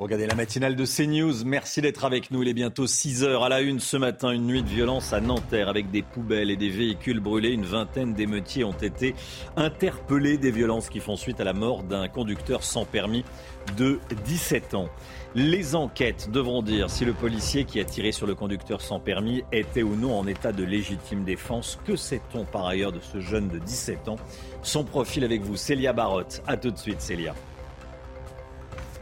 Regardez 0.00 0.28
la 0.28 0.36
matinale 0.36 0.76
de 0.76 0.86
CNews. 0.86 1.44
Merci 1.44 1.80
d'être 1.80 2.04
avec 2.04 2.30
nous. 2.30 2.44
Il 2.44 2.48
est 2.48 2.54
bientôt 2.54 2.86
6 2.86 3.24
heures 3.24 3.42
à 3.42 3.48
la 3.48 3.62
une 3.62 3.80
ce 3.80 3.96
matin. 3.96 4.30
Une 4.30 4.46
nuit 4.46 4.62
de 4.62 4.68
violence 4.68 5.12
à 5.12 5.20
Nanterre 5.20 5.68
avec 5.68 5.90
des 5.90 6.02
poubelles 6.02 6.52
et 6.52 6.56
des 6.56 6.68
véhicules 6.68 7.18
brûlés. 7.18 7.50
Une 7.50 7.64
vingtaine 7.64 8.14
d'émeutiers 8.14 8.62
ont 8.62 8.70
été 8.70 9.16
interpellés. 9.56 10.38
Des 10.38 10.52
violences 10.52 10.88
qui 10.88 11.00
font 11.00 11.16
suite 11.16 11.40
à 11.40 11.44
la 11.44 11.52
mort 11.52 11.82
d'un 11.82 12.06
conducteur 12.06 12.62
sans 12.62 12.84
permis 12.84 13.24
de 13.76 13.98
17 14.24 14.74
ans. 14.74 14.88
Les 15.34 15.74
enquêtes 15.74 16.30
devront 16.30 16.62
dire 16.62 16.90
si 16.90 17.04
le 17.04 17.12
policier 17.12 17.64
qui 17.64 17.80
a 17.80 17.84
tiré 17.84 18.12
sur 18.12 18.28
le 18.28 18.36
conducteur 18.36 18.80
sans 18.80 19.00
permis 19.00 19.42
était 19.50 19.82
ou 19.82 19.96
non 19.96 20.16
en 20.16 20.28
état 20.28 20.52
de 20.52 20.62
légitime 20.62 21.24
défense. 21.24 21.76
Que 21.84 21.96
sait-on 21.96 22.44
par 22.44 22.66
ailleurs 22.66 22.92
de 22.92 23.00
ce 23.00 23.18
jeune 23.18 23.48
de 23.48 23.58
17 23.58 24.08
ans? 24.10 24.16
Son 24.62 24.84
profil 24.84 25.24
avec 25.24 25.42
vous, 25.42 25.56
Célia 25.56 25.92
Barotte. 25.92 26.40
A 26.46 26.56
tout 26.56 26.70
de 26.70 26.78
suite, 26.78 27.00
Célia. 27.00 27.34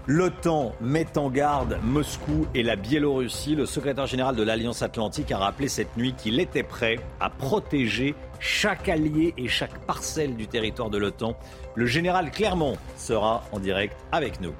L'OTAN 0.08 0.72
met 0.80 1.18
en 1.18 1.30
garde 1.30 1.80
Moscou 1.82 2.46
et 2.54 2.62
la 2.62 2.76
Biélorussie. 2.76 3.56
Le 3.56 3.66
secrétaire 3.66 4.06
général 4.06 4.36
de 4.36 4.44
l'Alliance 4.44 4.82
Atlantique 4.82 5.32
a 5.32 5.38
rappelé 5.38 5.66
cette 5.66 5.96
nuit 5.96 6.14
qu'il 6.14 6.38
était 6.38 6.62
prêt 6.62 7.00
à 7.18 7.28
protéger 7.28 8.14
chaque 8.38 8.88
allié 8.88 9.34
et 9.36 9.48
chaque 9.48 9.76
parcelle 9.80 10.36
du 10.36 10.46
territoire 10.46 10.90
de 10.90 10.98
l'OTAN. 10.98 11.36
Le 11.74 11.86
général 11.86 12.30
Clermont 12.30 12.76
sera 12.96 13.42
en 13.50 13.58
direct 13.58 13.96
avec 14.12 14.40
nous. 14.40 14.54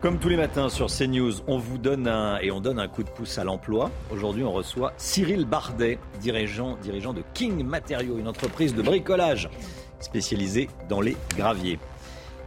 Comme 0.00 0.20
tous 0.20 0.28
les 0.28 0.36
matins 0.36 0.68
sur 0.68 0.86
CNews, 0.86 1.42
on 1.48 1.58
vous 1.58 1.78
donne 1.78 2.06
un, 2.06 2.38
et 2.38 2.52
on 2.52 2.60
donne 2.60 2.78
un 2.78 2.86
coup 2.88 3.02
de 3.02 3.10
pouce 3.10 3.38
à 3.38 3.44
l'emploi. 3.44 3.90
Aujourd'hui, 4.12 4.44
on 4.44 4.52
reçoit 4.52 4.92
Cyril 4.98 5.46
Bardet, 5.46 5.98
dirigeant, 6.20 6.76
dirigeant 6.80 7.12
de 7.12 7.24
King 7.34 7.64
Materiaux, 7.64 8.18
une 8.18 8.28
entreprise 8.28 8.72
de 8.72 8.82
bricolage 8.82 9.50
spécialisée 9.98 10.68
dans 10.88 11.00
les 11.00 11.16
graviers. 11.36 11.80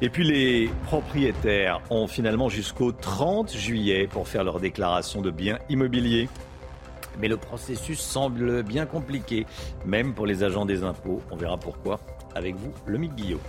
Et 0.02 0.10
puis 0.10 0.26
les 0.26 0.70
propriétaires 0.84 1.82
ont 1.90 2.08
finalement 2.08 2.50
jusqu'au 2.50 2.92
30 2.92 3.56
juillet 3.56 4.08
pour 4.08 4.28
faire 4.28 4.44
leur 4.44 4.60
déclaration 4.60 5.22
de 5.22 5.32
biens 5.32 5.60
immobiliers. 5.70 6.28
Mais 7.20 7.30
le 7.30 7.38
processus 7.38 8.00
semble 8.00 8.64
bien 8.64 8.86
compliqué, 8.86 9.46
même 9.86 10.14
pour 10.14 10.26
les 10.26 10.44
agents 10.44 10.66
des 10.66 10.84
impôts. 10.84 11.22
On 11.32 11.38
verra 11.38 11.58
pourquoi 11.58 12.02
avec 12.36 12.56
vous, 12.56 12.74
le 12.86 12.98
Guillot. 12.98 13.40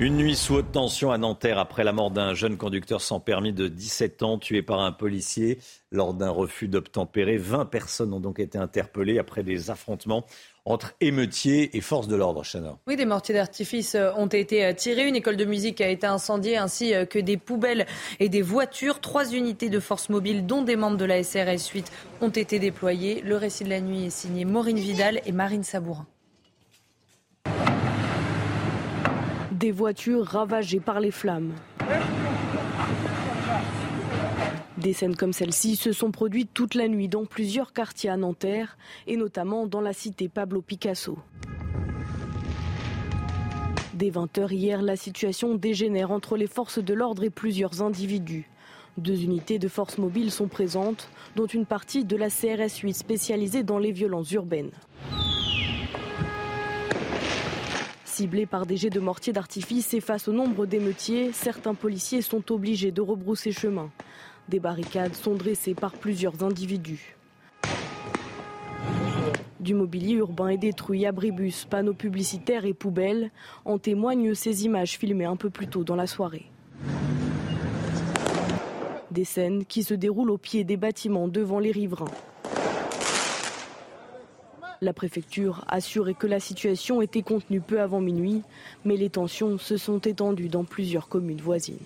Une 0.00 0.16
nuit 0.16 0.36
sous 0.36 0.54
haute 0.54 0.70
tension 0.70 1.10
à 1.10 1.18
Nanterre 1.18 1.58
après 1.58 1.82
la 1.82 1.92
mort 1.92 2.12
d'un 2.12 2.32
jeune 2.32 2.56
conducteur 2.56 3.00
sans 3.00 3.18
permis 3.18 3.52
de 3.52 3.66
17 3.66 4.22
ans 4.22 4.38
tué 4.38 4.62
par 4.62 4.78
un 4.80 4.92
policier 4.92 5.58
lors 5.90 6.14
d'un 6.14 6.30
refus 6.30 6.68
d'obtempérer. 6.68 7.36
20 7.36 7.64
personnes 7.64 8.12
ont 8.12 8.20
donc 8.20 8.38
été 8.38 8.58
interpellées 8.58 9.18
après 9.18 9.42
des 9.42 9.70
affrontements 9.70 10.24
entre 10.68 10.94
émeutiers 11.00 11.76
et 11.76 11.80
forces 11.80 12.08
de 12.08 12.16
l'ordre, 12.16 12.44
Chana. 12.44 12.76
Oui, 12.86 12.96
des 12.96 13.06
mortiers 13.06 13.34
d'artifice 13.34 13.94
euh, 13.94 14.12
ont 14.16 14.26
été 14.26 14.64
euh, 14.64 14.74
tirés. 14.74 15.08
Une 15.08 15.16
école 15.16 15.36
de 15.36 15.46
musique 15.46 15.80
a 15.80 15.88
été 15.88 16.06
incendiée, 16.06 16.58
ainsi 16.58 16.94
euh, 16.94 17.06
que 17.06 17.18
des 17.18 17.38
poubelles 17.38 17.86
et 18.20 18.28
des 18.28 18.42
voitures. 18.42 19.00
Trois 19.00 19.32
unités 19.32 19.70
de 19.70 19.80
force 19.80 20.10
mobile, 20.10 20.46
dont 20.46 20.62
des 20.62 20.76
membres 20.76 20.98
de 20.98 21.06
la 21.06 21.22
SRS 21.22 21.72
8, 21.72 21.90
ont 22.20 22.28
été 22.28 22.58
déployées. 22.58 23.22
Le 23.22 23.36
récit 23.36 23.64
de 23.64 23.70
la 23.70 23.80
nuit 23.80 24.04
est 24.04 24.10
signé 24.10 24.44
Maureen 24.44 24.78
Vidal 24.78 25.22
et 25.24 25.32
Marine 25.32 25.64
Sabourin. 25.64 26.06
Des 29.52 29.72
voitures 29.72 30.24
ravagées 30.24 30.80
par 30.80 31.00
les 31.00 31.10
flammes. 31.10 31.52
Des 34.78 34.92
scènes 34.92 35.16
comme 35.16 35.32
celle-ci 35.32 35.74
se 35.74 35.90
sont 35.90 36.12
produites 36.12 36.50
toute 36.54 36.76
la 36.76 36.86
nuit 36.86 37.08
dans 37.08 37.24
plusieurs 37.24 37.72
quartiers 37.72 38.10
à 38.10 38.16
Nanterre 38.16 38.78
et 39.08 39.16
notamment 39.16 39.66
dans 39.66 39.80
la 39.80 39.92
cité 39.92 40.28
Pablo 40.28 40.62
Picasso. 40.62 41.18
Dès 43.94 44.10
20h 44.10 44.52
hier, 44.52 44.80
la 44.80 44.94
situation 44.94 45.56
dégénère 45.56 46.12
entre 46.12 46.36
les 46.36 46.46
forces 46.46 46.78
de 46.78 46.94
l'ordre 46.94 47.24
et 47.24 47.30
plusieurs 47.30 47.82
individus. 47.82 48.48
Deux 48.98 49.24
unités 49.24 49.58
de 49.58 49.66
force 49.66 49.98
mobile 49.98 50.30
sont 50.30 50.46
présentes, 50.46 51.10
dont 51.34 51.46
une 51.46 51.66
partie 51.66 52.04
de 52.04 52.16
la 52.16 52.28
CRS 52.28 52.78
8 52.80 52.94
spécialisée 52.94 53.64
dans 53.64 53.78
les 53.78 53.90
violences 53.90 54.30
urbaines. 54.30 54.70
Ciblés 58.04 58.46
par 58.46 58.66
des 58.66 58.76
jets 58.76 58.90
de 58.90 59.00
mortiers 59.00 59.32
d'artifice 59.32 59.94
et 59.94 60.00
face 60.00 60.28
au 60.28 60.32
nombre 60.32 60.66
d'émeutiers, 60.66 61.32
certains 61.32 61.74
policiers 61.74 62.22
sont 62.22 62.52
obligés 62.52 62.92
de 62.92 63.00
rebrousser 63.00 63.50
chemin. 63.50 63.90
Des 64.48 64.60
barricades 64.60 65.14
sont 65.14 65.34
dressées 65.34 65.74
par 65.74 65.92
plusieurs 65.92 66.42
individus. 66.42 67.16
Du 69.60 69.74
mobilier 69.74 70.14
urbain 70.14 70.48
est 70.48 70.56
détruit, 70.56 71.04
abribus, 71.04 71.66
panneaux 71.66 71.92
publicitaires 71.92 72.64
et 72.64 72.72
poubelles. 72.72 73.30
En 73.66 73.78
témoignent 73.78 74.34
ces 74.34 74.64
images 74.64 74.96
filmées 74.96 75.26
un 75.26 75.36
peu 75.36 75.50
plus 75.50 75.66
tôt 75.66 75.84
dans 75.84 75.96
la 75.96 76.06
soirée. 76.06 76.46
Des 79.10 79.24
scènes 79.24 79.66
qui 79.66 79.82
se 79.82 79.94
déroulent 79.94 80.30
au 80.30 80.38
pied 80.38 80.64
des 80.64 80.76
bâtiments 80.76 81.28
devant 81.28 81.58
les 81.58 81.72
riverains. 81.72 82.06
La 84.80 84.92
préfecture 84.92 85.64
a 85.66 85.76
assuré 85.76 86.14
que 86.14 86.28
la 86.28 86.38
situation 86.40 87.02
était 87.02 87.22
contenue 87.22 87.60
peu 87.60 87.80
avant 87.80 88.00
minuit, 88.00 88.42
mais 88.84 88.96
les 88.96 89.10
tensions 89.10 89.58
se 89.58 89.76
sont 89.76 89.98
étendues 89.98 90.48
dans 90.48 90.64
plusieurs 90.64 91.08
communes 91.08 91.40
voisines. 91.40 91.78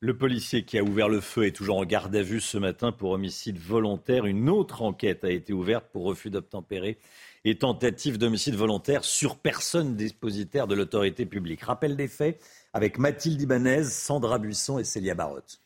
Le 0.00 0.14
policier 0.14 0.62
qui 0.62 0.78
a 0.78 0.82
ouvert 0.82 1.08
le 1.08 1.22
feu 1.22 1.46
est 1.46 1.56
toujours 1.56 1.78
en 1.78 1.86
garde 1.86 2.14
à 2.14 2.22
vue 2.22 2.42
ce 2.42 2.58
matin 2.58 2.92
pour 2.92 3.12
homicide 3.12 3.58
volontaire. 3.58 4.26
Une 4.26 4.50
autre 4.50 4.82
enquête 4.82 5.24
a 5.24 5.30
été 5.30 5.54
ouverte 5.54 5.86
pour 5.90 6.04
refus 6.04 6.28
d'obtempérer 6.28 6.98
et 7.46 7.56
tentative 7.56 8.18
d'homicide 8.18 8.56
volontaire 8.56 9.04
sur 9.04 9.38
personne 9.38 9.96
dépositaire 9.96 10.66
de 10.66 10.74
l'autorité 10.74 11.24
publique. 11.24 11.62
Rappel 11.62 11.96
des 11.96 12.08
faits 12.08 12.38
avec 12.74 12.98
Mathilde 12.98 13.40
Ibanez, 13.40 13.84
Sandra 13.84 14.38
Buisson 14.38 14.78
et 14.78 14.84
Célia 14.84 15.14
Barotte. 15.14 15.62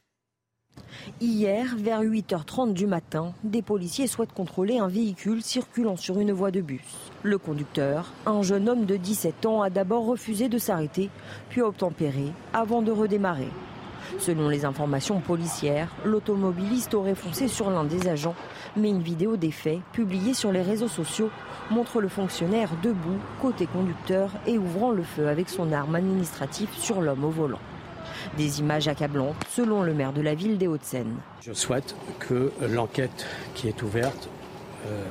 Hier, 1.20 1.74
vers 1.76 2.00
8h30 2.00 2.72
du 2.72 2.86
matin, 2.86 3.34
des 3.42 3.62
policiers 3.62 4.06
souhaitent 4.06 4.32
contrôler 4.32 4.78
un 4.78 4.86
véhicule 4.86 5.42
circulant 5.42 5.96
sur 5.96 6.20
une 6.20 6.30
voie 6.30 6.52
de 6.52 6.60
bus. 6.60 7.10
Le 7.24 7.36
conducteur, 7.36 8.12
un 8.26 8.42
jeune 8.42 8.68
homme 8.68 8.86
de 8.86 8.96
17 8.96 9.44
ans, 9.46 9.60
a 9.62 9.70
d'abord 9.70 10.06
refusé 10.06 10.48
de 10.48 10.58
s'arrêter, 10.58 11.10
puis 11.48 11.62
a 11.62 11.66
obtempéré 11.66 12.26
avant 12.52 12.80
de 12.80 12.92
redémarrer. 12.92 13.48
Selon 14.20 14.50
les 14.50 14.66
informations 14.66 15.18
policières, 15.20 15.88
l'automobiliste 16.04 16.92
aurait 16.92 17.14
foncé 17.14 17.48
sur 17.48 17.70
l'un 17.70 17.84
des 17.84 18.06
agents, 18.06 18.34
mais 18.76 18.90
une 18.90 19.00
vidéo 19.00 19.38
des 19.38 19.50
faits, 19.50 19.78
publiée 19.92 20.34
sur 20.34 20.52
les 20.52 20.60
réseaux 20.60 20.88
sociaux, 20.88 21.30
montre 21.70 22.02
le 22.02 22.08
fonctionnaire 22.08 22.68
debout, 22.82 23.18
côté 23.40 23.66
conducteur, 23.66 24.30
et 24.46 24.58
ouvrant 24.58 24.90
le 24.90 25.04
feu 25.04 25.26
avec 25.28 25.48
son 25.48 25.72
arme 25.72 25.94
administrative 25.94 26.68
sur 26.76 27.00
l'homme 27.00 27.24
au 27.24 27.30
volant. 27.30 27.60
Des 28.36 28.60
images 28.60 28.88
accablantes, 28.88 29.36
selon 29.48 29.82
le 29.82 29.94
maire 29.94 30.12
de 30.12 30.20
la 30.20 30.34
ville 30.34 30.58
des 30.58 30.66
Hauts-de-Seine. 30.66 31.16
Je 31.40 31.54
souhaite 31.54 31.96
que 32.18 32.52
l'enquête 32.68 33.26
qui 33.54 33.68
est 33.68 33.82
ouverte 33.82 34.28
euh, 34.86 35.02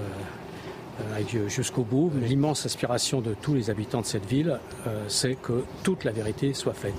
euh, 0.00 1.16
aille 1.16 1.48
jusqu'au 1.48 1.84
bout. 1.84 2.10
L'immense 2.20 2.66
aspiration 2.66 3.20
de 3.20 3.34
tous 3.34 3.54
les 3.54 3.70
habitants 3.70 4.00
de 4.00 4.06
cette 4.06 4.26
ville, 4.26 4.58
euh, 4.88 5.04
c'est 5.06 5.36
que 5.36 5.62
toute 5.84 6.02
la 6.02 6.10
vérité 6.10 6.54
soit 6.54 6.74
faite. 6.74 6.94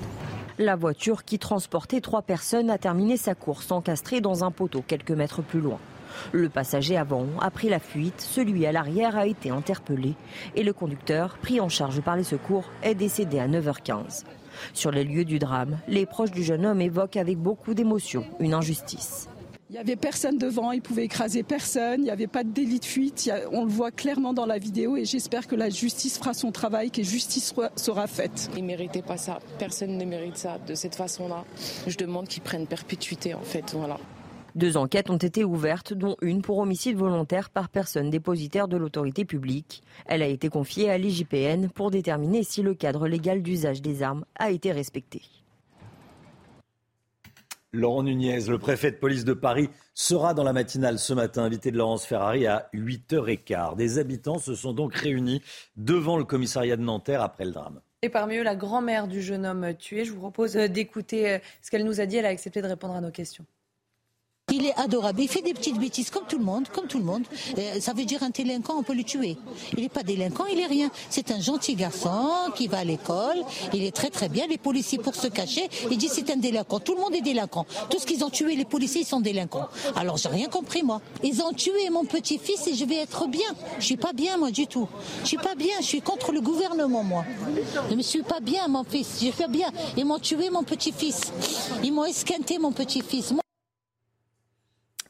La 0.61 0.75
voiture 0.75 1.23
qui 1.23 1.39
transportait 1.39 2.01
trois 2.01 2.21
personnes 2.21 2.69
a 2.69 2.77
terminé 2.77 3.15
sa 3.15 3.33
course 3.33 3.71
encastrée 3.71 4.19
dans 4.19 4.43
un 4.43 4.51
poteau 4.51 4.83
quelques 4.85 5.11
mètres 5.11 5.41
plus 5.41 5.61
loin. 5.61 5.79
Le 6.33 6.49
passager 6.49 6.97
avant 6.97 7.27
a 7.39 7.49
pris 7.49 7.69
la 7.69 7.79
fuite, 7.79 8.19
celui 8.19 8.65
à 8.65 8.73
l'arrière 8.73 9.17
a 9.17 9.25
été 9.25 9.51
interpellé 9.51 10.15
et 10.57 10.63
le 10.63 10.73
conducteur, 10.73 11.37
pris 11.37 11.61
en 11.61 11.69
charge 11.69 12.01
par 12.01 12.17
les 12.17 12.25
secours, 12.25 12.65
est 12.83 12.93
décédé 12.93 13.39
à 13.39 13.47
9h15. 13.47 14.25
Sur 14.73 14.91
les 14.91 15.05
lieux 15.05 15.23
du 15.23 15.39
drame, 15.39 15.77
les 15.87 16.05
proches 16.05 16.31
du 16.31 16.43
jeune 16.43 16.65
homme 16.65 16.81
évoquent 16.81 17.15
avec 17.15 17.37
beaucoup 17.37 17.73
d'émotion 17.73 18.25
une 18.41 18.53
injustice. 18.53 19.29
Il 19.69 19.73
n'y 19.73 19.79
avait 19.79 19.95
personne 19.95 20.39
devant, 20.39 20.71
il 20.71 20.81
pouvait 20.81 21.05
écraser 21.05 21.43
personne, 21.43 21.99
il 21.99 22.05
n'y 22.05 22.09
avait 22.09 22.25
pas 22.25 22.43
de 22.43 22.49
délit 22.49 22.79
de 22.79 22.85
fuite, 22.85 23.31
on 23.51 23.65
le 23.65 23.69
voit 23.69 23.91
clairement 23.91 24.33
dans 24.33 24.47
la 24.47 24.57
vidéo 24.57 24.97
et 24.97 25.05
j'espère 25.05 25.45
que 25.45 25.55
la 25.55 25.69
justice 25.69 26.17
fera 26.17 26.33
son 26.33 26.51
travail, 26.51 26.89
que 26.89 27.03
justice 27.03 27.53
sera 27.75 28.07
faite. 28.07 28.49
Il 28.55 28.63
ne 28.63 28.67
méritait 28.67 29.03
pas 29.03 29.17
ça, 29.17 29.37
personne 29.59 29.95
ne 29.95 30.05
mérite 30.05 30.37
ça 30.37 30.57
de 30.57 30.73
cette 30.73 30.95
façon-là. 30.95 31.45
Je 31.85 31.95
demande 31.97 32.27
qu'ils 32.27 32.41
prennent 32.41 32.65
perpétuité 32.65 33.35
en 33.35 33.43
fait, 33.43 33.75
voilà. 33.75 33.99
Deux 34.55 34.75
enquêtes 34.75 35.11
ont 35.11 35.17
été 35.17 35.43
ouvertes, 35.43 35.93
dont 35.93 36.15
une 36.23 36.41
pour 36.41 36.57
homicide 36.57 36.97
volontaire 36.97 37.51
par 37.51 37.69
personne 37.69 38.09
dépositaire 38.09 38.67
de 38.67 38.75
l'autorité 38.75 39.23
publique. 39.23 39.83
Elle 40.07 40.23
a 40.23 40.27
été 40.27 40.49
confiée 40.49 40.89
à 40.89 40.97
l'IGPN 40.97 41.67
pour 41.69 41.91
déterminer 41.91 42.41
si 42.41 42.63
le 42.63 42.73
cadre 42.73 43.07
légal 43.07 43.43
d'usage 43.43 43.83
des 43.83 44.01
armes 44.01 44.25
a 44.35 44.49
été 44.49 44.71
respecté. 44.71 45.21
Laurent 47.71 48.01
Nunez, 48.01 48.47
le 48.47 48.57
préfet 48.57 48.91
de 48.91 48.95
police 48.95 49.25
de 49.25 49.33
Paris, 49.33 49.69
sera 49.93 50.33
dans 50.33 50.43
la 50.43 50.53
matinale 50.53 50.97
ce 50.97 51.13
matin, 51.13 51.43
invité 51.43 51.69
de 51.69 51.77
Laurence 51.77 52.03
Ferrari 52.03 52.47
à 52.47 52.67
8h15. 52.73 53.75
Des 53.75 53.99
habitants 53.99 54.39
se 54.39 54.55
sont 54.55 54.73
donc 54.73 54.95
réunis 54.95 55.43
devant 55.75 56.17
le 56.17 56.23
commissariat 56.23 56.77
de 56.77 56.81
Nanterre 56.81 57.21
après 57.21 57.45
le 57.45 57.51
drame. 57.51 57.79
Et 58.01 58.09
parmi 58.09 58.37
eux, 58.37 58.43
la 58.43 58.55
grand-mère 58.55 59.07
du 59.07 59.21
jeune 59.21 59.45
homme 59.45 59.75
tué. 59.75 60.03
Je 60.03 60.13
vous 60.13 60.19
propose 60.19 60.53
d'écouter 60.53 61.29
euh, 61.29 61.39
ce 61.61 61.69
qu'elle 61.69 61.85
nous 61.85 62.01
a 62.01 62.05
dit. 62.05 62.15
Elle 62.15 62.25
a 62.25 62.29
accepté 62.29 62.61
de 62.61 62.67
répondre 62.67 62.95
à 62.95 63.01
nos 63.01 63.11
questions. 63.11 63.45
Il 64.51 64.65
est 64.65 64.77
adorable. 64.77 65.21
Il 65.21 65.27
fait 65.27 65.41
des 65.41 65.53
petites 65.53 65.77
bêtises 65.77 66.09
comme 66.09 66.25
tout 66.27 66.37
le 66.37 66.43
monde, 66.43 66.67
comme 66.69 66.87
tout 66.87 66.97
le 66.97 67.03
monde. 67.03 67.23
ça 67.79 67.93
veut 67.93 68.05
dire 68.05 68.23
un 68.23 68.29
délinquant, 68.29 68.75
on 68.77 68.83
peut 68.83 68.93
le 68.93 69.03
tuer. 69.03 69.37
Il 69.75 69.83
n'est 69.83 69.89
pas 69.89 70.03
délinquant, 70.03 70.45
il 70.45 70.59
est 70.59 70.65
rien. 70.65 70.89
C'est 71.09 71.31
un 71.31 71.39
gentil 71.39 71.75
garçon 71.75 72.29
qui 72.55 72.67
va 72.67 72.79
à 72.79 72.83
l'école. 72.83 73.43
Il 73.73 73.83
est 73.83 73.95
très 73.95 74.09
très 74.09 74.29
bien. 74.29 74.47
Les 74.47 74.57
policiers 74.57 74.97
pour 74.97 75.15
se 75.15 75.27
cacher, 75.27 75.69
ils 75.91 75.97
disent 75.97 76.13
c'est 76.13 76.29
un 76.31 76.37
délinquant. 76.37 76.79
Tout 76.79 76.95
le 76.95 77.01
monde 77.01 77.15
est 77.15 77.21
délinquant. 77.21 77.65
Tout 77.89 77.99
ce 77.99 78.05
qu'ils 78.05 78.23
ont 78.23 78.29
tué, 78.29 78.55
les 78.55 78.65
policiers, 78.65 79.01
ils 79.01 79.07
sont 79.07 79.21
délinquants. 79.21 79.67
Alors 79.95 80.17
j'ai 80.17 80.29
rien 80.29 80.47
compris 80.47 80.83
moi. 80.83 81.01
Ils 81.23 81.41
ont 81.41 81.53
tué 81.53 81.89
mon 81.91 82.05
petit-fils 82.05 82.67
et 82.67 82.73
je 82.73 82.85
vais 82.85 82.97
être 82.97 83.27
bien. 83.27 83.49
Je 83.79 83.85
suis 83.85 83.97
pas 83.97 84.13
bien 84.13 84.37
moi 84.37 84.51
du 84.51 84.67
tout. 84.67 84.87
Je 85.23 85.27
suis 85.27 85.37
pas 85.37 85.55
bien. 85.55 85.75
Je 85.79 85.85
suis 85.85 86.01
contre 86.01 86.31
le 86.31 86.41
gouvernement 86.41 87.03
moi. 87.03 87.25
Je 87.89 87.95
ne 87.95 88.01
suis 88.01 88.23
pas 88.23 88.39
bien 88.39 88.67
mon 88.67 88.83
fils. 88.83 89.19
Je 89.23 89.31
fais 89.31 89.47
bien. 89.47 89.69
Ils 89.97 90.05
m'ont 90.05 90.19
tué 90.19 90.49
mon 90.49 90.63
petit-fils. 90.63 91.31
Ils 91.83 91.93
m'ont 91.93 92.05
esquinté 92.05 92.57
mon 92.57 92.71
petit-fils 92.71 93.33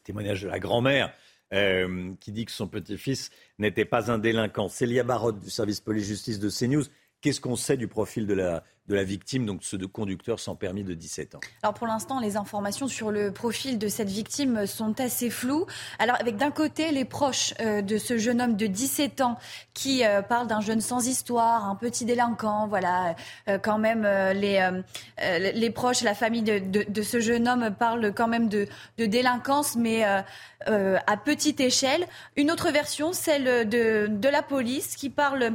témoignage 0.10 0.42
de 0.42 0.48
la 0.48 0.58
grand-mère 0.58 1.14
euh, 1.54 2.14
qui 2.20 2.32
dit 2.32 2.46
que 2.46 2.52
son 2.52 2.68
petit-fils 2.68 3.30
n'était 3.60 3.86
pas 3.86 4.12
un 4.12 4.18
délinquant. 4.18 4.68
Célia 4.68 5.04
Barotte 5.04 5.40
du 5.40 5.52
service 5.52 5.82
police-justice 5.82 6.40
de 6.40 6.50
CNews. 6.50 6.86
Qu'est-ce 7.22 7.42
qu'on 7.42 7.58
sait 7.58 7.76
du 7.76 7.90
profil 7.90 8.28
de 8.28 8.34
la, 8.34 8.64
de 8.88 8.96
la 8.96 9.04
victime, 9.04 9.46
donc 9.46 9.64
ce 9.64 9.76
de 9.76 9.86
conducteur 9.86 10.40
sans 10.40 10.56
permis 10.56 10.84
de 10.84 10.94
17 10.94 11.36
ans? 11.36 11.40
Alors 11.64 11.74
pour 11.74 11.86
l'instant, 11.86 12.22
les 12.22 12.38
informations 12.38 12.88
sur 12.88 13.12
le 13.12 13.32
profil 13.32 13.78
de 13.78 13.90
cette 13.90 14.10
victime 14.10 14.66
sont 14.66 15.00
assez 15.02 15.30
floues. 15.30 15.66
Alors 16.00 16.16
avec 16.20 16.38
d'un 16.38 16.52
côté 16.52 16.92
les 16.92 17.04
proches 17.04 17.54
euh, 17.60 17.82
de 17.82 17.98
ce 17.98 18.18
jeune 18.18 18.42
homme 18.42 18.56
de 18.56 18.68
17 18.68 19.20
ans 19.20 19.38
qui 19.74 20.06
euh, 20.06 20.22
parle 20.22 20.48
d'un 20.48 20.62
jeune 20.62 20.80
sans 20.80 21.08
histoire, 21.08 21.70
un 21.70 21.76
petit 21.76 22.06
délinquant, 22.06 22.68
voilà, 22.68 23.16
euh, 23.50 23.58
quand 23.60 23.78
même 23.78 24.04
les, 24.34 24.82
les 25.54 25.70
proches, 25.70 26.02
la 26.02 26.16
famille 26.16 26.42
de, 26.42 26.60
de, 26.60 26.86
de, 26.90 27.02
ce 27.02 27.20
jeune 27.20 27.50
homme 27.50 27.76
parlent 27.78 28.14
quand 28.14 28.28
même 28.30 28.48
de, 28.48 28.66
de 28.98 29.06
délinquance, 29.06 29.76
mais 29.76 30.04
à 30.04 31.18
petite 31.24 31.60
échelle. 31.60 32.06
Une 32.38 32.50
autre 32.50 32.72
version, 32.72 33.14
celle 33.14 33.68
de, 33.68 34.08
de 34.08 34.30
la 34.30 34.42
police 34.42 34.96
qui 34.96 35.10
parle 35.10 35.54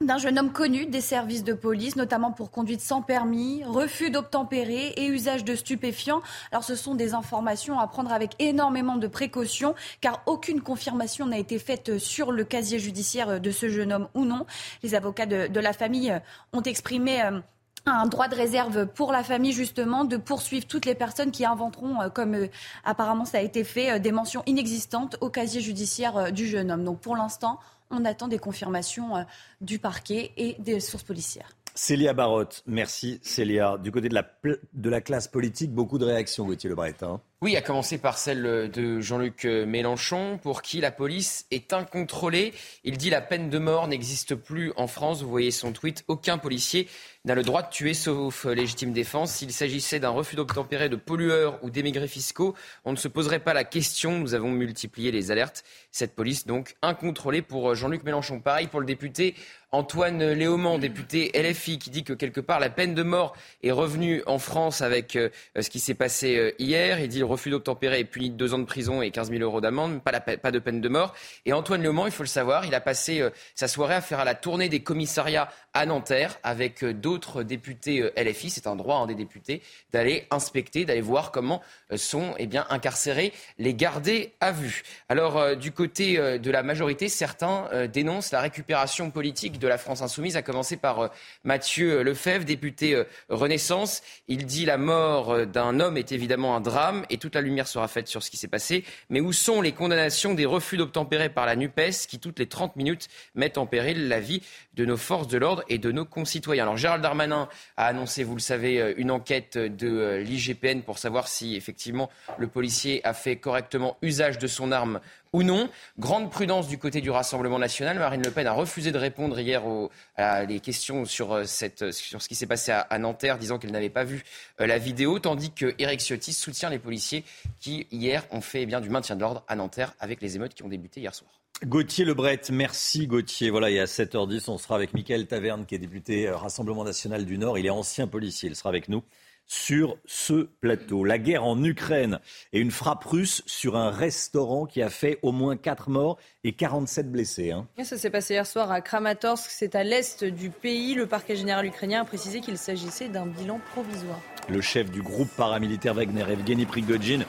d'un 0.00 0.18
jeune 0.18 0.38
homme 0.38 0.52
connu 0.52 0.86
des 0.86 1.00
services 1.00 1.44
de 1.44 1.52
police, 1.52 1.96
notamment 1.96 2.32
pour 2.32 2.50
conduite 2.50 2.80
sans 2.80 3.00
permis, 3.00 3.62
refus 3.64 4.10
d'obtempérer 4.10 4.88
et 4.96 5.06
usage 5.06 5.44
de 5.44 5.54
stupéfiants. 5.54 6.20
Alors 6.50 6.64
ce 6.64 6.74
sont 6.74 6.94
des 6.94 7.14
informations 7.14 7.78
à 7.78 7.86
prendre 7.86 8.12
avec 8.12 8.32
énormément 8.38 8.96
de 8.96 9.06
précautions, 9.06 9.74
car 10.00 10.22
aucune 10.26 10.60
confirmation 10.60 11.26
n'a 11.26 11.38
été 11.38 11.58
faite 11.58 11.98
sur 11.98 12.32
le 12.32 12.44
casier 12.44 12.78
judiciaire 12.78 13.40
de 13.40 13.50
ce 13.50 13.68
jeune 13.68 13.92
homme 13.92 14.08
ou 14.14 14.24
non. 14.24 14.46
Les 14.82 14.94
avocats 14.94 15.26
de, 15.26 15.60
la 15.60 15.72
famille 15.72 16.14
ont 16.52 16.62
exprimé 16.62 17.22
euh, 17.22 17.40
un 17.86 18.06
droit 18.06 18.28
de 18.28 18.34
réserve 18.34 18.86
pour 18.86 19.12
la 19.12 19.22
famille 19.22 19.52
justement 19.52 20.04
de 20.04 20.16
poursuivre 20.16 20.66
toutes 20.66 20.86
les 20.86 20.94
personnes 20.94 21.30
qui 21.30 21.44
inventeront, 21.44 22.00
euh, 22.00 22.08
comme 22.08 22.34
euh, 22.34 22.48
apparemment 22.84 23.24
ça 23.24 23.38
a 23.38 23.42
été 23.42 23.62
fait, 23.62 24.00
des 24.00 24.12
mentions 24.12 24.42
inexistantes 24.46 25.16
au 25.20 25.30
casier 25.30 25.60
judiciaire 25.60 26.32
du 26.32 26.46
jeune 26.46 26.70
homme. 26.72 26.84
Donc 26.84 26.98
pour 27.00 27.16
l'instant, 27.16 27.60
on 27.90 28.04
attend 28.04 28.28
des 28.28 28.38
confirmations 28.38 29.16
euh, 29.16 29.22
du 29.60 29.78
parquet 29.78 30.32
et 30.36 30.56
des 30.58 30.80
sources 30.80 31.02
policières. 31.02 31.56
Célia 31.74 32.12
Barotte, 32.12 32.62
merci 32.66 33.18
Célia. 33.22 33.78
Du 33.78 33.90
côté 33.90 34.08
de 34.08 34.14
la, 34.14 34.24
de 34.72 34.90
la 34.90 35.00
classe 35.00 35.26
politique, 35.26 35.72
beaucoup 35.72 35.98
de 35.98 36.04
réactions, 36.04 36.46
Gauthier 36.46 36.70
Lebret. 36.70 36.94
Hein. 37.02 37.20
Oui, 37.44 37.56
à 37.56 37.60
commencer 37.60 37.98
par 37.98 38.16
celle 38.16 38.70
de 38.70 39.00
Jean-Luc 39.02 39.44
Mélenchon, 39.44 40.38
pour 40.42 40.62
qui 40.62 40.80
la 40.80 40.90
police 40.90 41.44
est 41.50 41.74
incontrôlée. 41.74 42.54
Il 42.84 42.96
dit 42.96 43.10
la 43.10 43.20
peine 43.20 43.50
de 43.50 43.58
mort 43.58 43.86
n'existe 43.86 44.34
plus 44.34 44.72
en 44.76 44.86
France. 44.86 45.22
Vous 45.22 45.28
voyez 45.28 45.50
son 45.50 45.72
tweet. 45.72 46.04
Aucun 46.08 46.38
policier 46.38 46.88
n'a 47.26 47.34
le 47.34 47.42
droit 47.42 47.60
de 47.60 47.68
tuer 47.68 47.92
sauf 47.92 48.46
légitime 48.46 48.94
défense. 48.94 49.30
S'il 49.30 49.52
s'agissait 49.52 50.00
d'un 50.00 50.08
refus 50.08 50.36
d'obtempérer 50.36 50.88
de 50.88 50.96
pollueurs 50.96 51.58
ou 51.62 51.68
d'émigrés 51.68 52.08
fiscaux, 52.08 52.54
on 52.86 52.92
ne 52.92 52.96
se 52.96 53.08
poserait 53.08 53.40
pas 53.40 53.52
la 53.52 53.64
question. 53.64 54.18
Nous 54.18 54.32
avons 54.32 54.50
multiplié 54.50 55.10
les 55.10 55.30
alertes. 55.30 55.64
Cette 55.90 56.14
police, 56.14 56.46
donc, 56.46 56.76
incontrôlée 56.80 57.42
pour 57.42 57.74
Jean-Luc 57.74 58.04
Mélenchon. 58.04 58.40
Pareil 58.40 58.68
pour 58.68 58.80
le 58.80 58.86
député 58.86 59.34
Antoine 59.74 60.32
Léaumont, 60.32 60.78
député 60.78 61.32
LFI, 61.34 61.80
qui 61.80 61.90
dit 61.90 62.04
que 62.04 62.12
quelque 62.12 62.40
part 62.40 62.60
la 62.60 62.70
peine 62.70 62.94
de 62.94 63.02
mort 63.02 63.34
est 63.64 63.72
revenue 63.72 64.22
en 64.26 64.38
France 64.38 64.82
avec 64.82 65.16
euh, 65.16 65.30
ce 65.60 65.68
qui 65.68 65.80
s'est 65.80 65.94
passé 65.94 66.36
euh, 66.36 66.52
hier. 66.60 67.00
Il 67.00 67.08
dit 67.08 67.24
refus 67.34 67.50
d'obtempérer 67.50 68.00
est 68.00 68.04
puni 68.04 68.30
de 68.30 68.36
deux 68.36 68.54
ans 68.54 68.58
de 68.58 68.64
prison 68.64 69.02
et 69.02 69.10
15 69.10 69.30
000 69.30 69.42
euros 69.42 69.60
d'amende, 69.60 70.02
pas, 70.02 70.20
pas, 70.20 70.50
de 70.50 70.58
peine 70.58 70.80
de 70.80 70.88
mort. 70.88 71.14
Et 71.44 71.52
Antoine 71.52 71.82
Léaumont, 71.82 72.06
il 72.06 72.12
faut 72.12 72.22
le 72.22 72.28
savoir, 72.28 72.64
il 72.64 72.74
a 72.74 72.80
passé 72.80 73.20
euh, 73.20 73.30
sa 73.54 73.68
soirée 73.68 73.94
à 73.94 74.00
faire 74.00 74.24
la 74.24 74.34
tournée 74.34 74.68
des 74.68 74.80
commissariats 74.80 75.50
à 75.72 75.86
Nanterre 75.86 76.38
avec 76.42 76.84
euh, 76.84 76.94
d'autres 76.94 77.42
députés 77.42 78.02
euh, 78.02 78.12
LFI. 78.16 78.50
C'est 78.50 78.66
un 78.66 78.76
droit 78.76 78.98
hein, 78.98 79.06
des 79.06 79.14
députés 79.14 79.62
d'aller 79.92 80.26
inspecter, 80.30 80.84
d'aller 80.84 81.00
voir 81.00 81.32
comment 81.32 81.60
sont 81.96 82.34
eh 82.38 82.46
bien, 82.46 82.66
incarcérés 82.70 83.32
les 83.58 83.74
gardés 83.74 84.32
à 84.40 84.52
vue. 84.52 84.82
Alors, 85.08 85.56
du 85.56 85.72
côté 85.72 86.38
de 86.38 86.50
la 86.50 86.62
majorité, 86.62 87.08
certains 87.08 87.86
dénoncent 87.86 88.32
la 88.32 88.40
récupération 88.40 89.10
politique 89.10 89.58
de 89.58 89.68
la 89.68 89.78
France 89.78 90.02
insoumise, 90.02 90.36
à 90.36 90.42
commencer 90.42 90.76
par 90.76 91.10
Mathieu 91.44 92.02
Lefebvre, 92.02 92.44
député 92.44 93.00
Renaissance. 93.28 94.02
Il 94.28 94.46
dit 94.46 94.64
la 94.64 94.78
mort 94.78 95.46
d'un 95.46 95.78
homme 95.80 95.96
est 95.96 96.12
évidemment 96.12 96.56
un 96.56 96.60
drame 96.60 97.04
et 97.14 97.18
toute 97.18 97.36
la 97.36 97.40
lumière 97.40 97.68
sera 97.68 97.86
faite 97.86 98.08
sur 98.08 98.22
ce 98.22 98.30
qui 98.30 98.36
s'est 98.36 98.48
passé. 98.48 98.84
Mais 99.08 99.20
où 99.20 99.32
sont 99.32 99.62
les 99.62 99.72
condamnations 99.72 100.34
des 100.34 100.46
refus 100.46 100.76
d'obtempérer 100.76 101.28
par 101.28 101.46
la 101.46 101.54
NUPES 101.54 102.08
qui, 102.08 102.18
toutes 102.18 102.40
les 102.40 102.48
30 102.48 102.74
minutes, 102.74 103.08
mettent 103.36 103.56
en 103.56 103.66
péril 103.66 104.08
la 104.08 104.18
vie 104.18 104.42
de 104.74 104.84
nos 104.84 104.96
forces 104.96 105.28
de 105.28 105.38
l'ordre 105.38 105.62
et 105.68 105.78
de 105.78 105.92
nos 105.92 106.04
concitoyens? 106.04 106.64
Alors, 106.64 106.76
Gérald 106.76 107.02
Darmanin 107.02 107.48
a 107.76 107.86
annoncé, 107.86 108.24
vous 108.24 108.34
le 108.34 108.40
savez, 108.40 108.80
euh, 108.80 108.94
une 108.96 109.12
enquête 109.12 109.56
de 109.56 109.88
euh, 109.88 110.20
l'IGPN 110.22 110.82
pour 110.82 110.98
savoir 110.98 111.28
si, 111.28 111.54
effectivement, 111.54 112.10
le 112.38 112.48
policier 112.48 113.00
a 113.06 113.14
fait 113.14 113.36
correctement 113.36 113.96
usage 114.02 114.38
de 114.38 114.48
son 114.48 114.72
arme 114.72 115.00
ou 115.34 115.42
non. 115.42 115.68
Grande 115.98 116.30
prudence 116.30 116.68
du 116.68 116.78
côté 116.78 117.00
du 117.00 117.10
Rassemblement 117.10 117.58
national. 117.58 117.98
Marine 117.98 118.22
Le 118.22 118.30
Pen 118.30 118.46
a 118.46 118.52
refusé 118.52 118.92
de 118.92 118.98
répondre 118.98 119.38
hier 119.40 119.66
aux, 119.66 119.90
à 120.16 120.44
les 120.44 120.60
questions 120.60 121.04
sur, 121.04 121.32
euh, 121.32 121.44
cette, 121.44 121.90
sur 121.90 122.22
ce 122.22 122.28
qui 122.28 122.36
s'est 122.36 122.46
passé 122.46 122.70
à, 122.70 122.98
Nanterre, 123.00 123.36
disant 123.36 123.58
qu'elle 123.58 123.72
n'avait 123.72 123.90
pas 123.90 124.04
vu 124.04 124.22
euh, 124.60 124.66
la 124.66 124.78
vidéo, 124.78 125.18
tandis 125.18 125.50
que 125.50 125.74
Éric 125.78 126.00
Ciotti 126.00 126.32
soutient 126.32 126.70
les 126.70 126.78
policiers 126.78 127.24
qui, 127.58 127.88
hier, 127.90 128.22
ont 128.30 128.40
fait 128.40 128.62
eh 128.62 128.66
bien, 128.66 128.80
du 128.80 128.90
maintien 128.90 129.16
de 129.16 129.20
l'ordre 129.22 129.42
à 129.48 129.56
Nanterre 129.56 129.94
avec 129.98 130.22
les 130.22 130.36
émeutes 130.36 130.54
qui 130.54 130.62
ont 130.62 130.68
débuté 130.68 131.00
hier 131.00 131.14
soir. 131.14 131.32
Gauthier 131.66 132.04
Lebret, 132.04 132.40
merci 132.50 133.08
Gauthier. 133.08 133.50
Voilà, 133.50 133.70
et 133.70 133.80
à 133.80 133.86
7h10, 133.86 134.48
on 134.48 134.58
sera 134.58 134.76
avec 134.76 134.94
Michael 134.94 135.26
Taverne, 135.26 135.66
qui 135.66 135.74
est 135.74 135.78
député 135.78 136.28
euh, 136.28 136.36
Rassemblement 136.36 136.84
national 136.84 137.24
du 137.24 137.38
Nord. 137.38 137.58
Il 137.58 137.66
est 137.66 137.70
ancien 137.70 138.06
policier, 138.06 138.48
il 138.48 138.54
sera 138.54 138.68
avec 138.68 138.88
nous 138.88 139.02
sur 139.46 139.98
ce 140.06 140.48
plateau. 140.60 141.04
La 141.04 141.18
guerre 141.18 141.44
en 141.44 141.62
Ukraine 141.62 142.20
et 142.52 142.60
une 142.60 142.70
frappe 142.70 143.04
russe 143.04 143.42
sur 143.46 143.76
un 143.76 143.90
restaurant 143.90 144.66
qui 144.66 144.82
a 144.82 144.90
fait 144.90 145.18
au 145.22 145.32
moins 145.32 145.56
4 145.56 145.90
morts 145.90 146.18
et 146.44 146.52
47 146.52 147.10
blessés. 147.10 147.50
Hein. 147.50 147.66
Ça 147.82 147.96
s'est 147.96 148.10
passé 148.10 148.34
hier 148.34 148.46
soir 148.46 148.70
à 148.70 148.80
Kramatorsk, 148.80 149.50
c'est 149.50 149.74
à 149.74 149.84
l'est 149.84 150.24
du 150.24 150.50
pays. 150.50 150.94
Le 150.94 151.06
parquet 151.06 151.36
général 151.36 151.66
ukrainien 151.66 152.02
a 152.02 152.04
précisé 152.04 152.40
qu'il 152.40 152.58
s'agissait 152.58 153.08
d'un 153.08 153.26
bilan 153.26 153.60
provisoire. 153.72 154.20
Le 154.48 154.60
chef 154.60 154.90
du 154.90 155.02
groupe 155.02 155.30
paramilitaire 155.36 155.94
Wagner, 155.94 156.24
Evgeny 156.30 156.66
Prigogine, 156.66 157.24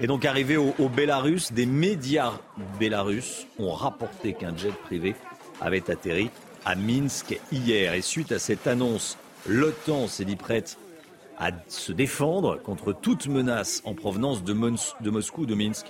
est 0.00 0.06
donc 0.06 0.24
arrivé 0.24 0.56
au, 0.56 0.74
au 0.78 0.88
Bélarus. 0.88 1.52
Des 1.52 1.66
médias 1.66 2.32
bélarusses 2.78 3.46
ont 3.58 3.72
rapporté 3.72 4.32
qu'un 4.32 4.56
jet 4.56 4.72
privé 4.84 5.14
avait 5.60 5.90
atterri 5.90 6.30
à 6.64 6.74
Minsk 6.76 7.38
hier. 7.50 7.94
Et 7.94 8.02
suite 8.02 8.32
à 8.32 8.38
cette 8.38 8.66
annonce, 8.66 9.16
l'OTAN 9.46 10.08
s'est 10.08 10.24
dit 10.24 10.36
prête 10.36 10.78
à 11.38 11.52
se 11.68 11.92
défendre 11.92 12.60
contre 12.60 12.92
toute 12.92 13.28
menace 13.28 13.80
en 13.84 13.94
provenance 13.94 14.44
de, 14.44 14.52
Moscou, 14.52 15.46
de 15.46 15.54
Minsk. 15.54 15.86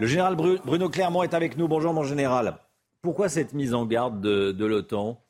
Le 0.00 0.06
général 0.06 0.34
Bruno 0.36 0.88
Clermont 0.88 1.22
est 1.22 1.34
avec 1.34 1.56
nous. 1.56 1.68
Bonjour 1.68 1.94
mon 1.94 2.02
général. 2.02 2.56
Pourquoi 3.00 3.28
cette 3.28 3.52
mise 3.52 3.74
en 3.74 3.86
garde 3.86 4.20
de, 4.20 4.64
l'OTAN? 4.64 5.22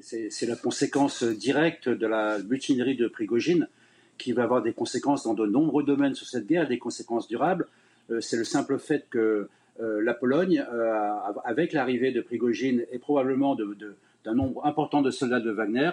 C'est 0.00 0.46
la 0.46 0.56
conséquence 0.56 1.24
directe 1.24 1.88
de 1.88 2.06
la 2.06 2.38
mutinerie 2.38 2.96
de 2.96 3.08
Prigogine 3.08 3.68
qui 4.18 4.32
va 4.32 4.44
avoir 4.44 4.62
des 4.62 4.72
conséquences 4.72 5.24
dans 5.24 5.34
de 5.34 5.46
nombreux 5.46 5.82
domaines 5.82 6.14
sur 6.14 6.26
cette 6.26 6.46
guerre, 6.46 6.68
des 6.68 6.78
conséquences 6.78 7.26
durables. 7.26 7.66
Euh, 8.10 8.20
c'est 8.20 8.36
le 8.36 8.44
simple 8.44 8.78
fait 8.78 9.06
que 9.08 9.48
euh, 9.80 10.02
la 10.02 10.12
Pologne, 10.12 10.62
euh, 10.70 10.92
avec 11.44 11.72
l'arrivée 11.72 12.12
de 12.12 12.20
Prigogine 12.20 12.84
et 12.92 12.98
probablement 12.98 13.56
d'un 13.56 14.34
nombre 14.34 14.66
important 14.66 15.00
de 15.00 15.10
soldats 15.10 15.40
de 15.40 15.50
Wagner, 15.50 15.90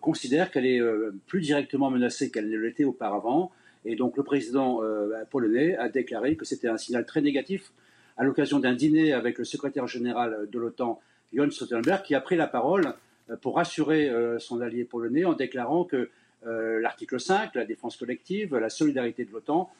considère 0.00 0.50
qu'elle 0.50 0.66
est 0.66 0.80
euh, 0.80 1.12
plus 1.26 1.40
directement 1.40 1.90
menacée 1.90 2.30
qu'elle 2.30 2.48
ne 2.48 2.58
l'était 2.58 2.84
auparavant. 2.84 3.52
Et 3.84 3.96
donc 3.96 4.16
le 4.18 4.22
président 4.22 4.82
polonais 5.30 5.74
a 5.76 5.88
déclaré 5.88 6.36
que 6.36 6.44
c'était 6.44 6.68
un 6.68 6.76
signal 6.76 7.06
très 7.06 7.22
négatif 7.22 7.72
à 8.18 8.24
l'occasion 8.24 8.58
d'un 8.58 8.74
dîner 8.74 9.14
avec 9.14 9.38
le 9.38 9.44
secrétaire 9.44 9.86
général 9.86 10.48
de 10.52 10.58
l'OTAN, 10.58 11.00
Jens 11.32 11.54
Stoltenberg, 11.54 12.02
qui 12.02 12.14
a 12.14 12.20
pris 12.20 12.36
la 12.36 12.46
parole 12.46 12.92
pour 13.40 13.56
rassurer 13.56 14.12
son 14.38 14.60
allié 14.60 14.84
polonais 14.84 15.24
en 15.24 15.32
déclarant 15.32 15.84
que 15.84 16.10
l'article 16.44 17.18
5, 17.18 17.54
la 17.54 17.64
défense 17.64 17.96
collective, 17.96 18.54
la 18.54 18.68
solidarité 18.68 19.24
de 19.24 19.32
l'OTAN, 19.32 19.72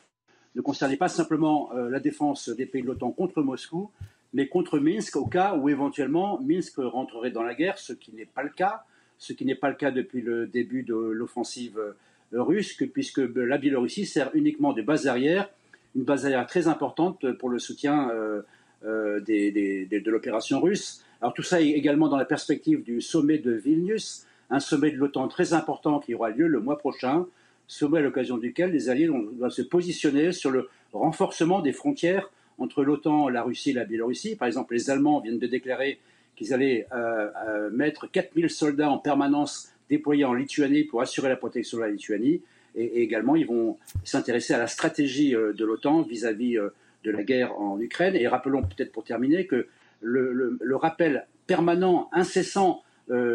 ne 0.54 0.62
concernait 0.62 0.96
pas 0.96 1.08
simplement 1.08 1.70
la 1.74 2.00
défense 2.00 2.48
des 2.48 2.64
pays 2.64 2.80
de 2.80 2.86
l'OTAN 2.86 3.10
contre 3.10 3.42
Moscou, 3.42 3.90
mais 4.32 4.48
contre 4.48 4.78
Minsk 4.78 5.16
au 5.16 5.26
cas 5.26 5.54
où 5.56 5.68
éventuellement 5.68 6.40
Minsk 6.40 6.76
rentrerait 6.78 7.30
dans 7.30 7.42
la 7.42 7.54
guerre, 7.54 7.78
ce 7.78 7.92
qui 7.92 8.12
n'est 8.14 8.26
pas 8.26 8.42
le 8.42 8.50
cas, 8.50 8.84
ce 9.20 9.34
qui 9.34 9.44
n'est 9.44 9.54
pas 9.54 9.68
le 9.68 9.76
cas 9.76 9.92
depuis 9.92 10.22
le 10.22 10.46
début 10.46 10.82
de 10.82 10.94
l'offensive 10.94 11.78
euh, 11.78 12.42
russe, 12.42 12.74
puisque 12.92 13.18
la 13.18 13.58
Biélorussie 13.58 14.06
sert 14.06 14.30
uniquement 14.34 14.72
de 14.72 14.82
base 14.82 15.06
arrière, 15.06 15.48
une 15.94 16.04
base 16.04 16.24
arrière 16.24 16.46
très 16.46 16.68
importante 16.68 17.30
pour 17.32 17.50
le 17.50 17.58
soutien 17.58 18.10
euh, 18.10 18.42
euh, 18.84 19.20
de 19.20 20.10
l'opération 20.10 20.60
russe. 20.60 21.04
Alors 21.20 21.34
tout 21.34 21.42
ça 21.42 21.60
est 21.60 21.68
également 21.68 22.08
dans 22.08 22.16
la 22.16 22.24
perspective 22.24 22.82
du 22.82 23.02
sommet 23.02 23.36
de 23.36 23.52
Vilnius, 23.52 24.26
un 24.48 24.58
sommet 24.58 24.90
de 24.90 24.96
l'OTAN 24.96 25.28
très 25.28 25.52
important 25.52 26.00
qui 26.00 26.14
aura 26.14 26.30
lieu 26.30 26.46
le 26.46 26.60
mois 26.60 26.78
prochain, 26.78 27.26
sommet 27.66 27.98
à 27.98 28.02
l'occasion 28.02 28.38
duquel 28.38 28.72
les 28.72 28.88
alliés 28.88 29.10
doivent 29.34 29.50
se 29.50 29.62
positionner 29.62 30.32
sur 30.32 30.50
le 30.50 30.70
renforcement 30.94 31.60
des 31.60 31.72
frontières 31.72 32.30
entre 32.56 32.82
l'OTAN, 32.82 33.28
la 33.28 33.42
Russie 33.42 33.70
et 33.70 33.74
la 33.74 33.84
Biélorussie. 33.84 34.34
Par 34.34 34.48
exemple, 34.48 34.72
les 34.74 34.88
Allemands 34.88 35.20
viennent 35.20 35.38
de 35.38 35.46
déclarer 35.46 35.98
qu'ils 36.40 36.54
allaient 36.54 36.86
euh, 36.92 37.28
euh, 37.46 37.70
mettre 37.70 38.10
4000 38.10 38.48
soldats 38.48 38.90
en 38.90 38.98
permanence 38.98 39.68
déployés 39.90 40.24
en 40.24 40.32
Lituanie 40.32 40.84
pour 40.84 41.02
assurer 41.02 41.28
la 41.28 41.36
protection 41.36 41.78
de 41.78 41.82
la 41.82 41.90
Lituanie. 41.90 42.40
Et, 42.74 43.02
également, 43.02 43.36
ils 43.36 43.46
vont 43.46 43.76
s'intéresser 44.04 44.54
à 44.54 44.58
la 44.58 44.66
stratégie 44.66 45.34
euh, 45.34 45.52
de 45.52 45.64
l'OTAN 45.64 46.02
vis-à-vis 46.02 46.56
de 47.04 47.10
la 47.10 47.22
guerre 47.22 47.58
en 47.60 47.78
Ukraine. 47.78 48.16
Et 48.16 48.26
rappelons 48.26 48.62
peut-être 48.62 48.92
pour 48.92 49.04
terminer 49.04 49.46
que 49.46 49.66
le, 50.00 50.58
rappel 50.76 51.26
permanent, 51.46 52.08
incessant, 52.12 52.82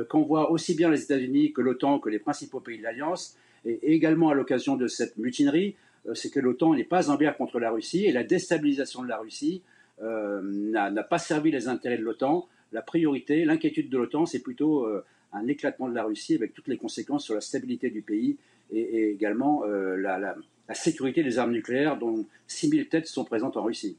qu'envoient 0.08 0.52
aussi 0.52 0.74
bien 0.74 0.90
les 0.90 1.04
États-Unis 1.04 1.52
que 1.52 1.62
l'OTAN, 1.62 2.00
que 2.00 2.10
les 2.10 2.18
principaux 2.18 2.62
pays 2.62 2.78
de 2.78 2.84
l'Alliance, 2.84 3.38
et 3.66 3.94
également 3.94 4.30
à 4.30 4.34
l'occasion 4.34 4.78
de 4.78 4.88
cette 4.88 5.18
mutinerie, 5.18 5.76
euh, 6.08 6.14
c'est 6.14 6.30
que 6.30 6.40
l'OTAN 6.40 6.76
n'est 6.76 6.84
pas 6.84 7.10
en 7.10 7.18
guerre 7.18 7.38
contre 7.38 7.60
la 7.60 7.72
Russie 7.72 8.06
et 8.06 8.12
la 8.12 8.24
déstabilisation 8.24 9.04
de 9.04 9.10
la 9.10 9.18
Russie 9.18 9.62
euh, 10.02 10.42
n'a 10.44 11.04
pas 11.04 11.18
servi 11.18 11.52
les 11.52 11.68
intérêts 11.68 11.98
de 11.98 12.04
l'OTAN. 12.04 12.48
La 12.76 12.82
priorité, 12.82 13.46
l'inquiétude 13.46 13.90
de 13.90 13.98
l'OTAN, 13.98 14.26
c'est 14.26 14.42
plutôt 14.42 14.84
euh, 14.84 15.06
un 15.32 15.48
éclatement 15.48 15.88
de 15.88 15.96
la 15.96 16.04
Russie 16.04 16.36
avec 16.36 16.54
toutes 16.54 16.68
les 16.68 16.76
conséquences 16.76 17.24
sur 17.24 17.34
la 17.34 17.40
stabilité 17.40 17.90
du 17.90 18.02
pays 18.02 18.36
et, 18.70 19.12
également 19.12 19.64
la, 19.64 20.36
sécurité 20.74 21.24
des 21.24 21.40
armes 21.40 21.54
nucléaires 21.54 21.98
dont 21.98 22.26
6000 22.48 22.90
têtes 22.90 23.08
sont 23.08 23.24
présentes 23.24 23.56
en 23.56 23.64
Russie. 23.64 23.98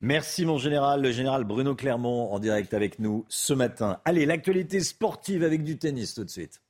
Merci 0.00 0.44
mon 0.44 0.58
général, 0.58 1.00
le 1.00 1.12
général 1.12 1.44
Bruno 1.44 1.76
Clermont 1.76 2.32
en 2.32 2.40
direct 2.40 2.74
avec 2.74 2.98
nous 2.98 3.24
ce 3.28 3.52
matin. 3.52 4.00
Allez, 4.04 4.26
l'actualité 4.26 4.80
sportive 4.80 5.44
avec 5.44 5.62
du 5.62 5.78
tennis 5.78 6.14
tout 6.14 6.24
de 6.24 6.30
suite. 6.30 6.60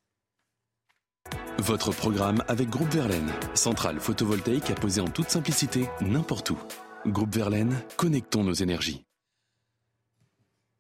Votre 1.59 1.91
programme 1.91 2.43
avec 2.49 2.69
Groupe 2.69 2.93
Verlaine, 2.93 3.33
centrale 3.55 4.01
photovoltaïque 4.01 4.71
à 4.71 4.75
poser 4.75 5.01
en 5.01 5.09
toute 5.09 5.31
simplicité 5.31 5.87
n'importe 6.03 6.51
où. 6.51 6.59
Groupe 7.07 7.35
Verlaine, 7.35 7.75
connectons 7.97 8.45
nos 8.45 8.53
énergies. 8.53 9.06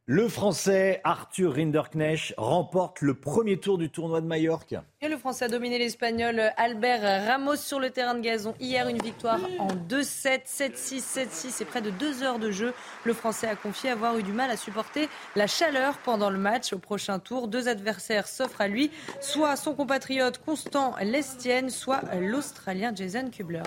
Le 0.08 0.28
Français 0.28 1.00
Arthur 1.02 1.56
Rinderknecht 1.56 2.32
remporte 2.36 3.00
le 3.00 3.14
premier 3.14 3.58
tour 3.58 3.76
du 3.76 3.90
tournoi 3.90 4.20
de 4.20 4.26
Majorque. 4.28 4.76
Le 5.02 5.16
Français 5.16 5.46
a 5.46 5.48
dominé 5.48 5.78
l'Espagnol 5.80 6.52
Albert 6.56 7.26
Ramos 7.26 7.56
sur 7.56 7.80
le 7.80 7.90
terrain 7.90 8.14
de 8.14 8.20
gazon. 8.20 8.54
Hier, 8.60 8.86
une 8.86 9.02
victoire 9.02 9.40
en 9.58 9.66
2-7, 9.66 10.46
7-6, 10.46 11.26
7-6 11.26 11.60
et 11.60 11.64
près 11.64 11.82
de 11.82 11.90
deux 11.90 12.22
heures 12.22 12.38
de 12.38 12.52
jeu. 12.52 12.72
Le 13.02 13.14
Français 13.14 13.48
a 13.48 13.56
confié 13.56 13.90
avoir 13.90 14.16
eu 14.16 14.22
du 14.22 14.30
mal 14.30 14.48
à 14.48 14.56
supporter 14.56 15.08
la 15.34 15.48
chaleur 15.48 15.98
pendant 15.98 16.30
le 16.30 16.38
match. 16.38 16.72
Au 16.72 16.78
prochain 16.78 17.18
tour, 17.18 17.48
deux 17.48 17.66
adversaires 17.66 18.28
s'offrent 18.28 18.60
à 18.60 18.68
lui, 18.68 18.92
soit 19.20 19.56
son 19.56 19.74
compatriote 19.74 20.38
Constant 20.38 20.94
Lestienne, 21.02 21.68
soit 21.68 22.02
l'Australien 22.20 22.94
Jason 22.94 23.28
Kubler. 23.28 23.64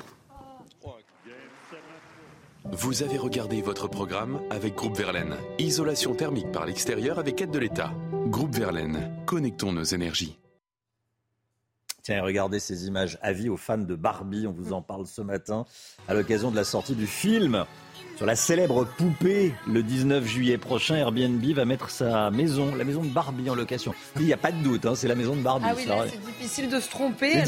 Vous 2.66 3.04
avez 3.04 3.18
regardé 3.18 3.62
votre 3.62 3.88
programme 3.88 4.42
avec 4.50 4.76
Groupe 4.76 4.98
Verlaine. 4.98 5.36
Isolation 5.60 6.14
thermique 6.14 6.52
par 6.52 6.66
l'extérieur 6.66 7.18
avec 7.18 7.42
aide 7.42 7.52
de 7.52 7.60
l'État. 7.60 7.94
Groupe 8.28 8.54
Verlaine, 8.54 9.16
connectons 9.26 9.72
nos 9.72 9.84
énergies. 9.84 10.38
Tiens, 12.04 12.22
regardez 12.22 12.60
ces 12.60 12.86
images. 12.88 13.18
Avis 13.22 13.48
aux 13.48 13.56
fans 13.56 13.78
de 13.78 13.96
Barbie, 13.96 14.46
on 14.46 14.52
vous 14.52 14.74
en 14.74 14.82
parle 14.82 15.08
ce 15.08 15.22
matin 15.22 15.66
à 16.10 16.14
l'occasion 16.14 16.52
de 16.52 16.58
la 16.58 16.66
sortie 16.66 16.96
du 16.96 17.08
film 17.08 17.66
sur 18.20 18.26
la 18.26 18.36
célèbre 18.36 18.84
poupée, 18.84 19.54
le 19.66 19.82
19 19.82 20.26
juillet 20.26 20.58
prochain, 20.58 20.96
Airbnb 20.96 21.42
va 21.56 21.64
mettre 21.64 21.90
sa 21.90 22.30
maison, 22.32 22.76
la 22.76 22.84
maison 22.84 23.02
de 23.02 23.08
Barbie 23.08 23.50
en 23.50 23.56
location. 23.56 23.94
Il 24.18 24.26
n'y 24.26 24.34
a 24.34 24.38
pas 24.38 24.52
de 24.52 24.62
doute, 24.62 24.86
hein, 24.86 24.94
c'est 24.94 25.08
la 25.08 25.16
maison 25.16 25.38
de 25.38 25.42
Barbie. 25.42 25.68
Ah 25.70 25.74
oui, 25.74 25.88
c'est 25.88 26.22
difficile 26.26 26.70
de 26.70 26.82
se 26.82 26.90
tromper. 26.90 27.36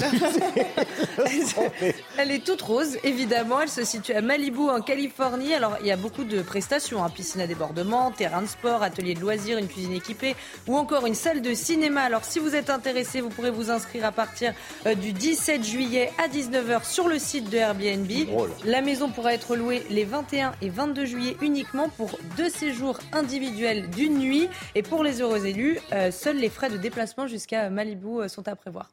Elle 2.17 2.31
est 2.31 2.45
toute 2.45 2.61
rose, 2.61 2.97
évidemment. 3.03 3.59
Elle 3.59 3.67
se 3.67 3.83
situe 3.83 4.13
à 4.13 4.21
Malibu, 4.21 4.69
en 4.69 4.79
Californie. 4.79 5.53
Alors, 5.53 5.75
il 5.81 5.87
y 5.87 5.91
a 5.91 5.97
beaucoup 5.97 6.23
de 6.23 6.41
prestations. 6.41 7.03
Hein. 7.03 7.09
Piscine 7.09 7.41
à 7.41 7.47
débordement, 7.47 8.09
terrain 8.11 8.41
de 8.41 8.47
sport, 8.47 8.81
atelier 8.81 9.13
de 9.13 9.19
loisirs, 9.19 9.57
une 9.57 9.67
cuisine 9.67 9.91
équipée 9.91 10.37
ou 10.67 10.77
encore 10.77 11.05
une 11.05 11.15
salle 11.15 11.41
de 11.41 11.53
cinéma. 11.53 12.03
Alors, 12.03 12.23
si 12.23 12.39
vous 12.39 12.55
êtes 12.55 12.69
intéressé, 12.69 13.19
vous 13.19 13.27
pourrez 13.27 13.51
vous 13.51 13.71
inscrire 13.71 14.05
à 14.05 14.13
partir 14.13 14.53
euh, 14.85 14.95
du 14.95 15.11
17 15.11 15.65
juillet 15.65 16.13
à 16.17 16.29
19h 16.29 16.89
sur 16.89 17.09
le 17.09 17.19
site 17.19 17.49
de 17.49 17.57
Airbnb. 17.57 18.09
La 18.63 18.79
maison 18.79 19.09
pourra 19.09 19.33
être 19.33 19.57
louée 19.57 19.85
les 19.89 20.05
21 20.05 20.53
et 20.61 20.69
22 20.69 21.05
juillet 21.05 21.37
uniquement 21.41 21.89
pour 21.89 22.17
deux 22.37 22.49
séjours 22.49 22.99
individuels 23.11 23.89
d'une 23.89 24.17
nuit. 24.17 24.49
Et 24.75 24.83
pour 24.83 25.03
les 25.03 25.21
heureux 25.21 25.45
élus, 25.45 25.79
euh, 25.91 26.11
seuls 26.11 26.37
les 26.37 26.49
frais 26.49 26.69
de 26.69 26.77
déplacement 26.77 27.27
jusqu'à 27.27 27.69
Malibu 27.69 28.21
euh, 28.21 28.27
sont 28.27 28.47
à 28.47 28.55
prévoir. 28.55 28.91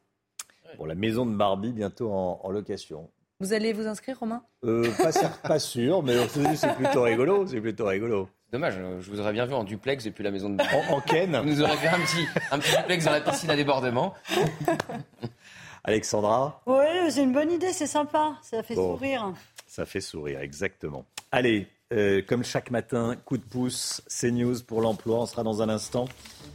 Bon, 0.78 0.84
la 0.84 0.94
maison 0.94 1.26
de 1.26 1.34
Barbie 1.34 1.72
bientôt 1.72 2.12
en, 2.12 2.50
location. 2.50 3.08
Vous 3.40 3.52
allez 3.52 3.72
vous 3.72 3.86
inscrire, 3.86 4.18
Romain? 4.18 4.42
Euh, 4.64 4.90
pas, 5.42 5.58
sûr, 5.58 6.02
mais 6.02 6.14
c'est 6.56 6.74
plutôt 6.74 7.02
rigolo. 7.02 7.46
C'est 7.46 7.60
plutôt 7.60 7.86
rigolo. 7.86 8.28
Dommage, 8.52 8.74
je 9.00 9.10
vous 9.10 9.20
aurais 9.20 9.32
bien 9.32 9.44
vu 9.44 9.54
en 9.54 9.64
duplex 9.64 10.04
depuis 10.04 10.24
la 10.24 10.30
maison 10.30 10.48
de 10.48 10.56
Barbie. 10.56 10.74
En, 10.90 11.00
Ken 11.00 11.36
Vous 11.36 11.48
nous 11.50 11.62
aurez 11.62 11.76
fait 11.76 11.88
un 11.88 12.00
petit, 12.00 12.26
un 12.50 12.58
petit 12.58 12.74
duplex 12.76 13.04
dans 13.04 13.12
la 13.12 13.20
piscine 13.20 13.50
à 13.50 13.56
débordement. 13.56 14.14
Alexandra? 15.84 16.60
Oui, 16.66 16.84
c'est 17.10 17.22
une 17.22 17.32
bonne 17.32 17.50
idée, 17.50 17.72
c'est 17.72 17.86
sympa, 17.86 18.34
ça 18.42 18.62
fait 18.62 18.74
sourire. 18.74 19.32
Ça 19.66 19.86
fait 19.86 20.00
sourire, 20.00 20.40
exactement. 20.40 21.04
Allez, 21.30 21.66
euh, 21.92 22.22
comme 22.26 22.42
chaque 22.42 22.70
matin, 22.70 23.14
coup 23.26 23.36
de 23.36 23.42
pouce, 23.42 24.00
CNews 24.08 24.62
pour 24.66 24.80
l'emploi. 24.80 25.20
On 25.20 25.26
sera 25.26 25.42
dans 25.42 25.60
un 25.60 25.68
instant 25.68 26.06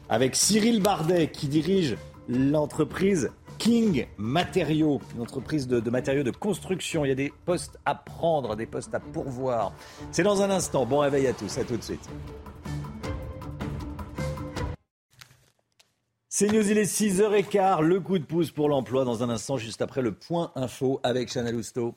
avec 0.09 0.35
Cyril 0.35 0.81
Bardet 0.81 1.27
qui 1.27 1.47
dirige 1.47 1.95
l'entreprise 2.27 3.29
King 3.59 4.07
Matériaux, 4.17 4.99
une 5.13 5.21
entreprise 5.21 5.67
de, 5.67 5.87
matériaux 5.91 6.23
de 6.23 6.31
construction. 6.31 7.05
Il 7.05 7.09
y 7.09 7.11
a 7.11 7.15
des 7.15 7.31
postes 7.45 7.77
à 7.85 7.93
prendre, 7.93 8.55
des 8.55 8.65
postes 8.65 8.95
à 8.95 8.99
pourvoir. 8.99 9.73
C'est 10.11 10.23
dans 10.23 10.41
un 10.41 10.49
instant. 10.49 10.87
Bon 10.87 10.99
réveil 10.99 11.27
à 11.27 11.33
tous, 11.33 11.55
à 11.59 11.63
tout 11.63 11.77
de 11.77 11.83
suite. 11.83 12.09
C'est 16.29 16.47
News, 16.47 16.67
il 16.67 16.79
est 16.79 16.91
6h15, 16.91 17.81
le 17.81 17.99
coup 17.99 18.17
de 18.17 18.25
pouce 18.25 18.49
pour 18.49 18.69
l'emploi 18.69 19.05
dans 19.05 19.21
un 19.21 19.29
instant, 19.29 19.57
juste 19.57 19.83
après 19.83 20.01
le 20.01 20.13
point 20.13 20.51
info 20.55 20.99
avec 21.03 21.31
Chanel 21.31 21.55
Housteau. 21.55 21.95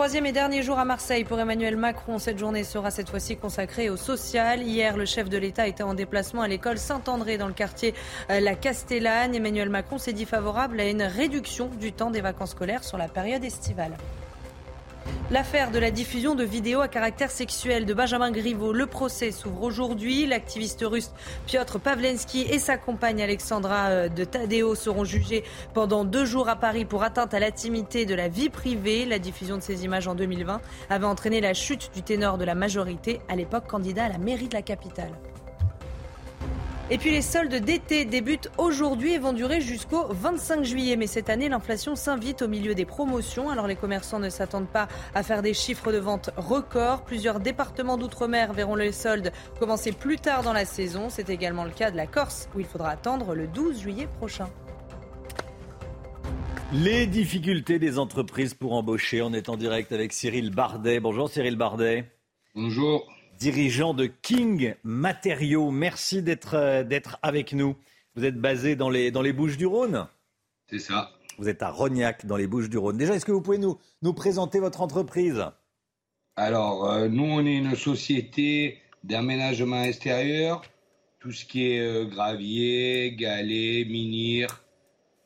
Troisième 0.00 0.24
et 0.24 0.32
dernier 0.32 0.62
jour 0.62 0.78
à 0.78 0.86
Marseille 0.86 1.24
pour 1.24 1.38
Emmanuel 1.38 1.76
Macron. 1.76 2.18
Cette 2.18 2.38
journée 2.38 2.64
sera 2.64 2.90
cette 2.90 3.10
fois-ci 3.10 3.36
consacrée 3.36 3.90
au 3.90 3.98
social. 3.98 4.62
Hier, 4.62 4.96
le 4.96 5.04
chef 5.04 5.28
de 5.28 5.36
l'État 5.36 5.68
était 5.68 5.82
en 5.82 5.92
déplacement 5.92 6.40
à 6.40 6.48
l'école 6.48 6.78
Saint-André 6.78 7.36
dans 7.36 7.48
le 7.48 7.52
quartier 7.52 7.92
euh, 8.30 8.40
La 8.40 8.54
Castellane. 8.54 9.34
Emmanuel 9.34 9.68
Macron 9.68 9.98
s'est 9.98 10.14
dit 10.14 10.24
favorable 10.24 10.80
à 10.80 10.88
une 10.88 11.02
réduction 11.02 11.66
du 11.78 11.92
temps 11.92 12.10
des 12.10 12.22
vacances 12.22 12.52
scolaires 12.52 12.82
sur 12.82 12.96
la 12.96 13.08
période 13.08 13.44
estivale. 13.44 13.92
L'affaire 15.30 15.70
de 15.70 15.78
la 15.78 15.92
diffusion 15.92 16.34
de 16.34 16.42
vidéos 16.42 16.80
à 16.80 16.88
caractère 16.88 17.30
sexuel 17.30 17.86
de 17.86 17.94
Benjamin 17.94 18.32
Griveaux, 18.32 18.72
le 18.72 18.86
procès 18.86 19.30
s'ouvre 19.30 19.62
aujourd'hui. 19.62 20.26
L'activiste 20.26 20.84
russe 20.84 21.12
Piotr 21.46 21.78
Pavlensky 21.78 22.42
et 22.50 22.58
sa 22.58 22.76
compagne 22.76 23.22
Alexandra 23.22 23.90
euh, 23.90 24.08
de 24.08 24.24
Tadeo 24.24 24.74
seront 24.74 25.04
jugés 25.04 25.44
pendant 25.72 26.04
deux 26.04 26.24
jours 26.24 26.48
à 26.48 26.56
Paris 26.56 26.84
pour 26.84 27.04
atteinte 27.04 27.32
à 27.32 27.38
l'intimité 27.38 28.06
de 28.06 28.14
la 28.16 28.26
vie 28.26 28.48
privée. 28.48 29.06
La 29.06 29.20
diffusion 29.20 29.56
de 29.56 29.62
ces 29.62 29.84
images 29.84 30.08
en 30.08 30.16
2020 30.16 30.60
avait 30.90 31.06
entraîné 31.06 31.40
la 31.40 31.54
chute 31.54 31.90
du 31.94 32.02
ténor 32.02 32.36
de 32.36 32.44
la 32.44 32.56
majorité, 32.56 33.20
à 33.28 33.36
l'époque 33.36 33.68
candidat 33.68 34.06
à 34.06 34.08
la 34.08 34.18
mairie 34.18 34.48
de 34.48 34.54
la 34.54 34.62
capitale. 34.62 35.12
Et 36.92 36.98
puis 36.98 37.12
les 37.12 37.22
soldes 37.22 37.54
d'été 37.54 38.04
débutent 38.04 38.50
aujourd'hui 38.58 39.12
et 39.12 39.18
vont 39.18 39.32
durer 39.32 39.60
jusqu'au 39.60 40.08
25 40.08 40.64
juillet. 40.64 40.96
Mais 40.96 41.06
cette 41.06 41.30
année, 41.30 41.48
l'inflation 41.48 41.94
s'invite 41.94 42.42
au 42.42 42.48
milieu 42.48 42.74
des 42.74 42.84
promotions. 42.84 43.48
Alors 43.48 43.68
les 43.68 43.76
commerçants 43.76 44.18
ne 44.18 44.28
s'attendent 44.28 44.68
pas 44.68 44.88
à 45.14 45.22
faire 45.22 45.40
des 45.40 45.54
chiffres 45.54 45.92
de 45.92 45.98
vente 45.98 46.30
records. 46.36 47.04
Plusieurs 47.04 47.38
départements 47.38 47.96
d'outre-mer 47.96 48.52
verront 48.54 48.74
les 48.74 48.90
soldes 48.90 49.30
commencer 49.60 49.92
plus 49.92 50.16
tard 50.16 50.42
dans 50.42 50.52
la 50.52 50.64
saison. 50.64 51.10
C'est 51.10 51.30
également 51.30 51.62
le 51.62 51.70
cas 51.70 51.92
de 51.92 51.96
la 51.96 52.08
Corse 52.08 52.48
où 52.56 52.60
il 52.60 52.66
faudra 52.66 52.90
attendre 52.90 53.36
le 53.36 53.46
12 53.46 53.82
juillet 53.82 54.08
prochain. 54.18 54.50
Les 56.72 57.06
difficultés 57.06 57.78
des 57.78 58.00
entreprises 58.00 58.54
pour 58.54 58.72
embaucher. 58.72 59.22
On 59.22 59.32
est 59.32 59.48
en 59.48 59.56
direct 59.56 59.92
avec 59.92 60.12
Cyril 60.12 60.50
Bardet. 60.50 60.98
Bonjour 60.98 61.30
Cyril 61.30 61.54
Bardet. 61.54 62.10
Bonjour. 62.56 63.06
Dirigeant 63.40 63.94
de 63.94 64.04
King 64.04 64.74
Matériaux. 64.84 65.70
Merci 65.70 66.22
d'être 66.22 66.52
euh, 66.52 66.84
d'être 66.84 67.18
avec 67.22 67.54
nous. 67.54 67.74
Vous 68.14 68.26
êtes 68.26 68.36
basé 68.36 68.76
dans 68.76 68.90
les, 68.90 69.10
dans 69.10 69.22
les 69.22 69.32
Bouches 69.32 69.56
du 69.56 69.64
Rhône? 69.64 70.06
C'est 70.68 70.78
ça. 70.78 71.12
Vous 71.38 71.48
êtes 71.48 71.62
à 71.62 71.70
Rognac, 71.70 72.26
dans 72.26 72.36
les 72.36 72.46
Bouches 72.46 72.68
du 72.68 72.76
Rhône. 72.76 72.98
Déjà, 72.98 73.14
est-ce 73.14 73.24
que 73.24 73.32
vous 73.32 73.40
pouvez 73.40 73.56
nous, 73.56 73.78
nous 74.02 74.12
présenter 74.12 74.60
votre 74.60 74.82
entreprise? 74.82 75.42
Alors, 76.36 76.90
euh, 76.90 77.08
nous, 77.08 77.24
on 77.24 77.46
est 77.46 77.56
une 77.56 77.76
société 77.76 78.76
d'aménagement 79.04 79.84
extérieur. 79.84 80.62
Tout 81.18 81.32
ce 81.32 81.46
qui 81.46 81.72
est 81.72 81.80
euh, 81.80 82.04
gravier, 82.04 83.16
galets, 83.16 83.88
minir, 83.88 84.62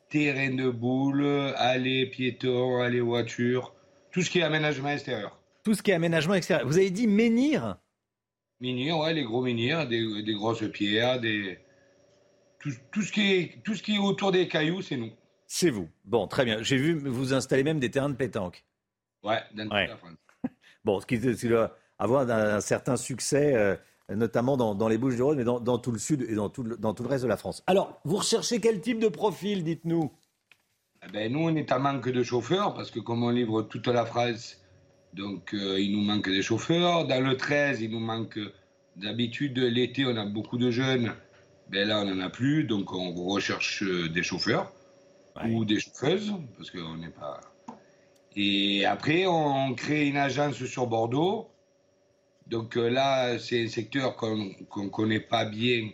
terrain 0.08 0.54
de 0.54 0.70
boule, 0.70 1.26
allées 1.56 2.06
piétons, 2.06 2.80
allées 2.80 3.00
voitures. 3.00 3.74
Tout 4.12 4.22
ce 4.22 4.30
qui 4.30 4.38
est 4.38 4.44
aménagement 4.44 4.90
extérieur. 4.90 5.36
Tout 5.64 5.74
ce 5.74 5.82
qui 5.82 5.90
est 5.90 5.94
aménagement 5.94 6.34
extérieur. 6.34 6.64
Vous 6.64 6.78
avez 6.78 6.90
dit 6.90 7.08
menhir? 7.08 7.76
Menhir, 8.64 8.98
ouais, 8.98 9.12
les 9.12 9.24
gros 9.24 9.42
menhirs, 9.42 9.86
des, 9.86 10.22
des 10.22 10.34
grosses 10.34 10.64
pierres, 10.72 11.20
des... 11.20 11.58
Tout, 12.58 12.70
tout, 12.90 13.02
ce 13.02 13.12
qui 13.12 13.20
est, 13.32 13.62
tout 13.62 13.74
ce 13.74 13.82
qui 13.82 13.96
est 13.96 13.98
autour 13.98 14.32
des 14.32 14.48
cailloux, 14.48 14.80
c'est 14.80 14.96
nous. 14.96 15.10
C'est 15.46 15.68
vous. 15.70 15.88
Bon, 16.04 16.26
très 16.26 16.44
bien. 16.46 16.62
J'ai 16.62 16.78
vu 16.78 16.94
vous 16.94 17.34
installer 17.34 17.62
même 17.62 17.78
des 17.78 17.90
terrains 17.90 18.08
de 18.08 18.14
pétanque. 18.16 18.64
Ouais, 19.22 19.40
dans 19.54 19.68
Ouais. 19.68 19.86
la 19.88 19.96
France. 19.96 20.16
Bon, 20.84 21.00
ce 21.00 21.06
qui, 21.06 21.20
ce 21.20 21.28
qui 21.40 21.48
doit 21.48 21.76
avoir 21.98 22.22
un, 22.28 22.56
un 22.56 22.60
certain 22.60 22.96
succès, 22.96 23.54
euh, 23.54 23.76
notamment 24.10 24.56
dans, 24.56 24.74
dans 24.74 24.88
les 24.88 24.98
Bouches-du-Rhône, 24.98 25.38
mais 25.38 25.44
dans, 25.44 25.60
dans 25.60 25.78
tout 25.78 25.92
le 25.92 25.98
sud 25.98 26.22
et 26.22 26.34
dans 26.34 26.48
tout 26.50 26.62
le, 26.62 26.76
dans 26.76 26.92
tout 26.94 27.02
le 27.02 27.08
reste 27.08 27.24
de 27.24 27.28
la 27.28 27.36
France. 27.36 27.62
Alors, 27.66 28.00
vous 28.04 28.16
recherchez 28.16 28.60
quel 28.60 28.80
type 28.80 28.98
de 28.98 29.08
profil, 29.08 29.62
dites-nous? 29.64 30.10
Eh 31.06 31.10
ben, 31.12 31.32
nous, 31.32 31.40
on 31.40 31.54
est 31.56 31.70
en 31.72 31.80
manque 31.80 32.08
de 32.08 32.22
chauffeurs 32.22 32.74
parce 32.74 32.90
que 32.90 33.00
comme 33.00 33.22
on 33.22 33.30
livre 33.30 33.62
toute 33.62 33.86
la 33.88 34.04
France, 34.06 34.58
donc 35.14 35.54
euh, 35.54 35.80
il 35.80 35.92
nous 35.92 36.02
manque 36.02 36.28
des 36.28 36.42
chauffeurs. 36.42 37.06
Dans 37.06 37.24
le 37.24 37.36
13, 37.36 37.80
il 37.80 37.90
nous 37.90 38.00
manque 38.00 38.38
d'habitude 38.96 39.58
l'été, 39.58 40.04
on 40.06 40.16
a 40.16 40.24
beaucoup 40.24 40.58
de 40.58 40.70
jeunes. 40.70 41.12
Ben 41.70 41.88
là, 41.88 42.00
on 42.00 42.04
n'en 42.04 42.20
a 42.20 42.30
plus, 42.30 42.64
donc 42.64 42.92
on 42.92 43.12
recherche 43.12 43.82
euh, 43.82 44.08
des 44.08 44.22
chauffeurs 44.22 44.72
ou 45.48 45.64
des 45.64 45.80
chauffeuses 45.80 46.32
parce 46.56 46.70
qu'on 46.70 46.96
n'est 46.96 47.08
pas. 47.08 47.40
Et 48.36 48.84
après, 48.84 49.26
on 49.26 49.74
crée 49.74 50.06
une 50.08 50.16
agence 50.16 50.62
sur 50.64 50.86
Bordeaux. 50.86 51.48
Donc 52.46 52.76
euh, 52.76 52.88
là, 52.88 53.38
c'est 53.38 53.64
un 53.64 53.68
secteur 53.68 54.16
qu'on 54.16 54.36
ne 54.36 54.88
connaît 54.88 55.20
pas 55.20 55.44
bien, 55.44 55.90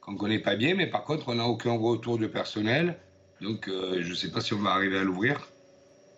qu'on 0.00 0.16
connaît 0.16 0.40
pas 0.40 0.56
bien, 0.56 0.74
mais 0.74 0.88
par 0.88 1.04
contre, 1.04 1.28
on 1.28 1.36
n'a 1.36 1.46
aucun 1.46 1.76
retour 1.78 2.18
de 2.18 2.26
personnel. 2.26 2.98
Donc, 3.40 3.68
euh, 3.68 4.02
je 4.02 4.10
ne 4.10 4.14
sais 4.14 4.30
pas 4.30 4.40
si 4.40 4.54
on 4.54 4.58
va 4.58 4.70
arriver 4.70 4.98
à 4.98 5.04
l'ouvrir. 5.04 5.48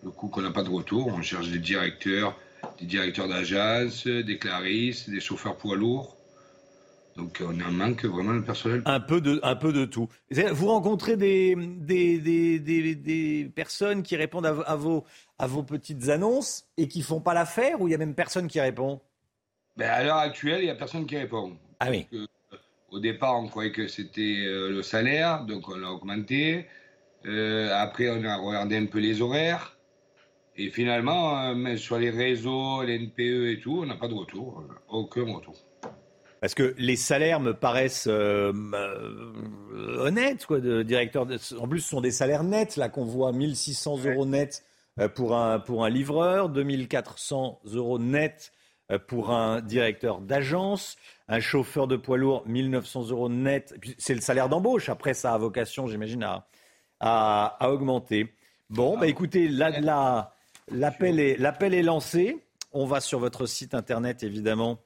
Le 0.06 0.12
coup 0.12 0.28
qu'on 0.28 0.42
n'a 0.42 0.52
pas 0.52 0.62
de 0.62 0.70
retour, 0.70 1.08
on 1.08 1.20
cherche 1.20 1.48
des 1.50 1.58
directeurs, 1.58 2.38
des 2.78 2.86
directeurs 2.86 3.26
d'agence, 3.26 4.06
des 4.06 4.38
claristes, 4.38 5.10
des 5.10 5.18
chauffeurs 5.18 5.56
poids 5.56 5.74
lourds. 5.74 6.16
Donc, 7.16 7.42
on 7.44 7.60
en 7.60 7.72
manque 7.72 8.04
vraiment 8.04 8.34
de 8.34 8.40
personnel. 8.42 8.82
un 8.84 9.00
peu, 9.00 9.20
de, 9.20 9.40
un 9.42 9.56
peu 9.56 9.72
de 9.72 9.84
tout. 9.84 10.08
Vous 10.52 10.68
rencontrez 10.68 11.16
des, 11.16 11.56
des, 11.56 12.18
des, 12.20 12.60
des- 12.60 12.94
des 12.94 13.50
personnes 13.52 14.04
qui 14.04 14.14
répondent 14.14 14.46
à, 14.46 14.52
vo- 14.52 14.62
à 14.64 14.76
vos, 14.76 15.04
à 15.40 15.48
vos 15.48 15.64
petites 15.64 16.08
annonces 16.08 16.68
et 16.76 16.86
qui 16.86 17.02
font 17.02 17.20
pas 17.20 17.34
l'affaire 17.34 17.80
ou 17.80 17.88
il 17.88 17.90
y 17.90 17.94
a 17.94 17.98
même 17.98 18.14
personne 18.14 18.46
qui 18.46 18.60
répond? 18.60 19.00
Ben, 19.76 19.90
à 19.90 20.04
l'heure 20.04 20.18
actuelle, 20.18 20.60
il 20.60 20.64
n'y 20.66 20.70
a 20.70 20.76
personne 20.76 21.04
qui 21.04 21.16
répond. 21.16 21.56
Ah 21.80 21.88
oui. 21.90 22.06
Euh, 22.12 22.26
au 22.92 23.00
départ, 23.00 23.40
on 23.42 23.48
croyait 23.48 23.72
que 23.72 23.88
c'était 23.88 24.44
euh, 24.46 24.70
le 24.70 24.82
salaire, 24.84 25.44
donc 25.46 25.68
on 25.68 25.74
l'a 25.76 25.90
augmenté. 25.90 26.66
Euh, 27.24 27.74
après, 27.74 28.08
on 28.08 28.22
a 28.24 28.36
regardé 28.36 28.76
un 28.76 28.86
peu 28.86 29.00
les 29.00 29.20
horaires. 29.20 29.75
Et 30.58 30.70
finalement, 30.70 31.38
euh, 31.38 31.54
mais 31.54 31.76
sur 31.76 31.98
les 31.98 32.10
réseaux, 32.10 32.82
les 32.82 32.94
NPE 32.98 33.50
et 33.52 33.60
tout, 33.60 33.80
on 33.82 33.86
n'a 33.86 33.96
pas 33.96 34.08
de 34.08 34.14
retour. 34.14 34.62
euh, 34.68 34.74
Aucun 34.88 35.22
retour. 35.34 35.54
Parce 36.40 36.54
que 36.54 36.74
les 36.78 36.96
salaires 36.96 37.40
me 37.40 37.52
paraissent 37.52 38.06
euh, 38.08 38.52
euh, 38.74 39.98
honnêtes, 40.06 40.46
quoi, 40.46 40.60
de 40.60 40.82
directeur. 40.82 41.26
de- 41.26 41.38
En 41.58 41.66
plus, 41.68 41.80
ce 41.80 41.88
sont 41.88 42.00
des 42.00 42.10
salaires 42.10 42.44
nets, 42.44 42.76
là, 42.76 42.88
qu'on 42.88 43.04
voit 43.04 43.32
1600 43.32 43.98
euros 44.06 44.26
nets 44.26 44.62
pour 45.14 45.36
un, 45.36 45.58
pour 45.58 45.84
un 45.84 45.90
livreur, 45.90 46.48
2400 46.48 47.60
euros 47.74 47.98
nets 47.98 48.52
pour 49.08 49.30
un 49.32 49.60
directeur 49.62 50.20
d'agence, 50.20 50.96
un 51.28 51.40
chauffeur 51.40 51.88
de 51.88 51.96
poids 51.96 52.16
lourd, 52.18 52.44
1900 52.46 53.08
euros 53.10 53.28
net. 53.28 53.74
C'est 53.98 54.14
le 54.14 54.20
salaire 54.20 54.48
d'embauche. 54.48 54.88
Après, 54.88 55.12
ça 55.12 55.34
a 55.34 55.38
vocation, 55.38 55.86
j'imagine, 55.88 56.22
à, 56.22 56.46
à, 57.00 57.56
à 57.60 57.70
augmenter. 57.70 58.32
Bon, 58.70 58.96
bah, 58.96 59.06
écoutez, 59.08 59.48
là, 59.48 59.80
là, 59.80 60.35
l'appel 60.70 61.20
est, 61.20 61.36
l'appel 61.36 61.74
est 61.74 61.82
lancé. 61.82 62.44
On 62.72 62.86
va 62.86 63.00
sur 63.00 63.18
votre 63.18 63.46
site 63.46 63.74
internet, 63.74 64.22
évidemment 64.22 64.78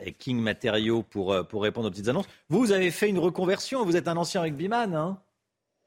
et 0.00 0.12
King 0.12 0.40
Matériaux 0.40 1.02
pour, 1.02 1.32
euh, 1.32 1.42
pour 1.42 1.62
répondre 1.62 1.88
aux 1.88 1.90
petites 1.90 2.08
annonces. 2.08 2.28
Vous 2.48 2.72
avez 2.72 2.90
fait 2.90 3.08
une 3.08 3.18
reconversion, 3.18 3.84
vous 3.84 3.96
êtes 3.96 4.08
un 4.08 4.16
ancien 4.16 4.42
rugbyman, 4.42 4.94
hein 4.94 5.18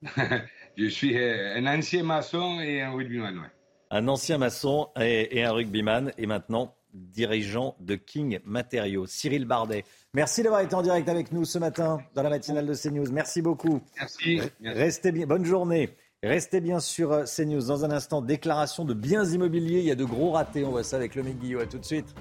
Je 0.78 0.88
suis 0.88 1.18
euh, 1.18 1.56
un 1.56 1.66
ancien 1.68 2.04
maçon 2.04 2.60
et 2.60 2.82
un 2.82 2.92
rugbyman, 2.92 3.38
ouais. 3.38 3.50
Un 3.90 4.08
ancien 4.08 4.38
maçon 4.38 4.90
et, 5.00 5.38
et 5.38 5.44
un 5.44 5.52
rugbyman, 5.52 6.14
et 6.18 6.26
maintenant 6.26 6.76
dirigeant 6.94 7.76
de 7.80 7.96
King 7.96 8.40
Matériaux. 8.46 9.06
Cyril 9.06 9.46
Bardet, 9.46 9.84
merci 10.14 10.44
d'avoir 10.44 10.62
été 10.62 10.76
en 10.76 10.82
direct 10.82 11.08
avec 11.10 11.32
nous 11.32 11.46
ce 11.46 11.58
matin 11.58 12.00
dans 12.16 12.24
la 12.24 12.30
matinale 12.30 12.66
de 12.66 12.74
CNews. 12.74 13.12
Merci 13.12 13.42
beaucoup. 13.42 13.82
Merci. 13.98 14.42
Restez 14.64 15.12
bien, 15.12 15.26
bonne 15.26 15.46
journée. 15.46 15.90
Restez 16.24 16.62
bien 16.62 16.80
sur 16.80 17.12
euh, 17.14 17.24
CNews. 17.24 17.66
Dans 17.66 17.84
un 17.84 17.90
instant, 17.90 18.22
déclaration 18.22 18.86
de 18.86 18.94
biens 18.94 19.26
immobiliers. 19.26 19.80
Il 19.80 19.86
y 19.86 19.92
a 19.92 19.96
de 19.96 20.06
gros 20.06 20.30
ratés. 20.30 20.64
On 20.64 20.70
voit 20.70 20.84
ça 20.84 20.98
avec 20.98 21.16
le 21.16 21.24
Guillot. 21.24 21.62
À 21.62 21.66
tout 21.66 21.80
de 21.80 21.86
suite. 21.86 22.14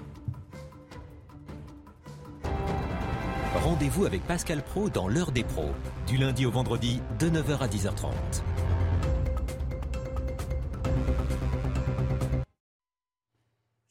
Rendez-vous 3.55 4.07
avec 4.07 4.27
Pascal 4.27 4.63
Pro 4.63 4.89
dans 4.89 5.07
l'heure 5.07 5.33
des 5.33 5.45
pros, 5.45 5.69
du 6.07 6.17
lundi 6.17 6.47
au 6.47 6.51
vendredi 6.51 7.03
de 7.19 7.29
9h 7.29 7.59
à 7.59 7.67
10h30. 7.69 8.15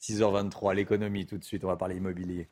6h23, 0.02 0.74
l'économie 0.74 1.24
tout 1.26 1.38
de 1.38 1.44
suite. 1.44 1.62
On 1.64 1.68
va 1.68 1.76
parler 1.76 1.94
immobilier. 1.96 2.48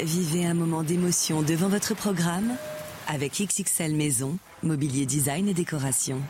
Vivez 0.00 0.46
un 0.46 0.54
moment 0.54 0.82
d'émotion 0.82 1.42
devant 1.42 1.68
votre 1.68 1.94
programme 1.94 2.56
avec 3.10 3.32
XXL 3.32 3.92
Maison, 3.96 4.38
mobilier 4.62 5.04
design 5.04 5.48
et 5.48 5.54
décoration. 5.54 6.20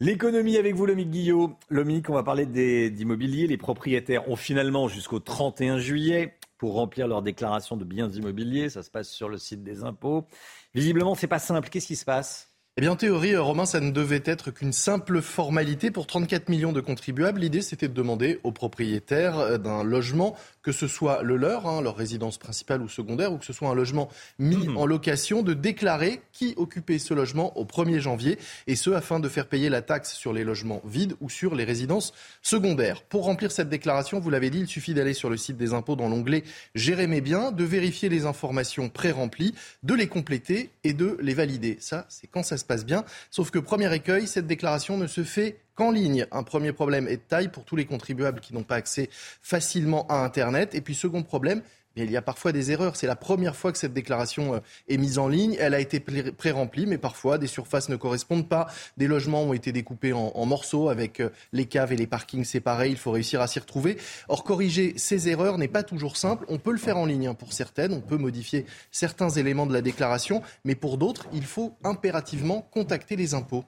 L'économie 0.00 0.58
avec 0.58 0.74
vous, 0.74 0.84
Lomique 0.84 1.10
Guillot. 1.10 1.56
Lomique, 1.70 2.10
on 2.10 2.12
va 2.12 2.22
parler 2.22 2.44
d'immobilier. 2.90 3.46
Les 3.46 3.56
propriétaires 3.56 4.28
ont 4.28 4.36
finalement 4.36 4.88
jusqu'au 4.88 5.18
31 5.18 5.78
juillet 5.78 6.38
pour 6.58 6.74
remplir 6.74 7.08
leur 7.08 7.22
déclaration 7.22 7.78
de 7.78 7.84
biens 7.86 8.10
immobiliers. 8.10 8.68
Ça 8.68 8.82
se 8.82 8.90
passe 8.90 9.08
sur 9.08 9.30
le 9.30 9.38
site 9.38 9.62
des 9.62 9.82
impôts. 9.82 10.26
Visiblement, 10.74 11.14
c'est 11.14 11.26
pas 11.26 11.38
simple. 11.38 11.70
Qu'est-ce 11.70 11.86
qui 11.86 11.96
se 11.96 12.04
passe? 12.04 12.54
Eh 12.78 12.82
bien, 12.82 12.90
en 12.90 12.96
théorie, 12.96 13.32
euh, 13.32 13.40
Romain, 13.40 13.64
ça 13.64 13.80
ne 13.80 13.90
devait 13.90 14.22
être 14.26 14.50
qu'une 14.50 14.74
simple 14.74 15.22
formalité 15.22 15.90
pour 15.90 16.06
34 16.06 16.50
millions 16.50 16.74
de 16.74 16.82
contribuables. 16.82 17.40
L'idée, 17.40 17.62
c'était 17.62 17.88
de 17.88 17.94
demander 17.94 18.38
aux 18.44 18.52
propriétaires 18.52 19.38
euh, 19.38 19.56
d'un 19.56 19.82
logement, 19.82 20.36
que 20.60 20.72
ce 20.72 20.86
soit 20.86 21.22
le 21.22 21.38
leur, 21.38 21.66
hein, 21.66 21.80
leur 21.80 21.96
résidence 21.96 22.36
principale 22.36 22.82
ou 22.82 22.88
secondaire, 22.90 23.32
ou 23.32 23.38
que 23.38 23.46
ce 23.46 23.54
soit 23.54 23.70
un 23.70 23.74
logement 23.74 24.10
mis 24.38 24.68
en 24.76 24.84
location, 24.84 25.40
de 25.40 25.54
déclarer 25.54 26.20
qui 26.32 26.52
occupait 26.58 26.98
ce 26.98 27.14
logement 27.14 27.56
au 27.56 27.64
1er 27.64 27.98
janvier, 27.98 28.38
et 28.66 28.76
ce, 28.76 28.90
afin 28.90 29.20
de 29.20 29.28
faire 29.30 29.46
payer 29.46 29.70
la 29.70 29.80
taxe 29.80 30.12
sur 30.12 30.34
les 30.34 30.44
logements 30.44 30.82
vides 30.84 31.14
ou 31.22 31.30
sur 31.30 31.54
les 31.54 31.64
résidences 31.64 32.12
secondaires. 32.42 33.00
Pour 33.04 33.24
remplir 33.24 33.52
cette 33.52 33.70
déclaration, 33.70 34.20
vous 34.20 34.28
l'avez 34.28 34.50
dit, 34.50 34.60
il 34.60 34.68
suffit 34.68 34.92
d'aller 34.92 35.14
sur 35.14 35.30
le 35.30 35.38
site 35.38 35.56
des 35.56 35.72
impôts 35.72 35.96
dans 35.96 36.10
l'onglet 36.10 36.44
Gérer 36.74 37.06
mes 37.06 37.22
biens, 37.22 37.52
de 37.52 37.64
vérifier 37.64 38.10
les 38.10 38.26
informations 38.26 38.90
pré-remplies, 38.90 39.54
de 39.82 39.94
les 39.94 40.08
compléter 40.08 40.68
et 40.84 40.92
de 40.92 41.16
les 41.22 41.32
valider. 41.32 41.78
Ça, 41.80 42.04
c'est 42.10 42.26
quand 42.26 42.42
ça 42.42 42.58
se 42.58 42.65
passe 42.66 42.84
bien. 42.84 43.04
Sauf 43.30 43.50
que 43.50 43.58
premier 43.58 43.92
écueil, 43.94 44.26
cette 44.26 44.46
déclaration 44.46 44.98
ne 44.98 45.06
se 45.06 45.24
fait 45.24 45.60
qu'en 45.74 45.90
ligne. 45.90 46.26
Un 46.32 46.42
premier 46.42 46.72
problème 46.72 47.06
est 47.08 47.16
de 47.16 47.22
taille 47.22 47.48
pour 47.48 47.64
tous 47.64 47.76
les 47.76 47.84
contribuables 47.84 48.40
qui 48.40 48.54
n'ont 48.54 48.62
pas 48.62 48.76
accès 48.76 49.08
facilement 49.12 50.06
à 50.08 50.24
Internet. 50.24 50.74
Et 50.74 50.80
puis 50.80 50.94
second 50.94 51.22
problème, 51.22 51.62
il 52.04 52.10
y 52.10 52.16
a 52.16 52.22
parfois 52.22 52.52
des 52.52 52.70
erreurs. 52.72 52.96
C'est 52.96 53.06
la 53.06 53.16
première 53.16 53.56
fois 53.56 53.72
que 53.72 53.78
cette 53.78 53.92
déclaration 53.92 54.54
euh, 54.54 54.60
est 54.88 54.98
mise 54.98 55.18
en 55.18 55.28
ligne. 55.28 55.56
Elle 55.58 55.74
a 55.74 55.80
été 55.80 56.00
pré- 56.00 56.32
pré-remplie, 56.32 56.86
mais 56.86 56.98
parfois 56.98 57.38
des 57.38 57.46
surfaces 57.46 57.88
ne 57.88 57.96
correspondent 57.96 58.48
pas. 58.48 58.66
Des 58.96 59.06
logements 59.06 59.42
ont 59.42 59.52
été 59.52 59.72
découpés 59.72 60.12
en, 60.12 60.32
en 60.34 60.46
morceaux 60.46 60.88
avec 60.88 61.20
euh, 61.20 61.30
les 61.52 61.66
caves 61.66 61.92
et 61.92 61.96
les 61.96 62.06
parkings 62.06 62.44
séparés. 62.44 62.90
Il 62.90 62.96
faut 62.96 63.10
réussir 63.12 63.40
à 63.40 63.46
s'y 63.46 63.58
retrouver. 63.58 63.96
Or, 64.28 64.44
corriger 64.44 64.94
ces 64.96 65.28
erreurs 65.28 65.58
n'est 65.58 65.68
pas 65.68 65.82
toujours 65.82 66.16
simple. 66.16 66.44
On 66.48 66.58
peut 66.58 66.72
le 66.72 66.78
faire 66.78 66.98
en 66.98 67.06
ligne 67.06 67.28
hein, 67.28 67.34
pour 67.34 67.52
certaines. 67.52 67.92
On 67.92 68.00
peut 68.00 68.18
modifier 68.18 68.66
certains 68.90 69.30
éléments 69.30 69.66
de 69.66 69.72
la 69.72 69.82
déclaration. 69.82 70.42
Mais 70.64 70.74
pour 70.74 70.98
d'autres, 70.98 71.26
il 71.32 71.44
faut 71.44 71.76
impérativement 71.84 72.62
contacter 72.62 73.16
les 73.16 73.34
impôts. 73.34 73.64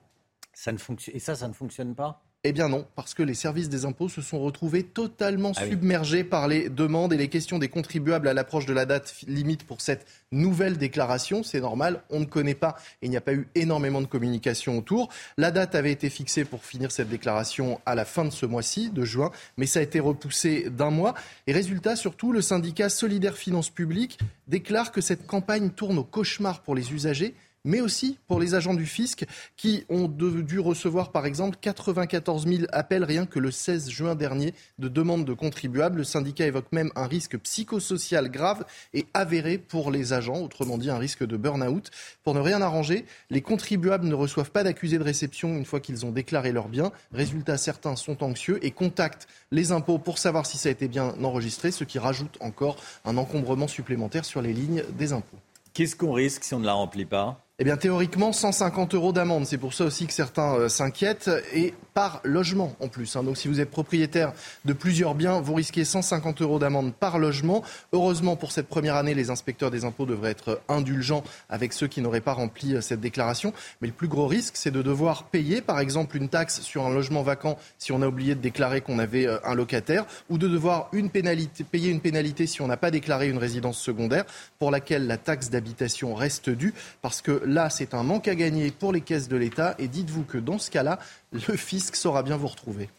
Ça 0.52 0.72
ne 0.72 0.78
fonctionne 0.78 1.16
et 1.16 1.20
ça, 1.20 1.36
ça 1.36 1.46
ne 1.48 1.52
fonctionne 1.52 1.94
pas? 1.94 2.22
Eh 2.44 2.52
bien 2.52 2.68
non, 2.68 2.86
parce 2.94 3.14
que 3.14 3.24
les 3.24 3.34
services 3.34 3.68
des 3.68 3.84
impôts 3.84 4.08
se 4.08 4.22
sont 4.22 4.38
retrouvés 4.38 4.84
totalement 4.84 5.50
Ah 5.56 5.62
oui. 5.64 5.70
submergés 5.70 6.22
par 6.22 6.46
les 6.46 6.68
demandes 6.68 7.12
et 7.12 7.16
les 7.16 7.26
questions 7.28 7.58
des 7.58 7.68
contribuables 7.68 8.28
à 8.28 8.32
l'approche 8.32 8.64
de 8.64 8.72
la 8.72 8.86
date 8.86 9.12
limite 9.26 9.64
pour 9.64 9.80
cette 9.80 10.06
nouvelle 10.30 10.78
déclaration. 10.78 11.42
C'est 11.42 11.60
normal, 11.60 12.00
on 12.10 12.20
ne 12.20 12.24
connaît 12.24 12.54
pas 12.54 12.76
et 13.02 13.06
il 13.06 13.10
n'y 13.10 13.16
a 13.16 13.20
pas 13.20 13.34
eu 13.34 13.48
énormément 13.56 14.00
de 14.00 14.06
communication 14.06 14.78
autour. 14.78 15.08
La 15.36 15.50
date 15.50 15.74
avait 15.74 15.90
été 15.90 16.10
fixée 16.10 16.44
pour 16.44 16.64
finir 16.64 16.92
cette 16.92 17.08
déclaration 17.08 17.80
à 17.84 17.96
la 17.96 18.04
fin 18.04 18.24
de 18.24 18.30
ce 18.30 18.46
mois-ci, 18.46 18.90
de 18.90 19.04
juin, 19.04 19.32
mais 19.56 19.66
ça 19.66 19.80
a 19.80 19.82
été 19.82 19.98
repoussé 19.98 20.70
d'un 20.70 20.90
mois. 20.90 21.14
Et 21.48 21.52
résultat, 21.52 21.96
surtout, 21.96 22.30
le 22.30 22.40
syndicat 22.40 22.88
Solidaire 22.88 23.36
Finances 23.36 23.70
Publiques 23.70 24.16
déclare 24.46 24.92
que 24.92 25.00
cette 25.00 25.26
campagne 25.26 25.70
tourne 25.70 25.98
au 25.98 26.04
cauchemar 26.04 26.62
pour 26.62 26.76
les 26.76 26.92
usagers 26.92 27.34
mais 27.64 27.80
aussi 27.80 28.18
pour 28.26 28.40
les 28.40 28.54
agents 28.54 28.74
du 28.74 28.86
fisc 28.86 29.24
qui 29.56 29.84
ont 29.88 30.08
dû 30.08 30.58
recevoir 30.58 31.12
par 31.12 31.26
exemple 31.26 31.58
94 31.60 32.46
000 32.46 32.62
appels 32.72 33.04
rien 33.04 33.26
que 33.26 33.38
le 33.38 33.50
16 33.50 33.90
juin 33.90 34.14
dernier 34.14 34.54
de 34.78 34.88
demandes 34.88 35.24
de 35.24 35.32
contribuables. 35.32 35.98
Le 35.98 36.04
syndicat 36.04 36.46
évoque 36.46 36.72
même 36.72 36.90
un 36.96 37.06
risque 37.06 37.38
psychosocial 37.38 38.30
grave 38.30 38.64
et 38.94 39.06
avéré 39.14 39.58
pour 39.58 39.90
les 39.90 40.12
agents, 40.12 40.40
autrement 40.40 40.78
dit 40.78 40.90
un 40.90 40.98
risque 40.98 41.26
de 41.26 41.36
burn-out. 41.36 41.90
Pour 42.24 42.34
ne 42.34 42.40
rien 42.40 42.62
arranger, 42.62 43.04
les 43.30 43.40
contribuables 43.40 44.06
ne 44.06 44.14
reçoivent 44.14 44.50
pas 44.50 44.64
d'accusé 44.64 44.98
de 44.98 45.04
réception 45.04 45.56
une 45.56 45.64
fois 45.64 45.80
qu'ils 45.80 46.06
ont 46.06 46.10
déclaré 46.10 46.52
leurs 46.52 46.68
biens. 46.68 46.92
Résultat, 47.12 47.56
certains 47.56 47.96
sont 47.96 48.22
anxieux 48.22 48.58
et 48.64 48.70
contactent 48.70 49.28
les 49.50 49.72
impôts 49.72 49.98
pour 49.98 50.18
savoir 50.18 50.46
si 50.46 50.58
ça 50.58 50.68
a 50.68 50.72
été 50.72 50.88
bien 50.88 51.14
enregistré, 51.22 51.70
ce 51.70 51.84
qui 51.84 51.98
rajoute 51.98 52.36
encore 52.40 52.76
un 53.04 53.16
encombrement 53.16 53.68
supplémentaire 53.68 54.24
sur 54.24 54.42
les 54.42 54.52
lignes 54.52 54.84
des 54.96 55.12
impôts. 55.12 55.38
Qu'est-ce 55.74 55.96
qu'on 55.96 56.12
risque 56.12 56.44
si 56.44 56.54
on 56.54 56.60
ne 56.60 56.66
la 56.66 56.72
remplit 56.72 57.04
pas? 57.04 57.47
Eh 57.60 57.64
bien, 57.64 57.76
théoriquement, 57.76 58.32
150 58.32 58.94
euros 58.94 59.12
d'amende. 59.12 59.44
C'est 59.44 59.58
pour 59.58 59.74
ça 59.74 59.84
aussi 59.84 60.06
que 60.06 60.12
certains 60.12 60.54
euh, 60.54 60.68
s'inquiètent. 60.68 61.28
Et 61.52 61.74
par 61.98 62.20
logement 62.22 62.76
en 62.78 62.86
plus. 62.86 63.16
hein. 63.16 63.24
Donc, 63.24 63.36
si 63.36 63.48
vous 63.48 63.58
êtes 63.58 63.72
propriétaire 63.72 64.32
de 64.64 64.72
plusieurs 64.72 65.16
biens, 65.16 65.40
vous 65.40 65.54
risquez 65.54 65.84
150 65.84 66.42
euros 66.42 66.60
d'amende 66.60 66.94
par 66.94 67.18
logement. 67.18 67.64
Heureusement, 67.92 68.36
pour 68.36 68.52
cette 68.52 68.68
première 68.68 68.94
année, 68.94 69.14
les 69.14 69.30
inspecteurs 69.30 69.72
des 69.72 69.84
impôts 69.84 70.06
devraient 70.06 70.30
être 70.30 70.60
indulgents 70.68 71.24
avec 71.48 71.72
ceux 71.72 71.88
qui 71.88 72.00
n'auraient 72.00 72.20
pas 72.20 72.34
rempli 72.34 72.76
euh, 72.76 72.80
cette 72.80 73.00
déclaration. 73.00 73.52
Mais 73.80 73.88
le 73.88 73.94
plus 73.94 74.06
gros 74.06 74.28
risque, 74.28 74.56
c'est 74.56 74.70
de 74.70 74.80
devoir 74.80 75.24
payer, 75.24 75.60
par 75.60 75.80
exemple, 75.80 76.16
une 76.16 76.28
taxe 76.28 76.60
sur 76.60 76.86
un 76.86 76.90
logement 76.90 77.24
vacant 77.24 77.58
si 77.78 77.90
on 77.90 78.00
a 78.00 78.06
oublié 78.06 78.36
de 78.36 78.40
déclarer 78.40 78.80
qu'on 78.80 79.00
avait 79.00 79.26
euh, 79.26 79.40
un 79.42 79.56
locataire, 79.56 80.06
ou 80.30 80.38
de 80.38 80.46
devoir 80.46 80.90
une 80.92 81.10
pénalité, 81.10 81.64
payer 81.64 81.90
une 81.90 82.00
pénalité 82.00 82.46
si 82.46 82.62
on 82.62 82.68
n'a 82.68 82.76
pas 82.76 82.92
déclaré 82.92 83.28
une 83.28 83.38
résidence 83.38 83.80
secondaire, 83.80 84.24
pour 84.60 84.70
laquelle 84.70 85.08
la 85.08 85.16
taxe 85.16 85.50
d'habitation 85.50 86.14
reste 86.14 86.48
due, 86.48 86.74
parce 87.02 87.22
que 87.22 87.42
là, 87.48 87.70
c'est 87.70 87.94
un 87.94 88.02
manque 88.02 88.28
à 88.28 88.34
gagner 88.34 88.70
pour 88.70 88.92
les 88.92 89.00
caisses 89.00 89.28
de 89.28 89.36
l'État. 89.36 89.74
Et 89.78 89.88
dites-vous 89.88 90.24
que 90.24 90.38
dans 90.38 90.58
ce 90.58 90.70
cas-là, 90.70 90.98
le 91.32 91.56
fisc 91.56 91.96
saura 91.96 92.22
bien 92.22 92.36
vous 92.36 92.48
retrouver. 92.48 92.90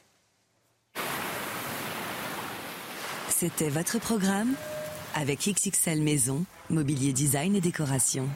C'était 3.29 3.69
votre 3.69 3.99
programme 3.99 4.53
avec 5.15 5.47
XXL 5.47 6.01
Maison, 6.01 6.43
mobilier 6.69 7.13
design 7.13 7.55
et 7.55 7.61
décoration. 7.61 8.27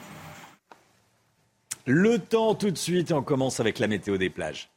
Le 1.86 2.18
temps 2.18 2.54
tout 2.54 2.70
de 2.70 2.78
suite, 2.78 3.10
et 3.10 3.14
on 3.14 3.22
commence 3.22 3.60
avec 3.60 3.78
la 3.78 3.86
météo 3.86 4.16
des 4.16 4.30
plages. 4.30 4.70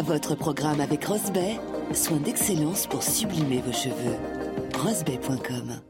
Votre 0.00 0.34
programme 0.34 0.80
avec 0.80 1.04
Rosbay, 1.04 1.60
soin 1.94 2.16
d'excellence 2.16 2.88
pour 2.88 3.04
sublimer 3.04 3.60
vos 3.60 3.72
cheveux. 3.72 4.16
Rosbay.com 4.74 5.80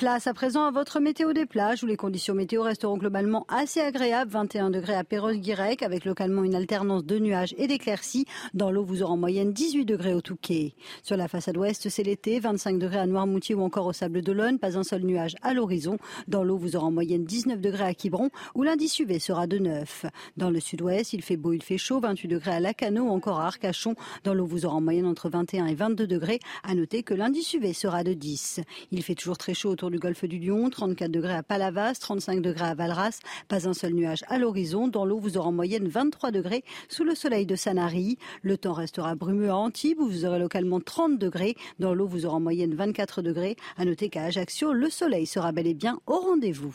Place 0.00 0.26
à 0.26 0.32
présent 0.32 0.64
à 0.64 0.70
votre 0.70 0.98
météo 0.98 1.34
des 1.34 1.44
plages 1.44 1.84
où 1.84 1.86
les 1.86 1.98
conditions 1.98 2.34
météo 2.34 2.62
resteront 2.62 2.96
globalement 2.96 3.44
assez 3.50 3.80
agréables. 3.80 4.30
21 4.30 4.70
degrés 4.70 4.94
à 4.94 5.04
Perros-Guirec 5.04 5.82
avec 5.82 6.06
localement 6.06 6.42
une 6.42 6.54
alternance 6.54 7.04
de 7.04 7.18
nuages 7.18 7.54
et 7.58 7.66
d'éclaircies. 7.66 8.24
Dans 8.54 8.70
l'eau, 8.70 8.82
vous 8.82 9.02
aurez 9.02 9.12
en 9.12 9.18
moyenne 9.18 9.52
18 9.52 9.84
degrés 9.84 10.14
au 10.14 10.22
Touquet. 10.22 10.72
Sur 11.02 11.18
la 11.18 11.28
façade 11.28 11.58
ouest, 11.58 11.90
c'est 11.90 12.02
l'été. 12.02 12.40
25 12.40 12.78
degrés 12.78 13.00
à 13.00 13.04
Noirmoutier 13.04 13.54
ou 13.54 13.60
encore 13.60 13.84
au 13.84 13.92
Sable 13.92 14.22
d'Olonne. 14.22 14.58
Pas 14.58 14.78
un 14.78 14.84
seul 14.84 15.02
nuage 15.02 15.36
à 15.42 15.52
l'horizon. 15.52 15.98
Dans 16.28 16.44
l'eau, 16.44 16.56
vous 16.56 16.76
aurez 16.76 16.86
en 16.86 16.92
moyenne 16.92 17.24
19 17.26 17.60
degrés 17.60 17.84
à 17.84 17.92
Quiberon 17.92 18.30
où 18.54 18.62
l'indice 18.62 18.98
UV 19.00 19.18
sera 19.18 19.46
de 19.46 19.58
9. 19.58 20.06
Dans 20.38 20.48
le 20.48 20.60
sud-ouest, 20.60 21.12
il 21.12 21.20
fait 21.20 21.36
beau, 21.36 21.52
il 21.52 21.62
fait 21.62 21.76
chaud. 21.76 22.00
28 22.00 22.26
degrés 22.26 22.52
à 22.52 22.60
Lacano 22.60 23.02
ou 23.02 23.10
encore 23.10 23.38
à 23.38 23.48
Arcachon. 23.48 23.96
Dans 24.24 24.32
l'eau, 24.32 24.46
vous 24.46 24.64
aurez 24.64 24.76
en 24.76 24.80
moyenne 24.80 25.04
entre 25.06 25.28
21 25.28 25.66
et 25.66 25.74
22 25.74 26.06
degrés. 26.06 26.40
À 26.62 26.74
noter 26.74 27.02
que 27.02 27.12
l'indice 27.12 27.52
UV 27.52 27.74
sera 27.74 28.02
de 28.02 28.14
10. 28.14 28.60
Il 28.92 29.02
fait 29.02 29.14
toujours 29.14 29.36
très 29.36 29.52
chaud 29.52 29.68
autour 29.68 29.89
du 29.90 29.98
golfe 29.98 30.24
du 30.24 30.38
Lion, 30.38 30.70
34 30.70 31.10
degrés 31.10 31.34
à 31.34 31.42
Palavas, 31.42 31.94
35 31.94 32.40
degrés 32.40 32.66
à 32.66 32.74
Valras, 32.74 33.20
pas 33.48 33.68
un 33.68 33.74
seul 33.74 33.92
nuage 33.92 34.24
à 34.28 34.38
l'horizon. 34.38 34.88
Dans 34.88 35.04
l'eau, 35.04 35.18
vous 35.18 35.36
aurez 35.36 35.48
en 35.48 35.52
moyenne 35.52 35.88
23 35.88 36.30
degrés 36.30 36.64
sous 36.88 37.04
le 37.04 37.14
soleil 37.14 37.46
de 37.46 37.56
Sanary. 37.56 38.18
Le 38.42 38.56
temps 38.56 38.72
restera 38.72 39.14
brumeux 39.14 39.50
à 39.50 39.56
Antibes 39.56 40.00
où 40.00 40.08
vous 40.08 40.24
aurez 40.24 40.38
localement 40.38 40.80
30 40.80 41.18
degrés. 41.18 41.56
Dans 41.78 41.94
l'eau, 41.94 42.06
vous 42.06 42.26
aurez 42.26 42.36
en 42.36 42.40
moyenne 42.40 42.74
24 42.74 43.22
degrés. 43.22 43.56
À 43.76 43.84
noter 43.84 44.08
qu'à 44.08 44.24
Ajaccio, 44.24 44.72
le 44.72 44.90
soleil 44.90 45.26
sera 45.26 45.52
bel 45.52 45.66
et 45.66 45.74
bien 45.74 46.00
au 46.06 46.18
rendez-vous. 46.20 46.74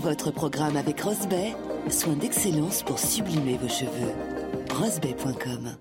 Votre 0.00 0.30
programme 0.30 0.76
avec 0.76 1.00
Rosbay, 1.00 1.54
soin 1.90 2.14
d'excellence 2.14 2.82
pour 2.82 2.98
sublimer 2.98 3.56
vos 3.56 3.68
cheveux. 3.68 4.12
Rosbay.com 4.70 5.76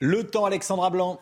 Le 0.00 0.24
temps, 0.24 0.44
Alexandra 0.44 0.90
Blanc. 0.90 1.20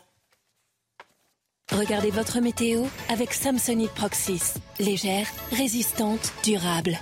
Regardez 1.72 2.10
votre 2.10 2.40
météo 2.40 2.84
avec 3.08 3.34
Samsonite 3.34 3.90
Proxys. 3.90 4.54
Légère, 4.78 5.26
résistante, 5.50 6.32
durable. 6.44 6.96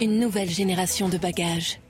Une 0.00 0.18
nouvelle 0.18 0.50
génération 0.50 1.08
de 1.08 1.16
bagages. 1.18 1.80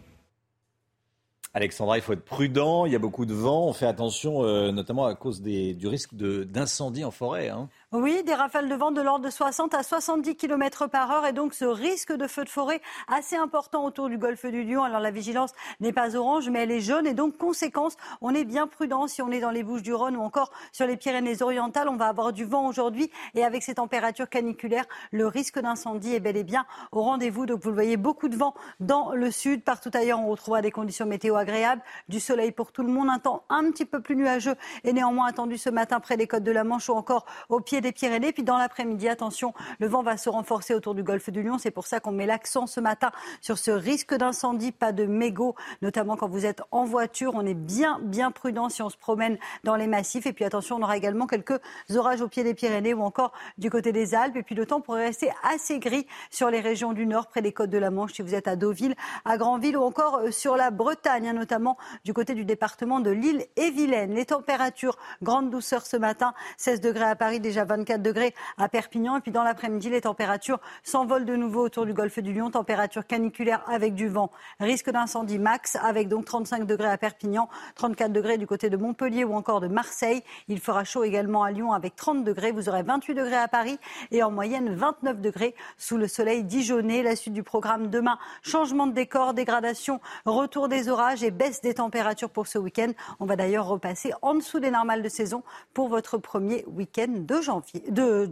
Alexandra, 1.54 1.96
il 1.96 2.02
faut 2.02 2.12
être 2.12 2.24
prudent, 2.24 2.84
il 2.84 2.92
y 2.92 2.96
a 2.96 2.98
beaucoup 3.00 3.24
de 3.24 3.32
vent, 3.32 3.66
on 3.66 3.72
fait 3.72 3.86
attention 3.86 4.44
euh, 4.44 4.70
notamment 4.70 5.06
à 5.06 5.14
cause 5.14 5.40
du 5.40 5.86
risque 5.86 6.14
d'incendie 6.14 7.04
en 7.04 7.10
forêt. 7.10 7.48
hein. 7.48 7.68
Oui, 7.90 8.22
des 8.22 8.34
rafales 8.34 8.68
de 8.68 8.74
vent 8.74 8.90
de 8.90 9.00
l'ordre 9.00 9.24
de 9.24 9.30
60 9.30 9.72
à 9.72 9.82
70 9.82 10.36
km 10.36 10.88
par 10.88 11.10
heure 11.10 11.24
et 11.24 11.32
donc 11.32 11.54
ce 11.54 11.64
risque 11.64 12.12
de 12.12 12.26
feu 12.26 12.44
de 12.44 12.50
forêt 12.50 12.82
assez 13.06 13.34
important 13.34 13.82
autour 13.82 14.10
du 14.10 14.18
golfe 14.18 14.44
du 14.44 14.62
Lion. 14.62 14.84
Alors 14.84 15.00
la 15.00 15.10
vigilance 15.10 15.52
n'est 15.80 15.94
pas 15.94 16.14
orange 16.14 16.50
mais 16.50 16.64
elle 16.64 16.70
est 16.70 16.82
jaune 16.82 17.06
et 17.06 17.14
donc 17.14 17.38
conséquence, 17.38 17.96
on 18.20 18.34
est 18.34 18.44
bien 18.44 18.66
prudent 18.66 19.06
si 19.06 19.22
on 19.22 19.30
est 19.30 19.40
dans 19.40 19.50
les 19.50 19.62
Bouches 19.62 19.80
du 19.80 19.94
Rhône 19.94 20.16
ou 20.16 20.20
encore 20.20 20.52
sur 20.70 20.86
les 20.86 20.98
Pyrénées-Orientales. 20.98 21.88
On 21.88 21.96
va 21.96 22.08
avoir 22.08 22.34
du 22.34 22.44
vent 22.44 22.68
aujourd'hui 22.68 23.10
et 23.34 23.42
avec 23.42 23.62
ces 23.62 23.76
températures 23.76 24.28
caniculaires, 24.28 24.84
le 25.10 25.26
risque 25.26 25.58
d'incendie 25.58 26.14
est 26.14 26.20
bel 26.20 26.36
et 26.36 26.44
bien 26.44 26.66
au 26.92 27.00
rendez-vous. 27.00 27.46
Donc 27.46 27.62
vous 27.62 27.70
le 27.70 27.74
voyez, 27.74 27.96
beaucoup 27.96 28.28
de 28.28 28.36
vent 28.36 28.52
dans 28.80 29.12
le 29.14 29.30
sud. 29.30 29.64
Partout 29.64 29.90
ailleurs, 29.94 30.20
on 30.20 30.28
retrouvera 30.28 30.60
des 30.60 30.70
conditions 30.70 31.06
météo 31.06 31.36
agréables, 31.36 31.80
du 32.10 32.20
soleil 32.20 32.52
pour 32.52 32.70
tout 32.70 32.82
le 32.82 32.90
monde, 32.90 33.08
un 33.08 33.18
temps 33.18 33.44
un 33.48 33.70
petit 33.70 33.86
peu 33.86 34.02
plus 34.02 34.14
nuageux 34.14 34.56
et 34.84 34.92
néanmoins 34.92 35.28
attendu 35.28 35.56
ce 35.56 35.70
matin 35.70 36.00
près 36.00 36.18
des 36.18 36.26
côtes 36.26 36.44
de 36.44 36.52
la 36.52 36.64
Manche 36.64 36.90
ou 36.90 36.92
encore 36.92 37.24
au 37.48 37.60
des 37.80 37.92
Pyrénées. 37.92 38.32
Puis 38.32 38.42
dans 38.42 38.58
l'après-midi, 38.58 39.08
attention, 39.08 39.54
le 39.78 39.86
vent 39.86 40.02
va 40.02 40.16
se 40.16 40.28
renforcer 40.28 40.74
autour 40.74 40.94
du 40.94 41.02
golfe 41.02 41.30
du 41.30 41.42
Lion. 41.42 41.58
C'est 41.58 41.70
pour 41.70 41.86
ça 41.86 42.00
qu'on 42.00 42.12
met 42.12 42.26
l'accent 42.26 42.66
ce 42.66 42.80
matin 42.80 43.10
sur 43.40 43.58
ce 43.58 43.70
risque 43.70 44.14
d'incendie, 44.14 44.72
pas 44.72 44.92
de 44.92 45.04
mégots, 45.04 45.54
notamment 45.82 46.16
quand 46.16 46.28
vous 46.28 46.46
êtes 46.46 46.62
en 46.70 46.84
voiture. 46.84 47.32
On 47.34 47.46
est 47.46 47.54
bien, 47.54 47.98
bien 48.02 48.30
prudent 48.30 48.68
si 48.68 48.82
on 48.82 48.90
se 48.90 48.96
promène 48.96 49.38
dans 49.64 49.76
les 49.76 49.86
massifs. 49.86 50.26
Et 50.26 50.32
puis 50.32 50.44
attention, 50.44 50.76
on 50.76 50.82
aura 50.82 50.96
également 50.96 51.26
quelques 51.26 51.60
orages 51.94 52.20
au 52.20 52.28
pied 52.28 52.44
des 52.44 52.54
Pyrénées 52.54 52.94
ou 52.94 53.02
encore 53.02 53.32
du 53.58 53.70
côté 53.70 53.92
des 53.92 54.14
Alpes. 54.14 54.36
Et 54.36 54.42
puis 54.42 54.54
le 54.54 54.66
temps 54.66 54.80
pourrait 54.80 55.06
rester 55.06 55.30
assez 55.42 55.78
gris 55.78 56.06
sur 56.30 56.50
les 56.50 56.60
régions 56.60 56.92
du 56.92 57.06
nord, 57.06 57.28
près 57.28 57.42
des 57.42 57.52
côtes 57.52 57.70
de 57.70 57.78
la 57.78 57.90
Manche, 57.90 58.12
si 58.14 58.22
vous 58.22 58.34
êtes 58.34 58.48
à 58.48 58.56
Deauville, 58.56 58.94
à 59.24 59.36
Granville 59.36 59.76
ou 59.76 59.82
encore 59.82 60.16
euh, 60.16 60.30
sur 60.30 60.56
la 60.56 60.70
Bretagne, 60.70 61.28
hein, 61.28 61.32
notamment 61.32 61.76
du 62.04 62.12
côté 62.12 62.34
du 62.34 62.44
département 62.44 63.00
de 63.00 63.10
l'île 63.10 63.46
et 63.56 63.70
Vilaine. 63.70 64.14
Les 64.14 64.26
températures, 64.26 64.96
grande 65.22 65.50
douceur 65.50 65.86
ce 65.86 65.96
matin, 65.96 66.34
16 66.56 66.80
degrés 66.80 67.04
à 67.04 67.16
Paris, 67.16 67.40
déjà 67.40 67.64
24 67.68 68.02
degrés 68.02 68.34
à 68.56 68.68
Perpignan. 68.68 69.16
Et 69.16 69.20
puis 69.20 69.30
dans 69.30 69.44
l'après-midi, 69.44 69.90
les 69.90 70.00
températures 70.00 70.58
s'envolent 70.82 71.24
de 71.24 71.36
nouveau 71.36 71.62
autour 71.62 71.86
du 71.86 71.92
golfe 71.92 72.18
du 72.18 72.32
Lion. 72.32 72.50
Température 72.50 73.06
caniculaire 73.06 73.62
avec 73.68 73.94
du 73.94 74.08
vent. 74.08 74.30
Risque 74.58 74.90
d'incendie 74.90 75.38
max 75.38 75.76
avec 75.76 76.08
donc 76.08 76.24
35 76.24 76.66
degrés 76.66 76.88
à 76.88 76.98
Perpignan, 76.98 77.48
34 77.76 78.12
degrés 78.12 78.38
du 78.38 78.46
côté 78.46 78.70
de 78.70 78.76
Montpellier 78.76 79.24
ou 79.24 79.34
encore 79.34 79.60
de 79.60 79.68
Marseille. 79.68 80.22
Il 80.48 80.60
fera 80.60 80.84
chaud 80.84 81.04
également 81.04 81.44
à 81.44 81.50
Lyon 81.50 81.72
avec 81.72 81.94
30 81.94 82.24
degrés. 82.24 82.52
Vous 82.52 82.68
aurez 82.68 82.82
28 82.82 83.14
degrés 83.14 83.36
à 83.36 83.48
Paris 83.48 83.78
et 84.10 84.22
en 84.22 84.30
moyenne 84.30 84.74
29 84.74 85.20
degrés 85.20 85.54
sous 85.76 85.96
le 85.96 86.08
soleil 86.08 86.44
dijonnais. 86.44 87.02
La 87.02 87.14
suite 87.14 87.34
du 87.34 87.42
programme 87.42 87.88
demain, 87.88 88.18
changement 88.42 88.86
de 88.86 88.92
décor, 88.92 89.34
dégradation, 89.34 90.00
retour 90.24 90.68
des 90.68 90.88
orages 90.88 91.22
et 91.22 91.30
baisse 91.30 91.60
des 91.60 91.74
températures 91.74 92.30
pour 92.30 92.46
ce 92.46 92.58
week-end. 92.58 92.92
On 93.20 93.26
va 93.26 93.36
d'ailleurs 93.36 93.66
repasser 93.66 94.12
en 94.22 94.34
dessous 94.34 94.60
des 94.60 94.70
normales 94.70 95.02
de 95.02 95.08
saison 95.08 95.42
pour 95.74 95.88
votre 95.88 96.18
premier 96.18 96.64
week-end 96.66 97.08
de 97.08 97.40
janvier, 97.40 97.57
de, 97.88 98.28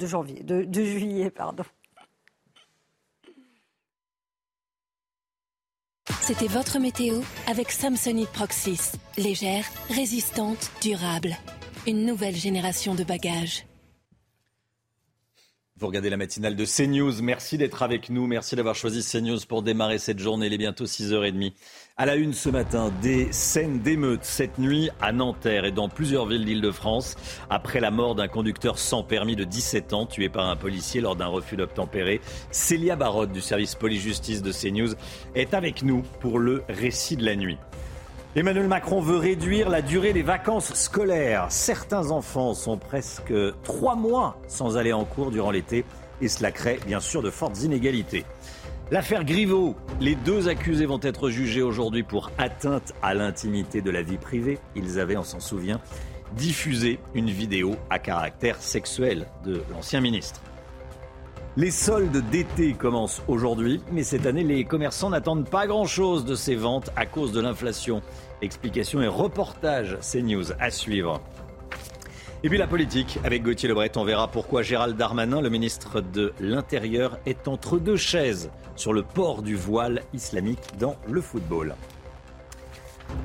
juillet. 0.84 1.32
C'était 6.20 6.48
votre 6.48 6.78
météo 6.78 7.20
avec 7.46 7.70
Samsonite 7.70 8.30
Proxys. 8.30 8.92
Légère, 9.16 9.64
résistante, 9.88 10.72
durable. 10.82 11.36
Une 11.86 12.04
nouvelle 12.04 12.34
génération 12.34 12.94
de 12.94 13.04
bagages. 13.04 13.64
Vous 15.78 15.88
regardez 15.88 16.08
la 16.08 16.16
matinale 16.16 16.56
de 16.56 16.64
CNews. 16.64 17.20
Merci 17.20 17.58
d'être 17.58 17.82
avec 17.82 18.08
nous. 18.08 18.26
Merci 18.26 18.56
d'avoir 18.56 18.74
choisi 18.74 19.04
CNews 19.04 19.40
pour 19.46 19.62
démarrer 19.62 19.98
cette 19.98 20.18
journée. 20.18 20.46
Il 20.46 20.54
est 20.54 20.58
bientôt 20.58 20.86
6h30. 20.86 21.52
À 21.98 22.06
la 22.06 22.14
une 22.14 22.32
ce 22.32 22.48
matin, 22.48 22.90
des 23.02 23.30
scènes 23.30 23.80
d'émeutes 23.80 24.24
cette 24.24 24.56
nuit 24.56 24.88
à 25.02 25.12
Nanterre 25.12 25.66
et 25.66 25.72
dans 25.72 25.90
plusieurs 25.90 26.24
villes 26.24 26.46
d'Île-de-France 26.46 27.16
après 27.50 27.80
la 27.80 27.90
mort 27.90 28.14
d'un 28.14 28.26
conducteur 28.26 28.78
sans 28.78 29.02
permis 29.02 29.36
de 29.36 29.44
17 29.44 29.92
ans 29.92 30.06
tué 30.06 30.30
par 30.30 30.48
un 30.48 30.56
policier 30.56 31.02
lors 31.02 31.14
d'un 31.14 31.26
refus 31.26 31.56
d'obtempérer. 31.56 32.22
Célia 32.50 32.96
Barotte 32.96 33.32
du 33.32 33.42
service 33.42 33.74
police-justice 33.74 34.40
de 34.40 34.52
CNews 34.52 34.94
est 35.34 35.52
avec 35.52 35.82
nous 35.82 36.02
pour 36.20 36.38
le 36.38 36.64
récit 36.70 37.18
de 37.18 37.24
la 37.26 37.36
nuit. 37.36 37.58
Emmanuel 38.36 38.68
Macron 38.68 39.00
veut 39.00 39.16
réduire 39.16 39.70
la 39.70 39.80
durée 39.80 40.12
des 40.12 40.22
vacances 40.22 40.74
scolaires. 40.74 41.46
Certains 41.48 42.10
enfants 42.10 42.52
sont 42.52 42.76
presque 42.76 43.32
trois 43.62 43.96
mois 43.96 44.36
sans 44.46 44.76
aller 44.76 44.92
en 44.92 45.06
cours 45.06 45.30
durant 45.30 45.50
l'été 45.50 45.86
et 46.20 46.28
cela 46.28 46.52
crée 46.52 46.78
bien 46.86 47.00
sûr 47.00 47.22
de 47.22 47.30
fortes 47.30 47.62
inégalités. 47.62 48.26
L'affaire 48.90 49.24
Griveaux, 49.24 49.74
les 50.00 50.16
deux 50.16 50.48
accusés 50.48 50.84
vont 50.84 51.00
être 51.00 51.30
jugés 51.30 51.62
aujourd'hui 51.62 52.02
pour 52.02 52.30
atteinte 52.36 52.92
à 53.00 53.14
l'intimité 53.14 53.80
de 53.80 53.90
la 53.90 54.02
vie 54.02 54.18
privée. 54.18 54.58
Ils 54.74 55.00
avaient, 55.00 55.16
on 55.16 55.24
s'en 55.24 55.40
souvient, 55.40 55.80
diffusé 56.36 57.00
une 57.14 57.30
vidéo 57.30 57.76
à 57.88 57.98
caractère 57.98 58.60
sexuel 58.60 59.28
de 59.46 59.62
l'ancien 59.72 60.02
ministre. 60.02 60.42
Les 61.58 61.70
soldes 61.70 62.22
d'été 62.28 62.74
commencent 62.74 63.22
aujourd'hui, 63.28 63.80
mais 63.90 64.02
cette 64.02 64.26
année, 64.26 64.44
les 64.44 64.64
commerçants 64.64 65.08
n'attendent 65.08 65.48
pas 65.48 65.66
grand-chose 65.66 66.26
de 66.26 66.34
ces 66.34 66.54
ventes 66.54 66.90
à 66.96 67.06
cause 67.06 67.32
de 67.32 67.40
l'inflation. 67.40 68.02
Explications 68.42 69.00
et 69.00 69.08
reportages 69.08 69.96
CNews 70.00 70.52
à 70.60 70.70
suivre. 70.70 71.22
Et 72.42 72.48
puis 72.48 72.58
la 72.58 72.66
politique, 72.66 73.18
avec 73.24 73.42
Gauthier 73.42 73.68
Lebret, 73.68 73.96
on 73.96 74.04
verra 74.04 74.28
pourquoi 74.28 74.62
Gérald 74.62 74.96
Darmanin, 74.96 75.40
le 75.40 75.48
ministre 75.48 76.02
de 76.02 76.34
l'Intérieur, 76.38 77.18
est 77.24 77.48
entre 77.48 77.78
deux 77.78 77.96
chaises 77.96 78.50
sur 78.76 78.92
le 78.92 79.02
port 79.02 79.42
du 79.42 79.56
voile 79.56 80.02
islamique 80.12 80.60
dans 80.78 80.96
le 81.08 81.22
football. 81.22 81.74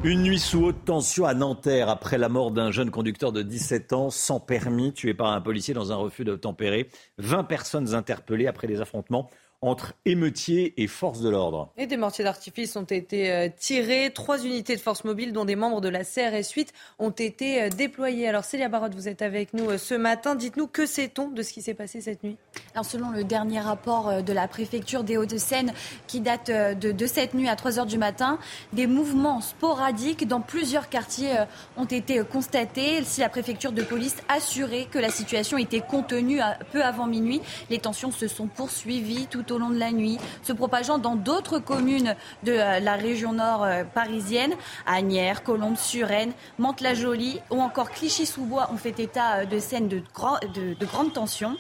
Une 0.04 0.24
nuit 0.24 0.39
sous 0.39 0.63
haute 0.63 0.86
tension 0.86 1.26
à 1.26 1.34
Nanterre 1.34 1.89
après 1.89 2.17
la 2.17 2.30
mort 2.30 2.52
d'un 2.52 2.71
jeune 2.71 2.89
conducteur 2.89 3.32
de 3.32 3.41
17 3.41 3.93
ans 3.93 4.10
sans 4.10 4.39
permis 4.39 4.93
tué 4.93 5.13
par 5.13 5.28
un 5.28 5.41
policier 5.41 5.74
dans 5.74 5.91
un 5.91 5.95
refus 5.95 6.24
de 6.24 6.36
tempérer. 6.36 6.89
20 7.17 7.43
personnes 7.43 7.93
interpellées 7.93 8.47
après 8.47 8.67
des 8.67 8.82
affrontements 8.82 9.30
entre 9.62 9.93
émeutiers 10.06 10.74
et 10.78 10.88
forces 10.88 11.21
de 11.21 11.30
l'ordre. 11.30 11.69
Et 11.78 11.86
des 11.86 11.97
mortiers 11.97 12.24
d'artifice 12.24 12.76
ont 12.76 12.84
été 12.84 13.32
euh, 13.32 13.47
tirés. 13.56 14.12
Trois 14.12 14.43
unités 14.43 14.76
de 14.76 14.82
force 14.82 15.04
mobile, 15.04 15.34
dont 15.34 15.45
des 15.45 15.56
membres 15.56 15.82
de 15.82 15.89
la 15.89 16.04
CRS 16.04 16.52
8, 16.56 16.74
ont 16.97 17.12
été 17.12 17.62
euh, 17.62 17.69
déployées. 17.69 18.28
Alors 18.28 18.43
Célia 18.43 18.69
Barotte, 18.69 18.95
vous 18.95 19.08
êtes 19.08 19.21
avec 19.21 19.54
nous 19.54 19.69
euh, 19.69 19.78
ce 19.78 19.93
matin. 19.93 20.34
Dites-nous, 20.34 20.65
que 20.65 20.88
sait-on 20.88 21.30
de 21.30 21.43
ce 21.43 21.54
qui 21.54 21.62
s'est 21.62 21.76
passé 21.76 22.02
cette 22.02 22.24
nuit? 22.24 22.38
Alors 22.74 22.86
selon 22.86 23.12
le 23.12 23.24
dernier 23.24 23.60
rapport 23.60 24.24
de 24.24 24.34
la 24.34 24.47
préfecture 24.47 25.04
des 25.04 25.17
Hauts-de-Seine, 25.17 25.74
qui 26.08 26.21
date 26.21 26.50
de, 26.50 26.91
de, 26.91 27.06
cette 27.06 27.34
nuit 27.36 27.50
à 27.50 27.56
3 27.56 27.80
heures 27.80 27.86
du 27.86 27.97
matin, 27.97 28.39
des 28.74 28.88
mouvements 28.88 29.41
sporadiques 29.41 30.28
dans 30.28 30.41
plusieurs 30.41 30.89
quartiers 30.89 31.36
ont 31.78 31.86
été 31.86 32.21
constatés. 32.24 33.04
Si 33.04 33.19
la 33.19 33.30
préfecture 33.30 33.74
de 33.74 33.84
police 33.84 34.15
assurait 34.30 34.88
que 34.89 35.00
la 35.00 35.10
situation 35.10 35.58
était 35.58 35.82
contenue 35.82 36.39
peu 36.71 36.82
avant 36.82 37.08
minuit, 37.08 37.41
les 37.69 37.80
tensions 37.80 38.12
se 38.12 38.28
sont 38.28 38.47
poursuivies 38.47 39.28
tout 39.30 39.50
au 39.51 39.57
long 39.57 39.69
de 39.69 39.77
la 39.77 39.91
nuit, 39.91 40.17
se 40.43 40.53
propageant 40.53 40.97
dans 40.97 41.15
d'autres 41.15 41.59
communes 41.59 42.15
de 42.43 42.53
euh, 42.53 42.79
la 42.79 42.95
région 42.95 43.33
nord 43.33 43.63
euh, 43.63 43.83
parisienne, 43.83 44.53
Agnières, 44.85 45.43
Colombes, 45.43 45.77
Suresnes, 45.77 46.33
Mantes-la-Jolie 46.57 47.39
ou 47.49 47.61
encore 47.61 47.91
Clichy-sous-Bois 47.91 48.69
ont 48.73 48.77
fait 48.77 48.99
état 48.99 49.39
euh, 49.39 49.45
de 49.45 49.59
scènes 49.59 49.87
de, 49.87 50.01
de, 50.53 50.73
de 50.73 50.85
grande 50.85 51.13
tension. 51.13 51.57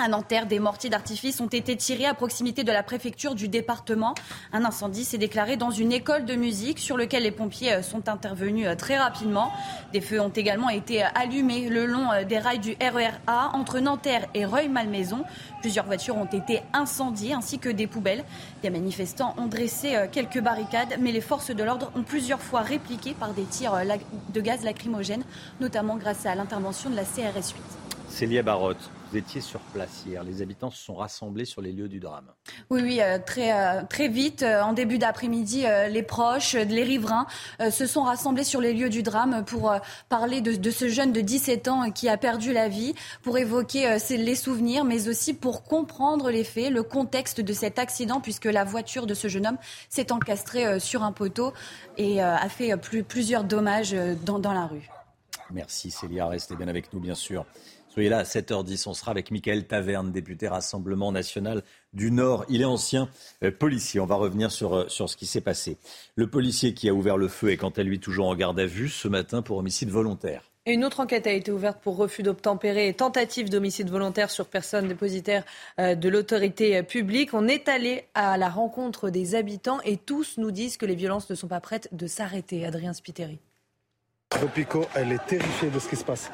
À 0.00 0.06
Nanterre, 0.06 0.46
des 0.46 0.60
mortiers 0.60 0.90
d'artifice 0.90 1.40
ont 1.40 1.48
été 1.48 1.76
tirés 1.76 2.06
à 2.06 2.14
proximité 2.14 2.62
de 2.62 2.70
la 2.70 2.84
préfecture 2.84 3.34
du 3.34 3.48
département. 3.48 4.14
Un 4.52 4.64
incendie 4.64 5.04
s'est 5.04 5.18
déclaré 5.18 5.56
dans 5.56 5.72
une 5.72 5.90
école 5.90 6.24
de 6.24 6.36
musique 6.36 6.78
sur 6.78 6.96
lequel 6.96 7.24
les 7.24 7.32
pompiers 7.32 7.72
euh, 7.72 7.82
sont 7.82 8.08
intervenus 8.08 8.68
euh, 8.68 8.76
très 8.76 8.96
rapidement. 8.96 9.52
Des 9.92 10.00
feux 10.00 10.20
ont 10.20 10.28
également 10.28 10.68
été 10.68 11.02
euh, 11.02 11.08
allumés 11.16 11.68
le 11.68 11.84
long 11.84 12.10
des 12.28 12.38
rails 12.38 12.60
du 12.60 12.76
RERA 12.80 13.50
entre 13.54 13.80
Nanterre 13.80 14.28
et 14.34 14.44
Reuil-Malmaison. 14.44 15.24
Plusieurs 15.62 15.86
voitures 15.86 16.16
ont 16.16 16.26
été 16.26 16.62
incendiées 16.72 17.34
ainsi 17.34 17.58
que 17.58 17.68
des 17.68 17.88
poubelles. 17.88 18.24
Des 18.62 18.70
manifestants 18.70 19.34
ont 19.36 19.46
dressé 19.46 19.96
quelques 20.12 20.40
barricades, 20.40 20.94
mais 21.00 21.10
les 21.10 21.20
forces 21.20 21.50
de 21.50 21.64
l'ordre 21.64 21.90
ont 21.96 22.04
plusieurs 22.04 22.40
fois 22.40 22.60
répliqué 22.60 23.14
par 23.18 23.32
des 23.32 23.44
tirs 23.44 23.76
de 24.32 24.40
gaz 24.40 24.62
lacrymogène, 24.62 25.24
notamment 25.60 25.96
grâce 25.96 26.24
à 26.24 26.36
l'intervention 26.36 26.88
de 26.88 26.94
la 26.94 27.02
CRS 27.02 27.50
8. 27.50 27.62
Célia 28.08 28.42
Barotte. 28.42 28.90
Vous 29.10 29.16
étiez 29.16 29.40
sur 29.40 29.60
place 29.60 30.04
hier. 30.06 30.22
Les 30.22 30.42
habitants 30.42 30.70
se 30.70 30.84
sont 30.84 30.94
rassemblés 30.94 31.46
sur 31.46 31.62
les 31.62 31.72
lieux 31.72 31.88
du 31.88 31.98
drame. 31.98 32.30
Oui, 32.68 32.82
oui, 32.82 33.00
euh, 33.00 33.18
très, 33.18 33.52
euh, 33.52 33.82
très 33.88 34.08
vite. 34.08 34.42
Euh, 34.42 34.60
en 34.60 34.74
début 34.74 34.98
d'après-midi, 34.98 35.64
les 35.88 36.02
proches, 36.02 36.54
les 36.54 36.82
riverains 36.82 37.26
se 37.70 37.86
sont 37.86 38.02
rassemblés 38.02 38.44
sur 38.44 38.60
les 38.60 38.74
lieux 38.74 38.90
du 38.90 39.02
drame 39.02 39.44
pour 39.44 39.72
parler 40.08 40.40
de, 40.40 40.70
ce 40.70 40.88
jeune 40.88 41.12
de 41.12 41.20
17 41.20 41.68
ans 41.68 41.90
qui 41.90 42.08
a 42.08 42.16
perdu 42.16 42.52
la 42.52 42.68
vie, 42.68 42.94
pour 43.22 43.38
évoquer 43.38 43.98
les 44.10 44.34
souvenirs, 44.34 44.84
mais 44.84 45.08
aussi 45.08 45.34
pour 45.34 45.64
comprendre 45.64 46.30
les 46.30 46.44
faits, 46.44 46.70
le 46.70 46.82
contexte 46.82 47.40
de 47.40 47.52
cet 47.52 47.78
accident, 47.78 48.20
puisque 48.20 48.44
la 48.44 48.64
voiture 48.64 49.06
de 49.06 49.14
ce 49.14 49.28
jeune 49.28 49.46
homme 49.46 49.58
s'est 49.88 50.12
encastrée 50.12 50.78
sur 50.80 51.02
un 51.02 51.12
poteau 51.12 51.52
et 51.96 52.20
a 52.20 52.48
fait 52.48 52.76
plusieurs 53.02 53.44
dommages 53.44 53.94
dans, 54.24 54.38
dans 54.38 54.52
la 54.52 54.66
rue. 54.66 54.88
Merci 55.50 55.90
Célia, 55.90 56.26
restez 56.26 56.56
bien 56.56 56.68
avec 56.68 56.92
nous 56.92 57.00
bien 57.00 57.14
sûr. 57.14 57.46
Soyez 57.88 58.08
là 58.08 58.18
à 58.18 58.22
7h10. 58.22 58.88
On 58.88 58.94
sera 58.94 59.10
avec 59.10 59.30
Michael 59.30 59.66
Taverne, 59.66 60.12
député 60.12 60.46
Rassemblement 60.48 61.10
national 61.10 61.62
du 61.92 62.10
Nord. 62.10 62.44
Il 62.48 62.60
est 62.60 62.66
ancien 62.66 63.08
euh, 63.42 63.50
policier. 63.50 64.00
On 64.00 64.06
va 64.06 64.16
revenir 64.16 64.50
sur, 64.50 64.74
euh, 64.74 64.88
sur 64.88 65.08
ce 65.08 65.16
qui 65.16 65.26
s'est 65.26 65.40
passé. 65.40 65.78
Le 66.14 66.28
policier 66.28 66.74
qui 66.74 66.88
a 66.88 66.94
ouvert 66.94 67.16
le 67.16 67.28
feu 67.28 67.50
est 67.50 67.56
quant 67.56 67.70
à 67.70 67.82
lui 67.82 67.98
toujours 67.98 68.28
en 68.28 68.36
garde 68.36 68.60
à 68.60 68.66
vue 68.66 68.88
ce 68.88 69.08
matin 69.08 69.42
pour 69.42 69.58
homicide 69.58 69.90
volontaire. 69.90 70.42
une 70.66 70.84
autre 70.84 71.00
enquête 71.00 71.26
a 71.26 71.32
été 71.32 71.50
ouverte 71.50 71.80
pour 71.80 71.96
refus 71.96 72.22
d'obtempérer 72.22 72.88
et 72.88 72.94
tentative 72.94 73.48
d'homicide 73.48 73.88
volontaire 73.88 74.30
sur 74.30 74.46
personne 74.46 74.86
dépositaire 74.86 75.44
euh, 75.80 75.94
de 75.94 76.08
l'autorité 76.10 76.82
publique. 76.82 77.32
On 77.32 77.48
est 77.48 77.68
allé 77.68 78.04
à 78.14 78.36
la 78.36 78.50
rencontre 78.50 79.08
des 79.08 79.34
habitants 79.34 79.80
et 79.84 79.96
tous 79.96 80.36
nous 80.36 80.50
disent 80.50 80.76
que 80.76 80.86
les 80.86 80.94
violences 80.94 81.30
ne 81.30 81.34
sont 81.34 81.48
pas 81.48 81.60
prêtes 81.60 81.88
de 81.92 82.06
s'arrêter. 82.06 82.66
Adrien 82.66 82.92
Spiteri. 82.92 83.38
Tropico, 84.28 84.84
elle 84.94 85.12
est 85.12 85.26
terrifiée 85.26 85.70
de 85.70 85.78
ce 85.78 85.88
qui 85.88 85.96
se 85.96 86.04
passe. 86.04 86.30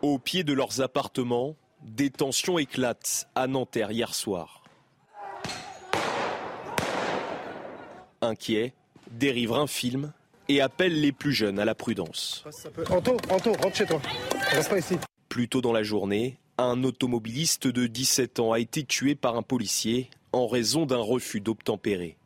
Au 0.00 0.20
pied 0.20 0.44
de 0.44 0.52
leurs 0.52 0.80
appartements, 0.80 1.56
des 1.82 2.10
tensions 2.10 2.56
éclatent 2.56 3.28
à 3.34 3.48
Nanterre 3.48 3.90
hier 3.90 4.14
soir. 4.14 4.62
Inquiets, 8.20 8.74
des 9.10 9.32
riverains 9.32 9.66
filment 9.66 10.12
et 10.48 10.60
appellent 10.60 11.00
les 11.00 11.10
plus 11.10 11.32
jeunes 11.32 11.58
à 11.58 11.64
la 11.64 11.74
prudence. 11.74 12.44
Anto, 12.90 13.16
Anto, 13.28 13.52
rentre 13.54 13.76
chez 13.76 13.86
toi. 13.86 14.00
Reste 14.50 14.70
pas 14.70 14.78
ici. 14.78 14.96
Plus 15.28 15.48
tôt 15.48 15.60
dans 15.60 15.72
la 15.72 15.82
journée, 15.82 16.38
un 16.58 16.84
automobiliste 16.84 17.66
de 17.66 17.88
17 17.88 18.38
ans 18.38 18.52
a 18.52 18.60
été 18.60 18.84
tué 18.84 19.16
par 19.16 19.36
un 19.36 19.42
policier 19.42 20.10
en 20.32 20.46
raison 20.46 20.86
d'un 20.86 20.98
refus 20.98 21.40
d'obtempérer. 21.40 22.16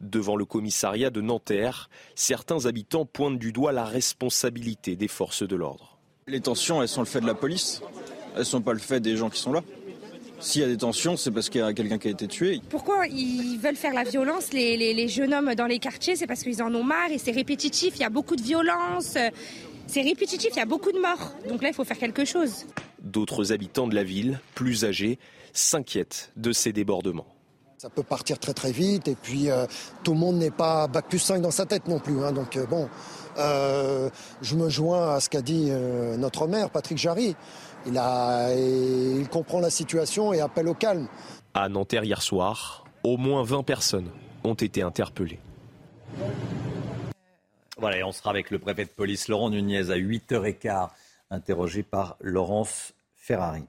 Devant 0.00 0.36
le 0.36 0.46
commissariat 0.46 1.10
de 1.10 1.20
Nanterre, 1.20 1.90
certains 2.14 2.64
habitants 2.64 3.04
pointent 3.04 3.38
du 3.38 3.52
doigt 3.52 3.72
la 3.72 3.84
responsabilité 3.84 4.96
des 4.96 5.08
forces 5.08 5.42
de 5.42 5.56
l'ordre. 5.56 5.87
Les 6.28 6.40
tensions, 6.40 6.82
elles 6.82 6.88
sont 6.88 7.00
le 7.00 7.06
fait 7.06 7.20
de 7.20 7.26
la 7.26 7.34
police. 7.34 7.80
Elles 8.36 8.44
sont 8.44 8.60
pas 8.60 8.74
le 8.74 8.78
fait 8.78 9.00
des 9.00 9.16
gens 9.16 9.30
qui 9.30 9.40
sont 9.40 9.52
là. 9.52 9.62
S'il 10.40 10.62
y 10.62 10.64
a 10.64 10.68
des 10.68 10.76
tensions, 10.76 11.16
c'est 11.16 11.30
parce 11.30 11.48
qu'il 11.48 11.60
y 11.60 11.64
a 11.64 11.72
quelqu'un 11.72 11.98
qui 11.98 12.08
a 12.08 12.10
été 12.10 12.28
tué. 12.28 12.60
Pourquoi 12.68 13.06
ils 13.08 13.58
veulent 13.58 13.76
faire 13.76 13.94
la 13.94 14.04
violence, 14.04 14.52
les, 14.52 15.08
jeunes 15.08 15.34
hommes 15.34 15.54
dans 15.54 15.66
les 15.66 15.78
quartiers? 15.78 16.14
C'est 16.14 16.26
parce 16.26 16.42
qu'ils 16.42 16.62
en 16.62 16.72
ont 16.74 16.84
marre 16.84 17.10
et 17.10 17.18
c'est 17.18 17.32
répétitif. 17.32 17.94
Il 17.96 18.02
y 18.02 18.04
a 18.04 18.10
beaucoup 18.10 18.36
de 18.36 18.42
violence. 18.42 19.16
C'est 19.86 20.02
répétitif, 20.02 20.50
il 20.52 20.58
y 20.58 20.62
a 20.62 20.66
beaucoup 20.66 20.92
de 20.92 21.00
morts. 21.00 21.32
Donc 21.48 21.62
là, 21.62 21.68
il 21.68 21.74
faut 21.74 21.84
faire 21.84 21.98
quelque 21.98 22.24
chose. 22.24 22.66
D'autres 23.02 23.52
habitants 23.52 23.88
de 23.88 23.94
la 23.94 24.04
ville, 24.04 24.38
plus 24.54 24.84
âgés, 24.84 25.18
s'inquiètent 25.54 26.30
de 26.36 26.52
ces 26.52 26.72
débordements. 26.72 27.26
Ça 27.78 27.88
peut 27.88 28.02
partir 28.02 28.38
très 28.38 28.54
très 28.54 28.72
vite 28.72 29.06
et 29.06 29.14
puis 29.14 29.50
euh, 29.50 29.64
tout 30.02 30.12
le 30.12 30.18
monde 30.18 30.36
n'est 30.36 30.50
pas 30.50 30.88
bac 30.88 31.06
plus 31.08 31.20
5 31.20 31.40
dans 31.40 31.52
sa 31.52 31.64
tête 31.64 31.86
non 31.86 32.00
plus. 32.00 32.24
Hein. 32.24 32.32
donc 32.32 32.56
euh, 32.56 32.66
bon, 32.66 32.88
euh, 33.38 34.10
je 34.42 34.56
me 34.56 34.68
joins 34.68 35.14
à 35.14 35.20
ce 35.20 35.28
qu'a 35.28 35.42
dit 35.42 35.68
euh, 35.70 36.16
notre 36.16 36.46
maire, 36.46 36.70
Patrick 36.70 36.98
Jarry. 36.98 37.36
Il, 37.86 37.96
a, 37.96 38.52
il 38.54 39.28
comprend 39.28 39.60
la 39.60 39.70
situation 39.70 40.32
et 40.32 40.40
appelle 40.40 40.68
au 40.68 40.74
calme. 40.74 41.08
À 41.54 41.68
Nanterre 41.68 42.04
hier 42.04 42.22
soir, 42.22 42.84
au 43.04 43.16
moins 43.16 43.42
20 43.42 43.62
personnes 43.62 44.10
ont 44.44 44.54
été 44.54 44.82
interpellées. 44.82 45.40
Voilà, 47.78 47.98
et 47.98 48.02
on 48.02 48.12
sera 48.12 48.30
avec 48.30 48.50
le 48.50 48.58
préfet 48.58 48.84
de 48.84 48.90
police 48.90 49.28
Laurent 49.28 49.50
Nunez 49.50 49.90
à 49.90 49.96
8h15, 49.96 50.88
interrogé 51.30 51.82
par 51.82 52.16
Laurence 52.20 52.92
Ferrari. 53.14 53.64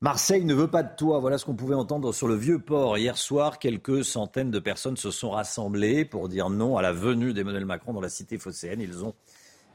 Marseille 0.00 0.44
ne 0.44 0.54
veut 0.54 0.68
pas 0.68 0.84
de 0.84 0.94
toi. 0.96 1.18
Voilà 1.18 1.38
ce 1.38 1.44
qu'on 1.44 1.56
pouvait 1.56 1.74
entendre 1.74 2.12
sur 2.12 2.28
le 2.28 2.36
vieux 2.36 2.60
port. 2.60 2.98
Hier 2.98 3.18
soir, 3.18 3.58
quelques 3.58 4.04
centaines 4.04 4.52
de 4.52 4.60
personnes 4.60 4.96
se 4.96 5.10
sont 5.10 5.30
rassemblées 5.30 6.04
pour 6.04 6.28
dire 6.28 6.50
non 6.50 6.76
à 6.76 6.82
la 6.82 6.92
venue 6.92 7.32
d'Emmanuel 7.32 7.64
Macron 7.64 7.92
dans 7.92 8.00
la 8.00 8.08
cité 8.08 8.38
phocéenne. 8.38 8.80
Ils 8.80 9.04
ont 9.04 9.14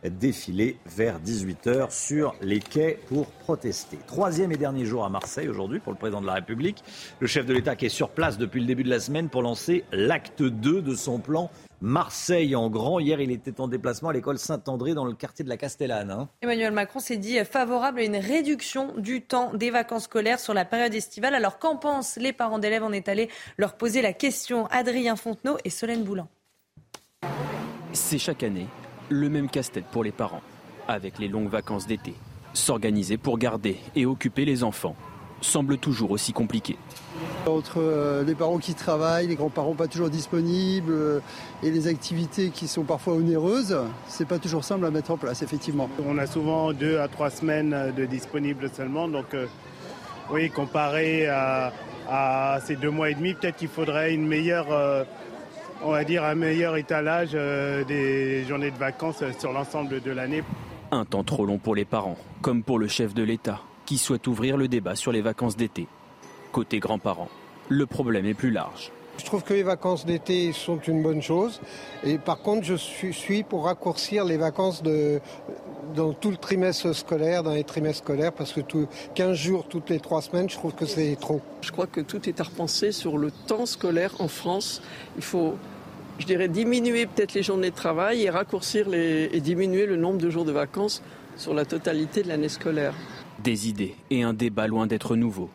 défiler 0.10 0.78
vers 0.86 1.20
18h 1.20 1.92
sur 1.92 2.36
les 2.42 2.60
quais 2.60 3.00
pour 3.08 3.28
protester. 3.28 3.98
Troisième 4.08 4.52
et 4.52 4.58
dernier 4.58 4.86
jour 4.86 5.06
à 5.06 5.10
Marseille 5.10 5.48
aujourd'hui 5.48 5.80
pour 5.80 5.92
le 5.92 5.98
président 5.98 6.22
de 6.22 6.28
la 6.28 6.34
République. 6.34 6.84
Le 7.20 7.28
chef 7.28 7.46
de 7.46 7.54
l'État 7.54 7.76
qui 7.76 7.86
est 7.86 7.90
sur 7.90 8.10
place 8.10 8.38
depuis 8.38 8.60
le 8.60 8.68
début 8.68 8.84
de 8.84 8.90
la 8.90 9.00
semaine 9.00 9.30
pour 9.30 9.42
lancer 9.42 9.86
l'acte 9.92 10.44
2 10.44 10.82
de 10.82 10.96
son 10.96 11.20
plan 11.20 11.50
Marseille 11.84 12.56
en 12.56 12.70
grand. 12.70 13.00
Hier, 13.00 13.20
il 13.20 13.30
était 13.30 13.60
en 13.60 13.68
déplacement 13.68 14.08
à 14.08 14.14
l'école 14.14 14.38
Saint-André 14.38 14.94
dans 14.94 15.04
le 15.04 15.12
quartier 15.12 15.44
de 15.44 15.50
la 15.50 15.58
Castellane. 15.58 16.12
Hein. 16.12 16.30
Emmanuel 16.42 16.72
Macron 16.72 17.00
s'est 17.00 17.18
dit 17.18 17.38
favorable 17.44 18.00
à 18.00 18.04
une 18.04 18.16
réduction 18.16 18.94
du 18.98 19.22
temps 19.22 19.54
des 19.54 19.70
vacances 19.70 20.06
scolaires 20.06 20.40
sur 20.40 20.54
la 20.54 20.64
période 20.64 20.94
estivale. 20.94 21.36
Alors 21.36 21.60
qu'en 21.60 21.76
pensent 21.76 22.16
les 22.16 22.32
parents 22.32 22.58
d'élèves? 22.58 22.84
On 22.84 22.94
est 22.94 23.10
allé 23.10 23.28
leur 23.58 23.76
poser 23.76 24.02
la 24.02 24.14
question. 24.14 24.66
Adrien 24.68 25.18
Fontenot 25.18 25.58
et 25.66 25.70
Solène 25.70 26.06
Boulan. 26.06 26.30
C'est 27.92 28.18
chaque 28.18 28.44
année 28.44 28.68
le 29.10 29.28
même 29.28 29.50
casse-tête 29.50 29.86
pour 29.92 30.06
les 30.06 30.14
parents, 30.14 30.42
avec 30.88 31.20
les 31.20 31.28
longues 31.28 31.50
vacances 31.50 31.86
d'été. 31.86 32.14
S'organiser 32.54 33.18
pour 33.18 33.38
garder 33.38 33.78
et 33.94 34.06
occuper 34.06 34.46
les 34.46 34.64
enfants 34.64 34.96
semble 35.44 35.78
toujours 35.78 36.12
aussi 36.12 36.34
compliqué. 36.34 36.78
Entre 37.46 37.80
euh, 37.80 38.24
les 38.24 38.36
parents 38.36 38.58
qui 38.58 38.74
travaillent, 38.74 39.28
les 39.28 39.36
grands-parents 39.36 39.74
pas 39.74 39.88
toujours 39.88 40.10
disponibles 40.10 40.92
euh, 40.92 41.20
et 41.62 41.72
les 41.72 41.88
activités 41.88 42.50
qui 42.50 42.68
sont 42.68 42.84
parfois 42.84 43.14
onéreuses, 43.14 43.78
c'est 44.08 44.28
pas 44.28 44.40
toujours 44.40 44.64
simple 44.64 44.86
à 44.86 44.92
mettre 44.92 45.12
en 45.12 45.18
place, 45.18 45.42
effectivement. 45.42 45.90
On 46.08 46.18
a 46.18 46.26
souvent 46.26 46.72
deux 46.74 47.00
à 47.00 47.08
trois 47.08 47.30
semaines 47.30 47.94
de 47.96 48.06
disponibles 48.06 48.70
seulement, 48.74 49.08
donc 49.08 49.34
euh, 49.34 49.46
oui, 50.32 50.50
comparé 50.50 51.28
à, 51.28 51.72
ces 52.66 52.76
deux 52.76 52.90
mois 52.90 53.10
et 53.10 53.16
demi, 53.16 53.34
peut-être 53.34 53.58
qu'il 53.58 53.70
faudrait 53.70 54.14
une 54.14 54.28
meilleure, 54.28 54.68
on 55.82 55.92
va 55.92 56.04
dire 56.04 56.24
un 56.26 56.36
meilleur 56.36 56.76
étalage 56.76 57.32
des 57.32 58.44
journées 58.46 58.72
de 58.72 58.78
vacances 58.78 59.24
sur 59.40 59.54
l'ensemble 59.54 60.02
de 60.02 60.12
l'année. 60.12 60.44
Un 60.92 61.06
temps 61.06 61.24
trop 61.24 61.46
long 61.46 61.58
pour 61.58 61.76
les 61.76 61.86
parents, 61.86 62.18
comme 62.42 62.62
pour 62.62 62.78
le 62.78 62.88
chef 62.88 63.14
de 63.14 63.24
l'État 63.24 63.62
qui 63.86 63.98
souhaite 63.98 64.28
ouvrir 64.28 64.58
le 64.58 64.68
débat 64.68 64.96
sur 64.96 65.12
les 65.12 65.22
vacances 65.22 65.56
d'été. 65.56 65.88
Côté 66.52 66.80
grands-parents, 66.80 67.30
le 67.70 67.86
problème 67.86 68.26
est 68.26 68.34
plus 68.34 68.52
large. 68.52 68.92
Je 69.18 69.26
trouve 69.26 69.44
que 69.44 69.54
les 69.54 69.64
vacances 69.64 70.06
d'été 70.06 70.52
sont 70.54 70.80
une 70.80 71.04
bonne 71.04 71.22
chose. 71.22 71.62
Et 72.04 72.18
par 72.18 72.40
contre, 72.40 72.66
je 72.66 72.76
suis 72.76 73.44
pour 73.44 73.66
raccourcir 73.66 74.26
les 74.26 74.38
vacances 74.38 74.82
de, 74.82 75.20
dans 75.96 76.14
tout 76.14 76.32
le 76.32 76.38
trimestre 76.38 76.94
scolaire, 76.96 77.44
dans 77.44 77.54
les 77.54 77.64
trimestres 77.64 78.04
scolaires, 78.04 78.34
parce 78.34 78.54
que 78.54 78.62
tout, 78.62 78.88
15 79.14 79.38
jours 79.38 79.68
toutes 79.68 79.90
les 79.90 80.00
3 80.00 80.24
semaines, 80.24 80.50
je 80.50 80.56
trouve 80.56 80.74
que 80.74 80.86
c'est 80.86 81.16
trop. 81.20 81.42
Je 81.62 81.72
crois 81.72 81.88
que 81.88 82.02
tout 82.02 82.28
est 82.28 82.42
à 82.42 82.44
repenser 82.44 82.92
sur 82.92 83.18
le 83.18 83.30
temps 83.32 83.68
scolaire 83.68 84.12
en 84.20 84.28
France. 84.28 84.82
Il 85.16 85.24
faut, 85.24 85.56
je 86.18 86.26
dirais, 86.26 86.48
diminuer 86.48 87.06
peut-être 87.06 87.36
les 87.36 87.44
journées 87.44 87.70
de 87.70 87.76
travail 87.76 88.24
et 88.24 88.30
raccourcir 88.32 88.90
les, 88.90 89.30
et 89.32 89.42
diminuer 89.42 89.86
le 89.86 89.96
nombre 89.96 90.18
de 90.18 90.30
jours 90.32 90.46
de 90.46 90.52
vacances 90.52 91.04
sur 91.38 91.54
la 91.54 91.66
totalité 91.66 92.24
de 92.24 92.30
l'année 92.30 92.50
scolaire. 92.50 92.94
Des 93.40 93.68
idées 93.68 93.96
et 94.10 94.24
un 94.24 94.34
débat 94.34 94.68
loin 94.68 94.88
d'être 94.88 95.16
nouveau. 95.16 95.50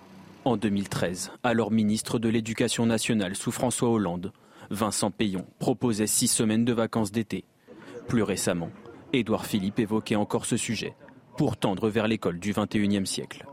En 0.45 0.57
2013, 0.57 1.31
alors 1.43 1.71
ministre 1.71 2.19
de 2.19 2.29
l'Éducation 2.29 2.87
nationale 2.87 3.37
sous 3.37 3.53
François 3.53 3.89
Hollande, 3.89 4.33
Vincent 4.71 5.11
Payon 5.11 5.47
proposait 5.59 6.07
six 6.07 6.29
semaines 6.29 6.65
de 6.65 6.73
vacances 6.73 7.13
d'été. 7.13 7.45
Plus 8.09 8.23
récemment, 8.23 8.71
Édouard 9.13 9.47
Philippe 9.47 9.79
évoquait 9.79 10.17
encore 10.17 10.47
ce 10.47 10.57
sujet 10.57 10.95
pour 11.37 11.57
tendre 11.57 11.89
vers 11.89 12.09
l'école 12.09 12.41
du 12.41 12.53
XXIe 12.53 13.07
siècle. 13.07 13.47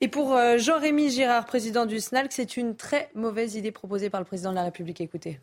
Et 0.00 0.08
pour 0.08 0.34
euh, 0.34 0.58
Jean-Rémy 0.58 1.10
Girard, 1.10 1.46
président 1.46 1.86
du 1.86 1.98
SNALC, 1.98 2.30
c'est 2.32 2.56
une 2.56 2.76
très 2.76 3.10
mauvaise 3.14 3.54
idée 3.56 3.72
proposée 3.72 4.10
par 4.10 4.20
le 4.20 4.26
président 4.26 4.50
de 4.50 4.56
la 4.56 4.64
République. 4.64 5.00
Écoutez. 5.00 5.40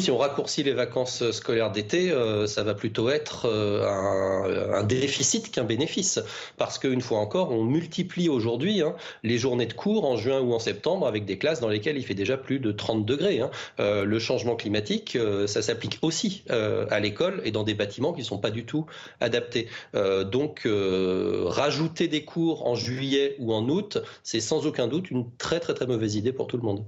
Si 0.00 0.10
on 0.10 0.16
raccourcit 0.16 0.62
les 0.62 0.72
vacances 0.72 1.32
scolaires 1.32 1.70
d'été, 1.70 2.10
euh, 2.10 2.46
ça 2.46 2.62
va 2.62 2.72
plutôt 2.72 3.10
être 3.10 3.44
euh, 3.44 4.72
un, 4.72 4.84
déficit 4.84 5.50
qu'un 5.50 5.64
bénéfice. 5.64 6.18
Parce 6.56 6.78
qu'une 6.78 7.02
fois 7.02 7.18
encore, 7.18 7.50
on 7.50 7.62
multiplie 7.62 8.30
aujourd'hui 8.30 8.80
hein, 8.80 8.96
les 9.22 9.36
journées 9.36 9.66
de 9.66 9.74
cours 9.74 10.06
en 10.06 10.16
juin 10.16 10.40
ou 10.40 10.54
en 10.54 10.58
septembre 10.58 11.06
avec 11.06 11.26
des 11.26 11.36
classes 11.36 11.60
dans 11.60 11.68
lesquelles 11.68 11.98
il 11.98 12.06
fait 12.06 12.14
déjà 12.14 12.38
plus 12.38 12.58
de 12.58 12.72
30 12.72 13.04
degrés. 13.04 13.40
Hein. 13.40 13.50
Euh, 13.80 14.04
le 14.04 14.18
changement 14.18 14.56
climatique, 14.56 15.18
ça 15.46 15.60
s'applique 15.60 15.98
aussi 16.00 16.42
à 16.48 16.98
l'école 16.98 17.42
et 17.44 17.50
dans 17.50 17.62
des 17.62 17.74
bâtiments 17.74 18.14
qui 18.14 18.22
ne 18.22 18.26
sont 18.26 18.38
pas 18.38 18.50
du 18.50 18.64
tout 18.64 18.86
adaptés. 19.20 19.68
donc, 19.92 20.66
rajouter 20.66 22.08
des 22.08 22.24
cours 22.24 22.66
en 22.66 22.76
juillet 22.76 23.36
ou 23.40 23.52
en 23.52 23.68
août, 23.68 23.98
c'est 24.22 24.40
sans 24.40 24.66
aucun 24.66 24.88
doute 24.88 25.10
une 25.10 25.26
très 25.36 25.60
très 25.60 25.74
très 25.74 25.86
mauvaise 25.86 26.16
idée 26.16 26.32
pour 26.32 26.46
tout 26.46 26.56
le 26.56 26.62
monde. 26.62 26.82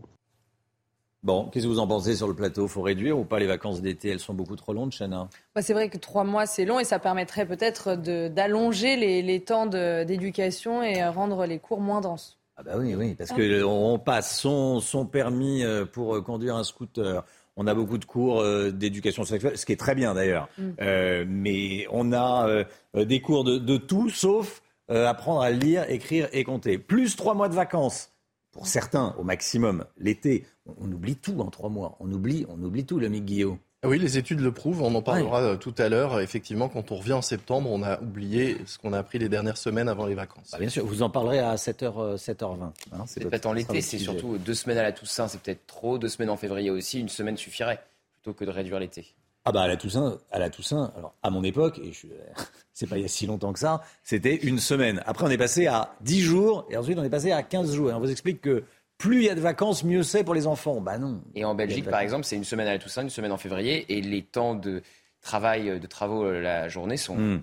Bon, 1.24 1.48
qu'est-ce 1.48 1.64
que 1.64 1.70
vous 1.70 1.78
en 1.78 1.87
pensez 1.87 2.16
sur 2.16 2.28
le 2.28 2.34
plateau? 2.34 2.68
Faut 2.68 2.82
réduire 2.82 3.18
ou 3.18 3.24
pas? 3.24 3.38
Les 3.38 3.46
vacances 3.46 3.80
d'été 3.80 4.10
Elles 4.10 4.20
sont 4.20 4.34
beaucoup 4.34 4.56
trop 4.56 4.74
longues, 4.74 4.92
Chana 4.92 5.30
bah, 5.54 5.62
C'est 5.62 5.72
vrai 5.72 5.88
que 5.88 5.96
trois 5.96 6.22
mois, 6.22 6.44
c'est 6.44 6.66
long 6.66 6.78
et 6.78 6.84
ça 6.84 6.98
permettrait 6.98 7.46
peut-être 7.46 7.96
d'allonger 8.28 8.96
les, 8.96 9.40
temps 9.40 9.64
d'éducation 9.64 10.82
et 10.82 11.02
rendre 11.02 11.46
les 11.46 11.58
cours 11.58 11.80
moins 11.80 12.02
denses. 12.02 12.38
Ah 12.58 12.62
bah 12.62 12.72
oui, 12.76 12.94
oui, 12.94 13.14
parce 13.14 13.32
qu'on 13.32 13.98
passe 13.98 14.38
son, 14.38 15.06
permis 15.10 15.64
euh, 15.64 15.87
pour 15.87 16.14
euh, 16.14 16.20
conduire 16.20 16.56
un 16.56 16.62
scooter. 16.62 17.24
On 17.56 17.66
a 17.66 17.74
beaucoup 17.74 17.98
de 17.98 18.04
cours 18.04 18.42
euh, 18.42 18.70
d'éducation 18.70 19.24
sexuelle, 19.24 19.56
ce 19.56 19.64
qui 19.64 19.72
est 19.72 19.80
très 19.80 19.94
bien 19.94 20.12
d'ailleurs. 20.14 20.48
Mm. 20.58 21.24
mais 21.26 21.87
on 21.90 22.12
a 22.12 22.64
des 22.94 23.20
cours 23.22 23.44
de, 23.44 23.56
de 23.56 23.78
tout 23.78 24.10
sauf 24.10 24.62
apprendre 24.88 25.40
à 25.40 25.50
lire, 25.50 25.88
écrire 25.88 26.28
et 26.32 26.44
compter. 26.44 26.76
Plus 26.76 27.16
trois 27.16 27.32
mois 27.32 27.48
de 27.48 27.54
vacances 27.54 28.10
pour 28.54 28.68
certains 28.68 29.14
au 29.18 29.24
maximum 29.24 29.84
l'été, 29.98 30.46
on, 30.80 30.90
oublie 30.90 31.16
tout 31.16 31.40
en 31.40 31.50
trois 31.50 31.68
mois. 31.68 31.96
On 31.98 32.10
oublie, 32.12 32.46
on 32.48 32.62
oublie 32.62 32.86
tout, 32.86 33.00
l'ami 33.00 33.20
Guillaume. 33.20 33.58
Ah 33.82 33.88
oui, 33.88 33.98
les 33.98 34.16
études 34.16 34.40
le 34.40 34.52
prouvent. 34.52 34.80
On 34.80 34.94
en 34.94 35.02
parlera 35.02 35.42
euh, 35.42 35.56
tout 35.56 35.74
à 35.76 35.88
l'heure. 35.88 36.20
Effectivement, 36.20 36.68
quand 36.68 36.92
on 36.92 36.96
revient 36.96 37.14
en 37.14 37.20
septembre, 37.20 37.68
on 37.70 37.82
a 37.82 38.00
oublié 38.00 38.56
ce 38.64 38.78
qu'on 38.78 38.92
a 38.92 38.98
appris 38.98 39.18
les 39.18 39.28
dernières 39.28 39.58
semaines 39.58 39.88
avant 39.88 40.06
les 40.06 40.14
vacances. 40.14 40.52
Bah, 40.52 40.58
bien 40.58 40.68
sûr, 40.68 40.86
vous 40.86 41.02
en 41.02 41.10
parlerez 41.10 41.40
à 41.40 41.56
7h, 41.56 42.16
7h20. 42.16 42.62
Hein, 42.92 43.04
c'est 43.06 43.28
peut-être 43.28 43.46
en 43.46 43.52
l'été, 43.52 43.80
c'est 43.80 43.98
surtout 43.98 44.38
deux 44.38 44.54
semaines 44.54 44.78
à 44.78 44.84
la 44.84 44.92
Toussaint, 44.92 45.26
c'est 45.26 45.40
peut-être 45.40 45.66
trop. 45.66 45.98
Deux 45.98 46.08
semaines 46.08 46.30
en 46.30 46.36
février 46.36 46.70
aussi, 46.70 47.00
une 47.00 47.08
semaine 47.08 47.36
suffirait 47.36 47.84
plutôt 48.14 48.32
que 48.32 48.44
de 48.44 48.50
réduire 48.50 48.78
l'été. 48.78 49.14
Ah 49.44 49.52
bah 49.52 49.62
à 49.62 49.68
la 49.68 49.76
Toussaint, 49.76 50.18
à 50.30 50.38
la 50.38 50.48
Toussaint. 50.48 50.92
Alors 50.96 51.14
à 51.22 51.30
mon 51.30 51.44
époque, 51.44 51.78
et 51.78 51.92
je 51.92 52.07
c'est 52.72 52.88
pas 52.88 52.96
il 52.96 53.02
y 53.02 53.04
a 53.04 53.09
si 53.09 53.26
longtemps 53.26 53.52
que 53.52 53.59
ça, 53.59 53.83
c'était 54.02 54.37
une 54.37 54.59
semaine. 54.59 55.02
Après 55.07 55.26
on 55.26 55.30
est 55.30 55.38
passé 55.38 55.66
à 55.66 55.94
10 56.00 56.20
jours 56.20 56.66
et 56.70 56.76
ensuite 56.76 56.98
on 56.98 57.04
est 57.04 57.11
passé 57.11 57.33
à 57.33 57.42
15 57.42 57.74
jours. 57.74 57.90
Et 57.90 57.94
on 57.94 58.00
vous 58.00 58.11
explique 58.11 58.40
que 58.40 58.64
plus 58.96 59.18
il 59.18 59.24
y 59.24 59.30
a 59.30 59.35
de 59.35 59.40
vacances, 59.40 59.85
mieux 59.85 60.02
c'est 60.02 60.24
pour 60.24 60.35
les 60.35 60.46
enfants. 60.46 60.80
Bah 60.80 60.98
non. 60.98 61.20
Et 61.35 61.44
en 61.44 61.54
Belgique, 61.54 61.88
par 61.88 62.00
exemple, 62.00 62.24
c'est 62.24 62.37
une 62.37 62.44
semaine 62.44 62.68
à 62.68 62.72
la 62.72 62.78
Toussaint, 62.78 63.02
une 63.02 63.11
semaine 63.11 63.33
en 63.33 63.37
février, 63.37 63.85
et 63.92 64.00
les 64.00 64.22
temps 64.22 64.54
de 64.54 64.83
travail, 65.20 65.78
de 65.78 65.87
travaux 65.87 66.24
euh, 66.24 66.40
la 66.40 66.68
journée 66.68 66.96
sont, 66.96 67.16
hmm. 67.16 67.42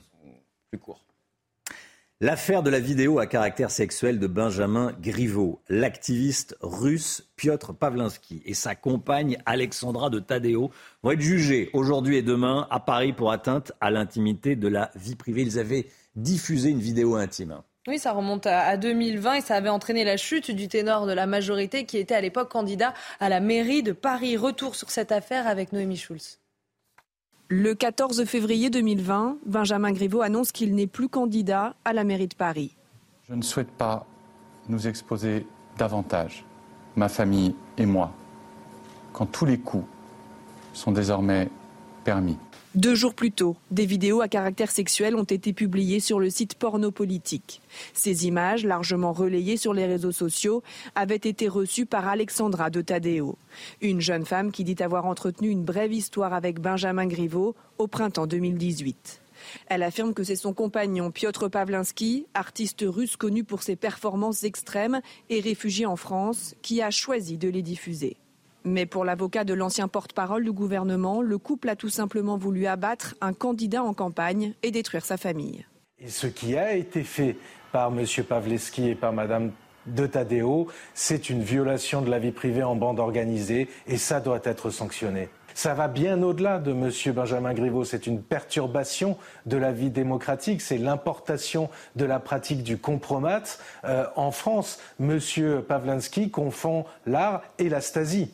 plus 0.70 0.80
courts. 0.80 1.04
L'affaire 2.24 2.62
de 2.62 2.70
la 2.70 2.80
vidéo 2.80 3.18
à 3.18 3.26
caractère 3.26 3.72
sexuel 3.72 4.20
de 4.20 4.28
Benjamin 4.28 4.94
Griveaux, 5.02 5.60
l'activiste 5.70 6.56
russe 6.62 7.28
Piotr 7.36 7.74
Pavlinsky 7.74 8.44
et 8.46 8.54
sa 8.54 8.76
compagne 8.76 9.40
Alexandra 9.48 10.12
de 10.12 10.20
Tadeo 10.20 10.70
vont 11.02 11.12
être 11.14 11.20
jugés 11.20 11.72
aujourd'hui 11.74 12.18
et 12.18 12.22
demain 12.22 12.68
à 12.70 12.80
Paris 12.80 13.14
pour 13.14 13.32
atteinte 13.32 13.72
à 13.82 13.90
l'intimité 13.90 14.56
de 14.56 14.68
la 14.68 14.92
vie 14.94 15.16
privée. 15.16 15.42
Ils 15.42 15.58
avaient 15.58 15.88
diffusé 16.16 16.70
une 16.70 16.80
vidéo 16.80 17.16
intime. 17.16 17.64
Oui, 17.88 17.98
ça 17.98 18.12
remonte 18.12 18.46
à 18.46 18.78
2020 18.78 19.34
et 19.34 19.42
ça 19.42 19.56
avait 19.56 19.70
entraîné 19.70 20.04
la 20.04 20.18
chute 20.18 20.52
du 20.52 20.68
ténor 20.68 21.08
de 21.08 21.14
la 21.14 21.26
majorité 21.26 21.86
qui 21.86 21.98
était 21.98 22.14
à 22.14 22.22
l'époque 22.22 22.52
candidat 22.52 22.94
à 23.20 23.30
la 23.30 23.40
mairie 23.40 23.82
de 23.82 23.94
Paris. 23.94 24.38
Retour 24.38 24.76
sur 24.76 24.92
cette 24.92 25.12
affaire 25.12 25.48
avec 25.48 25.74
Noémie 25.74 25.98
Schulz. 25.98 26.41
Le 27.54 27.76
14 27.76 28.24
février 28.24 28.70
2020, 28.70 29.40
Benjamin 29.46 29.92
Griveaux 29.92 30.22
annonce 30.22 30.54
qu'il 30.54 30.74
n'est 30.74 30.88
plus 30.88 31.10
candidat 31.10 31.76
à 31.84 31.92
la 31.92 32.06
mairie 32.06 32.30
de 32.30 32.34
Paris. 32.34 32.78
Je 33.28 33.36
ne 33.36 33.42
souhaite 33.42 33.72
pas 33.72 34.06
nous 34.70 34.88
exposer 34.88 35.46
davantage, 35.78 36.46
ma 36.96 37.10
famille 37.10 37.54
et 37.78 37.86
moi, 37.86 38.14
quand 39.12 39.26
tous 39.26 39.44
les 39.44 39.58
coups 39.60 39.84
sont 40.72 40.94
désormais 40.94 41.50
permis. 42.06 42.38
Deux 42.74 42.96
jours 42.96 43.16
plus 43.16 43.34
tôt, 43.34 43.58
des 43.70 43.86
vidéos 43.86 44.22
à 44.22 44.30
caractère 44.30 44.72
sexuel 44.72 45.18
ont 45.18 45.26
été 45.26 45.52
publiées 45.52 46.00
sur 46.00 46.22
le 46.22 46.30
site 46.30 46.56
Pornopolitique. 46.56 47.62
Ces 47.94 48.28
images, 48.28 48.64
largement 48.64 49.12
relayées 49.12 49.58
sur 49.58 49.74
les 49.74 49.86
réseaux 49.86 50.14
sociaux, 50.14 50.64
avaient 50.96 51.16
été 51.18 51.50
reçues 51.50 51.86
par 51.86 52.08
Alexandra 52.08 52.70
de 52.70 52.80
Tadeo, 52.80 53.38
une 53.82 54.00
jeune 54.00 54.26
femme 54.26 54.54
qui 54.54 54.64
dit 54.64 54.82
avoir 54.82 55.06
entretenu 55.06 55.50
une 55.50 55.66
brève 55.66 55.92
histoire 55.92 56.32
avec 56.32 56.62
Benjamin 56.62 57.08
Griveaux 57.08 57.56
au 57.78 57.88
printemps 57.88 58.26
2018. 58.26 59.22
Elle 59.68 59.84
affirme 59.84 60.14
que 60.14 60.24
c'est 60.24 60.38
son 60.38 60.54
compagnon 60.54 61.12
Piotr 61.12 61.50
Pavlinsky, 61.50 62.26
artiste 62.34 62.86
russe 62.88 63.18
connu 63.18 63.44
pour 63.44 63.64
ses 63.64 63.76
performances 63.76 64.46
extrêmes 64.46 65.02
et 65.30 65.42
réfugié 65.42 65.86
en 65.86 65.98
France, 65.98 66.56
qui 66.62 66.82
a 66.82 66.89
choisi 66.89 67.38
de 67.38 67.50
les 67.50 67.64
diffuser. 67.64 68.16
Mais 68.64 68.86
pour 68.86 69.05
l'avocat 69.05 69.43
de 69.43 69.53
l'ancien 69.53 69.88
porte-parole 69.88 70.43
du 70.43 70.51
gouvernement, 70.51 71.22
le 71.22 71.38
couple 71.38 71.70
a 71.70 71.76
tout 71.76 71.89
simplement 71.89 72.38
voulu 72.38 72.68
abattre 72.68 73.16
un 73.22 73.34
candidat 73.34 73.84
en 73.84 73.93
campagne 73.93 74.53
et 74.62 74.72
détruire 74.72 75.03
sa 75.03 75.18
famille. 75.18 75.66
Et 75.99 76.09
ce 76.09 76.28
qui 76.28 76.57
a 76.57 76.74
été 76.74 77.03
fait 77.03 77.38
par 77.72 77.88
M. 77.88 78.05
Pavleski 78.28 78.89
et 78.89 78.95
par 78.95 79.14
Mme 79.14 79.51
de 79.88 80.05
Tadeo, 80.05 80.68
c'est 80.93 81.30
une 81.30 81.41
violation 81.41 82.01
de 82.01 82.09
la 82.09 82.20
vie 82.20 82.32
privée 82.32 82.64
en 82.64 82.76
bande 82.76 82.99
organisée 82.99 83.68
et 83.88 83.97
ça 83.97 84.20
doit 84.20 84.41
être 84.43 84.70
sanctionné. 84.70 85.30
Ça 85.53 85.74
va 85.74 85.88
bien 85.88 86.22
au-delà 86.24 86.59
de 86.59 86.72
M. 86.72 86.91
Benjamin 87.14 87.53
Griveaux. 87.53 87.84
C'est 87.84 88.07
une 88.07 88.22
perturbation 88.22 89.18
de 89.45 89.57
la 89.57 89.72
vie 89.72 89.89
démocratique. 89.89 90.62
C'est 90.62 90.78
l'importation 90.78 91.70
de 91.95 92.05
la 92.05 92.20
pratique 92.20 92.64
du 92.64 92.78
compromat. 92.78 93.43
Euh, 93.84 94.05
en 94.16 94.32
France, 94.32 94.80
M. 94.99 95.20
Pavlinsky 95.68 96.30
confond 96.30 96.86
l'art 97.05 97.43
et 97.59 97.70
la 97.70 97.82
Stasi. 97.82 98.32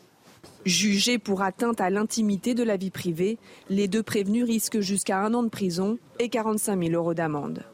Jugés 0.64 1.18
pour 1.18 1.42
atteinte 1.42 1.80
à 1.80 1.90
l'intimité 1.90 2.54
de 2.54 2.62
la 2.62 2.76
vie 2.76 2.90
privée, 2.90 3.38
les 3.70 3.88
deux 3.88 4.02
prévenus 4.02 4.44
risquent 4.44 4.80
jusqu'à 4.80 5.20
un 5.20 5.34
an 5.34 5.42
de 5.42 5.48
prison 5.48 5.98
et 6.18 6.28
45 6.28 6.82
000 6.82 6.94
euros 6.94 7.14
d'amende. 7.14 7.64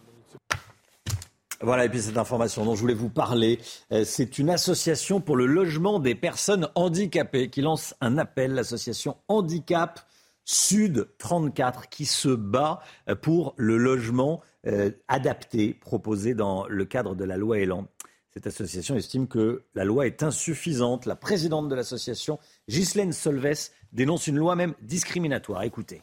Voilà, 1.60 1.86
et 1.86 1.88
puis 1.88 2.02
cette 2.02 2.18
information 2.18 2.64
dont 2.64 2.74
je 2.74 2.80
voulais 2.80 2.94
vous 2.94 3.08
parler, 3.08 3.58
euh, 3.90 4.04
c'est 4.04 4.38
une 4.38 4.50
association 4.50 5.20
pour 5.20 5.36
le 5.36 5.46
logement 5.46 5.98
des 5.98 6.14
personnes 6.14 6.68
handicapées 6.74 7.48
qui 7.48 7.62
lance 7.62 7.94
un 8.00 8.18
appel, 8.18 8.52
l'association 8.52 9.16
Handicap 9.28 10.00
Sud 10.44 11.08
34, 11.18 11.88
qui 11.88 12.04
se 12.04 12.28
bat 12.28 12.80
euh, 13.08 13.14
pour 13.14 13.54
le 13.56 13.78
logement 13.78 14.42
euh, 14.66 14.90
adapté 15.08 15.72
proposé 15.72 16.34
dans 16.34 16.66
le 16.66 16.84
cadre 16.84 17.14
de 17.14 17.24
la 17.24 17.38
loi 17.38 17.60
Elan. 17.60 17.86
Cette 18.34 18.46
association 18.48 18.96
estime 18.96 19.28
que 19.28 19.62
la 19.74 19.84
loi 19.84 20.06
est 20.06 20.22
insuffisante. 20.22 21.06
La 21.06 21.14
présidente 21.14 21.68
de 21.68 21.74
l'association, 21.74 22.40
Ghislaine 22.68 23.12
Solves, 23.12 23.70
dénonce 23.92 24.26
une 24.26 24.36
loi 24.36 24.56
même 24.56 24.74
discriminatoire. 24.80 25.62
Écoutez. 25.62 26.02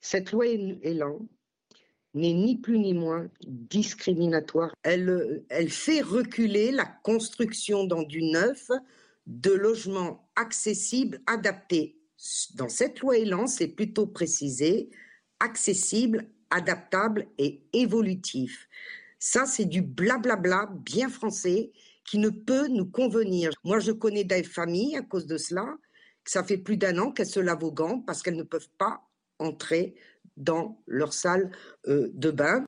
Cette 0.00 0.32
loi 0.32 0.46
Elan 0.46 1.20
n'est 2.14 2.32
ni 2.32 2.56
plus 2.56 2.78
ni 2.78 2.94
moins 2.94 3.28
discriminatoire. 3.46 4.74
Elle, 4.82 5.44
elle 5.48 5.70
fait 5.70 6.00
reculer 6.00 6.72
la 6.72 6.86
construction 6.86 7.84
dans 7.84 8.02
du 8.02 8.22
neuf 8.22 8.70
de 9.26 9.52
logements 9.52 10.28
accessibles, 10.36 11.20
adaptés. 11.26 11.98
Dans 12.54 12.68
cette 12.68 13.00
loi 13.00 13.18
Elan, 13.18 13.46
c'est 13.46 13.68
plutôt 13.68 14.06
précisé 14.06 14.90
accessible, 15.40 16.28
adaptable 16.50 17.26
et 17.38 17.62
évolutif. 17.72 18.68
Ça, 19.18 19.46
c'est 19.46 19.64
du 19.64 19.82
blablabla 19.82 20.70
bien 20.84 21.08
français 21.08 21.72
qui 22.12 22.18
ne 22.18 22.28
peut 22.28 22.68
nous 22.68 22.84
convenir. 22.84 23.52
Moi, 23.64 23.78
je 23.78 23.90
connais 23.90 24.22
des 24.22 24.42
familles 24.42 24.98
à 24.98 25.00
cause 25.00 25.26
de 25.26 25.38
cela, 25.38 25.64
que 26.22 26.30
ça 26.30 26.44
fait 26.44 26.58
plus 26.58 26.76
d'un 26.76 26.98
an 26.98 27.10
qu'elles 27.10 27.26
se 27.26 27.40
lavent 27.40 27.64
aux 27.64 27.72
gants 27.72 28.00
parce 28.00 28.22
qu'elles 28.22 28.36
ne 28.36 28.42
peuvent 28.42 28.68
pas 28.76 29.00
entrer 29.38 29.94
dans 30.36 30.78
leur 30.86 31.14
salle 31.14 31.50
euh, 31.88 32.10
de 32.12 32.30
bain. 32.30 32.66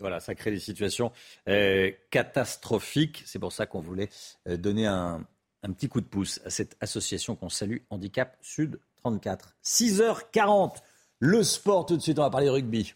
Voilà, 0.00 0.18
ça 0.18 0.34
crée 0.34 0.50
des 0.50 0.60
situations 0.60 1.12
euh, 1.46 1.90
catastrophiques. 2.08 3.22
C'est 3.26 3.38
pour 3.38 3.52
ça 3.52 3.66
qu'on 3.66 3.82
voulait 3.82 4.08
euh, 4.48 4.56
donner 4.56 4.86
un, 4.86 5.26
un, 5.62 5.72
petit 5.74 5.90
coup 5.90 6.00
de 6.00 6.06
pouce 6.06 6.40
à 6.46 6.48
cette 6.48 6.78
association 6.80 7.36
qu'on 7.36 7.50
salue, 7.50 7.80
Handicap 7.90 8.38
Sud 8.40 8.80
34. 9.02 9.56
6h40, 9.62 10.76
le 11.18 11.42
sport 11.42 11.84
tout 11.84 11.98
de 11.98 12.02
suite, 12.02 12.18
on 12.18 12.22
va 12.22 12.30
parler 12.30 12.46
de 12.46 12.52
rugby. 12.52 12.94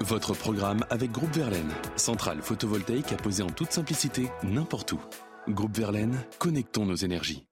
Votre 0.00 0.34
programme 0.34 0.84
avec 0.88 1.10
Groupe 1.10 1.34
Verlaine, 1.34 1.72
centrale 1.96 2.40
photovoltaïque 2.40 3.12
à 3.12 3.16
poser 3.16 3.42
en 3.42 3.50
toute 3.50 3.72
simplicité 3.72 4.28
n'importe 4.44 4.92
où. 4.92 5.00
Groupe 5.48 5.76
Verlaine, 5.76 6.16
connectons 6.38 6.86
nos 6.86 6.94
énergies. 6.94 7.48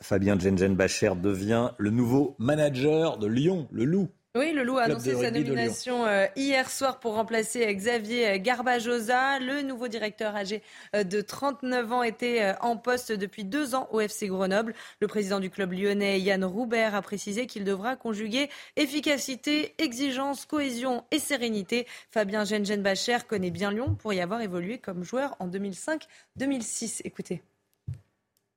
Fabien 0.00 0.36
Gengen 0.36 0.74
Bacher 0.74 1.12
devient 1.14 1.70
le 1.78 1.90
nouveau 1.90 2.34
manager 2.38 3.18
de 3.18 3.28
Lyon, 3.28 3.68
le 3.70 3.84
Loup. 3.84 4.08
Oui, 4.36 4.52
le 4.52 4.62
Loup 4.62 4.76
a 4.76 4.82
annoncé 4.82 5.14
sa 5.14 5.30
nomination 5.30 6.04
euh, 6.04 6.26
hier 6.36 6.70
soir 6.70 7.00
pour 7.00 7.14
remplacer 7.14 7.66
euh, 7.66 7.72
Xavier 7.72 8.38
Garbajosa. 8.38 9.38
Le 9.38 9.62
nouveau 9.62 9.88
directeur 9.88 10.36
âgé 10.36 10.62
euh, 10.94 11.02
de 11.02 11.22
39 11.22 11.92
ans 11.92 12.02
était 12.02 12.54
en 12.60 12.76
poste 12.76 13.10
depuis 13.10 13.44
deux 13.44 13.74
ans 13.74 13.88
au 13.90 14.00
FC 14.00 14.28
Grenoble. 14.28 14.74
Le 15.00 15.08
président 15.08 15.40
du 15.40 15.48
club 15.48 15.72
lyonnais, 15.72 16.20
Yann 16.20 16.44
Roubert, 16.44 16.94
a 16.94 17.00
précisé 17.00 17.46
qu'il 17.46 17.64
devra 17.64 17.96
conjuguer 17.96 18.50
efficacité, 18.76 19.74
exigence, 19.78 20.44
cohésion 20.44 21.04
et 21.10 21.18
sérénité. 21.18 21.86
Fabien 22.10 22.44
Gengen 22.44 22.82
Bacher 22.82 23.18
connaît 23.26 23.50
bien 23.50 23.72
Lyon 23.72 23.94
pour 23.94 24.12
y 24.12 24.20
avoir 24.20 24.42
évolué 24.42 24.76
comme 24.76 25.04
joueur 25.04 25.36
en 25.38 25.48
2005-2006. 25.48 27.00
Écoutez. 27.04 27.42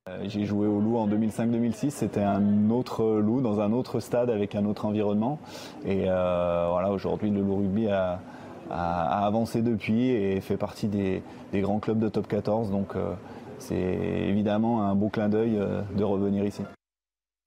Euh, 0.10 0.26
j'ai 0.28 0.46
joué 0.46 0.66
au 0.66 0.80
Loup 0.80 0.98
en 0.98 1.08
2005-2006. 1.08 1.92
C'était 1.92 2.24
un 2.24 2.72
autre 2.72 3.04
Loup 3.04 3.42
dans 3.42 3.60
un 3.60 3.72
autre 3.72 4.00
stade 4.00 4.32
avec 4.32 4.56
un 4.56 4.66
autre 4.66 4.86
environnement. 4.86 5.40
Et 5.86 6.06
euh, 6.08 6.68
voilà, 6.72 6.92
aujourd'hui, 6.92 7.30
le 7.30 7.42
Loup 7.42 7.58
Rugby 7.58 7.88
a, 7.88 8.20
avancé 8.72 9.62
depuis 9.62 10.10
et 10.10 10.40
fait 10.40 10.56
partie 10.56 10.88
des, 10.88 11.22
grands 11.54 11.80
clubs 11.80 12.00
de 12.00 12.10
top 12.10 12.28
14. 12.28 12.72
Donc 12.72 12.96
euh, 12.96 13.14
c'est 13.60 13.76
évidemment 13.76 14.84
un 14.84 14.96
beau 14.96 15.10
clin 15.10 15.30
d'œil 15.30 15.60
de 15.96 16.04
revenir 16.04 16.46
ici. 16.46 16.64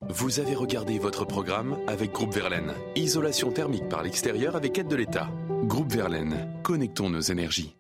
Vous 0.09 0.39
avez 0.39 0.55
regardé 0.55 0.99
votre 0.99 1.25
programme 1.25 1.77
avec 1.89 2.13
Groupe 2.13 2.35
Verlaine. 2.35 2.73
Isolation 2.95 3.51
thermique 3.51 3.89
par 3.89 4.03
l'extérieur 4.03 4.55
avec 4.55 4.79
aide 4.79 4.89
de 4.89 4.97
l'État. 4.97 5.29
Groupe 5.65 5.91
Verlaine, 5.91 6.47
connectons 6.63 7.09
nos 7.09 7.21
énergies. 7.21 7.75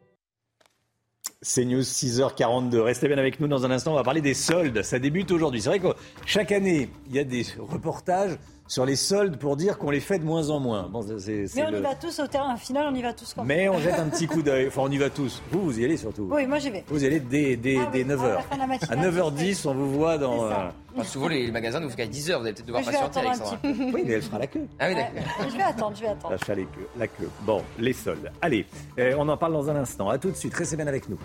C'est 1.46 1.66
News 1.66 1.82
6h42. 1.82 2.78
Restez 2.78 3.06
bien 3.06 3.18
avec 3.18 3.38
nous 3.38 3.48
dans 3.48 3.66
un 3.66 3.70
instant. 3.70 3.92
On 3.92 3.96
va 3.96 4.02
parler 4.02 4.22
des 4.22 4.32
soldes. 4.32 4.82
Ça 4.82 4.98
débute 4.98 5.30
aujourd'hui. 5.30 5.60
C'est 5.60 5.68
vrai 5.68 5.78
que 5.78 5.88
chaque 6.24 6.52
année, 6.52 6.88
il 7.06 7.14
y 7.14 7.18
a 7.18 7.24
des 7.24 7.44
reportages 7.58 8.38
sur 8.66 8.86
les 8.86 8.96
soldes 8.96 9.36
pour 9.36 9.56
dire 9.56 9.78
qu'on 9.78 9.90
les 9.90 10.00
fait 10.00 10.18
de 10.18 10.24
moins 10.24 10.50
en 10.50 10.60
moins. 10.60 10.88
Bon, 10.90 11.02
c'est, 11.18 11.46
c'est 11.46 11.60
Mais 11.60 11.66
on 11.66 11.70
le... 11.70 11.78
y 11.78 11.82
va 11.82 11.94
tous 11.94 12.18
au 12.20 12.26
terrain. 12.26 12.56
Final, 12.56 12.88
on 12.90 12.94
y 12.94 13.02
va 13.02 13.12
tous 13.12 13.34
quand 13.34 13.44
Mais 13.44 13.68
on 13.68 13.78
jette 13.78 13.98
un 13.98 14.08
petit 14.08 14.26
coup 14.26 14.42
d'œil. 14.42 14.68
Enfin, 14.74 14.82
on 14.84 14.90
y 14.90 14.98
va 14.98 15.10
tous. 15.10 15.42
Vous, 15.50 15.60
vous 15.60 15.80
y 15.80 15.84
allez 15.84 15.96
surtout. 15.96 16.28
Oui, 16.30 16.46
moi 16.46 16.58
j'y 16.58 16.70
vais. 16.70 16.84
Vous 16.88 17.04
y 17.04 17.06
allez 17.06 17.20
dès, 17.20 17.56
dès, 17.56 17.78
ah, 17.78 17.90
dès 17.92 18.04
9h. 18.04 18.38
À, 18.88 18.96
9h10, 18.96 19.68
on 19.68 19.74
vous 19.74 19.92
voit 19.92 20.18
dans. 20.18 20.46
Euh... 20.46 20.70
Enfin, 20.94 21.04
souvent, 21.04 21.28
les 21.28 21.50
magasins 21.50 21.80
vous 21.80 21.94
qu'à 21.94 22.06
10h. 22.06 22.38
Vous 22.38 22.42
allez 22.42 22.52
peut-être 22.52 22.66
devoir 22.66 22.82
je 22.82 22.90
patienter, 22.90 23.20
Alexandra. 23.20 23.58
Oui, 23.64 24.02
mais 24.06 24.12
elle 24.12 24.22
fera 24.22 24.38
la 24.38 24.46
queue. 24.46 24.66
Ah 24.78 24.88
oui, 24.88 24.94
d'accord. 24.94 25.14
Ouais, 25.40 25.50
je 25.50 25.56
vais 25.56 25.62
attendre, 25.62 25.96
je 25.96 26.02
vais 26.02 26.08
attendre. 26.08 26.36
Les 26.48 26.64
queues, 26.64 26.88
la 26.98 27.08
queue. 27.08 27.30
Bon, 27.42 27.62
les 27.78 27.92
soldes. 27.92 28.30
Allez, 28.40 28.66
euh, 28.98 29.14
on 29.18 29.28
en 29.28 29.36
parle 29.36 29.52
dans 29.52 29.68
un 29.68 29.76
instant. 29.76 30.08
À 30.08 30.18
tout 30.18 30.30
de 30.30 30.36
suite. 30.36 30.54
Restez 30.54 30.76
bien 30.76 30.86
avec 30.86 31.08
nous. 31.08 31.18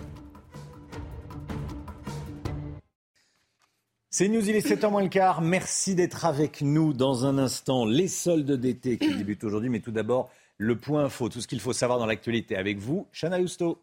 C'est 4.12 4.26
News, 4.26 4.48
il 4.48 4.56
est 4.56 4.66
7h 4.66 4.90
moins 4.90 5.04
le 5.04 5.08
quart. 5.08 5.40
Merci 5.40 5.94
d'être 5.94 6.24
avec 6.24 6.62
nous 6.62 6.92
dans 6.92 7.26
un 7.26 7.38
instant. 7.38 7.84
Les 7.84 8.08
soldes 8.08 8.50
d'été 8.50 8.98
qui 8.98 9.14
débutent 9.14 9.44
aujourd'hui, 9.44 9.70
mais 9.70 9.78
tout 9.78 9.92
d'abord, 9.92 10.30
le 10.56 10.76
point 10.76 11.04
info, 11.04 11.28
tout 11.28 11.40
ce 11.40 11.46
qu'il 11.46 11.60
faut 11.60 11.72
savoir 11.72 12.00
dans 12.00 12.06
l'actualité. 12.06 12.56
Avec 12.56 12.78
vous, 12.78 13.06
Chana 13.12 13.38
Lousteau. 13.38 13.80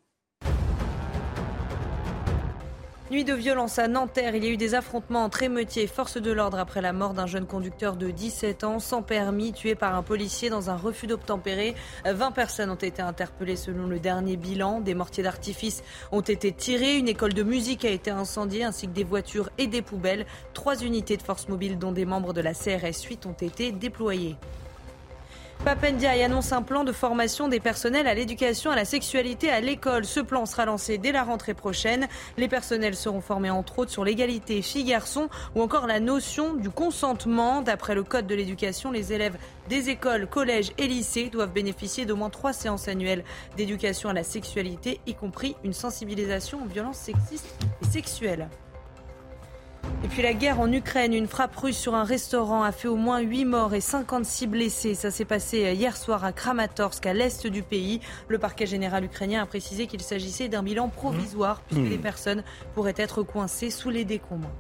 Nuit 3.10 3.24
de 3.24 3.34
violence 3.34 3.80
à 3.80 3.88
Nanterre. 3.88 4.36
Il 4.36 4.44
y 4.44 4.48
a 4.48 4.50
eu 4.52 4.58
des 4.58 4.76
affrontements 4.76 5.24
entre 5.24 5.42
émeutiers 5.42 5.84
et 5.84 5.88
forces 5.88 6.18
de 6.18 6.30
l'ordre 6.30 6.60
après 6.60 6.82
la 6.82 6.92
mort 6.92 7.14
d'un 7.14 7.26
jeune 7.26 7.46
conducteur 7.46 7.96
de 7.96 8.12
17 8.12 8.66
ans 8.66 8.80
sans 8.80 9.02
permis, 9.02 9.54
tué 9.54 9.76
par 9.76 9.96
un 9.96 10.04
policier 10.04 10.50
dans 10.50 10.70
un 10.70 10.76
refus 10.76 11.08
d'obtempérer. 11.08 11.74
20 12.04 12.34
personnes 12.34 12.70
ont 12.70 12.76
été 12.76 13.02
interpellées 13.02 13.56
selon 13.56 13.88
le 13.88 14.02
dernier 14.02 14.36
bilan. 14.36 14.82
Des 14.82 14.94
mortiers 14.94 15.24
d'artifice 15.24 15.84
ont 16.12 16.20
été 16.20 16.52
tirés. 16.52 16.98
Une 16.98 17.08
école 17.08 17.34
de 17.34 17.44
musique 17.44 17.86
a 17.86 17.92
été 17.92 18.12
incendiée 18.12 18.66
ainsi 18.66 18.88
que 18.88 18.94
des 18.94 19.06
voitures 19.06 19.52
et 19.58 19.68
des 19.68 19.82
poubelles. 19.82 20.26
Trois 20.54 20.76
unités 20.76 21.16
de 21.16 21.24
force 21.24 21.48
mobile 21.48 21.80
dont 21.80 21.94
des 21.94 22.06
membres 22.06 22.34
de 22.34 22.42
la 22.42 22.54
CRS 22.54 23.04
8 23.08 23.26
ont 23.26 23.32
été 23.32 23.72
déployées. 23.72 24.36
Papendiaï 25.66 26.24
annonce 26.24 26.54
un 26.54 26.62
plan 26.62 26.84
de 26.84 26.92
formation 26.92 27.50
des 27.50 27.60
personnels 27.60 28.08
à 28.08 28.14
l'éducation 28.14 28.72
à 28.72 28.76
la 28.76 28.86
sexualité 28.86 29.50
à 29.50 29.60
l'école. 29.60 30.06
Ce 30.06 30.20
plan 30.20 30.46
sera 30.46 30.66
lancé 30.66 30.98
dès 30.98 31.12
la 31.12 31.24
rentrée 31.24 31.54
prochaine. 31.54 32.08
Les 32.38 32.48
personnels 32.48 32.96
seront 32.96 33.20
formés 33.20 33.50
entre 33.50 33.80
autres 33.80 33.92
sur 33.92 34.06
l'égalité 34.06 34.62
filles-garçons 34.62 35.30
ou 35.56 35.62
encore 35.62 35.88
la 35.88 36.00
notion 36.00 36.54
du 36.54 36.70
consentement. 36.70 37.62
D'après 37.62 37.96
le 37.96 38.04
Code 38.04 38.28
de 38.28 38.36
l'éducation, 38.36 38.92
les 38.92 39.12
élèves 39.12 39.38
des 39.68 39.90
écoles, 39.90 40.28
collèges 40.28 40.72
et 40.78 40.88
lycées 40.88 41.30
doivent 41.30 41.52
bénéficier 41.52 42.06
d'au 42.06 42.16
moins 42.16 42.30
trois 42.30 42.54
séances 42.54 42.88
annuelles 42.88 43.26
d'éducation 43.58 44.10
à 44.10 44.14
la 44.14 44.24
sexualité, 44.24 45.02
y 45.06 45.16
compris 45.16 45.56
une 45.66 45.74
sensibilisation 45.74 46.64
aux 46.64 46.68
violences 46.68 47.00
sexistes 47.00 47.58
et 47.82 47.86
sexuelles. 47.86 48.48
Et 50.04 50.08
puis 50.08 50.22
la 50.22 50.34
guerre 50.34 50.60
en 50.60 50.72
Ukraine, 50.72 51.14
une 51.14 51.28
frappe 51.28 51.56
russe 51.56 51.78
sur 51.78 51.96
un 51.96 52.04
restaurant 52.04 52.64
a 52.64 52.72
fait 52.72 52.88
au 52.88 52.96
moins 52.96 53.20
8 53.20 53.46
morts 53.46 53.74
et 53.74 53.82
56 53.82 54.48
blessés. 54.48 54.94
Ça 54.94 55.12
s'est 55.12 55.26
passé 55.26 55.74
hier 55.74 55.98
soir 55.98 56.24
à 56.24 56.32
Kramatorsk, 56.32 57.06
à 57.06 57.14
l'est 57.14 57.48
du 57.48 57.64
pays. 57.64 58.00
Le 58.28 58.38
parquet 58.38 58.66
général 58.66 59.06
ukrainien 59.06 59.42
a 59.44 59.46
précisé 59.46 59.88
qu'il 59.88 60.02
s'agissait 60.02 60.50
d'un 60.50 60.64
bilan 60.64 60.90
provisoire 60.90 61.62
puisque 61.62 61.90
les 61.90 61.98
personnes 61.98 62.44
pourraient 62.74 62.94
être 62.98 63.24
coincées 63.24 63.70
sous 63.70 63.90
les 63.90 64.06
décombres. 64.06 64.52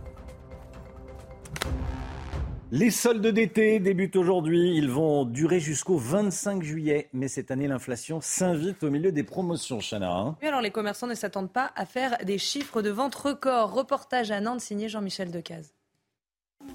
Les 2.72 2.91
soldes 2.91 3.26
d'été 3.26 3.80
débutent 3.80 4.18
aujourd'hui. 4.18 4.76
Ils 4.76 4.89
vont 4.89 5.24
durer 5.24 5.61
jusqu'au 5.61 5.97
25 5.97 6.61
juillet. 6.63 7.07
Mais 7.13 7.30
cette 7.30 7.49
année, 7.49 7.68
l'inflation 7.68 8.20
s'invite 8.20 8.84
au 8.84 8.89
milieu 8.89 9.13
des 9.13 9.24
promotions, 9.24 9.80
Chana. 9.80 10.11
hein. 10.11 10.36
Alors 10.41 10.59
les 10.59 10.72
commerçants 10.72 11.07
ne 11.07 11.15
s'attendent 11.15 11.51
pas 11.51 11.72
à 11.78 11.86
faire 11.86 12.18
des 12.26 12.38
chiffres 12.38 12.82
de 12.82 12.89
vente 12.89 13.15
records. 13.15 13.72
Reportage 13.74 14.32
à 14.32 14.41
Nantes 14.41 14.59
signé 14.59 14.89
Jean-Michel 14.89 15.32
Decaze. 15.32 15.76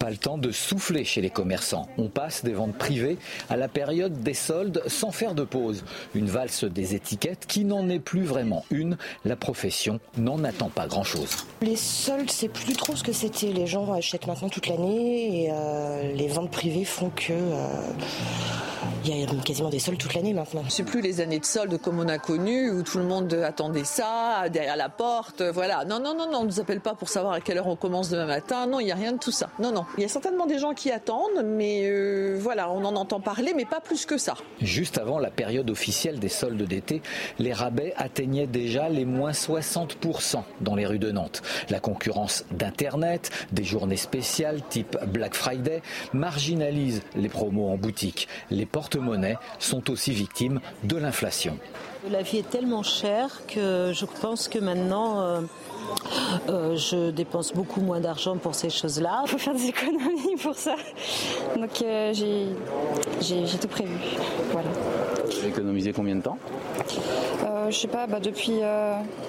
Pas 0.02 0.10
le 0.10 0.16
temps 0.16 0.36
de 0.36 0.50
souffler 0.50 1.04
chez 1.04 1.20
les 1.20 1.30
commerçants. 1.30 1.86
On 1.96 2.08
passe 2.08 2.42
des 2.42 2.54
ventes 2.54 2.76
privées 2.76 3.18
à 3.48 3.56
la 3.56 3.68
période 3.68 4.20
des 4.24 4.34
soldes 4.34 4.82
sans 4.88 5.12
faire 5.12 5.32
de 5.32 5.44
pause. 5.44 5.84
Une 6.16 6.26
valse 6.26 6.64
des 6.64 6.96
étiquettes 6.96 7.46
qui 7.46 7.64
n'en 7.64 7.88
est 7.88 8.00
plus 8.00 8.24
vraiment 8.24 8.64
une. 8.72 8.96
La 9.24 9.36
profession 9.36 10.00
n'en 10.18 10.42
attend 10.42 10.70
pas 10.70 10.88
grand-chose. 10.88 11.46
Les 11.60 11.76
soldes, 11.76 12.32
c'est 12.32 12.48
plus 12.48 12.72
trop 12.72 12.96
ce 12.96 13.04
que 13.04 13.12
c'était. 13.12 13.52
Les 13.52 13.68
gens 13.68 13.92
achètent 13.92 14.26
maintenant 14.26 14.48
toute 14.48 14.66
l'année 14.66 15.44
et 15.44 15.50
euh, 15.52 16.12
les 16.14 16.26
ventes 16.26 16.50
privées 16.50 16.84
font 16.84 17.10
que... 17.10 17.32
Euh, 17.32 17.92
il 19.04 19.18
y 19.18 19.24
a 19.24 19.26
quasiment 19.44 19.68
des 19.68 19.78
soldes 19.78 19.98
toute 19.98 20.14
l'année 20.14 20.32
maintenant. 20.32 20.62
C'est 20.68 20.84
plus 20.84 21.00
les 21.00 21.20
années 21.20 21.40
de 21.40 21.44
soldes 21.44 21.78
comme 21.78 21.98
on 21.98 22.08
a 22.08 22.18
connu 22.18 22.70
où 22.70 22.82
tout 22.82 22.98
le 22.98 23.04
monde 23.04 23.32
attendait 23.34 23.84
ça 23.84 24.48
derrière 24.48 24.76
la 24.76 24.88
porte. 24.88 25.42
Voilà. 25.42 25.84
Non, 25.84 25.98
non, 25.98 26.14
non, 26.14 26.30
non, 26.30 26.38
on 26.38 26.42
ne 26.42 26.48
nous 26.48 26.60
appelle 26.60 26.80
pas 26.80 26.94
pour 26.94 27.08
savoir 27.08 27.34
à 27.34 27.40
quelle 27.40 27.58
heure 27.58 27.66
on 27.66 27.76
commence 27.76 28.10
demain 28.10 28.26
matin. 28.26 28.66
Non, 28.66 28.80
il 28.80 28.86
n'y 28.86 28.92
a 28.92 28.96
rien 28.96 29.12
de 29.12 29.18
tout 29.18 29.32
ça. 29.32 29.50
Non, 29.58 29.72
non. 29.72 29.84
Il 29.98 30.02
y 30.02 30.06
a 30.06 30.08
certainement 30.08 30.46
des 30.46 30.58
gens 30.58 30.72
qui 30.72 30.90
attendent, 30.90 31.44
mais 31.44 31.82
euh, 31.84 32.38
voilà, 32.40 32.70
on 32.70 32.82
en 32.84 32.96
entend 32.96 33.20
parler, 33.20 33.52
mais 33.54 33.66
pas 33.66 33.80
plus 33.80 34.06
que 34.06 34.16
ça. 34.16 34.34
Juste 34.62 34.96
avant 34.96 35.18
la 35.18 35.30
période 35.30 35.68
officielle 35.68 36.18
des 36.18 36.30
soldes 36.30 36.62
d'été, 36.62 37.02
les 37.38 37.52
rabais 37.52 37.92
atteignaient 37.98 38.46
déjà 38.46 38.88
les 38.88 39.04
moins 39.04 39.32
60% 39.32 40.44
dans 40.62 40.76
les 40.76 40.86
rues 40.86 40.98
de 40.98 41.10
Nantes. 41.10 41.42
La 41.68 41.78
concurrence 41.78 42.46
d'Internet, 42.52 43.30
des 43.52 43.64
journées 43.64 43.98
spéciales 43.98 44.62
type 44.70 44.96
Black 45.08 45.34
Friday, 45.34 45.82
marginalise 46.14 47.02
les 47.14 47.28
promos 47.28 47.68
en 47.68 47.76
boutique. 47.76 48.28
Les 48.50 48.64
porte-monnaies 48.64 49.36
sont 49.58 49.90
aussi 49.90 50.12
victimes 50.12 50.60
de 50.84 50.96
l'inflation. 50.96 51.58
La 52.10 52.22
vie 52.22 52.38
est 52.38 52.50
tellement 52.50 52.82
chère 52.82 53.42
que 53.46 53.92
je 53.94 54.06
pense 54.06 54.48
que 54.48 54.58
maintenant, 54.58 55.20
euh, 55.20 55.40
euh, 56.48 56.76
je 56.76 57.10
dépense 57.10 57.52
beaucoup 57.52 57.80
moins 57.80 58.00
d'argent 58.00 58.36
pour 58.36 58.54
ces 58.54 58.70
choses-là. 58.70 59.22
Il 59.24 59.30
faut 59.30 59.38
faire 59.38 59.54
des 59.54 59.66
économies 59.66 60.36
pour 60.42 60.54
ça. 60.54 60.74
Donc 61.56 61.82
euh, 61.82 62.12
j'ai 62.14 63.58
tout 63.58 63.68
prévu. 63.68 63.96
Voilà. 64.50 64.68
Vous 65.26 65.38
avez 65.38 65.48
économisé 65.48 65.92
combien 65.92 66.16
de 66.16 66.22
temps? 66.22 66.38
Euh, 67.44 67.70
Je 67.70 67.76
sais 67.78 67.88
pas, 67.88 68.06
bah, 68.06 68.20
depuis, 68.20 68.60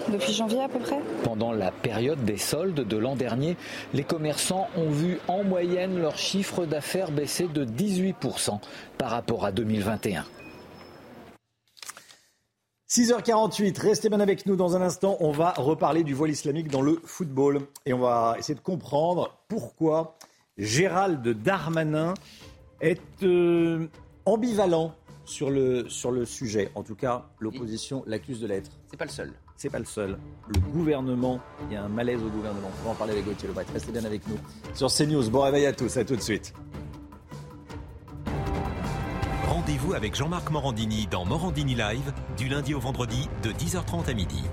depuis 0.09 0.33
janvier 0.33 0.61
à 0.61 0.67
peu 0.67 0.79
près. 0.79 0.99
Pendant 1.23 1.51
la 1.51 1.71
période 1.71 2.23
des 2.25 2.37
soldes 2.37 2.87
de 2.87 2.97
l'an 2.97 3.15
dernier, 3.15 3.57
les 3.93 4.03
commerçants 4.03 4.67
ont 4.77 4.89
vu 4.89 5.19
en 5.27 5.43
moyenne 5.43 5.99
leur 6.01 6.17
chiffre 6.17 6.65
d'affaires 6.65 7.11
baisser 7.11 7.47
de 7.47 7.65
18% 7.65 8.59
par 8.97 9.09
rapport 9.11 9.45
à 9.45 9.51
2021. 9.51 10.25
6h48, 12.93 13.81
restez 13.81 14.07
bien 14.07 14.19
avec 14.19 14.45
nous 14.45 14.55
dans 14.55 14.75
un 14.75 14.81
instant. 14.83 15.17
On 15.19 15.31
va 15.31 15.53
reparler 15.53 16.03
du 16.03 16.13
voile 16.13 16.29
islamique 16.29 16.67
dans 16.67 16.83
le 16.83 17.01
football 17.03 17.61
et 17.87 17.93
on 17.93 17.97
va 17.97 18.35
essayer 18.37 18.53
de 18.53 18.59
comprendre 18.59 19.35
pourquoi 19.47 20.15
Gérald 20.59 21.27
Darmanin 21.27 22.13
est 22.81 23.01
euh, 23.23 23.87
ambivalent 24.25 24.93
sur 25.25 25.49
le, 25.49 25.89
sur 25.89 26.11
le 26.11 26.23
sujet. 26.25 26.69
En 26.75 26.83
tout 26.83 26.93
cas, 26.93 27.25
l'opposition 27.39 28.03
l'accuse 28.05 28.39
de 28.39 28.45
l'être. 28.45 28.69
C'est 28.91 28.97
pas 28.97 29.05
le 29.05 29.09
seul. 29.09 29.33
C'est 29.57 29.71
pas 29.71 29.79
le 29.79 29.85
seul. 29.85 30.19
Le 30.53 30.59
gouvernement, 30.59 31.39
il 31.67 31.73
y 31.73 31.75
a 31.75 31.83
un 31.83 31.89
malaise 31.89 32.21
au 32.21 32.29
gouvernement. 32.29 32.69
On 32.83 32.85
va 32.85 32.91
en 32.91 32.95
parler 32.95 33.13
avec 33.13 33.25
Gauthier 33.25 33.47
Lebret. 33.47 33.65
Restez 33.73 33.91
bien 33.91 34.05
avec 34.05 34.21
nous 34.27 34.37
sur 34.75 34.93
CNews. 34.93 35.31
Bon 35.31 35.41
réveil 35.41 35.65
à 35.65 35.73
tous, 35.73 35.97
à 35.97 36.05
tout 36.05 36.15
de 36.15 36.21
suite. 36.21 36.53
Rendez-vous 39.65 39.93
avec 39.93 40.13
Jean-Marc 40.13 40.51
Morandini 40.51 41.07
dans 41.07 41.23
Morandini 41.23 41.73
Live 41.73 42.11
du 42.35 42.49
lundi 42.49 42.73
au 42.73 42.81
vendredi 42.81 43.29
de 43.43 43.51
10h30 43.51 44.09
à 44.09 44.13
midi. 44.13 44.43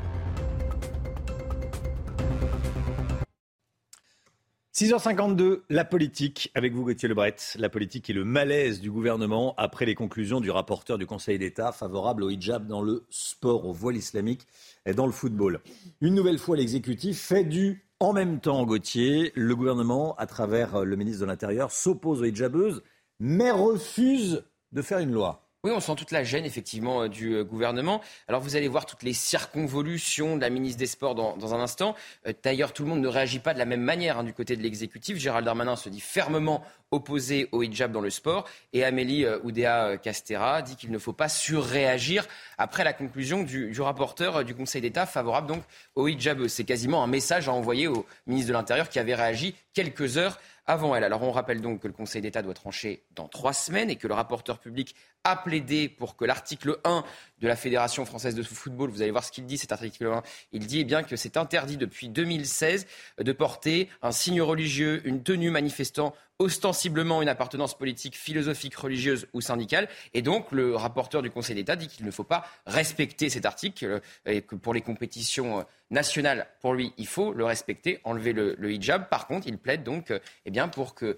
6h52, 4.72 5.62
la 5.68 5.84
politique, 5.84 6.52
avec 6.54 6.74
vous 6.74 6.84
Gauthier 6.84 7.08
Lebret. 7.08 7.34
La 7.56 7.68
politique 7.68 8.08
et 8.08 8.12
le 8.12 8.24
malaise 8.24 8.80
du 8.80 8.88
gouvernement 8.88 9.56
après 9.56 9.84
les 9.84 9.96
conclusions 9.96 10.40
du 10.40 10.52
rapporteur 10.52 10.96
du 10.96 11.06
Conseil 11.06 11.40
d'État 11.40 11.72
favorable 11.72 12.22
au 12.22 12.30
hijab 12.30 12.68
dans 12.68 12.80
le 12.80 13.04
sport, 13.10 13.66
au 13.66 13.72
voile 13.72 13.96
islamique 13.96 14.46
et 14.86 14.94
dans 14.94 15.06
le 15.06 15.12
football. 15.12 15.58
Une 16.00 16.14
nouvelle 16.14 16.38
fois, 16.38 16.56
l'exécutif 16.56 17.18
fait 17.18 17.42
du 17.42 17.84
en 17.98 18.12
même 18.12 18.38
temps, 18.38 18.64
Gauthier. 18.64 19.32
Le 19.34 19.56
gouvernement, 19.56 20.14
à 20.18 20.26
travers 20.26 20.84
le 20.84 20.94
ministre 20.94 21.22
de 21.22 21.26
l'Intérieur, 21.26 21.72
s'oppose 21.72 22.20
aux 22.20 22.26
hijabeuses, 22.26 22.84
mais 23.18 23.50
refuse 23.50 24.44
de 24.72 24.82
faire 24.82 24.98
une 24.98 25.12
loi. 25.12 25.42
Oui, 25.62 25.72
on 25.72 25.80
sent 25.80 25.94
toute 25.94 26.10
la 26.10 26.24
gêne 26.24 26.46
effectivement 26.46 27.02
euh, 27.02 27.08
du 27.08 27.34
euh, 27.34 27.44
gouvernement. 27.44 28.00
Alors 28.28 28.40
vous 28.40 28.56
allez 28.56 28.66
voir 28.66 28.86
toutes 28.86 29.02
les 29.02 29.12
circonvolutions 29.12 30.36
de 30.36 30.40
la 30.40 30.48
ministre 30.48 30.78
des 30.78 30.86
Sports 30.86 31.14
dans, 31.14 31.54
un 31.54 31.60
instant. 31.60 31.94
Euh, 32.26 32.32
d'ailleurs, 32.42 32.72
tout 32.72 32.82
le 32.82 32.88
monde 32.88 33.02
ne 33.02 33.08
réagit 33.08 33.40
pas 33.40 33.52
de 33.52 33.58
la 33.58 33.66
même 33.66 33.82
manière 33.82 34.18
hein, 34.18 34.24
du 34.24 34.32
côté 34.32 34.56
de 34.56 34.62
l'exécutif. 34.62 35.18
Gérald 35.18 35.44
Darmanin 35.44 35.76
se 35.76 35.90
dit 35.90 36.00
fermement 36.00 36.64
opposé 36.90 37.50
au 37.52 37.62
hijab 37.62 37.92
dans 37.92 38.00
le 38.00 38.08
sport 38.08 38.48
et 38.72 38.84
Amélie 38.84 39.24
Oudéa 39.44 39.96
Castera 39.98 40.60
dit 40.62 40.74
qu'il 40.74 40.90
ne 40.90 40.98
faut 40.98 41.12
pas 41.12 41.28
surréagir 41.28 42.26
après 42.58 42.82
la 42.82 42.92
conclusion 42.92 43.44
du, 43.44 43.70
du 43.70 43.80
rapporteur 43.80 44.44
du 44.44 44.56
Conseil 44.56 44.80
d'État 44.80 45.06
favorable 45.06 45.46
donc 45.46 45.62
au 45.94 46.08
hijab. 46.08 46.48
C'est 46.48 46.64
quasiment 46.64 47.04
un 47.04 47.06
message 47.06 47.48
à 47.48 47.52
envoyer 47.52 47.86
au 47.86 48.06
ministre 48.26 48.48
de 48.48 48.54
l'Intérieur 48.54 48.88
qui 48.88 48.98
avait 48.98 49.14
réagi 49.14 49.54
quelques 49.72 50.16
heures 50.16 50.40
avant 50.70 50.94
elle. 50.94 51.04
Alors 51.04 51.22
on 51.22 51.32
rappelle 51.32 51.60
donc 51.60 51.80
que 51.80 51.86
le 51.88 51.92
Conseil 51.92 52.22
d'État 52.22 52.42
doit 52.42 52.54
trancher 52.54 53.02
dans 53.14 53.28
trois 53.28 53.52
semaines 53.52 53.90
et 53.90 53.96
que 53.96 54.06
le 54.06 54.14
rapporteur 54.14 54.58
public 54.58 54.94
a 55.24 55.36
plaidé 55.36 55.88
pour 55.88 56.16
que 56.16 56.24
l'article 56.24 56.78
1 56.84 57.04
de 57.40 57.48
la 57.48 57.56
Fédération 57.56 58.04
française 58.04 58.34
de 58.34 58.42
football, 58.42 58.90
vous 58.90 59.02
allez 59.02 59.10
voir 59.10 59.24
ce 59.24 59.32
qu'il 59.32 59.44
dit, 59.44 59.58
cet 59.58 59.72
article 59.72 60.06
1, 60.06 60.22
il 60.52 60.66
dit 60.66 60.80
eh 60.88 61.02
que 61.02 61.16
c'est 61.16 61.36
interdit 61.36 61.76
depuis 61.76 62.08
2016 62.08 62.86
de 63.18 63.32
porter 63.32 63.88
un 64.02 64.12
signe 64.12 64.40
religieux, 64.40 65.02
une 65.04 65.22
tenue 65.22 65.50
manifestant 65.50 66.14
ostensiblement 66.40 67.20
une 67.22 67.28
appartenance 67.28 67.76
politique, 67.76 68.16
philosophique, 68.16 68.74
religieuse 68.74 69.28
ou 69.34 69.40
syndicale. 69.42 69.88
Et 70.14 70.22
donc, 70.22 70.50
le 70.50 70.74
rapporteur 70.74 71.22
du 71.22 71.30
Conseil 71.30 71.54
d'État 71.54 71.76
dit 71.76 71.86
qu'il 71.86 72.06
ne 72.06 72.10
faut 72.10 72.24
pas 72.24 72.46
respecter 72.66 73.28
cet 73.28 73.44
article 73.44 73.84
euh, 73.84 74.00
et 74.24 74.40
que 74.42 74.56
pour 74.56 74.72
les 74.72 74.80
compétitions 74.80 75.60
euh, 75.60 75.62
nationales, 75.90 76.46
pour 76.62 76.72
lui, 76.72 76.94
il 76.96 77.06
faut 77.06 77.34
le 77.34 77.44
respecter, 77.44 78.00
enlever 78.04 78.32
le, 78.32 78.72
hijab. 78.72 79.08
Par 79.10 79.26
contre, 79.26 79.46
il 79.46 79.58
plaide 79.58 79.84
donc 79.84 80.10
euh, 80.10 80.18
eh 80.46 80.50
bien, 80.50 80.66
pour 80.66 80.94
que 80.94 81.16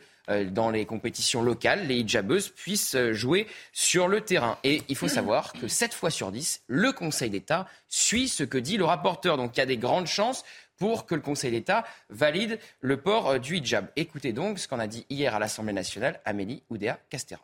dans 0.52 0.70
les 0.70 0.86
compétitions 0.86 1.42
locales, 1.42 1.88
les 1.88 1.96
hijabeuses 1.96 2.48
puissent 2.50 2.96
jouer 3.10 3.48
sur 3.72 4.06
le 4.06 4.20
terrain. 4.20 4.56
Et 4.62 4.82
il 4.88 4.94
faut 4.94 5.08
savoir 5.08 5.52
que 5.52 5.66
7 5.66 5.92
fois 5.92 6.10
sur 6.10 6.30
10, 6.30 6.62
le 6.68 6.92
Conseil 6.92 7.28
d'État 7.28 7.66
suit 7.88 8.28
ce 8.28 8.44
que 8.44 8.56
dit 8.56 8.76
le 8.76 8.84
rapporteur. 8.84 9.36
Donc 9.36 9.56
il 9.56 9.58
y 9.58 9.62
a 9.64 9.66
des 9.66 9.78
grandes 9.78 10.06
chances 10.06 10.44
pour 10.78 11.06
que 11.06 11.14
le 11.14 11.20
Conseil 11.20 11.50
d'État 11.50 11.84
valide 12.10 12.58
le 12.80 12.96
port 12.96 13.28
euh, 13.28 13.38
du 13.38 13.56
hijab. 13.56 13.86
Écoutez 13.96 14.32
donc 14.32 14.58
ce 14.58 14.68
qu'on 14.68 14.78
a 14.78 14.86
dit 14.86 15.06
hier 15.10 15.34
à 15.34 15.38
l'Assemblée 15.38 15.72
nationale, 15.72 16.20
Amélie 16.24 16.62
Oudéa 16.70 16.98
Castera. 17.08 17.42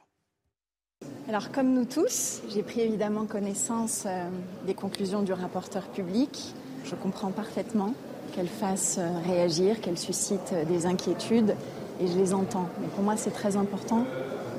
Alors 1.28 1.52
comme 1.52 1.72
nous 1.74 1.84
tous, 1.84 2.42
j'ai 2.48 2.62
pris 2.62 2.80
évidemment 2.80 3.26
connaissance 3.26 4.04
euh, 4.06 4.28
des 4.66 4.74
conclusions 4.74 5.22
du 5.22 5.32
rapporteur 5.32 5.86
public. 5.88 6.54
Je 6.84 6.94
comprends 6.94 7.30
parfaitement 7.30 7.94
qu'elle 8.34 8.48
fasse 8.48 8.96
euh, 8.98 9.18
réagir, 9.26 9.80
qu'elle 9.80 9.98
suscite 9.98 10.54
des 10.66 10.86
inquiétudes 10.86 11.54
et 12.00 12.06
je 12.06 12.16
les 12.16 12.34
entends. 12.34 12.68
Mais 12.80 12.88
pour 12.88 13.02
moi, 13.02 13.16
c'est 13.16 13.30
très 13.30 13.56
important 13.56 14.04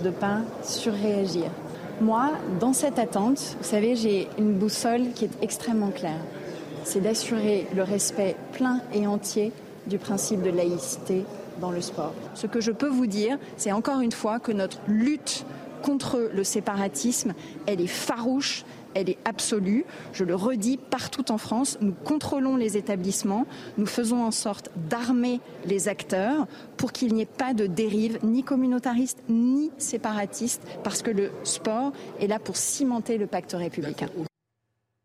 de 0.02 0.10
ne 0.10 0.14
pas 0.14 0.42
surréagir. 0.64 1.50
Moi, 2.02 2.32
dans 2.62 2.72
cette 2.72 2.98
attente, 2.98 3.58
vous 3.58 3.68
savez, 3.68 3.98
j'ai 3.98 4.30
une 4.38 4.54
boussole 4.54 5.12
qui 5.14 5.26
est 5.26 5.44
extrêmement 5.44 5.92
claire 5.92 6.20
c'est 6.84 7.02
d'assurer 7.02 7.68
le 7.76 7.84
respect 7.84 8.36
plein 8.54 8.82
et 8.94 9.08
entier 9.08 9.52
du 9.88 9.98
principe 9.98 10.42
de 10.42 10.50
laïcité 10.50 11.24
dans 11.60 11.72
le 11.72 11.82
sport. 11.82 12.14
Ce 12.36 12.48
que 12.48 12.62
je 12.62 12.72
peux 12.72 12.88
vous 12.88 13.08
dire, 13.08 13.38
c'est 13.58 13.72
encore 13.72 14.02
une 14.02 14.12
fois 14.12 14.40
que 14.40 14.52
notre 14.52 14.80
lutte 14.88 15.46
contre 15.82 16.30
le 16.34 16.44
séparatisme, 16.44 17.34
elle 17.66 17.82
est 17.82 17.88
farouche, 17.88 18.66
elle 18.94 19.10
est 19.10 19.18
absolue. 19.26 19.86
Je 20.14 20.24
le 20.24 20.36
redis, 20.36 20.78
partout 20.78 21.32
en 21.32 21.38
France, 21.38 21.78
nous 21.82 21.94
contrôlons 22.04 22.56
les 22.56 22.78
établissements, 22.78 23.46
nous 23.78 23.86
faisons 23.86 24.24
en 24.24 24.32
sorte 24.32 24.72
d'armer 24.90 25.40
les 25.66 25.88
acteurs 25.88 26.48
pour 26.78 26.92
qu'il 26.92 27.14
n'y 27.14 27.22
ait 27.22 27.26
pas 27.26 27.54
de 27.54 27.66
dérive 27.66 28.20
ni 28.24 28.44
communautariste 28.44 29.20
ni 29.30 29.72
séparatiste, 29.78 30.62
parce 30.84 31.02
que 31.02 31.12
le 31.12 31.32
sport 31.44 31.94
est 32.20 32.28
là 32.28 32.40
pour 32.40 32.58
cimenter 32.58 33.18
le 33.18 33.28
pacte 33.28 33.54
républicain. 33.54 34.08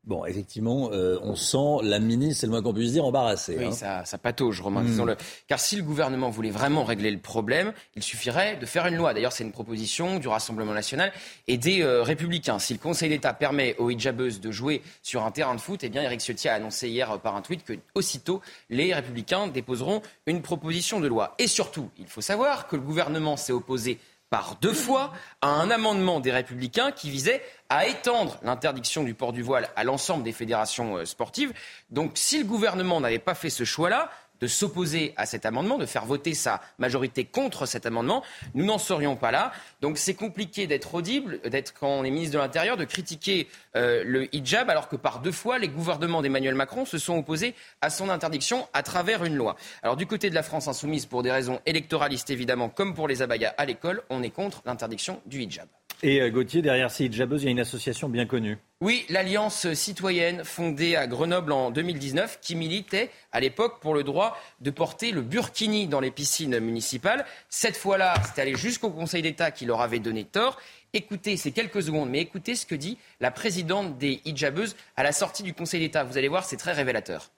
Bon, 0.06 0.26
effectivement, 0.26 0.90
euh, 0.92 1.18
on 1.22 1.34
sent 1.34 1.82
la 1.82 1.98
ministre, 1.98 2.40
c'est 2.40 2.46
le 2.46 2.50
moins 2.50 2.62
qu'on 2.62 2.74
puisse 2.74 2.92
dire, 2.92 3.06
embarrassée. 3.06 3.56
Oui, 3.58 3.66
hein. 3.66 3.72
ça, 3.72 4.04
ça 4.04 4.18
patauge, 4.18 4.60
Romain, 4.60 4.82
hmm. 4.82 4.86
disons-le. 4.86 5.16
Car 5.48 5.58
si 5.58 5.76
le 5.76 5.82
gouvernement 5.82 6.28
voulait 6.28 6.50
vraiment 6.50 6.84
régler 6.84 7.10
le 7.10 7.18
problème, 7.18 7.72
il 7.96 8.02
suffirait 8.02 8.56
de 8.56 8.66
faire 8.66 8.86
une 8.86 8.96
loi. 8.96 9.14
D'ailleurs, 9.14 9.32
c'est 9.32 9.44
une 9.44 9.52
proposition 9.52 10.18
du 10.18 10.28
Rassemblement 10.28 10.74
national 10.74 11.10
et 11.48 11.56
des 11.56 11.80
euh, 11.80 12.02
Républicains. 12.02 12.58
Si 12.58 12.74
le 12.74 12.78
Conseil 12.78 13.08
d'État 13.08 13.32
permet 13.32 13.76
aux 13.78 13.88
hijabeuses 13.88 14.42
de 14.42 14.50
jouer 14.50 14.82
sur 15.02 15.24
un 15.24 15.30
terrain 15.30 15.54
de 15.54 15.60
foot, 15.60 15.82
eh 15.82 15.88
bien, 15.88 16.02
Eric 16.02 16.20
Ciotti 16.20 16.48
a 16.48 16.54
annoncé 16.54 16.90
hier 16.90 17.10
euh, 17.10 17.16
par 17.16 17.34
un 17.34 17.40
tweet 17.40 17.64
que, 17.64 17.72
aussitôt, 17.94 18.42
les 18.68 18.92
Républicains 18.92 19.48
déposeront 19.48 20.02
une 20.26 20.42
proposition 20.42 21.00
de 21.00 21.08
loi. 21.08 21.34
Et 21.38 21.46
surtout, 21.46 21.88
il 21.98 22.06
faut 22.06 22.20
savoir 22.20 22.68
que 22.68 22.76
le 22.76 22.82
gouvernement 22.82 23.38
s'est 23.38 23.52
opposé 23.52 23.98
par 24.34 24.56
deux 24.60 24.72
fois 24.72 25.12
à 25.42 25.46
un 25.46 25.70
amendement 25.70 26.18
des 26.18 26.32
Républicains 26.32 26.90
qui 26.90 27.08
visait 27.08 27.40
à 27.68 27.86
étendre 27.86 28.36
l'interdiction 28.42 29.04
du 29.04 29.14
port 29.14 29.32
du 29.32 29.42
voile 29.42 29.68
à 29.76 29.84
l'ensemble 29.84 30.24
des 30.24 30.32
fédérations 30.32 30.96
euh, 30.96 31.04
sportives. 31.04 31.52
Donc 31.90 32.10
si 32.16 32.40
le 32.40 32.44
gouvernement 32.44 33.00
n'avait 33.00 33.20
pas 33.20 33.36
fait 33.36 33.48
ce 33.48 33.62
choix-là, 33.62 34.10
de 34.44 34.48
s'opposer 34.48 35.14
à 35.16 35.24
cet 35.24 35.46
amendement, 35.46 35.78
de 35.78 35.86
faire 35.86 36.04
voter 36.04 36.34
sa 36.34 36.60
majorité 36.78 37.24
contre 37.24 37.64
cet 37.64 37.86
amendement. 37.86 38.22
Nous 38.52 38.66
n'en 38.66 38.76
serions 38.76 39.16
pas 39.16 39.30
là. 39.30 39.52
Donc 39.80 39.96
c'est 39.96 40.12
compliqué 40.12 40.66
d'être 40.66 40.94
audible, 40.94 41.40
d'être 41.48 41.72
quand 41.72 41.88
on 41.88 42.04
est 42.04 42.10
ministre 42.10 42.34
de 42.34 42.42
l'Intérieur, 42.42 42.76
de 42.76 42.84
critiquer 42.84 43.48
euh, 43.74 44.02
le 44.04 44.34
hijab, 44.36 44.68
alors 44.68 44.90
que 44.90 44.96
par 44.96 45.20
deux 45.20 45.32
fois, 45.32 45.58
les 45.58 45.68
gouvernements 45.68 46.20
d'Emmanuel 46.20 46.54
Macron 46.54 46.84
se 46.84 46.98
sont 46.98 47.16
opposés 47.16 47.54
à 47.80 47.88
son 47.88 48.10
interdiction 48.10 48.68
à 48.74 48.82
travers 48.82 49.24
une 49.24 49.34
loi. 49.34 49.56
Alors 49.82 49.96
du 49.96 50.04
côté 50.04 50.28
de 50.28 50.34
la 50.34 50.42
France 50.42 50.68
insoumise, 50.68 51.06
pour 51.06 51.22
des 51.22 51.32
raisons 51.32 51.58
électoralistes 51.64 52.28
évidemment, 52.28 52.68
comme 52.68 52.92
pour 52.92 53.08
les 53.08 53.22
abayas 53.22 53.54
à 53.56 53.64
l'école, 53.64 54.02
on 54.10 54.22
est 54.22 54.28
contre 54.28 54.60
l'interdiction 54.66 55.22
du 55.24 55.40
hijab. 55.40 55.68
Et 56.06 56.20
euh, 56.20 56.28
Gauthier, 56.28 56.60
derrière 56.60 56.90
ces 56.90 57.06
hijabeuses, 57.06 57.44
il 57.44 57.46
y 57.46 57.48
a 57.48 57.52
une 57.52 57.60
association 57.60 58.10
bien 58.10 58.26
connue. 58.26 58.58
Oui, 58.82 59.06
l'Alliance 59.08 59.72
citoyenne 59.72 60.44
fondée 60.44 60.96
à 60.96 61.06
Grenoble 61.06 61.50
en 61.50 61.70
2019 61.70 62.40
qui 62.42 62.56
militait 62.56 63.08
à 63.32 63.40
l'époque 63.40 63.80
pour 63.80 63.94
le 63.94 64.04
droit 64.04 64.36
de 64.60 64.70
porter 64.70 65.12
le 65.12 65.22
burkini 65.22 65.86
dans 65.86 66.00
les 66.00 66.10
piscines 66.10 66.60
municipales. 66.60 67.24
Cette 67.48 67.78
fois-là, 67.78 68.12
c'est 68.22 68.42
allé 68.42 68.54
jusqu'au 68.54 68.90
Conseil 68.90 69.22
d'État 69.22 69.50
qui 69.50 69.64
leur 69.64 69.80
avait 69.80 69.98
donné 69.98 70.24
tort. 70.24 70.60
Écoutez, 70.92 71.38
c'est 71.38 71.52
quelques 71.52 71.84
secondes, 71.84 72.10
mais 72.10 72.20
écoutez 72.20 72.54
ce 72.54 72.66
que 72.66 72.74
dit 72.74 72.98
la 73.20 73.30
présidente 73.30 73.96
des 73.96 74.20
hijabeuses 74.26 74.76
à 74.96 75.04
la 75.04 75.12
sortie 75.12 75.42
du 75.42 75.54
Conseil 75.54 75.80
d'État. 75.80 76.04
Vous 76.04 76.18
allez 76.18 76.28
voir, 76.28 76.44
c'est 76.44 76.58
très 76.58 76.72
révélateur. 76.72 77.30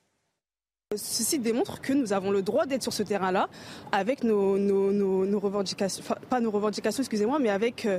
Ceci 0.94 1.40
démontre 1.40 1.80
que 1.80 1.92
nous 1.92 2.12
avons 2.12 2.30
le 2.30 2.42
droit 2.42 2.64
d'être 2.64 2.84
sur 2.84 2.92
ce 2.92 3.02
terrain-là 3.02 3.48
avec 3.90 4.22
nos, 4.22 4.52
revendications, 5.40 6.04
pas 6.30 6.38
nos 6.38 6.52
revendications, 6.52 7.02
excusez-moi, 7.02 7.40
mais 7.40 7.48
avec 7.48 7.86
euh, 7.86 7.98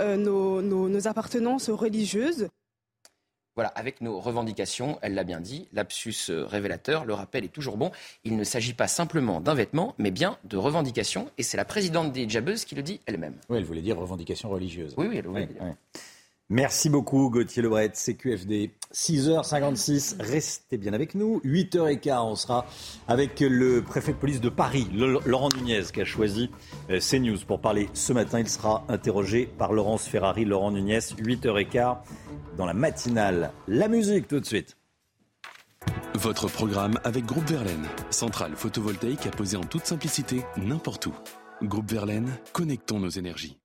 euh, 0.00 0.16
nos, 0.18 1.08
appartenances 1.08 1.70
religieuses. 1.70 2.48
Voilà, 3.54 3.70
avec 3.70 4.02
nos 4.02 4.20
revendications, 4.20 4.98
elle 5.00 5.14
l'a 5.14 5.24
bien 5.24 5.40
dit, 5.40 5.66
lapsus 5.72 6.28
euh, 6.28 6.44
révélateur, 6.44 7.06
le 7.06 7.14
rappel 7.14 7.42
est 7.42 7.48
toujours 7.48 7.78
bon. 7.78 7.90
Il 8.24 8.36
ne 8.36 8.44
s'agit 8.44 8.74
pas 8.74 8.86
simplement 8.86 9.40
d'un 9.40 9.54
vêtement, 9.54 9.94
mais 9.96 10.10
bien 10.10 10.36
de 10.44 10.58
revendications. 10.58 11.30
Et 11.38 11.42
c'est 11.42 11.56
la 11.56 11.64
présidente 11.64 12.12
des 12.12 12.28
Jabeuses 12.28 12.66
qui 12.66 12.74
le 12.74 12.82
dit 12.82 13.00
elle-même. 13.06 13.36
Oui, 13.48 13.56
elle 13.56 13.64
voulait 13.64 13.80
dire 13.80 13.96
revendications 13.96 14.50
religieuses. 14.50 14.92
Oui, 14.98 15.06
oui, 15.08 15.16
elle 15.16 15.26
voulait 15.26 15.46
dire. 15.46 15.74
Merci 16.48 16.90
beaucoup 16.90 17.28
Gauthier 17.28 17.60
Lebret, 17.60 17.90
CQFD. 17.92 18.70
6h56, 18.94 20.22
restez 20.22 20.78
bien 20.78 20.92
avec 20.92 21.16
nous. 21.16 21.40
8h15, 21.44 22.20
on 22.20 22.36
sera 22.36 22.66
avec 23.08 23.40
le 23.40 23.82
préfet 23.82 24.12
de 24.12 24.18
police 24.18 24.40
de 24.40 24.48
Paris, 24.48 24.86
Laurent 24.94 25.48
Nunez, 25.56 25.82
qui 25.92 26.00
a 26.00 26.04
choisi 26.04 26.48
euh, 26.88 27.00
CNews 27.00 27.38
pour 27.44 27.60
parler 27.60 27.88
ce 27.94 28.12
matin. 28.12 28.38
Il 28.38 28.48
sera 28.48 28.84
interrogé 28.88 29.46
par 29.58 29.72
Laurence 29.72 30.06
Ferrari. 30.06 30.44
Laurent 30.44 30.70
Nunez, 30.70 31.00
8h15 31.00 31.96
dans 32.56 32.66
la 32.66 32.74
matinale. 32.74 33.50
La 33.66 33.88
musique 33.88 34.28
tout 34.28 34.38
de 34.38 34.46
suite. 34.46 34.76
Votre 36.14 36.48
programme 36.48 37.00
avec 37.02 37.26
Groupe 37.26 37.48
Verlaine, 37.48 37.88
centrale 38.10 38.54
photovoltaïque 38.54 39.26
à 39.26 39.30
poser 39.30 39.56
en 39.56 39.64
toute 39.64 39.84
simplicité 39.84 40.44
n'importe 40.56 41.06
où. 41.06 41.14
Groupe 41.62 41.90
Verlaine, 41.90 42.30
connectons 42.52 43.00
nos 43.00 43.08
énergies. 43.08 43.58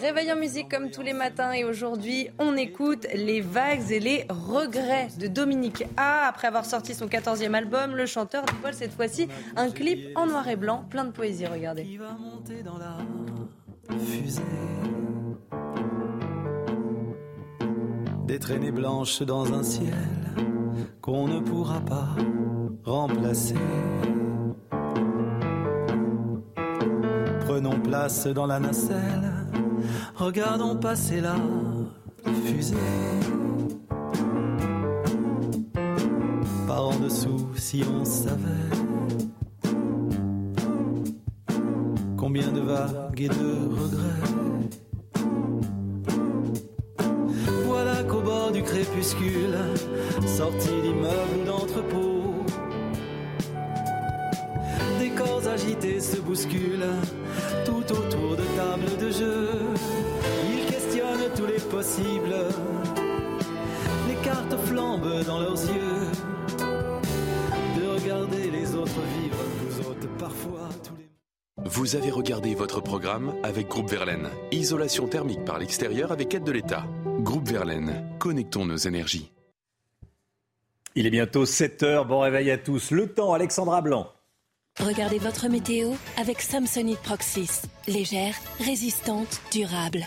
Réveil 0.00 0.32
en 0.32 0.36
musique 0.36 0.68
comme 0.68 0.90
tous 0.90 1.02
les 1.02 1.12
matins 1.12 1.52
et 1.52 1.62
aujourd'hui 1.62 2.28
on 2.40 2.56
écoute 2.56 3.06
les 3.14 3.40
vagues 3.40 3.92
et 3.92 4.00
les 4.00 4.26
regrets 4.28 5.08
de 5.20 5.28
Dominique 5.28 5.84
A. 5.96 6.26
Après 6.26 6.48
avoir 6.48 6.64
sorti 6.64 6.94
son 6.94 7.06
14e 7.06 7.54
album, 7.54 7.94
le 7.94 8.04
chanteur 8.04 8.44
dévoile 8.44 8.74
cette 8.74 8.92
fois-ci 8.92 9.28
un 9.54 9.70
clip 9.70 10.08
en 10.16 10.26
noir 10.26 10.48
et 10.48 10.56
blanc, 10.56 10.84
plein 10.90 11.04
de 11.04 11.12
poésie, 11.12 11.46
regardez. 11.46 11.86
Il 11.88 12.00
va 12.00 12.12
monter 12.18 12.64
dans 12.64 12.76
la 12.76 12.98
fusée? 13.98 14.42
Des 18.26 18.40
traînées 18.40 18.72
blanches 18.72 19.22
dans 19.22 19.54
un 19.54 19.62
ciel 19.62 19.94
qu'on 21.00 21.28
ne 21.28 21.38
pourra 21.38 21.80
pas 21.80 22.16
remplacer. 22.84 23.54
Prenons 27.46 27.78
place 27.78 28.26
dans 28.26 28.46
la 28.46 28.58
nacelle 28.58 29.43
Regardons 30.16 30.76
passer 30.76 31.20
la 31.20 31.36
fusée. 32.46 32.76
Par 36.66 36.88
en 36.88 36.96
dessous, 36.96 37.48
si 37.56 37.82
on 37.84 38.04
savait 38.04 38.74
combien 42.16 42.50
de 42.52 42.60
vagues 42.60 43.20
et 43.20 43.28
de 43.28 43.52
regrets. 43.80 44.24
Voilà 47.66 48.02
qu'au 48.04 48.22
bord 48.22 48.50
du 48.50 48.62
crépuscule, 48.62 49.58
sorti 50.26 50.70
d'immeubles 50.82 51.44
d'entrepôt, 51.46 52.44
des 54.98 55.10
corps 55.10 55.46
agités 55.46 56.00
se 56.00 56.16
bousculent 56.16 56.96
tout 57.66 57.92
autour 57.92 58.36
de 58.36 58.44
tables 58.56 58.96
de 58.98 59.10
jeu. 59.10 59.48
Les 64.08 64.14
cartes 64.22 64.56
flambent 64.64 65.22
dans 65.26 65.38
leurs 65.38 65.52
yeux. 65.52 66.10
De 67.76 67.86
regarder 67.86 68.50
les 68.50 68.74
autres 68.74 69.00
vivre, 69.20 69.36
vous 69.60 69.88
autres 69.90 70.08
parfois 70.18 70.68
tous 70.82 70.94
les. 70.96 71.10
Vous 71.64 71.94
avez 71.94 72.10
regardé 72.10 72.54
votre 72.54 72.80
programme 72.80 73.34
avec 73.42 73.68
Groupe 73.68 73.90
Verlaine. 73.90 74.28
Isolation 74.50 75.08
thermique 75.08 75.44
par 75.44 75.58
l'extérieur 75.58 76.10
avec 76.10 76.34
aide 76.34 76.44
de 76.44 76.52
l'État. 76.52 76.86
Groupe 77.20 77.48
Verlaine, 77.48 78.16
connectons 78.18 78.64
nos 78.64 78.76
énergies. 78.76 79.30
Il 80.94 81.06
est 81.06 81.10
bientôt 81.10 81.44
7 81.44 81.82
heures. 81.82 82.06
Bon 82.06 82.20
réveil 82.20 82.50
à 82.50 82.56
tous. 82.56 82.92
Le 82.92 83.08
temps, 83.08 83.34
Alexandra 83.34 83.82
Blanc. 83.82 84.10
Regardez 84.80 85.18
votre 85.18 85.48
météo 85.48 85.90
avec 86.16 86.40
Samsonite 86.40 87.00
Proxys. 87.00 87.62
Légère, 87.86 88.34
résistante, 88.58 89.40
durable. 89.52 90.06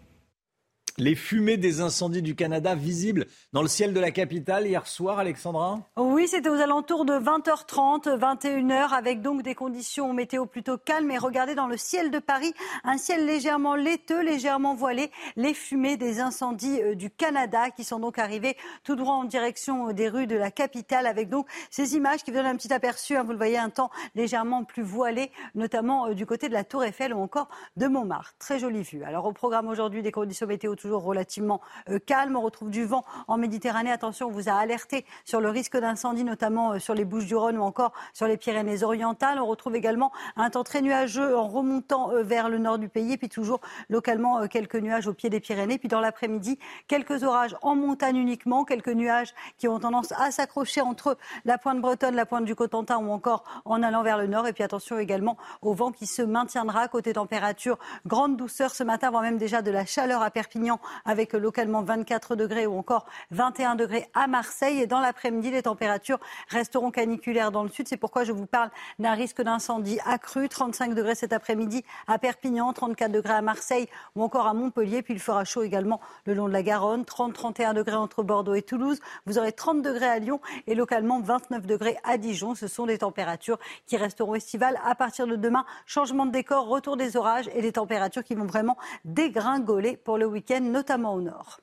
Les 0.97 1.15
fumées 1.15 1.57
des 1.57 1.81
incendies 1.81 2.21
du 2.21 2.35
Canada 2.35 2.75
visibles 2.75 3.25
dans 3.53 3.61
le 3.61 3.67
ciel 3.67 3.93
de 3.93 3.99
la 3.99 4.11
capitale 4.11 4.67
hier 4.67 4.87
soir, 4.87 5.19
Alexandra 5.19 5.79
Oui, 5.97 6.27
c'était 6.27 6.49
aux 6.49 6.59
alentours 6.59 7.05
de 7.05 7.13
20h30, 7.13 8.17
21h, 8.17 8.93
avec 8.93 9.21
donc 9.21 9.41
des 9.41 9.55
conditions 9.55 10.13
météo 10.13 10.45
plutôt 10.45 10.77
calmes. 10.77 11.09
Et 11.11 11.17
regardez 11.17 11.55
dans 11.55 11.67
le 11.67 11.77
ciel 11.77 12.11
de 12.11 12.19
Paris, 12.19 12.53
un 12.83 12.97
ciel 12.97 13.25
légèrement 13.25 13.75
laiteux, 13.75 14.21
légèrement 14.21 14.75
voilé, 14.75 15.11
les 15.35 15.53
fumées 15.53 15.97
des 15.97 16.19
incendies 16.19 16.81
euh, 16.81 16.95
du 16.95 17.09
Canada 17.09 17.69
qui 17.71 17.83
sont 17.83 17.99
donc 17.99 18.19
arrivées 18.19 18.57
tout 18.83 18.95
droit 18.95 19.15
en 19.15 19.23
direction 19.23 19.89
euh, 19.89 19.93
des 19.93 20.09
rues 20.09 20.27
de 20.27 20.35
la 20.35 20.51
capitale, 20.51 21.07
avec 21.07 21.29
donc 21.29 21.47
ces 21.69 21.95
images 21.95 22.23
qui 22.23 22.31
vous 22.31 22.37
donnent 22.37 22.47
un 22.47 22.57
petit 22.57 22.73
aperçu. 22.73 23.15
Hein, 23.15 23.23
vous 23.23 23.31
le 23.31 23.37
voyez, 23.37 23.57
un 23.57 23.69
temps 23.69 23.91
légèrement 24.15 24.63
plus 24.63 24.83
voilé, 24.83 25.31
notamment 25.55 26.07
euh, 26.07 26.13
du 26.13 26.25
côté 26.25 26.49
de 26.49 26.53
la 26.53 26.63
Tour 26.63 26.83
Eiffel 26.83 27.13
ou 27.13 27.19
encore 27.19 27.49
de 27.77 27.87
Montmartre. 27.87 28.35
Très 28.39 28.59
jolie 28.59 28.83
vue. 28.83 29.03
Alors 29.03 29.25
au 29.25 29.33
programme 29.33 29.67
aujourd'hui, 29.67 30.01
des 30.01 30.11
conditions 30.11 30.47
météo 30.47 30.75
toujours 30.81 31.03
relativement 31.03 31.61
euh, 31.89 31.99
calme. 31.99 32.35
On 32.35 32.41
retrouve 32.41 32.69
du 32.69 32.85
vent 32.85 33.05
en 33.27 33.37
Méditerranée. 33.37 33.91
Attention, 33.91 34.27
on 34.27 34.31
vous 34.31 34.49
a 34.49 34.53
alerté 34.53 35.05
sur 35.25 35.39
le 35.39 35.49
risque 35.49 35.77
d'incendie, 35.77 36.23
notamment 36.23 36.73
euh, 36.73 36.79
sur 36.79 36.93
les 36.93 37.05
Bouches-du-Rhône 37.05 37.57
ou 37.57 37.61
encore 37.61 37.93
sur 38.13 38.27
les 38.27 38.37
Pyrénées-Orientales. 38.37 39.39
On 39.39 39.45
retrouve 39.45 39.75
également 39.75 40.11
un 40.35 40.49
temps 40.49 40.63
très 40.63 40.81
nuageux 40.81 41.37
en 41.37 41.47
remontant 41.47 42.11
euh, 42.11 42.23
vers 42.23 42.49
le 42.49 42.57
nord 42.57 42.77
du 42.77 42.89
pays. 42.89 43.13
Et 43.13 43.17
puis 43.17 43.29
toujours 43.29 43.61
localement 43.89 44.47
quelques 44.47 44.75
nuages 44.75 45.07
au 45.07 45.13
pied 45.13 45.29
des 45.29 45.39
Pyrénées. 45.39 45.77
Puis 45.77 45.87
dans 45.87 46.01
l'après-midi, 46.01 46.57
quelques 46.87 47.23
orages 47.23 47.55
en 47.61 47.75
montagne 47.75 48.17
uniquement. 48.17 48.65
Quelques 48.65 48.89
nuages 48.89 49.33
qui 49.57 49.67
ont 49.67 49.79
tendance 49.79 50.11
à 50.13 50.31
s'accrocher 50.31 50.81
entre 50.81 51.17
la 51.45 51.57
pointe 51.57 51.81
bretonne, 51.81 52.15
la 52.15 52.25
pointe 52.25 52.45
du 52.45 52.55
Cotentin 52.55 52.97
ou 52.97 53.11
encore 53.11 53.43
en 53.65 53.83
allant 53.83 54.03
vers 54.03 54.17
le 54.17 54.27
nord. 54.27 54.47
Et 54.47 54.53
puis 54.53 54.63
attention 54.63 54.97
également 54.97 55.37
au 55.61 55.73
vent 55.73 55.91
qui 55.91 56.07
se 56.07 56.21
maintiendra. 56.21 56.87
Côté 56.87 57.13
température, 57.13 57.77
grande 58.05 58.37
douceur 58.37 58.73
ce 58.73 58.83
matin, 58.83 59.11
voire 59.11 59.21
même 59.21 59.37
déjà 59.37 59.61
de 59.61 59.71
la 59.71 59.85
chaleur 59.85 60.21
à 60.21 60.31
Perpignan 60.31 60.70
avec 61.05 61.33
localement 61.33 61.81
24 61.81 62.35
degrés 62.35 62.65
ou 62.65 62.77
encore 62.77 63.05
21 63.31 63.75
degrés 63.75 64.07
à 64.13 64.27
Marseille. 64.27 64.81
Et 64.81 64.87
dans 64.87 64.99
l'après-midi, 64.99 65.51
les 65.51 65.63
températures 65.63 66.19
resteront 66.49 66.91
caniculaires 66.91 67.51
dans 67.51 67.63
le 67.63 67.69
sud. 67.69 67.87
C'est 67.87 67.97
pourquoi 67.97 68.23
je 68.23 68.31
vous 68.31 68.45
parle 68.45 68.69
d'un 68.99 69.13
risque 69.13 69.41
d'incendie 69.41 69.99
accru. 70.05 70.49
35 70.49 70.93
degrés 70.93 71.15
cet 71.15 71.33
après-midi 71.33 71.83
à 72.07 72.17
Perpignan, 72.17 72.71
34 72.73 73.11
degrés 73.11 73.33
à 73.33 73.41
Marseille 73.41 73.87
ou 74.15 74.23
encore 74.23 74.47
à 74.47 74.53
Montpellier. 74.53 75.01
Puis 75.01 75.13
il 75.13 75.19
fera 75.19 75.43
chaud 75.43 75.63
également 75.63 75.99
le 76.25 76.33
long 76.33 76.47
de 76.47 76.53
la 76.53 76.63
Garonne, 76.63 77.03
30-31 77.03 77.73
degrés 77.73 77.95
entre 77.95 78.23
Bordeaux 78.23 78.53
et 78.53 78.61
Toulouse. 78.61 78.99
Vous 79.25 79.37
aurez 79.37 79.51
30 79.51 79.81
degrés 79.81 80.07
à 80.07 80.19
Lyon 80.19 80.39
et 80.67 80.75
localement 80.75 81.21
29 81.21 81.65
degrés 81.65 81.97
à 82.03 82.17
Dijon. 82.17 82.55
Ce 82.55 82.67
sont 82.67 82.85
des 82.85 82.99
températures 82.99 83.59
qui 83.85 83.97
resteront 83.97 84.35
estivales 84.35 84.79
à 84.85 84.95
partir 84.95 85.27
de 85.27 85.35
demain. 85.35 85.65
Changement 85.85 86.25
de 86.25 86.31
décor, 86.31 86.67
retour 86.67 86.97
des 86.97 87.17
orages 87.17 87.49
et 87.53 87.61
des 87.61 87.73
températures 87.73 88.23
qui 88.23 88.35
vont 88.35 88.45
vraiment 88.45 88.77
dégringoler 89.05 89.97
pour 89.97 90.17
le 90.17 90.25
week-end 90.25 90.60
notamment 90.61 91.15
au 91.15 91.21
nord. 91.21 91.59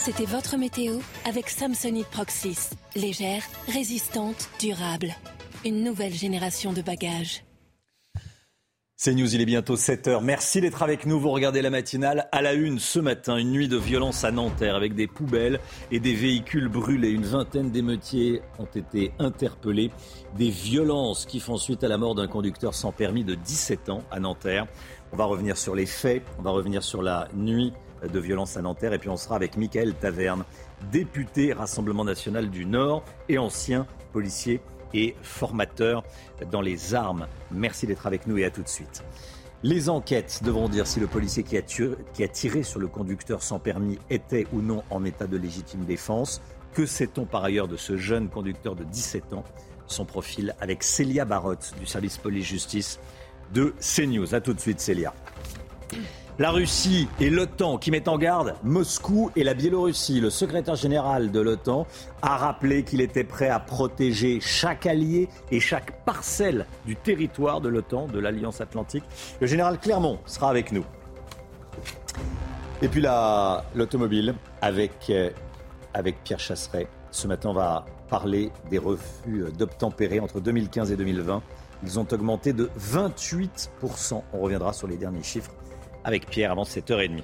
C'était 0.00 0.24
votre 0.24 0.56
météo 0.56 0.98
avec 1.24 1.48
Samsonite 1.48 2.08
Proxys. 2.08 2.70
Légère, 2.96 3.42
résistante, 3.68 4.48
durable. 4.58 5.14
Une 5.64 5.84
nouvelle 5.84 6.12
génération 6.12 6.72
de 6.72 6.82
bagages. 6.82 7.42
6h57, 8.98 8.98
C'est 8.98 9.14
News, 9.14 9.34
il 9.34 9.40
est 9.40 9.46
bientôt 9.46 9.76
7h. 9.76 10.24
Merci 10.24 10.60
d'être 10.60 10.82
avec 10.82 11.06
nous. 11.06 11.20
Vous 11.20 11.30
regardez 11.30 11.60
la 11.60 11.70
matinale 11.70 12.28
à 12.32 12.40
la 12.40 12.54
une 12.54 12.78
ce 12.78 12.98
matin. 12.98 13.36
Une 13.36 13.50
nuit 13.50 13.68
de 13.68 13.76
violence 13.76 14.24
à 14.24 14.30
Nanterre 14.30 14.74
avec 14.74 14.94
des 14.94 15.06
poubelles 15.06 15.60
et 15.90 16.00
des 16.00 16.14
véhicules 16.14 16.68
brûlés. 16.68 17.10
Une 17.10 17.26
vingtaine 17.26 17.70
d'émeutiers 17.70 18.40
ont 18.58 18.64
été 18.64 19.12
interpellés. 19.18 19.90
Des 20.36 20.50
violences 20.50 21.26
qui 21.26 21.40
font 21.40 21.58
suite 21.58 21.84
à 21.84 21.88
la 21.88 21.98
mort 21.98 22.14
d'un 22.14 22.26
conducteur 22.26 22.74
sans 22.74 22.90
permis 22.90 23.24
de 23.24 23.34
17 23.34 23.90
ans 23.90 24.02
à 24.10 24.18
Nanterre. 24.18 24.66
On 25.12 25.16
va 25.16 25.24
revenir 25.24 25.56
sur 25.56 25.74
les 25.74 25.86
faits. 25.86 26.22
On 26.38 26.42
va 26.42 26.50
revenir 26.50 26.82
sur 26.82 27.02
la 27.02 27.28
nuit 27.34 27.72
de 28.02 28.18
violence 28.18 28.56
à 28.56 28.62
Nanterre. 28.62 28.92
Et 28.92 28.98
puis 28.98 29.08
on 29.08 29.16
sera 29.16 29.36
avec 29.36 29.56
Michael 29.56 29.94
Taverne, 29.94 30.44
député 30.90 31.52
Rassemblement 31.52 32.04
national 32.04 32.50
du 32.50 32.66
Nord 32.66 33.04
et 33.28 33.38
ancien 33.38 33.86
policier 34.12 34.60
et 34.94 35.14
formateur 35.22 36.04
dans 36.50 36.60
les 36.60 36.94
armes. 36.94 37.26
Merci 37.50 37.86
d'être 37.86 38.06
avec 38.06 38.26
nous 38.26 38.38
et 38.38 38.44
à 38.44 38.50
tout 38.50 38.62
de 38.62 38.68
suite. 38.68 39.04
Les 39.62 39.88
enquêtes 39.88 40.42
devront 40.44 40.68
dire 40.68 40.86
si 40.86 41.00
le 41.00 41.06
policier 41.06 41.42
qui 41.42 41.56
a, 41.56 42.28
tiré, 42.28 42.62
sur 42.62 42.78
le 42.78 42.88
conducteur 42.88 43.42
sans 43.42 43.58
permis 43.58 43.98
était 44.10 44.46
ou 44.52 44.60
non 44.60 44.82
en 44.90 45.04
état 45.04 45.26
de 45.26 45.36
légitime 45.36 45.84
défense. 45.84 46.42
Que 46.74 46.84
sait-on 46.84 47.24
par 47.24 47.42
ailleurs 47.42 47.68
de 47.68 47.76
ce 47.76 47.96
jeune 47.96 48.28
conducteur 48.28 48.76
de 48.76 48.84
17 48.84 49.32
ans? 49.32 49.44
Son 49.86 50.04
profil 50.04 50.54
avec 50.60 50.82
Célia 50.82 51.24
Barotte 51.24 51.74
du 51.78 51.86
service 51.86 52.18
police-justice 52.18 53.00
de 53.52 53.74
CNews. 53.80 54.34
A 54.34 54.40
tout 54.40 54.54
de 54.54 54.60
suite 54.60 54.80
Célia. 54.80 55.12
La 56.38 56.50
Russie 56.50 57.08
et 57.18 57.30
l'OTAN 57.30 57.78
qui 57.78 57.90
mettent 57.90 58.08
en 58.08 58.18
garde 58.18 58.56
Moscou 58.62 59.30
et 59.36 59.42
la 59.44 59.54
Biélorussie. 59.54 60.20
Le 60.20 60.28
secrétaire 60.28 60.74
général 60.74 61.30
de 61.30 61.40
l'OTAN 61.40 61.86
a 62.20 62.36
rappelé 62.36 62.82
qu'il 62.82 63.00
était 63.00 63.24
prêt 63.24 63.48
à 63.48 63.58
protéger 63.58 64.38
chaque 64.42 64.84
allié 64.84 65.30
et 65.50 65.60
chaque 65.60 66.04
parcelle 66.04 66.66
du 66.84 66.94
territoire 66.94 67.62
de 67.62 67.70
l'OTAN, 67.70 68.06
de 68.08 68.18
l'Alliance 68.18 68.60
Atlantique. 68.60 69.04
Le 69.40 69.46
général 69.46 69.78
Clermont 69.80 70.18
sera 70.26 70.50
avec 70.50 70.72
nous. 70.72 70.84
Et 72.82 72.88
puis 72.88 73.02
l'automobile 73.74 74.34
avec, 74.60 75.08
euh, 75.08 75.30
avec 75.94 76.22
Pierre 76.22 76.40
Chasseret. 76.40 76.86
Ce 77.12 77.26
matin, 77.26 77.48
on 77.48 77.54
va 77.54 77.86
parler 78.10 78.50
des 78.68 78.76
refus 78.76 79.46
d'obtempérer 79.56 80.20
entre 80.20 80.40
2015 80.40 80.92
et 80.92 80.96
2020. 80.96 81.42
Ils 81.82 81.98
ont 81.98 82.06
augmenté 82.10 82.52
de 82.52 82.70
28%. 82.78 84.22
On 84.32 84.40
reviendra 84.40 84.72
sur 84.72 84.86
les 84.86 84.96
derniers 84.96 85.22
chiffres 85.22 85.52
avec 86.04 86.26
Pierre 86.26 86.52
avant 86.52 86.64
7h30. 86.64 87.22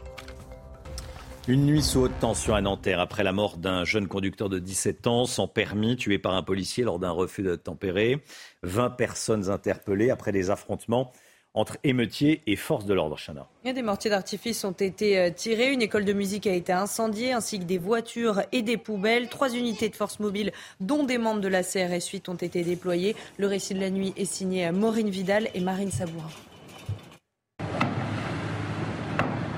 Une 1.48 1.66
nuit 1.66 1.82
sous 1.82 2.02
haute 2.02 2.18
tension 2.20 2.54
à 2.54 2.60
Nanterre 2.60 3.00
après 3.00 3.24
la 3.24 3.32
mort 3.32 3.56
d'un 3.56 3.84
jeune 3.84 4.06
conducteur 4.06 4.48
de 4.48 4.60
17 4.60 5.08
ans 5.08 5.26
sans 5.26 5.48
permis 5.48 5.96
tué 5.96 6.18
par 6.18 6.34
un 6.34 6.42
policier 6.44 6.84
lors 6.84 7.00
d'un 7.00 7.10
refus 7.10 7.42
de 7.42 7.56
tempérer. 7.56 8.22
20 8.62 8.90
personnes 8.90 9.50
interpellées 9.50 10.10
après 10.10 10.30
des 10.30 10.50
affrontements 10.50 11.10
entre 11.54 11.76
émeutiers 11.84 12.40
et 12.46 12.56
forces 12.56 12.86
de 12.86 12.94
l'ordre. 12.94 13.16
Chana. 13.18 13.46
Des 13.64 13.82
mortiers 13.82 14.10
d'artifice 14.10 14.64
ont 14.64 14.72
été 14.72 15.18
euh, 15.18 15.30
tirés, 15.30 15.72
une 15.72 15.82
école 15.82 16.04
de 16.04 16.12
musique 16.12 16.46
a 16.46 16.54
été 16.54 16.72
incendiée, 16.72 17.32
ainsi 17.32 17.58
que 17.58 17.64
des 17.64 17.78
voitures 17.78 18.42
et 18.52 18.62
des 18.62 18.76
poubelles. 18.76 19.28
Trois 19.28 19.54
unités 19.54 19.88
de 19.88 19.96
force 19.96 20.20
mobile, 20.20 20.52
dont 20.80 21.04
des 21.04 21.18
membres 21.18 21.40
de 21.40 21.48
la 21.48 21.62
CRS 21.62 22.08
8, 22.12 22.28
ont 22.28 22.34
été 22.34 22.62
déployées. 22.62 23.16
Le 23.36 23.46
récit 23.46 23.74
de 23.74 23.80
la 23.80 23.90
nuit 23.90 24.14
est 24.16 24.24
signé 24.24 24.64
à 24.64 24.72
Maureen 24.72 25.10
Vidal 25.10 25.48
et 25.54 25.60
Marine 25.60 25.90
Sabourin. 25.90 26.30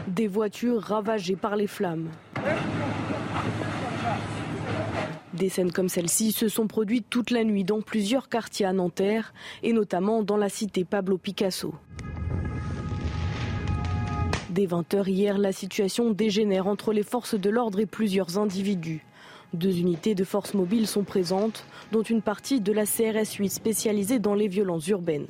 Des 0.08 0.28
voitures 0.28 0.80
ravagées 0.80 1.36
par 1.36 1.56
les 1.56 1.66
flammes. 1.66 2.08
Des 5.34 5.48
scènes 5.48 5.72
comme 5.72 5.88
celle-ci 5.88 6.30
se 6.30 6.46
sont 6.46 6.68
produites 6.68 7.06
toute 7.10 7.32
la 7.32 7.42
nuit 7.42 7.64
dans 7.64 7.80
plusieurs 7.80 8.28
quartiers 8.28 8.66
à 8.66 8.72
Nanterre 8.72 9.34
et 9.64 9.72
notamment 9.72 10.22
dans 10.22 10.36
la 10.36 10.48
cité 10.48 10.84
Pablo 10.84 11.18
Picasso. 11.18 11.74
Dès 14.50 14.66
20h 14.66 15.10
hier, 15.10 15.36
la 15.36 15.50
situation 15.50 16.12
dégénère 16.12 16.68
entre 16.68 16.92
les 16.92 17.02
forces 17.02 17.34
de 17.34 17.50
l'ordre 17.50 17.80
et 17.80 17.86
plusieurs 17.86 18.38
individus. 18.38 19.04
Deux 19.54 19.76
unités 19.76 20.14
de 20.14 20.22
force 20.22 20.54
mobile 20.54 20.86
sont 20.86 21.02
présentes, 21.02 21.64
dont 21.90 22.02
une 22.02 22.22
partie 22.22 22.60
de 22.60 22.72
la 22.72 22.86
CRS 22.86 23.34
8 23.36 23.48
spécialisée 23.48 24.20
dans 24.20 24.34
les 24.34 24.46
violences 24.46 24.86
urbaines. 24.86 25.26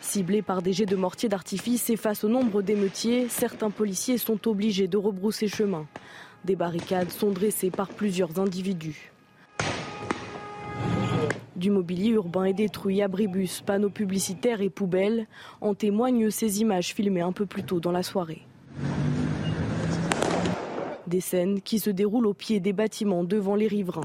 Ciblés 0.00 0.42
par 0.42 0.62
des 0.62 0.72
jets 0.72 0.86
de 0.86 0.96
mortier 0.96 1.28
d'artifice 1.28 1.90
et 1.90 1.96
face 1.96 2.24
au 2.24 2.28
nombre 2.28 2.62
d'émeutiers, 2.62 3.28
certains 3.28 3.70
policiers 3.70 4.18
sont 4.18 4.48
obligés 4.48 4.88
de 4.88 4.96
rebrousser 4.96 5.48
chemin. 5.48 5.86
Des 6.44 6.56
barricades 6.56 7.10
sont 7.10 7.30
dressées 7.30 7.70
par 7.70 7.88
plusieurs 7.88 8.38
individus. 8.38 9.10
Du 11.56 11.70
mobilier 11.70 12.10
urbain 12.10 12.44
est 12.44 12.52
détruit, 12.52 13.00
abribus, 13.00 13.62
panneaux 13.62 13.88
publicitaires 13.88 14.60
et 14.60 14.68
poubelles. 14.68 15.26
En 15.62 15.74
témoignent 15.74 16.30
ces 16.30 16.60
images 16.60 16.92
filmées 16.92 17.22
un 17.22 17.32
peu 17.32 17.46
plus 17.46 17.62
tôt 17.62 17.80
dans 17.80 17.92
la 17.92 18.02
soirée. 18.02 18.42
Des 21.06 21.20
scènes 21.20 21.62
qui 21.62 21.78
se 21.78 21.90
déroulent 21.90 22.26
au 22.26 22.34
pied 22.34 22.60
des 22.60 22.72
bâtiments 22.74 23.24
devant 23.24 23.54
les 23.54 23.68
riverains. 23.68 24.02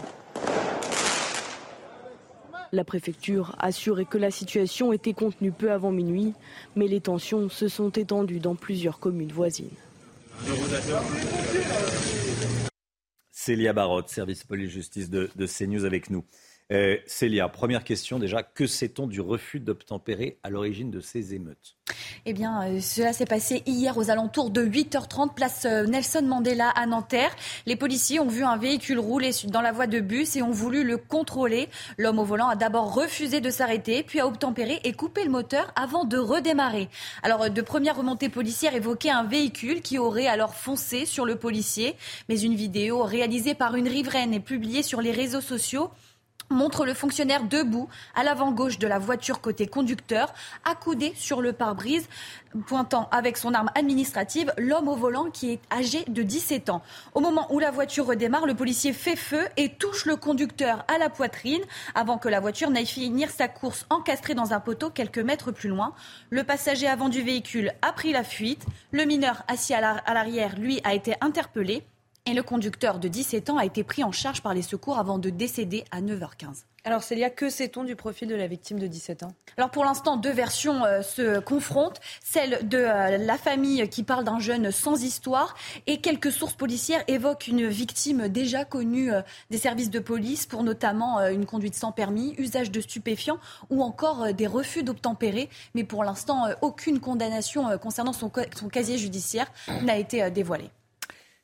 La 2.72 2.84
préfecture 2.84 3.56
assurait 3.60 4.06
que 4.06 4.18
la 4.18 4.32
situation 4.32 4.94
était 4.94 5.14
contenue 5.14 5.52
peu 5.52 5.72
avant 5.72 5.92
minuit, 5.92 6.34
mais 6.76 6.88
les 6.88 7.02
tensions 7.02 7.50
se 7.50 7.68
sont 7.68 7.90
étendues 7.90 8.40
dans 8.40 8.56
plusieurs 8.56 9.00
communes 9.00 9.32
voisines. 9.32 9.70
Célia 13.50 13.74
Barotte, 13.74 14.10
service 14.10 14.44
police-justice 14.44 15.10
de, 15.10 15.28
de 15.36 15.48
CNews 15.48 15.84
avec 15.84 16.12
nous. 16.12 16.24
Euh, 16.72 16.98
Célia, 17.08 17.50
première 17.50 17.84
question 17.84 18.20
déjà, 18.20 18.44
que 18.44 18.68
sait-on 18.68 19.08
du 19.08 19.22
refus 19.22 19.60
d'obtempérer 19.60 20.38
à 20.44 20.52
l'origine 20.52 20.92
de 20.92 21.00
ces 21.00 21.34
émeutes? 21.34 21.76
Eh 22.28 22.34
bien, 22.34 22.68
euh, 22.68 22.80
cela 22.80 23.12
s'est 23.12 23.26
passé 23.26 23.64
hier 23.66 23.98
aux 23.98 24.12
alentours 24.12 24.52
de 24.52 24.64
8h30, 24.64 25.34
place 25.34 25.66
euh, 25.66 25.88
Nelson 25.88 26.22
Mandela 26.22 26.70
à 26.70 26.86
Nanterre. 26.86 27.36
Les 27.66 27.76
policiers 27.76 28.20
ont 28.20 28.28
vu 28.28 28.44
un 28.44 28.58
véhicule 28.58 29.00
rouler 29.00 29.32
dans 29.46 29.62
la 29.62 29.72
voie 29.72 29.88
de 29.88 30.00
bus 30.00 30.36
et 30.36 30.44
ont 30.44 30.52
voulu 30.52 30.84
le 30.84 30.98
contrôler. 30.98 31.70
L'homme 31.98 32.20
au 32.20 32.24
volant 32.24 32.50
a 32.50 32.56
d'abord 32.56 32.94
refusé 32.94 33.42
de 33.42 33.50
s'arrêter, 33.50 34.04
puis 34.04 34.20
a 34.20 34.28
obtempéré 34.28 34.80
et 34.84 34.94
coupé 34.94 35.24
le 35.24 35.32
moteur 35.32 35.72
avant 35.76 36.06
de 36.06 36.18
redémarrer. 36.18 36.88
Alors, 37.24 37.50
de 37.50 37.62
premières 37.64 37.98
remontées 37.98 38.30
policières 38.30 38.76
évoquaient 38.76 39.10
un 39.10 39.24
véhicule 39.24 39.82
qui 39.82 39.98
aurait 39.98 40.28
alors 40.28 40.54
foncé 40.54 41.08
sur 41.08 41.26
le 41.26 41.36
policier, 41.36 41.96
mais 42.28 42.40
une 42.40 42.54
vidéo 42.54 43.02
réalisée 43.02 43.56
par 43.56 43.76
une 43.76 43.88
riveraine 43.88 44.36
et 44.36 44.40
publiée 44.40 44.84
sur 44.84 45.02
les 45.02 45.12
réseaux 45.12 45.42
sociaux 45.42 45.90
montre 46.50 46.86
le 46.86 46.94
fonctionnaire 46.94 47.44
debout 47.44 47.88
à 48.16 48.24
l'avant-gauche 48.24 48.80
de 48.80 48.88
la 48.88 49.00
voiture 49.00 49.42
côté 49.42 49.68
conducteur, 49.68 50.34
accoudé 50.66 51.14
sur 51.16 51.42
le 51.42 51.54
pare-brise, 51.54 52.08
pointant 52.66 53.08
avec 53.12 53.38
son 53.38 53.54
arme 53.54 53.70
administrative 53.76 54.54
l'homme 54.58 54.88
au 54.88 54.96
volant 54.96 55.30
qui 55.30 55.52
est 55.52 55.60
âgé 55.72 56.04
de 56.08 56.24
17 56.24 56.70
ans. 56.70 56.82
Au 57.14 57.20
moment 57.20 57.48
où 57.52 57.60
la 57.60 57.72
voiture 57.72 58.08
redémarre, 58.08 58.46
le 58.46 58.56
policier 58.56 58.94
fait 58.94 59.16
feu 59.16 59.46
et 59.58 59.70
touche 59.70 60.06
le 60.06 60.16
conducteur 60.16 60.86
à 60.88 60.98
la 60.98 61.10
poitrine 61.10 61.62
avant 61.96 62.18
que 62.18 62.30
la 62.30 62.40
voiture 62.40 62.70
n'aille 62.70 62.86
finir 62.86 63.30
sa 63.30 63.48
course 63.48 63.86
encastrée 63.90 64.34
dans 64.34 64.54
un 64.54 64.60
poteau 64.60 64.90
quelques 64.90 65.20
mètres 65.20 65.52
plus 65.52 65.70
loin. 65.70 65.94
Le 66.30 66.44
passager 66.44 66.88
avant 66.88 67.10
du 67.10 67.22
véhicule 67.22 67.72
a 67.82 67.94
pris 67.94 68.12
la 68.12 68.24
fuite. 68.24 68.66
Le 68.92 69.06
mineur 69.06 69.44
assis 69.48 69.74
à 69.74 69.82
l'arrière, 70.14 70.58
lui, 70.58 70.82
a 70.84 70.94
été 70.94 71.16
interpellé. 71.22 71.84
Et 72.26 72.34
le 72.34 72.44
conducteur 72.44 73.00
de 73.00 73.08
17 73.08 73.50
ans 73.50 73.58
a 73.58 73.66
été 73.66 73.84
pris 73.84 74.04
en 74.04 74.12
charge 74.12 74.42
par 74.42 74.54
les 74.54 74.62
secours 74.62 75.00
avant 75.00 75.18
de 75.18 75.30
décéder 75.30 75.84
à 75.92 76.02
9h15. 76.02 76.66
Alors 76.86 77.04
Célia, 77.04 77.30
que 77.30 77.50
sait-on 77.50 77.84
du 77.84 77.96
profil 77.96 78.30
de 78.30 78.36
la 78.36 78.48
victime 78.48 78.80
de 78.80 78.88
17 78.88 79.24
ans? 79.24 79.32
Alors 79.58 79.70
pour 79.70 79.84
l'instant, 79.84 80.16
deux 80.16 80.32
versions 80.32 80.86
euh, 80.86 81.02
se 81.02 81.40
confrontent. 81.40 82.00
Celle 82.24 82.68
de 82.68 82.78
euh, 82.78 83.18
la 83.18 83.38
famille 83.38 83.88
qui 83.90 84.04
parle 84.04 84.24
d'un 84.24 84.40
jeune 84.40 84.72
sans 84.72 85.04
histoire 85.04 85.56
et 85.88 86.00
quelques 86.00 86.32
sources 86.32 86.54
policières 86.54 87.04
évoquent 87.08 87.48
une 87.48 87.68
victime 87.68 88.30
déjà 88.30 88.64
connue 88.64 89.12
euh, 89.12 89.22
des 89.50 89.58
services 89.58 89.90
de 89.90 90.00
police 90.00 90.46
pour 90.46 90.64
notamment 90.64 91.20
une 91.28 91.46
conduite 91.46 91.76
sans 91.76 91.92
permis, 91.92 92.34
usage 92.38 92.72
de 92.72 92.80
stupéfiants 92.80 93.40
ou 93.70 93.84
encore 93.84 94.34
des 94.34 94.48
refus 94.48 94.84
d'obtempérer. 94.84 95.50
Mais 95.76 95.84
pour 95.84 96.04
l'instant, 96.04 96.48
aucune 96.62 97.00
condamnation 97.00 97.78
concernant 97.78 98.14
son, 98.14 98.32
son 98.58 98.70
casier 98.70 98.98
judiciaire 98.98 99.52
n'a 99.84 99.98
été 99.98 100.30
dévoilée. 100.32 100.70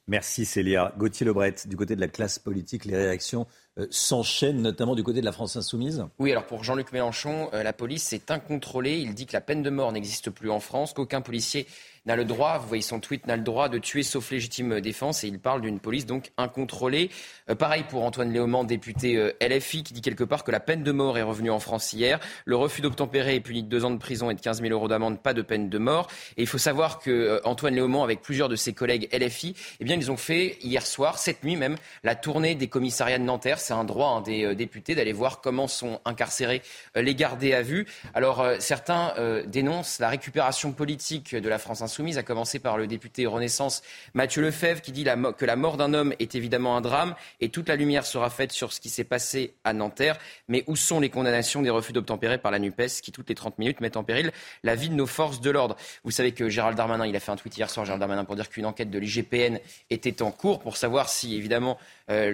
Merci 0.07 0.45
Célia. 0.45 0.93
Gauthier 0.97 1.25
Lebret, 1.25 1.55
du 1.65 1.75
côté 1.75 1.95
de 1.95 2.01
la 2.01 2.07
classe 2.07 2.37
politique, 2.37 2.85
les 2.85 2.95
réactions 2.95 3.47
euh, 3.79 3.87
s'enchaînent, 3.89 4.61
notamment 4.61 4.93
du 4.93 5.01
côté 5.01 5.19
de 5.19 5.25
la 5.25 5.31
France 5.31 5.55
insoumise 5.55 6.05
Oui, 6.19 6.31
alors 6.31 6.45
pour 6.45 6.63
Jean-Luc 6.63 6.91
Mélenchon, 6.91 7.49
euh, 7.53 7.63
la 7.63 7.73
police 7.73 8.13
est 8.13 8.29
incontrôlée. 8.29 8.99
Il 8.99 9.15
dit 9.15 9.25
que 9.25 9.33
la 9.33 9.41
peine 9.41 9.63
de 9.63 9.69
mort 9.71 9.91
n'existe 9.91 10.29
plus 10.29 10.51
en 10.51 10.59
France, 10.59 10.93
qu'aucun 10.93 11.21
policier 11.21 11.65
n'a 12.05 12.15
le 12.15 12.25
droit, 12.25 12.57
vous 12.59 12.67
voyez 12.67 12.83
son 12.83 12.99
tweet, 12.99 13.25
n'a 13.27 13.35
le 13.35 13.43
droit 13.43 13.69
de 13.69 13.77
tuer 13.77 14.03
sauf 14.03 14.31
légitime 14.31 14.79
défense 14.81 15.23
et 15.23 15.27
il 15.27 15.39
parle 15.39 15.61
d'une 15.61 15.79
police 15.79 16.05
donc 16.05 16.31
incontrôlée. 16.37 17.09
Euh, 17.49 17.55
pareil 17.55 17.83
pour 17.89 18.03
Antoine 18.03 18.31
Léaumont, 18.31 18.63
député 18.63 19.17
euh, 19.17 19.31
LFI, 19.41 19.83
qui 19.83 19.93
dit 19.93 20.01
quelque 20.01 20.23
part 20.23 20.43
que 20.43 20.51
la 20.51 20.59
peine 20.59 20.83
de 20.83 20.91
mort 20.91 21.17
est 21.17 21.23
revenue 21.23 21.49
en 21.49 21.59
France 21.59 21.93
hier. 21.93 22.19
Le 22.45 22.55
refus 22.55 22.81
d'obtempérer 22.81 23.35
est 23.35 23.39
puni 23.39 23.63
de 23.63 23.69
deux 23.69 23.85
ans 23.85 23.91
de 23.91 23.97
prison 23.97 24.29
et 24.29 24.35
de 24.35 24.41
15 24.41 24.61
000 24.61 24.71
euros 24.71 24.87
d'amende, 24.87 25.21
pas 25.21 25.33
de 25.33 25.41
peine 25.41 25.69
de 25.69 25.77
mort. 25.77 26.07
Et 26.37 26.41
il 26.41 26.47
faut 26.47 26.57
savoir 26.57 26.99
que 26.99 27.09
euh, 27.09 27.39
Antoine 27.43 27.75
Léaumont, 27.75 28.03
avec 28.03 28.21
plusieurs 28.21 28.49
de 28.49 28.55
ses 28.55 28.73
collègues 28.73 29.09
LFI, 29.11 29.55
eh 29.79 29.83
bien 29.83 29.95
ils 29.95 30.11
ont 30.11 30.17
fait 30.17 30.57
hier 30.61 30.85
soir, 30.85 31.17
cette 31.17 31.43
nuit 31.43 31.55
même, 31.55 31.75
la 32.03 32.15
tournée 32.15 32.55
des 32.55 32.67
commissariats 32.67 33.19
de 33.19 33.23
Nanterre. 33.23 33.59
c'est 33.59 33.73
un 33.73 33.83
droit 33.83 34.09
hein, 34.09 34.21
des 34.21 34.45
euh, 34.45 34.55
députés 34.55 34.95
d'aller 34.95 35.13
voir 35.13 35.41
comment 35.41 35.67
sont 35.67 35.99
incarcérés 36.05 36.61
les 36.95 37.15
gardés 37.15 37.53
à 37.53 37.61
vue. 37.61 37.87
Alors 38.13 38.45
certains 38.59 39.13
dénoncent 39.47 39.99
la 39.99 40.09
récupération 40.09 40.71
politique 40.71 41.35
de 41.35 41.49
la 41.49 41.57
France 41.57 41.81
insoumise, 41.81 41.94
à 41.95 42.23
commencer 42.23 42.59
par 42.59 42.77
le 42.77 42.87
député 42.87 43.25
Renaissance 43.25 43.81
Mathieu 44.13 44.41
Lefebvre, 44.41 44.81
qui 44.81 44.91
dit 44.91 45.05
que 45.37 45.45
la 45.45 45.55
mort 45.55 45.77
d'un 45.77 45.93
homme 45.93 46.13
est 46.19 46.35
évidemment 46.35 46.75
un 46.75 46.81
drame 46.81 47.15
et 47.39 47.49
toute 47.49 47.69
la 47.69 47.77
lumière 47.77 48.05
sera 48.05 48.29
faite 48.29 48.51
sur 48.51 48.73
ce 48.73 48.81
qui 48.81 48.89
s'est 48.89 49.05
passé 49.05 49.53
à 49.63 49.71
Nanterre. 49.71 50.17
Mais 50.49 50.65
où 50.67 50.75
sont 50.75 50.99
les 50.99 51.09
condamnations 51.09 51.61
des 51.61 51.69
refus 51.69 51.93
d'obtempérer 51.93 52.37
par 52.37 52.51
la 52.51 52.59
NUPES 52.59 53.01
qui, 53.01 53.13
toutes 53.13 53.29
les 53.29 53.35
30 53.35 53.59
minutes, 53.59 53.79
mettent 53.79 53.95
en 53.95 54.03
péril 54.03 54.31
la 54.63 54.75
vie 54.75 54.89
de 54.89 54.93
nos 54.93 55.05
forces 55.05 55.39
de 55.39 55.49
l'ordre? 55.49 55.77
Vous 56.03 56.11
savez 56.11 56.33
que 56.33 56.49
Gérald 56.49 56.75
Darmanin, 56.75 57.11
a 57.13 57.19
fait 57.19 57.31
un 57.31 57.37
tweet 57.37 57.57
hier 57.57 57.69
soir, 57.69 57.85
Gérald 57.85 58.01
Darmanin, 58.01 58.25
pour 58.25 58.35
dire 58.35 58.49
qu'une 58.49 58.65
enquête 58.65 58.89
de 58.89 58.99
l'IGPN 58.99 59.59
était 59.89 60.21
en 60.21 60.31
cours 60.31 60.59
pour 60.59 60.75
savoir 60.75 61.07
si, 61.07 61.35
évidemment, 61.35 61.77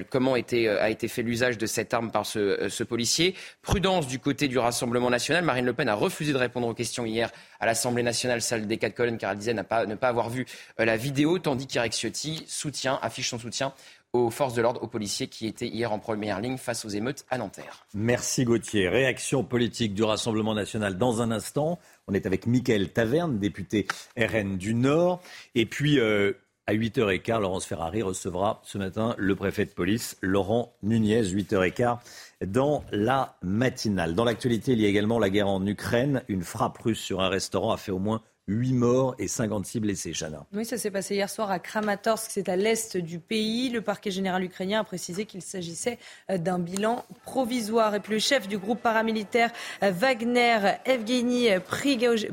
comment 0.10 0.36
était, 0.36 0.68
a 0.68 0.90
été 0.90 1.08
fait 1.08 1.22
l'usage 1.22 1.58
de 1.60 1.66
cette 1.68 1.94
arme 1.94 2.12
par 2.12 2.26
ce, 2.26 2.68
ce, 2.68 2.84
policier. 2.84 3.36
Prudence 3.62 4.08
du 4.08 4.20
côté 4.20 4.48
du 4.48 4.58
Rassemblement 4.58 5.10
national. 5.10 5.46
Marine 5.46 5.66
Le 5.66 5.74
Pen 5.74 5.88
a 5.88 5.96
refusé 5.96 6.34
de 6.34 6.38
répondre 6.38 6.68
aux 6.68 6.74
questions 6.74 7.06
hier 7.06 7.32
à 7.62 7.66
l'Assemblée 7.68 8.04
nationale, 8.04 8.42
salle 8.42 8.68
des 8.68 8.78
quatre 8.78 8.96
colonnes, 8.96 9.18
car 9.18 9.32
elle 9.32 9.38
disait 9.38 9.54
ne 9.54 9.62
pas, 9.62 9.86
avoir 10.02 10.30
vu 10.30 10.46
la 10.78 10.98
vidéo, 10.98 11.40
tandis 11.40 11.68
qu'Eric 11.68 11.94
Ciotti 11.94 12.44
soutient, 12.48 13.00
affiche 13.02 13.30
son 13.30 13.40
soutien 13.40 13.74
aux 14.14 14.30
forces 14.30 14.56
de 14.56 14.62
l'ordre, 14.62 14.84
aux 14.84 14.88
policiers 14.88 15.28
qui 15.28 15.48
étaient 15.48 15.68
hier 15.68 15.92
en 15.92 16.00
première 16.00 16.42
ligne 16.42 16.58
face 16.58 16.84
aux 16.84 16.90
émeutes 16.90 17.24
à 17.30 17.38
Nanterre. 17.38 17.86
Merci 17.94 18.44
Gauthier. 18.44 18.90
Réaction 18.90 19.44
politique 19.44 19.94
du 19.94 20.04
Rassemblement 20.04 20.54
national 20.54 20.98
dans 20.98 21.22
un 21.22 21.32
instant. 21.32 21.80
On 22.08 22.14
est 22.14 22.26
avec 22.26 22.46
Michael 22.46 22.90
Taverne, 22.90 23.40
député 23.40 23.88
RN 24.18 24.58
du 24.58 24.74
Nord. 24.74 25.22
Et 25.56 25.66
puis, 25.66 25.98
euh, 26.00 26.34
à 26.68 26.74
8h15, 26.74 27.40
Laurence 27.40 27.66
Ferrari 27.66 28.02
recevra 28.02 28.62
ce 28.64 28.78
matin 28.78 29.16
le 29.18 29.36
préfet 29.36 29.66
de 29.66 29.72
police, 29.72 30.18
Laurent 30.22 30.74
Nunez, 30.84 31.24
8h15, 31.24 31.98
dans 32.46 32.84
la 32.92 33.36
matinale. 33.42 34.16
Dans 34.16 34.24
l'actualité, 34.24 34.74
il 34.74 34.82
y 34.82 34.86
a 34.86 34.90
également 34.90 35.20
la 35.20 35.30
guerre 35.30 35.48
en 35.48 35.66
Ukraine. 35.66 36.24
Une 36.28 36.44
frappe 36.44 36.78
russe 36.80 37.00
sur 37.00 37.22
un 37.22 37.30
restaurant 37.30 37.72
a 37.72 37.78
fait 37.78 37.92
au 37.92 38.00
moins 38.00 38.22
8 38.48 38.74
morts 38.74 39.16
et 39.20 39.28
56 39.28 39.80
blessés, 39.80 40.14
Chana. 40.14 40.46
Oui, 40.54 40.66
ça 40.66 40.78
s'est 40.78 40.92
passé 40.92 41.16
hier 41.16 41.30
soir 41.30 41.52
à 41.52 41.60
Kramatorsk, 41.60 42.32
c'est 42.32 42.50
à 42.50 42.56
l'est 42.56 42.98
du 42.98 43.20
pays. 43.20 43.70
Le 43.70 43.82
parquet 43.82 44.12
général 44.12 44.44
ukrainien 44.44 44.82
a 44.82 44.84
précisé 44.84 45.26
qu'il 45.26 45.42
s'agissait 45.42 46.00
euh, 46.30 46.38
d'un 46.38 46.60
bilan 46.60 47.06
provisoire. 47.24 47.96
Et 47.96 48.00
puis 48.00 48.14
le 48.14 48.20
chef 48.20 48.48
du 48.48 48.58
groupe 48.58 48.82
paramilitaire 48.82 49.52
euh, 49.84 49.92
Wagner, 49.92 50.58
Evgeny 50.86 51.50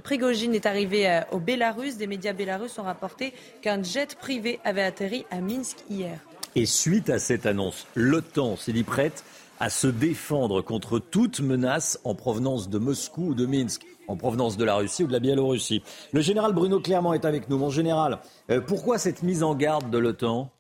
Prigogine, 0.03 0.55
est 0.55 0.67
arrivé 0.67 1.09
euh, 1.09 1.21
au 1.31 1.39
Bélarus. 1.39 1.97
Des 1.97 2.07
médias 2.07 2.33
bélarusses 2.33 2.79
ont 2.79 2.85
rapporté 2.85 3.33
qu'un 3.63 3.83
jet 3.83 4.17
privé 4.17 4.59
avait 4.65 4.83
atterri 4.83 5.27
à 5.31 5.41
Minsk 5.41 5.77
hier. 5.91 6.19
Et 6.55 6.67
suite 6.67 7.11
à 7.11 7.19
cette 7.19 7.47
annonce, 7.47 7.87
l'OTAN 7.95 8.57
s'est 8.57 8.73
dit 8.73 8.83
prête 8.83 9.23
à 9.61 9.71
se 9.71 9.87
défendre 9.87 10.63
contre 10.63 10.99
toute 10.99 11.41
menace 11.41 12.01
en 12.05 12.15
provenance 12.15 12.71
de 12.71 12.79
Moscou 12.79 13.29
ou 13.29 13.35
de 13.35 13.47
Minsk 13.47 13.85
en 14.07 14.17
provenance 14.17 14.57
de 14.57 14.65
la 14.65 14.77
Russie 14.77 15.05
ou 15.05 15.07
de 15.07 15.13
la 15.13 15.21
Biélorussie. 15.21 15.83
Le 16.13 16.21
général 16.21 16.53
Bruno 16.53 16.81
Clermont 16.81 17.13
est 17.13 17.25
avec 17.25 17.49
nous. 17.49 17.59
Mon 17.59 17.71
général, 17.71 18.21
euh, 18.51 18.61
pourquoi 18.61 18.99
cette 18.99 19.23
mise 19.23 19.43
en 19.43 19.55
garde 19.55 19.91
de 19.91 19.99
l'OTAN? 19.99 20.51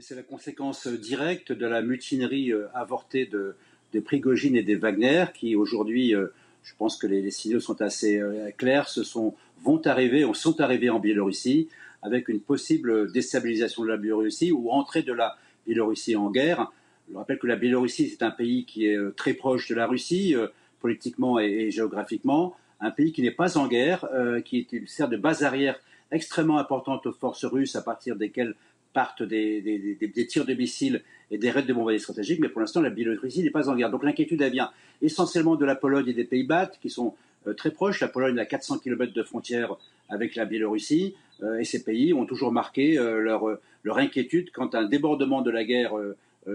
C'est 0.00 0.14
la 0.14 0.22
conséquence 0.22 0.86
directe 0.86 1.52
de 1.52 1.66
la 1.66 1.82
mutinerie 1.82 2.52
euh, 2.52 2.68
avortée 2.74 3.26
de, 3.26 3.56
de 3.92 4.00
Prigogine 4.00 4.56
et 4.56 4.62
des 4.62 4.76
Wagner, 4.76 5.26
qui 5.34 5.56
aujourd'hui, 5.56 6.14
euh, 6.14 6.28
je 6.62 6.72
pense 6.78 6.96
que 6.96 7.06
les, 7.06 7.30
signaux 7.30 7.60
sont 7.60 7.82
assez 7.82 8.20
clairs, 8.56 8.88
se 8.88 9.02
sont, 9.02 9.34
vont 9.62 9.80
arriver 9.86 10.26
sont 10.34 10.60
arrivés 10.60 10.90
en 10.90 11.00
Biélorussie 11.00 11.68
avec 12.02 12.28
une 12.28 12.40
possible 12.40 13.10
déstabilisation 13.12 13.82
de 13.82 13.88
la 13.88 13.96
Biélorussie 13.96 14.52
ou 14.52 14.70
entrée 14.70 15.02
de 15.02 15.12
la 15.12 15.36
Biélorussie 15.66 16.16
en 16.16 16.30
guerre. 16.30 16.70
Je 17.10 17.16
rappelle 17.16 17.38
que 17.38 17.46
la 17.46 17.56
Biélorussie, 17.56 18.08
c'est 18.08 18.22
un 18.22 18.30
pays 18.30 18.64
qui 18.64 18.86
est 18.86 18.98
très 19.16 19.34
proche 19.34 19.68
de 19.68 19.74
la 19.74 19.86
Russie 19.86 20.36
politiquement 20.80 21.38
et, 21.38 21.70
géographiquement, 21.70 22.56
un 22.80 22.90
pays 22.90 23.12
qui 23.12 23.22
n'est 23.22 23.30
pas 23.30 23.58
en 23.58 23.68
guerre, 23.68 24.06
euh, 24.12 24.40
qui 24.40 24.66
sert 24.86 25.08
de 25.08 25.16
base 25.16 25.42
arrière 25.42 25.78
extrêmement 26.10 26.58
importante 26.58 27.06
aux 27.06 27.12
forces 27.12 27.44
russes 27.44 27.76
à 27.76 27.82
partir 27.82 28.16
desquelles 28.16 28.54
partent 28.92 29.22
des, 29.22 30.26
tirs 30.28 30.44
de 30.44 30.54
missiles 30.54 31.02
et 31.30 31.38
des 31.38 31.50
raids 31.50 31.62
de 31.62 31.72
bombardiers 31.72 32.00
stratégiques, 32.00 32.40
mais 32.40 32.48
pour 32.48 32.60
l'instant, 32.60 32.80
la 32.80 32.90
Biélorussie 32.90 33.44
n'est 33.44 33.50
pas 33.50 33.68
en 33.68 33.76
guerre. 33.76 33.90
Donc 33.90 34.02
l'inquiétude, 34.02 34.42
elle 34.42 34.50
vient 34.50 34.70
essentiellement 35.00 35.54
de 35.54 35.64
la 35.64 35.76
Pologne 35.76 36.08
et 36.08 36.12
des 36.12 36.24
Pays-Bas, 36.24 36.72
qui 36.80 36.90
sont 36.90 37.14
euh, 37.46 37.54
très 37.54 37.70
proches. 37.70 38.00
La 38.00 38.08
Pologne 38.08 38.36
a 38.40 38.46
400 38.46 38.78
km 38.78 39.12
de 39.12 39.22
frontière 39.22 39.76
avec 40.08 40.34
la 40.34 40.44
Biélorussie, 40.44 41.14
euh, 41.42 41.60
et 41.60 41.64
ces 41.64 41.84
pays 41.84 42.12
ont 42.12 42.26
toujours 42.26 42.50
marqué 42.50 42.96
leur, 42.96 43.44
leur, 43.84 43.98
inquiétude 43.98 44.50
quant 44.50 44.66
à 44.68 44.80
un 44.80 44.88
débordement 44.88 45.42
de 45.42 45.50
la 45.50 45.64
guerre 45.64 45.92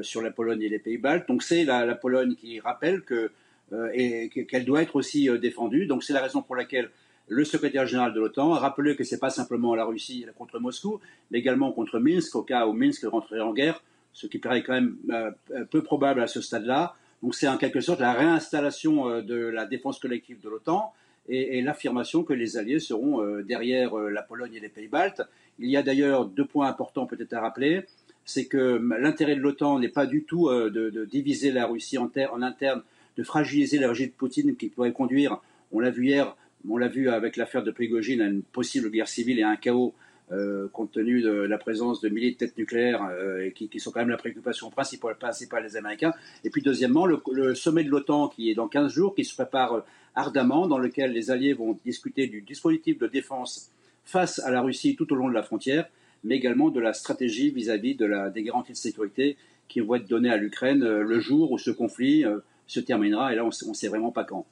sur 0.03 0.21
la 0.21 0.31
Pologne 0.31 0.61
et 0.61 0.69
les 0.69 0.79
Pays-Baltes. 0.79 1.27
Donc 1.27 1.43
c'est 1.43 1.63
la, 1.63 1.95
Pologne 1.95 2.35
qui 2.35 2.59
rappelle 2.59 3.01
que 3.01 3.31
euh, 3.73 3.89
et 3.95 4.29
qu'elle 4.29 4.63
doit 4.63 4.83
être 4.83 4.95
aussi 4.95 5.27
euh, 5.27 5.39
défendue. 5.39 5.87
Donc 5.87 6.03
c'est 6.03 6.13
la 6.13 6.21
raison 6.21 6.43
pour 6.43 6.55
laquelle 6.55 6.91
le 7.27 7.43
secrétaire 7.43 7.87
général 7.87 8.13
de 8.13 8.19
l'OTAN 8.19 8.53
a 8.53 8.59
rappelé 8.59 8.95
que 8.95 9.03
ce 9.03 9.15
n'est 9.15 9.19
pas 9.19 9.31
simplement 9.31 9.73
la 9.73 9.85
Russie 9.85 10.23
contre 10.37 10.59
Moscou, 10.59 10.99
mais 11.31 11.39
également 11.39 11.71
contre 11.71 11.97
Minsk, 11.97 12.35
au 12.35 12.43
cas 12.43 12.67
où 12.67 12.73
Minsk 12.73 13.03
rentrerait 13.05 13.41
en 13.41 13.53
guerre, 13.53 13.81
ce 14.13 14.27
qui 14.27 14.37
paraît 14.37 14.61
quand 14.61 14.73
même 14.73 14.97
euh, 15.09 15.31
peu 15.71 15.81
probable 15.81 16.21
à 16.21 16.27
ce 16.27 16.41
stade-là. 16.41 16.93
Donc 17.23 17.33
c'est 17.33 17.47
en 17.47 17.57
quelque 17.57 17.81
sorte 17.81 18.01
la 18.01 18.13
réinstallation 18.13 19.21
de 19.23 19.35
la 19.35 19.65
défense 19.65 19.97
collective 19.97 20.39
de 20.41 20.49
l'OTAN 20.49 20.93
et, 21.27 21.59
l'affirmation 21.63 22.23
que 22.23 22.33
les 22.33 22.57
alliés 22.57 22.77
seront 22.77 23.41
derrière 23.41 23.95
la 23.95 24.21
Pologne 24.21 24.53
et 24.53 24.59
les 24.59 24.69
pays-baltes. 24.69 25.23
Il 25.57 25.71
y 25.71 25.77
a 25.77 25.81
d'ailleurs 25.81 26.25
deux 26.25 26.45
points 26.45 26.67
importants 26.67 27.07
peut-être 27.07 27.33
à 27.33 27.41
rappeler. 27.41 27.85
C'est 28.25 28.45
que 28.45 28.81
l'intérêt 28.99 29.35
de 29.35 29.41
l'OTAN 29.41 29.79
n'est 29.79 29.89
pas 29.89 30.07
du 30.07 30.23
tout 30.23 30.49
de, 30.49 31.05
diviser 31.05 31.51
la 31.51 31.67
Russie 31.67 31.97
en, 31.97 32.09
interne 32.41 32.81
de 33.17 33.23
fragiliser 33.23 33.77
le 33.77 33.87
régime 33.87 34.07
de 34.07 34.11
Poutine 34.11 34.55
qui 34.55 34.67
pourrait 34.67 34.91
conduire, 34.91 35.39
on 35.71 35.79
l'a 35.79 35.91
vu 35.91 36.07
hier, 36.07 36.35
on 36.67 36.77
l'a 36.77 36.87
vu 36.87 37.09
avec 37.09 37.37
l'affaire 37.37 37.63
de 37.63 37.71
Prigogine, 37.71 38.21
à 38.21 38.25
une 38.25 38.41
possible 38.41 38.89
guerre 38.89 39.07
civile 39.07 39.39
et 39.39 39.43
à 39.43 39.49
un 39.49 39.55
chaos 39.55 39.93
euh, 40.31 40.67
compte 40.69 40.91
tenu 40.91 41.21
de 41.21 41.29
la 41.29 41.59
présence 41.59 42.01
de 42.01 42.09
milliers 42.09 42.31
de 42.31 42.37
têtes 42.37 42.57
nucléaires 42.57 43.07
euh, 43.11 43.51
qui, 43.51 43.79
sont 43.79 43.91
quand 43.91 43.99
même 43.99 44.09
la 44.09 44.17
préoccupation 44.17 44.71
principale, 44.71 45.63
des 45.63 45.77
Américains. 45.77 46.13
Et 46.43 46.49
puis 46.49 46.63
deuxièmement, 46.63 47.05
le, 47.05 47.53
sommet 47.53 47.83
de 47.83 47.89
l'OTAN 47.89 48.29
qui 48.29 48.49
est 48.49 48.55
dans 48.55 48.67
15 48.67 48.91
jours, 48.91 49.13
qui 49.13 49.23
se 49.23 49.35
prépare 49.35 49.73
euh, 49.73 49.81
ardemment, 50.15 50.67
dans 50.67 50.79
lequel 50.79 51.11
les 51.11 51.29
alliés 51.29 51.53
vont 51.53 51.77
discuter 51.85 52.25
du 52.25 52.41
dispositif 52.41 52.97
de 52.97 53.05
défense 53.05 53.69
face 54.03 54.39
à 54.39 54.49
la 54.49 54.61
Russie 54.61 54.95
tout 54.95 55.11
au 55.13 55.15
long 55.15 55.29
de 55.29 55.33
la 55.33 55.43
frontière, 55.43 55.87
mais 56.25 56.35
également 56.35 56.69
de 56.69 56.79
la 56.79 56.93
stratégie 56.93 57.51
vis-à-vis 57.51 57.95
de 57.95 58.05
la, 58.05 58.29
des 58.29 58.43
garanties 58.43 58.73
de 58.73 58.77
sécurité 58.77 59.37
qui 59.67 59.79
vont 59.79 59.95
être 59.95 60.07
données 60.07 60.29
à 60.29 60.37
l'Ukraine 60.37 60.83
le 60.83 61.19
jour 61.19 61.51
où 61.51 61.57
ce 61.57 61.71
conflit 61.71 62.23
se 62.67 62.79
terminera. 62.79 63.33
Et 63.33 63.35
là, 63.35 63.43
on 63.43 63.69
ne 63.69 63.73
sait 63.73 63.87
vraiment 63.87 64.11
pas 64.11 64.23
quand. 64.23 64.45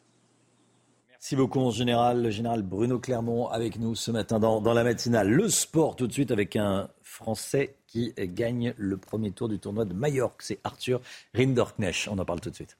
Merci 1.24 1.36
beaucoup, 1.38 1.72
général. 1.72 2.22
Le 2.22 2.30
général 2.30 2.64
Bruno 2.64 3.00
Clermont 3.00 3.48
avec 3.48 3.80
nous 3.80 3.96
ce 3.96 4.12
matin 4.12 4.40
dans, 4.40 4.60
dans, 4.60 4.74
la 4.74 4.84
matinale. 4.84 5.30
Le 5.30 5.48
sport, 5.48 5.96
tout 5.96 6.06
de 6.06 6.12
suite, 6.12 6.32
avec 6.32 6.58
un 6.58 6.90
Français 7.02 7.76
qui 7.88 8.14
gagne 8.18 8.74
le 8.78 8.98
premier 8.98 9.32
tour 9.32 9.48
du 9.48 9.58
tournoi 9.58 9.86
de 9.86 9.94
Majorque. 9.94 10.42
C'est 10.42 10.60
Arthur 10.66 11.00
Rinderknecht. 11.34 12.10
On 12.12 12.20
en 12.20 12.26
parle 12.26 12.42
tout 12.42 12.50
de 12.50 12.56
suite. 12.56 12.78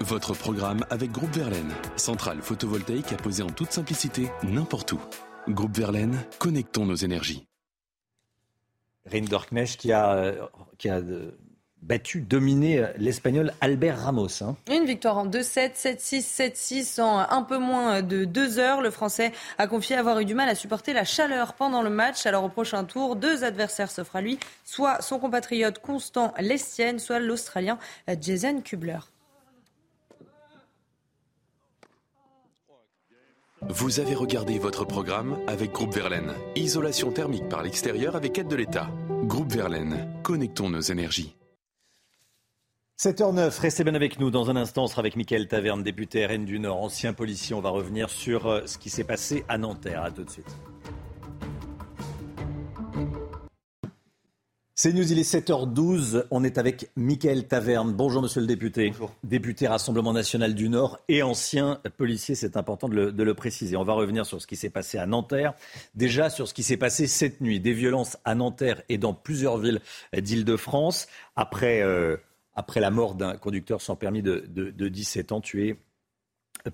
Votre 0.00 0.34
programme 0.34 0.84
avec 0.90 1.12
Groupe 1.12 1.30
Verlaine. 1.30 1.72
Centrale 1.96 2.42
photovoltaïque 2.42 3.12
à 3.12 3.16
poser 3.16 3.44
en 3.44 3.50
toute 3.50 3.70
simplicité 3.70 4.28
n'importe 4.42 4.90
où. 4.92 5.00
Groupe 5.48 5.76
Verlaine, 5.76 6.18
connectons 6.40 6.86
nos 6.86 6.96
énergies. 6.96 7.46
Rinderknecht 9.10 9.78
qui 9.78 9.92
a, 9.92 10.14
euh, 10.14 10.46
qui 10.78 10.88
a 10.88 11.00
battu, 11.82 12.20
dominé 12.20 12.78
euh, 12.78 12.86
l'Espagnol 12.96 13.52
Albert 13.60 13.98
Ramos. 13.98 14.42
Hein. 14.42 14.56
Une 14.70 14.84
victoire 14.84 15.18
en 15.18 15.26
2-7, 15.26 15.74
7-6, 15.74 16.96
7-6 16.96 17.00
en 17.00 17.18
un 17.18 17.42
peu 17.42 17.58
moins 17.58 18.02
de 18.02 18.24
deux 18.24 18.58
heures. 18.58 18.80
Le 18.80 18.90
Français 18.90 19.32
a 19.58 19.66
confié 19.66 19.96
avoir 19.96 20.20
eu 20.20 20.24
du 20.24 20.34
mal 20.34 20.48
à 20.48 20.54
supporter 20.54 20.92
la 20.92 21.04
chaleur 21.04 21.54
pendant 21.54 21.82
le 21.82 21.90
match. 21.90 22.24
Alors 22.26 22.44
au 22.44 22.48
prochain 22.48 22.84
tour, 22.84 23.16
deux 23.16 23.44
adversaires 23.44 23.90
s'offrent 23.90 24.16
à 24.16 24.22
lui, 24.22 24.38
soit 24.64 25.02
son 25.02 25.18
compatriote 25.18 25.78
Constant 25.80 26.32
Lestienne, 26.38 26.98
soit 26.98 27.18
l'Australien 27.18 27.78
euh, 28.08 28.16
Jason 28.20 28.60
Kubler. 28.60 28.98
Vous 33.68 34.00
avez 34.00 34.14
regardé 34.14 34.58
votre 34.58 34.84
programme 34.84 35.38
avec 35.46 35.70
Groupe 35.70 35.94
Verlaine. 35.94 36.32
Isolation 36.56 37.12
thermique 37.12 37.48
par 37.48 37.62
l'extérieur 37.62 38.16
avec 38.16 38.36
aide 38.36 38.48
de 38.48 38.56
l'État. 38.56 38.88
Groupe 39.22 39.52
Verlaine, 39.52 40.08
connectons 40.24 40.68
nos 40.68 40.80
énergies. 40.80 41.36
7h09, 43.00 43.60
restez 43.60 43.84
bien 43.84 43.94
avec 43.94 44.18
nous. 44.18 44.32
Dans 44.32 44.50
un 44.50 44.56
instant, 44.56 44.84
on 44.84 44.86
sera 44.88 45.00
avec 45.00 45.14
Mickaël 45.14 45.46
Taverne, 45.46 45.84
député 45.84 46.26
RN 46.26 46.44
du 46.44 46.58
Nord, 46.58 46.82
ancien 46.82 47.12
policier. 47.12 47.54
On 47.54 47.60
va 47.60 47.70
revenir 47.70 48.10
sur 48.10 48.48
euh, 48.48 48.62
ce 48.66 48.78
qui 48.78 48.90
s'est 48.90 49.04
passé 49.04 49.44
à 49.48 49.58
Nanterre. 49.58 50.02
A 50.02 50.10
tout 50.10 50.24
de 50.24 50.30
suite. 50.30 50.56
C'est 54.82 54.92
News, 54.92 55.12
il 55.12 55.20
est 55.20 55.32
7h12. 55.32 56.24
On 56.32 56.42
est 56.42 56.58
avec 56.58 56.90
Michael 56.96 57.46
Taverne. 57.46 57.92
Bonjour, 57.92 58.20
monsieur 58.20 58.40
le 58.40 58.48
député. 58.48 58.88
Bonjour. 58.90 59.14
Député 59.22 59.68
Rassemblement 59.68 60.12
national 60.12 60.56
du 60.56 60.68
Nord 60.68 60.98
et 61.08 61.22
ancien 61.22 61.80
policier, 61.98 62.34
c'est 62.34 62.56
important 62.56 62.88
de 62.88 62.96
le, 62.96 63.12
de 63.12 63.22
le, 63.22 63.32
préciser. 63.34 63.76
On 63.76 63.84
va 63.84 63.92
revenir 63.92 64.26
sur 64.26 64.42
ce 64.42 64.46
qui 64.48 64.56
s'est 64.56 64.70
passé 64.70 64.98
à 64.98 65.06
Nanterre. 65.06 65.54
Déjà, 65.94 66.30
sur 66.30 66.48
ce 66.48 66.52
qui 66.52 66.64
s'est 66.64 66.78
passé 66.78 67.06
cette 67.06 67.40
nuit. 67.40 67.60
Des 67.60 67.74
violences 67.74 68.16
à 68.24 68.34
Nanterre 68.34 68.82
et 68.88 68.98
dans 68.98 69.14
plusieurs 69.14 69.56
villes 69.56 69.80
d'Île-de-France. 70.18 71.06
Après, 71.36 71.80
euh, 71.82 72.16
après 72.56 72.80
la 72.80 72.90
mort 72.90 73.14
d'un 73.14 73.36
conducteur 73.36 73.80
sans 73.80 73.94
permis 73.94 74.22
de, 74.22 74.46
de, 74.48 74.72
de 74.72 74.88
17 74.88 75.30
ans 75.30 75.40
tué 75.40 75.78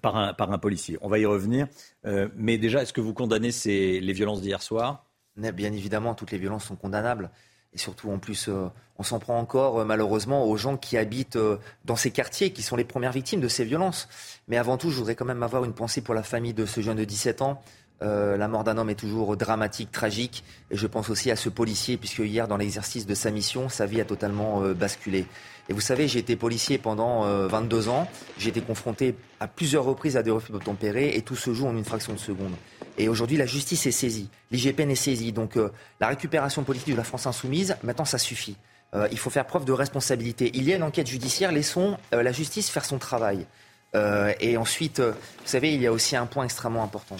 par 0.00 0.16
un, 0.16 0.32
par 0.32 0.50
un, 0.50 0.58
policier. 0.58 0.96
On 1.02 1.10
va 1.10 1.18
y 1.18 1.26
revenir. 1.26 1.66
Euh, 2.06 2.30
mais 2.36 2.56
déjà, 2.56 2.80
est-ce 2.80 2.94
que 2.94 3.02
vous 3.02 3.12
condamnez 3.12 3.52
ces, 3.52 4.00
les 4.00 4.12
violences 4.14 4.40
d'hier 4.40 4.62
soir? 4.62 5.04
Bien 5.36 5.72
évidemment, 5.74 6.14
toutes 6.14 6.32
les 6.32 6.38
violences 6.38 6.64
sont 6.64 6.74
condamnables. 6.74 7.30
Et 7.74 7.78
surtout, 7.78 8.10
en 8.10 8.18
plus, 8.18 8.48
euh, 8.48 8.68
on 8.98 9.02
s'en 9.02 9.18
prend 9.18 9.38
encore, 9.38 9.80
euh, 9.80 9.84
malheureusement, 9.84 10.46
aux 10.46 10.56
gens 10.56 10.76
qui 10.76 10.96
habitent 10.96 11.36
euh, 11.36 11.58
dans 11.84 11.96
ces 11.96 12.10
quartiers, 12.10 12.52
qui 12.52 12.62
sont 12.62 12.76
les 12.76 12.84
premières 12.84 13.12
victimes 13.12 13.40
de 13.40 13.48
ces 13.48 13.64
violences. 13.64 14.08
Mais 14.48 14.56
avant 14.56 14.78
tout, 14.78 14.90
je 14.90 14.96
voudrais 14.96 15.14
quand 15.14 15.26
même 15.26 15.42
avoir 15.42 15.64
une 15.64 15.74
pensée 15.74 16.00
pour 16.00 16.14
la 16.14 16.22
famille 16.22 16.54
de 16.54 16.64
ce 16.64 16.80
jeune 16.80 16.96
de 16.96 17.04
17 17.04 17.42
ans. 17.42 17.62
la 18.00 18.46
mort 18.46 18.62
d'un 18.62 18.78
homme 18.78 18.90
est 18.90 18.94
toujours 18.94 19.36
dramatique, 19.36 19.90
tragique. 19.90 20.44
Et 20.70 20.76
je 20.76 20.86
pense 20.86 21.10
aussi 21.10 21.32
à 21.32 21.36
ce 21.36 21.48
policier, 21.48 21.96
puisque 21.96 22.20
hier, 22.20 22.46
dans 22.46 22.56
l'exercice 22.56 23.06
de 23.06 23.14
sa 23.14 23.32
mission, 23.32 23.68
sa 23.68 23.86
vie 23.86 24.00
a 24.00 24.04
totalement 24.04 24.60
basculé. 24.72 25.26
Et 25.68 25.72
vous 25.74 25.80
savez, 25.80 26.08
j'ai 26.08 26.18
été 26.18 26.34
policier 26.34 26.78
pendant 26.78 27.24
22 27.46 27.88
ans. 27.88 28.08
J'ai 28.38 28.48
été 28.48 28.62
confronté 28.62 29.14
à 29.38 29.46
plusieurs 29.46 29.84
reprises 29.84 30.16
à 30.16 30.22
des 30.22 30.30
refus 30.30 30.50
d'obtempérer, 30.50 31.14
et 31.14 31.22
tout 31.22 31.36
se 31.36 31.52
joue 31.52 31.66
en 31.66 31.76
une 31.76 31.84
fraction 31.84 32.14
de 32.14 32.18
seconde. 32.18 32.54
Et 32.96 33.08
aujourd'hui, 33.08 33.36
la 33.36 33.46
justice 33.46 33.86
est 33.86 33.92
saisie, 33.92 34.30
l'IGPN 34.50 34.90
est 34.90 34.94
saisie. 34.94 35.32
Donc 35.32 35.56
euh, 35.56 35.70
la 36.00 36.08
récupération 36.08 36.64
politique 36.64 36.94
de 36.94 36.96
la 36.96 37.04
France 37.04 37.26
insoumise, 37.26 37.76
maintenant, 37.82 38.06
ça 38.06 38.18
suffit. 38.18 38.56
Euh, 38.94 39.08
il 39.12 39.18
faut 39.18 39.30
faire 39.30 39.46
preuve 39.46 39.64
de 39.64 39.72
responsabilité. 39.72 40.50
Il 40.54 40.64
y 40.64 40.72
a 40.72 40.76
une 40.76 40.82
enquête 40.82 41.06
judiciaire, 41.06 41.52
laissons 41.52 41.98
euh, 42.14 42.22
la 42.22 42.32
justice 42.32 42.70
faire 42.70 42.84
son 42.84 42.98
travail. 42.98 43.46
Euh, 43.94 44.32
et 44.40 44.56
ensuite, 44.56 45.00
vous 45.00 45.14
savez, 45.44 45.74
il 45.74 45.80
y 45.80 45.86
a 45.86 45.92
aussi 45.92 46.16
un 46.16 46.26
point 46.26 46.44
extrêmement 46.44 46.82
important. 46.82 47.16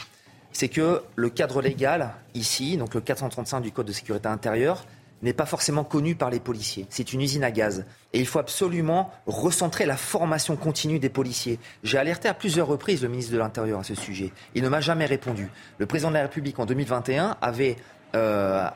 C'est 0.53 0.69
que 0.69 1.03
le 1.15 1.31
cadre 1.31 1.61
légal, 1.61 2.15
ici, 2.35 2.77
donc 2.77 2.95
le 2.95 3.01
435 3.01 3.61
du 3.61 3.71
Code 3.71 3.87
de 3.87 3.93
sécurité 3.93 4.29
intérieure, 4.29 4.85
n'est 5.23 5.33
pas 5.33 5.47
forcément 5.47 5.85
connu 5.85 6.15
par 6.15 6.31
les 6.31 6.41
policiers. 6.41 6.87
C'est 6.91 7.13
une 7.13 7.21
usine 7.21 7.45
à 7.45 7.51
gaz. 7.51 7.85
Et 8.13 8.21
il 8.21 8.27
faut 8.27 8.39
absolument 8.39 9.11
recentrer 9.27 9.87
la 9.87 9.97
formation 9.97 10.57
continue 10.57 10.99
des 10.99 11.09
policiers. 11.09 11.59
J'ai 11.83 11.99
alerté 11.99 12.29
à 12.29 12.35
plusieurs 12.35 12.67
reprises 12.67 13.03
le 13.03 13.09
ministre 13.09 13.33
de 13.33 13.39
l'Intérieur 13.39 13.81
à 13.81 13.85
ce 13.85 13.95
sujet. 13.95 14.33
Il 14.55 14.63
ne 14.63 14.69
m'a 14.69 14.81
jamais 14.81 15.07
répondu. 15.07 15.49
Le 15.79 15.87
président 15.87 16.11
de 16.11 16.15
la 16.15 16.23
République 16.23 16.59
en 16.59 16.67
2021 16.67 17.37
avait 17.41 17.77
euh, 18.15 18.67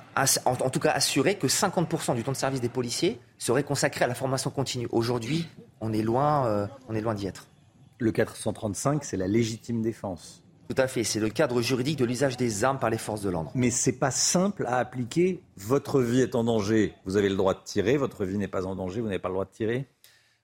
en, 0.44 0.70
tout 0.70 0.80
cas 0.80 0.90
assuré 0.90 1.36
que 1.36 1.46
50% 1.46 2.14
du 2.14 2.22
temps 2.22 2.32
de 2.32 2.36
service 2.36 2.60
des 2.60 2.68
policiers 2.68 3.18
serait 3.38 3.64
consacré 3.64 4.04
à 4.04 4.08
la 4.08 4.14
formation 4.14 4.50
continue. 4.50 4.88
Aujourd'hui, 4.90 5.48
on 5.80 5.92
est 5.92 6.02
loin, 6.02 6.46
euh, 6.46 6.66
on 6.88 6.94
est 6.94 7.00
loin 7.00 7.14
d'y 7.14 7.26
être. 7.26 7.48
Le 7.98 8.12
435, 8.12 9.04
c'est 9.04 9.16
la 9.16 9.28
légitime 9.28 9.80
défense. 9.80 10.42
Tout 10.74 10.80
à 10.80 10.88
fait. 10.88 11.04
C'est 11.04 11.20
le 11.20 11.28
cadre 11.28 11.60
juridique 11.60 11.98
de 11.98 12.06
l'usage 12.06 12.38
des 12.38 12.64
armes 12.64 12.78
par 12.78 12.88
les 12.88 12.96
forces 12.96 13.20
de 13.20 13.28
l'ordre. 13.28 13.50
Mais 13.54 13.70
c'est 13.70 13.98
pas 13.98 14.10
simple 14.10 14.64
à 14.66 14.78
appliquer. 14.78 15.42
Votre 15.58 16.00
vie 16.00 16.20
est 16.22 16.34
en 16.34 16.44
danger. 16.44 16.94
Vous 17.04 17.16
avez 17.18 17.28
le 17.28 17.36
droit 17.36 17.52
de 17.52 17.60
tirer. 17.62 17.98
Votre 17.98 18.24
vie 18.24 18.38
n'est 18.38 18.48
pas 18.48 18.64
en 18.64 18.74
danger. 18.74 19.02
Vous 19.02 19.08
n'avez 19.08 19.18
pas 19.18 19.28
le 19.28 19.34
droit 19.34 19.44
de 19.44 19.50
tirer. 19.50 19.86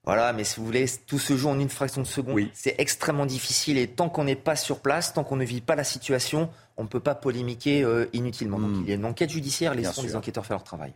Voilà, 0.05 0.35
mais 0.35 0.45
si 0.45 0.61
vous 0.61 0.67
voulez, 0.67 0.85
tout 1.07 1.19
se 1.19 1.35
joue 1.35 1.49
en 1.49 1.59
une 1.59 1.71
fraction 1.71 2.03
de 2.03 2.07
seconde. 2.07 2.35
Oui. 2.35 2.51
C'est 2.53 2.75
extrêmement 2.79 3.25
difficile 3.25 3.79
et 3.79 3.87
tant 3.87 4.11
qu'on 4.11 4.25
n'est 4.25 4.37
pas 4.37 4.57
sur 4.57 4.81
place, 4.81 5.15
tant 5.15 5.25
qu'on 5.25 5.37
ne 5.37 5.45
vit 5.45 5.63
pas 5.63 5.77
la 5.77 5.85
situation, 5.85 6.51
on 6.77 6.83
ne 6.83 6.89
peut 6.89 7.01
pas 7.01 7.15
polémiquer 7.15 7.83
euh, 7.83 8.07
inutilement. 8.13 8.59
Donc, 8.59 8.71
mmh. 8.71 8.83
il 8.83 8.89
y 8.89 8.93
a 8.93 8.97
une 8.97 9.05
enquête 9.07 9.31
judiciaire, 9.31 9.75
laissons 9.75 10.03
les 10.03 10.15
enquêteurs 10.15 10.45
faire 10.45 10.57
leur 10.57 10.65
travail. 10.65 10.93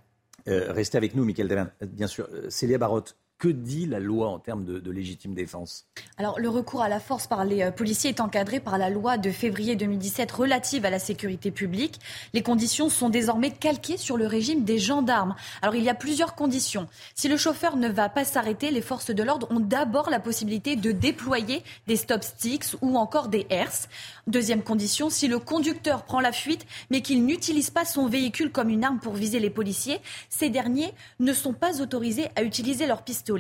Euh, 0.49 0.72
restez 0.72 0.99
avec 0.99 1.14
nous, 1.14 1.24
Michael 1.24 1.49
Devin. 1.49 1.70
Bien 1.80 2.07
sûr, 2.07 2.28
euh, 2.33 2.51
Célia 2.51 2.78
Barotte, 2.78 3.16
que 3.43 3.49
dit 3.49 3.86
la 3.86 3.99
loi 3.99 4.28
en 4.28 4.38
termes 4.38 4.64
de, 4.64 4.90
légitime 4.93 5.34
défense? 5.34 5.88
Alors, 6.16 6.38
le 6.38 6.49
recours 6.49 6.80
à 6.80 6.88
la 6.88 7.01
force 7.01 7.26
par 7.26 7.45
les 7.45 7.62
euh, 7.62 7.72
policiers 7.72 8.11
est 8.11 8.20
encadré 8.20 8.61
par 8.61 8.78
la 8.78 8.88
loi 8.88 9.18
de 9.18 9.32
février 9.32 9.74
2017 9.74 10.30
relative 10.30 10.84
à 10.84 10.90
la 10.90 11.01
sécurité 11.01 11.51
publique. 11.51 11.99
Les 12.34 12.43
conditions 12.43 12.88
sont 12.88 13.09
désormais 13.09 13.51
calquées 13.51 13.97
sur 13.97 14.16
le 14.16 14.28
régime 14.28 14.62
des 14.62 14.78
gendarmes. 14.78 15.34
Alors, 15.61 15.74
il 15.74 15.82
y 15.82 15.88
a 15.88 15.95
plusieurs 15.97 16.36
conditions. 16.36 16.86
Si 17.16 17.26
le 17.26 17.36
chauffeur 17.36 17.76
ne 17.76 17.88
va 17.88 18.09
pas 18.09 18.24
s'arrêter, 18.24 18.70
les 18.70 18.80
forces 18.80 19.11
de 19.11 19.24
l'ordre 19.24 19.49
ont 19.51 19.59
d'abord 19.59 20.09
la 20.09 20.20
possibilité 20.20 20.76
de 20.76 20.93
déployer 20.93 21.64
des 21.88 21.97
stop 21.97 22.22
sticks 22.22 22.76
ou 22.80 22.97
encore 22.97 23.26
des 23.26 23.49
herses. 23.51 23.88
Deuxième 24.28 24.62
condition, 24.62 25.11
si 25.11 25.26
le 25.26 25.40
conducteur 25.40 26.05
prend 26.05 26.20
la 26.20 26.30
fuite 26.30 26.64
mais 26.90 27.01
qu'il 27.01 27.26
n'utilise 27.26 27.70
pas 27.70 27.84
son 27.84 28.07
véhicule 28.07 28.53
comme 28.53 28.68
une 28.68 28.84
arme 28.84 29.01
pour 29.01 29.14
viser 29.14 29.40
les 29.40 29.51
policiers, 29.51 29.99
ces 30.28 30.49
derniers 30.49 30.95
ne 31.18 31.32
sont 31.32 31.55
pas 31.55 31.80
autorisés 31.80 32.28
à 32.36 32.45
utiliser 32.45 32.86
leur 32.86 33.03
pistolet. 33.03 33.32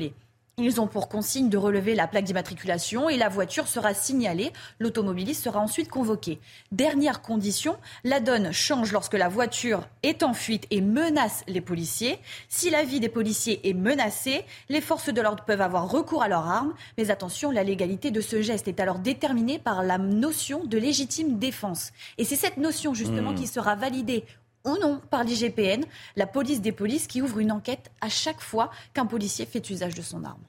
Ils 0.58 0.82
ont 0.82 0.86
pour 0.86 1.08
consigne 1.08 1.48
de 1.48 1.56
relever 1.56 1.94
la 1.94 2.06
plaque 2.06 2.24
d'immatriculation 2.24 3.08
et 3.08 3.16
la 3.16 3.30
voiture 3.30 3.66
sera 3.66 3.94
signalée. 3.94 4.52
L'automobiliste 4.80 5.42
sera 5.42 5.58
ensuite 5.58 5.88
convoqué. 5.88 6.40
Dernière 6.72 7.22
condition, 7.22 7.78
la 8.04 8.20
donne 8.20 8.52
change 8.52 8.92
lorsque 8.92 9.14
la 9.14 9.30
voiture 9.30 9.88
est 10.02 10.22
en 10.22 10.34
fuite 10.34 10.66
et 10.70 10.82
menace 10.82 11.42
les 11.48 11.62
policiers. 11.62 12.18
Si 12.50 12.68
la 12.68 12.84
vie 12.84 13.00
des 13.00 13.08
policiers 13.08 13.66
est 13.66 13.72
menacée, 13.72 14.44
les 14.68 14.82
forces 14.82 15.08
de 15.08 15.22
l'ordre 15.22 15.44
peuvent 15.46 15.62
avoir 15.62 15.90
recours 15.90 16.22
à 16.22 16.28
leurs 16.28 16.46
armes. 16.46 16.74
Mais 16.98 17.10
attention, 17.10 17.50
la 17.50 17.64
légalité 17.64 18.10
de 18.10 18.20
ce 18.20 18.42
geste 18.42 18.68
est 18.68 18.78
alors 18.78 18.98
déterminée 18.98 19.58
par 19.58 19.82
la 19.82 19.96
notion 19.96 20.66
de 20.66 20.76
légitime 20.76 21.38
défense. 21.38 21.92
Et 22.18 22.24
c'est 22.24 22.36
cette 22.36 22.58
notion 22.58 22.92
justement 22.92 23.32
mmh. 23.32 23.36
qui 23.36 23.46
sera 23.46 23.74
validée 23.74 24.26
ou 24.64 24.76
non 24.78 25.00
par 25.10 25.24
l'IGPN, 25.24 25.84
la 26.16 26.26
police 26.26 26.60
des 26.60 26.72
polices 26.72 27.06
qui 27.06 27.22
ouvre 27.22 27.38
une 27.38 27.52
enquête 27.52 27.90
à 28.00 28.08
chaque 28.08 28.40
fois 28.40 28.70
qu'un 28.94 29.06
policier 29.06 29.46
fait 29.46 29.68
usage 29.70 29.94
de 29.94 30.02
son 30.02 30.24
arme. 30.24 30.42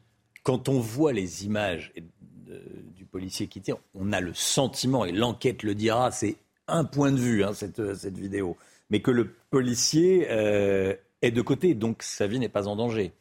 Quand 0.44 0.70
on 0.70 0.80
voit 0.80 1.14
les 1.14 1.46
images 1.46 1.94
du 2.96 3.06
policier 3.06 3.48
qui 3.48 3.62
tire, 3.62 3.78
on 3.96 4.12
a 4.12 4.20
le 4.20 4.34
sentiment, 4.34 5.06
et 5.06 5.12
l'enquête 5.12 5.64
le 5.64 5.76
dira, 5.76 6.12
c'est 6.12 6.36
un 6.68 6.84
point 6.84 7.12
de 7.12 7.18
vue, 7.18 7.44
hein, 7.44 7.54
cette, 7.54 7.96
cette, 7.96 8.18
vidéo, 8.18 8.58
mais 8.90 9.02
que 9.02 9.12
le 9.12 9.34
policier 9.50 10.28
euh, 10.30 10.94
est 11.22 11.32
de 11.32 11.42
côté, 11.42 11.74
donc 11.74 12.04
sa 12.04 12.28
vie 12.28 12.40
n'est 12.40 12.50
pas 12.50 12.68
en 12.68 12.76
danger. 12.76 13.14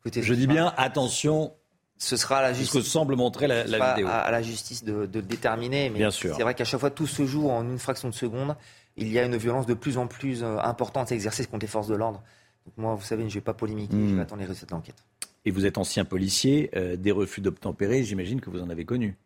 Écoutez, 0.00 0.22
Je 0.22 0.34
dis 0.34 0.46
bien, 0.46 0.72
attention, 0.76 1.52
ce 1.98 2.16
sera 2.16 2.38
à 2.38 2.42
la 2.42 2.52
justice. 2.52 2.72
Ce 2.72 2.78
que 2.78 2.84
semble 2.84 3.16
montrer 3.16 3.46
la, 3.46 3.64
la 3.64 3.94
vidéo. 3.94 4.06
À, 4.06 4.20
à, 4.20 4.30
la 4.30 4.42
justice 4.42 4.84
de, 4.84 5.06
de 5.06 5.20
le 5.20 5.26
déterminer. 5.26 5.90
Mais 5.90 6.08
c'est 6.10 6.28
vrai 6.42 6.54
qu'à 6.54 6.64
chaque 6.64 6.80
fois, 6.80 6.90
tout 6.90 7.06
se 7.06 7.26
joue 7.26 7.48
en 7.48 7.64
une 7.64 7.78
fraction 7.78 8.08
de 8.08 8.14
seconde 8.14 8.56
il 8.96 9.08
y 9.08 9.18
a 9.18 9.24
une 9.24 9.36
violence 9.36 9.66
de 9.66 9.74
plus 9.74 9.98
en 9.98 10.06
plus 10.06 10.42
euh, 10.42 10.58
importante 10.58 11.12
exercée 11.12 11.44
contre 11.46 11.64
les 11.64 11.68
forces 11.68 11.88
de 11.88 11.94
l'ordre. 11.94 12.22
Moi, 12.76 12.94
vous 12.94 13.02
savez, 13.02 13.22
je 13.22 13.28
ne 13.28 13.34
vais 13.34 13.40
pas 13.40 13.54
polémiquer, 13.54 13.96
je 13.96 14.06
vais 14.06 14.12
hmm. 14.12 14.20
attendre 14.20 14.40
les 14.40 14.48
résultats 14.48 14.74
de 14.74 14.80
l'enquête. 14.80 15.04
Et 15.44 15.50
vous 15.50 15.66
êtes 15.66 15.78
ancien 15.78 16.04
policier, 16.04 16.70
euh, 16.74 16.96
des 16.96 17.12
refus 17.12 17.40
d'obtempérer, 17.40 18.02
j'imagine 18.02 18.40
que 18.40 18.50
vous 18.50 18.60
en 18.60 18.70
avez 18.70 18.84
connu. 18.84 19.16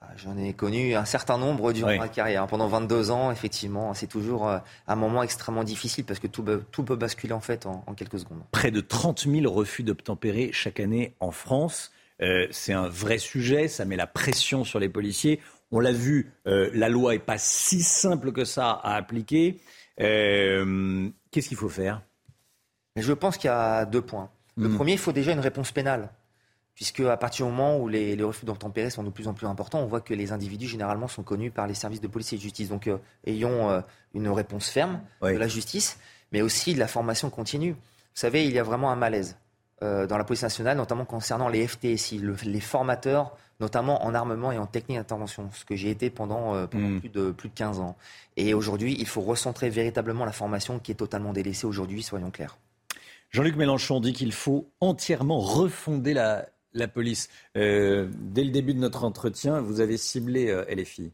Ah, 0.00 0.08
j'en 0.16 0.36
ai 0.38 0.52
connu 0.54 0.94
un 0.94 1.04
certain 1.04 1.38
nombre 1.38 1.72
durant 1.72 1.96
ma 1.96 2.08
carrière. 2.08 2.46
Pendant 2.46 2.68
22 2.68 3.10
ans, 3.10 3.30
effectivement, 3.30 3.94
c'est 3.94 4.06
toujours 4.06 4.48
euh, 4.48 4.58
un 4.86 4.96
moment 4.96 5.22
extrêmement 5.22 5.64
difficile 5.64 6.04
parce 6.04 6.20
que 6.20 6.26
tout, 6.26 6.44
tout 6.70 6.84
peut 6.84 6.96
basculer 6.96 7.32
en 7.32 7.40
fait 7.40 7.66
en, 7.66 7.84
en, 7.86 7.94
quelques 7.94 8.18
secondes. 8.18 8.40
Près 8.50 8.70
de 8.70 8.80
30 8.80 9.26
000 9.30 9.52
refus 9.52 9.82
d'obtempérer 9.82 10.50
chaque 10.52 10.80
année 10.80 11.14
en 11.20 11.30
France. 11.30 11.90
Euh, 12.22 12.46
c'est 12.50 12.72
un 12.72 12.88
vrai 12.88 13.18
sujet, 13.18 13.66
ça 13.68 13.84
met 13.84 13.96
la 13.96 14.06
pression 14.06 14.64
sur 14.64 14.78
les 14.78 14.88
policiers. 14.88 15.40
On 15.70 15.80
l'a 15.80 15.92
vu, 15.92 16.32
euh, 16.46 16.70
la 16.72 16.88
loi 16.88 17.12
n'est 17.12 17.18
pas 17.18 17.38
si 17.38 17.82
simple 17.82 18.32
que 18.32 18.44
ça 18.44 18.70
à 18.70 18.94
appliquer. 18.94 19.60
Euh, 20.00 21.08
qu'est-ce 21.30 21.48
qu'il 21.48 21.56
faut 21.56 21.68
faire? 21.68 22.02
Je 22.96 23.12
pense 23.12 23.36
qu'il 23.36 23.48
y 23.48 23.52
a 23.52 23.84
deux 23.84 24.02
points. 24.02 24.30
Le 24.56 24.68
hmm. 24.68 24.76
premier, 24.76 24.92
il 24.92 24.98
faut 24.98 25.12
déjà 25.12 25.32
une 25.32 25.40
réponse 25.40 25.72
pénale. 25.72 26.10
Puisque 26.74 27.00
à 27.00 27.16
partir 27.16 27.46
du 27.46 27.52
moment 27.52 27.78
où 27.78 27.88
les, 27.88 28.20
refus 28.22 28.44
d'obtempérer 28.44 28.90
sont 28.90 29.04
de 29.04 29.10
plus 29.10 29.28
en 29.28 29.34
plus 29.34 29.46
importants, 29.46 29.80
on 29.80 29.86
voit 29.86 30.00
que 30.00 30.12
les 30.12 30.32
individus 30.32 30.66
généralement 30.66 31.06
sont 31.06 31.22
connus 31.22 31.52
par 31.52 31.68
les 31.68 31.74
services 31.74 32.00
de 32.00 32.08
police 32.08 32.32
et 32.32 32.36
de 32.36 32.40
justice. 32.40 32.68
Donc 32.68 32.88
euh, 32.88 32.98
ayons 33.26 33.82
une 34.12 34.28
réponse 34.28 34.68
ferme 34.68 35.00
de 35.22 35.28
la 35.28 35.46
justice, 35.46 35.98
mais 36.32 36.42
aussi 36.42 36.74
de 36.74 36.80
la 36.80 36.88
formation 36.88 37.30
continue. 37.30 37.72
Vous 37.72 38.20
savez, 38.20 38.44
il 38.44 38.52
y 38.52 38.58
a 38.58 38.64
vraiment 38.64 38.90
un 38.90 38.96
malaise 38.96 39.36
dans 39.80 40.16
la 40.16 40.24
police 40.24 40.42
nationale, 40.42 40.76
notamment 40.76 41.04
concernant 41.04 41.48
les 41.48 41.66
FTSI, 41.66 42.22
les 42.44 42.60
formateurs 42.60 43.36
notamment 43.60 44.04
en 44.04 44.14
armement 44.14 44.52
et 44.52 44.58
en 44.58 44.66
technique 44.66 44.98
d'intervention, 44.98 45.50
ce 45.52 45.64
que 45.64 45.76
j'ai 45.76 45.90
été 45.90 46.10
pendant, 46.10 46.54
euh, 46.54 46.66
pendant 46.66 46.88
mm. 46.88 47.00
plus, 47.00 47.08
de, 47.08 47.30
plus 47.30 47.48
de 47.48 47.54
15 47.54 47.80
ans. 47.80 47.96
Et 48.36 48.54
aujourd'hui, 48.54 48.96
il 48.98 49.06
faut 49.06 49.20
recentrer 49.20 49.70
véritablement 49.70 50.24
la 50.24 50.32
formation 50.32 50.78
qui 50.78 50.92
est 50.92 50.96
totalement 50.96 51.32
délaissée 51.32 51.66
aujourd'hui, 51.66 52.02
soyons 52.02 52.30
clairs. 52.30 52.58
Jean-Luc 53.30 53.56
Mélenchon 53.56 54.00
dit 54.00 54.12
qu'il 54.12 54.32
faut 54.32 54.68
entièrement 54.80 55.40
refonder 55.40 56.14
la, 56.14 56.46
la 56.72 56.88
police. 56.88 57.28
Euh, 57.56 58.08
dès 58.12 58.44
le 58.44 58.50
début 58.50 58.74
de 58.74 58.80
notre 58.80 59.04
entretien, 59.04 59.60
vous 59.60 59.80
avez 59.80 59.96
ciblé 59.96 60.48
euh, 60.48 60.64
LFI. 60.68 61.12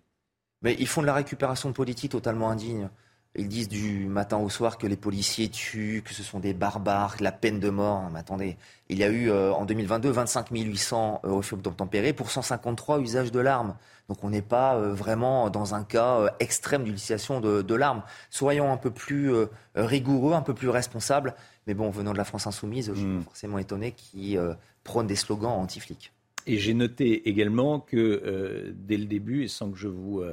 Mais 0.62 0.76
ils 0.78 0.86
font 0.86 1.00
de 1.00 1.06
la 1.06 1.14
récupération 1.14 1.72
politique 1.72 2.12
totalement 2.12 2.50
indigne. 2.50 2.90
Ils 3.36 3.46
disent 3.46 3.68
du 3.68 4.06
matin 4.06 4.38
au 4.38 4.48
soir 4.48 4.76
que 4.76 4.88
les 4.88 4.96
policiers 4.96 5.48
tuent, 5.48 6.02
que 6.04 6.12
ce 6.12 6.24
sont 6.24 6.40
des 6.40 6.52
barbares, 6.52 7.14
la 7.20 7.30
peine 7.30 7.60
de 7.60 7.70
mort. 7.70 8.10
Mais 8.12 8.18
attendez, 8.18 8.56
il 8.88 8.98
y 8.98 9.04
a 9.04 9.08
eu 9.08 9.30
euh, 9.30 9.52
en 9.52 9.66
2022 9.66 10.10
25 10.10 10.48
800 10.50 11.20
refus 11.22 11.54
d'obtempérer 11.54 12.12
pour 12.12 12.32
153 12.32 12.98
usages 12.98 13.30
de 13.30 13.38
l'arme. 13.38 13.76
Donc 14.08 14.24
on 14.24 14.30
n'est 14.30 14.42
pas 14.42 14.74
euh, 14.74 14.92
vraiment 14.92 15.48
dans 15.48 15.76
un 15.76 15.84
cas 15.84 16.18
euh, 16.18 16.30
extrême 16.40 16.82
d'utilisation 16.82 17.40
de, 17.40 17.62
de 17.62 17.74
l'arme. 17.76 18.02
Soyons 18.30 18.72
un 18.72 18.76
peu 18.76 18.90
plus 18.90 19.32
rigoureux, 19.76 20.34
un 20.34 20.42
peu 20.42 20.54
plus 20.54 20.68
responsables. 20.68 21.36
Mais 21.68 21.74
bon, 21.74 21.88
venant 21.88 22.12
de 22.12 22.18
la 22.18 22.24
France 22.24 22.48
insoumise, 22.48 22.88
je 22.92 22.98
suis 22.98 23.06
hmm. 23.06 23.22
forcément 23.22 23.58
étonné 23.58 23.92
qu'ils 23.92 24.40
prônent 24.82 25.06
des 25.06 25.14
slogans 25.14 25.52
anti-flics. 25.52 26.12
Et 26.46 26.58
j'ai 26.58 26.74
noté 26.74 27.28
également 27.28 27.78
que 27.78 28.74
dès 28.74 28.96
le 28.96 29.04
début, 29.04 29.44
et 29.44 29.48
sans 29.48 29.70
que 29.70 29.78
je 29.78 29.86
vous 29.86 30.24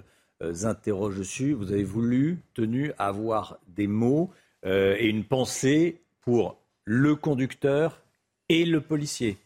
interroge 0.42 1.18
dessus. 1.18 1.54
Vous 1.54 1.72
avez 1.72 1.84
voulu, 1.84 2.40
tenu 2.54 2.92
à 2.98 3.08
avoir 3.08 3.60
des 3.68 3.88
mots 3.88 4.32
euh, 4.66 4.96
et 5.00 5.08
une 5.08 5.24
pensée 5.24 6.02
pour 6.22 6.58
le 6.84 7.16
conducteur 7.16 8.02
et 8.50 8.66
le 8.66 8.82
policier. 8.82 9.38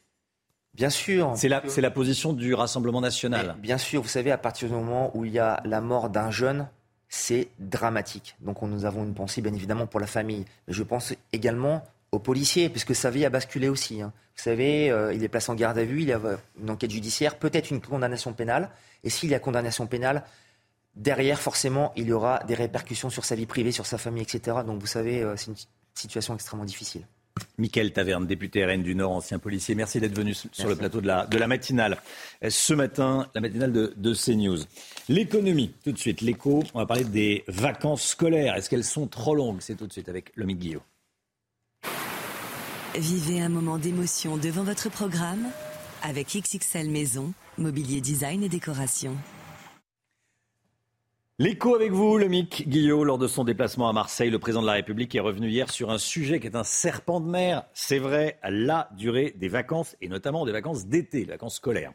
Bien 0.74 0.90
sûr. 0.90 1.34
C'est 1.36 1.50
la, 1.50 1.62
la, 1.78 1.92
position 1.92 2.34
du 2.34 2.54
Rassemblement 2.54 3.02
national. 3.02 3.56
bien 3.60 3.78
sûr, 3.78 4.02
vous 4.02 4.08
savez, 4.08 4.32
à 4.32 4.38
partir 4.38 4.70
du 4.70 4.74
moment 4.74 5.12
où 5.18 5.26
il 5.26 5.32
y 5.32 5.40
a 5.40 5.62
la 5.66 5.82
mort 5.82 6.10
d'un 6.10 6.32
jeune, 6.32 6.68
c'est 7.10 7.50
dramatique. 7.60 8.38
Donc 8.40 8.62
nous 8.62 8.86
avons 8.86 9.04
une 9.04 9.14
pensée, 9.14 9.42
bien 9.42 9.54
évidemment, 9.54 9.86
pour 9.86 10.00
la 10.00 10.08
famille. 10.08 10.46
Mais 10.68 10.74
je 10.74 10.84
pense 10.84 11.14
également 11.34 11.84
aux 12.12 12.20
policiers, 12.20 12.70
puisque 12.70 12.96
sa 12.96 13.10
vie 13.10 13.26
a 13.26 13.30
basculé 13.30 13.68
aussi. 13.68 14.02
Hein. 14.02 14.14
Vous 14.36 14.44
savez, 14.44 14.90
euh, 14.90 15.14
il 15.14 15.24
est 15.24 15.28
placé 15.28 15.52
en 15.52 15.56
garde 15.56 15.78
à 15.78 15.84
vue, 15.84 16.02
il 16.02 16.08
y 16.08 16.14
a 16.14 16.20
une 16.60 16.70
enquête 16.70 16.92
judiciaire, 16.92 17.38
peut-être 17.38 17.70
une 17.70 17.82
condamnation 17.82 18.34
pénale. 18.34 18.70
Et 19.04 19.10
s'il 19.10 19.30
y 19.30 19.36
a 19.36 19.40
condamnation 19.40 19.88
pénale, 19.88 20.24
derrière, 20.96 21.40
forcément, 21.40 21.92
il 21.96 22.08
y 22.08 22.14
aura 22.14 22.40
des 22.48 22.56
répercussions 22.56 23.10
sur 23.10 23.26
sa 23.26 23.36
vie 23.36 23.46
privée, 23.46 23.72
sur 23.72 23.86
sa 23.86 23.98
famille, 23.98 24.24
etc. 24.24 24.58
Donc, 24.66 24.80
vous 24.80 24.88
savez, 24.88 25.22
euh, 25.22 25.36
c'est 25.38 25.48
une 25.48 25.56
situation 25.94 26.34
extrêmement 26.36 26.66
difficile. 26.66 27.04
Michael 27.58 27.94
Taverne, 27.94 28.28
député 28.28 28.66
RN 28.66 28.84
du 28.84 28.94
Nord, 28.94 29.12
ancien 29.12 29.40
policier. 29.40 29.74
Merci 29.74 30.00
d'être 30.00 30.16
venu 30.16 30.34
sur 30.34 30.68
le 30.68 30.76
plateau 30.76 31.02
de 31.02 31.08
la, 31.08 31.26
de 31.26 31.38
la, 31.38 31.48
matinale. 31.48 31.98
Euh, 32.44 32.50
ce 32.50 32.74
matin, 32.74 33.30
la 33.34 33.42
matinale 33.42 33.72
de, 33.72 33.94
de 33.96 34.14
CNews. 34.14 34.60
L'économie, 35.08 35.74
tout 35.84 35.92
de 35.92 35.98
suite. 35.98 36.22
L'écho, 36.22 36.64
on 36.74 36.80
va 36.80 36.86
parler 36.86 37.06
des 37.06 37.44
vacances 37.48 38.04
scolaires. 38.04 38.56
Est-ce 38.56 38.70
qu'elles 38.70 38.84
sont 38.84 39.08
trop 39.08 39.36
longues? 39.36 39.62
C'est 39.62 39.76
tout 39.76 39.88
de 39.88 39.94
suite 39.94 40.10
avec 40.10 40.32
Lomique 40.36 40.60
Guillot. 40.60 40.82
Vivez 42.98 43.40
un 43.40 43.50
moment 43.50 43.78
d'émotion 43.78 44.36
devant 44.36 44.64
votre 44.64 44.90
programme 44.90 45.48
avec 46.04 46.36
XXL 46.36 46.90
Maison, 46.90 47.34
mobilier 47.58 48.02
design 48.02 48.44
et 48.44 48.50
décoration. 48.50 49.16
L'écho 51.42 51.74
avec 51.74 51.92
vous, 51.92 52.20
le 52.20 52.28
Mick 52.28 52.70
Guillot, 52.70 53.04
lors 53.04 53.18
de 53.18 53.26
son 53.26 53.44
déplacement 53.44 53.90
à 53.90 53.94
Marseille, 53.94 54.30
le 54.30 54.38
président 54.38 54.62
de 54.62 54.68
la 54.68 54.74
République 54.74 55.16
est 55.16 55.20
revenu 55.20 55.50
hier 55.50 55.72
sur 55.72 55.90
un 55.90 55.98
sujet 55.98 56.40
qui 56.40 56.46
est 56.46 56.56
un 56.56 56.64
serpent 56.64 57.20
de 57.20 57.28
mer. 57.28 57.64
C'est 57.74 57.98
vrai, 57.98 58.38
la 58.44 58.90
durée 58.96 59.34
des 59.36 59.48
vacances 59.48 59.96
et 60.02 60.08
notamment 60.08 60.46
des 60.46 60.52
vacances 60.52 60.86
d'été, 60.86 61.22
les 61.22 61.32
vacances 61.32 61.56
scolaires. 61.56 61.94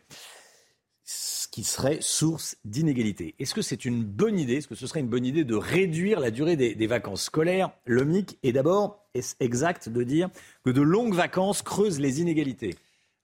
Ce 1.04 1.46
qui 1.46 1.62
serait 1.62 1.98
source 2.00 2.56
d'inégalité. 2.64 3.36
Est-ce 3.38 3.54
que 3.54 3.62
c'est 3.62 3.84
une 3.84 4.02
bonne 4.02 4.40
idée 4.40 4.54
Est-ce 4.54 4.66
que 4.66 4.74
ce 4.74 4.88
serait 4.88 4.98
une 4.98 5.06
bonne 5.06 5.24
idée 5.24 5.44
de 5.44 5.54
réduire 5.54 6.18
la 6.18 6.32
durée 6.32 6.56
des, 6.56 6.74
des 6.74 6.86
vacances 6.88 7.22
scolaires? 7.22 7.70
Le 7.84 8.04
Mick 8.04 8.40
est 8.42 8.50
d'abord, 8.50 9.06
est-ce 9.14 9.36
exact 9.38 9.88
de 9.88 10.02
dire 10.02 10.28
que 10.64 10.70
de 10.70 10.82
longues 10.82 11.14
vacances 11.14 11.62
creusent 11.62 12.00
les 12.00 12.20
inégalités? 12.20 12.74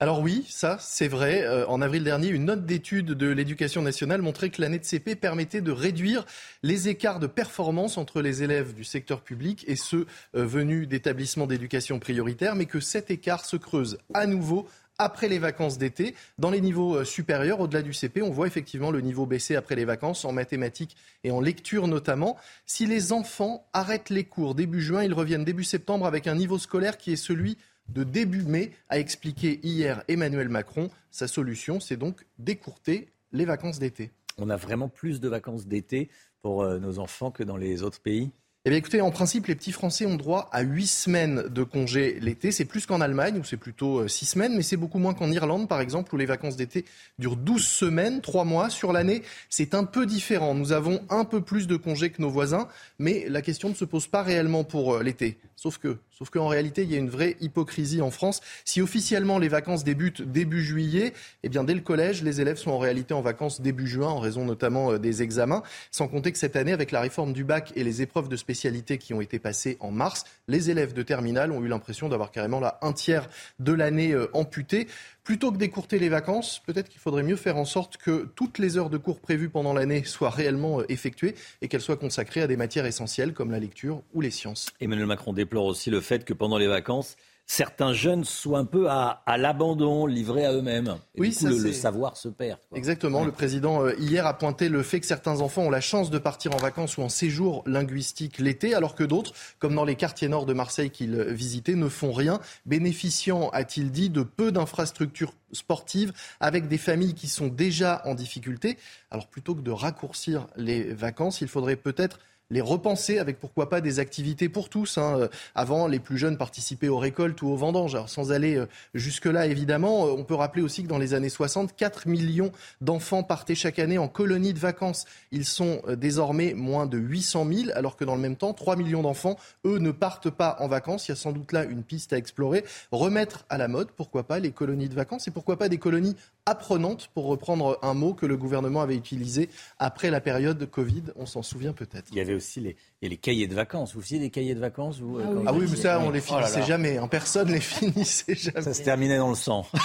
Alors 0.03 0.19
oui, 0.19 0.45
ça 0.49 0.75
c'est 0.81 1.07
vrai. 1.07 1.43
Euh, 1.43 1.65
en 1.67 1.81
avril 1.81 2.03
dernier, 2.03 2.27
une 2.27 2.43
note 2.43 2.65
d'étude 2.65 3.11
de 3.11 3.27
l'éducation 3.27 3.81
nationale 3.81 4.21
montrait 4.21 4.49
que 4.49 4.61
l'année 4.61 4.77
de 4.77 4.83
CP 4.83 5.15
permettait 5.15 5.61
de 5.61 5.71
réduire 5.71 6.25
les 6.61 6.89
écarts 6.89 7.21
de 7.21 7.27
performance 7.27 7.97
entre 7.97 8.21
les 8.21 8.43
élèves 8.43 8.73
du 8.73 8.83
secteur 8.83 9.21
public 9.21 9.63
et 9.65 9.77
ceux 9.77 10.05
euh, 10.35 10.45
venus 10.45 10.89
d'établissements 10.89 11.47
d'éducation 11.47 11.99
prioritaire, 11.99 12.55
mais 12.55 12.65
que 12.65 12.81
cet 12.81 13.11
écart 13.11 13.45
se 13.45 13.55
creuse 13.55 13.97
à 14.13 14.27
nouveau 14.27 14.67
après 14.97 15.29
les 15.29 15.39
vacances 15.39 15.77
d'été. 15.77 16.15
Dans 16.37 16.51
les 16.51 16.59
niveaux 16.59 16.97
euh, 16.97 17.05
supérieurs, 17.05 17.61
au-delà 17.61 17.81
du 17.81 17.93
CP, 17.93 18.21
on 18.21 18.29
voit 18.29 18.47
effectivement 18.47 18.91
le 18.91 18.99
niveau 18.99 19.25
baisser 19.25 19.55
après 19.55 19.75
les 19.75 19.85
vacances, 19.85 20.25
en 20.25 20.33
mathématiques 20.33 20.97
et 21.23 21.31
en 21.31 21.39
lecture 21.39 21.87
notamment. 21.87 22.35
Si 22.65 22.85
les 22.85 23.13
enfants 23.13 23.65
arrêtent 23.71 24.09
les 24.09 24.25
cours 24.25 24.53
début 24.53 24.81
juin, 24.81 25.05
ils 25.05 25.13
reviennent 25.13 25.45
début 25.45 25.63
septembre 25.63 26.05
avec 26.05 26.27
un 26.27 26.35
niveau 26.35 26.57
scolaire 26.57 26.97
qui 26.97 27.13
est 27.13 27.15
celui 27.15 27.57
de 27.89 28.03
début 28.03 28.43
mai, 28.43 28.71
a 28.89 28.99
expliqué 28.99 29.59
hier 29.63 30.03
Emmanuel 30.07 30.49
Macron. 30.49 30.89
Sa 31.11 31.27
solution, 31.27 31.79
c'est 31.79 31.97
donc 31.97 32.25
d'écourter 32.39 33.09
les 33.31 33.45
vacances 33.45 33.79
d'été. 33.79 34.11
On 34.37 34.49
a 34.49 34.57
vraiment 34.57 34.89
plus 34.89 35.19
de 35.19 35.27
vacances 35.27 35.67
d'été 35.67 36.09
pour 36.41 36.63
euh, 36.63 36.79
nos 36.79 36.99
enfants 36.99 37.31
que 37.31 37.43
dans 37.43 37.57
les 37.57 37.83
autres 37.83 38.01
pays 38.01 38.31
eh 38.65 38.69
bien, 38.69 38.79
écoutez, 38.79 39.01
en 39.01 39.11
principe, 39.11 39.47
les 39.47 39.55
petits 39.55 39.73
Français 39.73 40.05
ont 40.05 40.15
droit 40.15 40.47
à 40.53 40.61
8 40.61 40.87
semaines 40.87 41.43
de 41.49 41.63
congé 41.63 42.17
l'été. 42.21 42.53
C'est 42.53 42.63
plus 42.63 42.85
qu'en 42.85 43.01
Allemagne, 43.01 43.37
où 43.37 43.43
c'est 43.43 43.57
plutôt 43.57 44.07
6 44.07 44.23
euh, 44.23 44.27
semaines, 44.27 44.55
mais 44.55 44.61
c'est 44.61 44.77
beaucoup 44.77 44.99
moins 44.99 45.13
qu'en 45.13 45.29
Irlande, 45.29 45.67
par 45.67 45.81
exemple, 45.81 46.15
où 46.15 46.17
les 46.17 46.25
vacances 46.25 46.55
d'été 46.55 46.85
durent 47.19 47.35
12 47.35 47.61
semaines, 47.61 48.21
3 48.21 48.45
mois. 48.45 48.69
Sur 48.69 48.93
l'année, 48.93 49.21
c'est 49.49 49.75
un 49.75 49.83
peu 49.83 50.05
différent. 50.05 50.55
Nous 50.55 50.71
avons 50.71 51.01
un 51.09 51.25
peu 51.25 51.41
plus 51.41 51.67
de 51.67 51.75
congés 51.75 52.09
que 52.09 52.21
nos 52.21 52.29
voisins, 52.29 52.69
mais 52.99 53.25
la 53.27 53.41
question 53.41 53.67
ne 53.67 53.73
se 53.73 53.83
pose 53.83 54.07
pas 54.07 54.23
réellement 54.23 54.63
pour 54.63 54.93
euh, 54.93 55.03
l'été. 55.03 55.39
Sauf 55.57 55.77
que, 55.77 55.97
sauf 56.23 56.29
qu'en 56.29 56.47
réalité, 56.47 56.83
il 56.83 56.91
y 56.91 56.95
a 56.95 56.99
une 56.99 57.09
vraie 57.09 57.35
hypocrisie 57.41 58.01
en 58.01 58.09
France. 58.09 58.39
Si 58.63 58.81
officiellement 58.81 59.39
les 59.39 59.49
vacances 59.49 59.83
débutent 59.83 60.21
début 60.21 60.63
juillet, 60.63 61.11
eh 61.43 61.49
bien 61.49 61.65
dès 61.65 61.73
le 61.73 61.81
collège, 61.81 62.23
les 62.23 62.39
élèves 62.39 62.55
sont 62.55 62.71
en 62.71 62.77
réalité 62.77 63.13
en 63.13 63.19
vacances 63.19 63.59
début 63.59 63.87
juin, 63.87 64.07
en 64.07 64.19
raison 64.19 64.45
notamment 64.45 64.93
euh, 64.93 64.99
des 64.99 65.21
examens. 65.21 65.63
Sans 65.91 66.07
compter 66.07 66.31
que 66.31 66.37
cette 66.37 66.55
année, 66.55 66.71
avec 66.71 66.91
la 66.91 67.01
réforme 67.01 67.33
du 67.33 67.43
bac 67.43 67.73
et 67.75 67.83
les 67.83 68.01
épreuves 68.01 68.29
de 68.29 68.37
spécialité 68.37 68.97
qui 68.97 69.13
ont 69.13 69.19
été 69.19 69.37
passées 69.37 69.75
en 69.81 69.91
mars, 69.91 70.23
les 70.47 70.69
élèves 70.69 70.93
de 70.93 71.03
terminale 71.03 71.51
ont 71.51 71.61
eu 71.61 71.67
l'impression 71.67 72.07
d'avoir 72.07 72.31
carrément 72.31 72.61
là 72.61 72.79
un 72.81 72.93
tiers 72.93 73.27
de 73.59 73.73
l'année 73.73 74.13
euh, 74.13 74.29
amputée. 74.31 74.87
Plutôt 75.23 75.53
que 75.53 75.57
d'écourter 75.57 75.99
les 75.99 76.09
vacances, 76.09 76.61
peut-être 76.65 76.89
qu'il 76.89 76.99
faudrait 76.99 77.23
mieux 77.23 77.37
faire 77.37 77.55
en 77.55 77.63
sorte 77.63 77.95
que 77.95 78.29
toutes 78.35 78.59
les 78.59 78.77
heures 78.77 78.89
de 78.89 78.97
cours 78.97 79.21
prévues 79.21 79.47
pendant 79.47 79.73
l'année 79.73 80.03
soient 80.03 80.29
réellement 80.29 80.81
euh, 80.81 80.85
effectuées 80.89 81.35
et 81.61 81.69
qu'elles 81.69 81.79
soient 81.79 81.95
consacrées 81.95 82.41
à 82.41 82.47
des 82.47 82.57
matières 82.57 82.85
essentielles 82.85 83.33
comme 83.33 83.49
la 83.49 83.59
lecture 83.59 84.01
ou 84.13 84.19
les 84.19 84.31
sciences. 84.31 84.73
Emmanuel 84.81 85.07
Macron 85.07 85.31
déplore 85.31 85.63
aussi 85.63 85.89
le 85.89 86.01
fait 86.01 86.25
que 86.25 86.33
pendant 86.33 86.57
les 86.57 86.67
vacances, 86.67 87.15
certains 87.45 87.93
jeunes 87.93 88.23
soient 88.23 88.59
un 88.59 88.65
peu 88.65 88.89
à, 88.89 89.23
l'abandon, 89.37 90.05
livrés 90.05 90.45
à 90.45 90.53
eux-mêmes. 90.53 90.95
oui, 91.17 91.35
le, 91.43 91.71
savoir 91.71 92.17
se 92.17 92.29
perd. 92.29 92.59
Exactement. 92.73 93.23
Le 93.23 93.31
président, 93.31 93.83
euh, 93.83 93.93
hier, 93.99 94.25
a 94.25 94.37
pointé 94.37 94.69
le 94.69 94.81
fait 94.83 94.99
que 94.99 95.05
certains 95.05 95.41
enfants 95.41 95.63
ont 95.63 95.69
la 95.69 95.81
chance 95.81 96.09
de 96.09 96.17
partir 96.17 96.55
en 96.55 96.57
vacances 96.57 96.97
ou 96.97 97.01
en 97.01 97.09
séjour 97.09 97.63
linguistique 97.65 98.39
l'été, 98.39 98.73
alors 98.73 98.95
que 98.95 99.03
d'autres, 99.03 99.33
comme 99.59 99.75
dans 99.75 99.85
les 99.85 99.95
quartiers 99.95 100.27
nord 100.27 100.45
de 100.45 100.53
Marseille 100.53 100.89
qu'il 100.89 101.19
visitait, 101.23 101.75
ne 101.75 101.89
font 101.89 102.11
rien, 102.11 102.39
bénéficiant, 102.65 103.49
a-t-il 103.49 103.91
dit, 103.91 104.09
de 104.09 104.23
peu 104.23 104.51
d'infrastructures 104.51 105.33
sportives 105.51 106.13
avec 106.39 106.67
des 106.67 106.77
familles 106.77 107.13
qui 107.13 107.27
sont 107.27 107.47
déjà 107.47 108.01
en 108.05 108.15
difficulté. 108.15 108.77
Alors 109.11 109.27
plutôt 109.27 109.55
que 109.55 109.61
de 109.61 109.71
raccourcir 109.71 110.47
les 110.55 110.93
vacances, 110.93 111.41
il 111.41 111.47
faudrait 111.47 111.75
peut-être 111.75 112.19
les 112.49 112.61
repenser 112.61 113.17
avec 113.17 113.39
pourquoi 113.39 113.69
pas 113.69 113.81
des 113.81 113.99
activités 113.99 114.49
pour 114.49 114.69
tous. 114.69 114.97
Hein. 114.97 115.19
Euh, 115.19 115.27
avant, 115.55 115.87
les 115.87 115.99
plus 115.99 116.17
jeunes 116.17 116.37
participaient 116.37 116.87
aux 116.87 116.97
récoltes 116.97 117.41
ou 117.41 117.47
aux 117.47 117.55
vendanges. 117.55 117.95
Alors, 117.95 118.09
sans 118.09 118.31
aller 118.31 118.55
euh, 118.55 118.67
jusque-là, 118.93 119.47
évidemment, 119.47 120.05
euh, 120.05 120.11
on 120.11 120.23
peut 120.23 120.35
rappeler 120.35 120.61
aussi 120.61 120.83
que 120.83 120.87
dans 120.87 120.97
les 120.97 121.13
années 121.13 121.29
60, 121.29 121.75
4 121.75 122.07
millions 122.07 122.51
d'enfants 122.81 123.23
partaient 123.23 123.55
chaque 123.55 123.79
année 123.79 123.97
en 123.97 124.07
colonie 124.07 124.53
de 124.53 124.59
vacances. 124.59 125.05
Ils 125.31 125.45
sont 125.45 125.81
désormais 125.97 126.53
moins 126.53 126.85
de 126.85 126.97
800 126.97 127.47
000, 127.51 127.69
alors 127.75 127.97
que 127.97 128.05
dans 128.05 128.15
le 128.15 128.21
même 128.21 128.35
temps, 128.35 128.53
3 128.53 128.75
millions 128.75 129.01
d'enfants, 129.01 129.37
eux, 129.65 129.79
ne 129.79 129.91
partent 129.91 130.29
pas 130.29 130.57
en 130.59 130.67
vacances. 130.67 131.07
Il 131.07 131.11
y 131.11 131.13
a 131.13 131.15
sans 131.15 131.31
doute 131.31 131.51
là 131.51 131.63
une 131.63 131.83
piste 131.83 132.13
à 132.13 132.17
explorer. 132.17 132.63
Remettre 132.91 133.45
à 133.49 133.57
la 133.57 133.67
mode, 133.67 133.91
pourquoi 133.91 134.23
pas, 134.23 134.39
les 134.39 134.51
colonies 134.51 134.89
de 134.89 134.95
vacances 134.95 135.27
et 135.27 135.31
pourquoi 135.31 135.57
pas 135.57 135.69
des 135.69 135.77
colonies 135.77 136.15
apprenantes, 136.45 137.09
pour 137.13 137.25
reprendre 137.25 137.79
un 137.81 137.93
mot 137.93 138.13
que 138.13 138.25
le 138.25 138.37
gouvernement 138.37 138.81
avait 138.81 138.95
utilisé 138.95 139.49
après 139.79 140.09
la 140.09 140.21
période 140.21 140.69
Covid. 140.69 141.03
On 141.15 141.25
s'en 141.25 141.41
souvient 141.41 141.73
peut-être 141.73 142.11
aussi 142.35 142.59
les, 142.59 142.75
les 143.01 143.17
cahiers 143.17 143.47
de 143.47 143.55
vacances. 143.55 143.95
Vous 143.95 144.01
faisiez 144.01 144.19
des 144.19 144.29
cahiers 144.29 144.55
de 144.55 144.59
vacances 144.59 144.99
vous, 144.99 145.19
ah, 145.19 145.27
oui. 145.29 145.43
ah 145.47 145.53
oui, 145.53 145.65
mais 145.69 145.75
ça, 145.75 145.99
on 145.99 146.09
les 146.09 146.19
oh 146.19 146.35
finissait 146.35 146.63
jamais. 146.63 146.99
En 146.99 147.07
personne 147.07 147.51
les 147.51 147.59
finissait 147.59 148.35
jamais. 148.35 148.61
Ça 148.61 148.73
se 148.73 148.83
terminait 148.83 149.17
dans 149.17 149.29
le 149.29 149.35
sang. 149.35 149.65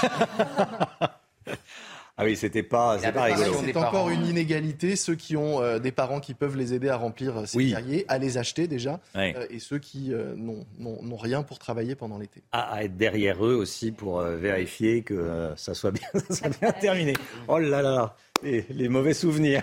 Ah 2.21 2.25
oui, 2.25 2.35
c'était 2.35 2.65
pas, 2.65 2.99
c'est 2.99 3.13
pas 3.13 3.23
rigolo. 3.25 3.53
C'est 3.65 3.77
encore 3.77 4.11
une 4.11 4.27
inégalité. 4.27 4.97
Ceux 4.97 5.15
qui 5.15 5.37
ont 5.37 5.63
euh, 5.63 5.79
des 5.79 5.93
parents 5.93 6.19
qui 6.19 6.35
peuvent 6.35 6.57
les 6.57 6.75
aider 6.75 6.89
à 6.89 6.97
remplir 6.97 7.39
euh, 7.39 7.47
ces 7.47 7.71
cahiers, 7.71 8.05
à 8.09 8.19
les 8.19 8.39
acheter 8.39 8.67
déjà, 8.67 8.99
euh, 9.15 9.47
et 9.51 9.61
ceux 9.61 9.79
qui 9.79 10.13
n'ont 10.37 11.17
rien 11.17 11.45
pour 11.45 11.61
travailler 11.61 11.95
pendant 11.95 12.19
l'été. 12.19 12.43
À, 12.51 12.83
être 12.83 12.97
derrière 12.97 13.47
eux 13.47 13.55
aussi 13.55 13.93
pour 13.93 14.21
vérifier 14.21 15.03
que 15.03 15.53
ça 15.57 15.75
soit 15.75 15.93
bien, 15.93 16.09
ça 16.31 16.49
bien 16.49 16.73
terminé. 16.73 17.13
Oh 17.47 17.61
là 17.61 17.83
là, 17.83 18.17
les, 18.43 18.67
les 18.69 18.89
mauvais 18.89 19.15
souvenirs, 19.15 19.63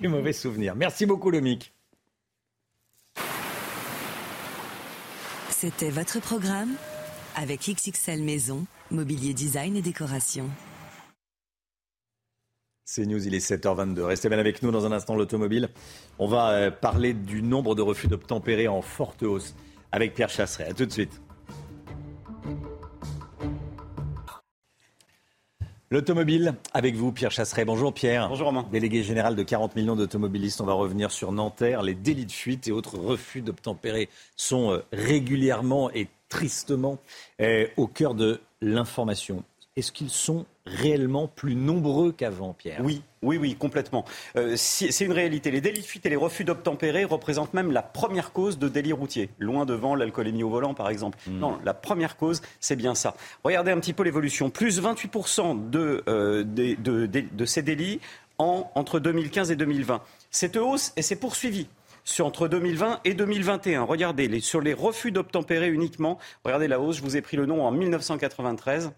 les 0.00 0.06
mauvais 0.06 0.32
souvenirs. 0.32 0.76
Merci 0.76 1.06
beaucoup, 1.06 1.32
Lomic. 1.32 1.72
C'était 5.58 5.88
votre 5.88 6.20
programme 6.20 6.74
avec 7.34 7.60
XXL 7.60 8.22
Maison, 8.22 8.66
mobilier 8.90 9.32
design 9.32 9.74
et 9.74 9.80
décoration. 9.80 10.50
C'est 12.84 13.06
News, 13.06 13.26
il 13.26 13.34
est 13.34 13.38
7h22. 13.38 14.02
Restez 14.02 14.28
bien 14.28 14.38
avec 14.38 14.62
nous 14.62 14.70
dans 14.70 14.84
un 14.84 14.92
instant 14.92 15.16
l'automobile. 15.16 15.70
On 16.18 16.26
va 16.26 16.50
euh, 16.50 16.70
parler 16.70 17.14
du 17.14 17.40
nombre 17.40 17.74
de 17.74 17.80
refus 17.80 18.06
d'obtempérer 18.06 18.68
en 18.68 18.82
forte 18.82 19.22
hausse 19.22 19.56
avec 19.92 20.12
Pierre 20.12 20.28
Chasseret. 20.28 20.68
A 20.68 20.74
tout 20.74 20.84
de 20.84 20.92
suite. 20.92 21.22
L'automobile, 25.88 26.54
avec 26.74 26.96
vous, 26.96 27.12
Pierre 27.12 27.30
Chasseret. 27.30 27.64
Bonjour 27.64 27.94
Pierre. 27.94 28.28
Bonjour 28.28 28.48
Romain. 28.48 28.66
Délégué 28.72 29.04
général 29.04 29.36
de 29.36 29.42
40 29.44 29.76
millions 29.76 29.94
d'automobilistes. 29.94 30.60
On 30.60 30.64
va 30.64 30.72
revenir 30.72 31.12
sur 31.12 31.30
Nanterre. 31.30 31.82
Les 31.82 31.94
délits 31.94 32.26
de 32.26 32.32
fuite 32.32 32.66
et 32.66 32.72
autres 32.72 32.98
refus 32.98 33.40
d'obtempérer 33.40 34.08
sont 34.34 34.72
euh, 34.72 34.84
régulièrement 34.92 35.88
et 35.92 36.08
tristement 36.28 36.98
euh, 37.40 37.68
au 37.76 37.86
cœur 37.86 38.16
de 38.16 38.40
l'information. 38.60 39.44
Est-ce 39.76 39.92
qu'ils 39.92 40.10
sont 40.10 40.44
réellement 40.66 41.28
plus 41.28 41.54
nombreux 41.54 42.12
qu'avant, 42.12 42.52
Pierre 42.52 42.80
Oui, 42.82 43.02
oui, 43.22 43.38
oui, 43.38 43.54
complètement. 43.54 44.04
Euh, 44.36 44.54
c'est 44.56 45.04
une 45.04 45.12
réalité. 45.12 45.50
Les 45.50 45.60
délits 45.60 45.80
de 45.80 45.86
fuite 45.86 46.04
et 46.06 46.10
les 46.10 46.16
refus 46.16 46.44
d'obtempérer 46.44 47.04
représentent 47.04 47.54
même 47.54 47.72
la 47.72 47.82
première 47.82 48.32
cause 48.32 48.58
de 48.58 48.68
délit 48.68 48.92
routier, 48.92 49.30
loin 49.38 49.64
devant 49.64 49.94
l'alcoolémie 49.94 50.42
au 50.42 50.50
volant, 50.50 50.74
par 50.74 50.90
exemple. 50.90 51.18
Hmm. 51.26 51.38
Non, 51.38 51.58
la 51.64 51.74
première 51.74 52.16
cause, 52.16 52.42
c'est 52.60 52.76
bien 52.76 52.94
ça. 52.94 53.14
Regardez 53.44 53.70
un 53.70 53.78
petit 53.78 53.92
peu 53.92 54.02
l'évolution. 54.02 54.50
Plus 54.50 54.80
28% 54.80 55.70
de, 55.70 56.02
euh, 56.08 56.44
de, 56.44 57.06
de, 57.06 57.44
ces 57.44 57.62
délits 57.62 58.00
en, 58.38 58.70
entre 58.74 58.98
2015 58.98 59.50
et 59.50 59.56
2020. 59.56 60.02
Cette 60.30 60.56
hausse, 60.56 60.92
et 60.96 61.02
c'est 61.02 61.16
poursuivie 61.16 61.68
sur 62.04 62.26
entre 62.26 62.48
2020 62.48 63.00
et 63.04 63.14
2021. 63.14 63.82
Regardez, 63.82 64.28
les, 64.28 64.40
sur 64.40 64.60
les 64.60 64.74
refus 64.74 65.10
d'obtempérer 65.10 65.68
uniquement, 65.68 66.18
regardez 66.44 66.68
la 66.68 66.80
hausse, 66.80 66.98
je 66.98 67.02
vous 67.02 67.16
ai 67.16 67.20
pris 67.20 67.36
le 67.36 67.46
nom 67.46 67.66
en 67.66 67.72
1993. 67.72 68.92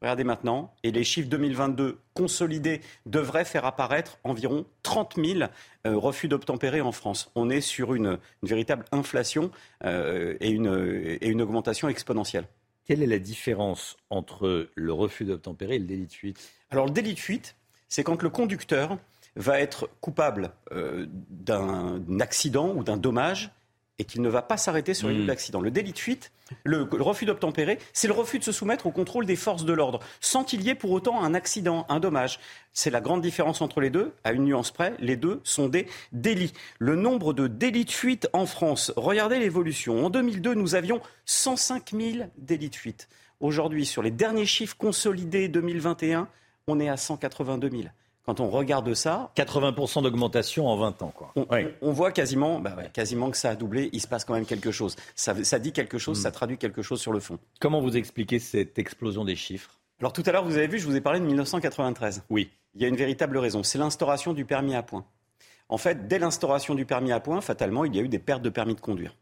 Regardez 0.00 0.22
maintenant, 0.22 0.72
et 0.84 0.92
les 0.92 1.02
chiffres 1.02 1.28
2022 1.28 1.98
consolidés 2.14 2.80
devraient 3.06 3.44
faire 3.44 3.64
apparaître 3.64 4.18
environ 4.22 4.64
30 4.84 5.16
000 5.16 5.40
euh, 5.40 5.96
refus 5.96 6.28
d'obtempérer 6.28 6.80
en 6.80 6.92
France. 6.92 7.32
On 7.34 7.50
est 7.50 7.60
sur 7.60 7.94
une, 7.94 8.18
véritable 8.42 8.84
inflation 8.92 9.50
euh, 9.84 10.36
et, 10.40 10.50
une, 10.50 11.18
et 11.20 11.28
une 11.28 11.42
augmentation 11.42 11.88
exponentielle. 11.88 12.44
Quelle 12.86 13.02
est 13.02 13.06
la 13.06 13.18
différence 13.18 13.96
entre 14.08 14.70
le 14.74 14.92
refus 14.92 15.24
d'obtempérer 15.24 15.76
et 15.76 15.78
le 15.78 15.84
délit 15.84 16.06
de 16.06 16.12
fuite? 16.12 16.50
Alors 16.70 16.86
le 16.86 16.92
délit 16.92 17.14
de 17.14 17.18
fuite, 17.18 17.56
c'est 17.88 18.04
quand 18.04 18.22
le 18.22 18.30
conducteur 18.30 18.98
va 19.36 19.60
être 19.60 19.90
coupable 20.00 20.52
euh, 20.72 21.06
d'un 21.10 22.20
accident 22.20 22.72
ou 22.74 22.84
d'un 22.84 22.96
dommage 22.96 23.50
et 23.98 24.04
qu'il 24.04 24.22
ne 24.22 24.28
va 24.28 24.42
pas 24.42 24.56
s'arrêter 24.56 24.94
sur 24.94 25.08
lieu 25.08 25.22
hmm. 25.22 25.26
d'accident. 25.26 25.60
Le 25.60 25.70
délit 25.70 25.92
de 25.92 25.98
fuite, 25.98 26.32
le, 26.64 26.82
refus 26.82 27.26
d'obtempérer, 27.26 27.78
c'est 27.92 28.06
le 28.06 28.14
refus 28.14 28.38
de 28.38 28.44
se 28.44 28.52
soumettre 28.52 28.86
au 28.86 28.90
contrôle 28.90 29.26
des 29.26 29.36
forces 29.36 29.64
de 29.64 29.72
l'ordre, 29.72 30.00
sans 30.20 30.44
qu'il 30.44 30.62
y 30.62 30.70
ait 30.70 30.74
pour 30.74 30.92
autant 30.92 31.22
un 31.22 31.34
accident, 31.34 31.84
un 31.88 32.00
dommage. 32.00 32.38
C'est 32.72 32.90
la 32.90 33.00
grande 33.00 33.22
différence 33.22 33.60
entre 33.60 33.80
les 33.80 33.90
deux. 33.90 34.12
À 34.24 34.32
une 34.32 34.44
nuance 34.44 34.70
près, 34.70 34.94
les 34.98 35.16
deux 35.16 35.40
sont 35.44 35.68
des 35.68 35.86
délits. 36.12 36.52
Le 36.78 36.96
nombre 36.96 37.32
de 37.32 37.48
délits 37.48 37.84
de 37.84 37.90
fuite 37.90 38.28
en 38.32 38.46
France, 38.46 38.92
regardez 38.96 39.38
l'évolution. 39.38 40.06
En 40.06 40.10
2002, 40.10 40.54
nous 40.54 40.74
avions 40.74 41.00
105 41.24 41.90
000 41.90 42.28
délits 42.36 42.70
de 42.70 42.76
fuite. 42.76 43.08
Aujourd'hui, 43.40 43.86
sur 43.86 44.02
les 44.02 44.10
derniers 44.10 44.46
chiffres 44.46 44.76
consolidés 44.76 45.48
2021, 45.48 46.28
on 46.66 46.80
est 46.80 46.88
à 46.88 46.96
182 46.96 47.70
000. 47.70 47.82
Quand 48.28 48.40
on 48.40 48.50
regarde 48.50 48.92
ça. 48.92 49.32
80% 49.36 50.02
d'augmentation 50.02 50.68
en 50.68 50.76
20 50.76 51.00
ans. 51.00 51.14
Quoi. 51.16 51.32
On, 51.80 51.92
voit 51.92 52.12
quasiment, 52.12 52.60
bah 52.60 52.76
quasiment 52.92 53.30
que 53.30 53.38
ça 53.38 53.48
a 53.48 53.54
doublé. 53.56 53.88
Il 53.94 54.02
se 54.02 54.06
passe 54.06 54.26
quand 54.26 54.34
même 54.34 54.44
quelque 54.44 54.70
chose. 54.70 54.96
Ça, 55.14 55.32
dit 55.32 55.72
quelque 55.72 55.96
chose, 55.96 56.18
hmm. 56.18 56.22
ça 56.24 56.30
traduit 56.30 56.58
quelque 56.58 56.82
chose 56.82 57.00
sur 57.00 57.10
le 57.10 57.20
fond. 57.20 57.38
Comment 57.58 57.80
vous 57.80 57.96
expliquez 57.96 58.38
cette 58.38 58.78
explosion 58.78 59.24
des 59.24 59.34
chiffres? 59.34 59.78
Alors 60.00 60.12
tout 60.12 60.22
à 60.26 60.32
l'heure, 60.32 60.44
vous 60.44 60.58
avez 60.58 60.66
vu, 60.66 60.78
je 60.78 60.84
vous 60.84 60.94
ai 60.94 61.00
parlé 61.00 61.20
de 61.20 61.24
1993. 61.24 62.24
Oui. 62.28 62.50
Il 62.74 62.82
y 62.82 62.84
a 62.84 62.88
une 62.88 62.96
véritable 62.96 63.38
raison. 63.38 63.62
C'est 63.62 63.78
l'instauration 63.78 64.34
du 64.34 64.44
permis 64.44 64.74
à 64.74 64.82
points. 64.82 65.06
En 65.70 65.78
fait, 65.78 66.06
dès 66.06 66.18
l'instauration 66.18 66.74
du 66.74 66.84
permis 66.84 67.12
à 67.12 67.20
points, 67.20 67.40
fatalement, 67.40 67.86
il 67.86 67.96
y 67.96 67.98
a 67.98 68.02
eu 68.02 68.08
des 68.08 68.18
pertes 68.18 68.42
de 68.42 68.50
permis 68.50 68.74
de 68.74 68.82
conduire. 68.82 69.16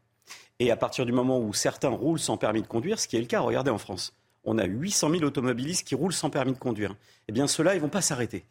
Et 0.58 0.72
à 0.72 0.76
partir 0.76 1.06
du 1.06 1.12
moment 1.12 1.38
où 1.38 1.54
certains 1.54 1.90
roulent 1.90 2.18
sans 2.18 2.38
permis 2.38 2.60
de 2.60 2.66
conduire, 2.66 2.98
ce 2.98 3.06
qui 3.06 3.16
est 3.16 3.20
le 3.20 3.26
cas, 3.26 3.38
regardez 3.38 3.70
en 3.70 3.78
France, 3.78 4.16
on 4.42 4.58
a 4.58 4.64
800 4.64 5.10
000 5.10 5.22
automobilistes 5.22 5.86
qui 5.86 5.94
roulent 5.94 6.12
sans 6.12 6.28
permis 6.28 6.54
de 6.54 6.58
conduire. 6.58 6.96
Eh 7.28 7.32
bien, 7.32 7.46
ceux-là, 7.46 7.74
ils 7.74 7.78
ne 7.78 7.82
vont 7.82 7.88
pas 7.88 8.02
s'arrêter 8.02 8.44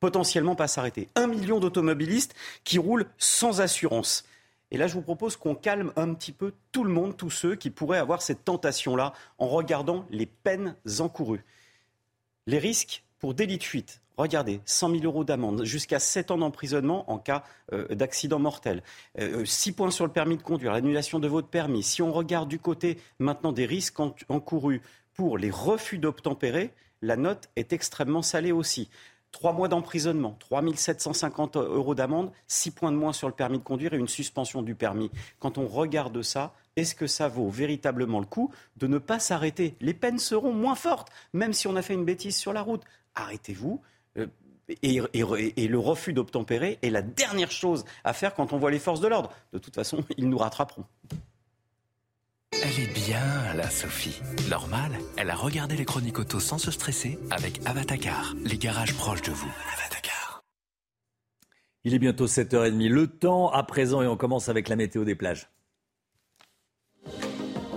potentiellement 0.00 0.54
pas 0.54 0.68
s'arrêter. 0.68 1.08
Un 1.14 1.26
million 1.26 1.60
d'automobilistes 1.60 2.34
qui 2.64 2.78
roulent 2.78 3.06
sans 3.18 3.60
assurance. 3.60 4.24
Et 4.70 4.76
là, 4.76 4.86
je 4.86 4.94
vous 4.94 5.02
propose 5.02 5.36
qu'on 5.36 5.54
calme 5.54 5.92
un 5.96 6.12
petit 6.14 6.32
peu 6.32 6.52
tout 6.72 6.84
le 6.84 6.92
monde, 6.92 7.16
tous 7.16 7.30
ceux 7.30 7.56
qui 7.56 7.70
pourraient 7.70 7.98
avoir 7.98 8.20
cette 8.20 8.44
tentation-là, 8.44 9.14
en 9.38 9.48
regardant 9.48 10.04
les 10.10 10.26
peines 10.26 10.76
encourues. 10.98 11.44
Les 12.46 12.58
risques 12.58 13.02
pour 13.18 13.34
délit 13.34 13.58
de 13.58 13.64
fuite. 13.64 14.00
Regardez, 14.18 14.60
100 14.64 14.90
000 14.90 15.04
euros 15.04 15.22
d'amende, 15.22 15.64
jusqu'à 15.64 16.00
7 16.00 16.32
ans 16.32 16.38
d'emprisonnement 16.38 17.08
en 17.10 17.18
cas 17.18 17.44
euh, 17.72 17.86
d'accident 17.94 18.40
mortel. 18.40 18.82
6 19.16 19.70
euh, 19.70 19.72
points 19.72 19.92
sur 19.92 20.04
le 20.04 20.12
permis 20.12 20.36
de 20.36 20.42
conduire, 20.42 20.72
l'annulation 20.72 21.20
de 21.20 21.28
votre 21.28 21.46
permis. 21.46 21.84
Si 21.84 22.02
on 22.02 22.12
regarde 22.12 22.48
du 22.48 22.58
côté 22.58 22.98
maintenant 23.20 23.52
des 23.52 23.64
risques 23.64 24.00
encourus 24.28 24.82
pour 25.14 25.38
les 25.38 25.50
refus 25.50 25.98
d'obtempérer, 25.98 26.72
la 27.00 27.16
note 27.16 27.48
est 27.54 27.72
extrêmement 27.72 28.22
salée 28.22 28.50
aussi. 28.50 28.90
Trois 29.32 29.52
mois 29.52 29.68
d'emprisonnement, 29.68 30.36
3 30.40 30.62
750 30.74 31.56
euros 31.56 31.94
d'amende, 31.94 32.32
six 32.46 32.70
points 32.70 32.92
de 32.92 32.96
moins 32.96 33.12
sur 33.12 33.28
le 33.28 33.34
permis 33.34 33.58
de 33.58 33.62
conduire 33.62 33.94
et 33.94 33.98
une 33.98 34.08
suspension 34.08 34.62
du 34.62 34.74
permis. 34.74 35.10
Quand 35.38 35.58
on 35.58 35.66
regarde 35.66 36.22
ça, 36.22 36.54
est-ce 36.76 36.94
que 36.94 37.06
ça 37.06 37.28
vaut 37.28 37.48
véritablement 37.48 38.20
le 38.20 38.26
coup 38.26 38.52
de 38.76 38.86
ne 38.86 38.98
pas 38.98 39.18
s'arrêter? 39.18 39.76
Les 39.80 39.94
peines 39.94 40.18
seront 40.18 40.52
moins 40.52 40.76
fortes, 40.76 41.08
même 41.32 41.52
si 41.52 41.66
on 41.66 41.76
a 41.76 41.82
fait 41.82 41.94
une 41.94 42.04
bêtise 42.04 42.36
sur 42.36 42.52
la 42.52 42.62
route. 42.62 42.82
Arrêtez-vous. 43.14 43.80
Euh, 44.16 44.26
et, 44.82 45.68
le 45.68 45.78
refus 45.78 46.12
d'obtempérer 46.12 46.78
est 46.82 46.90
la 46.90 47.02
dernière 47.02 47.50
chose 47.50 47.84
à 48.04 48.12
faire 48.12 48.34
quand 48.34 48.52
on 48.52 48.58
voit 48.58 48.70
les 48.70 48.78
forces 48.78 49.00
de 49.00 49.08
l'ordre. 49.08 49.32
De 49.52 49.58
toute 49.58 49.74
façon, 49.74 50.04
ils 50.16 50.28
nous 50.28 50.38
rattraperont. 50.38 50.84
Elle 52.52 52.80
est 52.80 52.92
bien, 52.92 53.54
la 53.54 53.70
Sophie. 53.70 54.20
Normal, 54.50 54.92
elle 55.16 55.30
a 55.30 55.36
regardé 55.36 55.76
les 55.76 55.84
chroniques 55.84 56.18
auto 56.18 56.40
sans 56.40 56.58
se 56.58 56.70
stresser 56.70 57.18
avec 57.30 57.60
Avatacar, 57.64 58.34
les 58.44 58.58
garages 58.58 58.94
proches 58.94 59.22
de 59.22 59.30
vous. 59.30 59.50
Avatacar. 59.74 60.42
Il 61.84 61.94
est 61.94 61.98
bientôt 61.98 62.26
7h30. 62.26 62.88
Le 62.88 63.06
temps 63.06 63.50
à 63.50 63.62
présent 63.62 64.02
et 64.02 64.06
on 64.06 64.16
commence 64.16 64.48
avec 64.48 64.68
la 64.68 64.76
météo 64.76 65.04
des 65.04 65.14
plages. 65.14 65.48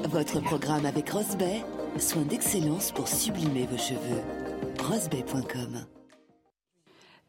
Votre 0.10 0.42
programme 0.42 0.86
avec 0.86 1.10
Rosbay, 1.10 1.64
soin 1.98 2.24
d'excellence 2.24 2.92
pour 2.92 3.08
sublimer 3.08 3.68
vos 3.68 3.78
cheveux. 3.78 4.22
Rosbay.com 4.84 5.86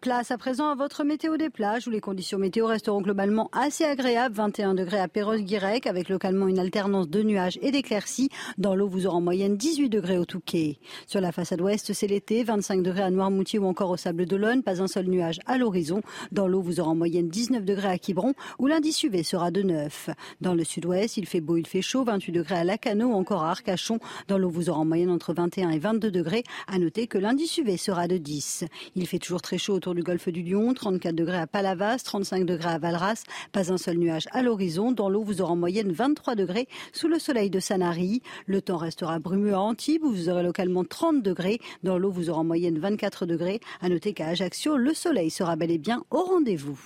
Place 0.02 0.32
à 0.32 0.36
présent 0.36 0.68
à 0.68 0.74
votre 0.74 1.04
météo 1.04 1.36
des 1.36 1.48
plages 1.48 1.86
où 1.86 1.90
les 1.92 2.00
conditions 2.00 2.36
météo 2.36 2.66
resteront 2.66 3.02
globalement 3.02 3.48
assez 3.52 3.84
agréables. 3.84 4.34
21 4.34 4.74
degrés 4.74 4.98
à 4.98 5.06
Perros-Guirec 5.06 5.86
avec 5.86 6.08
localement 6.08 6.48
une 6.48 6.58
alternance 6.58 7.08
de 7.08 7.22
nuages 7.22 7.56
et 7.62 7.70
d'éclaircies. 7.70 8.28
Dans 8.58 8.74
l'eau, 8.74 8.88
vous 8.88 9.06
aurez 9.06 9.14
en 9.14 9.20
moyenne 9.20 9.56
18 9.56 9.90
degrés 9.90 10.18
au 10.18 10.24
Touquet. 10.24 10.80
Sur 11.06 11.20
la 11.20 11.30
façade 11.30 11.60
ouest, 11.60 11.92
c'est 11.92 12.08
l'été. 12.08 12.42
25 12.42 12.82
degrés 12.82 13.04
à 13.04 13.10
Noirmoutier 13.12 13.60
ou 13.60 13.66
encore 13.66 13.90
au 13.90 13.96
Sable 13.96 14.26
d'Olonne. 14.26 14.64
Pas 14.64 14.82
un 14.82 14.88
seul 14.88 15.06
nuage 15.06 15.38
à 15.46 15.56
l'horizon. 15.56 16.02
Dans 16.32 16.48
l'eau, 16.48 16.62
vous 16.62 16.80
aurez 16.80 16.90
en 16.90 16.96
moyenne 16.96 17.28
19 17.28 17.64
degrés 17.64 17.90
à 17.90 17.98
Quiberon 17.98 18.34
où 18.58 18.66
l'indice 18.66 19.04
UV 19.04 19.22
sera 19.22 19.52
de 19.52 19.62
9. 19.62 20.10
Dans 20.40 20.54
le 20.54 20.64
sud-ouest, 20.64 21.16
il 21.16 21.26
fait 21.26 21.40
beau, 21.40 21.58
il 21.58 21.66
fait 21.68 21.80
chaud. 21.80 22.02
28 22.02 22.32
degrés 22.32 22.56
à 22.56 22.64
Lacano 22.64 23.06
ou 23.06 23.14
encore 23.14 23.44
à 23.44 23.50
Arcachon. 23.50 24.00
Dans 24.26 24.36
l'eau, 24.36 24.50
vous 24.50 24.68
aurez 24.68 24.80
en 24.80 24.84
moyenne 24.84 25.10
entre 25.10 25.32
21 25.32 25.70
et 25.70 25.78
22 25.78 26.10
degrés. 26.10 26.42
À 26.66 26.80
noter 26.80 27.06
que 27.06 27.18
l'indice 27.18 27.56
UV 27.58 27.76
sera 27.76 28.08
de 28.08 28.16
10. 28.16 28.64
Il 28.96 29.06
fait 29.06 29.20
toujours 29.20 29.42
très 29.42 29.58
chaud 29.58 29.74
autour 29.74 29.91
du 29.94 30.02
golfe 30.02 30.28
du 30.28 30.42
Lion, 30.42 30.74
34 30.74 31.14
degrés 31.14 31.38
à 31.38 31.46
Palavas, 31.46 31.98
35 31.98 32.44
degrés 32.46 32.70
à 32.70 32.78
Valras, 32.78 33.24
pas 33.52 33.72
un 33.72 33.78
seul 33.78 33.98
nuage 33.98 34.26
à 34.32 34.42
l'horizon. 34.42 34.92
Dans 34.92 35.08
l'eau, 35.08 35.22
vous 35.22 35.40
aurez 35.40 35.52
en 35.52 35.56
moyenne 35.56 35.92
23 35.92 36.34
degrés 36.34 36.68
sous 36.92 37.08
le 37.08 37.18
soleil 37.18 37.50
de 37.50 37.60
Sanary. 37.60 38.22
Le 38.46 38.62
temps 38.62 38.76
restera 38.76 39.18
brumeux 39.18 39.54
à 39.54 39.60
Antibes 39.60 40.04
où 40.04 40.12
vous 40.12 40.28
aurez 40.28 40.42
localement 40.42 40.84
30 40.84 41.22
degrés. 41.22 41.60
Dans 41.82 41.98
l'eau, 41.98 42.10
vous 42.10 42.30
aurez 42.30 42.40
en 42.40 42.44
moyenne 42.44 42.78
24 42.78 43.26
degrés. 43.26 43.60
À 43.80 43.88
noter 43.88 44.12
qu'à 44.12 44.28
Ajaccio, 44.28 44.76
le 44.76 44.94
soleil 44.94 45.30
sera 45.30 45.56
bel 45.56 45.70
et 45.70 45.78
bien 45.78 46.04
au 46.10 46.22
rendez-vous. 46.22 46.80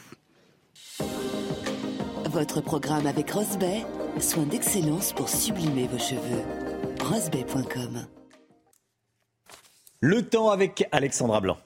Votre 2.31 2.61
programme 2.61 3.07
avec 3.07 3.31
Rosbay, 3.31 3.85
soin 4.21 4.45
d'excellence 4.45 5.13
pour 5.13 5.29
sublimer 5.29 5.87
vos 5.87 5.99
cheveux. 5.99 6.43
Rosbay.com 7.01 8.07
Le 10.01 10.23
temps 10.29 10.51
avec 10.51 10.87
Alexandra 10.93 11.41
Blanc. 11.41 11.57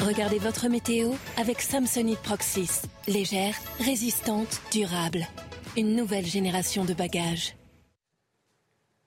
Regardez 0.00 0.38
votre 0.38 0.68
météo 0.68 1.12
avec 1.36 1.60
Samsonite 1.60 2.18
Proxys. 2.18 2.82
Légère, 3.06 3.54
résistante, 3.78 4.60
durable. 4.72 5.26
Une 5.76 5.94
nouvelle 5.94 6.26
génération 6.26 6.84
de 6.84 6.92
bagages. 6.94 7.56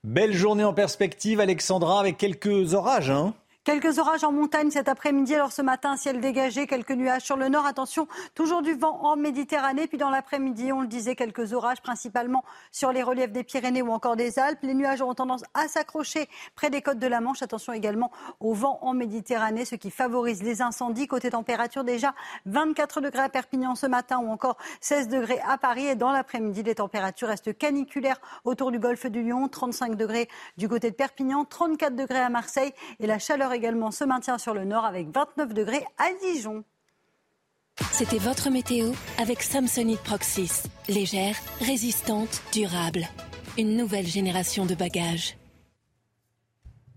Belle 0.06 0.34
journée 0.34 0.64
en 0.64 0.74
perspective, 0.74 1.42
Alexandra, 1.42 2.00
avec 2.00 2.18
quelques 2.18 2.74
orages. 2.74 3.10
Hein 3.10 3.34
Quelques 3.68 4.00
orages 4.00 4.24
en 4.24 4.32
montagne 4.32 4.72
cet 4.72 4.88
après-midi. 4.88 5.36
Alors 5.36 5.52
ce 5.52 5.62
matin, 5.62 5.98
ciel 5.98 6.22
dégagé, 6.22 6.68
quelques 6.68 6.92
nuages 6.92 7.24
sur 7.24 7.36
le 7.36 7.50
nord. 7.50 7.66
Attention, 7.66 8.08
toujours 8.34 8.62
du 8.62 8.74
vent 8.74 8.98
en 9.04 9.18
Méditerranée. 9.18 9.88
Puis 9.88 9.98
dans 9.98 10.10
l'après-midi, 10.10 10.72
on 10.72 10.80
le 10.80 10.88
disait, 10.88 11.18
quelques 11.18 11.52
orages 11.52 11.82
principalement 11.82 12.46
sur 12.72 12.94
les 12.94 13.04
reliefs 13.04 13.34
des 13.34 13.44
Pyrénées 13.44 13.82
ou 13.82 13.92
encore 13.92 14.16
des 14.16 14.40
Alpes. 14.40 14.60
Les 14.62 14.74
nuages 14.74 15.02
auront 15.02 15.16
tendance 15.16 15.44
à 15.54 15.68
s'accrocher 15.68 16.30
près 16.56 16.70
des 16.70 16.82
côtes 16.82 17.00
de 17.00 17.08
la 17.08 17.20
Manche. 17.20 17.42
Attention 17.42 17.74
également 17.74 18.10
au 18.40 18.54
vent 18.54 18.80
en 18.84 18.94
Méditerranée, 18.94 19.66
ce 19.66 19.76
qui 19.76 19.92
favorise 19.92 20.44
les 20.44 20.62
incendies. 20.62 21.08
Côté 21.08 21.32
température, 21.32 21.84
déjà 21.84 22.16
24 22.46 23.02
degrés 23.02 23.24
à 23.24 23.28
Perpignan 23.28 23.76
ce 23.76 23.86
matin 23.86 24.20
ou 24.20 24.30
encore 24.30 24.56
16 24.80 25.10
degrés 25.10 25.42
à 25.46 25.58
Paris. 25.58 25.88
Et 25.88 25.96
dans 25.96 26.14
l'après-midi, 26.14 26.64
les 26.64 26.76
températures 26.76 27.28
restent 27.28 27.58
caniculaires 27.58 28.22
autour 28.46 28.72
du 28.72 28.80
golfe 28.80 29.08
du 29.08 29.24
Lion. 29.24 29.50
35 29.50 29.98
degrés 29.98 30.30
du 30.56 30.70
côté 30.70 30.90
de 30.90 30.96
Perpignan, 30.96 31.44
34 31.44 31.98
degrés 31.98 32.20
à 32.20 32.30
Marseille. 32.30 32.72
Et 33.02 33.08
la 33.08 33.20
chaleur 33.20 33.52
également 33.58 33.92
se 33.92 34.06
maintient 34.06 34.38
sur 34.38 34.54
le 34.54 34.64
nord 34.64 34.86
avec 34.86 35.08
29 35.10 35.54
degrés 35.54 35.86
à 35.98 36.08
Dijon. 36.22 36.64
C'était 37.92 38.18
votre 38.18 38.50
météo 38.50 38.92
avec 39.20 39.44
Samsonite 39.44 40.02
Proxys. 40.02 40.64
Légère, 40.88 41.36
résistante, 41.60 42.42
durable. 42.54 43.08
Une 43.58 43.76
nouvelle 43.76 44.08
génération 44.08 44.66
de 44.66 44.76
bagages. 44.76 45.38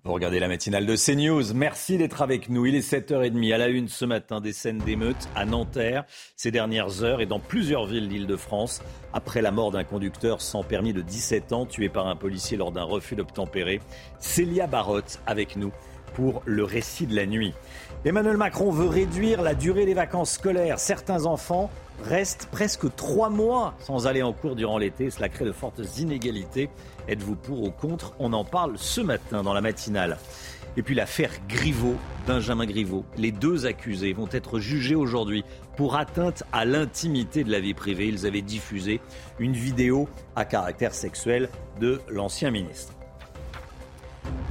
Vous 0.04 0.14
regardez 0.14 0.40
la 0.40 0.48
matinale 0.48 0.86
de 0.86 0.96
CNews. 0.96 1.52
Merci 1.54 1.98
d'être 1.98 2.22
avec 2.22 2.48
nous. 2.48 2.64
Il 2.64 2.74
est 2.74 2.90
7h30 2.90 3.52
à 3.52 3.58
la 3.58 3.68
une 3.68 3.88
ce 3.88 4.06
matin 4.06 4.40
des 4.40 4.54
scènes 4.54 4.78
d'émeutes 4.78 5.28
à 5.34 5.44
Nanterre 5.44 6.04
ces 6.36 6.50
dernières 6.50 7.02
heures 7.02 7.20
et 7.20 7.26
dans 7.26 7.38
plusieurs 7.38 7.84
villes 7.84 8.08
d'Île-de-France 8.08 8.80
après 9.12 9.42
la 9.42 9.50
mort 9.50 9.70
d'un 9.70 9.84
conducteur 9.84 10.40
sans 10.40 10.62
permis 10.62 10.94
de 10.94 11.02
17 11.02 11.52
ans 11.52 11.66
tué 11.66 11.90
par 11.90 12.08
un 12.08 12.16
policier 12.16 12.56
lors 12.56 12.72
d'un 12.72 12.82
refus 12.84 13.14
d'obtempérer. 13.14 13.82
Célia 14.18 14.66
Barotte 14.66 15.20
avec 15.26 15.56
nous 15.56 15.70
pour 16.14 16.42
le 16.44 16.64
récit 16.64 17.06
de 17.06 17.14
la 17.14 17.26
nuit. 17.26 17.54
Emmanuel 18.04 18.36
Macron 18.36 18.70
veut 18.70 18.88
réduire 18.88 19.42
la 19.42 19.54
durée 19.54 19.86
des 19.86 19.94
vacances 19.94 20.32
scolaires. 20.32 20.78
Certains 20.78 21.26
enfants 21.26 21.70
restent 22.04 22.48
presque 22.50 22.94
trois 22.96 23.28
mois 23.28 23.74
sans 23.80 24.06
aller 24.06 24.22
en 24.22 24.32
cours 24.32 24.56
durant 24.56 24.78
l'été. 24.78 25.10
Cela 25.10 25.28
crée 25.28 25.44
de 25.44 25.52
fortes 25.52 25.80
inégalités. 25.98 26.70
Êtes-vous 27.08 27.36
pour 27.36 27.62
ou 27.62 27.70
contre? 27.70 28.14
On 28.18 28.32
en 28.32 28.44
parle 28.44 28.74
ce 28.76 29.00
matin 29.00 29.42
dans 29.42 29.52
la 29.52 29.60
matinale. 29.60 30.18
Et 30.76 30.82
puis 30.82 30.94
l'affaire 30.94 31.32
Griveaux, 31.48 31.96
Benjamin 32.26 32.66
Griveaux. 32.66 33.04
Les 33.16 33.32
deux 33.32 33.66
accusés 33.66 34.12
vont 34.12 34.28
être 34.30 34.60
jugés 34.60 34.94
aujourd'hui 34.94 35.44
pour 35.76 35.96
atteinte 35.96 36.44
à 36.52 36.64
l'intimité 36.64 37.44
de 37.44 37.50
la 37.50 37.60
vie 37.60 37.74
privée. 37.74 38.06
Ils 38.06 38.26
avaient 38.26 38.40
diffusé 38.40 39.00
une 39.38 39.52
vidéo 39.52 40.08
à 40.36 40.44
caractère 40.44 40.94
sexuel 40.94 41.48
de 41.80 42.00
l'ancien 42.08 42.50
ministre. 42.50 42.94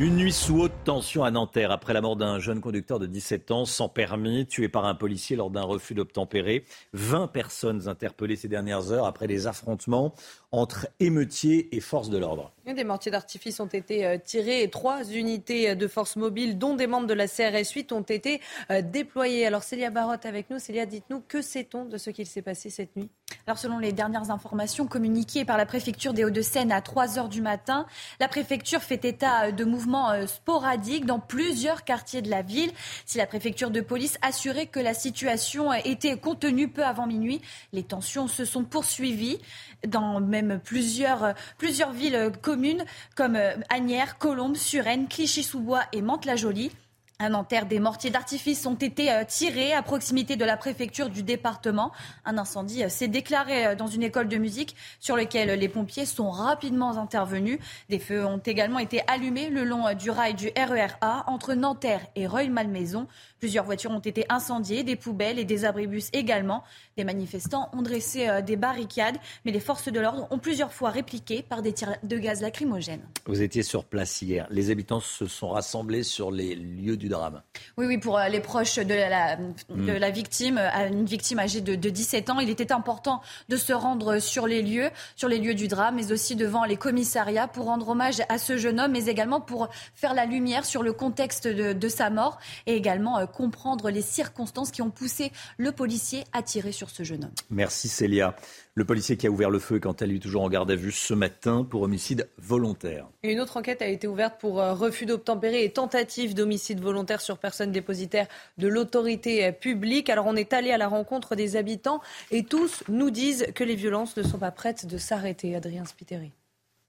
Une 0.01 0.15
nuit 0.15 0.31
sous 0.31 0.61
haute 0.61 0.85
tension 0.85 1.25
à 1.25 1.31
Nanterre 1.31 1.71
après 1.71 1.91
la 1.91 1.99
mort 1.99 2.15
d'un 2.15 2.39
jeune 2.39 2.61
conducteur 2.61 2.99
de 2.99 3.05
17 3.05 3.51
ans 3.51 3.65
sans 3.65 3.89
permis, 3.89 4.45
tué 4.45 4.69
par 4.69 4.85
un 4.85 4.95
policier 4.95 5.35
lors 5.35 5.49
d'un 5.49 5.63
refus 5.63 5.93
d'obtempérer. 5.93 6.63
20 6.93 7.27
personnes 7.27 7.89
interpellées 7.89 8.37
ces 8.37 8.47
dernières 8.47 8.93
heures 8.93 9.05
après 9.05 9.27
des 9.27 9.45
affrontements 9.45 10.13
entre 10.53 10.87
émeutiers 11.01 11.75
et 11.75 11.81
forces 11.81 12.09
de 12.09 12.17
l'ordre. 12.17 12.53
Des 12.65 12.85
mortiers 12.85 13.11
d'artifice 13.11 13.59
ont 13.59 13.65
été 13.65 14.05
euh, 14.05 14.17
tirés 14.23 14.63
et 14.63 14.69
trois 14.69 15.03
unités 15.03 15.75
de 15.75 15.87
force 15.89 16.15
mobile, 16.15 16.57
dont 16.57 16.75
des 16.75 16.87
membres 16.87 17.07
de 17.07 17.13
la 17.13 17.27
CRS 17.27 17.69
8, 17.75 17.91
ont 17.91 18.01
été 18.01 18.39
euh, 18.71 18.81
déployées. 18.81 19.45
Alors 19.45 19.63
Célia 19.63 19.89
Barotte 19.89 20.25
avec 20.25 20.49
nous. 20.49 20.59
Célia, 20.59 20.85
dites-nous, 20.85 21.19
que 21.27 21.41
sait-on 21.41 21.83
de 21.83 21.97
ce 21.97 22.09
qu'il 22.09 22.25
s'est 22.25 22.41
passé 22.41 22.69
cette 22.69 22.95
nuit? 22.95 23.09
Alors 23.47 23.57
selon 23.57 23.79
les 23.79 23.91
dernières 23.91 24.31
informations 24.31 24.87
communiquées 24.87 25.45
par 25.45 25.57
la 25.57 25.65
préfecture 25.65 26.13
des 26.13 26.23
Hauts-de-Seine 26.23 26.71
à 26.71 26.81
3 26.81 27.17
heures 27.17 27.29
du 27.29 27.41
matin, 27.41 27.85
la 28.19 28.27
préfecture 28.27 28.81
fait 28.81 29.03
état 29.05 29.51
de 29.51 29.65
mouvements 29.65 30.11
euh, 30.11 30.27
sporadiques 30.27 31.05
dans 31.05 31.19
plusieurs 31.19 31.83
quartiers 31.83 32.21
de 32.21 32.29
la 32.29 32.41
ville. 32.41 32.71
Si 33.05 33.17
la 33.17 33.25
préfecture 33.25 33.71
de 33.71 33.81
police 33.81 34.17
assurait 34.21 34.67
que 34.67 34.79
la 34.79 34.93
situation 34.93 35.73
était 35.73 36.17
contenue 36.17 36.67
peu 36.67 36.83
avant 36.83 37.07
minuit, 37.07 37.41
les 37.73 37.83
tensions 37.83 38.27
se 38.27 38.45
sont 38.45 38.63
poursuivies 38.63 39.39
dans 39.87 40.19
même 40.19 40.59
plusieurs, 40.63 41.33
plusieurs 41.57 41.91
villes 41.91 42.31
communes 42.41 42.85
comme 43.15 43.35
euh, 43.35 43.55
Agnières, 43.69 44.17
Colombes, 44.17 44.57
Suresnes, 44.57 45.07
Clichy-sous-Bois 45.07 45.83
et 45.93 46.01
Mantes-la-Jolie. 46.01 46.71
À 47.21 47.27
Nanterre, 47.27 47.65
des 47.65 47.79
mortiers 47.79 48.11
d'artifice 48.11 48.65
ont 48.65 48.75
été 48.75 49.11
euh, 49.11 49.25
tirés 49.27 49.73
à 49.73 49.81
proximité 49.81 50.37
de 50.37 50.45
la 50.45 50.55
préfecture 50.55 51.09
du 51.09 51.21
département. 51.21 51.91
Un 52.23 52.37
incendie 52.37 52.85
euh, 52.85 52.87
s'est 52.87 53.09
déclaré 53.09 53.65
euh, 53.65 53.75
dans 53.75 53.87
une 53.87 54.03
école 54.03 54.29
de 54.29 54.37
musique 54.37 54.73
sur 55.01 55.17
laquelle 55.17 55.59
les 55.59 55.67
pompiers 55.67 56.05
sont 56.05 56.29
rapidement 56.29 56.97
intervenus. 56.97 57.59
Des 57.89 57.99
feux 57.99 58.25
ont 58.25 58.37
également 58.37 58.79
été 58.79 59.01
allumés 59.07 59.49
le 59.49 59.65
long 59.65 59.93
du 59.95 60.09
rail 60.09 60.33
du 60.33 60.49
RERA 60.55 61.25
entre 61.27 61.55
Nanterre 61.55 62.07
et 62.15 62.25
Reuil-Malmaison. 62.25 63.05
Plusieurs 63.39 63.65
voitures 63.65 63.91
ont 63.91 63.99
été 63.99 64.25
incendiées, 64.29 64.83
des 64.83 64.95
poubelles 64.95 65.39
et 65.39 65.45
des 65.45 65.65
abribus 65.65 66.09
également. 66.13 66.63
Des 66.97 67.03
manifestants 67.03 67.69
ont 67.73 67.81
dressé 67.81 68.27
des 68.45 68.55
barricades, 68.55 69.17
mais 69.45 69.51
les 69.51 69.59
forces 69.59 69.91
de 69.91 69.99
l'ordre 69.99 70.27
ont 70.31 70.39
plusieurs 70.39 70.73
fois 70.73 70.89
répliqué 70.89 71.41
par 71.41 71.61
des 71.61 71.73
tirs 71.73 71.95
de 72.03 72.17
gaz 72.17 72.41
lacrymogènes. 72.41 73.01
Vous 73.25 73.41
étiez 73.41 73.63
sur 73.63 73.85
place 73.85 74.21
hier. 74.21 74.47
Les 74.49 74.71
habitants 74.71 74.99
se 74.99 75.25
sont 75.27 75.49
rassemblés 75.49 76.03
sur 76.03 76.31
les 76.31 76.55
lieux 76.55 76.97
du 76.97 77.09
drame. 77.09 77.41
Oui, 77.77 77.85
oui, 77.85 77.97
pour 77.97 78.19
les 78.19 78.39
proches 78.39 78.77
de 78.77 78.93
la, 78.93 79.35
de 79.35 79.91
la 79.91 80.09
victime, 80.09 80.57
une 80.57 81.05
victime 81.05 81.39
âgée 81.39 81.61
de, 81.61 81.75
de, 81.75 81.89
17 81.89 82.29
ans, 82.29 82.39
il 82.39 82.49
était 82.49 82.71
important 82.71 83.21
de 83.49 83.57
se 83.57 83.73
rendre 83.73 84.19
sur 84.19 84.47
les 84.47 84.61
lieux, 84.61 84.89
sur 85.15 85.27
les 85.27 85.37
lieux 85.37 85.55
du 85.55 85.67
drame, 85.67 85.95
mais 85.95 86.11
aussi 86.11 86.35
devant 86.35 86.65
les 86.65 86.77
commissariats 86.77 87.47
pour 87.47 87.65
rendre 87.65 87.89
hommage 87.89 88.21
à 88.29 88.37
ce 88.37 88.57
jeune 88.57 88.79
homme, 88.79 88.91
mais 88.91 89.05
également 89.05 89.41
pour 89.41 89.69
faire 89.95 90.13
la 90.13 90.25
lumière 90.25 90.65
sur 90.65 90.83
le 90.83 90.93
contexte 90.93 91.47
de, 91.47 91.73
de 91.73 91.87
sa 91.87 92.09
mort 92.09 92.39
et 92.65 92.75
également 92.75 93.27
comprendre 93.29 93.89
les 93.89 94.01
circonstances 94.01 94.71
qui 94.71 94.81
ont 94.81 94.89
poussé 94.89 95.31
le 95.57 95.71
policier 95.71 96.23
à 96.33 96.43
tirer 96.43 96.71
sur 96.71 96.89
ce 96.89 97.03
jeune 97.03 97.23
homme. 97.25 97.31
Merci 97.49 97.87
Célia. 97.87 98.35
Le 98.75 98.85
policier 98.85 99.17
qui 99.17 99.27
a 99.27 99.29
ouvert 99.29 99.49
le 99.49 99.59
feu, 99.59 99.79
quant 99.79 99.93
à 99.93 100.05
lui, 100.05 100.19
toujours 100.19 100.43
en 100.43 100.49
garde 100.49 100.71
à 100.71 100.75
vue 100.75 100.91
ce 100.91 101.13
matin 101.13 101.65
pour 101.69 101.81
homicide 101.81 102.29
volontaire. 102.37 103.07
Et 103.23 103.31
une 103.31 103.41
autre 103.41 103.57
enquête 103.57 103.81
a 103.81 103.87
été 103.87 104.07
ouverte 104.07 104.39
pour 104.39 104.55
refus 104.55 105.05
d'obtempérer 105.05 105.63
et 105.63 105.71
tentative 105.71 106.33
d'homicide 106.33 106.79
volontaire 106.79 107.19
sur 107.21 107.37
personne 107.37 107.71
dépositaire 107.71 108.27
de 108.57 108.67
l'autorité 108.67 109.51
publique. 109.51 110.09
Alors 110.09 110.27
on 110.27 110.35
est 110.35 110.53
allé 110.53 110.71
à 110.71 110.77
la 110.77 110.87
rencontre 110.87 111.35
des 111.35 111.55
habitants 111.55 112.01
et 112.31 112.43
tous 112.43 112.83
nous 112.87 113.09
disent 113.09 113.47
que 113.53 113.63
les 113.63 113.75
violences 113.75 114.15
ne 114.15 114.23
sont 114.23 114.39
pas 114.39 114.51
prêtes 114.51 114.85
de 114.85 114.97
s'arrêter. 114.97 115.55
Adrien 115.55 115.85
Spiteri. 115.85 116.31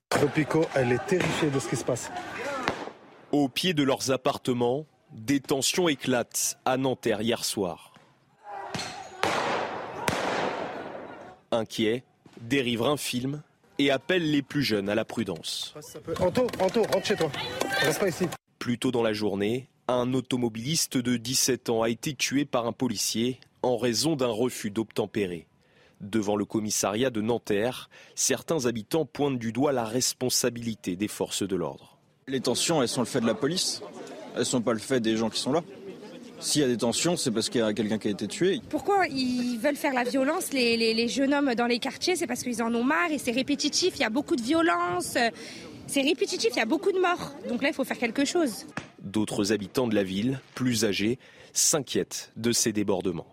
Tropico, 0.08 0.64
elle 0.74 0.92
est 0.92 1.06
terrifiée 1.06 1.50
de 1.50 1.58
ce 1.58 1.68
qui 1.68 1.76
se 1.76 1.84
passe. 1.84 2.10
Au 3.32 3.48
pied 3.48 3.74
de 3.74 3.82
leurs 3.82 4.10
appartements, 4.10 4.86
des 5.12 5.40
tensions 5.40 5.88
éclatent 5.88 6.58
à 6.64 6.76
Nanterre 6.76 7.22
hier 7.22 7.44
soir. 7.44 7.94
Inquiets, 11.50 12.04
des 12.40 12.60
riverains 12.60 12.96
filment 12.96 13.42
et 13.78 13.90
appellent 13.90 14.30
les 14.30 14.42
plus 14.42 14.62
jeunes 14.62 14.88
à 14.88 14.94
la 14.94 15.04
prudence. 15.04 15.74
Anto, 16.20 16.46
Anto, 16.60 16.82
rentre 16.82 17.06
chez 17.06 17.16
toi. 17.16 17.30
Reste 17.80 18.00
pas 18.00 18.08
ici. 18.08 18.26
Plus 18.58 18.78
tôt 18.78 18.90
dans 18.90 19.02
la 19.02 19.12
journée, 19.12 19.68
un 19.88 20.12
automobiliste 20.14 20.96
de 20.98 21.16
17 21.16 21.70
ans 21.70 21.82
a 21.82 21.88
été 21.88 22.14
tué 22.14 22.44
par 22.44 22.66
un 22.66 22.72
policier 22.72 23.40
en 23.62 23.76
raison 23.76 24.16
d'un 24.16 24.28
refus 24.28 24.70
d'obtempérer. 24.70 25.46
Devant 26.00 26.36
le 26.36 26.44
commissariat 26.44 27.10
de 27.10 27.20
Nanterre, 27.20 27.90
certains 28.14 28.66
habitants 28.66 29.04
pointent 29.04 29.38
du 29.38 29.52
doigt 29.52 29.72
la 29.72 29.84
responsabilité 29.84 30.96
des 30.96 31.08
forces 31.08 31.42
de 31.42 31.56
l'ordre. 31.56 31.98
Les 32.26 32.40
tensions, 32.40 32.82
elles 32.82 32.88
sont 32.88 33.00
le 33.00 33.06
fait 33.06 33.20
de 33.20 33.26
la 33.26 33.34
police. 33.34 33.82
Elles 34.34 34.40
ne 34.40 34.44
sont 34.44 34.62
pas 34.62 34.72
le 34.72 34.78
fait 34.78 35.00
des 35.00 35.16
gens 35.16 35.30
qui 35.30 35.40
sont 35.40 35.52
là. 35.52 35.62
S'il 36.38 36.62
y 36.62 36.64
a 36.64 36.68
des 36.68 36.78
tensions, 36.78 37.16
c'est 37.16 37.30
parce 37.30 37.50
qu'il 37.50 37.60
y 37.60 37.64
a 37.64 37.72
quelqu'un 37.74 37.98
qui 37.98 38.08
a 38.08 38.10
été 38.12 38.26
tué. 38.26 38.62
Pourquoi 38.70 39.06
ils 39.08 39.58
veulent 39.58 39.76
faire 39.76 39.92
la 39.92 40.04
violence, 40.04 40.52
les, 40.52 40.76
les, 40.76 40.94
les 40.94 41.08
jeunes 41.08 41.34
hommes 41.34 41.54
dans 41.54 41.66
les 41.66 41.78
quartiers? 41.78 42.16
C'est 42.16 42.26
parce 42.26 42.42
qu'ils 42.42 42.62
en 42.62 42.74
ont 42.74 42.84
marre 42.84 43.10
et 43.10 43.18
c'est 43.18 43.30
répétitif, 43.30 43.92
il 43.96 44.00
y 44.00 44.04
a 44.04 44.10
beaucoup 44.10 44.36
de 44.36 44.42
violence. 44.42 45.18
C'est 45.86 46.02
répétitif, 46.02 46.50
il 46.54 46.58
y 46.58 46.62
a 46.62 46.66
beaucoup 46.66 46.92
de 46.92 46.98
morts. 46.98 47.32
Donc 47.48 47.62
là, 47.62 47.68
il 47.68 47.74
faut 47.74 47.84
faire 47.84 47.98
quelque 47.98 48.24
chose. 48.24 48.64
D'autres 49.02 49.52
habitants 49.52 49.86
de 49.86 49.94
la 49.94 50.04
ville, 50.04 50.40
plus 50.54 50.84
âgés, 50.84 51.18
s'inquiètent 51.52 52.30
de 52.36 52.52
ces 52.52 52.72
débordements. 52.72 53.26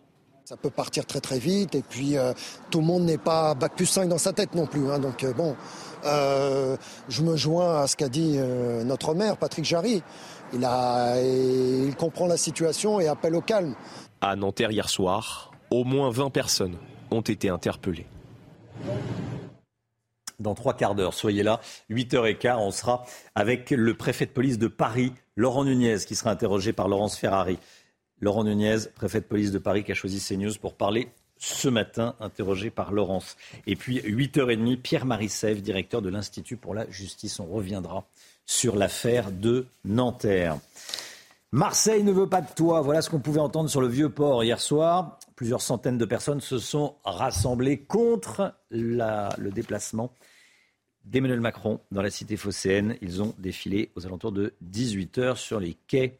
Ça 0.44 0.56
peut 0.56 0.69
partir 0.69 1.06
très 1.06 1.19
très 1.19 1.40
vite 1.40 1.76
et 1.76 1.84
puis 1.88 2.18
euh, 2.18 2.32
tout 2.72 2.80
le 2.80 2.86
monde 2.86 3.03
n'est 3.03 3.18
pas 3.18 3.53
bac 3.53 3.74
plus 3.76 3.86
5 3.86 4.07
dans 4.07 4.18
sa 4.18 4.32
tête 4.32 4.56
non 4.56 4.65
plus. 4.65 4.90
Hein, 4.90 4.98
donc 4.98 5.26
euh, 5.26 5.34
bon, 5.34 5.57
euh, 6.06 6.78
je 7.10 7.22
me 7.22 7.36
joins 7.36 7.82
à 7.82 7.88
ce 7.88 7.98
qu'a 7.98 8.07
dit 8.07 8.38
notre 8.86 9.14
maire, 9.14 9.36
Patrick 9.36 9.65
Jarry. 9.65 10.02
Il, 10.53 10.64
a, 10.64 11.22
il 11.22 11.95
comprend 11.95 12.28
la 12.28 12.38
situation 12.38 12.99
et 12.99 13.07
appelle 13.07 13.36
au 13.36 13.41
calme. 13.41 13.76
À 14.22 14.36
Nanterre 14.36 14.72
hier 14.72 14.90
soir, 14.90 15.52
au 15.69 15.84
moins 15.84 16.10
20 16.10 16.30
personnes 16.30 16.78
ont 17.11 17.22
été 17.22 17.49
interpellées. 17.49 18.07
Dans 20.40 20.53
trois 20.53 20.76
quarts 20.76 20.94
d'heure, 20.94 21.14
soyez 21.14 21.41
là, 21.41 21.60
8h15, 21.90 22.57
on 22.60 22.72
sera 22.72 23.06
avec 23.34 23.72
le 23.72 23.95
préfet 23.95 24.28
de 24.28 24.32
police 24.32 24.60
de 24.60 24.68
Paris, 24.68 25.14
Laurent 25.36 25.65
Nunez, 25.65 25.98
qui 26.07 26.15
sera 26.15 26.30
interrogé 26.30 26.74
par 26.74 26.88
Laurence 26.88 27.18
Ferrari. 27.18 27.57
Laurent 28.22 28.44
Nunez, 28.44 28.78
préfet 28.95 29.19
de 29.19 29.26
police 29.26 29.52
de 29.52 29.57
Paris, 29.57 29.84
qui 29.84 29.91
a 29.91 29.95
choisi 29.95 30.19
CNews 30.19 30.53
pour 30.61 30.76
parler 30.76 31.10
ce 31.40 31.68
matin, 31.69 32.15
interrogé 32.19 32.69
par 32.69 32.91
Laurence. 32.91 33.36
Et 33.65 33.76
puis, 33.76 33.99
8h30, 33.99 34.78
Pierre-Marie 34.78 35.30
Sèvres, 35.30 35.61
directeur 35.61 36.02
de 36.02 36.10
l'Institut 36.10 36.57
pour 36.57 36.74
la 36.74 36.90
justice. 36.90 37.40
On 37.40 37.45
reviendra 37.45 38.06
sur 38.48 38.76
l'affaire 38.76 39.32
de 39.32 39.68
Nanterre. 39.86 40.57
Marseille 41.52 42.03
ne 42.03 42.11
veut 42.11 42.28
pas 42.28 42.41
de 42.41 42.52
toi. 42.56 42.82
Voilà 42.82 43.02
ce 43.02 43.10
qu'on 43.10 43.19
pouvait 43.19 43.40
entendre 43.40 43.69
sur 43.69 43.82
le 43.82 43.88
vieux 43.88 44.10
port 44.10 44.44
hier 44.44 44.60
soir. 44.60 45.19
Plusieurs 45.36 45.61
centaines 45.61 45.98
de 45.98 46.06
personnes 46.06 46.41
se 46.41 46.57
sont 46.57 46.95
rassemblées 47.03 47.78
contre 47.78 48.56
le 48.72 49.49
déplacement 49.52 50.11
d'Emmanuel 51.06 51.41
Macron 51.41 51.80
dans 51.91 52.02
la 52.02 52.10
cité 52.10 52.36
phocéenne. 52.36 52.98
Ils 53.02 53.22
ont 53.22 53.36
défilé 53.38 53.91
aux 53.95 54.06
alentours 54.06 54.32
de 54.32 54.53
18h 54.65 55.36
sur 55.36 55.60
les 55.60 55.78
quais 55.88 56.19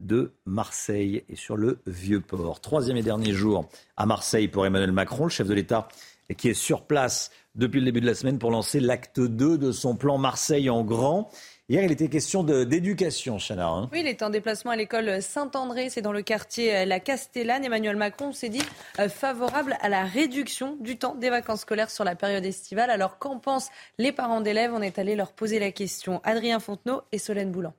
de 0.00 0.32
Marseille 0.46 1.24
et 1.28 1.36
sur 1.36 1.56
le 1.56 1.78
vieux 1.86 2.20
port. 2.20 2.60
Troisième 2.60 2.96
et 2.96 3.02
dernier 3.02 3.32
jour 3.32 3.68
à 3.98 4.06
Marseille 4.06 4.48
pour 4.48 4.64
Emmanuel 4.64 4.92
Macron, 4.92 5.24
le 5.24 5.30
chef 5.30 5.46
de 5.46 5.54
l'État 5.54 5.88
qui 6.34 6.48
est 6.48 6.54
sur 6.54 6.82
place 6.82 7.30
depuis 7.54 7.80
le 7.80 7.86
début 7.86 8.00
de 8.00 8.06
la 8.06 8.14
semaine 8.14 8.38
pour 8.38 8.50
lancer 8.50 8.80
l'acte 8.80 9.20
2 9.20 9.58
de 9.58 9.72
son 9.72 9.96
plan 9.96 10.18
Marseille 10.18 10.70
en 10.70 10.84
grand. 10.84 11.30
Hier, 11.70 11.84
il 11.84 11.92
était 11.92 12.08
question 12.08 12.42
d'éducation, 12.42 13.38
Chana. 13.38 13.68
Hein. 13.68 13.88
oui, 13.92 14.00
il 14.00 14.08
est 14.08 14.24
en 14.24 14.30
déplacement 14.30 14.72
à 14.72 14.76
l'école 14.76 15.22
Saint-André, 15.22 15.88
c'est 15.88 16.02
dans 16.02 16.10
le 16.10 16.22
quartier 16.22 16.78
euh, 16.78 16.84
La 16.84 16.98
Castellane. 16.98 17.64
Emmanuel 17.64 17.94
Macron 17.94 18.32
s'est 18.32 18.48
dit 18.48 18.60
euh, 18.98 19.08
favorable 19.08 19.76
à 19.80 19.88
la 19.88 20.02
réduction 20.02 20.76
du 20.80 20.98
temps 20.98 21.14
des 21.14 21.30
vacances 21.30 21.60
scolaires 21.60 21.88
sur 21.88 22.02
la 22.02 22.16
période 22.16 22.44
estivale. 22.44 22.90
Alors, 22.90 23.18
qu'en 23.18 23.38
pensent 23.38 23.70
les 23.98 24.10
parents 24.10 24.40
d'élèves? 24.40 24.72
On 24.74 24.82
est 24.82 24.98
allé 24.98 25.14
leur 25.14 25.30
poser 25.30 25.60
la 25.60 25.70
question. 25.70 26.20
Adrien 26.24 26.58
Fontenot 26.58 27.02
et 27.12 27.18
Solène 27.18 27.52
Boulan. 27.52 27.72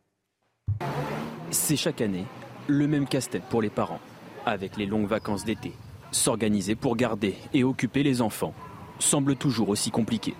C'est 1.50 1.76
chaque 1.76 2.00
année 2.00 2.24
le 2.68 2.88
même 2.88 3.10
casse-tête 3.10 3.44
pour 3.50 3.62
les 3.62 3.70
parents, 3.70 4.00
avec 4.46 4.78
les 4.78 4.86
longues 4.86 5.10
vacances 5.10 5.44
d'été. 5.44 5.74
S'organiser 6.14 6.76
pour 6.76 6.96
garder 6.96 7.36
et 7.54 7.66
occuper 7.66 8.04
les 8.04 8.22
enfants 8.22 8.54
semble 9.00 9.36
toujours 9.36 9.68
aussi 9.68 9.92
compliqué. 9.92 10.34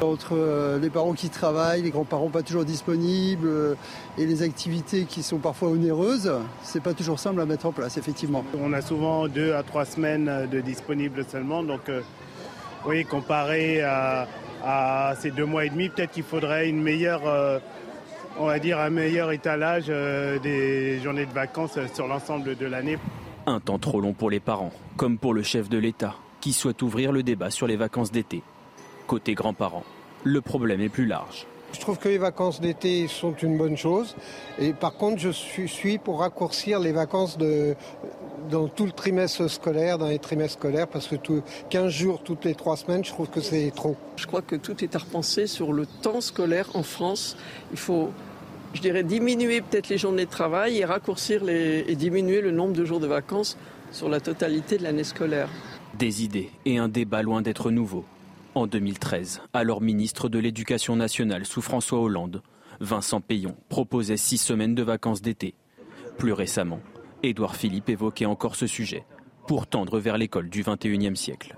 Entre 0.00 0.36
euh, 0.36 0.78
les 0.78 0.90
parents 0.90 1.12
qui 1.12 1.28
travaillent, 1.28 1.82
les 1.82 1.90
grands-parents 1.90 2.28
pas 2.28 2.42
toujours 2.44 2.64
disponibles 2.64 3.48
euh, 3.48 3.74
et 4.16 4.26
les 4.26 4.42
activités 4.42 5.06
qui 5.06 5.24
sont 5.24 5.38
parfois 5.38 5.70
onéreuses, 5.70 6.32
c'est 6.62 6.82
pas 6.82 6.94
toujours 6.94 7.18
simple 7.18 7.40
à 7.40 7.46
mettre 7.46 7.66
en 7.66 7.72
place, 7.72 7.96
effectivement. 7.96 8.44
On 8.60 8.72
a 8.72 8.80
souvent 8.80 9.26
deux 9.26 9.54
à 9.54 9.64
trois 9.64 9.84
semaines 9.84 10.48
de 10.52 10.60
disponibles 10.60 11.24
seulement, 11.24 11.64
donc 11.64 11.88
euh, 11.88 12.02
oui, 12.86 13.04
comparé 13.04 13.82
à, 13.82 14.28
ces 15.18 15.32
deux 15.32 15.44
mois 15.44 15.64
et 15.64 15.70
demi, 15.70 15.88
peut-être 15.88 16.12
qu'il 16.12 16.22
faudrait 16.22 16.68
une 16.68 16.80
meilleure, 16.82 17.22
on 18.38 18.46
va 18.46 18.58
dire 18.58 18.78
un 18.80 18.90
meilleur 18.90 19.30
étalage 19.30 19.86
des 19.86 21.00
journées 21.00 21.26
de 21.26 21.32
vacances 21.32 21.78
sur 21.94 22.06
l'ensemble 22.06 22.56
de 22.56 22.66
l'année. 22.66 22.98
Un 23.46 23.60
temps 23.60 23.78
trop 23.78 24.00
long 24.00 24.12
pour 24.12 24.30
les 24.30 24.40
parents, 24.40 24.72
comme 24.96 25.16
pour 25.16 25.32
le 25.32 25.42
chef 25.42 25.68
de 25.68 25.78
l'État, 25.78 26.16
qui 26.40 26.52
souhaite 26.52 26.82
ouvrir 26.82 27.12
le 27.12 27.22
débat 27.22 27.50
sur 27.50 27.66
les 27.66 27.76
vacances 27.76 28.10
d'été. 28.10 28.42
Côté 29.08 29.32
grands-parents, 29.32 29.84
le 30.22 30.42
problème 30.42 30.82
est 30.82 30.90
plus 30.90 31.06
large. 31.06 31.46
Je 31.72 31.80
trouve 31.80 31.98
que 31.98 32.10
les 32.10 32.18
vacances 32.18 32.60
d'été 32.60 33.08
sont 33.08 33.34
une 33.42 33.56
bonne 33.56 33.76
chose. 33.76 34.14
Et 34.58 34.74
par 34.74 34.96
contre, 34.96 35.18
je 35.18 35.30
suis 35.30 35.96
pour 35.96 36.20
raccourcir 36.20 36.78
les 36.78 36.92
vacances 36.92 37.38
de, 37.38 37.74
dans 38.50 38.68
tout 38.68 38.84
le 38.84 38.92
trimestre 38.92 39.48
scolaire, 39.48 39.96
dans 39.96 40.08
les 40.08 40.18
trimestres 40.18 40.58
scolaires, 40.58 40.88
parce 40.88 41.08
que 41.08 41.16
15 41.70 41.90
jours 41.90 42.22
toutes 42.22 42.44
les 42.44 42.54
3 42.54 42.76
semaines, 42.76 43.02
je 43.02 43.10
trouve 43.10 43.30
que 43.30 43.40
c'est 43.40 43.72
trop. 43.74 43.96
Je 44.16 44.26
crois 44.26 44.42
que 44.42 44.56
tout 44.56 44.84
est 44.84 44.94
à 44.94 44.98
repenser 44.98 45.46
sur 45.46 45.72
le 45.72 45.86
temps 45.86 46.20
scolaire 46.20 46.68
en 46.74 46.82
France. 46.82 47.34
Il 47.70 47.78
faut, 47.78 48.10
je 48.74 48.82
dirais, 48.82 49.04
diminuer 49.04 49.62
peut-être 49.62 49.88
les 49.88 49.96
journées 49.96 50.26
de 50.26 50.30
travail 50.30 50.76
et 50.76 50.84
raccourcir 50.84 51.42
les, 51.42 51.82
et 51.88 51.96
diminuer 51.96 52.42
le 52.42 52.50
nombre 52.50 52.74
de 52.74 52.84
jours 52.84 53.00
de 53.00 53.06
vacances 53.06 53.56
sur 53.90 54.10
la 54.10 54.20
totalité 54.20 54.76
de 54.76 54.82
l'année 54.82 55.04
scolaire. 55.04 55.48
Des 55.98 56.22
idées 56.22 56.50
et 56.66 56.76
un 56.76 56.88
débat 56.88 57.22
loin 57.22 57.40
d'être 57.40 57.70
nouveau. 57.70 58.04
En 58.58 58.66
2013, 58.66 59.42
alors 59.52 59.80
ministre 59.80 60.28
de 60.28 60.40
l'Éducation 60.40 60.96
nationale 60.96 61.46
sous 61.46 61.62
François 61.62 62.00
Hollande, 62.00 62.42
Vincent 62.80 63.20
Payon 63.20 63.54
proposait 63.68 64.16
six 64.16 64.38
semaines 64.38 64.74
de 64.74 64.82
vacances 64.82 65.22
d'été. 65.22 65.54
Plus 66.16 66.32
récemment, 66.32 66.80
Édouard 67.22 67.54
Philippe 67.54 67.88
évoquait 67.88 68.26
encore 68.26 68.56
ce 68.56 68.66
sujet 68.66 69.04
pour 69.46 69.68
tendre 69.68 70.00
vers 70.00 70.18
l'école 70.18 70.50
du 70.50 70.64
XXIe 70.64 71.14
siècle. 71.14 71.54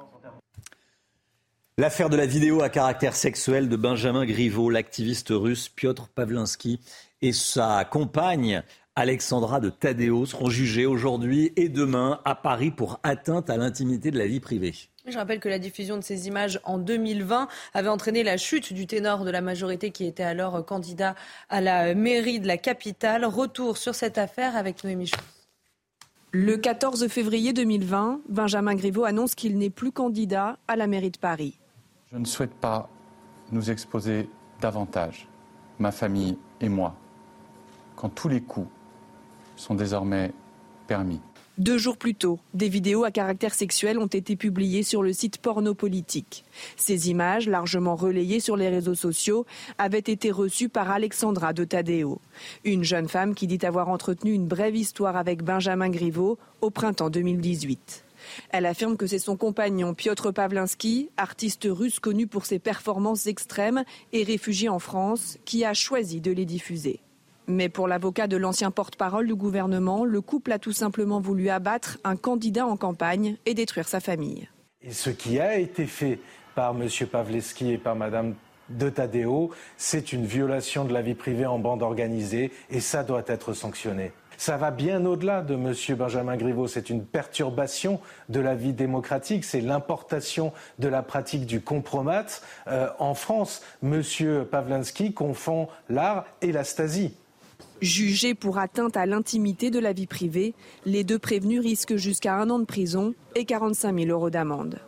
L'affaire 1.79 2.11
de 2.11 2.19
la 2.19 2.27
vidéo 2.27 2.61
à 2.61 2.69
caractère 2.69 3.17
sexuel 3.17 3.71
de 3.71 3.77
Benjamin 3.77 4.27
Griveaux, 4.27 4.69
l'activiste 4.69 5.31
russe 5.31 5.71
Piotr 5.71 6.07
Pavlinsky 6.09 6.81
et 7.23 7.33
sa 7.33 7.87
compagne 7.87 8.63
Alexandra 8.95 9.61
de 9.61 9.71
Tadeo 9.71 10.27
seront 10.27 10.51
jugés 10.51 10.85
aujourd'hui 10.85 11.55
et 11.57 11.71
demain 11.71 12.21
à 12.27 12.35
Paris 12.35 12.71
pour 12.71 13.01
atteinte 13.03 13.49
à 13.49 13.57
l'intimité 13.57 14.11
de 14.11 14.19
la 14.19 14.27
vie 14.27 14.41
privée. 14.41 14.75
Je 15.11 15.19
rappelle 15.19 15.41
que 15.41 15.49
la 15.49 15.59
diffusion 15.59 15.97
de 15.97 16.03
ces 16.03 16.29
images 16.29 16.61
en 16.65 16.79
2020 16.79 17.49
avait 17.75 17.89
entraîné 17.89 18.23
la 18.23 18.37
chute 18.37 18.73
du 18.73 18.87
ténor 18.87 19.25
de 19.25 19.31
la 19.31 19.41
majorité 19.41 19.91
qui 19.91 20.07
était 20.07 20.23
alors 20.23 20.65
candidat 20.65 21.15
à 21.49 21.61
la 21.61 21.95
mairie 21.95 22.39
de 22.39 22.47
la 22.47 22.57
capitale. 22.57 23.25
Retour 23.25 23.77
sur 23.77 23.95
cette 23.95 24.19
affaire 24.19 24.57
avec 24.57 24.85
Noémie 24.85 25.09
Chou. 25.09 25.21
Le 26.33 26.57
14 26.57 27.09
février 27.09 27.53
2020, 27.53 28.21
Benjamin 28.29 28.77
Griveaux 28.77 29.05
annonce 29.05 29.35
qu'il 29.35 29.59
n'est 29.59 29.71
plus 29.71 29.91
candidat 29.91 30.59
à 30.69 30.77
la 30.77 30.87
mairie 30.87 31.11
de 31.11 31.19
Paris. 31.19 31.59
Je 32.13 32.19
ne 32.19 32.25
souhaite 32.25 32.55
pas 32.55 32.89
nous 33.51 33.71
exposer 33.71 34.29
davantage, 34.61 35.27
ma 35.81 35.91
famille 35.91 36.39
et 36.61 36.69
moi, 36.69 36.95
quand 37.97 38.11
tous 38.11 38.29
les 38.29 38.43
coups 38.43 38.69
sont 39.57 39.75
désormais 39.75 40.33
permis. 40.87 41.21
Deux 41.61 41.77
jours 41.77 41.99
plus 41.99 42.15
tôt, 42.15 42.39
des 42.55 42.71
vidéos 42.71 43.05
à 43.05 43.11
caractère 43.11 43.53
sexuel 43.53 43.99
ont 43.99 44.07
été 44.07 44.35
publiées 44.35 44.83
sur 44.83 45.03
le 45.03 45.13
site 45.13 45.37
Pornopolitique. 45.37 46.47
Ces 46.79 47.11
images, 47.11 47.51
largement 47.51 47.97
relayées 47.97 48.41
sur 48.41 48.57
les 48.57 48.71
réseaux 48.71 48.95
sociaux, 48.95 49.45
avaient 49.77 49.99
été 49.99 50.31
reçues 50.31 50.71
par 50.71 50.91
Alexandra 50.91 51.53
de 51.53 51.65
Tadeo, 51.65 52.19
une 52.65 52.83
jeune 52.83 53.09
femme 53.09 53.35
qui 53.35 53.47
dit 53.47 53.59
avoir 53.63 53.91
entretenu 53.91 54.33
une 54.33 54.47
brève 54.47 54.75
histoire 54.75 55.19
avec 55.19 55.43
Benjamin 55.43 55.91
Griveaux 55.91 56.39
au 56.63 56.71
printemps 56.71 57.11
2018. 57.11 58.07
Elle 58.49 58.65
affirme 58.65 58.97
que 58.97 59.07
c'est 59.07 59.19
son 59.19 59.37
compagnon 59.37 59.93
Piotr 59.93 60.33
Pavlinsky, 60.33 61.11
artiste 61.19 61.69
russe 61.71 62.01
connu 62.01 62.27
pour 62.27 62.47
ses 62.47 62.59
performances 62.59 63.27
extrêmes 63.27 63.85
et 64.15 64.23
réfugié 64.23 64.71
en 64.71 64.79
France, 64.79 65.37
qui 65.45 65.67
a 65.67 65.75
choisi 65.75 66.23
de 66.23 66.33
les 66.33 66.47
diffuser. 66.47 67.01
Mais 67.51 67.69
pour 67.69 67.89
l'avocat 67.89 68.29
de 68.29 68.37
l'ancien 68.37 68.71
porte-parole 68.71 69.27
du 69.27 69.35
gouvernement, 69.35 70.05
le 70.05 70.21
couple 70.21 70.53
a 70.53 70.61
tout 70.61 70.73
simplement 70.73 71.21
voulu 71.21 71.49
abattre 71.49 71.99
un 72.05 72.15
candidat 72.15 72.65
en 72.65 72.77
campagne 72.77 73.37
et 73.45 73.55
détruire 73.55 73.89
sa 73.89 73.99
famille. 73.99 74.49
Et 74.83 74.93
ce 74.93 75.11
qui 75.11 75.41
a 75.41 75.59
été 75.59 75.87
fait 75.87 76.21
par 76.55 76.77
M. 76.81 76.89
Pavleski 77.11 77.73
et 77.73 77.79
par 77.79 77.97
Mme 77.97 78.35
de 78.69 78.89
Tadeo, 78.89 79.51
c'est 79.77 80.13
une 80.13 80.27
violation 80.27 80.85
de 80.85 80.93
la 80.93 81.03
vie 81.03 81.15
privée 81.15 81.47
en 81.47 81.59
bande 81.59 81.83
organisée 81.83 82.53
et 82.71 82.79
ça 82.79 83.03
doit 83.03 83.25
être 83.27 83.53
sanctionné. 83.53 84.13
Ça 84.37 84.57
va 84.57 84.71
bien 84.71 85.05
au-delà 85.05 85.43
de 85.43 85.55
M. 85.55 85.75
Benjamin 85.99 86.37
Griveaux. 86.37 86.69
C'est 86.69 86.89
une 86.89 87.05
perturbation 87.05 88.01
de 88.31 88.41
la 88.41 88.55
vie 88.55 88.73
démocratique. 88.73 89.45
C'est 89.45 89.61
l'importation 89.61 90.53
de 90.79 90.89
la 90.89 91.03
pratique 91.03 91.45
du 91.45 91.61
compromat. 91.61 92.25
Euh, 92.69 92.89
en 93.01 93.15
France, 93.15 93.61
M. 93.83 94.03
Pavlinsky 94.51 95.13
confond 95.13 95.69
l'art 95.91 96.25
et 96.41 96.53
la 96.53 96.65
stasie. 96.65 97.17
Jugés 97.81 98.35
pour 98.35 98.59
atteinte 98.59 98.97
à 98.99 99.07
l'intimité 99.07 99.71
de 99.71 99.79
la 99.79 99.95
vie 99.95 100.07
privée, 100.07 100.55
les 100.85 101.03
deux 101.03 101.19
prévenus 101.19 101.61
risquent 101.61 101.97
jusqu'à 101.97 102.37
un 102.37 102.51
an 102.51 102.59
de 102.59 102.67
prison 102.67 103.15
et 103.35 103.47
45 103.47 103.99
000 103.99 104.11
euros 104.11 104.29
d'amende. 104.29 104.81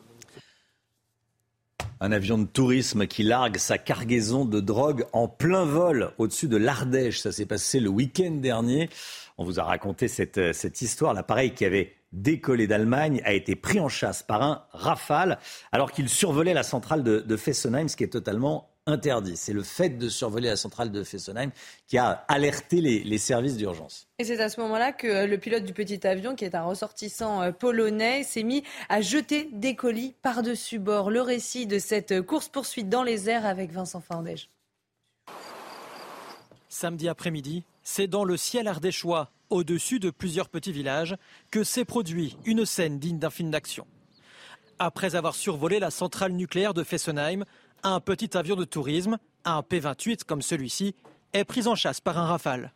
Un 2.00 2.12
avion 2.12 2.36
de 2.36 2.44
tourisme 2.44 3.06
qui 3.06 3.22
largue 3.22 3.56
sa 3.56 3.78
cargaison 3.78 4.44
de 4.44 4.60
drogue 4.60 5.06
en 5.12 5.26
plein 5.28 5.64
vol 5.64 6.10
au-dessus 6.18 6.48
de 6.48 6.56
l'Ardèche. 6.56 7.20
Ça 7.20 7.32
s'est 7.32 7.46
passé 7.46 7.80
le 7.80 7.88
week-end 7.88 8.32
dernier. 8.32 8.90
On 9.38 9.44
vous 9.44 9.58
a 9.58 9.64
raconté 9.64 10.08
cette, 10.08 10.52
cette 10.52 10.82
histoire. 10.82 11.14
L'appareil 11.14 11.54
qui 11.54 11.64
avait 11.64 11.94
décollé 12.12 12.66
d'Allemagne 12.66 13.22
a 13.24 13.32
été 13.32 13.56
pris 13.56 13.80
en 13.80 13.88
chasse 13.88 14.22
par 14.22 14.42
un 14.42 14.64
Rafale 14.72 15.38
alors 15.70 15.92
qu'il 15.92 16.08
survolait 16.08 16.54
la 16.54 16.62
centrale 16.64 17.02
de, 17.02 17.20
de 17.20 17.36
Fessenheim, 17.36 17.88
ce 17.88 17.96
qui 17.96 18.04
est 18.04 18.08
totalement 18.08 18.71
interdit. 18.86 19.36
C'est 19.36 19.52
le 19.52 19.62
fait 19.62 19.90
de 19.90 20.08
survoler 20.08 20.48
la 20.48 20.56
centrale 20.56 20.90
de 20.90 21.04
Fessenheim 21.04 21.50
qui 21.86 21.98
a 21.98 22.24
alerté 22.28 22.80
les, 22.80 23.18
services 23.18 23.56
d'urgence. 23.56 24.08
Et 24.18 24.24
c'est 24.24 24.40
à 24.40 24.48
ce 24.48 24.60
moment-là 24.60 24.92
que 24.92 25.06
euh, 25.06 25.26
le 25.26 25.38
pilote 25.38 25.64
du 25.64 25.72
petit 25.72 26.04
avion, 26.06 26.34
qui 26.34 26.44
est 26.44 26.54
un 26.54 26.64
ressortissant 26.64 27.42
euh, 27.42 27.52
polonais, 27.52 28.24
s'est 28.24 28.42
mis 28.42 28.64
à 28.88 29.00
jeter 29.00 29.48
des 29.52 29.76
colis 29.76 30.14
par-dessus 30.22 30.78
bord. 30.78 31.10
Le 31.10 31.20
récit 31.20 31.66
de 31.66 31.78
cette 31.78 32.22
course-poursuite 32.22 32.88
dans 32.88 33.02
les 33.02 33.28
airs 33.30 33.46
avec 33.46 33.70
Vincent 33.70 34.00
Fandège. 34.00 34.48
Samedi 36.68 37.08
après-midi, 37.08 37.64
c'est 37.82 38.06
dans 38.06 38.24
le 38.24 38.36
ciel 38.36 38.66
ardéchois, 38.66 39.30
au-dessus 39.50 40.00
de 40.00 40.10
plusieurs 40.10 40.48
petits 40.48 40.72
villages, 40.72 41.16
que 41.50 41.64
s'est 41.64 41.84
produit 41.84 42.36
une 42.46 42.64
scène 42.64 42.98
digne 42.98 43.18
d'un 43.18 43.30
film 43.30 43.50
d'action. 43.50 43.86
Après 44.78 45.14
avoir 45.14 45.34
survolé 45.34 45.78
la 45.78 45.90
centrale 45.90 46.32
nucléaire 46.32 46.74
de 46.74 46.82
Fessenheim, 46.82 47.44
un 47.82 48.00
petit 48.00 48.36
avion 48.36 48.56
de 48.56 48.64
tourisme, 48.64 49.18
un 49.44 49.62
P-28 49.62 50.24
comme 50.24 50.42
celui-ci, 50.42 50.94
est 51.32 51.44
pris 51.44 51.66
en 51.66 51.74
chasse 51.74 52.00
par 52.00 52.18
un 52.18 52.26
rafale. 52.26 52.72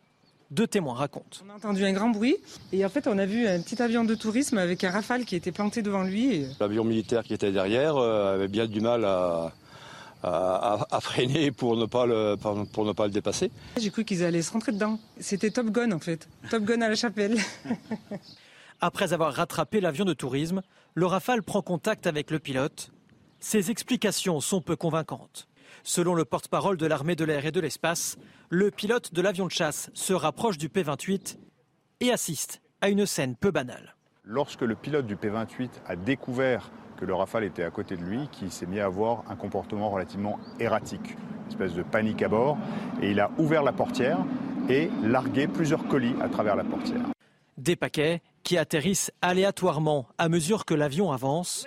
Deux 0.49 0.67
témoins 0.67 0.95
racontent. 0.95 1.39
On 1.45 1.49
a 1.49 1.55
entendu 1.55 1.83
un 1.83 1.91
grand 1.91 2.09
bruit 2.09 2.37
et 2.71 2.85
en 2.85 2.89
fait 2.89 3.07
on 3.07 3.17
a 3.17 3.25
vu 3.25 3.47
un 3.47 3.61
petit 3.61 3.81
avion 3.81 4.05
de 4.05 4.15
tourisme 4.15 4.57
avec 4.57 4.83
un 4.83 4.91
rafale 4.91 5.25
qui 5.25 5.35
était 5.35 5.51
planté 5.51 5.81
devant 5.81 6.03
lui. 6.03 6.45
L'avion 6.59 6.85
militaire 6.85 7.23
qui 7.23 7.33
était 7.33 7.51
derrière 7.51 7.97
euh, 7.97 8.35
avait 8.35 8.47
bien 8.47 8.65
du 8.65 8.79
mal 8.79 9.03
à, 9.03 9.51
à, 10.23 10.99
freiner 11.01 11.51
pour 11.51 11.75
ne 11.75 11.85
pas 11.85 12.05
le, 12.05 12.35
pour 12.35 12.85
ne 12.85 12.93
pas 12.93 13.05
le 13.05 13.11
dépasser. 13.11 13.51
J'ai 13.77 13.89
cru 13.89 14.05
qu'ils 14.05 14.23
allaient 14.23 14.41
se 14.41 14.51
rentrer 14.51 14.71
dedans. 14.71 14.99
C'était 15.19 15.51
Top 15.51 15.67
Gun 15.67 15.91
en 15.91 15.99
fait. 15.99 16.29
Top 16.49 16.63
Gun 16.63 16.81
à 16.81 16.87
la 16.89 16.95
chapelle. 16.95 17.37
Après 18.79 19.11
avoir 19.11 19.33
rattrapé 19.33 19.81
l'avion 19.81 20.05
de 20.05 20.13
tourisme, 20.13 20.61
le 20.93 21.05
Rafale 21.07 21.43
prend 21.43 21.61
contact 21.61 22.07
avec 22.07 22.31
le 22.31 22.39
pilote. 22.39 22.91
Ses 23.39 23.69
explications 23.69 24.39
sont 24.39 24.61
peu 24.61 24.75
convaincantes. 24.75 25.47
Selon 25.83 26.15
le 26.15 26.25
porte-parole 26.25 26.75
de 26.75 26.87
l'armée 26.87 27.15
de 27.15 27.23
l'air 27.23 27.45
et 27.45 27.51
de 27.51 27.59
l'espace, 27.59 28.17
le 28.49 28.71
pilote 28.71 29.13
de 29.13 29.21
l'avion 29.21 29.45
de 29.45 29.51
chasse 29.51 29.91
se 29.93 30.13
rapproche 30.13 30.57
du 30.57 30.69
P-28 30.69 31.37
et 31.99 32.11
assiste 32.11 32.61
à 32.81 32.89
une 32.89 33.05
scène 33.05 33.35
peu 33.35 33.51
banale. 33.51 33.95
Lorsque 34.23 34.61
le 34.61 34.75
pilote 34.75 35.05
du 35.05 35.15
P-28 35.15 35.69
a 35.85 35.95
découvert 35.95 36.71
que 36.97 37.05
le 37.05 37.13
Rafale 37.13 37.43
était 37.43 37.63
à 37.63 37.69
côté 37.69 37.95
de 37.95 38.01
lui, 38.01 38.27
qui 38.31 38.49
s'est 38.49 38.65
mis 38.65 38.79
à 38.79 38.85
avoir 38.85 39.23
un 39.29 39.35
comportement 39.35 39.91
relativement 39.91 40.39
erratique, 40.59 41.15
une 41.45 41.51
espèce 41.51 41.73
de 41.73 41.83
panique 41.83 42.23
à 42.23 42.27
bord, 42.27 42.57
et 43.03 43.11
il 43.11 43.19
a 43.19 43.29
ouvert 43.37 43.61
la 43.61 43.71
portière 43.71 44.17
et 44.67 44.89
largué 45.03 45.47
plusieurs 45.47 45.87
colis 45.87 46.15
à 46.21 46.27
travers 46.27 46.55
la 46.55 46.63
portière. 46.63 47.05
Des 47.57 47.75
paquets 47.75 48.21
qui 48.41 48.57
atterrissent 48.57 49.11
aléatoirement 49.21 50.07
à 50.17 50.27
mesure 50.27 50.65
que 50.65 50.73
l'avion 50.73 51.11
avance. 51.11 51.65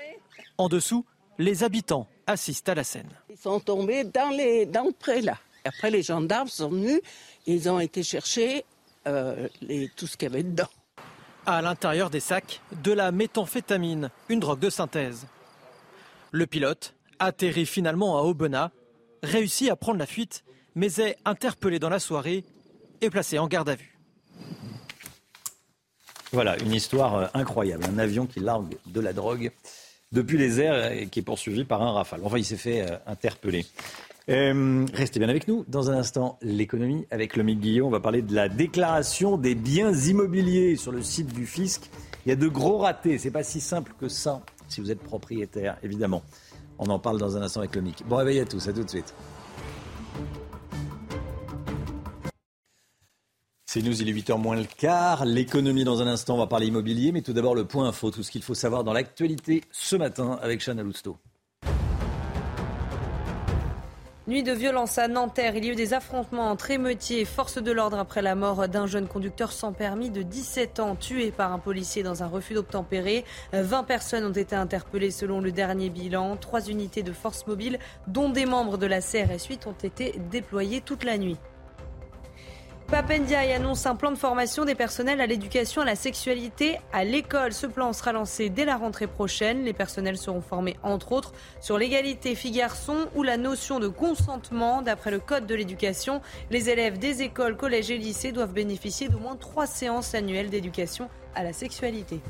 En 0.58 0.68
dessous, 0.68 1.06
les 1.40 1.64
habitants 1.64 2.06
assistent 2.26 2.68
à 2.68 2.74
la 2.74 2.84
scène. 2.84 3.08
Ils 3.30 3.38
sont 3.38 3.60
tombés 3.60 4.04
dans, 4.04 4.28
les, 4.28 4.66
dans 4.66 4.84
le 4.84 4.92
pré 4.92 5.22
là. 5.22 5.38
Après, 5.64 5.90
les 5.90 6.02
gendarmes 6.02 6.48
sont 6.48 6.68
venus, 6.68 7.00
ils 7.46 7.68
ont 7.68 7.80
été 7.80 8.02
chercher 8.02 8.64
euh, 9.06 9.48
les, 9.62 9.88
tout 9.96 10.06
ce 10.06 10.18
qu'il 10.18 10.28
y 10.28 10.32
avait 10.32 10.42
dedans. 10.42 10.68
À 11.46 11.62
l'intérieur 11.62 12.10
des 12.10 12.20
sacs, 12.20 12.60
de 12.82 12.92
la 12.92 13.10
méthamphétamine, 13.10 14.10
une 14.28 14.40
drogue 14.40 14.60
de 14.60 14.68
synthèse. 14.68 15.26
Le 16.30 16.46
pilote 16.46 16.94
atterrit 17.18 17.66
finalement 17.66 18.18
à 18.18 18.22
Aubenas, 18.22 18.70
réussit 19.22 19.70
à 19.70 19.76
prendre 19.76 19.98
la 19.98 20.06
fuite, 20.06 20.44
mais 20.74 21.00
est 21.00 21.16
interpellé 21.24 21.78
dans 21.78 21.88
la 21.88 22.00
soirée 22.00 22.44
et 23.00 23.08
placé 23.08 23.38
en 23.38 23.48
garde 23.48 23.70
à 23.70 23.74
vue. 23.76 23.98
Voilà, 26.32 26.58
une 26.58 26.72
histoire 26.72 27.14
euh, 27.16 27.26
incroyable. 27.32 27.84
Un 27.86 27.98
avion 27.98 28.26
qui 28.26 28.40
largue 28.40 28.76
de 28.86 29.00
la 29.00 29.14
drogue 29.14 29.50
depuis 30.12 30.38
les 30.38 30.60
airs 30.60 31.08
qui 31.10 31.20
est 31.20 31.22
poursuivi 31.22 31.64
par 31.64 31.82
un 31.82 31.92
rafale. 31.92 32.20
Enfin, 32.24 32.38
il 32.38 32.44
s'est 32.44 32.56
fait 32.56 32.82
euh, 32.82 32.96
interpeller. 33.06 33.66
Euh, 34.28 34.86
restez 34.92 35.18
bien 35.18 35.28
avec 35.28 35.48
nous. 35.48 35.64
Dans 35.68 35.90
un 35.90 35.94
instant, 35.94 36.38
l'économie 36.42 37.06
avec 37.10 37.36
le 37.36 37.42
Guillaume. 37.42 37.88
On 37.88 37.90
va 37.90 38.00
parler 38.00 38.22
de 38.22 38.34
la 38.34 38.48
déclaration 38.48 39.36
des 39.36 39.54
biens 39.54 39.92
immobiliers 39.92 40.76
sur 40.76 40.92
le 40.92 41.02
site 41.02 41.32
du 41.32 41.46
fisc. 41.46 41.90
Il 42.26 42.28
y 42.28 42.32
a 42.32 42.36
de 42.36 42.48
gros 42.48 42.78
ratés. 42.78 43.18
C'est 43.18 43.30
pas 43.30 43.42
si 43.42 43.60
simple 43.60 43.92
que 43.98 44.08
ça 44.08 44.42
si 44.68 44.80
vous 44.80 44.90
êtes 44.90 45.02
propriétaire, 45.02 45.76
évidemment. 45.82 46.22
On 46.78 46.86
en 46.90 46.98
parle 46.98 47.18
dans 47.18 47.36
un 47.36 47.42
instant 47.42 47.60
avec 47.60 47.76
MIC. 47.76 48.04
Bon 48.06 48.16
réveil 48.16 48.40
à 48.40 48.44
tous. 48.44 48.68
À 48.68 48.72
tout 48.72 48.84
de 48.84 48.88
suite. 48.88 49.14
C'est 53.72 53.82
nous, 53.82 54.02
il 54.02 54.08
est 54.08 54.12
8h 54.12 54.36
moins 54.36 54.56
le 54.56 54.64
quart. 54.64 55.24
L'économie 55.24 55.84
dans 55.84 56.02
un 56.02 56.08
instant, 56.08 56.34
on 56.34 56.38
va 56.38 56.48
parler 56.48 56.66
immobilier, 56.66 57.12
mais 57.12 57.22
tout 57.22 57.32
d'abord 57.32 57.54
le 57.54 57.64
point 57.64 57.86
info, 57.86 58.10
tout 58.10 58.24
ce 58.24 58.32
qu'il 58.32 58.42
faut 58.42 58.54
savoir 58.54 58.82
dans 58.82 58.92
l'actualité 58.92 59.62
ce 59.70 59.94
matin 59.94 60.40
avec 60.42 60.60
Chana 60.60 60.82
Lousteau. 60.82 61.18
Nuit 64.26 64.42
de 64.42 64.50
violence 64.50 64.98
à 64.98 65.06
Nanterre. 65.06 65.54
Il 65.54 65.64
y 65.64 65.68
a 65.68 65.72
eu 65.72 65.76
des 65.76 65.94
affrontements 65.94 66.50
entre 66.50 66.72
émeutiers 66.72 67.20
et 67.20 67.24
forces 67.24 67.62
de 67.62 67.70
l'ordre 67.70 68.00
après 68.00 68.22
la 68.22 68.34
mort 68.34 68.66
d'un 68.66 68.88
jeune 68.88 69.06
conducteur 69.06 69.52
sans 69.52 69.72
permis 69.72 70.10
de 70.10 70.22
17 70.22 70.80
ans 70.80 70.96
tué 70.96 71.30
par 71.30 71.52
un 71.52 71.60
policier 71.60 72.02
dans 72.02 72.24
un 72.24 72.26
refus 72.26 72.54
d'obtempérer. 72.54 73.24
20 73.52 73.84
personnes 73.84 74.24
ont 74.24 74.32
été 74.32 74.56
interpellées 74.56 75.12
selon 75.12 75.40
le 75.40 75.52
dernier 75.52 75.90
bilan. 75.90 76.36
Trois 76.36 76.66
unités 76.66 77.04
de 77.04 77.12
force 77.12 77.46
mobile, 77.46 77.78
dont 78.08 78.30
des 78.30 78.46
membres 78.46 78.78
de 78.78 78.86
la 78.86 79.00
CRS 79.00 79.46
8, 79.48 79.68
ont 79.68 79.80
été 79.80 80.18
déployées 80.32 80.80
toute 80.80 81.04
la 81.04 81.18
nuit. 81.18 81.36
Papendiaï 82.90 83.52
annonce 83.52 83.86
un 83.86 83.94
plan 83.94 84.10
de 84.10 84.18
formation 84.18 84.64
des 84.64 84.74
personnels 84.74 85.20
à 85.20 85.26
l'éducation 85.28 85.82
à 85.82 85.84
la 85.84 85.94
sexualité 85.94 86.80
à 86.92 87.04
l'école. 87.04 87.52
Ce 87.52 87.68
plan 87.68 87.92
sera 87.92 88.10
lancé 88.10 88.48
dès 88.48 88.64
la 88.64 88.76
rentrée 88.76 89.06
prochaine. 89.06 89.62
Les 89.62 89.72
personnels 89.72 90.18
seront 90.18 90.40
formés 90.40 90.76
entre 90.82 91.12
autres 91.12 91.32
sur 91.60 91.78
l'égalité 91.78 92.34
filles-garçons 92.34 93.06
ou 93.14 93.22
la 93.22 93.36
notion 93.36 93.78
de 93.78 93.86
consentement. 93.86 94.82
D'après 94.82 95.12
le 95.12 95.20
Code 95.20 95.46
de 95.46 95.54
l'éducation, 95.54 96.20
les 96.50 96.68
élèves 96.68 96.98
des 96.98 97.22
écoles, 97.22 97.56
collèges 97.56 97.92
et 97.92 97.96
lycées 97.96 98.32
doivent 98.32 98.52
bénéficier 98.52 99.08
d'au 99.08 99.20
moins 99.20 99.36
trois 99.36 99.68
séances 99.68 100.16
annuelles 100.16 100.50
d'éducation 100.50 101.08
à 101.36 101.44
la 101.44 101.52
sexualité. 101.52 102.20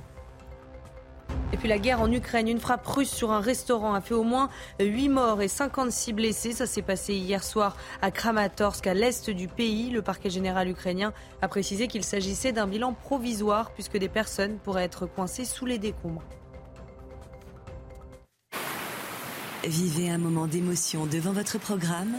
Et 1.52 1.56
puis 1.56 1.68
la 1.68 1.78
guerre 1.78 2.00
en 2.00 2.10
Ukraine, 2.10 2.48
une 2.48 2.60
frappe 2.60 2.86
russe 2.86 3.10
sur 3.10 3.32
un 3.32 3.40
restaurant 3.40 3.94
a 3.94 4.00
fait 4.00 4.14
au 4.14 4.22
moins 4.22 4.50
8 4.80 5.08
morts 5.08 5.42
et 5.42 5.48
56 5.48 6.12
blessés. 6.12 6.52
Ça 6.52 6.66
s'est 6.66 6.82
passé 6.82 7.14
hier 7.14 7.42
soir 7.42 7.76
à 8.02 8.10
Kramatorsk, 8.10 8.86
à 8.86 8.94
l'est 8.94 9.30
du 9.30 9.48
pays. 9.48 9.90
Le 9.90 10.02
parquet 10.02 10.30
général 10.30 10.68
ukrainien 10.68 11.12
a 11.42 11.48
précisé 11.48 11.88
qu'il 11.88 12.04
s'agissait 12.04 12.52
d'un 12.52 12.68
bilan 12.68 12.92
provisoire 12.92 13.72
puisque 13.72 13.96
des 13.96 14.08
personnes 14.08 14.58
pourraient 14.58 14.84
être 14.84 15.06
coincées 15.06 15.44
sous 15.44 15.66
les 15.66 15.78
décombres. 15.78 16.22
Vivez 19.64 20.08
un 20.08 20.18
moment 20.18 20.46
d'émotion 20.46 21.04
devant 21.06 21.32
votre 21.32 21.58
programme 21.58 22.14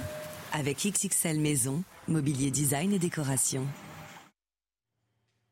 avec 0.52 0.86
XXL 0.86 1.40
Maison, 1.40 1.84
mobilier 2.08 2.52
design 2.52 2.94
et 2.94 3.00
décoration. 3.00 3.66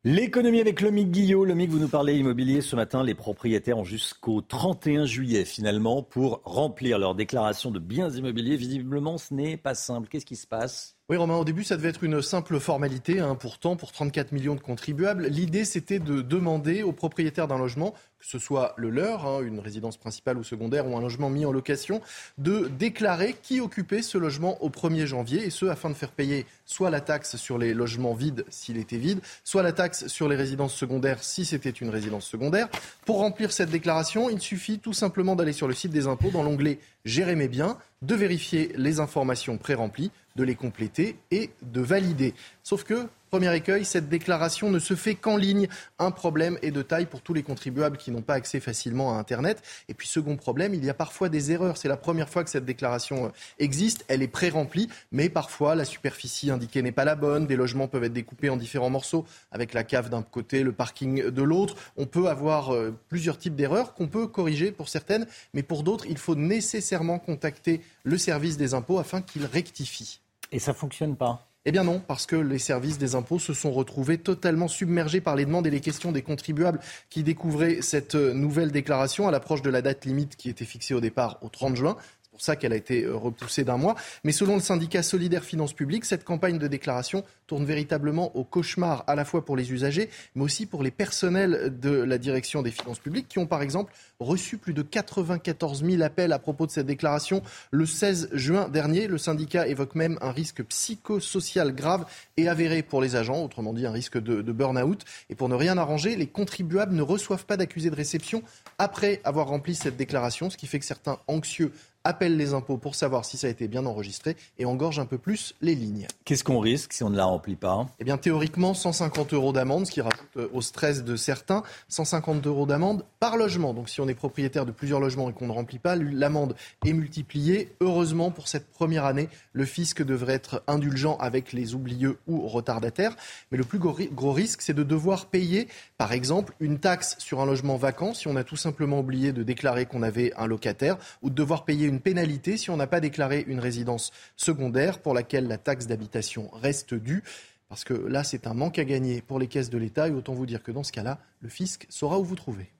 L'économie 0.06 0.62
avec 0.62 0.80
Lomic 0.80 1.12
Guillot. 1.12 1.44
Lomic, 1.44 1.70
vous 1.70 1.78
nous 1.78 1.90
parlez 1.90 2.16
immobilier 2.16 2.62
ce 2.62 2.78
matin. 2.78 3.04
Les 3.04 3.16
propriétaires 3.16 3.80
ont 3.80 3.84
jusqu'au 3.84 4.40
31 4.40 5.04
juillet 5.04 5.44
finalement 5.44 6.04
pour 6.04 6.42
remplir 6.46 6.98
leur 7.00 7.16
déclaration 7.16 7.70
de 7.70 7.80
biens 7.80 8.10
immobiliers. 8.10 8.56
Visiblement, 8.56 9.18
ce 9.18 9.34
n'est 9.34 9.58
pas 9.58 9.76
simple. 9.76 10.08
Qu'est-ce 10.08 10.26
qui 10.26 10.38
se 10.38 10.48
passe 10.48 10.99
oui, 11.10 11.18
Romain, 11.18 11.38
au 11.38 11.44
début, 11.44 11.64
ça 11.64 11.76
devait 11.76 11.90
être 11.90 12.03
une 12.03 12.22
simple 12.22 12.60
formalité. 12.60 13.19
Hein, 13.19 13.34
pourtant, 13.34 13.76
pour 13.76 13.91
34 13.91 14.31
millions 14.31 14.53
de 14.53 14.60
contribuables, 14.60 15.26
l'idée, 15.26 15.65
c'était 15.65 15.98
de 15.98 16.22
demander 16.22 16.84
aux 16.84 16.91
propriétaires 16.91 17.48
d'un 17.48 17.57
logement, 17.57 17.95
que 18.19 18.27
ce 18.27 18.38
soit 18.38 18.76
le 18.77 18.91
leur, 18.91 19.26
hein, 19.26 19.41
une 19.41 19.60
résidence 19.60 19.98
principale 19.98 20.38
ou 20.38 20.44
secondaire, 20.44 20.88
ou 20.88 20.95
un 20.95 21.02
logement 21.02 21.31
mis 21.31 21.48
en 21.48 21.52
location, 21.52 21.99
de 22.38 22.69
déclarer 22.77 23.36
qui 23.41 23.60
occupait 23.60 24.03
ce 24.03 24.19
logement 24.19 24.64
au 24.64 24.69
1er 24.69 25.07
janvier, 25.07 25.45
et 25.45 25.49
ce, 25.49 25.65
afin 25.65 25.90
de 25.90 25.95
faire 25.95 26.11
payer 26.11 26.45
soit 26.68 26.91
la 26.91 27.02
taxe 27.02 27.38
sur 27.38 27.57
les 27.57 27.73
logements 27.73 28.14
vides 28.14 28.45
s'il 28.49 28.77
était 28.77 28.98
vide, 28.98 29.22
soit 29.44 29.64
la 29.64 29.72
taxe 29.72 30.06
sur 30.06 30.30
les 30.30 30.36
résidences 30.36 30.76
secondaires 30.76 31.23
si 31.23 31.44
c'était 31.44 31.72
une 31.72 31.90
résidence 31.90 32.27
secondaire. 32.27 32.69
Pour 33.07 33.18
remplir 33.18 33.52
cette 33.52 33.72
déclaration, 33.72 34.30
il 34.30 34.41
suffit 34.41 34.77
tout 34.77 34.94
simplement 34.94 35.36
d'aller 35.36 35.53
sur 35.53 35.68
le 35.68 35.73
site 35.73 35.91
des 35.91 36.06
impôts 36.06 36.30
dans 36.30 36.44
l'onglet 36.44 36.77
Gérer 37.06 37.36
mes 37.36 37.48
biens, 37.48 37.77
de 38.02 38.14
vérifier 38.14 38.72
les 38.76 38.99
informations 38.99 39.57
pré-remplies 39.57 40.11
de 40.40 40.44
les 40.45 40.56
compléter 40.56 41.18
et 41.32 41.52
de 41.61 41.82
valider. 41.82 42.34
Sauf 42.64 42.86
que 42.86 43.10
Premier 43.30 43.56
écueil, 43.56 43.86
cette 43.86 44.10
déclaration 44.10 44.72
ne 44.72 44.80
se 44.80 44.95
fait 44.95 45.14
qu'en 45.14 45.38
ligne. 45.38 45.68
Un 45.99 46.10
problème 46.10 46.57
est 46.64 46.72
de 46.72 46.82
taille 46.82 47.06
pour 47.06 47.22
tous 47.22 47.36
les 47.36 47.44
contribuables 47.44 47.98
qui 47.98 48.10
n'ont 48.10 48.24
pas 48.24 48.34
accès 48.34 48.60
facilement 48.60 49.16
à 49.16 49.20
Internet. 49.20 49.61
Et 49.88 49.94
puis 49.94 50.07
second 50.07 50.36
problème, 50.36 50.74
il 50.74 50.84
y 50.84 50.90
a 50.90 50.95
parfois 50.95 51.30
des 51.30 51.52
erreurs. 51.52 51.78
C'est 51.78 51.88
la 51.88 51.98
première 51.98 52.28
fois 52.28 52.44
que 52.44 52.49
cette 52.49 52.66
déclaration 52.66 53.26
euh, 53.26 53.30
existe. 53.60 54.03
Elle 54.07 54.24
est 54.24 54.28
pré-remplie, 54.28 54.90
mais 55.11 55.30
parfois 55.30 55.76
la 55.76 55.86
superficie 55.86 56.49
indiquée 56.49 56.82
n'est 56.82 56.91
pas 56.91 57.06
la 57.06 57.14
bonne. 57.14 57.45
Des 57.45 57.56
logements 57.56 57.88
peuvent 57.88 58.06
être 58.06 58.14
découpés 58.14 58.49
en 58.49 58.57
différents 58.57 58.90
morceaux, 58.90 59.28
avec 59.52 59.76
la 59.76 59.84
cave 59.84 60.10
d'un 60.10 60.24
côté, 60.24 60.64
le 60.64 60.72
parking 60.72 61.30
de 61.30 61.44
l'autre. 61.44 61.76
On 61.98 62.07
peut 62.07 62.30
avoir 62.30 62.74
euh, 62.74 62.98
plusieurs 63.10 63.38
types 63.38 63.56
d'erreurs 63.56 63.94
qu'on 63.94 64.07
peut 64.07 64.26
corriger 64.26 64.72
pour 64.72 64.90
certaines, 64.90 65.28
mais 65.53 65.61
pour 65.61 65.84
d'autres, 65.84 66.07
il 66.07 66.18
faut 66.18 66.36
nécessairement 66.36 67.20
contacter 67.20 67.82
le 68.03 68.18
service 68.18 68.57
des 68.57 68.74
impôts 68.74 68.98
afin 68.98 69.22
qu'il 69.22 69.45
rectifie. 69.45 70.20
Et 70.52 70.60
ça 70.60 70.74
fonctionne 70.74 71.16
pas. 71.16 71.46
Eh 71.66 71.72
bien 71.72 71.84
non, 71.84 72.00
parce 72.00 72.26
que 72.26 72.38
les 72.38 72.58
services 72.58 72.98
des 72.98 73.16
impôts 73.16 73.38
se 73.38 73.54
sont 73.54 73.72
retrouvés 73.72 74.18
totalement 74.18 74.70
submergés 74.70 75.20
par 75.20 75.36
les 75.36 75.46
demandes 75.46 75.68
et 75.68 75.70
les 75.70 75.82
questions 75.82 76.12
des 76.12 76.22
contribuables 76.22 76.80
qui 77.10 77.22
découvraient 77.22 77.82
cette 77.82 78.16
nouvelle 78.16 78.72
déclaration 78.72 79.28
à 79.28 79.32
l'approche 79.32 79.62
de 79.62 79.70
la 79.70 79.82
date 79.82 80.06
limite 80.06 80.38
qui 80.38 80.50
était 80.50 80.66
fixée 80.66 80.94
au 80.94 81.02
départ 81.02 81.38
au 81.42 81.50
30 81.50 81.76
juin 81.76 81.98
pour 82.40 82.45
ça 82.45 82.56
qu'elle 82.56 82.72
a 82.72 82.78
été 82.78 83.03
euh, 83.03 83.18
repoussée 83.18 83.66
d'un 83.66 83.76
mois. 83.76 83.95
Mais 84.24 84.32
selon 84.32 84.56
le 84.56 84.61
syndicat 84.61 85.03
Solidaire 85.03 85.44
Finances 85.44 85.74
Publiques, 85.74 86.06
cette 86.06 86.24
campagne 86.24 86.57
de 86.57 86.68
déclaration 86.68 87.26
tourne 87.48 87.66
véritablement 87.66 88.34
au 88.38 88.45
cauchemar 88.45 89.03
à 89.07 89.16
la 89.16 89.26
fois 89.26 89.44
pour 89.44 89.57
les 89.57 89.74
usagers, 89.74 90.10
mais 90.36 90.44
aussi 90.44 90.66
pour 90.66 90.82
les 90.82 90.91
personnels 90.91 91.78
de 91.82 91.90
la 91.90 92.18
direction 92.18 92.61
des 92.61 92.72
finances 92.72 92.99
publiques 92.99 93.28
qui 93.28 93.40
ont 93.40 93.45
par 93.45 93.61
exemple 93.61 93.94
reçu 94.22 94.57
plus 94.57 94.74
de 94.74 94.82
94 94.82 95.84
000 95.84 96.02
appels 96.02 96.32
à 96.32 96.40
propos 96.40 96.66
de 96.66 96.72
cette 96.72 96.86
déclaration. 96.86 97.44
Le 97.72 97.86
16 97.86 98.30
juin 98.32 98.70
dernier, 98.70 99.07
le 99.07 99.18
syndicat 99.18 99.68
évoque 99.68 99.95
même 99.95 100.18
un 100.22 100.32
risque 100.32 100.64
psychosocial 100.64 101.76
grave 101.76 102.06
et 102.38 102.48
avéré 102.48 102.84
pour 102.84 103.02
les 103.02 103.18
agents, 103.18 103.44
autrement 103.44 103.74
dit 103.74 103.86
un 103.86 103.91
risque 103.91 104.18
de, 104.18 104.41
de 104.41 104.52
burn-out. 104.53 105.03
Et 105.30 105.36
pour 105.36 105.49
ne 105.49 105.56
rien 105.56 105.78
arranger, 105.78 106.16
les 106.16 106.28
contribuables 106.28 106.95
ne 106.95 107.02
reçoivent 107.02 107.45
pas 107.45 107.57
d'accusés 107.57 107.90
de 107.90 107.95
réception 107.95 108.44
après 108.78 109.20
avoir 109.26 109.48
rempli 109.48 109.76
cette 109.76 109.98
déclaration, 109.98 110.49
ce 110.49 110.56
qui 110.56 110.68
fait 110.68 110.80
que 110.80 110.86
certains 110.86 111.20
anxieux 111.28 111.74
appelle 112.04 112.38
les 112.38 112.54
impôts 112.54 112.78
pour 112.78 112.96
savoir 112.96 113.26
si 113.26 113.38
ça 113.38 113.48
a 113.48 113.50
été 113.50 113.68
bien 113.68 113.86
enregistré 113.86 114.36
et 114.58 114.66
engorge 114.66 115.00
un 115.00 115.06
peu 115.06 115.18
plus 115.18 115.56
les 115.62 115.76
lignes. 115.76 116.08
Qu'est-ce 116.26 116.44
qu'on 116.44 116.60
risque 116.60 116.94
si 116.94 117.04
on 117.04 117.10
ne 117.10 117.18
la 117.18 117.26
remplit 117.26 117.56
pas? 117.56 117.88
Eh 118.00 118.04
bien, 118.04 118.18
théoriquement, 118.18 118.74
150 118.74 119.34
euros 119.34 119.54
d'amende, 119.54 119.86
ce 119.86 119.92
qui 119.92 120.02
rajoute 120.02 120.20
euh, 120.38 120.48
au 120.54 120.62
stress 120.62 121.04
de 121.04 121.16
certains, 121.16 121.64
150 121.90 122.46
euros 122.48 122.66
d'amende 122.66 123.04
par 123.20 123.38
logement. 123.38 123.74
Donc, 123.74 123.90
si 123.90 124.02
on 124.02 124.08
est 124.08 124.14
propriétaire 124.14 124.66
de 124.66 124.72
plusieurs 124.72 125.00
logements 125.00 125.30
et 125.30 125.34
qu'on 125.34 125.48
ne 125.48 125.52
remplit 125.52 125.80
pas, 125.80 125.96
l'amende 125.96 126.56
est 126.86 126.94
multipliée. 126.94 127.74
Heureusement, 127.82 128.32
pour 128.32 128.48
cette 128.48 128.68
première 128.68 129.06
année, 129.06 129.30
le 129.54 129.66
fisc 129.66 130.02
devrait 130.04 130.34
être 130.34 130.64
indulgent 130.68 131.18
avec 131.18 131.54
les 131.54 131.76
oublieux 131.76 132.18
ou 132.28 132.48
retardataires. 132.48 133.16
Mais 133.52 133.58
le 133.58 133.64
plus 133.64 133.80
gros 133.80 134.32
risque, 134.32 134.62
c'est 134.62 134.74
de 134.74 134.84
devoir 134.84 135.26
payer, 135.28 135.68
par 135.98 136.14
exemple, 136.14 136.54
une 136.60 136.80
taxe 136.80 137.16
sur 137.20 137.42
un 137.42 137.46
logement 137.46 137.76
vacant 137.76 138.14
si 138.14 138.28
on 138.28 138.36
a 138.36 138.44
tout 138.44 138.56
simplement 138.56 139.00
oublié 139.00 139.32
de 139.32 139.44
déclarer 139.44 139.86
qu'on 139.86 140.04
avait 140.04 140.34
un 140.38 140.48
locataire 140.48 140.98
ou 141.22 141.30
de 141.30 141.36
devoir 141.36 141.66
payer 141.66 141.89
une 141.90 141.99
pénalité 141.99 142.57
si 142.57 142.70
on 142.70 142.78
n'a 142.78 142.88
pas 142.88 142.99
déclaré 142.99 143.44
une 143.48 143.60
résidence 143.60 144.11
secondaire 144.36 144.99
pour 144.99 145.14
laquelle 145.14 145.48
la 145.48 145.57
taxe 145.57 145.88
d'habitation 145.88 146.49
reste 146.53 146.94
due. 146.94 147.24
Parce 147.68 147.84
que 147.84 147.94
là, 147.94 148.24
c'est 148.24 148.48
un 148.48 148.53
manque 148.53 148.80
à 148.80 148.86
gagner 148.86 149.22
pour 149.22 149.38
les 149.38 149.48
caisses 149.48 149.70
de 149.70 149.78
l'État. 149.78 150.07
Et 150.07 150.11
autant 150.11 150.34
vous 150.34 150.45
dire 150.45 150.64
que 150.64 150.72
dans 150.72 150.84
ce 150.84 150.91
cas-là, 150.91 151.20
le 151.41 151.49
fisc 151.49 151.86
saura 151.90 152.20
où 152.20 152.24
vous 152.24 152.36
trouver. 152.36 152.72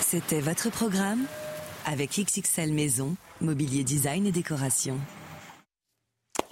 C'était 0.00 0.40
votre 0.40 0.70
programme 0.70 1.24
avec 1.86 2.10
XXL 2.10 2.72
Maison, 2.72 3.16
Mobilier 3.40 3.82
Design 3.82 4.26
et 4.26 4.32
Décoration. 4.32 4.98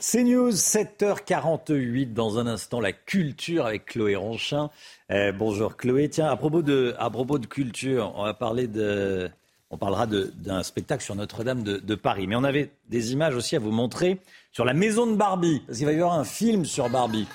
C'est 0.04 0.24
News, 0.24 0.50
7h48. 0.50 2.12
Dans 2.12 2.36
un 2.40 2.48
instant, 2.48 2.80
la 2.80 2.90
culture 2.90 3.66
avec 3.66 3.86
Chloé 3.86 4.16
Ronchin. 4.16 4.68
Eh, 5.08 5.30
bonjour 5.30 5.76
Chloé. 5.76 6.08
Tiens, 6.08 6.26
à 6.26 6.36
propos, 6.36 6.60
de, 6.60 6.96
à 6.98 7.08
propos 7.08 7.38
de 7.38 7.46
culture, 7.46 8.12
on 8.16 8.24
va 8.24 8.34
parler 8.34 8.66
de. 8.66 9.30
On 9.70 9.78
parlera 9.78 10.08
d'un 10.08 10.64
spectacle 10.64 11.04
sur 11.04 11.14
Notre-Dame 11.14 11.62
de, 11.62 11.76
de, 11.76 11.94
Paris. 11.94 12.26
Mais 12.26 12.34
on 12.34 12.42
avait 12.42 12.72
des 12.88 13.12
images 13.12 13.36
aussi 13.36 13.54
à 13.54 13.60
vous 13.60 13.70
montrer 13.70 14.18
sur 14.50 14.64
la 14.64 14.74
maison 14.74 15.06
de 15.06 15.14
Barbie. 15.14 15.62
Parce 15.68 15.78
qu'il 15.78 15.86
va 15.86 15.92
y 15.92 15.94
avoir 15.94 16.14
un 16.14 16.24
film 16.24 16.64
sur 16.64 16.90
Barbie. 16.90 17.28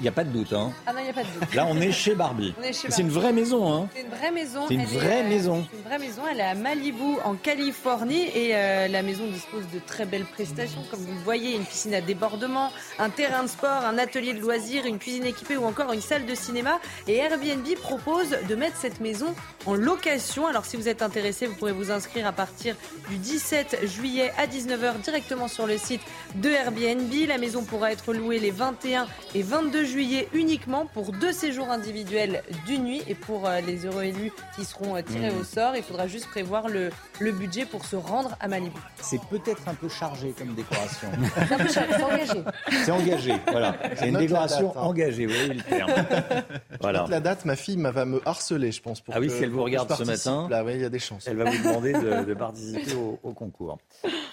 Il 0.00 0.02
n'y 0.02 0.08
a 0.08 0.12
pas 0.12 0.22
de 0.22 0.30
doute. 0.30 0.52
Hein. 0.52 0.70
Ah 0.86 0.92
non, 0.92 1.00
il 1.00 1.04
n'y 1.04 1.10
a 1.10 1.12
pas 1.12 1.24
de 1.24 1.40
doute. 1.40 1.54
Là, 1.54 1.66
on 1.68 1.80
est 1.80 1.90
chez 1.90 2.14
Barbie. 2.14 2.54
C'est 2.72 3.02
une 3.02 3.10
vraie 3.10 3.32
maison. 3.32 3.72
Hein. 3.72 3.88
C'est 3.92 4.02
une 4.02 4.10
vraie 4.10 4.30
maison. 4.30 4.64
C'est 4.68 4.74
une 4.74 4.84
vraie 4.84 5.20
est, 5.20 5.28
maison. 5.28 5.66
C'est 5.68 5.76
une 5.76 5.84
vraie 5.84 5.98
maison. 5.98 6.22
Elle 6.30 6.38
est 6.38 6.44
à 6.44 6.54
Malibu, 6.54 7.16
en 7.24 7.34
Californie. 7.34 8.28
Et 8.34 8.54
euh, 8.54 8.86
la 8.86 9.02
maison 9.02 9.26
dispose 9.26 9.64
de 9.74 9.80
très 9.84 10.06
belles 10.06 10.24
prestations. 10.24 10.84
Comme 10.90 11.00
vous 11.00 11.12
le 11.12 11.24
voyez, 11.24 11.56
une 11.56 11.64
piscine 11.64 11.94
à 11.94 12.00
débordement, 12.00 12.70
un 13.00 13.10
terrain 13.10 13.42
de 13.42 13.48
sport, 13.48 13.84
un 13.84 13.98
atelier 13.98 14.34
de 14.34 14.40
loisirs, 14.40 14.86
une 14.86 14.98
cuisine 14.98 15.24
équipée 15.24 15.56
ou 15.56 15.64
encore 15.64 15.92
une 15.92 16.00
salle 16.00 16.26
de 16.26 16.34
cinéma. 16.34 16.78
Et 17.08 17.16
Airbnb 17.16 17.66
propose 17.82 18.36
de 18.48 18.54
mettre 18.54 18.76
cette 18.76 19.00
maison 19.00 19.34
en 19.66 19.74
location. 19.74 20.46
Alors, 20.46 20.64
si 20.64 20.76
vous 20.76 20.88
êtes 20.88 21.02
intéressé, 21.02 21.46
vous 21.46 21.54
pourrez 21.54 21.72
vous 21.72 21.90
inscrire 21.90 22.26
à 22.28 22.32
partir 22.32 22.76
du 23.10 23.16
17 23.16 23.80
juillet 23.84 24.32
à 24.38 24.46
19h 24.46 25.00
directement 25.00 25.48
sur 25.48 25.66
le 25.66 25.76
site 25.76 26.02
de 26.36 26.50
Airbnb. 26.50 27.12
La 27.26 27.38
maison 27.38 27.64
pourra 27.64 27.90
être 27.90 28.14
louée 28.14 28.38
les 28.38 28.52
21 28.52 29.08
et 29.34 29.42
22 29.42 29.87
juillet 29.88 30.28
uniquement 30.32 30.86
pour 30.86 31.12
deux 31.12 31.32
séjours 31.32 31.68
individuels 31.70 32.42
d'une 32.66 32.84
nuit. 32.84 33.02
Et 33.08 33.14
pour 33.14 33.46
euh, 33.48 33.60
les 33.60 33.86
heureux 33.86 34.04
élus 34.04 34.32
qui 34.56 34.64
seront 34.64 34.96
euh, 34.96 35.02
tirés 35.02 35.30
Mmh. 35.30 35.40
au 35.40 35.44
sort, 35.44 35.74
il 35.76 35.82
faudra 35.82 36.06
juste 36.06 36.28
prévoir 36.28 36.68
le, 36.68 36.90
le 37.18 37.32
budget 37.32 37.64
pour 37.66 37.84
se 37.84 37.96
rendre 37.96 38.36
à 38.40 38.48
Malibu. 38.48 38.78
C'est 39.00 39.20
peut-être 39.30 39.62
un 39.68 39.74
peu 39.74 39.88
chargé 39.88 40.32
comme 40.38 40.54
décoration. 40.54 41.08
C'est 41.48 41.54
un 41.54 41.58
peu 41.58 41.68
cher, 41.72 41.86
c'est 41.90 42.02
engagé. 42.02 42.42
C'est 42.84 42.90
engagé, 42.90 43.32
voilà. 43.50 43.74
C'est 43.96 44.08
une 44.08 44.14
date, 44.26 44.52
hein. 44.52 44.72
engagée, 44.76 45.26
vous 45.26 45.34
voyez 45.34 45.54
le 45.54 45.62
terme. 45.62 45.90
Voilà. 46.80 47.06
La 47.10 47.18
date, 47.20 47.44
ma 47.44 47.56
fille 47.56 47.76
va 47.82 48.04
me 48.04 48.20
harceler, 48.26 48.70
je 48.70 48.80
pense. 48.80 49.00
Pour 49.00 49.14
Ah 49.16 49.18
oui, 49.20 49.26
que 49.26 49.32
si 49.32 49.42
elle 49.42 49.50
vous 49.50 49.64
regarde 49.64 49.92
ce 49.92 50.04
matin, 50.04 50.46
Là, 50.48 50.62
oui, 50.64 50.74
il 50.76 50.80
y 50.80 50.84
a 50.84 50.88
des 50.88 50.98
chances. 51.00 51.26
Elle 51.26 51.36
va 51.36 51.44
vous 51.50 51.58
demander 51.58 51.92
de, 51.92 52.24
de 52.24 52.34
participer 52.34 52.94
au, 52.94 53.18
au 53.22 53.32
concours. 53.32 53.78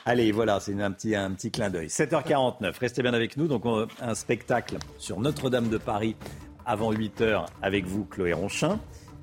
Allez, 0.05 0.31
voilà, 0.31 0.59
c'est 0.59 0.79
un 0.79 0.91
petit, 0.91 1.15
un 1.15 1.31
petit 1.31 1.49
clin 1.49 1.69
d'œil. 1.71 1.87
7h49, 1.87 2.73
restez 2.79 3.01
bien 3.01 3.13
avec 3.15 3.35
nous. 3.37 3.47
Donc, 3.47 3.65
on- 3.65 3.87
un 4.01 4.13
spectacle 4.15 4.77
sur 4.99 5.19
Notre-Dame 5.45 5.69
de 5.69 5.77
Paris 5.77 6.15
avant 6.65 6.91
8h 6.91 7.45
avec 7.61 7.85
vous, 7.85 8.03
Chloé 8.05 8.33
Ronchin. 8.33 8.79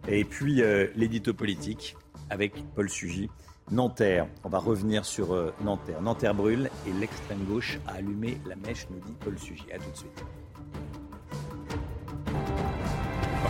Et 0.06 0.22
puis, 0.22 0.62
euh, 0.62 0.86
l'édito 0.94 1.34
politique 1.34 1.96
avec 2.30 2.62
Paul 2.76 2.88
Sugy. 2.88 3.28
Nanterre, 3.72 4.28
on 4.44 4.48
va 4.48 4.58
revenir 4.58 5.04
sur 5.04 5.34
euh, 5.34 5.52
Nanterre. 5.64 6.00
Nanterre 6.00 6.34
brûle 6.36 6.70
et 6.86 6.92
l'extrême 6.92 7.42
gauche 7.48 7.80
a 7.88 7.94
allumé 7.94 8.38
la 8.46 8.54
mèche, 8.54 8.86
nous 8.90 9.00
dit 9.00 9.16
Paul 9.18 9.36
Sugy. 9.36 9.64
À 9.74 9.78
tout 9.78 9.90
de 9.90 9.96
suite. 9.96 10.24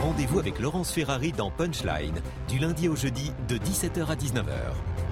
Rendez-vous 0.02 0.38
avec 0.38 0.58
Laurence 0.58 0.92
Ferrari 0.92 1.32
dans 1.32 1.50
Punchline, 1.50 2.22
du 2.48 2.58
lundi 2.58 2.88
au 2.88 2.96
jeudi 2.96 3.32
de 3.48 3.58
17h 3.58 4.06
à 4.06 4.14
19h. 4.14 5.11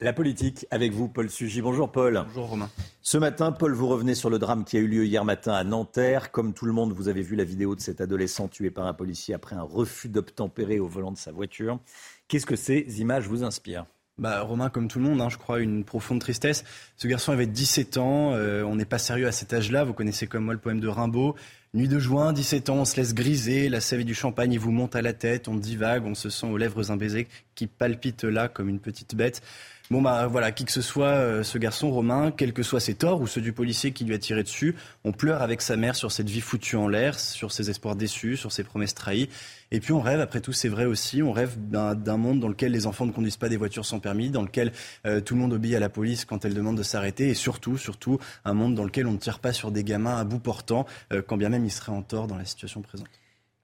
La 0.00 0.12
politique 0.12 0.64
avec 0.70 0.92
vous, 0.92 1.08
Paul 1.08 1.28
Sugy. 1.28 1.60
Bonjour 1.60 1.90
Paul. 1.90 2.22
Bonjour 2.28 2.50
Romain. 2.50 2.70
Ce 3.02 3.18
matin, 3.18 3.50
Paul, 3.50 3.72
vous 3.72 3.88
revenez 3.88 4.14
sur 4.14 4.30
le 4.30 4.38
drame 4.38 4.64
qui 4.64 4.76
a 4.76 4.80
eu 4.80 4.86
lieu 4.86 5.04
hier 5.04 5.24
matin 5.24 5.52
à 5.52 5.64
Nanterre. 5.64 6.30
Comme 6.30 6.54
tout 6.54 6.66
le 6.66 6.72
monde, 6.72 6.92
vous 6.92 7.08
avez 7.08 7.22
vu 7.22 7.34
la 7.34 7.42
vidéo 7.42 7.74
de 7.74 7.80
cet 7.80 8.00
adolescent 8.00 8.46
tué 8.46 8.70
par 8.70 8.86
un 8.86 8.94
policier 8.94 9.34
après 9.34 9.56
un 9.56 9.62
refus 9.62 10.08
d'obtempérer 10.08 10.78
au 10.78 10.86
volant 10.86 11.10
de 11.10 11.16
sa 11.16 11.32
voiture. 11.32 11.80
Qu'est-ce 12.28 12.46
que 12.46 12.54
ces 12.54 13.00
images 13.00 13.26
vous 13.26 13.42
inspirent 13.42 13.86
Bah, 14.18 14.40
Romain, 14.42 14.70
comme 14.70 14.86
tout 14.86 15.00
le 15.00 15.04
monde, 15.04 15.20
hein, 15.20 15.30
je 15.30 15.36
crois, 15.36 15.58
une 15.58 15.82
profonde 15.82 16.20
tristesse. 16.20 16.62
Ce 16.96 17.08
garçon 17.08 17.32
avait 17.32 17.48
17 17.48 17.96
ans, 17.96 18.34
euh, 18.34 18.62
on 18.62 18.76
n'est 18.76 18.84
pas 18.84 18.98
sérieux 18.98 19.26
à 19.26 19.32
cet 19.32 19.52
âge-là. 19.52 19.82
Vous 19.82 19.94
connaissez 19.94 20.28
comme 20.28 20.44
moi 20.44 20.54
le 20.54 20.60
poème 20.60 20.78
de 20.78 20.86
Rimbaud. 20.86 21.34
Nuit 21.74 21.88
de 21.88 21.98
juin, 21.98 22.32
17 22.32 22.70
ans, 22.70 22.76
on 22.76 22.84
se 22.84 22.96
laisse 22.96 23.14
griser, 23.14 23.68
la 23.68 23.80
sève 23.80 24.00
et 24.00 24.04
du 24.04 24.14
champagne 24.14 24.52
il 24.52 24.58
vous 24.58 24.70
monte 24.70 24.96
à 24.96 25.02
la 25.02 25.12
tête, 25.12 25.48
on 25.48 25.54
divague, 25.54 26.06
on 26.06 26.14
se 26.14 26.30
sent 26.30 26.46
aux 26.46 26.56
lèvres 26.56 26.90
un 26.90 26.96
baiser 26.96 27.28
qui 27.56 27.66
palpite 27.66 28.24
là 28.24 28.48
comme 28.48 28.70
une 28.70 28.80
petite 28.80 29.14
bête. 29.14 29.42
Bon 29.90 30.02
bah 30.02 30.26
voilà, 30.26 30.52
qui 30.52 30.66
que 30.66 30.72
ce 30.72 30.82
soit 30.82 31.06
euh, 31.06 31.42
ce 31.42 31.56
garçon 31.56 31.90
Romain, 31.90 32.30
quels 32.30 32.52
que 32.52 32.62
soient 32.62 32.78
ses 32.78 32.94
torts 32.94 33.22
ou 33.22 33.26
ceux 33.26 33.40
du 33.40 33.54
policier 33.54 33.92
qui 33.92 34.04
lui 34.04 34.14
a 34.14 34.18
tiré 34.18 34.42
dessus, 34.42 34.74
on 35.02 35.12
pleure 35.12 35.40
avec 35.40 35.62
sa 35.62 35.78
mère 35.78 35.96
sur 35.96 36.12
cette 36.12 36.28
vie 36.28 36.42
foutue 36.42 36.76
en 36.76 36.88
l'air, 36.88 37.18
sur 37.18 37.52
ses 37.52 37.70
espoirs 37.70 37.96
déçus, 37.96 38.36
sur 38.36 38.52
ses 38.52 38.64
promesses 38.64 38.92
trahies. 38.92 39.30
Et 39.70 39.80
puis 39.80 39.94
on 39.94 40.02
rêve, 40.02 40.20
après 40.20 40.42
tout 40.42 40.52
c'est 40.52 40.68
vrai 40.68 40.84
aussi, 40.84 41.22
on 41.22 41.32
rêve 41.32 41.56
d'un 41.56 42.16
monde 42.18 42.38
dans 42.38 42.48
lequel 42.48 42.72
les 42.72 42.86
enfants 42.86 43.06
ne 43.06 43.12
conduisent 43.12 43.38
pas 43.38 43.48
des 43.48 43.56
voitures 43.56 43.86
sans 43.86 43.98
permis, 43.98 44.28
dans 44.28 44.42
lequel 44.42 44.72
euh, 45.06 45.22
tout 45.22 45.34
le 45.34 45.40
monde 45.40 45.54
obéit 45.54 45.74
à 45.74 45.80
la 45.80 45.88
police 45.88 46.26
quand 46.26 46.44
elle 46.44 46.52
demande 46.52 46.76
de 46.76 46.82
s'arrêter, 46.82 47.28
et 47.28 47.34
surtout, 47.34 47.78
surtout, 47.78 48.18
un 48.44 48.52
monde 48.52 48.74
dans 48.74 48.84
lequel 48.84 49.06
on 49.06 49.12
ne 49.12 49.16
tire 49.16 49.38
pas 49.38 49.54
sur 49.54 49.70
des 49.70 49.84
gamins 49.84 50.18
à 50.18 50.24
bout 50.24 50.38
portant, 50.38 50.84
euh, 51.14 51.22
quand 51.26 51.38
bien 51.38 51.48
même 51.48 51.64
ils 51.64 51.72
seraient 51.72 51.92
en 51.92 52.02
tort 52.02 52.26
dans 52.26 52.36
la 52.36 52.44
situation 52.44 52.82
présente. 52.82 53.08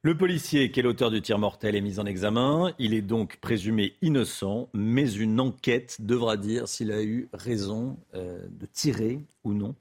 Le 0.05 0.15
policier 0.15 0.71
qui 0.71 0.81
est 0.81 0.83
l'auteur 0.83 1.11
du 1.11 1.23
tir 1.23 1.39
mortel 1.39 1.75
est 1.75 1.81
mis 1.81 1.99
en 1.99 2.05
examen. 2.05 2.75
Il 2.79 2.93
est 2.93 3.01
donc 3.01 3.39
présumé 3.39 3.95
innocent, 4.03 4.69
mais 4.75 5.11
une 5.11 5.41
enquête 5.41 5.97
devra 5.99 6.37
dire 6.37 6.69
s'il 6.69 6.93
a 6.93 7.03
eu 7.03 7.31
raison 7.33 7.97
euh, 8.15 8.47
de 8.51 8.67
tirer 8.67 9.25
ou 9.45 9.55
non, 9.55 9.75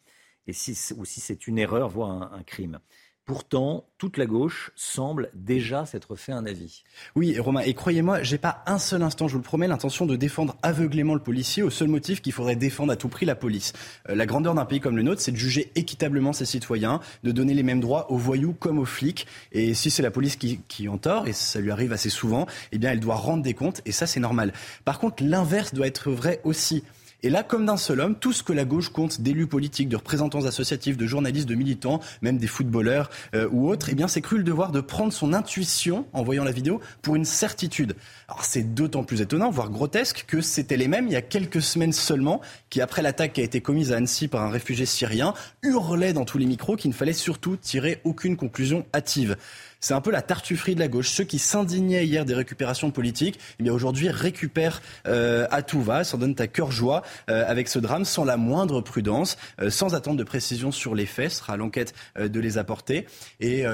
et 0.48 0.54
si, 0.54 0.94
ou 0.96 1.04
si 1.04 1.20
c'est 1.20 1.46
une 1.46 1.60
erreur, 1.60 1.90
voire 1.90 2.34
un 2.34 2.44
crime. 2.44 2.80
Pourtant, 3.26 3.86
toute 3.98 4.18
la 4.18 4.26
gauche 4.26 4.72
semble 4.76 5.30
déjà 5.34 5.86
s'être 5.86 6.18
fait 6.18 6.34
un 6.34 6.46
avis. 6.46 6.84
Oui, 7.16 7.40
Romain, 7.40 7.62
et 7.62 7.74
croyez-moi, 7.74 8.22
j'ai 8.22 8.38
pas 8.38 8.62
un 8.66 8.78
seul 8.78 9.02
instant, 9.02 9.30
je 9.30 9.34
vous 9.34 9.40
le 9.40 9.46
promets, 9.46 9.70
l'intention 9.70 10.06
de 10.06 10.18
défendre 10.18 10.58
aveuglément 10.62 11.14
le 11.14 11.22
policier 11.22 11.64
au 11.64 11.70
seul 11.70 11.88
motif 11.88 12.22
qu'il 12.22 12.34
faudrait 12.34 12.58
défendre 12.58 12.92
à 12.92 12.98
tout 12.98 13.08
prix 13.08 13.26
la 13.26 13.36
police. 13.36 13.72
Euh, 14.10 14.16
la 14.16 14.26
grandeur 14.26 14.56
d'un 14.56 14.66
pays 14.66 14.82
comme 14.82 14.98
le 14.98 15.04
nôtre, 15.04 15.22
c'est 15.22 15.32
de 15.32 15.38
juger 15.38 15.72
équitablement 15.76 16.34
ses 16.34 16.44
citoyens, 16.44 17.00
de 17.24 17.32
donner 17.32 17.54
les 17.54 17.64
mêmes 17.64 17.80
droits 17.80 18.12
aux 18.12 18.18
voyous 18.18 18.52
comme 18.60 18.78
aux 18.78 18.84
flics. 18.84 19.26
Et 19.54 19.74
si 19.74 19.90
c'est 19.90 20.04
la 20.04 20.12
police 20.12 20.36
qui, 20.36 20.60
qui 20.68 20.90
en 20.90 20.98
tort, 20.98 21.26
et 21.26 21.34
ça 21.34 21.62
lui 21.62 21.72
arrive 21.72 21.94
assez 21.94 22.10
souvent, 22.10 22.46
eh 22.74 22.78
bien, 22.78 22.92
elle 22.92 23.00
doit 23.00 23.16
rendre 23.16 23.42
des 23.42 23.54
comptes, 23.54 23.82
et 23.86 23.94
ça, 23.94 24.06
c'est 24.06 24.20
normal. 24.20 24.52
Par 24.84 25.00
contre, 25.00 25.24
l'inverse 25.24 25.74
doit 25.74 25.88
être 25.88 26.12
vrai 26.12 26.42
aussi. 26.44 26.84
Et 27.26 27.30
là, 27.30 27.42
comme 27.42 27.66
d'un 27.66 27.78
seul 27.78 28.02
homme, 28.02 28.16
tout 28.16 28.34
ce 28.34 28.44
que 28.44 28.52
la 28.52 28.66
gauche 28.66 28.90
compte 28.90 29.22
d'élus 29.22 29.48
politiques, 29.48 29.88
de 29.88 29.96
représentants 29.96 30.44
associatifs, 30.44 30.98
de 30.98 31.08
journalistes, 31.08 31.48
de 31.48 31.56
militants, 31.56 32.02
même 32.22 32.38
des 32.38 32.48
footballeurs 32.48 33.10
euh, 33.34 33.48
ou 33.50 33.70
autres, 33.70 33.88
eh 33.90 33.96
bien, 33.96 34.10
c'est 34.10 34.20
cru 34.20 34.38
le 34.38 34.44
devoir 34.44 34.74
de 34.74 34.82
prendre 34.82 35.14
son 35.14 35.32
intuition 35.32 36.06
en 36.12 36.22
voyant 36.22 36.44
la 36.44 36.52
vidéo 36.52 36.82
pour 37.02 37.16
une 37.16 37.24
certitude. 37.24 37.96
Alors, 38.28 38.44
c'est 38.44 38.74
d'autant 38.74 39.06
plus 39.06 39.22
étonnant, 39.22 39.52
voire 39.52 39.70
grotesque, 39.70 40.26
que 40.28 40.42
c'était 40.42 40.76
les 40.76 40.90
mêmes 40.90 41.08
il 41.08 41.14
y 41.14 41.16
a 41.16 41.22
quelques 41.22 41.62
semaines 41.62 41.94
seulement 41.94 42.42
qui, 42.70 42.82
après 42.82 43.02
l'attaque 43.02 43.32
qui 43.32 43.42
a 43.42 43.46
été 43.46 43.62
commise 43.62 43.94
à 43.94 43.98
Annecy 43.98 44.28
par 44.28 44.42
un 44.42 44.50
réfugié 44.50 44.86
syrien, 44.86 45.34
hurlaient 45.62 46.12
dans 46.12 46.26
tous 46.26 46.38
les 46.38 46.46
micros 46.46 46.76
qu'il 46.76 46.92
ne 46.92 46.96
fallait 46.96 47.14
surtout 47.14 47.56
tirer 47.56 48.02
aucune 48.04 48.36
conclusion 48.36 48.86
hâtive. 48.94 49.38
C'est 49.84 49.94
un 49.94 50.00
peu 50.00 50.12
la 50.12 50.22
tartufferie 50.22 50.76
de 50.76 50.80
la 50.80 50.88
gauche. 50.88 51.10
Ceux 51.10 51.26
qui 51.26 51.40
s'indignaient 51.40 52.06
hier 52.06 52.24
des 52.24 52.34
récupérations 52.34 52.90
politiques, 52.90 53.38
eh 53.60 53.64
bien 53.64 53.74
aujourd'hui 53.74 54.08
récupèrent 54.08 54.82
euh, 55.08 55.46
à 55.52 55.62
tout 55.62 55.82
va, 55.82 56.06
s'en 56.06 56.18
donnent 56.18 56.38
à 56.40 56.48
cœur 56.48 56.72
joie 56.72 57.02
euh, 57.30 57.44
avec 57.46 57.68
ce 57.68 57.80
drame, 57.80 58.06
sans 58.06 58.24
la 58.24 58.38
moindre 58.38 58.80
prudence, 58.80 59.38
euh, 59.60 59.70
sans 59.70 59.94
attendre 59.94 60.16
de 60.16 60.24
précision 60.24 60.72
sur 60.72 60.96
les 60.96 61.06
faits. 61.06 61.32
Ce 61.32 61.40
sera 61.40 61.58
l'enquête 61.58 61.94
euh, 62.18 62.30
de 62.30 62.40
les 62.40 62.58
apporter. 62.58 63.08
Et 63.42 63.66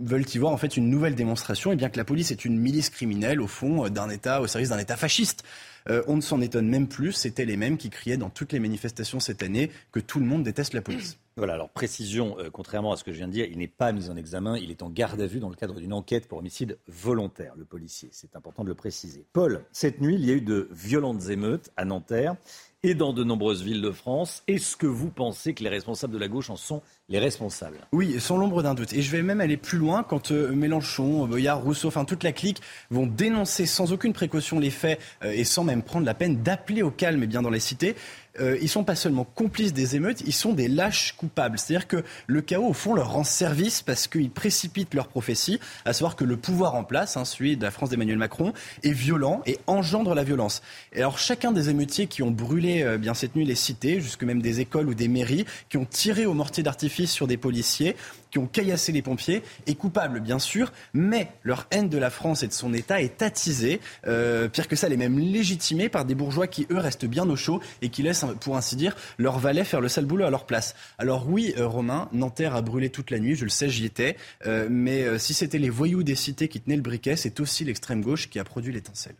veulent 0.00 0.26
y 0.34 0.38
voir 0.38 0.52
en 0.52 0.58
fait 0.58 0.76
une 0.76 0.90
nouvelle 0.90 1.14
démonstration, 1.14 1.72
et 1.72 1.76
bien 1.76 1.88
que 1.88 1.96
la 1.96 2.04
police 2.04 2.30
est 2.30 2.44
une 2.44 2.58
milice 2.58 2.90
criminelle 2.90 3.40
au 3.40 3.46
fond 3.46 3.88
d'un 3.88 4.10
État, 4.10 4.42
au 4.42 4.46
service 4.46 4.68
d'un 4.68 4.78
État 4.78 4.96
fasciste. 4.98 5.44
On 5.88 6.16
ne 6.16 6.20
s'en 6.20 6.42
étonne 6.42 6.68
même 6.68 6.88
plus, 6.88 7.12
c'était 7.12 7.44
les 7.46 7.56
mêmes 7.56 7.78
qui 7.78 7.88
criaient 7.88 8.16
dans 8.16 8.28
toutes 8.28 8.52
les 8.52 8.58
manifestations 8.58 9.20
cette 9.20 9.42
année 9.42 9.70
que 9.92 10.00
tout 10.00 10.18
le 10.18 10.26
monde 10.26 10.42
déteste 10.42 10.74
la 10.74 10.82
police. 10.82 11.16
Voilà, 11.36 11.54
alors 11.54 11.70
précision, 11.70 12.38
euh, 12.38 12.48
contrairement 12.48 12.92
à 12.92 12.96
ce 12.96 13.02
que 13.02 13.12
je 13.12 13.16
viens 13.16 13.26
de 13.26 13.32
dire, 13.32 13.46
il 13.50 13.58
n'est 13.58 13.66
pas 13.66 13.90
mis 13.90 14.08
en 14.08 14.16
examen, 14.16 14.56
il 14.56 14.70
est 14.70 14.84
en 14.84 14.88
garde 14.88 15.20
à 15.20 15.26
vue 15.26 15.40
dans 15.40 15.48
le 15.48 15.56
cadre 15.56 15.80
d'une 15.80 15.92
enquête 15.92 16.28
pour 16.28 16.38
homicide 16.38 16.78
volontaire, 16.86 17.54
le 17.56 17.64
policier. 17.64 18.08
C'est 18.12 18.36
important 18.36 18.62
de 18.62 18.68
le 18.68 18.76
préciser. 18.76 19.26
Paul, 19.32 19.64
cette 19.72 20.00
nuit, 20.00 20.14
il 20.14 20.24
y 20.24 20.30
a 20.30 20.34
eu 20.34 20.40
de 20.40 20.68
violentes 20.70 21.28
émeutes 21.30 21.72
à 21.76 21.84
Nanterre 21.84 22.36
et 22.84 22.94
dans 22.94 23.14
de 23.14 23.24
nombreuses 23.24 23.62
villes 23.62 23.80
de 23.80 23.90
France. 23.90 24.42
Est-ce 24.46 24.76
que 24.76 24.86
vous 24.86 25.08
pensez 25.08 25.54
que 25.54 25.64
les 25.64 25.70
responsables 25.70 26.12
de 26.12 26.18
la 26.18 26.28
gauche 26.28 26.50
en 26.50 26.56
sont 26.56 26.82
les 27.08 27.18
responsables? 27.18 27.78
Oui, 27.92 28.20
sans 28.20 28.36
l'ombre 28.36 28.62
d'un 28.62 28.74
doute. 28.74 28.92
Et 28.92 29.00
je 29.00 29.10
vais 29.10 29.22
même 29.22 29.40
aller 29.40 29.56
plus 29.56 29.78
loin 29.78 30.02
quand 30.02 30.30
euh, 30.30 30.52
Mélenchon, 30.52 31.26
Boyard, 31.26 31.62
Rousseau, 31.62 31.88
enfin 31.88 32.04
toute 32.04 32.22
la 32.22 32.32
clique 32.32 32.60
vont 32.90 33.06
dénoncer 33.06 33.64
sans 33.64 33.92
aucune 33.92 34.12
précaution 34.12 34.58
les 34.60 34.70
faits 34.70 35.00
euh, 35.24 35.32
et 35.32 35.44
sans 35.44 35.64
même 35.64 35.82
prendre 35.82 36.04
la 36.04 36.14
peine 36.14 36.42
d'appeler 36.42 36.82
au 36.82 36.90
calme 36.90 37.22
et 37.22 37.26
bien 37.26 37.40
dans 37.40 37.50
les 37.50 37.58
cités. 37.58 37.96
Euh, 38.40 38.58
ils 38.60 38.68
sont 38.68 38.84
pas 38.84 38.96
seulement 38.96 39.24
complices 39.24 39.72
des 39.72 39.94
émeutes, 39.94 40.22
ils 40.26 40.32
sont 40.32 40.52
des 40.52 40.66
lâches 40.66 41.14
coupables. 41.16 41.58
C'est-à-dire 41.58 41.86
que 41.86 42.02
le 42.26 42.40
chaos, 42.40 42.66
au 42.66 42.72
fond, 42.72 42.94
leur 42.94 43.12
rend 43.12 43.24
service 43.24 43.82
parce 43.82 44.08
qu'ils 44.08 44.30
précipitent 44.30 44.92
leur 44.94 45.06
prophétie, 45.06 45.60
à 45.84 45.92
savoir 45.92 46.16
que 46.16 46.24
le 46.24 46.36
pouvoir 46.36 46.74
en 46.74 46.84
place, 46.84 47.16
hein, 47.16 47.24
celui 47.24 47.56
de 47.56 47.62
la 47.62 47.70
France 47.70 47.90
d'Emmanuel 47.90 48.18
Macron, 48.18 48.52
est 48.82 48.92
violent 48.92 49.42
et 49.46 49.58
engendre 49.66 50.14
la 50.14 50.24
violence. 50.24 50.62
Et 50.92 50.98
alors 50.98 51.18
chacun 51.18 51.52
des 51.52 51.70
émeutiers 51.70 52.06
qui 52.08 52.22
ont 52.22 52.30
brûlé 52.30 52.73
euh, 52.82 52.98
bien 52.98 53.14
cette 53.14 53.36
nuit 53.36 53.44
les 53.44 53.54
cités, 53.54 54.00
jusque 54.00 54.24
même 54.24 54.42
des 54.42 54.60
écoles 54.60 54.88
ou 54.88 54.94
des 54.94 55.08
mairies, 55.08 55.44
qui 55.68 55.76
ont 55.76 55.84
tiré 55.84 56.26
au 56.26 56.34
mortier 56.34 56.62
d'artifice 56.62 57.10
sur 57.10 57.26
des 57.26 57.36
policiers, 57.36 57.96
qui 58.34 58.38
ont 58.38 58.46
caillassé 58.46 58.90
les 58.90 59.00
pompiers, 59.00 59.44
est 59.68 59.76
coupable, 59.76 60.18
bien 60.18 60.40
sûr, 60.40 60.72
mais 60.92 61.28
leur 61.44 61.68
haine 61.70 61.88
de 61.88 61.98
la 61.98 62.10
France 62.10 62.42
et 62.42 62.48
de 62.48 62.52
son 62.52 62.74
État 62.74 63.00
est 63.00 63.22
attisée. 63.22 63.80
Euh, 64.08 64.48
pire 64.48 64.66
que 64.66 64.74
ça, 64.74 64.88
elle 64.88 64.92
est 64.92 64.96
même 64.96 65.20
légitimée 65.20 65.88
par 65.88 66.04
des 66.04 66.16
bourgeois 66.16 66.48
qui, 66.48 66.66
eux, 66.72 66.78
restent 66.78 67.06
bien 67.06 67.28
au 67.30 67.36
chaud 67.36 67.60
et 67.80 67.90
qui 67.90 68.02
laissent, 68.02 68.24
pour 68.40 68.56
ainsi 68.56 68.74
dire, 68.74 68.96
leur 69.18 69.38
valet 69.38 69.62
faire 69.62 69.80
le 69.80 69.88
sale 69.88 70.06
boulot 70.06 70.24
à 70.24 70.30
leur 70.30 70.46
place. 70.46 70.74
Alors 70.98 71.28
oui, 71.28 71.54
euh, 71.58 71.68
Romain, 71.68 72.08
Nanterre 72.12 72.56
a 72.56 72.62
brûlé 72.62 72.90
toute 72.90 73.12
la 73.12 73.20
nuit, 73.20 73.36
je 73.36 73.44
le 73.44 73.50
sais, 73.50 73.68
j'y 73.68 73.84
étais, 73.84 74.16
euh, 74.46 74.66
mais 74.68 75.18
si 75.20 75.32
c'était 75.32 75.58
les 75.58 75.70
voyous 75.70 76.02
des 76.02 76.16
cités 76.16 76.48
qui 76.48 76.60
tenaient 76.60 76.74
le 76.74 76.82
briquet, 76.82 77.14
c'est 77.14 77.38
aussi 77.38 77.64
l'extrême 77.64 78.02
gauche 78.02 78.28
qui 78.28 78.40
a 78.40 78.44
produit 78.44 78.72
l'étincelle. 78.72 79.14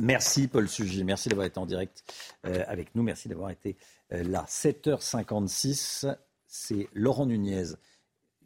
Merci 0.00 0.48
Paul 0.48 0.68
Sugy, 0.68 1.04
merci 1.04 1.28
d'avoir 1.28 1.46
été 1.46 1.58
en 1.58 1.66
direct 1.66 2.04
avec 2.42 2.94
nous, 2.94 3.02
merci 3.02 3.28
d'avoir 3.28 3.50
été 3.50 3.76
là. 4.10 4.44
7h56, 4.48 6.16
c'est 6.46 6.88
Laurent 6.94 7.26
Nunez 7.26 7.74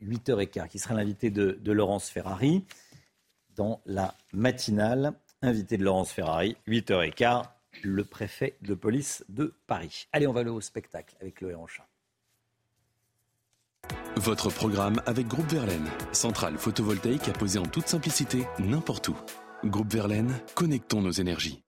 8h15, 0.02 0.68
qui 0.68 0.78
sera 0.78 0.94
l'invité 0.94 1.30
de, 1.30 1.72
Laurence 1.72 2.08
Ferrari 2.08 2.64
dans 3.56 3.80
la 3.86 4.14
matinale. 4.32 5.12
Invité 5.42 5.76
de 5.76 5.84
Laurence 5.84 6.10
Ferrari, 6.10 6.56
8h15, 6.68 7.44
le 7.82 8.04
préfet 8.04 8.56
de 8.62 8.74
police 8.74 9.24
de 9.28 9.54
Paris. 9.66 10.08
Allez, 10.12 10.26
on 10.26 10.32
va 10.32 10.40
aller 10.40 10.50
au 10.50 10.60
spectacle 10.60 11.14
avec 11.20 11.40
le 11.40 11.54
Ranchin. 11.54 11.82
Votre 14.16 14.48
programme 14.48 15.02
avec 15.04 15.26
Groupe 15.26 15.50
Verlaine, 15.50 15.86
centrale 16.12 16.56
photovoltaïque 16.56 17.28
à 17.28 17.32
poser 17.32 17.58
en 17.58 17.66
toute 17.66 17.88
simplicité 17.88 18.46
n'importe 18.58 19.08
où. 19.08 19.16
Groupe 19.64 19.92
Verlaine, 19.92 20.34
connectons 20.54 21.00
nos 21.00 21.12
énergies. 21.12 21.63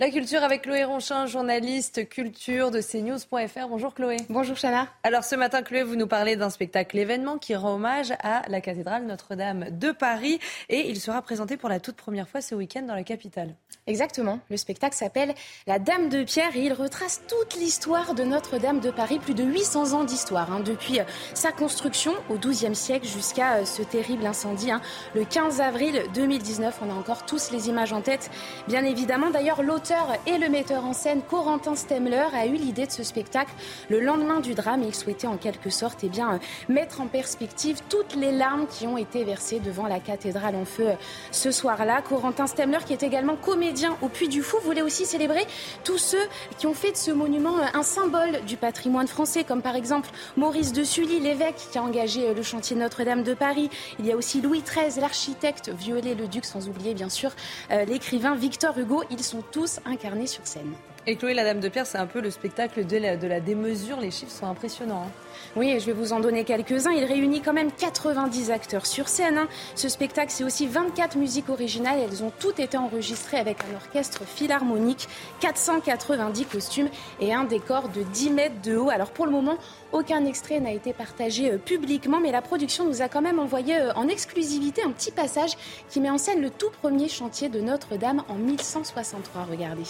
La 0.00 0.10
culture 0.10 0.42
avec 0.42 0.62
Chloé 0.62 0.82
Ronchin, 0.82 1.26
journaliste 1.26 2.08
culture 2.08 2.72
de 2.72 2.80
cnews.fr. 2.80 3.68
Bonjour 3.68 3.94
Chloé. 3.94 4.16
Bonjour 4.28 4.56
Chana. 4.56 4.88
Alors 5.04 5.22
ce 5.22 5.36
matin, 5.36 5.62
Chloé, 5.62 5.84
vous 5.84 5.94
nous 5.94 6.08
parlez 6.08 6.34
d'un 6.34 6.50
spectacle 6.50 6.98
événement 6.98 7.38
qui 7.38 7.54
rend 7.54 7.76
hommage 7.76 8.12
à 8.18 8.42
la 8.48 8.60
cathédrale 8.60 9.06
Notre-Dame 9.06 9.66
de 9.70 9.92
Paris 9.92 10.40
et 10.68 10.90
il 10.90 10.98
sera 10.98 11.22
présenté 11.22 11.56
pour 11.56 11.68
la 11.68 11.78
toute 11.78 11.94
première 11.94 12.28
fois 12.28 12.40
ce 12.40 12.56
week-end 12.56 12.82
dans 12.82 12.96
la 12.96 13.04
capitale. 13.04 13.54
Exactement. 13.86 14.40
Le 14.50 14.56
spectacle 14.56 14.96
s'appelle 14.96 15.32
La 15.68 15.78
Dame 15.78 16.08
de 16.08 16.24
Pierre 16.24 16.56
et 16.56 16.62
il 16.62 16.72
retrace 16.72 17.22
toute 17.28 17.54
l'histoire 17.54 18.14
de 18.14 18.24
Notre-Dame 18.24 18.80
de 18.80 18.90
Paris, 18.90 19.20
plus 19.20 19.34
de 19.34 19.44
800 19.44 19.92
ans 19.92 20.02
d'histoire, 20.02 20.50
hein, 20.50 20.58
depuis 20.58 20.98
euh, 20.98 21.04
sa 21.34 21.52
construction 21.52 22.14
au 22.30 22.38
XIIe 22.38 22.74
siècle 22.74 23.06
jusqu'à 23.06 23.58
euh, 23.58 23.64
ce 23.64 23.82
terrible 23.82 24.26
incendie 24.26 24.72
hein, 24.72 24.80
le 25.14 25.24
15 25.24 25.60
avril 25.60 26.02
2019. 26.14 26.80
On 26.82 26.90
a 26.90 26.94
encore 26.94 27.26
tous 27.26 27.52
les 27.52 27.68
images 27.68 27.92
en 27.92 28.00
tête, 28.00 28.30
bien 28.66 28.84
évidemment. 28.84 29.30
D'ailleurs, 29.30 29.62
l'autre 29.62 29.83
Et 30.26 30.38
le 30.38 30.48
metteur 30.48 30.86
en 30.86 30.94
scène 30.94 31.20
Corentin 31.20 31.74
Stemler 31.74 32.28
a 32.32 32.46
eu 32.46 32.54
l'idée 32.54 32.86
de 32.86 32.90
ce 32.90 33.02
spectacle 33.02 33.52
le 33.90 34.00
lendemain 34.00 34.40
du 34.40 34.54
drame 34.54 34.82
il 34.82 34.94
souhaitait 34.94 35.26
en 35.26 35.36
quelque 35.36 35.68
sorte 35.68 36.04
eh 36.04 36.08
bien, 36.08 36.40
mettre 36.70 37.02
en 37.02 37.06
perspective 37.06 37.80
toutes 37.90 38.14
les 38.14 38.32
larmes 38.32 38.66
qui 38.66 38.86
ont 38.86 38.96
été 38.96 39.24
versées 39.24 39.60
devant 39.60 39.86
la 39.86 40.00
cathédrale 40.00 40.54
en 40.54 40.64
feu 40.64 40.88
ce 41.32 41.50
soir-là. 41.50 42.00
Corentin 42.00 42.46
Stemler, 42.46 42.78
qui 42.86 42.94
est 42.94 43.02
également 43.02 43.36
comédien 43.36 43.94
au 44.00 44.08
Puy 44.08 44.28
du 44.28 44.42
Fou, 44.42 44.56
voulait 44.64 44.80
aussi 44.80 45.04
célébrer 45.04 45.46
tous 45.84 45.98
ceux 45.98 46.26
qui 46.56 46.66
ont 46.66 46.74
fait 46.74 46.92
de 46.92 46.96
ce 46.96 47.10
monument 47.10 47.56
un 47.74 47.82
symbole 47.82 48.42
du 48.46 48.56
patrimoine 48.56 49.06
français, 49.06 49.44
comme 49.44 49.60
par 49.60 49.76
exemple 49.76 50.08
Maurice 50.38 50.72
de 50.72 50.82
Sully, 50.82 51.20
l'évêque 51.20 51.56
qui 51.70 51.76
a 51.76 51.82
engagé 51.82 52.32
le 52.32 52.42
chantier 52.42 52.74
Notre-Dame 52.74 53.22
de 53.22 53.34
Paris. 53.34 53.68
Il 53.98 54.06
y 54.06 54.12
a 54.12 54.16
aussi 54.16 54.40
Louis 54.40 54.62
XIII, 54.62 54.98
l'architecte, 54.98 55.68
Viollet-le-Duc, 55.68 56.46
sans 56.46 56.70
oublier 56.70 56.94
bien 56.94 57.10
sûr 57.10 57.32
euh, 57.70 57.84
l'écrivain 57.84 58.34
Victor 58.34 58.78
Hugo. 58.78 59.02
Ils 59.10 59.22
sont 59.22 59.42
tous 59.52 59.73
incarné 59.84 60.26
sur 60.26 60.46
scène. 60.46 60.74
Et 61.06 61.16
Chloé, 61.16 61.34
la 61.34 61.44
Dame 61.44 61.60
de 61.60 61.68
Pierre, 61.68 61.84
c'est 61.84 61.98
un 61.98 62.06
peu 62.06 62.22
le 62.22 62.30
spectacle 62.30 62.86
de 62.86 62.96
la, 62.96 63.38
démesure. 63.38 64.00
Les 64.00 64.10
chiffres 64.10 64.32
sont 64.32 64.46
impressionnants. 64.46 65.02
Hein. 65.02 65.10
Oui, 65.54 65.78
je 65.78 65.84
vais 65.84 65.92
vous 65.92 66.14
en 66.14 66.20
donner 66.20 66.44
quelques-uns. 66.44 66.92
Il 66.92 67.04
réunit 67.04 67.42
quand 67.42 67.52
même 67.52 67.70
90 67.72 68.50
acteurs 68.50 68.86
sur 68.86 69.08
scène. 69.08 69.36
Hein. 69.36 69.48
Ce 69.74 69.90
spectacle, 69.90 70.32
c'est 70.32 70.44
aussi 70.44 70.66
24 70.66 71.18
musiques 71.18 71.50
originales. 71.50 71.98
Elles 72.00 72.24
ont 72.24 72.32
toutes 72.38 72.58
été 72.58 72.78
enregistrées 72.78 73.36
avec 73.36 73.58
un 73.70 73.76
orchestre 73.76 74.24
philharmonique, 74.24 75.06
490 75.40 76.46
costumes 76.46 76.88
et 77.20 77.34
un 77.34 77.44
décor 77.44 77.90
de 77.90 78.02
10 78.02 78.30
mètres 78.30 78.62
de 78.62 78.74
haut. 78.74 78.88
Alors 78.88 79.10
pour 79.10 79.26
le 79.26 79.32
moment, 79.32 79.58
aucun 79.92 80.24
extrait 80.24 80.58
n'a 80.58 80.72
été 80.72 80.94
partagé 80.94 81.52
euh, 81.52 81.58
publiquement, 81.58 82.18
mais 82.18 82.32
la 82.32 82.40
production 82.40 82.86
nous 82.86 83.02
a 83.02 83.08
quand 83.10 83.20
même 83.20 83.38
envoyé 83.38 83.76
euh, 83.76 83.92
en 83.94 84.08
exclusivité 84.08 84.82
un 84.82 84.90
petit 84.90 85.10
passage 85.10 85.52
qui 85.90 86.00
met 86.00 86.08
en 86.08 86.16
scène 86.16 86.40
le 86.40 86.48
tout 86.48 86.70
premier 86.80 87.10
chantier 87.10 87.50
de 87.50 87.60
Notre-Dame 87.60 88.22
en 88.28 88.36
1163. 88.36 89.48
Regardez. 89.50 89.84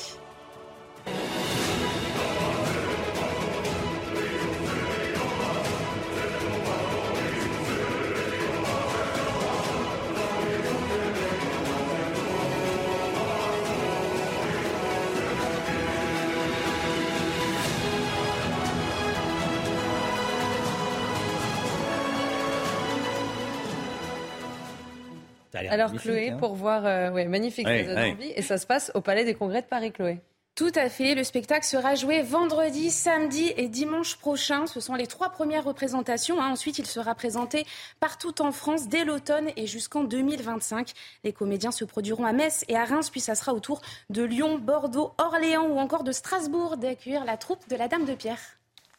Alors 25.74 25.92
Chloé, 25.92 26.30
hein. 26.30 26.36
pour 26.36 26.54
voir, 26.54 26.86
euh, 26.86 27.10
ouais, 27.10 27.26
magnifique, 27.26 27.66
envie. 27.66 28.32
Et 28.36 28.42
ça 28.42 28.58
se 28.58 28.66
passe 28.66 28.90
au 28.94 29.00
Palais 29.00 29.24
des 29.24 29.34
Congrès 29.34 29.62
de 29.62 29.66
Paris, 29.66 29.92
Chloé. 29.92 30.20
Tout 30.54 30.70
à 30.76 30.88
fait. 30.88 31.16
Le 31.16 31.24
spectacle 31.24 31.66
sera 31.66 31.96
joué 31.96 32.22
vendredi, 32.22 32.92
samedi 32.92 33.52
et 33.56 33.68
dimanche 33.68 34.16
prochain. 34.16 34.68
Ce 34.68 34.78
sont 34.78 34.94
les 34.94 35.08
trois 35.08 35.30
premières 35.30 35.64
représentations. 35.64 36.40
Hein. 36.40 36.52
Ensuite, 36.52 36.78
il 36.78 36.86
sera 36.86 37.16
présenté 37.16 37.66
partout 37.98 38.40
en 38.40 38.52
France 38.52 38.86
dès 38.86 39.04
l'automne 39.04 39.50
et 39.56 39.66
jusqu'en 39.66 40.04
2025. 40.04 40.92
Les 41.24 41.32
comédiens 41.32 41.72
se 41.72 41.84
produiront 41.84 42.24
à 42.24 42.32
Metz 42.32 42.64
et 42.68 42.76
à 42.76 42.84
Reims, 42.84 43.10
puis 43.10 43.20
ça 43.20 43.34
sera 43.34 43.52
au 43.52 43.58
tour 43.58 43.82
de 44.10 44.22
Lyon, 44.22 44.58
Bordeaux, 44.58 45.12
Orléans 45.18 45.66
ou 45.66 45.78
encore 45.78 46.04
de 46.04 46.12
Strasbourg 46.12 46.76
d'accueillir 46.76 47.24
la 47.24 47.36
troupe 47.36 47.68
de 47.68 47.74
la 47.74 47.88
Dame 47.88 48.04
de 48.04 48.14
Pierre. 48.14 48.38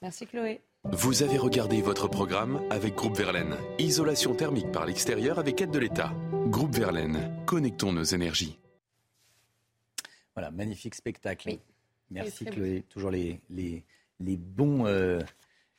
Merci 0.01 0.27
Chloé. 0.27 0.59
Vous 0.83 1.23
avez 1.23 1.37
regardé 1.37 1.81
votre 1.81 2.09
programme 2.09 2.61
avec 2.69 2.95
Groupe 2.95 3.15
Verlaine. 3.15 3.55
Isolation 3.79 4.35
thermique 4.35 4.73
par 4.73 4.85
l'extérieur 4.85 5.39
avec 5.39 5.61
aide 5.61 5.71
de 5.71 5.79
l'État. 5.79 6.11
Groupe 6.47 6.75
Verlaine, 6.75 7.31
connectons 7.45 7.93
nos 7.93 8.03
énergies. 8.03 8.59
Voilà, 10.35 10.51
magnifique 10.51 10.95
spectacle. 10.95 11.57
Merci 12.11 12.45
Chloé. 12.45 12.83
Toujours 12.89 13.11
les, 13.11 13.41
les, 13.49 13.83
les 14.19 14.37
bons. 14.37 14.85
Euh, 14.85 15.19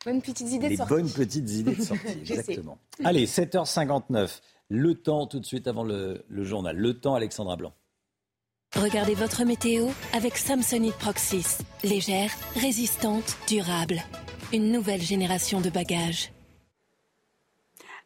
bonnes 0.04 0.22
petites 0.22 0.52
idées 0.52 0.70
les 0.70 0.76
de 0.76 0.84
bonnes 0.84 1.10
petites 1.10 1.50
idées 1.50 1.74
de 1.76 1.82
sortie. 1.82 2.06
exactement. 2.20 2.78
Allez, 3.04 3.26
7h59. 3.26 4.40
Le 4.68 4.94
temps 4.94 5.26
tout 5.26 5.38
de 5.38 5.46
suite 5.46 5.68
avant 5.68 5.84
le, 5.84 6.24
le 6.28 6.44
journal. 6.44 6.76
Le 6.76 6.98
temps, 6.98 7.14
Alexandra 7.14 7.56
Blanc. 7.56 7.72
Regardez 8.74 9.14
votre 9.14 9.44
météo 9.44 9.88
avec 10.12 10.36
Samsonite 10.36 10.96
Proxys. 10.96 11.58
Légère, 11.84 12.30
résistante, 12.56 13.36
durable. 13.48 14.02
Une 14.52 14.72
nouvelle 14.72 15.00
génération 15.00 15.60
de 15.60 15.70
bagages. 15.70 16.32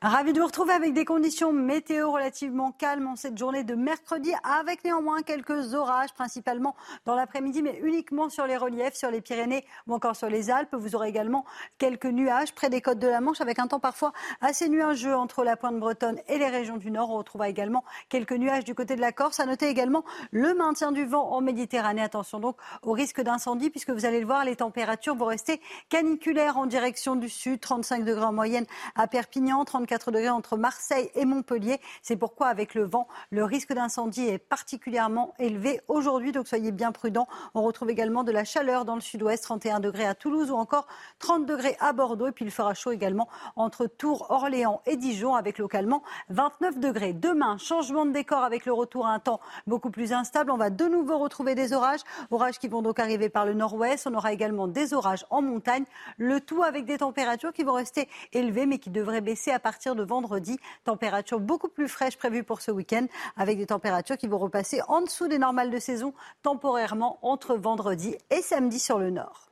Ravi 0.02 0.32
de 0.32 0.40
vous 0.40 0.46
retrouver 0.46 0.72
avec 0.72 0.94
des 0.94 1.04
conditions 1.04 1.52
météo 1.52 2.10
relativement 2.10 2.72
calmes 2.72 3.06
en 3.06 3.16
cette 3.16 3.36
journée 3.36 3.64
de 3.64 3.74
mercredi, 3.74 4.32
avec 4.44 4.82
néanmoins 4.82 5.20
quelques 5.20 5.74
orages, 5.74 6.14
principalement 6.14 6.74
dans 7.04 7.14
l'après-midi, 7.14 7.60
mais 7.60 7.78
uniquement 7.82 8.30
sur 8.30 8.46
les 8.46 8.56
reliefs, 8.56 8.94
sur 8.94 9.10
les 9.10 9.20
Pyrénées 9.20 9.62
ou 9.86 9.92
encore 9.92 10.16
sur 10.16 10.30
les 10.30 10.50
Alpes. 10.50 10.74
Vous 10.74 10.96
aurez 10.96 11.10
également 11.10 11.44
quelques 11.76 12.06
nuages 12.06 12.54
près 12.54 12.70
des 12.70 12.80
côtes 12.80 12.98
de 12.98 13.08
la 13.08 13.20
Manche, 13.20 13.42
avec 13.42 13.58
un 13.58 13.66
temps 13.66 13.78
parfois 13.78 14.14
assez 14.40 14.70
nuageux 14.70 15.14
entre 15.14 15.44
la 15.44 15.58
pointe 15.58 15.78
bretonne 15.78 16.18
et 16.28 16.38
les 16.38 16.48
régions 16.48 16.78
du 16.78 16.90
Nord. 16.90 17.10
On 17.10 17.18
retrouvera 17.18 17.50
également 17.50 17.84
quelques 18.08 18.32
nuages 18.32 18.64
du 18.64 18.74
côté 18.74 18.96
de 18.96 19.02
la 19.02 19.12
Corse. 19.12 19.38
À 19.38 19.44
noter 19.44 19.68
également 19.68 20.06
le 20.30 20.54
maintien 20.54 20.92
du 20.92 21.04
vent 21.04 21.30
en 21.30 21.42
Méditerranée. 21.42 22.00
Attention 22.00 22.40
donc 22.40 22.56
au 22.82 22.92
risque 22.92 23.20
d'incendie, 23.20 23.68
puisque 23.68 23.90
vous 23.90 24.06
allez 24.06 24.20
le 24.20 24.26
voir, 24.26 24.46
les 24.46 24.56
températures 24.56 25.14
vont 25.14 25.26
rester 25.26 25.60
caniculaires 25.90 26.56
en 26.56 26.64
direction 26.64 27.16
du 27.16 27.28
sud, 27.28 27.60
35 27.60 28.02
degrés 28.02 28.24
en 28.24 28.32
moyenne 28.32 28.64
à 28.94 29.06
Perpignan, 29.06 29.62
34 29.66 29.89
4 29.90 30.12
degrés 30.12 30.30
entre 30.30 30.56
Marseille 30.56 31.10
et 31.16 31.24
Montpellier. 31.24 31.80
C'est 32.00 32.14
pourquoi, 32.14 32.46
avec 32.46 32.76
le 32.76 32.84
vent, 32.84 33.08
le 33.30 33.42
risque 33.42 33.72
d'incendie 33.72 34.24
est 34.24 34.38
particulièrement 34.38 35.34
élevé 35.40 35.80
aujourd'hui. 35.88 36.30
Donc 36.30 36.46
soyez 36.46 36.70
bien 36.70 36.92
prudents. 36.92 37.26
On 37.54 37.62
retrouve 37.62 37.90
également 37.90 38.22
de 38.22 38.30
la 38.30 38.44
chaleur 38.44 38.84
dans 38.84 38.94
le 38.94 39.00
sud-ouest, 39.00 39.42
31 39.42 39.80
degrés 39.80 40.06
à 40.06 40.14
Toulouse 40.14 40.52
ou 40.52 40.54
encore 40.54 40.86
30 41.18 41.44
degrés 41.44 41.76
à 41.80 41.92
Bordeaux. 41.92 42.28
Et 42.28 42.30
puis 42.30 42.44
il 42.44 42.52
fera 42.52 42.72
chaud 42.72 42.92
également 42.92 43.28
entre 43.56 43.86
Tours, 43.86 44.30
Orléans 44.30 44.80
et 44.86 44.96
Dijon, 44.96 45.34
avec 45.34 45.58
localement 45.58 46.04
29 46.28 46.78
degrés. 46.78 47.12
Demain, 47.12 47.58
changement 47.58 48.06
de 48.06 48.12
décor 48.12 48.44
avec 48.44 48.66
le 48.66 48.72
retour 48.72 49.08
à 49.08 49.10
un 49.10 49.18
temps 49.18 49.40
beaucoup 49.66 49.90
plus 49.90 50.12
instable. 50.12 50.52
On 50.52 50.56
va 50.56 50.70
de 50.70 50.84
nouveau 50.84 51.18
retrouver 51.18 51.56
des 51.56 51.72
orages. 51.72 52.02
Orages 52.30 52.60
qui 52.60 52.68
vont 52.68 52.82
donc 52.82 53.00
arriver 53.00 53.28
par 53.28 53.44
le 53.44 53.54
nord-ouest. 53.54 54.06
On 54.06 54.14
aura 54.14 54.32
également 54.32 54.68
des 54.68 54.94
orages 54.94 55.26
en 55.30 55.42
montagne. 55.42 55.84
Le 56.16 56.40
tout 56.40 56.62
avec 56.62 56.84
des 56.84 56.98
températures 56.98 57.52
qui 57.52 57.64
vont 57.64 57.72
rester 57.72 58.08
élevées 58.32 58.66
mais 58.66 58.78
qui 58.78 58.90
devraient 58.90 59.20
baisser 59.20 59.50
à 59.50 59.58
partir 59.58 59.79
de 59.88 60.02
vendredi. 60.02 60.58
Température 60.84 61.40
beaucoup 61.40 61.68
plus 61.68 61.88
fraîche 61.88 62.16
prévue 62.16 62.44
pour 62.44 62.60
ce 62.60 62.70
week-end, 62.70 63.06
avec 63.36 63.58
des 63.58 63.66
températures 63.66 64.16
qui 64.16 64.26
vont 64.26 64.38
repasser 64.38 64.80
en 64.88 65.00
dessous 65.00 65.28
des 65.28 65.38
normales 65.38 65.70
de 65.70 65.78
saison 65.78 66.12
temporairement 66.42 67.18
entre 67.22 67.56
vendredi 67.56 68.16
et 68.30 68.42
samedi 68.42 68.78
sur 68.78 68.98
le 68.98 69.10
nord. 69.10 69.50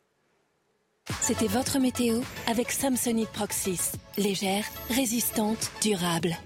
C'était 1.22 1.46
votre 1.46 1.78
météo 1.78 2.20
avec 2.46 2.70
Samsonite 2.70 3.30
Proxys. 3.30 3.92
Légère, 4.18 4.64
résistante, 4.90 5.72
durable. 5.80 6.36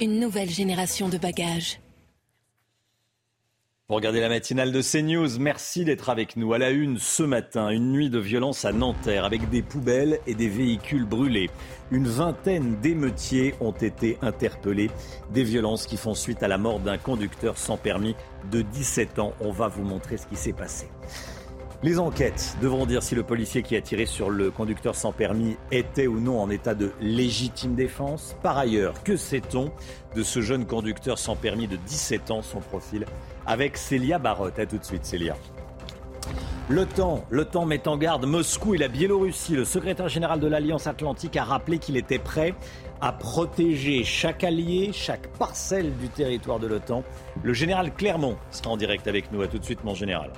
Une 0.00 0.20
nouvelle 0.20 0.50
génération 0.50 1.08
de 1.08 1.18
bagages. 1.18 1.80
Pour 3.92 3.98
regarder 3.98 4.20
la 4.20 4.30
matinale 4.30 4.72
de 4.72 4.80
CNews, 4.80 5.38
merci 5.38 5.84
d'être 5.84 6.08
avec 6.08 6.38
nous. 6.38 6.54
À 6.54 6.58
la 6.58 6.70
une 6.70 6.96
ce 6.96 7.22
matin, 7.22 7.68
une 7.68 7.92
nuit 7.92 8.08
de 8.08 8.18
violence 8.18 8.64
à 8.64 8.72
Nanterre 8.72 9.26
avec 9.26 9.50
des 9.50 9.60
poubelles 9.60 10.18
et 10.26 10.34
des 10.34 10.48
véhicules 10.48 11.04
brûlés. 11.04 11.50
Une 11.90 12.08
vingtaine 12.08 12.80
d'émeutiers 12.80 13.54
ont 13.60 13.72
été 13.72 14.16
interpellés. 14.22 14.88
Des 15.34 15.44
violences 15.44 15.84
qui 15.84 15.98
font 15.98 16.14
suite 16.14 16.42
à 16.42 16.48
la 16.48 16.56
mort 16.56 16.80
d'un 16.80 16.96
conducteur 16.96 17.58
sans 17.58 17.76
permis 17.76 18.16
de 18.50 18.62
17 18.62 19.18
ans. 19.18 19.34
On 19.42 19.52
va 19.52 19.68
vous 19.68 19.84
montrer 19.84 20.16
ce 20.16 20.26
qui 20.26 20.36
s'est 20.36 20.54
passé. 20.54 20.86
Les 21.84 21.98
enquêtes 21.98 22.56
devront 22.62 22.86
dire 22.86 23.02
si 23.02 23.16
le 23.16 23.24
policier 23.24 23.64
qui 23.64 23.74
a 23.74 23.80
tiré 23.80 24.06
sur 24.06 24.30
le 24.30 24.52
conducteur 24.52 24.94
sans 24.94 25.10
permis 25.10 25.56
était 25.72 26.06
ou 26.06 26.20
non 26.20 26.40
en 26.40 26.48
état 26.48 26.76
de 26.76 26.92
légitime 27.00 27.74
défense. 27.74 28.36
Par 28.40 28.56
ailleurs, 28.56 29.02
que 29.02 29.16
sait-on 29.16 29.72
de 30.14 30.22
ce 30.22 30.40
jeune 30.40 30.64
conducteur 30.64 31.18
sans 31.18 31.34
permis 31.34 31.66
de 31.66 31.74
17 31.74 32.30
ans, 32.30 32.40
son 32.40 32.60
profil 32.60 33.04
avec 33.46 33.76
Célia 33.76 34.20
Barotte. 34.20 34.60
A 34.60 34.66
tout 34.66 34.78
de 34.78 34.84
suite, 34.84 35.04
Célia. 35.04 35.34
Le 36.68 36.86
temps 36.86 37.66
met 37.66 37.88
en 37.88 37.96
garde 37.96 38.26
Moscou 38.26 38.76
et 38.76 38.78
la 38.78 38.86
Biélorussie. 38.86 39.56
Le 39.56 39.64
secrétaire 39.64 40.08
général 40.08 40.38
de 40.38 40.46
l'Alliance 40.46 40.86
Atlantique 40.86 41.36
a 41.36 41.42
rappelé 41.42 41.78
qu'il 41.78 41.96
était 41.96 42.20
prêt 42.20 42.54
à 43.00 43.12
protéger 43.12 44.04
chaque 44.04 44.44
allié, 44.44 44.92
chaque 44.92 45.26
parcelle 45.36 45.92
du 45.96 46.08
territoire 46.08 46.60
de 46.60 46.68
l'OTAN. 46.68 47.02
Le 47.42 47.52
général 47.52 47.92
Clermont 47.92 48.36
sera 48.52 48.70
en 48.70 48.76
direct 48.76 49.08
avec 49.08 49.32
nous. 49.32 49.42
À 49.42 49.48
tout 49.48 49.58
de 49.58 49.64
suite, 49.64 49.82
mon 49.82 49.96
général. 49.96 50.30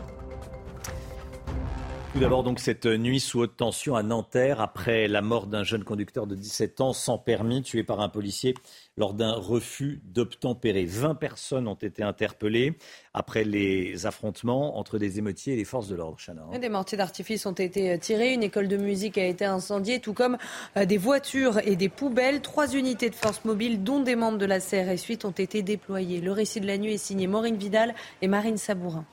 Tout 2.14 2.20
d'abord, 2.20 2.44
donc, 2.44 2.60
cette 2.60 2.86
nuit 2.86 3.18
sous 3.18 3.40
haute 3.40 3.56
tension 3.56 3.96
à 3.96 4.04
Nanterre, 4.04 4.60
après 4.60 5.08
la 5.08 5.20
mort 5.20 5.48
d'un 5.48 5.64
jeune 5.64 5.82
conducteur 5.82 6.28
de 6.28 6.36
17 6.36 6.80
ans 6.80 6.92
sans 6.92 7.18
permis, 7.18 7.60
tué 7.60 7.82
par 7.82 7.98
un 7.98 8.08
policier 8.08 8.54
lors 8.96 9.14
d'un 9.14 9.32
refus 9.32 10.00
d'obtempérer. 10.04 10.84
20 10.84 11.16
personnes 11.16 11.66
ont 11.66 11.74
été 11.74 12.04
interpellées 12.04 12.78
après 13.14 13.42
les 13.42 14.06
affrontements 14.06 14.78
entre 14.78 14.98
des 14.98 15.18
émeutiers 15.18 15.54
et 15.54 15.56
les 15.56 15.64
forces 15.64 15.88
de 15.88 15.96
l'ordre. 15.96 16.16
Des 16.56 16.68
mortiers 16.68 16.96
d'artifice 16.96 17.46
ont 17.46 17.52
été 17.52 17.98
tirés, 17.98 18.32
une 18.32 18.44
école 18.44 18.68
de 18.68 18.76
musique 18.76 19.18
a 19.18 19.26
été 19.26 19.44
incendiée, 19.44 19.98
tout 19.98 20.14
comme 20.14 20.38
euh, 20.76 20.84
des 20.84 20.98
voitures 20.98 21.58
et 21.66 21.74
des 21.74 21.88
poubelles. 21.88 22.42
Trois 22.42 22.76
unités 22.76 23.10
de 23.10 23.16
force 23.16 23.44
mobile, 23.44 23.82
dont 23.82 23.98
des 23.98 24.14
membres 24.14 24.38
de 24.38 24.46
la 24.46 24.60
CRS 24.60 25.02
8, 25.08 25.24
ont 25.24 25.32
été 25.32 25.62
déployées. 25.62 26.20
Le 26.20 26.30
récit 26.30 26.60
de 26.60 26.68
la 26.68 26.78
nuit 26.78 26.94
est 26.94 26.98
signé 26.98 27.26
Maureen 27.26 27.56
Vidal 27.56 27.92
et 28.22 28.28
Marine 28.28 28.56
Sabourin. 28.56 29.04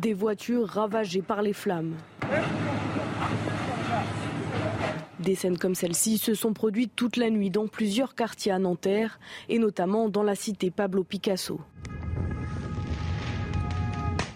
Des 0.00 0.14
voitures 0.14 0.68
ravagées 0.68 1.22
par 1.22 1.42
les 1.42 1.52
flammes. 1.52 1.96
Des 5.18 5.34
scènes 5.34 5.58
comme 5.58 5.74
celle-ci 5.74 6.18
se 6.18 6.34
sont 6.34 6.52
produites 6.52 6.92
toute 6.94 7.16
la 7.16 7.30
nuit 7.30 7.50
dans 7.50 7.66
plusieurs 7.66 8.14
quartiers 8.14 8.52
à 8.52 8.60
Nanterre 8.60 9.18
et 9.48 9.58
notamment 9.58 10.08
dans 10.08 10.22
la 10.22 10.36
cité 10.36 10.70
Pablo 10.70 11.02
Picasso. 11.02 11.60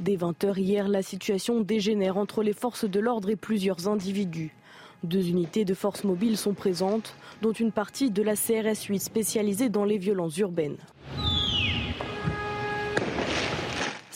Dès 0.01 0.17
20h 0.17 0.59
hier, 0.59 0.89
la 0.89 1.03
situation 1.03 1.61
dégénère 1.61 2.17
entre 2.17 2.43
les 2.43 2.55
forces 2.55 2.85
de 2.85 2.99
l'ordre 2.99 3.31
et 3.31 3.37
plusieurs 3.37 3.87
individus. 3.87 4.57
Deux 5.05 5.29
unités 5.29 5.65
de 5.65 5.75
force 5.75 6.03
mobile 6.03 6.37
sont 6.37 6.55
présentes, 6.55 7.15
dont 7.41 7.53
une 7.53 7.71
partie 7.71 8.11
de 8.11 8.23
la 8.23 8.35
CRS 8.35 8.87
8 8.89 8.99
spécialisée 8.99 9.69
dans 9.69 9.85
les 9.85 9.99
violences 9.99 10.39
urbaines. 10.39 10.79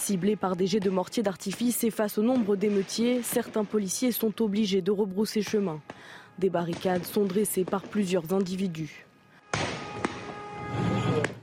Ciblés 0.06 0.36
par 0.36 0.54
des 0.54 0.68
jets 0.68 0.78
de 0.78 0.88
mortier 0.88 1.24
d'artifice 1.24 1.82
et 1.82 1.90
face 1.90 2.16
au 2.16 2.22
nombre 2.22 2.54
d'émeutiers, 2.54 3.22
certains 3.24 3.64
policiers 3.64 4.12
sont 4.12 4.40
obligés 4.40 4.80
de 4.80 4.92
rebrousser 4.92 5.42
chemin. 5.42 5.80
Des 6.38 6.48
barricades 6.48 7.02
sont 7.02 7.24
dressées 7.24 7.64
par 7.64 7.82
plusieurs 7.82 8.32
individus. 8.32 9.04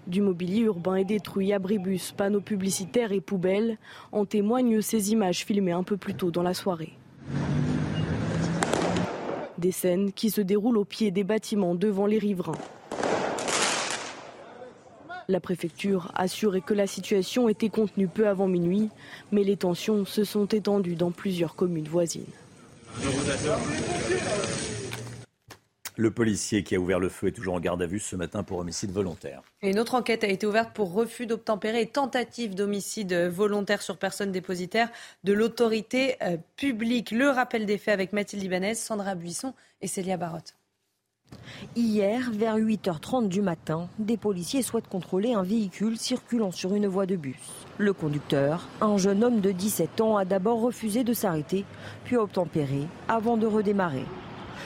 Du 0.07 0.21
mobilier 0.21 0.61
urbain 0.61 0.95
est 0.95 1.03
détruit, 1.03 1.51
abribus, 1.51 2.13
panneaux 2.13 2.39
publicitaires 2.39 3.11
et 3.11 3.19
poubelles. 3.19 3.77
En 4.13 4.23
témoignent 4.23 4.79
ces 4.79 5.11
images 5.11 5.43
filmées 5.43 5.73
un 5.73 5.83
peu 5.83 5.97
plus 5.97 6.13
tôt 6.13 6.31
dans 6.31 6.41
la 6.41 6.53
soirée. 6.53 6.93
Des 9.57 9.71
scènes 9.73 10.13
qui 10.13 10.29
se 10.29 10.39
déroulent 10.39 10.77
au 10.77 10.85
pied 10.85 11.11
des 11.11 11.25
bâtiments 11.25 11.75
devant 11.75 12.05
les 12.05 12.17
riverains. 12.17 12.53
La 15.27 15.39
préfecture 15.39 16.11
assurait 16.15 16.61
que 16.61 16.73
la 16.73 16.87
situation 16.87 17.49
était 17.49 17.69
contenue 17.69 18.07
peu 18.07 18.27
avant 18.27 18.47
minuit, 18.47 18.89
mais 19.31 19.43
les 19.43 19.57
tensions 19.57 20.05
se 20.05 20.23
sont 20.23 20.45
étendues 20.45 20.95
dans 20.95 21.11
plusieurs 21.11 21.55
communes 21.55 21.87
voisines. 21.87 22.25
Le 25.95 26.09
policier 26.09 26.63
qui 26.63 26.75
a 26.75 26.79
ouvert 26.79 26.99
le 26.99 27.09
feu 27.09 27.27
est 27.27 27.31
toujours 27.31 27.53
en 27.53 27.59
garde 27.59 27.81
à 27.81 27.85
vue 27.85 27.99
ce 27.99 28.15
matin 28.15 28.41
pour 28.41 28.57
homicide 28.57 28.91
volontaire. 28.91 29.43
une 29.61 29.79
autre 29.79 29.93
enquête 29.93 30.23
a 30.23 30.27
été 30.27 30.47
ouverte 30.47 30.73
pour 30.73 30.91
refus 30.91 31.27
d'obtempérer 31.27 31.81
et 31.81 31.87
tentative 31.87 32.55
d'homicide 32.55 33.13
volontaire 33.13 33.83
sur 33.83 33.97
personne 33.97 34.31
dépositaire 34.31 34.89
de 35.23 35.33
l'autorité 35.33 36.15
euh, 36.23 36.37
publique. 36.55 37.11
Le 37.11 37.29
rappel 37.29 37.67
des 37.67 37.77
faits 37.77 37.93
avec 37.93 38.11
Mathilde 38.11 38.41
Libanez, 38.41 38.73
Sandra 38.73 39.13
Buisson 39.13 39.53
et 39.81 39.87
Célia 39.87 40.17
Barotte. 40.17 40.55
Hier, 41.75 42.29
vers 42.31 42.57
8h30 42.57 43.27
du 43.27 43.41
matin, 43.41 43.87
des 43.99 44.17
policiers 44.17 44.61
souhaitent 44.61 44.87
contrôler 44.87 45.33
un 45.33 45.43
véhicule 45.43 45.97
circulant 45.97 46.51
sur 46.51 46.75
une 46.75 46.87
voie 46.87 47.05
de 47.05 47.15
bus. 47.15 47.37
Le 47.77 47.93
conducteur, 47.93 48.67
un 48.81 48.97
jeune 48.97 49.23
homme 49.23 49.39
de 49.39 49.51
17 49.51 50.01
ans, 50.01 50.17
a 50.17 50.25
d'abord 50.25 50.61
refusé 50.61 51.03
de 51.03 51.13
s'arrêter, 51.13 51.65
puis 52.05 52.17
obtempéré 52.17 52.87
avant 53.07 53.37
de 53.37 53.47
redémarrer. 53.47 54.05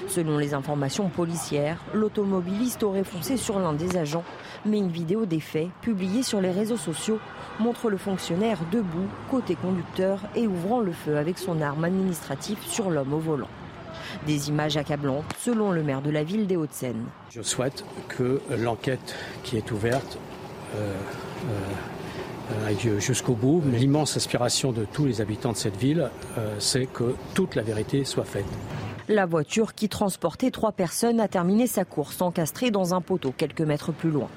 Selon 0.08 0.38
les 0.38 0.54
informations 0.54 1.10
policières, 1.10 1.84
l'automobiliste 1.94 2.84
aurait 2.84 3.04
foncé 3.04 3.36
sur 3.36 3.60
l'un 3.60 3.74
des 3.74 3.98
agents, 3.98 4.24
mais 4.66 4.78
une 4.78 4.92
vidéo 4.92 5.26
des 5.26 5.40
faits, 5.40 5.70
publiée 5.82 6.24
sur 6.24 6.40
les 6.40 6.52
réseaux 6.52 6.78
sociaux, 6.78 7.20
montre 7.60 7.90
le 7.90 7.98
fonctionnaire 7.98 8.60
debout, 8.72 9.08
côté 9.30 9.56
conducteur, 9.56 10.20
et 10.36 10.48
ouvrant 10.48 10.80
le 10.80 10.92
feu 10.92 11.18
avec 11.18 11.38
son 11.38 11.62
arme 11.62 11.84
administrative 11.84 12.60
sur 12.62 12.90
l'homme 12.90 13.14
au 13.14 13.20
volant. 13.20 13.50
Des 14.28 14.50
images 14.50 14.76
accablantes, 14.76 15.24
selon 15.40 15.72
le 15.72 15.84
maire 15.84 16.02
de 16.02 16.10
la 16.10 16.22
ville 16.22 16.48
des 16.48 16.58
Hauts-de-Seine. 16.58 17.06
Je 17.30 17.42
souhaite 17.42 17.86
que 18.10 18.42
l'enquête 18.58 19.16
qui 19.44 19.56
est 19.56 19.72
ouverte 19.72 20.18
euh, 20.76 20.94
euh, 22.52 22.68
aille 22.68 23.00
jusqu'au 23.00 23.36
bout. 23.36 23.64
L'immense 23.72 24.18
aspiration 24.18 24.74
de 24.74 24.84
tous 24.84 25.06
les 25.06 25.22
habitants 25.22 25.54
de 25.54 25.58
cette 25.58 25.78
ville, 25.78 26.10
euh, 26.38 26.58
c'est 26.60 26.88
que 26.88 27.16
toute 27.36 27.56
la 27.56 27.62
vérité 27.62 28.04
soit 28.04 28.26
faite. 28.26 28.46
La 29.08 29.26
voiture 29.26 29.74
qui 29.74 29.88
transportait 29.88 30.52
trois 30.52 30.74
personnes 30.74 31.22
a 31.22 31.30
terminé 31.30 31.66
sa 31.66 31.86
course 31.86 32.22
encastrée 32.22 32.70
dans 32.70 32.94
un 32.94 33.00
poteau 33.00 33.34
quelques 33.36 33.62
mètres 33.62 33.94
plus 33.94 34.12
loin. 34.12 34.28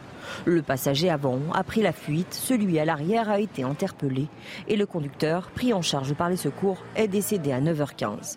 Le 0.44 0.62
passager 0.62 1.10
avant 1.10 1.40
a 1.52 1.64
pris 1.64 1.82
la 1.82 1.92
fuite, 1.92 2.32
celui 2.32 2.78
à 2.78 2.84
l'arrière 2.84 3.28
a 3.28 3.40
été 3.40 3.64
interpellé 3.64 4.28
et 4.68 4.76
le 4.76 4.86
conducteur, 4.86 5.50
pris 5.50 5.72
en 5.72 5.82
charge 5.82 6.14
par 6.14 6.28
les 6.28 6.36
secours, 6.36 6.78
est 6.94 7.08
décédé 7.08 7.50
à 7.50 7.60
9h15. 7.60 8.36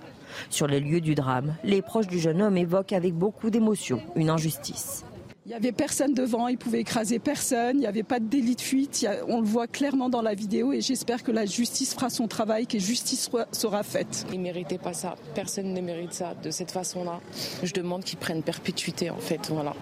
Sur 0.49 0.67
les 0.67 0.79
lieux 0.79 1.01
du 1.01 1.15
drame, 1.15 1.55
les 1.63 1.81
proches 1.81 2.07
du 2.07 2.19
jeune 2.19 2.41
homme 2.41 2.57
évoquent 2.57 2.93
avec 2.93 3.13
beaucoup 3.13 3.49
d'émotion 3.49 4.01
une 4.15 4.29
injustice. 4.29 5.03
Il 5.45 5.49
n'y 5.49 5.55
avait 5.55 5.73
personne 5.73 6.13
devant, 6.13 6.47
il 6.47 6.57
pouvait 6.57 6.79
écraser 6.79 7.19
personne, 7.19 7.75
il 7.75 7.79
n'y 7.81 7.85
avait 7.85 8.03
pas 8.03 8.21
de 8.21 8.25
délit 8.25 8.55
de 8.55 8.61
fuite, 8.61 9.05
on 9.27 9.41
le 9.41 9.45
voit 9.45 9.67
clairement 9.67 10.07
dans 10.07 10.21
la 10.21 10.33
vidéo 10.35 10.71
et 10.71 10.79
j'espère 10.79 11.21
que 11.21 11.33
la 11.33 11.45
justice 11.45 11.93
fera 11.93 12.09
son 12.09 12.29
travail, 12.29 12.65
que 12.65 12.79
justice 12.79 13.29
sera 13.51 13.83
faite. 13.83 14.25
Il 14.31 14.37
ne 14.37 14.43
méritait 14.43 14.77
pas 14.77 14.93
ça, 14.93 15.15
personne 15.35 15.73
ne 15.73 15.81
mérite 15.81 16.13
ça 16.13 16.33
de 16.41 16.49
cette 16.49 16.71
façon-là. 16.71 17.19
Je 17.61 17.73
demande 17.73 18.05
qu'ils 18.05 18.19
prennent 18.19 18.41
perpétuité 18.41 19.09
en 19.09 19.17
fait, 19.17 19.49
voilà. 19.49 19.73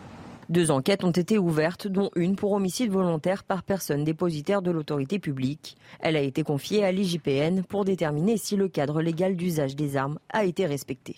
Deux 0.51 0.69
enquêtes 0.69 1.05
ont 1.05 1.11
été 1.11 1.37
ouvertes, 1.37 1.87
dont 1.87 2.11
une 2.13 2.35
pour 2.35 2.51
homicide 2.51 2.91
volontaire 2.91 3.45
par 3.45 3.63
personne 3.63 4.03
dépositaire 4.03 4.61
de 4.61 4.69
l'autorité 4.69 5.17
publique. 5.17 5.77
Elle 6.01 6.17
a 6.17 6.19
été 6.19 6.43
confiée 6.43 6.83
à 6.83 6.91
l'IGPN 6.91 7.63
pour 7.63 7.85
déterminer 7.85 8.35
si 8.35 8.57
le 8.57 8.67
cadre 8.67 9.01
légal 9.01 9.37
d'usage 9.37 9.77
des 9.77 9.95
armes 9.95 10.19
a 10.29 10.43
été 10.43 10.65
respecté. 10.65 11.15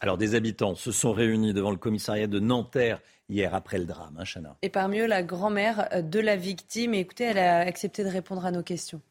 Alors, 0.00 0.18
des 0.18 0.34
habitants 0.34 0.74
se 0.74 0.90
sont 0.90 1.12
réunis 1.12 1.54
devant 1.54 1.70
le 1.70 1.76
commissariat 1.76 2.26
de 2.26 2.40
Nanterre 2.40 3.00
hier 3.28 3.54
après 3.54 3.78
le 3.78 3.84
drame, 3.84 4.16
hein, 4.18 4.24
Chana? 4.24 4.56
Et 4.62 4.68
parmi 4.68 4.98
eux, 4.98 5.06
la 5.06 5.22
grand-mère 5.22 6.02
de 6.02 6.18
la 6.18 6.34
victime. 6.34 6.94
écoutez, 6.94 7.26
elle 7.26 7.38
a 7.38 7.60
accepté 7.60 8.02
de 8.02 8.08
répondre 8.08 8.44
à 8.44 8.50
nos 8.50 8.64
questions. 8.64 9.02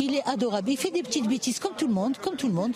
Il 0.00 0.14
est 0.14 0.26
adorable. 0.26 0.70
Il 0.70 0.76
fait 0.76 0.90
des 0.90 1.02
petites 1.02 1.26
bêtises 1.26 1.58
comme 1.58 1.74
tout 1.76 1.86
le 1.86 1.92
monde, 1.92 2.16
comme 2.18 2.36
tout 2.36 2.46
le 2.46 2.52
monde. 2.52 2.72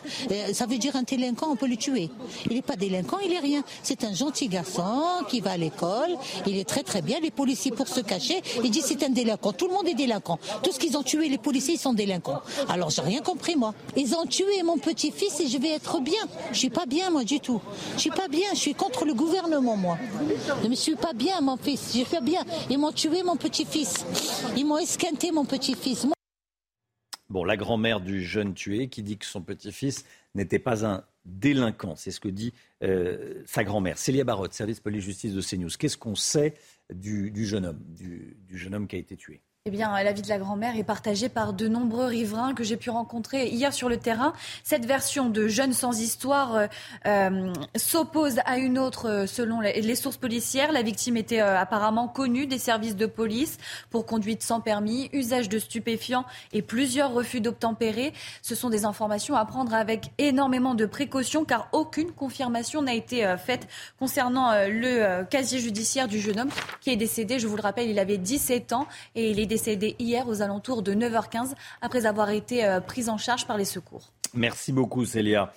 ça 0.53 0.67
veut 0.67 0.79
dire 0.79 0.97
un 0.97 1.03
délinquant, 1.03 1.51
on 1.51 1.57
peut 1.57 1.67
le 1.67 1.77
tuer. 1.77 2.11
Il 2.49 2.57
n'est 2.57 2.63
pas 2.63 2.77
délinquant, 2.77 3.19
il 3.25 3.33
est 3.33 3.39
rien. 3.39 3.63
C'est 3.83 4.05
un 4.05 4.15
gentil 4.15 4.49
garçon 4.49 5.03
qui 5.29 5.41
va 5.41 5.53
à 5.53 5.57
l'école. 5.57 6.17
Il 6.47 6.57
est 6.59 6.69
très 6.69 6.83
très 6.83 7.03
bien. 7.03 7.21
Les 7.21 7.31
policiers 7.31 7.71
pour 7.71 7.89
se 7.89 8.01
cacher, 8.01 8.43
ils 8.65 8.71
disent 8.71 8.87
c'est 8.87 9.03
un 9.05 9.11
délinquant. 9.11 9.53
Tout 9.53 9.69
le 9.69 9.75
monde 9.75 9.89
est 9.89 9.95
délinquant. 9.95 10.39
Tout 10.63 10.73
ce 10.73 10.79
qu'ils 10.79 10.97
ont 10.97 11.03
tué, 11.03 11.29
les 11.29 11.39
policiers, 11.39 11.75
ils 11.75 11.81
sont 11.81 11.95
délinquants. 11.95 12.41
Alors 12.69 12.91
j'ai 12.91 13.03
rien 13.03 13.21
compris 13.21 13.57
moi. 13.57 13.75
Ils 13.97 14.15
ont 14.15 14.27
tué 14.27 14.63
mon 14.65 14.79
petit-fils 14.79 15.41
et 15.41 15.49
je 15.49 15.59
vais 15.59 15.71
être 15.71 16.01
bien. 16.01 16.23
Je 16.53 16.59
suis 16.59 16.71
pas 16.71 16.87
bien 16.87 17.11
moi 17.11 17.25
du 17.25 17.41
tout. 17.41 17.61
Je 17.97 18.01
suis 18.01 18.11
pas 18.11 18.29
bien. 18.29 18.49
Je 18.53 18.59
suis 18.59 18.75
contre 18.75 19.05
le 19.05 19.15
gouvernement 19.15 19.77
moi. 19.77 19.99
Je 20.63 20.69
ne 20.69 20.75
suis 20.75 20.97
pas 20.97 21.13
bien 21.13 21.41
mon 21.41 21.57
fils. 21.57 21.89
Je 21.89 21.99
suis 21.99 22.05
pas 22.05 22.21
bien. 22.21 22.45
Ils 22.71 22.79
m'ont 22.79 22.93
tué 22.93 23.23
mon 23.23 23.37
petit-fils. 23.37 24.05
Ils 24.57 24.67
m'ont 24.67 24.79
esquinté 24.79 25.31
mon 25.33 25.45
petit-fils. 25.45 26.07
Bon, 27.33 27.45
la 27.45 27.57
grand-mère 27.57 28.03
du 28.03 28.23
jeune 28.23 28.53
tué 28.53 28.89
qui 28.89 29.03
dit 29.03 29.17
que 29.17 29.25
son 29.25 29.41
petit-fils 29.41 30.05
n'était 30.35 30.59
pas 30.59 30.85
un 30.85 31.03
délinquant. 31.25 31.97
C'est 31.97 32.11
ce 32.11 32.21
que 32.21 32.29
dit 32.29 32.53
euh, 32.83 33.43
sa 33.47 33.65
grand-mère. 33.65 33.97
Célia 33.97 34.23
Barotte, 34.23 34.53
service 34.53 34.81
police-justice 34.81 35.33
de 35.33 35.41
CNews. 35.41 35.71
Qu'est-ce 35.79 35.97
qu'on 35.97 36.15
sait 36.15 36.53
du, 36.93 37.33
jeune 37.47 37.65
homme, 37.65 37.81
du 37.89 38.37
jeune 38.59 38.75
homme 38.75 38.87
qui 38.87 38.97
a 38.97 38.99
été 38.99 39.17
tué? 39.17 39.41
Eh 39.65 39.71
bien, 39.71 40.03
l'avis 40.03 40.23
de 40.23 40.29
la 40.29 40.39
grand-mère 40.39 40.77
est 40.77 40.83
partagé 40.83 41.29
par 41.29 41.53
de 41.53 41.69
nombreux 41.69 42.07
riverains 42.07 42.53
que 42.53 42.65
j'ai 42.65 42.77
pu 42.77 42.91
rencontrer 42.91 43.47
hier 43.47 43.73
sur 43.73 43.89
le 43.89 43.97
terrain. 43.97 44.33
Cette 44.65 44.87
version 44.87 45.29
de 45.29 45.47
Jeunes 45.47 45.73
sans 45.73 46.01
histoire 46.01 46.57
euh, 46.57 46.67
euh, 47.07 47.53
s'oppose 47.77 48.41
à 48.45 48.59
une 48.59 48.77
autre 48.77 49.09
euh, 49.09 49.27
selon 49.29 49.61
les, 49.61 49.95
sources 49.95 50.17
policières. 50.17 50.73
La 50.73 50.83
victime 50.83 51.17
était 51.17 51.39
apparemment 51.39 52.09
connue 52.09 52.49
des 52.49 52.59
services 52.59 52.97
de 52.97 53.07
police 53.07 53.59
pour 53.91 54.05
conduite 54.05 54.43
sans 54.43 54.61
permis, 54.61 55.09
usage 55.13 55.49
de 55.49 55.61
stupéfiants 55.61 56.25
et 56.53 56.61
plusieurs 56.61 57.13
refus 57.13 57.41
d'obtempérer. 57.41 58.15
Ce 58.43 58.57
sont 58.57 58.69
des 58.69 58.85
informations 58.85 59.37
à 59.37 59.45
prendre 59.45 59.75
avec 59.75 60.11
énormément 60.19 60.75
de 60.75 60.87
précautions 60.87 61.45
car 61.45 61.69
aucune 61.71 62.11
confirmation 62.11 62.83
n'a 62.83 62.95
été 62.95 63.37
faite 63.39 63.69
concernant 64.01 64.51
le 64.67 65.23
casier 65.23 65.61
judiciaire 65.61 66.09
du 66.09 66.19
jeune 66.19 66.41
homme 66.41 66.51
qui 66.81 66.91
est 66.91 66.97
décédé. 66.97 67.39
Je 67.39 67.47
vous 67.47 67.55
le 67.55 67.63
rappelle, 67.63 67.89
il 67.89 68.01
avait 68.01 68.19
17 68.19 68.73
ans 68.73 68.89
et 69.15 69.31
il 69.31 69.39
est 69.39 69.52
décédé 69.53 69.97
hier 69.99 70.27
aux 70.29 70.41
alentours 70.41 70.83
de 70.83 70.95
9h15 70.95 71.53
après 71.83 72.07
avoir 72.07 72.31
été 72.31 72.65
euh, 72.65 72.81
pris 72.81 73.11
en 73.11 73.19
charge 73.19 73.47
par 73.47 73.59
les 73.59 73.67
secours. 73.67 74.13
Merci 74.33 74.73
beaucoup 74.73 75.05
Célia. 75.05 75.53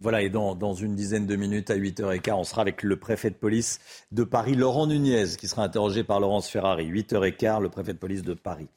Voilà, 0.00 0.22
et 0.22 0.30
dans, 0.30 0.54
dans, 0.54 0.72
une 0.72 0.94
dizaine 0.94 1.26
de 1.26 1.36
minutes, 1.36 1.68
à 1.70 1.76
8h15, 1.76 2.32
on 2.32 2.44
sera 2.44 2.62
avec 2.62 2.82
le 2.84 2.96
préfet 2.96 3.28
de 3.28 3.34
police 3.34 3.80
de 4.12 4.22
Paris, 4.22 4.54
Laurent 4.54 4.86
Nunez, 4.86 5.36
qui 5.38 5.46
sera 5.48 5.64
interrogé 5.64 6.04
par 6.04 6.20
Laurence 6.20 6.48
Ferrari. 6.48 6.88
8h15, 6.90 7.60
le 7.60 7.68
préfet 7.68 7.92
de 7.92 7.98
police 7.98 8.22
de 8.22 8.34
Paris. 8.34 8.68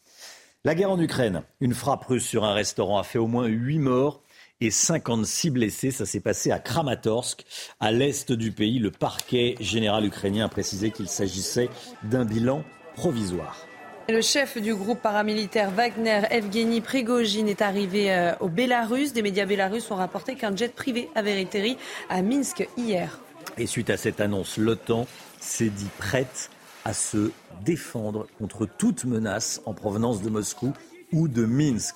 La 0.66 0.76
guerre 0.76 0.92
en 0.92 1.00
Ukraine, 1.00 1.44
une 1.62 1.76
frappe 1.76 2.06
russe 2.06 2.26
sur 2.26 2.44
un 2.44 2.54
restaurant 2.54 2.98
a 2.98 3.04
fait 3.04 3.20
au 3.20 3.28
moins 3.28 3.46
8 3.46 3.80
morts 3.80 4.22
et 4.60 4.72
56 4.72 5.52
blessés. 5.52 5.92
Ça 5.92 6.06
s'est 6.06 6.20
passé 6.20 6.52
à 6.52 6.60
Kramatorsk, 6.60 7.46
à 7.80 7.92
l'est 7.92 8.32
du 8.32 8.52
pays. 8.52 8.80
Le 8.80 8.92
parquet 8.92 9.56
général 9.60 10.04
ukrainien 10.06 10.46
a 10.46 10.50
précisé 10.50 10.90
qu'il 10.90 11.08
s'agissait 11.08 11.70
d'un 12.04 12.26
bilan 12.26 12.64
provisoire. 12.96 13.68
Le 14.10 14.20
chef 14.20 14.58
du 14.58 14.76
groupe 14.76 15.02
paramilitaire 15.02 15.72
Wagner, 15.72 16.24
Evgeny 16.30 16.82
Prigogine, 16.82 17.48
est 17.48 17.62
arrivé 17.62 18.12
euh, 18.12 18.34
au 18.42 18.50
Bélarus. 18.50 19.14
Des 19.14 19.22
médias 19.22 19.46
bélarusses 19.46 19.90
ont 19.92 19.96
rapporté 19.96 20.36
qu'un 20.36 20.54
jet 20.54 20.76
privé 20.76 21.10
avait 21.16 21.42
atterri 21.42 21.78
à 22.10 22.22
Minsk 22.22 22.68
hier. 22.76 23.18
Et 23.58 23.66
suite 23.66 23.90
à 23.90 23.96
cette 23.96 24.20
annonce, 24.20 24.58
l'OTAN 24.58 25.08
s'est 25.40 25.70
dit 25.70 25.88
prête 25.98 26.50
à 26.84 26.92
se 26.92 27.32
défendre 27.64 28.28
contre 28.40 28.66
toute 28.66 29.06
menace 29.06 29.62
en 29.66 29.74
provenance 29.74 30.22
de 30.22 30.30
Moscou 30.30 30.74
ou 31.14 31.30
de 31.30 31.46
Minsk. 31.46 31.96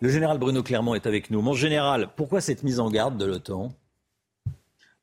Le 0.00 0.08
général 0.08 0.38
Bruno 0.38 0.62
Clermont 0.62 0.94
est 0.94 1.06
avec 1.06 1.30
nous. 1.30 1.42
Mon 1.42 1.52
général, 1.52 2.08
pourquoi 2.16 2.40
cette 2.40 2.62
mise 2.62 2.80
en 2.80 2.90
garde 2.90 3.18
de 3.18 3.26
l'OTAN? 3.26 3.74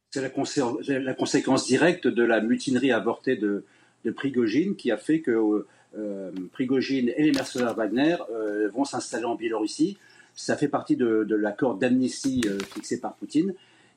C'est 0.10 0.22
la, 0.22 1.14
conséquence 1.14 1.68
directe 1.68 2.08
de 2.08 2.24
la 2.24 2.42
mutinerie 2.42 2.92
avortée 2.92 3.36
de, 3.36 3.66
de 4.04 4.10
Prigogine 4.12 4.76
qui 4.76 4.90
a 4.90 4.98
fait 4.98 5.22
que 5.22 5.30
euh, 5.30 5.68
Prigogine 6.54 7.12
et 7.16 7.24
les 7.24 7.32
mercenaires 7.32 7.74
Wagner 7.74 8.16
euh, 8.32 8.70
vont 8.70 8.86
s'installer 8.86 9.26
en 9.26 9.36
Biélorussie. 9.36 9.98
Ça 10.36 10.56
fait 10.56 10.68
partie 10.68 10.96
de, 10.96 11.26
l'accord 11.36 11.76
d'amnistie 11.76 12.44
euh, 12.48 12.60
fixé 12.74 13.00
par 13.00 13.16
Poutine. 13.16 13.54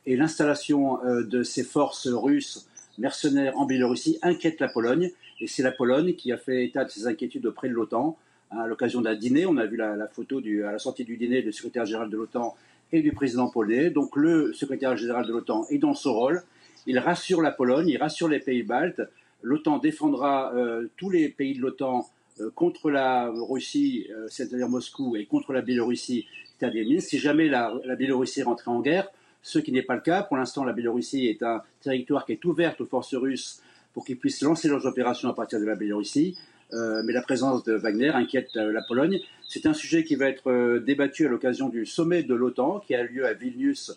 Et 0.06 0.16
l'installation 0.16 0.98
de 1.04 1.42
ces 1.42 1.62
forces 1.62 2.08
russes 2.08 2.66
mercenaires 2.98 3.56
en 3.58 3.66
Biélorussie 3.66 4.18
inquiète 4.22 4.58
la 4.60 4.68
Pologne. 4.68 5.10
Et 5.40 5.46
c'est 5.46 5.62
la 5.62 5.72
Pologne 5.72 6.14
qui 6.14 6.32
a 6.32 6.38
fait 6.38 6.64
état 6.64 6.84
de 6.84 6.90
ses 6.90 7.06
inquiétudes 7.06 7.46
auprès 7.46 7.68
de 7.68 7.74
l'OTAN. 7.74 8.16
À 8.50 8.66
l'occasion 8.66 9.00
d'un 9.00 9.14
dîner, 9.14 9.46
on 9.46 9.56
a 9.56 9.66
vu 9.66 9.76
la, 9.76 10.08
photo 10.08 10.38
à 10.38 10.72
la 10.72 10.78
sortie 10.78 11.04
du 11.04 11.16
dîner 11.16 11.42
du 11.42 11.52
secrétaire 11.52 11.86
général 11.86 12.10
de 12.10 12.16
l'OTAN 12.16 12.56
et 12.92 13.02
du 13.02 13.12
président 13.12 13.48
polonais. 13.48 13.90
Donc 13.90 14.16
le 14.16 14.52
secrétaire 14.52 14.96
général 14.96 15.26
de 15.26 15.32
l'OTAN 15.32 15.66
est 15.70 15.78
dans 15.78 15.94
son 15.94 16.12
rôle. 16.12 16.42
Il 16.86 16.98
rassure 16.98 17.42
la 17.42 17.52
Pologne, 17.52 17.88
il 17.88 17.96
rassure 17.96 18.28
les 18.28 18.40
pays 18.40 18.62
baltes 18.62 19.02
l'OTAN 19.42 19.78
défendra 19.78 20.54
euh, 20.54 20.88
tous 20.96 21.10
les 21.10 21.28
pays 21.28 21.54
de 21.54 21.60
l'OTAN 21.60 22.06
euh, 22.40 22.50
contre 22.54 22.90
la 22.90 23.30
Russie, 23.30 24.06
euh, 24.10 24.26
c'est-à-dire 24.28 24.68
Moscou, 24.68 25.16
et 25.16 25.26
contre 25.26 25.52
la 25.52 25.62
Biélorussie, 25.62 26.26
c'est-à-dire 26.58 26.86
Minsk. 26.88 27.08
Si 27.08 27.18
jamais 27.18 27.48
la, 27.48 27.74
la 27.84 27.96
Biélorussie 27.96 28.42
rentrait 28.42 28.70
en 28.70 28.80
guerre, 28.80 29.08
ce 29.42 29.58
qui 29.58 29.72
n'est 29.72 29.82
pas 29.82 29.94
le 29.94 30.02
cas. 30.02 30.22
Pour 30.22 30.36
l'instant, 30.36 30.64
la 30.64 30.72
Biélorussie 30.72 31.26
est 31.26 31.42
un 31.42 31.62
territoire 31.80 32.26
qui 32.26 32.32
est 32.32 32.44
ouvert 32.44 32.74
aux 32.78 32.86
forces 32.86 33.14
russes 33.14 33.62
pour 33.94 34.04
qu'ils 34.04 34.18
puissent 34.18 34.42
lancer 34.42 34.68
leurs 34.68 34.86
opérations 34.86 35.28
à 35.30 35.34
partir 35.34 35.58
de 35.58 35.64
la 35.64 35.74
Biélorussie. 35.74 36.36
mais 36.72 37.12
la 37.12 37.22
présence 37.22 37.64
de 37.64 37.72
Wagner 37.72 38.10
inquiète 38.10 38.54
la 38.54 38.82
Pologne. 38.82 39.18
C'est 39.48 39.64
un 39.64 39.72
sujet 39.72 40.04
qui 40.04 40.14
va 40.14 40.28
être 40.28 40.78
débattu 40.78 41.26
à 41.26 41.30
l'occasion 41.30 41.70
du 41.70 41.86
sommet 41.86 42.22
de 42.22 42.34
l'OTAN 42.34 42.80
qui 42.80 42.94
a 42.94 43.02
lieu 43.02 43.26
à 43.26 43.32
Vilnius 43.32 43.92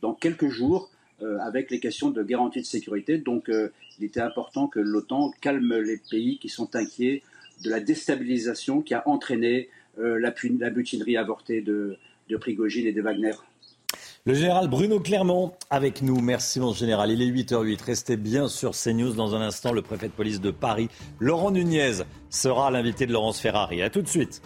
dans 0.00 0.14
quelques 0.14 0.48
jours. 0.48 0.90
Euh, 1.22 1.38
avec 1.38 1.70
les 1.70 1.80
questions 1.80 2.10
de 2.10 2.22
garantie 2.22 2.60
de 2.60 2.66
sécurité. 2.66 3.16
Donc 3.16 3.48
euh, 3.48 3.72
il 3.98 4.04
était 4.04 4.20
important 4.20 4.66
que 4.66 4.80
l'OTAN 4.80 5.32
calme 5.40 5.74
les 5.78 5.96
pays 5.96 6.38
qui 6.38 6.50
sont 6.50 6.76
inquiets 6.76 7.22
de 7.64 7.70
la 7.70 7.80
déstabilisation 7.80 8.82
qui 8.82 8.92
a 8.92 9.02
entraîné 9.08 9.70
euh, 9.98 10.18
la, 10.20 10.34
mutinerie 10.70 11.16
avortée 11.16 11.62
de, 11.62 11.96
de 12.28 12.36
Prigogine 12.36 12.86
et 12.86 12.92
de 12.92 13.00
Wagner. 13.00 13.32
Le 14.26 14.34
général 14.34 14.68
Bruno 14.68 15.00
Clermont 15.00 15.54
avec 15.70 16.02
nous. 16.02 16.20
Merci 16.20 16.60
mon 16.60 16.74
général. 16.74 17.10
Il 17.10 17.22
est 17.22 17.44
8h08. 17.44 17.82
Restez 17.82 18.18
bien 18.18 18.46
sur 18.46 18.72
CNews. 18.72 19.14
Dans 19.14 19.34
un 19.34 19.40
instant, 19.40 19.72
le 19.72 19.80
préfet 19.80 20.08
de 20.08 20.12
police 20.12 20.42
de 20.42 20.50
Paris, 20.50 20.90
Laurent 21.18 21.50
Nunez, 21.50 22.02
sera 22.28 22.70
l'invité 22.70 23.06
de 23.06 23.14
Laurence 23.14 23.40
Ferrari. 23.40 23.80
A 23.80 23.88
tout 23.88 24.02
de 24.02 24.08
suite. 24.08 24.42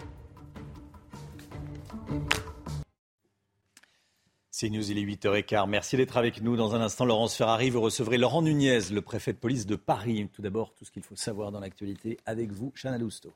C'est 4.61 4.69
News, 4.69 4.91
il 4.91 4.99
est 4.99 5.15
8h15. 5.15 5.67
Merci 5.67 5.97
d'être 5.97 6.17
avec 6.17 6.43
nous. 6.43 6.55
Dans 6.55 6.75
un 6.75 6.81
instant, 6.81 7.03
Laurence 7.03 7.35
Ferrari, 7.35 7.71
vous 7.71 7.81
recevrez 7.81 8.19
Laurent 8.19 8.43
Nunez, 8.43 8.91
le 8.91 9.01
préfet 9.01 9.33
de 9.33 9.39
police 9.39 9.65
de 9.65 9.75
Paris. 9.75 10.29
Tout 10.31 10.43
d'abord, 10.43 10.75
tout 10.75 10.85
ce 10.85 10.91
qu'il 10.91 11.01
faut 11.01 11.15
savoir 11.15 11.51
dans 11.51 11.59
l'actualité 11.59 12.19
avec 12.27 12.51
vous, 12.51 12.71
Chana 12.79 12.99
Lousteau. 12.99 13.33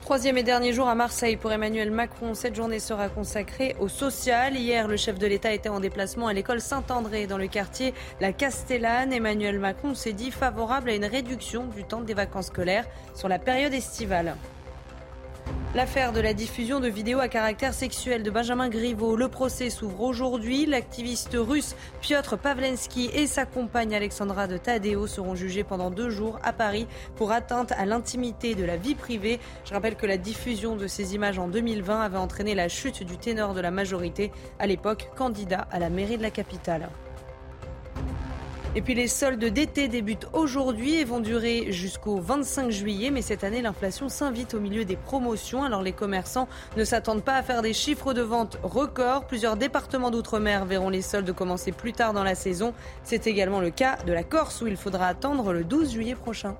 Troisième 0.00 0.38
et 0.38 0.44
dernier 0.44 0.72
jour 0.72 0.86
à 0.86 0.94
Marseille 0.94 1.36
pour 1.36 1.50
Emmanuel 1.50 1.90
Macron. 1.90 2.34
Cette 2.34 2.54
journée 2.54 2.78
sera 2.78 3.08
consacrée 3.08 3.74
au 3.80 3.88
social. 3.88 4.54
Hier, 4.54 4.86
le 4.86 4.96
chef 4.96 5.18
de 5.18 5.26
l'État 5.26 5.52
était 5.52 5.68
en 5.68 5.80
déplacement 5.80 6.28
à 6.28 6.32
l'école 6.32 6.60
Saint-André 6.60 7.26
dans 7.26 7.38
le 7.38 7.48
quartier 7.48 7.94
La 8.20 8.32
Castellane. 8.32 9.12
Emmanuel 9.12 9.58
Macron 9.58 9.96
s'est 9.96 10.12
dit 10.12 10.30
favorable 10.30 10.90
à 10.90 10.94
une 10.94 11.04
réduction 11.04 11.66
du 11.66 11.82
temps 11.82 12.02
des 12.02 12.14
vacances 12.14 12.46
scolaires 12.46 12.86
sur 13.16 13.28
la 13.28 13.40
période 13.40 13.74
estivale. 13.74 14.36
L'affaire 15.74 16.12
de 16.12 16.20
la 16.20 16.34
diffusion 16.34 16.78
de 16.78 16.86
vidéos 16.86 17.18
à 17.18 17.26
caractère 17.26 17.74
sexuel 17.74 18.22
de 18.22 18.30
Benjamin 18.30 18.68
Griveaux. 18.68 19.16
Le 19.16 19.26
procès 19.26 19.70
s'ouvre 19.70 20.02
aujourd'hui. 20.02 20.66
L'activiste 20.66 21.34
russe 21.34 21.74
Piotr 22.00 22.38
Pavlensky 22.38 23.10
et 23.12 23.26
sa 23.26 23.44
compagne 23.44 23.92
Alexandra 23.92 24.46
de 24.46 24.56
Tadeo 24.56 25.08
seront 25.08 25.34
jugés 25.34 25.64
pendant 25.64 25.90
deux 25.90 26.10
jours 26.10 26.38
à 26.44 26.52
Paris 26.52 26.86
pour 27.16 27.32
atteinte 27.32 27.72
à 27.72 27.86
l'intimité 27.86 28.54
de 28.54 28.64
la 28.64 28.76
vie 28.76 28.94
privée. 28.94 29.40
Je 29.64 29.74
rappelle 29.74 29.96
que 29.96 30.06
la 30.06 30.16
diffusion 30.16 30.76
de 30.76 30.86
ces 30.86 31.16
images 31.16 31.40
en 31.40 31.48
2020 31.48 32.02
avait 32.02 32.18
entraîné 32.18 32.54
la 32.54 32.68
chute 32.68 33.02
du 33.02 33.18
ténor 33.18 33.52
de 33.52 33.60
la 33.60 33.72
majorité, 33.72 34.30
à 34.60 34.68
l'époque 34.68 35.10
candidat 35.16 35.66
à 35.72 35.80
la 35.80 35.90
mairie 35.90 36.18
de 36.18 36.22
la 36.22 36.30
capitale. 36.30 36.88
Et 38.76 38.82
puis 38.82 38.96
les 38.96 39.06
soldes 39.06 39.44
d'été 39.44 39.86
débutent 39.86 40.26
aujourd'hui 40.32 40.96
et 40.96 41.04
vont 41.04 41.20
durer 41.20 41.70
jusqu'au 41.70 42.16
25 42.16 42.70
juillet. 42.70 43.12
Mais 43.12 43.22
cette 43.22 43.44
année, 43.44 43.62
l'inflation 43.62 44.08
s'invite 44.08 44.54
au 44.54 44.58
milieu 44.58 44.84
des 44.84 44.96
promotions. 44.96 45.62
Alors 45.62 45.80
les 45.80 45.92
commerçants 45.92 46.48
ne 46.76 46.82
s'attendent 46.82 47.22
pas 47.22 47.36
à 47.36 47.44
faire 47.44 47.62
des 47.62 47.72
chiffres 47.72 48.14
de 48.14 48.22
vente 48.22 48.58
records. 48.64 49.28
Plusieurs 49.28 49.56
départements 49.56 50.10
d'outre-mer 50.10 50.64
verront 50.64 50.88
les 50.88 51.02
soldes 51.02 51.32
commencer 51.32 51.70
plus 51.70 51.92
tard 51.92 52.14
dans 52.14 52.24
la 52.24 52.34
saison. 52.34 52.74
C'est 53.04 53.28
également 53.28 53.60
le 53.60 53.70
cas 53.70 53.96
de 54.08 54.12
la 54.12 54.24
Corse 54.24 54.60
où 54.60 54.66
il 54.66 54.76
faudra 54.76 55.06
attendre 55.06 55.52
le 55.52 55.62
12 55.62 55.92
juillet 55.92 56.16
prochain. 56.16 56.56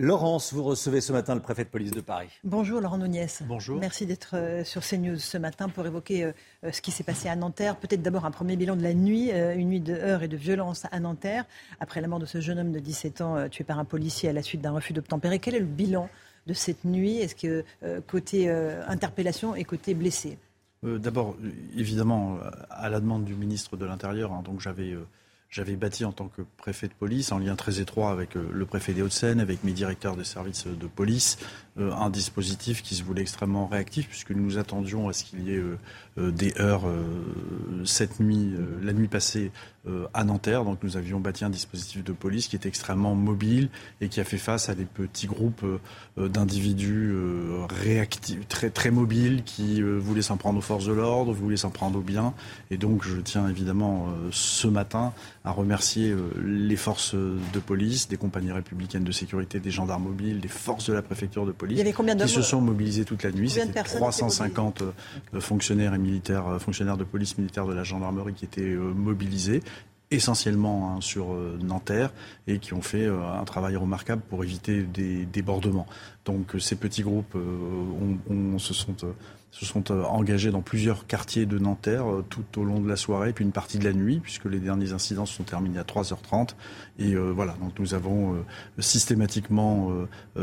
Laurence, 0.00 0.52
vous 0.52 0.62
recevez 0.62 1.00
ce 1.00 1.12
matin 1.12 1.34
le 1.34 1.40
préfet 1.40 1.64
de 1.64 1.70
police 1.70 1.90
de 1.90 2.00
Paris. 2.00 2.28
Bonjour 2.44 2.80
Laurent 2.80 2.98
Nouniès. 2.98 3.42
Bonjour. 3.48 3.80
Merci 3.80 4.06
d'être 4.06 4.36
euh, 4.36 4.62
sur 4.62 4.80
CNews 4.80 5.18
ce 5.18 5.36
matin 5.38 5.68
pour 5.68 5.84
évoquer 5.86 6.22
euh, 6.22 6.32
euh, 6.62 6.70
ce 6.70 6.80
qui 6.80 6.92
s'est 6.92 7.02
passé 7.02 7.28
à 7.28 7.34
Nanterre. 7.34 7.74
Peut-être 7.74 8.00
d'abord 8.00 8.24
un 8.24 8.30
premier 8.30 8.54
bilan 8.54 8.76
de 8.76 8.82
la 8.82 8.94
nuit, 8.94 9.32
une 9.32 9.70
nuit 9.70 9.80
de 9.80 9.94
heurts 9.94 10.22
et 10.22 10.28
de 10.28 10.36
violence 10.36 10.86
à 10.92 11.00
Nanterre, 11.00 11.46
après 11.80 12.00
la 12.00 12.06
mort 12.06 12.20
de 12.20 12.26
ce 12.26 12.40
jeune 12.40 12.60
homme 12.60 12.70
de 12.70 12.78
17 12.78 13.20
ans 13.22 13.48
tué 13.48 13.64
par 13.64 13.80
un 13.80 13.84
policier 13.84 14.28
à 14.28 14.32
la 14.32 14.42
suite 14.42 14.60
d'un 14.60 14.70
refus 14.70 14.92
d'obtempérer. 14.92 15.40
Quel 15.40 15.56
est 15.56 15.60
le 15.60 15.66
bilan 15.66 16.08
de 16.46 16.54
cette 16.54 16.84
nuit? 16.84 17.18
Est-ce 17.18 17.34
que 17.34 17.64
côté 18.06 18.48
interpellation 18.50 19.56
et 19.56 19.64
côté 19.64 19.94
blessé? 19.94 20.38
D'abord, 20.84 21.36
évidemment, 21.76 22.38
à 22.70 22.88
la 22.88 23.00
demande 23.00 23.24
du 23.24 23.34
ministre 23.34 23.76
de 23.76 23.84
l'Intérieur, 23.84 24.32
hein, 24.32 24.42
donc 24.44 24.60
j'avais 24.60 24.94
j'avais 25.50 25.76
bâti 25.76 26.04
en 26.04 26.12
tant 26.12 26.28
que 26.28 26.42
préfet 26.56 26.88
de 26.88 26.92
police, 26.92 27.32
en 27.32 27.38
lien 27.38 27.56
très 27.56 27.80
étroit 27.80 28.10
avec 28.10 28.36
euh, 28.36 28.48
le 28.52 28.66
préfet 28.66 28.92
des 28.92 29.02
Hauts-de-Seine, 29.02 29.40
avec 29.40 29.64
mes 29.64 29.72
directeurs 29.72 30.16
des 30.16 30.24
services 30.24 30.66
de 30.66 30.86
police, 30.86 31.38
euh, 31.40 31.67
un 31.78 32.10
dispositif 32.10 32.82
qui 32.82 32.94
se 32.94 33.02
voulait 33.02 33.22
extrêmement 33.22 33.66
réactif, 33.66 34.08
puisque 34.08 34.32
nous 34.32 34.58
attendions 34.58 35.08
à 35.08 35.12
ce 35.12 35.24
qu'il 35.24 35.42
y 35.42 35.54
ait 35.54 35.62
euh, 36.18 36.30
des 36.30 36.52
heures 36.60 36.84
cette 37.84 38.18
nuit, 38.18 38.52
la 38.82 38.92
nuit 38.92 39.06
passée 39.06 39.52
à 40.12 40.24
Nanterre. 40.24 40.64
Donc 40.64 40.78
nous 40.82 40.96
avions 40.96 41.20
bâti 41.20 41.44
un 41.44 41.50
dispositif 41.50 42.02
de 42.02 42.12
police 42.12 42.48
qui 42.48 42.56
était 42.56 42.68
extrêmement 42.68 43.14
mobile 43.14 43.68
et 44.00 44.08
qui 44.08 44.18
a 44.18 44.24
fait 44.24 44.38
face 44.38 44.68
à 44.68 44.74
des 44.74 44.84
petits 44.84 45.28
groupes 45.28 45.64
d'individus 46.16 47.14
réactifs, 47.70 48.48
très, 48.48 48.70
très 48.70 48.90
mobiles, 48.90 49.44
qui 49.44 49.80
voulaient 49.80 50.22
s'en 50.22 50.36
prendre 50.36 50.58
aux 50.58 50.62
forces 50.62 50.86
de 50.86 50.92
l'ordre, 50.92 51.32
voulaient 51.32 51.56
s'en 51.56 51.70
prendre 51.70 52.00
aux 52.00 52.02
biens. 52.02 52.34
Et 52.72 52.78
donc 52.78 53.04
je 53.04 53.20
tiens 53.20 53.48
évidemment 53.48 54.08
ce 54.32 54.66
matin 54.66 55.12
à 55.44 55.50
remercier 55.50 56.10
euh, 56.10 56.28
les 56.44 56.76
forces 56.76 57.14
de 57.14 57.58
police, 57.58 58.08
des 58.08 58.16
compagnies 58.16 58.52
républicaines 58.52 59.04
de 59.04 59.12
sécurité, 59.12 59.60
des 59.60 59.70
gendarmes 59.70 60.04
mobiles, 60.04 60.40
des 60.40 60.48
forces 60.48 60.88
de 60.88 60.92
la 60.92 61.02
préfecture 61.02 61.46
de 61.46 61.52
police, 61.52 61.67
qui 61.68 62.28
se 62.28 62.42
sont 62.42 62.60
mobilisés 62.60 63.04
toute 63.04 63.22
la 63.22 63.32
nuit. 63.32 63.50
C'était 63.50 63.82
350 63.82 64.82
euh, 64.82 65.40
fonctionnaires 65.40 65.94
et 65.94 65.98
militaires, 65.98 66.46
euh, 66.48 66.58
fonctionnaires 66.58 66.96
de 66.96 67.04
police 67.04 67.38
militaire 67.38 67.66
de 67.66 67.74
la 67.74 67.84
gendarmerie 67.84 68.34
qui 68.34 68.44
étaient 68.44 68.74
mobilisés 68.74 69.62
essentiellement 70.10 70.94
hein, 70.96 71.00
sur 71.02 71.34
Nanterre 71.62 72.12
et 72.46 72.60
qui 72.60 72.72
ont 72.72 72.80
fait 72.80 73.06
un 73.06 73.44
travail 73.44 73.76
remarquable 73.76 74.22
pour 74.30 74.42
éviter 74.42 74.82
des 74.82 75.26
débordements. 75.26 75.86
Donc 76.24 76.54
ces 76.58 76.76
petits 76.76 77.02
groupes 77.02 77.36
se 78.58 78.72
sont 78.72 78.96
se 79.50 79.64
sont 79.64 79.90
euh, 79.90 80.02
engagés 80.04 80.50
dans 80.50 80.60
plusieurs 80.60 81.06
quartiers 81.06 81.46
de 81.46 81.58
Nanterre 81.58 82.10
euh, 82.10 82.24
tout 82.28 82.44
au 82.60 82.64
long 82.64 82.80
de 82.80 82.88
la 82.88 82.96
soirée, 82.96 83.32
puis 83.32 83.44
une 83.44 83.52
partie 83.52 83.78
de 83.78 83.84
la 83.84 83.92
nuit, 83.92 84.20
puisque 84.22 84.44
les 84.44 84.58
derniers 84.58 84.92
incidents 84.92 85.26
se 85.26 85.34
sont 85.34 85.42
terminés 85.42 85.78
à 85.78 85.84
3h30. 85.84 86.50
Et 86.98 87.14
euh, 87.14 87.32
voilà, 87.34 87.54
donc 87.60 87.78
nous 87.78 87.94
avons 87.94 88.44
systématiquement 88.78 89.90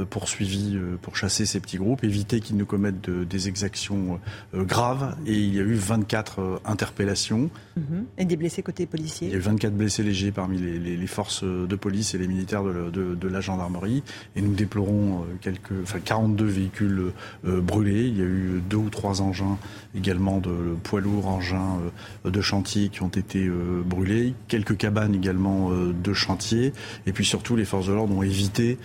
poursuivi 0.09 0.77
pour 1.01 1.17
chasser 1.17 1.45
ces 1.45 1.59
petits 1.59 1.77
groupes, 1.77 2.03
éviter 2.03 2.39
qu'ils 2.39 2.57
ne 2.57 2.63
commettent 2.63 3.09
des 3.09 3.47
exactions 3.47 4.19
graves. 4.53 5.15
Et 5.25 5.33
il 5.33 5.53
y 5.53 5.59
a 5.59 5.63
eu 5.63 5.73
24 5.73 6.61
interpellations. 6.65 7.49
Mhm. 7.75 8.05
Et 8.17 8.25
des 8.25 8.37
blessés 8.37 8.63
côté 8.63 8.85
policiers 8.85 9.27
Il 9.27 9.31
y 9.31 9.35
a 9.35 9.37
eu 9.37 9.41
24 9.41 9.73
blessés 9.73 10.03
légers 10.03 10.31
parmi 10.31 10.57
les, 10.57 11.07
forces 11.07 11.43
de 11.43 11.75
police 11.75 12.15
et 12.15 12.17
les 12.17 12.27
militaires 12.27 12.63
de, 12.63 13.27
la 13.27 13.41
gendarmerie. 13.41 14.03
Et 14.35 14.41
nous 14.41 14.53
déplorons 14.53 15.25
quelques, 15.41 15.73
enfin, 15.83 15.99
42 15.99 16.45
véhicules 16.45 17.11
brûlés. 17.43 18.07
Il 18.07 18.17
y 18.17 18.21
a 18.21 18.25
eu 18.25 18.61
deux 18.69 18.77
ou 18.77 18.89
trois 18.95 19.21
engins 19.21 19.57
également 19.93 20.39
de 20.39 20.75
poids 20.83 21.01
lourds, 21.01 21.27
engins 21.27 21.79
euh, 22.25 22.31
de 22.31 22.41
chantier 22.41 22.89
qui 22.89 23.03
ont 23.03 23.09
été 23.09 23.45
euh, 23.45 23.83
brûlés, 23.85 24.33
quelques 24.47 24.77
cabanes 24.77 25.13
également 25.13 25.69
euh, 25.71 25.93
de 25.93 26.13
chantier, 26.13 26.73
et 27.05 27.11
puis 27.11 27.25
surtout 27.25 27.55
les 27.55 27.65
forces 27.65 27.87
de 27.87 27.93
l'ordre 27.93 28.15
ont 28.15 28.23
évité, 28.23 28.77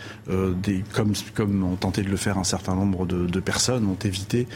comme, 0.92 1.62
ont 1.62 1.76
tenté 1.76 2.02
de 2.02 2.08
le 2.08 2.16
faire 2.16 2.36
un 2.38 2.44
certain 2.44 2.74
nombre 2.74 3.06
de, 3.06 3.40
personnes, 3.40 3.86
ont 3.86 3.98
évité 4.04 4.46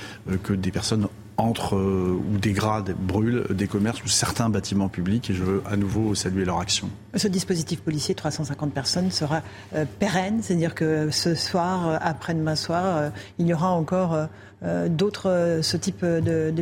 que 0.43 0.53
des 0.53 0.71
personnes 0.71 1.09
entrent 1.37 1.77
ou 1.77 2.39
dégradent, 2.39 2.95
brûlent 2.99 3.45
des 3.51 3.67
commerces 3.67 4.03
ou 4.05 4.09
certains 4.09 4.49
bâtiments 4.49 4.89
publics. 4.89 5.31
Et 5.31 5.35
je 5.35 5.43
veux 5.43 5.63
à 5.67 5.77
nouveau 5.77 6.15
saluer 6.15 6.45
leur 6.45 6.61
action. 6.61 6.89
Ce 7.15 7.29
dispositif 7.29 7.81
policier, 7.81 8.15
350 8.15 8.73
personnes, 8.73 9.11
sera 9.11 9.43
pérenne, 9.99 10.41
c'est-à-dire 10.43 10.75
que 10.75 11.11
ce 11.11 11.35
soir, 11.35 11.99
après-demain 12.03 12.57
soir, 12.57 13.11
il 13.39 13.47
y 13.47 13.55
aura 13.55 13.71
encore 13.71 14.15
euh, 14.15 14.27
d'autres, 14.89 15.29
euh, 15.29 15.63
ce 15.63 15.77
type 15.77 16.05
de, 16.05 16.53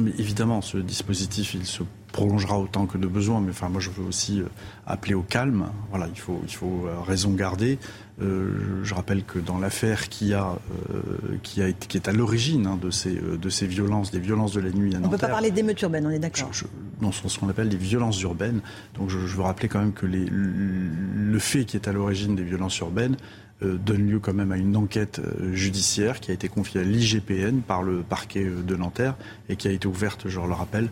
mais 0.00 0.12
Évidemment, 0.18 0.60
ce 0.60 0.78
dispositif, 0.78 1.54
il 1.54 1.66
se 1.66 1.82
prolongera 2.12 2.58
autant 2.58 2.86
que 2.86 2.98
de 2.98 3.06
besoin. 3.06 3.40
Mais 3.40 3.50
enfin, 3.50 3.68
moi, 3.68 3.80
je 3.80 3.90
veux 3.90 4.04
aussi 4.04 4.40
euh, 4.40 4.46
appeler 4.86 5.14
au 5.14 5.22
calme. 5.22 5.66
Voilà, 5.90 6.08
il 6.08 6.18
faut, 6.18 6.40
il 6.46 6.54
faut 6.54 6.86
raison 7.04 7.32
garder. 7.32 7.78
je 8.20 8.94
rappelle 8.94 9.24
que 9.24 9.38
dans 9.38 9.58
l'affaire 9.58 10.08
qui 10.08 10.34
a, 10.34 10.56
qui 11.42 11.62
a 11.62 11.72
qui 11.72 11.96
est 11.96 12.08
à 12.08 12.12
l'origine 12.12 12.66
hein, 12.66 12.78
de 12.80 12.90
ces, 12.90 13.14
de 13.14 13.48
ces 13.48 13.66
violences, 13.66 14.10
des 14.10 14.20
violences 14.20 14.52
de 14.52 14.60
la 14.60 14.70
nuit 14.70 14.94
à 14.94 14.98
Nanterre, 14.98 15.08
On 15.08 15.12
ne 15.12 15.16
peut 15.16 15.26
pas 15.26 15.32
parler 15.32 15.50
d'émeutes 15.50 15.82
urbaines, 15.82 16.06
on 16.06 16.10
est 16.10 16.18
d'accord. 16.18 16.50
Non, 17.02 17.12
ce 17.12 17.38
qu'on 17.38 17.48
appelle 17.48 17.68
des 17.68 17.76
violences 17.76 18.22
urbaines. 18.22 18.60
Donc, 18.94 19.10
je, 19.10 19.18
je 19.18 19.36
veux 19.36 19.42
rappeler 19.42 19.68
quand 19.68 19.80
même 19.80 19.92
que 19.92 20.06
les, 20.06 20.26
le 20.30 21.38
fait 21.38 21.64
qui 21.64 21.76
est 21.76 21.88
à 21.88 21.92
l'origine 21.92 22.36
des 22.36 22.44
violences 22.44 22.78
urbaines 22.78 23.16
euh, 23.16 23.45
donne 23.62 24.06
lieu 24.06 24.18
quand 24.18 24.34
même 24.34 24.52
à 24.52 24.56
une 24.56 24.76
enquête 24.76 25.18
euh, 25.18 25.54
judiciaire 25.54 26.20
qui 26.20 26.30
a 26.30 26.34
été 26.34 26.48
confiée 26.48 26.82
à 26.82 26.84
l'IGPN 26.84 27.60
par 27.60 27.82
le 27.82 28.02
parquet 28.02 28.44
euh, 28.44 28.62
de 28.62 28.76
Nanterre 28.76 29.14
et 29.48 29.56
qui 29.56 29.66
a 29.68 29.70
été 29.70 29.88
ouverte, 29.88 30.28
je 30.28 30.38
le 30.38 30.52
rappelle, 30.52 30.88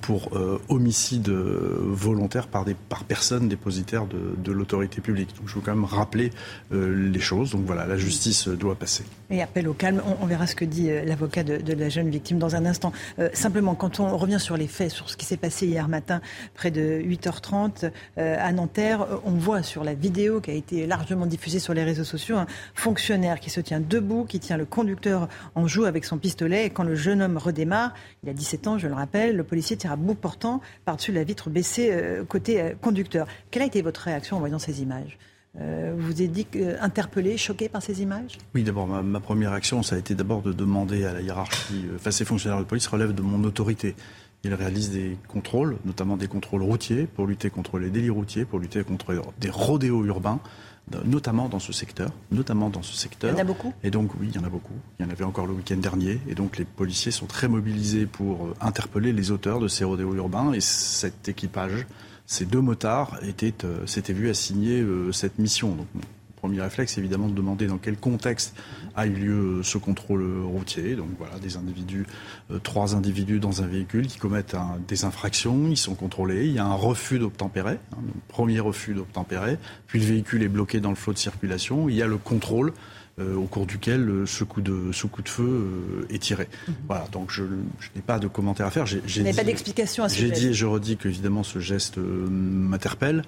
pour 0.00 0.30
homicide 0.68 1.28
volontaire 1.28 2.46
par, 2.46 2.64
des, 2.64 2.74
par 2.74 3.04
personne 3.04 3.48
dépositaire 3.48 4.06
de, 4.06 4.34
de 4.36 4.52
l'autorité 4.52 5.00
publique. 5.00 5.36
Donc 5.36 5.48
je 5.48 5.54
veux 5.54 5.60
quand 5.60 5.74
même 5.74 5.84
rappeler 5.84 6.30
les 6.70 7.20
choses. 7.20 7.52
Donc 7.52 7.64
voilà, 7.66 7.86
la 7.86 7.96
justice 7.96 8.48
doit 8.48 8.74
passer. 8.74 9.04
Et 9.30 9.42
appel 9.42 9.68
au 9.68 9.74
calme, 9.74 10.02
on, 10.20 10.26
verra 10.26 10.46
ce 10.46 10.54
que 10.54 10.64
dit 10.64 10.88
l'avocat 11.04 11.42
de, 11.42 11.58
de, 11.58 11.72
la 11.72 11.88
jeune 11.88 12.08
victime 12.08 12.38
dans 12.38 12.56
un 12.56 12.64
instant. 12.66 12.92
simplement, 13.32 13.74
quand 13.74 14.00
on 14.00 14.16
revient 14.16 14.40
sur 14.40 14.56
les 14.56 14.68
faits, 14.68 14.90
sur 14.90 15.10
ce 15.10 15.16
qui 15.16 15.26
s'est 15.26 15.36
passé 15.36 15.66
hier 15.66 15.88
matin, 15.88 16.20
près 16.54 16.70
de 16.70 17.00
8h30 17.02 17.90
à 18.16 18.52
Nanterre, 18.52 19.06
on 19.24 19.32
voit 19.32 19.62
sur 19.62 19.84
la 19.84 19.94
vidéo 19.94 20.40
qui 20.40 20.50
a 20.50 20.54
été 20.54 20.86
largement 20.86 21.26
diffusée 21.26 21.58
sur 21.58 21.74
les 21.74 21.84
réseaux 21.84 22.04
sociaux, 22.04 22.36
un 22.36 22.46
fonctionnaire 22.74 23.40
qui 23.40 23.50
se 23.50 23.60
tient 23.60 23.80
debout, 23.80 24.24
qui 24.24 24.40
tient 24.40 24.56
le 24.56 24.64
conducteur 24.64 25.28
en 25.54 25.66
joue 25.66 25.84
avec 25.84 26.04
son 26.04 26.18
pistolet. 26.18 26.66
Et 26.66 26.70
quand 26.70 26.84
le 26.84 26.94
jeune 26.94 27.22
homme 27.22 27.36
redémarre, 27.36 27.94
il 28.22 28.28
a 28.28 28.32
17 28.32 28.66
ans, 28.66 28.78
je 28.78 28.88
le 28.88 28.94
rappelle, 28.94 29.36
le 29.36 29.44
policier 29.44 29.73
tire 29.76 29.92
à 29.92 29.96
bout 29.96 30.14
portant 30.14 30.60
par-dessus 30.84 31.12
la 31.12 31.24
vitre 31.24 31.50
baissée 31.50 31.90
euh, 31.92 32.24
côté 32.24 32.60
euh, 32.60 32.72
conducteur. 32.80 33.26
Quelle 33.50 33.62
a 33.62 33.66
été 33.66 33.82
votre 33.82 34.00
réaction 34.00 34.36
en 34.36 34.40
voyant 34.40 34.58
ces 34.58 34.82
images? 34.82 35.18
Euh, 35.60 35.94
vous 35.96 36.20
êtes 36.20 36.32
dit 36.32 36.46
interpellé, 36.80 37.36
choqué 37.36 37.68
par 37.68 37.80
ces 37.80 38.02
images? 38.02 38.38
Oui, 38.54 38.64
d'abord, 38.64 38.88
ma, 38.88 39.20
première 39.20 39.50
réaction, 39.52 39.84
ça 39.84 39.94
a 39.94 39.98
été 39.98 40.16
d'abord 40.16 40.42
de 40.42 40.52
demander 40.52 41.04
à 41.04 41.12
la 41.12 41.20
hiérarchie, 41.20 41.84
enfin, 41.94 42.10
ces 42.10 42.24
fonctionnaires 42.24 42.58
de 42.58 42.64
police 42.64 42.88
relèvent 42.88 43.14
de 43.14 43.22
mon 43.22 43.44
autorité. 43.44 43.94
Ils 44.44 44.54
réalisent 44.54 44.90
des 44.90 45.16
contrôles, 45.26 45.76
notamment 45.84 46.16
des 46.16 46.28
contrôles 46.28 46.62
routiers, 46.62 47.06
pour 47.06 47.26
lutter 47.26 47.50
contre 47.50 47.78
les 47.78 47.90
délits 47.90 48.10
routiers, 48.10 48.44
pour 48.44 48.58
lutter 48.58 48.84
contre 48.84 49.14
des 49.40 49.50
rodéos 49.50 50.04
urbains 50.04 50.40
notamment 51.04 51.48
dans 51.48 51.58
ce 51.58 51.72
secteur, 51.72 52.10
notamment 52.30 52.70
dans 52.70 52.82
ce 52.82 52.94
secteur. 52.94 53.30
Il 53.30 53.34
y 53.34 53.36
en 53.36 53.40
a 53.40 53.44
beaucoup? 53.44 53.72
Et 53.82 53.90
donc 53.90 54.10
oui, 54.20 54.28
il 54.30 54.36
y 54.36 54.38
en 54.38 54.44
a 54.44 54.48
beaucoup. 54.48 54.74
Il 54.98 55.06
y 55.06 55.08
en 55.08 55.10
avait 55.10 55.24
encore 55.24 55.46
le 55.46 55.54
week-end 55.54 55.76
dernier, 55.76 56.20
et 56.28 56.34
donc 56.34 56.58
les 56.58 56.64
policiers 56.64 57.10
sont 57.10 57.26
très 57.26 57.48
mobilisés 57.48 58.06
pour 58.06 58.46
euh, 58.46 58.54
interpeller 58.60 59.12
les 59.12 59.30
auteurs 59.30 59.60
de 59.60 59.68
ces 59.68 59.84
rodéos 59.84 60.14
urbains. 60.14 60.52
Et 60.52 60.60
cet 60.60 61.28
équipage, 61.28 61.86
ces 62.26 62.44
deux 62.44 62.60
motards, 62.60 63.18
étaient, 63.22 63.64
euh, 63.64 63.86
s'étaient 63.86 64.12
vus 64.12 64.28
assigner 64.28 64.80
euh, 64.80 65.12
cette 65.12 65.38
mission. 65.38 65.74
Donc 65.74 65.86
premier 66.44 66.60
réflexe, 66.60 66.98
évidemment, 66.98 67.28
de 67.28 67.34
demander 67.34 67.66
dans 67.66 67.78
quel 67.78 67.96
contexte 67.96 68.54
a 68.94 69.06
eu 69.06 69.14
lieu 69.14 69.62
ce 69.62 69.78
contrôle 69.78 70.44
routier. 70.44 70.94
Donc 70.94 71.08
voilà, 71.16 71.38
des 71.38 71.56
individus, 71.56 72.04
euh, 72.50 72.58
trois 72.58 72.94
individus 72.94 73.40
dans 73.40 73.62
un 73.62 73.66
véhicule 73.66 74.06
qui 74.06 74.18
commettent 74.18 74.54
des 74.86 75.06
infractions, 75.06 75.68
ils 75.70 75.78
sont 75.78 75.94
contrôlés, 75.94 76.44
il 76.44 76.52
y 76.52 76.58
a 76.58 76.66
un 76.66 76.74
refus 76.74 77.18
d'obtempérer, 77.18 77.78
hein, 77.92 77.96
premier 78.28 78.60
refus 78.60 78.92
d'obtempérer, 78.92 79.56
puis 79.86 80.00
le 80.00 80.04
véhicule 80.04 80.42
est 80.42 80.48
bloqué 80.48 80.80
dans 80.80 80.90
le 80.90 80.96
flot 80.96 81.14
de 81.14 81.18
circulation, 81.18 81.88
il 81.88 81.94
y 81.94 82.02
a 82.02 82.06
le 82.06 82.18
contrôle 82.18 82.74
au 83.18 83.44
cours 83.44 83.66
duquel 83.66 84.24
ce 84.26 84.42
coup 84.42 84.60
de, 84.60 84.90
ce 84.92 85.06
coup 85.06 85.22
de 85.22 85.28
feu 85.28 86.06
est 86.10 86.18
tiré. 86.18 86.48
Mhm. 86.66 86.74
Voilà, 86.88 87.06
donc 87.12 87.30
je, 87.30 87.42
n'ai 87.94 88.02
pas 88.04 88.18
de 88.18 88.26
commentaire 88.26 88.66
à 88.66 88.70
faire. 88.70 88.86
J'ai, 88.86 89.00
pas 89.32 89.44
d'explication 89.44 90.04
à 90.04 90.08
ce 90.08 90.16
J'ai 90.16 90.30
dit 90.30 90.48
et 90.48 90.52
je 90.52 90.66
redis 90.66 90.96
qu'évidemment 90.96 91.42
ce 91.42 91.58
geste 91.60 91.98
m'interpelle 91.98 93.22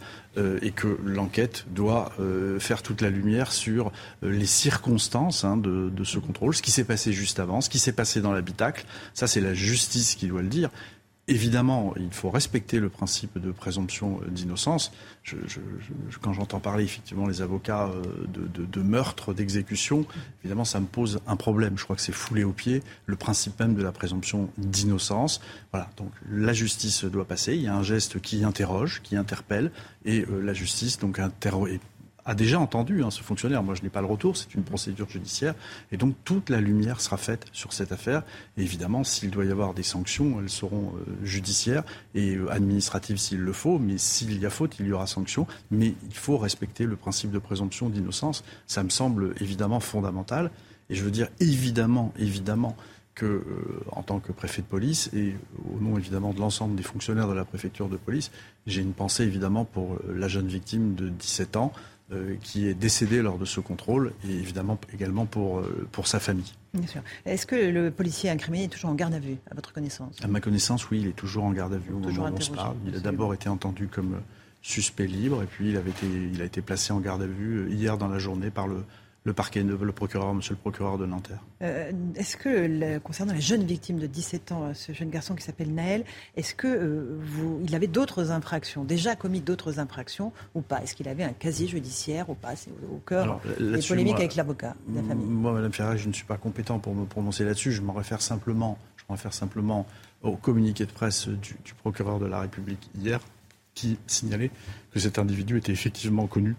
et 0.61 0.71
que 0.71 0.99
l'enquête 1.05 1.67
doit 1.71 2.13
faire 2.59 2.83
toute 2.83 3.01
la 3.01 3.11
lumière 3.11 3.53
sur 3.53 3.93
les 4.23 4.47
circonstances 4.47 5.45
hein, 5.45 5.57
de, 5.57 5.89
de, 5.89 6.05
ce 6.05 6.19
contrôle, 6.19 6.55
ce 6.55 6.63
qui 6.63 6.71
s'est 6.71 6.85
passé 6.85 7.13
juste 7.13 7.39
avant, 7.39 7.61
ce 7.61 7.71
qui 7.71 7.79
s'est 7.79 7.93
passé 7.93 8.21
dans 8.21 8.33
l'habitacle. 8.33 8.85
Ça, 9.15 9.27
c'est 9.27 9.41
la 9.41 9.55
justice 9.55 10.15
qui 10.15 10.27
doit 10.27 10.43
le 10.43 10.49
dire. 10.49 10.71
Évidemment, 11.29 11.93
il 11.97 12.13
faut 12.13 12.31
respecter 12.31 12.79
le 12.79 12.89
principe 12.89 13.37
de 13.39 13.51
présomption 13.51 14.21
d'innocence. 14.29 14.93
quand 16.21 16.33
j'entends 16.33 16.61
parler 16.61 16.85
effectivement 16.85 17.27
les 17.27 17.43
avocats 17.43 17.89
euh, 17.89 18.03
de, 18.29 18.83
meurtre, 18.83 19.35
d'exécution, 19.35 20.07
évidemment, 20.45 20.65
ça 20.65 20.79
me 20.79 20.87
pose 20.87 21.19
un 21.27 21.35
problème. 21.35 21.77
Je 21.79 21.83
crois 21.83 21.97
que 21.97 22.03
c'est 22.03 22.13
foulé 22.13 22.45
au 22.45 22.53
pied 22.53 22.81
le 23.07 23.17
principe 23.17 23.59
même 23.59 23.75
de 23.75 23.83
la 23.83 23.91
présomption 23.91 24.51
d'innocence. 24.57 25.41
Voilà, 25.73 25.91
donc 25.97 26.13
la 26.31 26.53
justice 26.53 27.05
doit 27.05 27.25
passer. 27.25 27.57
Il 27.57 27.63
y 27.63 27.67
a 27.67 27.75
un 27.75 27.83
geste 27.83 28.21
qui 28.21 28.45
interroge, 28.45 29.01
qui 29.03 29.17
interpelle, 29.17 29.73
et 30.05 30.25
euh, 30.31 30.41
la 30.41 30.55
justice 30.55 30.97
donc 31.01 31.19
interroge 31.19 31.81
a 32.27 32.35
déjà 32.35 32.59
entendu 32.59 33.03
hein, 33.03 33.11
ce 33.11 33.23
fonctionnaire. 33.23 33.63
Moi, 33.63 33.75
je 33.75 33.83
n'ai 33.83 33.89
pas 33.89 34.01
le 34.01 34.07
retour, 34.07 34.37
c'est 34.37 34.55
une 34.55 34.65
procédure 34.65 35.09
judiciaire. 35.09 35.55
Et 35.93 35.97
donc, 35.97 36.15
toute 36.25 36.51
la 36.51 36.61
lumière 36.61 37.01
sera 37.01 37.17
faite 37.17 37.47
sur 37.53 37.73
cette 37.73 37.93
affaire. 37.93 38.25
Évidemment, 38.59 39.05
s'il 39.05 39.31
doit 39.31 39.45
y 39.45 39.51
avoir 39.51 39.75
des 39.75 39.85
sanctions, 39.85 40.41
elles 40.41 40.51
seront 40.51 40.93
euh, 40.97 41.25
judiciaires 41.25 41.85
et 42.15 42.35
euh, 42.35 42.51
administratives 42.51 43.17
s'il 43.17 43.39
le 43.39 43.53
faut. 43.53 43.79
Mais 43.79 43.97
s'il 43.97 44.39
y 44.39 44.45
a 44.45 44.51
faute, 44.51 44.77
il 44.81 44.87
y 44.87 44.93
aura 44.93 45.07
sanction. 45.07 45.47
Mais 45.71 45.95
il 46.09 46.15
faut 46.15 46.37
respecter 46.37 46.85
le 46.85 46.97
principe 46.97 47.31
de 47.31 47.39
présomption 47.39 47.89
d'innocence. 47.89 48.43
Ça 48.67 48.83
me 48.83 48.91
semble 48.91 49.35
évidemment 49.41 49.81
fondamental. 49.81 50.51
Et 50.91 50.97
je 50.97 51.05
veux 51.05 51.13
dire 51.13 51.29
évidemment, 51.39 52.13
évidemment, 52.19 52.77
que, 53.15 53.25
euh, 53.25 53.45
en 53.93 54.03
tant 54.03 54.21
que 54.21 54.31
préfet 54.31 54.61
de 54.61 54.67
police 54.67 55.09
et 55.15 55.35
au 55.75 55.81
nom 55.81 55.97
évidemment 55.97 56.35
de 56.35 56.39
l'ensemble 56.39 56.77
des 56.77 56.83
fonctionnaires 56.83 57.29
de 57.29 57.33
la 57.33 57.47
préfecture 57.47 57.89
de 57.89 57.97
police, 57.97 58.31
j'ai 58.67 58.83
une 58.83 58.93
pensée 58.93 59.23
évidemment 59.23 59.65
pour 59.65 59.97
la 60.07 60.29
jeune 60.29 60.49
victime 60.49 60.95
de 60.95 61.09
17 61.09 61.57
ans 61.57 61.73
euh, 61.75 61.81
qui 62.43 62.69
est 62.69 62.75
décédé 62.75 63.21
lors 63.21 63.37
de 63.37 63.45
ce 63.45 63.59
contrôle 63.59 64.13
et 64.29 64.33
évidemment 64.33 64.79
également 64.95 65.27
pour, 65.27 65.59
euh, 65.59 65.89
pour 65.91 66.07
sa 66.07 66.21
famille. 66.21 66.53
Bien 66.73 66.87
sûr. 66.87 67.03
Est-ce 67.25 67.47
que 67.47 67.57
le 67.57 67.91
policier 67.91 68.31
incriminé 68.31 68.65
est 68.65 68.69
toujours 68.69 68.91
en 68.91 68.95
garde 68.95 69.15
à 69.15 69.19
vue, 69.19 69.39
à 69.51 69.55
votre 69.55 69.73
connaissance? 69.73 70.15
À 70.23 70.29
ma 70.29 70.41
connaissance, 70.41 70.89
oui, 70.91 71.01
il 71.01 71.09
est 71.09 71.17
toujours 71.17 71.45
en 71.45 71.53
garde 71.53 71.75
à 71.75 71.79
vue 71.79 71.93
au 71.93 71.99
moment 71.99 72.29
où 72.29 72.37
on 72.37 72.41
se 72.41 72.53
parle. 72.53 72.77
Il 72.87 72.95
a 72.95 73.01
d'abord 73.01 73.35
été 73.35 73.49
entendu 73.49 73.89
comme 73.89 74.21
suspect 74.63 75.07
libre 75.07 75.43
et 75.43 75.47
puis 75.47 75.71
il, 75.71 75.77
avait 75.77 75.91
été, 75.91 76.07
il 76.07 76.41
a 76.43 76.45
été 76.45 76.61
placé 76.61 76.93
en 76.93 77.01
garde 77.01 77.23
à 77.23 77.27
vue 77.27 77.59
euh, 77.59 77.71
hier 77.71 77.99
dans 77.99 78.09
la 78.09 78.19
journée 78.19 78.51
par 78.51 78.69
le, 78.69 78.85
le 79.27 79.33
parquet, 79.33 79.65
le 79.65 79.93
procureur, 79.93 80.33
monsieur 80.35 80.55
le 80.55 80.61
procureur 80.61 80.99
de 80.99 81.05
Nanterre. 81.05 81.41
Euh, 81.61 81.91
est-ce 82.15 82.37
que, 82.37 82.99
concernant 82.99 83.33
la 83.33 83.41
jeune 83.41 83.65
victime 83.65 83.99
de 83.99 84.07
17 84.07 84.53
ans, 84.53 84.73
ce 84.73 84.93
jeune 84.93 85.11
garçon 85.11 85.35
qui 85.35 85.43
s'appelle 85.43 85.75
Naël, 85.75 86.05
est-ce 86.37 86.55
que 86.55 86.69
euh, 86.69 87.19
vous, 87.23 87.61
il 87.65 87.75
avait 87.75 87.89
d'autres 87.89 88.31
infractions, 88.31 88.85
déjà 88.85 89.17
commis 89.17 89.41
d'autres 89.41 89.81
infractions 89.81 90.33
ou 90.55 90.61
pas? 90.61 90.81
Est-ce 90.81 90.95
qu'il 90.95 91.09
avait 91.09 91.25
un 91.25 91.33
casier 91.33 91.67
judiciaire 91.67 92.31
ou 92.31 92.35
pas? 92.35 92.55
C'est 92.55 92.71
au, 92.71 92.99
cœur 93.05 93.41
des 93.59 93.83
polémiques 93.83 94.15
avec 94.15 94.37
l'avocat 94.37 94.77
de 94.87 94.95
la 94.95 95.03
famille. 95.03 95.27
Moi, 95.27 95.53
Madame 95.53 95.73
Ferrari, 95.73 95.99
je 95.99 96.07
ne 96.07 96.13
suis 96.13 96.25
pas 96.25 96.37
compétent 96.37 96.79
pour 96.79 96.95
me 96.95 97.05
prononcer 97.05 97.45
là-dessus. 97.45 97.73
Je 97.73 97.83
m'en 97.83 97.95
réfère 97.95 98.23
simplement, 98.23 98.79
je 98.97 99.03
m'en 99.09 99.17
réfère 99.17 99.35
simplement 99.35 99.87
au 100.23 100.37
communiqué 100.37 100.87
de 100.87 100.93
presse 100.93 101.27
du, 101.27 101.57
du 101.65 101.75
procureur 101.75 102.21
de 102.21 102.27
la 102.27 102.39
République 102.39 102.91
hier, 102.97 103.19
qui 103.75 103.99
signalait 104.07 104.53
que 104.93 105.01
cet 105.01 105.19
individu 105.19 105.59
était 105.59 105.73
effectivement 105.73 106.29
connu 106.29 106.55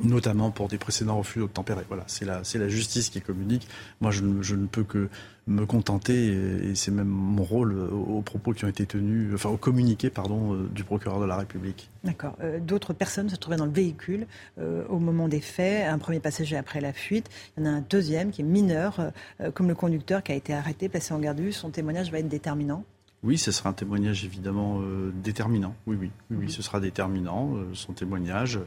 notamment 0.00 0.50
pour 0.50 0.68
des 0.68 0.78
précédents 0.78 1.18
refus 1.18 1.38
d'obtempérer. 1.38 1.84
Voilà, 1.88 2.04
c'est 2.06 2.24
la, 2.24 2.68
justice 2.68 3.10
qui 3.10 3.20
communique. 3.20 3.68
Moi, 4.00 4.10
je 4.10 4.22
ne, 4.24 4.66
peux 4.66 4.82
que 4.82 5.08
me 5.46 5.66
contenter, 5.66 6.28
et 6.28 6.74
c'est 6.74 6.90
même 6.90 7.08
mon 7.08 7.44
rôle 7.44 7.78
aux 7.78 8.22
propos 8.22 8.52
qui 8.52 8.64
ont 8.64 8.68
été 8.68 8.86
tenus, 8.86 9.34
enfin 9.34 9.50
au 9.50 9.56
communiqué, 9.56 10.10
pardon, 10.10 10.54
euh, 10.54 10.68
du 10.74 10.84
procureur 10.84 11.20
de 11.20 11.26
la 11.26 11.36
République. 11.36 11.90
D'accord. 12.02 12.36
Euh, 12.42 12.58
d'autres 12.60 12.92
personnes 12.92 13.28
se 13.28 13.36
trouvaient 13.36 13.58
dans 13.58 13.66
le 13.66 13.72
véhicule 13.72 14.26
euh, 14.58 14.84
au 14.88 14.98
moment 14.98 15.28
des 15.28 15.40
faits. 15.40 15.86
Un 15.86 15.98
premier 15.98 16.20
passager 16.20 16.56
après 16.56 16.80
la 16.80 16.92
fuite. 16.92 17.28
Il 17.56 17.64
y 17.64 17.68
en 17.68 17.70
a 17.70 17.74
un 17.74 17.84
deuxième 17.88 18.30
qui 18.30 18.40
est 18.40 18.44
mineur, 18.44 19.12
comme 19.54 19.68
le 19.68 19.74
conducteur 19.74 20.22
qui 20.22 20.32
a 20.32 20.34
été 20.34 20.54
arrêté, 20.54 20.88
placé 20.88 21.12
en 21.12 21.18
garde 21.18 21.38
vue. 21.38 21.52
Son 21.52 21.70
témoignage 21.70 22.10
va 22.10 22.18
être 22.18 22.28
déterminant. 22.28 22.84
Oui, 23.24 23.38
ce 23.38 23.52
sera 23.52 23.70
un 23.70 23.72
témoignage 23.72 24.26
évidemment 24.26 24.80
euh, 24.82 25.10
déterminant. 25.22 25.74
Oui, 25.86 25.96
oui, 25.98 26.10
oui, 26.30 26.36
oui, 26.40 26.52
ce 26.52 26.60
sera 26.60 26.78
déterminant, 26.78 27.56
euh, 27.56 27.64
son 27.72 27.94
témoignage. 27.94 28.60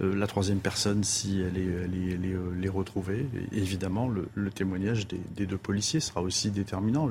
Euh, 0.00 0.16
la 0.16 0.26
troisième 0.26 0.60
personne, 0.60 1.04
si 1.04 1.42
elle 1.42 1.58
est, 1.58 1.84
elle 1.84 1.94
est, 1.94 2.14
elle 2.14 2.64
est, 2.64 2.68
retrouvée. 2.70 3.26
Et 3.52 3.58
évidemment, 3.58 4.08
le, 4.08 4.50
témoignage 4.50 5.06
des, 5.08 5.44
deux 5.44 5.58
policiers 5.58 6.00
sera 6.00 6.22
aussi 6.22 6.50
déterminant. 6.50 7.06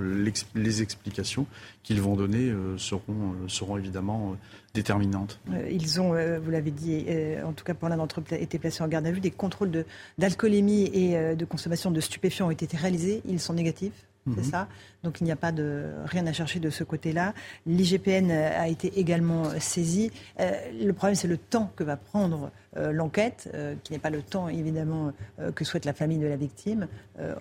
les 0.55 0.81
explications 0.81 1.45
qu'ils 1.83 2.01
vont 2.01 2.15
donner 2.15 2.51
seront, 2.77 3.35
seront 3.47 3.77
évidemment 3.77 4.35
déterminantes. 4.73 5.39
Ils 5.69 6.01
ont, 6.01 6.13
vous 6.39 6.51
l'avez 6.51 6.71
dit, 6.71 7.05
en 7.45 7.53
tout 7.53 7.63
cas 7.63 7.73
pour 7.73 7.89
l'un 7.89 7.97
d'entre 7.97 8.21
eux, 8.21 8.23
été 8.33 8.59
placés 8.59 8.83
en 8.83 8.87
garde 8.87 9.05
à 9.05 9.11
vue. 9.11 9.19
Des 9.19 9.31
contrôles 9.31 9.85
d'alcoolémie 10.17 10.85
et 10.93 11.35
de 11.35 11.45
consommation 11.45 11.91
de 11.91 12.01
stupéfiants 12.01 12.47
ont 12.47 12.51
été 12.51 12.75
réalisés. 12.75 13.21
Ils 13.27 13.39
sont 13.39 13.53
négatifs? 13.53 14.07
C'est 14.35 14.45
mhm. 14.45 14.51
ça. 14.51 14.67
Donc 15.03 15.21
il 15.21 15.23
n'y 15.23 15.31
a 15.31 15.35
pas 15.35 15.51
de 15.51 15.85
rien 16.05 16.25
à 16.27 16.33
chercher 16.33 16.59
de 16.59 16.69
ce 16.69 16.83
côté-là. 16.83 17.33
L'IGPN 17.65 18.31
a 18.31 18.67
été 18.67 18.99
également 18.99 19.45
saisi. 19.59 20.11
Euh, 20.39 20.51
le 20.81 20.93
problème, 20.93 21.15
c'est 21.15 21.27
le 21.27 21.37
temps 21.37 21.71
que 21.75 21.83
va 21.83 21.97
prendre 21.97 22.51
euh, 22.75 22.91
l'enquête, 22.91 23.49
euh, 23.53 23.75
qui 23.83 23.93
n'est 23.93 23.99
pas 23.99 24.09
le 24.09 24.21
temps 24.21 24.47
évidemment 24.47 25.13
que 25.55 25.65
souhaite 25.65 25.85
la 25.85 25.93
famille 25.93 26.17
de 26.17 26.27
la 26.27 26.35
victime. 26.35 26.87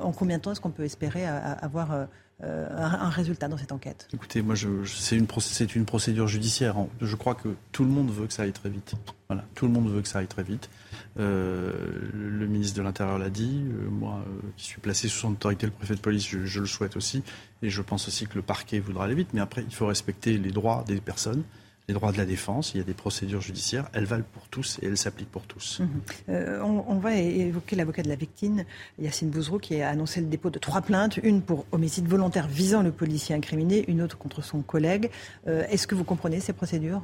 en 0.00 0.12
combien 0.12 0.38
de 0.38 0.42
temps 0.42 0.52
est-ce 0.52 0.60
qu'on 0.60 0.70
peut 0.70 0.84
espérer 0.84 1.26
avoir 1.26 2.06
un, 2.42 3.08
résultat 3.08 3.48
dans 3.48 3.56
cette 3.56 3.72
enquête? 3.72 4.08
Écoutez, 4.12 4.42
moi, 4.42 4.54
c'est 4.84 5.16
une, 5.16 5.26
une, 5.74 5.84
procédure 5.84 6.28
judiciaire. 6.28 6.76
Je 7.00 7.16
crois 7.16 7.34
que 7.34 7.48
tout 7.72 7.84
le 7.84 7.90
monde 7.90 8.10
veut 8.10 8.26
que 8.26 8.32
ça 8.32 8.42
aille 8.42 8.52
très 8.52 8.68
vite. 8.68 8.94
Voilà, 9.28 9.44
tout 9.54 9.66
le 9.66 9.72
monde 9.72 9.90
veut 9.90 10.02
que 10.02 10.08
ça 10.08 10.20
aille 10.20 10.26
très 10.26 10.42
vite. 10.42 10.68
Euh, 11.18 11.72
le 12.12 12.46
ministre 12.46 12.76
de 12.76 12.82
l'Intérieur 12.82 13.18
l'a 13.18 13.30
dit. 13.30 13.64
Euh, 13.64 13.88
moi, 13.90 14.24
euh, 14.26 14.48
qui 14.56 14.64
suis 14.64 14.80
placé 14.80 15.08
sous 15.08 15.18
son 15.18 15.32
autorité, 15.32 15.66
le 15.66 15.72
préfet 15.72 15.94
de 15.94 16.00
police, 16.00 16.28
je, 16.28 16.60
le 16.60 16.66
souhaite 16.66 16.96
aussi. 16.96 17.22
Et 17.62 17.70
je 17.70 17.82
pense 17.82 18.08
aussi 18.08 18.26
que 18.26 18.34
le 18.34 18.42
parquet 18.42 18.80
voudra 18.80 19.04
aller 19.04 19.14
vite. 19.14 19.30
Mais 19.32 19.40
après, 19.40 19.62
il 19.62 19.74
faut 19.74 19.86
respecter 19.86 20.38
les 20.38 20.50
droits 20.50 20.84
des 20.86 21.00
personnes 21.00 21.42
les 21.88 21.94
droits 21.94 22.10
de 22.10 22.16
la 22.16 22.24
défense, 22.24 22.74
il 22.74 22.78
y 22.78 22.80
a 22.80 22.82
des 22.82 22.94
procédures 22.94 23.40
judiciaires, 23.40 23.88
elles 23.92 24.06
valent 24.06 24.24
pour 24.32 24.48
tous 24.48 24.80
et 24.82 24.86
elles 24.86 24.96
s'appliquent 24.96 25.30
pour 25.30 25.44
tous. 25.46 25.78
Mhm. 25.78 26.60
on, 26.60 26.98
va 26.98 27.14
évoquer 27.14 27.76
l'avocat 27.76 28.02
de 28.02 28.08
la 28.08 28.16
victime, 28.16 28.64
Yacine 28.98 29.30
Bouzrou, 29.30 29.60
qui 29.60 29.80
a 29.80 29.90
annoncé 29.90 30.20
le 30.20 30.26
dépôt 30.26 30.50
de 30.50 30.58
trois 30.58 30.80
plaintes, 30.80 31.20
une 31.22 31.42
pour 31.42 31.64
homicide 31.70 32.08
volontaire 32.08 32.48
visant 32.48 32.82
le 32.82 32.90
policier 32.90 33.36
incriminé, 33.36 33.84
une 33.86 34.02
autre 34.02 34.18
contre 34.18 34.42
son 34.42 34.62
collègue. 34.62 35.10
Est-ce 35.46 35.86
que 35.86 35.94
vous 35.94 36.02
comprenez 36.02 36.40
ces 36.40 36.52
procédures? 36.52 37.02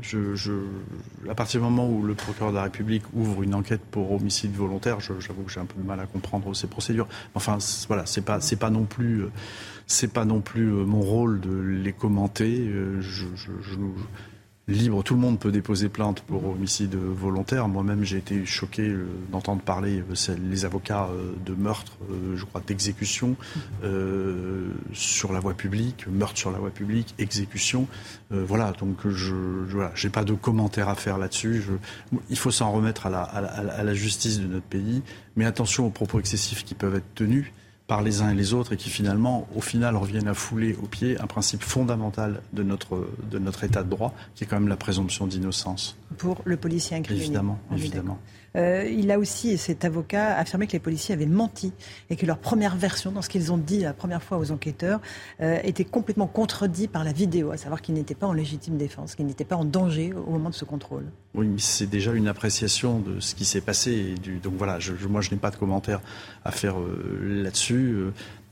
Je, 0.00 0.34
je, 0.34 0.52
à 1.28 1.34
partir 1.34 1.60
du 1.60 1.64
moment 1.64 1.88
où 1.88 2.02
le 2.02 2.14
procureur 2.14 2.50
de 2.50 2.56
la 2.56 2.64
République 2.64 3.02
ouvre 3.14 3.42
une 3.42 3.54
enquête 3.54 3.82
pour 3.90 4.12
homicide 4.12 4.52
volontaire, 4.54 4.98
j'avoue 5.00 5.42
que 5.42 5.52
j'ai 5.52 5.60
un 5.60 5.66
peu 5.66 5.80
de 5.80 5.86
mal 5.86 6.00
à 6.00 6.06
comprendre 6.06 6.54
ces 6.54 6.66
procédures. 6.66 7.06
Enfin, 7.34 7.58
voilà, 7.88 8.06
c'est 8.06 8.22
pas, 8.22 8.38
pas 8.58 8.70
non 8.70 8.84
plus, 8.84 9.26
plus 10.44 10.72
euh, 10.72 10.84
mon 10.84 11.00
rôle 11.00 11.40
de 11.40 11.54
les 11.54 11.92
commenter. 11.92 12.60
Euh, 12.68 13.00
je 13.00 13.26
libre, 14.68 15.02
tout 15.02 15.14
le 15.14 15.20
monde 15.20 15.38
peut 15.38 15.50
déposer 15.50 15.88
plainte 15.88 16.20
pour 16.20 16.46
homicide 16.46 16.94
volontaire. 16.94 17.68
Moi-même, 17.68 18.04
j'ai 18.04 18.18
été 18.18 18.46
choqué 18.46 18.88
euh, 18.88 19.06
d'entendre 19.30 19.62
parler 19.62 20.00
euh, 20.00 20.36
les 20.50 20.64
avocats 20.64 21.08
euh, 21.10 21.32
de 21.44 21.54
meurtre, 21.54 21.98
je 22.34 22.44
crois, 22.44 22.62
d'exécution 22.64 23.36
sur 24.92 25.32
la 25.32 25.40
voie 25.40 25.54
publique, 25.54 26.06
meurtre 26.06 26.38
sur 26.38 26.50
la 26.50 26.58
voie 26.58 26.70
publique, 26.70 27.14
exécution. 27.18 27.86
voilà, 28.30 28.72
donc 28.72 29.08
je 29.08 29.34
n'ai 30.02 30.10
pas 30.10 30.24
de 30.24 30.34
commentaires 30.34 30.88
à 30.88 30.94
faire 30.94 31.18
là-dessus. 31.18 31.64
Il 32.30 32.38
faut 32.38 32.50
s'en 32.50 32.70
remettre 32.70 33.06
à 33.06 33.82
la 33.84 33.94
justice 33.94 34.40
de 34.40 34.46
notre 34.46 34.66
pays, 34.66 35.02
mais 35.36 35.44
attention 35.44 35.86
aux 35.86 35.90
propos 35.90 36.20
excessifs 36.20 36.64
qui 36.64 36.74
peuvent 36.74 36.96
être 36.96 37.14
tenus 37.14 37.52
par 37.86 38.02
les 38.02 38.22
uns 38.22 38.30
et 38.30 38.34
les 38.34 38.54
autres 38.54 38.72
et 38.72 38.76
qui 38.76 38.90
finalement, 38.90 39.46
au 39.54 39.60
final, 39.60 39.96
reviennent 39.96 40.28
à 40.28 40.34
fouler 40.34 40.76
au 40.82 40.86
pied 40.86 41.20
un 41.20 41.26
principe 41.26 41.62
fondamental 41.62 42.40
de 42.52 42.62
notre, 42.62 43.08
de 43.30 43.38
notre 43.38 43.64
état 43.64 43.82
de 43.82 43.90
droit, 43.90 44.14
qui 44.34 44.44
est 44.44 44.46
quand 44.46 44.58
même 44.58 44.68
la 44.68 44.76
présomption 44.76 45.26
d'innocence. 45.26 45.96
Pour 46.16 46.42
le 46.44 46.56
policier 46.56 46.96
incriminé. 46.96 47.24
Évidemment, 47.24 47.58
évidemment. 47.72 48.18
Euh, 48.56 48.84
il 48.84 49.10
a 49.10 49.18
aussi, 49.18 49.56
cet 49.58 49.84
avocat, 49.84 50.36
affirmé 50.36 50.66
que 50.66 50.72
les 50.72 50.78
policiers 50.78 51.14
avaient 51.14 51.26
menti 51.26 51.72
et 52.10 52.16
que 52.16 52.26
leur 52.26 52.38
première 52.38 52.76
version, 52.76 53.12
dans 53.12 53.22
ce 53.22 53.28
qu'ils 53.28 53.52
ont 53.52 53.58
dit 53.58 53.80
la 53.80 53.94
première 53.94 54.22
fois 54.22 54.38
aux 54.38 54.50
enquêteurs, 54.50 55.00
euh, 55.40 55.58
était 55.62 55.84
complètement 55.84 56.26
contredit 56.26 56.88
par 56.88 57.04
la 57.04 57.12
vidéo, 57.12 57.50
à 57.50 57.56
savoir 57.56 57.80
qu'ils 57.80 57.94
n'étaient 57.94 58.14
pas 58.14 58.26
en 58.26 58.32
légitime 58.32 58.76
défense, 58.76 59.14
qu'ils 59.14 59.26
n'étaient 59.26 59.44
pas 59.44 59.56
en 59.56 59.64
danger 59.64 60.12
au 60.12 60.30
moment 60.30 60.50
de 60.50 60.54
ce 60.54 60.64
contrôle. 60.64 61.04
Oui, 61.34 61.46
mais 61.46 61.58
c'est 61.58 61.86
déjà 61.86 62.12
une 62.12 62.28
appréciation 62.28 62.98
de 62.98 63.20
ce 63.20 63.34
qui 63.34 63.44
s'est 63.44 63.60
passé. 63.60 64.14
Et 64.26 64.30
donc 64.42 64.54
voilà, 64.56 64.78
je, 64.78 64.92
moi 65.08 65.20
je 65.20 65.30
n'ai 65.30 65.38
pas 65.38 65.50
de 65.50 65.56
commentaires 65.56 66.00
à 66.44 66.50
faire 66.50 66.78
euh, 66.78 67.42
là-dessus. 67.42 67.96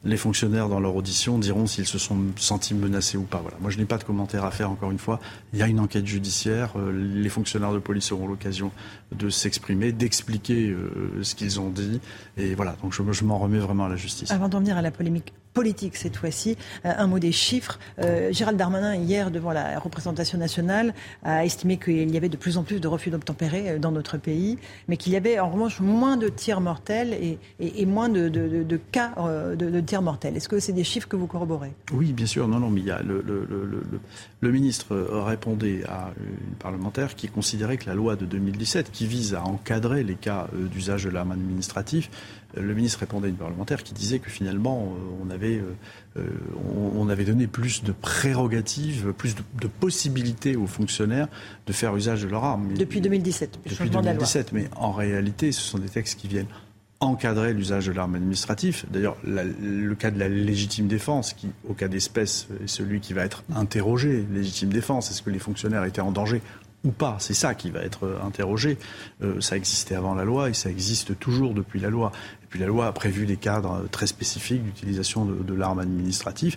Les 0.04 0.16
fonctionnaires, 0.16 0.68
dans 0.68 0.80
leur 0.80 0.96
audition, 0.96 1.38
diront 1.38 1.66
s'ils 1.66 1.86
se 1.86 1.98
sont 1.98 2.18
sentis 2.36 2.74
menacés 2.74 3.18
ou 3.18 3.24
pas. 3.24 3.38
Voilà. 3.38 3.58
Moi, 3.60 3.70
je 3.70 3.78
n'ai 3.78 3.84
pas 3.84 3.98
de 3.98 4.04
commentaire 4.04 4.44
à 4.44 4.50
faire, 4.50 4.70
encore 4.70 4.90
une 4.90 4.98
fois. 4.98 5.20
Il 5.52 5.58
y 5.58 5.62
a 5.62 5.66
une 5.66 5.80
enquête 5.80 6.06
judiciaire. 6.06 6.72
Euh, 6.76 6.90
les 6.92 7.28
fonctionnaires 7.28 7.72
de 7.72 7.78
police 7.78 8.10
auront 8.10 8.26
l'occasion 8.26 8.70
de 9.12 9.28
s'exprimer, 9.28 9.92
d'expliquer 9.92 10.70
euh, 10.70 11.22
ce 11.22 11.34
qu'ils 11.34 11.60
ont 11.60 11.68
dit. 11.68 12.00
Et 12.38 12.54
voilà, 12.54 12.76
donc 12.82 12.94
je, 12.94 13.02
je 13.12 13.24
m'en 13.24 13.38
remets 13.38 13.58
vraiment 13.58 13.84
à 13.84 13.88
la 13.88 13.96
justice. 13.96 14.30
Avant 14.30 14.48
d'en 14.48 14.60
venir 14.60 14.76
à 14.76 14.82
la 14.82 14.90
polémique 14.90 15.34
politique 15.52 15.96
cette 15.96 16.16
fois-ci. 16.16 16.56
Euh, 16.84 16.92
un 16.96 17.06
mot 17.06 17.18
des 17.18 17.32
chiffres. 17.32 17.78
Euh, 17.98 18.32
Gérald 18.32 18.58
Darmanin, 18.58 18.94
hier, 18.94 19.30
devant 19.30 19.52
la 19.52 19.78
représentation 19.78 20.38
nationale, 20.38 20.94
a 21.22 21.44
estimé 21.44 21.76
qu'il 21.76 22.10
y 22.10 22.16
avait 22.16 22.28
de 22.28 22.36
plus 22.36 22.56
en 22.56 22.62
plus 22.62 22.80
de 22.80 22.88
refus 22.88 23.10
d'obtempérer 23.10 23.70
euh, 23.70 23.78
dans 23.78 23.90
notre 23.90 24.16
pays, 24.16 24.58
mais 24.88 24.96
qu'il 24.96 25.12
y 25.12 25.16
avait 25.16 25.38
en 25.38 25.50
revanche 25.50 25.80
moins 25.80 26.16
de 26.16 26.28
tirs 26.28 26.60
mortels 26.60 27.16
et, 27.60 27.86
moins 27.86 28.08
de, 28.08 28.28
cas 28.92 29.14
de, 29.56 29.80
tirs 29.80 30.02
mortels. 30.02 30.36
Est-ce 30.36 30.48
que 30.48 30.60
c'est 30.60 30.72
des 30.72 30.84
chiffres 30.84 31.08
que 31.08 31.16
vous 31.16 31.26
corroborez? 31.26 31.72
Oui, 31.92 32.12
bien 32.12 32.26
sûr. 32.26 32.46
Non, 32.48 32.60
non, 32.60 32.70
mais 32.70 32.80
il 32.80 32.94
le, 34.40 34.52
ministre 34.52 34.96
répondait 34.96 35.82
à 35.88 36.12
une 36.18 36.54
parlementaire 36.56 37.14
qui 37.14 37.28
considérait 37.28 37.76
que 37.76 37.86
la 37.86 37.94
loi 37.94 38.16
de 38.16 38.26
2017, 38.26 38.90
qui 38.90 39.06
vise 39.06 39.34
à 39.34 39.44
encadrer 39.44 40.02
les 40.02 40.14
cas 40.14 40.48
d'usage 40.52 41.04
de 41.04 41.10
l'arme 41.10 41.32
administrative, 41.32 42.08
le 42.54 42.74
ministre 42.74 43.00
répondait 43.00 43.26
à 43.26 43.30
une 43.30 43.36
parlementaire 43.36 43.82
qui 43.82 43.94
disait 43.94 44.18
que 44.18 44.30
finalement, 44.30 44.94
euh, 44.96 45.24
on 45.24 45.30
avait, 45.30 45.58
euh, 45.58 45.74
euh, 46.18 46.28
on 46.96 47.08
avait 47.08 47.24
donné 47.24 47.46
plus 47.46 47.84
de 47.84 47.92
prérogatives, 47.92 49.12
plus 49.16 49.34
de, 49.34 49.68
possibilités 49.68 50.56
aux 50.56 50.66
fonctionnaires 50.66 51.28
de 51.66 51.72
faire 51.72 51.94
usage 51.96 52.22
de 52.22 52.28
leur 52.28 52.44
arme. 52.44 52.74
Depuis 52.74 53.00
2017, 53.00 53.60
depuis 53.64 53.90
2017, 53.90 54.52
mais 54.52 54.68
en 54.76 54.92
réalité, 54.92 55.52
ce 55.52 55.60
sont 55.60 55.78
des 55.78 55.88
textes 55.88 56.18
qui 56.18 56.28
viennent 56.28 56.48
encadrer 56.98 57.54
l'usage 57.54 57.86
de 57.86 57.92
l'arme 57.92 58.16
administrative. 58.16 58.84
D'ailleurs, 58.90 59.16
le 59.24 59.94
cas 59.94 60.10
de 60.10 60.18
la 60.18 60.28
légitime 60.28 60.86
défense, 60.86 61.32
qui, 61.32 61.48
au 61.66 61.72
cas 61.72 61.88
d'espèce, 61.88 62.48
est 62.62 62.66
celui 62.66 63.00
qui 63.00 63.14
va 63.14 63.24
être 63.24 63.42
interrogé. 63.54 64.26
Légitime 64.30 64.68
défense, 64.68 65.10
est-ce 65.10 65.22
que 65.22 65.30
les 65.30 65.38
fonctionnaires 65.38 65.84
étaient 65.84 66.02
en 66.02 66.12
danger 66.12 66.42
ou 66.84 66.90
pas? 66.90 67.16
C'est 67.18 67.32
ça 67.32 67.54
qui 67.54 67.70
va 67.70 67.80
être 67.80 68.20
interrogé. 68.22 68.76
ça 69.40 69.56
existait 69.56 69.94
avant 69.94 70.14
la 70.14 70.24
loi 70.24 70.50
et 70.50 70.52
ça 70.52 70.68
existe 70.68 71.18
toujours 71.18 71.54
depuis 71.54 71.80
la 71.80 71.88
loi 71.88 72.12
puis 72.50 72.58
la 72.58 72.66
loi 72.66 72.88
a 72.88 72.92
prévu 72.92 73.26
des 73.26 73.36
cadres 73.36 73.86
très 73.90 74.08
spécifiques 74.08 74.62
d'utilisation 74.64 75.24
de, 75.24 75.54
l'arme 75.54 75.78
administrative. 75.78 76.56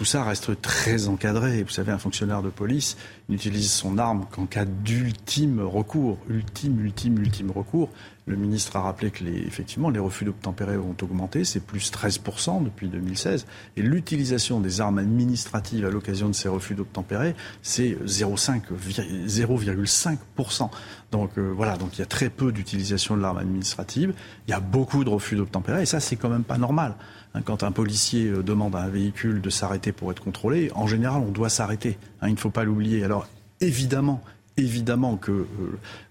Tout 0.00 0.06
ça 0.06 0.24
reste 0.24 0.58
très 0.62 1.08
encadré. 1.08 1.62
Vous 1.62 1.68
savez, 1.68 1.92
un 1.92 1.98
fonctionnaire 1.98 2.40
de 2.40 2.48
police 2.48 2.96
n'utilise 3.28 3.70
son 3.70 3.98
arme 3.98 4.24
qu'en 4.30 4.46
cas 4.46 4.64
d'ultime 4.64 5.60
recours. 5.60 6.16
Ultime, 6.30 6.80
ultime, 6.80 7.18
ultime 7.18 7.50
recours. 7.50 7.90
Le 8.24 8.36
ministre 8.36 8.76
a 8.76 8.80
rappelé 8.80 9.10
que 9.10 9.24
les, 9.24 9.36
effectivement, 9.40 9.90
les 9.90 9.98
refus 9.98 10.24
d'obtempérer 10.24 10.78
ont 10.78 10.96
augmenté, 11.02 11.44
c'est 11.44 11.60
plus 11.60 11.92
13% 11.92 12.64
depuis 12.64 12.88
2016. 12.88 13.44
Et 13.76 13.82
l'utilisation 13.82 14.60
des 14.60 14.80
armes 14.80 14.98
administratives 14.98 15.84
à 15.84 15.90
l'occasion 15.90 16.28
de 16.28 16.34
ces 16.34 16.48
refus 16.48 16.74
d'obtempérer, 16.74 17.34
c'est 17.60 17.98
0,5%. 18.06 20.70
Donc 21.12 21.36
euh, 21.36 21.52
voilà, 21.54 21.76
donc 21.76 21.98
il 21.98 22.00
y 22.00 22.02
a 22.02 22.06
très 22.06 22.30
peu 22.30 22.52
d'utilisation 22.52 23.18
de 23.18 23.22
l'arme 23.22 23.36
administrative. 23.36 24.14
Il 24.48 24.50
y 24.50 24.54
a 24.54 24.60
beaucoup 24.60 25.04
de 25.04 25.10
refus 25.10 25.36
d'obtempérer, 25.36 25.82
et 25.82 25.86
ça, 25.86 26.00
c'est 26.00 26.16
quand 26.16 26.30
même 26.30 26.44
pas 26.44 26.56
normal. 26.56 26.94
Hein, 27.34 27.42
quand 27.44 27.62
un 27.62 27.72
policier 27.72 28.26
euh, 28.26 28.42
demande 28.42 28.74
à 28.74 28.80
un 28.80 28.88
véhicule 28.88 29.40
de 29.40 29.50
s'arrêter 29.50 29.92
pour 29.92 30.10
être 30.10 30.22
contrôlé, 30.22 30.70
en 30.74 30.86
général, 30.86 31.22
on 31.26 31.30
doit 31.30 31.48
s'arrêter. 31.48 31.98
Hein, 32.20 32.28
il 32.28 32.34
ne 32.34 32.38
faut 32.38 32.50
pas 32.50 32.64
l'oublier. 32.64 33.04
Alors, 33.04 33.28
évidemment, 33.60 34.22
évidemment 34.56 35.16
que 35.16 35.30
euh, 35.32 35.46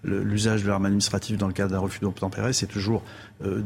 l'usage 0.04 0.62
de 0.62 0.68
l'arme 0.68 0.86
administrative 0.86 1.36
dans 1.36 1.46
le 1.46 1.52
cadre 1.52 1.72
d'un 1.72 1.78
refus 1.78 2.00
d'obtempérer, 2.00 2.52
c'est 2.52 2.66
toujours 2.66 3.02
euh, 3.44 3.62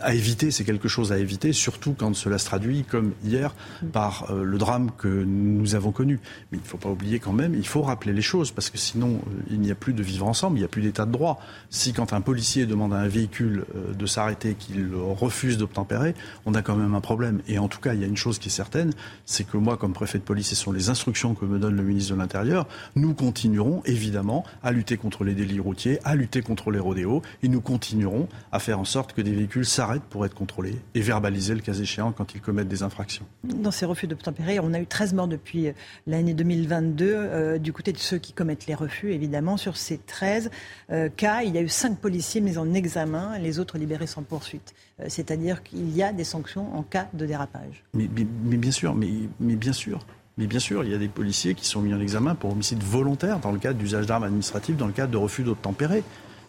à 0.00 0.14
éviter, 0.14 0.50
c'est 0.50 0.64
quelque 0.64 0.88
chose 0.88 1.12
à 1.12 1.18
éviter, 1.18 1.52
surtout 1.52 1.94
quand 1.96 2.14
cela 2.14 2.38
se 2.38 2.46
traduit, 2.46 2.84
comme 2.84 3.12
hier, 3.24 3.54
par 3.92 4.30
euh, 4.30 4.42
le 4.42 4.58
drame 4.58 4.90
que 4.96 5.08
nous 5.08 5.74
avons 5.74 5.92
connu. 5.92 6.18
Mais 6.50 6.58
il 6.58 6.62
ne 6.62 6.66
faut 6.66 6.78
pas 6.78 6.88
oublier 6.88 7.18
quand 7.18 7.32
même, 7.32 7.54
il 7.54 7.66
faut 7.66 7.82
rappeler 7.82 8.12
les 8.12 8.22
choses, 8.22 8.50
parce 8.50 8.70
que 8.70 8.78
sinon, 8.78 9.20
il 9.50 9.60
n'y 9.60 9.70
a 9.70 9.74
plus 9.74 9.92
de 9.92 10.02
vivre 10.02 10.26
ensemble, 10.26 10.56
il 10.56 10.60
n'y 10.60 10.64
a 10.64 10.68
plus 10.68 10.82
d'état 10.82 11.04
de 11.04 11.12
droit. 11.12 11.40
Si 11.70 11.92
quand 11.92 12.12
un 12.12 12.20
policier 12.20 12.66
demande 12.66 12.94
à 12.94 12.98
un 12.98 13.08
véhicule 13.08 13.64
de 13.96 14.06
s'arrêter, 14.06 14.54
qu'il 14.54 14.90
refuse 14.94 15.58
d'obtempérer, 15.58 16.14
on 16.46 16.54
a 16.54 16.62
quand 16.62 16.76
même 16.76 16.94
un 16.94 17.00
problème. 17.00 17.42
Et 17.48 17.58
en 17.58 17.68
tout 17.68 17.80
cas, 17.80 17.94
il 17.94 18.00
y 18.00 18.04
a 18.04 18.06
une 18.06 18.16
chose 18.16 18.38
qui 18.38 18.48
est 18.48 18.52
certaine, 18.52 18.92
c'est 19.26 19.44
que 19.44 19.56
moi, 19.56 19.76
comme 19.76 19.92
préfet 19.92 20.18
de 20.18 20.24
police, 20.24 20.48
ce 20.48 20.56
sont 20.56 20.72
les 20.72 20.88
instructions 20.88 21.34
que 21.34 21.44
me 21.44 21.58
donne 21.58 21.76
le 21.76 21.82
ministre 21.82 22.14
de 22.14 22.18
l'Intérieur, 22.18 22.66
nous 22.96 23.14
continuerons 23.14 23.82
évidemment, 23.84 24.44
à 24.62 24.72
lutter 24.72 24.96
contre 24.96 25.24
les 25.24 25.34
délits 25.34 25.60
routiers, 25.60 25.98
à 26.04 26.14
lutter 26.14 26.42
contre 26.42 26.70
les 26.70 26.78
rodéos. 26.78 27.22
Et 27.42 27.48
nous 27.48 27.60
continuerons 27.60 28.28
à 28.50 28.58
faire 28.58 28.78
en 28.78 28.84
sorte 28.84 29.01
que 29.06 29.22
des 29.22 29.32
véhicules 29.32 29.66
s'arrêtent 29.66 30.04
pour 30.04 30.24
être 30.24 30.34
contrôlés 30.34 30.76
et 30.94 31.00
verbalisés 31.00 31.54
le 31.54 31.60
cas 31.60 31.74
échéant 31.74 32.12
quand 32.12 32.34
ils 32.34 32.40
commettent 32.40 32.68
des 32.68 32.82
infractions. 32.82 33.26
Dans 33.44 33.70
ces 33.70 33.84
refus 33.84 34.06
d'obtempérer, 34.06 34.60
on 34.60 34.72
a 34.72 34.80
eu 34.80 34.86
13 34.86 35.14
morts 35.14 35.28
depuis 35.28 35.68
euh, 35.68 35.72
l'année 36.06 36.34
2022 36.34 37.04
euh, 37.08 37.58
du 37.58 37.72
côté 37.72 37.92
de 37.92 37.98
ceux 37.98 38.18
qui 38.18 38.32
commettent 38.32 38.66
les 38.66 38.74
refus, 38.74 39.12
évidemment. 39.12 39.56
Sur 39.56 39.76
ces 39.76 39.98
13 39.98 40.50
euh, 40.90 41.08
cas, 41.08 41.42
il 41.42 41.54
y 41.54 41.58
a 41.58 41.62
eu 41.62 41.68
5 41.68 41.98
policiers 41.98 42.40
mis 42.40 42.58
en 42.58 42.72
examen, 42.74 43.38
les 43.38 43.58
autres 43.58 43.78
libérés 43.78 44.06
sans 44.06 44.22
poursuite. 44.22 44.74
C'est-à-dire 45.08 45.64
qu'il 45.64 45.94
y 45.96 46.02
a 46.02 46.12
des 46.12 46.22
sanctions 46.22 46.76
en 46.76 46.82
cas 46.82 47.08
de 47.12 47.26
dérapage. 47.26 47.82
Mais, 47.94 48.08
mais 48.44 48.56
bien 48.56 48.70
sûr, 48.70 48.94
mais, 48.94 49.10
mais 49.40 49.56
bien 49.56 49.72
sûr. 49.72 49.98
Mais 50.38 50.46
bien 50.46 50.60
sûr, 50.60 50.84
il 50.84 50.90
y 50.90 50.94
a 50.94 50.98
des 50.98 51.08
policiers 51.08 51.54
qui 51.54 51.66
sont 51.66 51.80
mis 51.80 51.92
en 51.92 52.00
examen 52.00 52.34
pour 52.34 52.52
homicide 52.52 52.82
volontaire 52.82 53.38
dans 53.38 53.52
le 53.52 53.58
cadre 53.58 53.78
d'usage 53.78 54.06
d'armes 54.06 54.24
administratives, 54.24 54.76
dans 54.76 54.86
le 54.86 54.92
cadre 54.92 55.12
de 55.12 55.18
refus 55.18 55.42
d'obtempérer. 55.42 56.02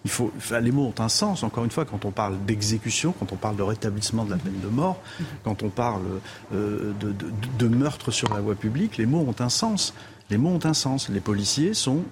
Il 0.06 0.12
faut, 0.12 0.32
les 0.62 0.72
mots 0.72 0.94
ont 0.96 1.02
un 1.02 1.10
sens, 1.10 1.44
encore 1.44 1.64
une 1.64 1.72
fois, 1.72 1.86
quand 1.86 2.04
on 2.06 2.12
parle 2.12 2.38
d'exécution, 2.46 3.14
quand 3.18 3.32
on 3.32 3.38
parle 3.38 3.56
de 3.56 3.64
rétablissement 3.64 4.26
de 4.26 4.32
la 4.32 4.38
peine 4.38 4.60
de 4.62 4.68
mort, 4.68 5.00
quand 5.44 5.64
on 5.64 5.70
parle 5.70 6.04
euh, 6.54 6.92
de, 7.00 7.14
de, 7.58 7.68
meurtre 7.68 8.12
sur 8.12 8.34
la 8.34 8.42
voie 8.42 8.56
publique, 8.56 8.98
les 8.98 9.06
mots 9.06 9.26
ont 9.26 9.36
un 9.42 9.50
sens. 9.50 9.94
Les 10.30 10.38
mots 10.38 10.50
ont 10.50 10.66
un 10.66 10.74
sens. 10.74 11.08
Les 11.10 11.22
policiers 11.22 11.74
sont 11.74 12.04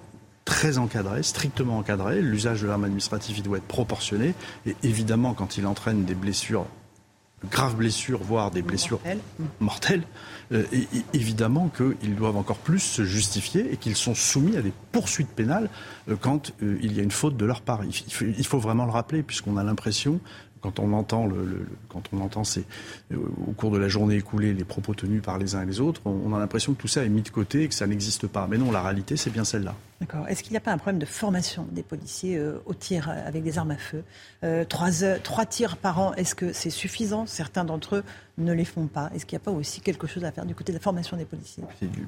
très 0.44 0.78
encadrés, 0.78 1.22
strictement 1.22 1.78
encadrés. 1.78 2.22
L'usage 2.22 2.62
de 2.62 2.66
l'arme 2.66 2.84
administrative, 2.84 3.36
il 3.38 3.42
doit 3.42 3.58
être 3.58 3.68
proportionné. 3.68 4.34
Et 4.66 4.74
évidemment, 4.82 5.34
quand 5.34 5.58
il 5.58 5.66
entraîne 5.66 6.04
des 6.04 6.14
blessures 6.14 6.66
graves 7.50 7.76
blessures, 7.76 8.22
voire 8.22 8.50
des 8.50 8.62
blessures 8.62 9.00
mortelles, 9.60 10.04
euh, 10.52 10.64
évidemment 11.14 11.70
qu'ils 11.70 12.14
doivent 12.14 12.36
encore 12.36 12.58
plus 12.58 12.80
se 12.80 13.04
justifier 13.04 13.72
et 13.72 13.76
qu'ils 13.76 13.96
sont 13.96 14.14
soumis 14.14 14.56
à 14.56 14.62
des 14.62 14.72
poursuites 14.92 15.30
pénales 15.30 15.70
euh, 16.10 16.16
quand 16.20 16.52
euh, 16.62 16.78
il 16.82 16.92
y 16.92 17.00
a 17.00 17.02
une 17.02 17.10
faute 17.10 17.36
de 17.36 17.44
leur 17.44 17.62
part. 17.62 17.80
il 17.84 18.46
faut 18.46 18.58
vraiment 18.58 18.84
le 18.84 18.90
rappeler, 18.90 19.22
puisqu'on 19.22 19.56
a 19.56 19.64
l'impression 19.64 20.20
quand 20.60 20.78
on 20.78 20.92
entend, 20.92 21.28
quand 21.88 22.02
on 22.12 22.20
entend 22.20 22.42
au 23.12 23.52
cours 23.52 23.72
de 23.72 23.78
la 23.78 23.88
journée 23.88 24.14
écoulée 24.14 24.54
les 24.54 24.64
propos 24.64 24.94
tenus 24.94 25.20
par 25.20 25.36
les 25.36 25.56
uns 25.56 25.62
et 25.62 25.66
les 25.66 25.80
autres, 25.80 26.00
on, 26.04 26.32
a 26.32 26.38
l'impression 26.38 26.72
que 26.72 26.80
tout 26.80 26.88
ça 26.88 27.04
est 27.04 27.08
mis 27.08 27.22
de 27.22 27.30
côté 27.30 27.64
et 27.64 27.68
que 27.68 27.74
ça 27.74 27.88
n'existe 27.88 28.28
pas. 28.28 28.46
Mais 28.48 28.58
non, 28.58 28.70
la 28.70 28.80
réalité, 28.80 29.16
c'est 29.16 29.30
bien 29.30 29.42
celle-là. 29.42 29.74
D'accord. 30.02 30.26
Est-ce 30.26 30.42
qu'il 30.42 30.50
n'y 30.50 30.56
a 30.56 30.60
pas 30.60 30.72
un 30.72 30.78
problème 30.78 30.98
de 30.98 31.06
formation 31.06 31.64
des 31.70 31.84
policiers 31.84 32.36
euh, 32.36 32.58
au 32.66 32.74
tir 32.74 33.08
avec 33.08 33.44
des 33.44 33.56
armes 33.56 33.70
à 33.70 33.76
feu? 33.76 34.02
Euh, 34.42 34.64
trois, 34.64 35.46
tirs 35.46 35.76
par 35.76 36.00
an, 36.00 36.12
est-ce 36.14 36.34
que 36.34 36.52
c'est 36.52 36.70
suffisant? 36.70 37.24
Certains 37.26 37.64
d'entre 37.64 37.96
eux 37.96 38.04
ne 38.36 38.52
les 38.52 38.64
font 38.64 38.88
pas. 38.88 39.10
Est-ce 39.14 39.26
qu'il 39.26 39.36
n'y 39.36 39.42
a 39.42 39.44
pas 39.44 39.52
aussi 39.52 39.80
quelque 39.80 40.08
chose 40.08 40.24
à 40.24 40.32
faire 40.32 40.44
du 40.44 40.56
côté 40.56 40.72
de 40.72 40.78
la 40.78 40.82
formation 40.82 41.16
des 41.16 41.24
policiers? 41.24 41.62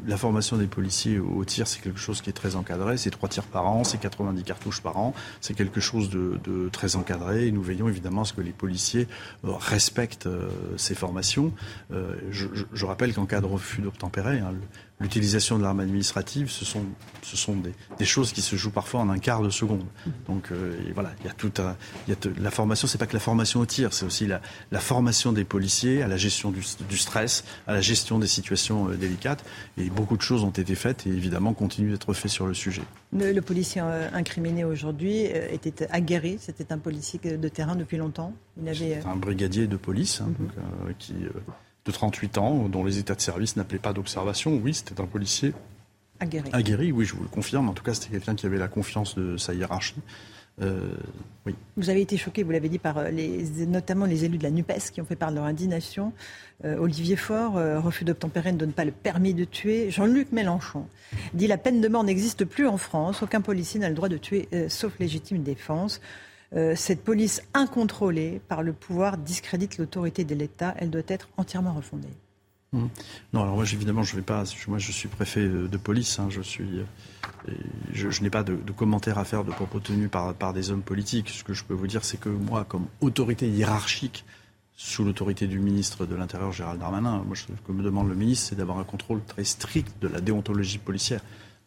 La 0.09 0.16
formation 0.16 0.57
des 0.57 0.66
policiers 0.66 1.21
au 1.21 1.45
tir, 1.45 1.69
c'est 1.69 1.81
quelque 1.81 2.01
chose 2.01 2.21
qui 2.21 2.31
est 2.31 2.35
très 2.35 2.57
encadré. 2.57 2.97
C'est 2.97 3.11
trois 3.11 3.29
tirs 3.29 3.45
par 3.45 3.69
an, 3.69 3.85
c'est 3.85 3.99
90 3.99 4.43
cartouches 4.43 4.81
par 4.81 4.97
an. 4.97 5.15
C'est 5.41 5.55
quelque 5.55 5.81
chose 5.81 6.11
de, 6.11 6.69
très 6.73 6.97
encadré. 6.97 7.53
Nous 7.53 7.62
veillons 7.62 7.89
évidemment 7.89 8.23
à 8.23 8.25
ce 8.25 8.33
que 8.33 8.41
les 8.41 8.53
policiers 8.53 9.07
euh, 9.45 9.53
respectent 9.53 10.27
euh, 10.27 10.49
ces 10.77 10.97
formations. 10.97 11.53
Euh, 11.93 12.16
je, 12.31 12.85
rappelle 12.85 13.15
qu'en 13.15 13.27
cas 13.27 13.41
de 13.41 13.47
refus 13.47 13.83
d'obtempérer, 13.83 14.41
hein, 14.41 14.53
l'utilisation 15.01 15.59
de 15.59 15.62
l'arme 15.62 15.81
administrative, 15.81 16.51
ce 16.51 16.65
sont, 16.65 16.85
ce 17.23 17.37
sont 17.37 17.57
des, 17.99 18.05
choses 18.05 18.33
qui 18.33 18.43
se 18.43 18.55
jouent 18.57 18.71
parfois 18.71 19.01
en 19.01 19.11
un 19.11 19.19
quart 19.19 19.43
de 19.43 19.51
seconde. 19.51 19.85
Donc 20.27 20.53
euh, 20.53 20.77
voilà, 20.95 21.12
il 21.21 21.27
y 21.27 21.29
a 21.29 21.33
tout 21.33 21.53
un, 21.59 21.77
il 22.07 22.15
y 22.15 22.16
a 22.16 22.31
la 22.41 22.51
formation, 22.51 22.87
c'est 22.87 22.99
pas 22.99 23.07
que 23.07 23.15
la 23.15 23.21
formation 23.21 23.61
au 23.61 23.66
tir, 23.66 23.93
c'est 23.93 24.07
aussi 24.07 24.27
la, 24.27 24.41
la, 24.71 24.81
formation 24.81 25.33
des 25.33 25.45
policiers 25.45 26.03
à 26.03 26.09
la 26.09 26.16
gestion 26.16 26.51
du, 26.51 26.62
du, 26.89 26.97
stress, 26.97 27.45
à 27.66 27.73
la 27.73 27.81
gestion 27.81 28.19
des 28.19 28.27
situations 28.27 28.89
euh, 28.89 28.97
délicates. 28.97 29.45
Et 29.79 29.91
beaucoup 29.91 30.16
de 30.16 30.23
choses 30.23 30.45
ont 30.45 30.51
été 30.51 30.75
faites 30.75 31.07
et 31.07 31.11
évidemment 31.11 31.55
continuent 31.55 31.91
d'être 31.91 32.12
faites 32.12 32.31
sur 32.31 32.47
le 32.47 32.55
sujet. 32.55 32.83
Le, 33.12 33.41
policier 33.41 33.83
euh, 33.85 34.09
incriminé 34.12 34.65
aujourd'hui 34.65 35.25
était 35.25 35.89
aguerri, 35.91 36.39
c'était 36.41 36.73
un 36.73 36.79
policier 36.79 37.19
de 37.19 37.49
terrain 37.49 37.75
depuis 37.75 37.97
longtemps. 37.97 38.33
Il 38.61 38.69
avait 38.69 39.01
un 39.05 39.16
brigadier 39.16 39.66
de 39.66 39.77
police 39.77 40.21
hein, 40.21 40.33
mhm. 40.39 40.95
qui 40.99 41.15
de 41.85 41.93
38 41.93 42.39
ans, 42.39 42.69
dont 42.69 42.85
les 42.85 42.98
états 42.98 43.15
de 43.15 43.20
service 43.20 43.56
n'appelaient 43.56 43.78
pas 43.78 43.93
d'observation. 43.93 44.59
Oui, 44.62 44.74
c'était 44.74 45.01
un 45.01 45.06
policier 45.06 45.52
aguerri. 46.20 46.51
aguerri. 46.52 46.93
Oui, 46.93 47.05
je 47.05 47.15
vous 47.15 47.23
le 47.23 47.28
confirme. 47.28 47.69
En 47.69 47.74
tout 47.74 47.85
cas, 47.85 47.94
c'était 47.94 48.11
quelqu'un 48.11 48.35
qui 48.35 48.47
avait 48.47 48.59
la 48.59 48.69
confiance 48.69 49.16
de 49.16 49.36
sa 49.36 49.55
hiérarchie. 49.55 50.01
Euh, 50.62 50.94
oui. 51.47 51.55
Vous 51.77 51.90
avez 51.90 52.01
été 52.01 52.16
choqué, 52.16 52.43
vous 52.43 52.52
l'avez 52.52 52.69
dit, 52.69 52.78
par 52.78 52.98
euh, 52.98 53.11
les, 53.11 53.66
notamment 53.66 54.06
les 54.06 54.24
élus 54.24 54.39
de 54.39 54.44
la 54.44 54.51
NUPES 54.51 54.90
qui 54.93 55.01
ont 55.01 55.05
fait 55.05 55.16
part 55.16 55.31
de 55.31 55.36
leur 55.36 55.44
indignation. 55.44 56.12
Euh, 56.65 56.77
Olivier 56.78 57.16
Faure, 57.16 57.55
refus 57.82 58.05
d'obtempérer 58.05 58.52
ne 58.52 58.59
donne 58.59 58.73
pas 58.73 58.85
le 58.85 58.93
permis 58.93 59.35
de 59.35 59.44
tuer. 59.44 59.90
Jean-Luc 59.90 60.31
Mélenchon 60.32 60.86
dit 61.32 61.47
la 61.47 61.59
peine 61.59 61.81
de 61.81 61.89
mort 61.89 62.05
n'existe 62.05 62.44
plus 62.44 62.66
en 62.66 62.77
France. 62.77 63.23
Aucun 63.23 63.40
policier 63.40 63.81
n'a 63.81 63.89
le 63.89 63.94
droit 63.94 64.09
de 64.09 64.16
tuer 64.16 64.48
sauf 64.69 64.98
légitime 64.98 65.43
défense. 65.43 66.01
Euh, 66.55 66.75
cette 66.77 67.03
police 67.03 67.43
incontrôlée 67.55 68.41
par 68.49 68.62
le 68.62 68.73
pouvoir 68.73 69.19
discrédite 69.19 69.79
l'autorité 69.79 70.25
de 70.25 70.35
l'État. 70.35 70.75
Elle 70.79 70.91
doit 70.91 71.03
être 71.09 71.29
entièrement 71.37 71.73
refondée. 71.73 72.09
Mmh. 72.73 72.87
Non, 73.33 73.43
alors 73.43 73.55
moi, 73.55 73.65
évidemment, 73.65 74.03
je 74.03 74.16
vais 74.16 74.23
pas. 74.23 74.45
Moi, 74.69 74.79
je 74.79 74.93
suis 74.93 75.09
préfet 75.09 75.49
de 75.49 75.77
police. 75.77 76.19
Hein, 76.19 76.29
je 76.31 76.43
suis. 76.43 76.81
Euh, 77.49 77.53
je, 77.93 78.23
n'ai 78.23 78.31
pas 78.31 78.43
de, 78.43 78.57
commentaires 78.73 79.19
à 79.19 79.25
faire 79.25 79.45
de 79.45 79.51
propos 79.51 79.81
tenus 79.81 80.11
par, 80.11 80.35
par 80.35 80.53
des 80.53 80.71
hommes 80.71 80.83
politiques. 80.83 81.29
Ce 81.31 81.45
que 81.45 81.55
je 81.55 81.65
peux 81.65 81.75
vous 81.75 81.87
dire, 81.87 82.05
c'est 82.05 82.19
que 82.19 82.29
moi, 82.29 82.65
comme 82.65 82.87
autorité 83.01 83.49
hiérarchique 83.49 84.25
sous 84.77 85.05
l'autorité 85.05 85.47
du 85.47 85.61
ministre 85.61 86.05
de 86.05 86.16
l'Intérieur, 86.16 86.53
Gérald 86.53 86.81
Darmanin, 86.81 87.23
moi, 87.25 87.37
ce 87.37 87.47
que 87.47 87.73
me 87.73 87.83
demande 87.83 88.09
le 88.09 88.16
ministre, 88.16 88.49
c'est 88.49 88.57
d'avoir 88.57 88.79
un 88.79 88.85
contrôle 88.85 89.23
très 89.25 89.45
strict 89.45 89.95
de 90.01 90.09
la 90.09 90.21
déontologie 90.21 90.79
policière 90.79 91.21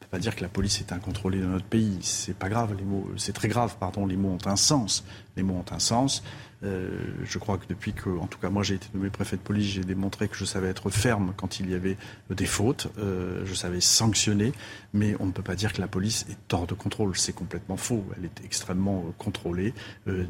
peut 0.07 0.17
pas 0.17 0.19
dire 0.19 0.35
que 0.35 0.41
la 0.41 0.49
police 0.49 0.79
est 0.79 0.91
incontrôlée 0.93 1.39
dans 1.41 1.49
notre 1.49 1.65
pays. 1.65 1.97
C'est 2.01 2.37
pas 2.37 2.49
grave, 2.49 2.75
les 2.77 2.85
mots, 2.85 3.09
c'est 3.17 3.33
très 3.33 3.47
grave, 3.47 3.75
pardon. 3.79 4.05
Les 4.05 4.17
mots 4.17 4.37
ont 4.41 4.49
un 4.49 4.55
sens. 4.55 5.03
Les 5.35 5.43
mots 5.43 5.55
ont 5.55 5.73
un 5.73 5.79
sens. 5.79 6.23
Euh, 6.63 6.89
je 7.23 7.37
crois 7.37 7.57
que 7.57 7.67
depuis 7.67 7.93
que, 7.93 8.09
en 8.09 8.25
tout 8.25 8.39
cas, 8.39 8.49
moi 8.49 8.63
j'ai 8.63 8.75
été 8.75 8.87
nommé 8.95 9.09
préfet 9.09 9.35
de 9.37 9.41
police, 9.41 9.67
j'ai 9.67 9.83
démontré 9.83 10.27
que 10.27 10.35
je 10.35 10.45
savais 10.45 10.69
être 10.69 10.89
ferme 10.89 11.33
quand 11.37 11.59
il 11.59 11.69
y 11.69 11.75
avait 11.75 11.97
des 12.31 12.45
fautes. 12.45 12.87
Euh, 12.97 13.43
je 13.45 13.53
savais 13.53 13.79
sanctionner, 13.79 14.53
mais 14.93 15.15
on 15.19 15.27
ne 15.27 15.31
peut 15.31 15.43
pas 15.43 15.55
dire 15.55 15.71
que 15.71 15.81
la 15.81 15.87
police 15.87 16.25
est 16.29 16.53
hors 16.53 16.65
de 16.65 16.73
contrôle. 16.73 17.15
C'est 17.15 17.33
complètement 17.33 17.77
faux. 17.77 18.03
Elle 18.17 18.25
est 18.25 18.43
extrêmement 18.43 19.03
euh, 19.07 19.11
contrôlée, 19.17 19.73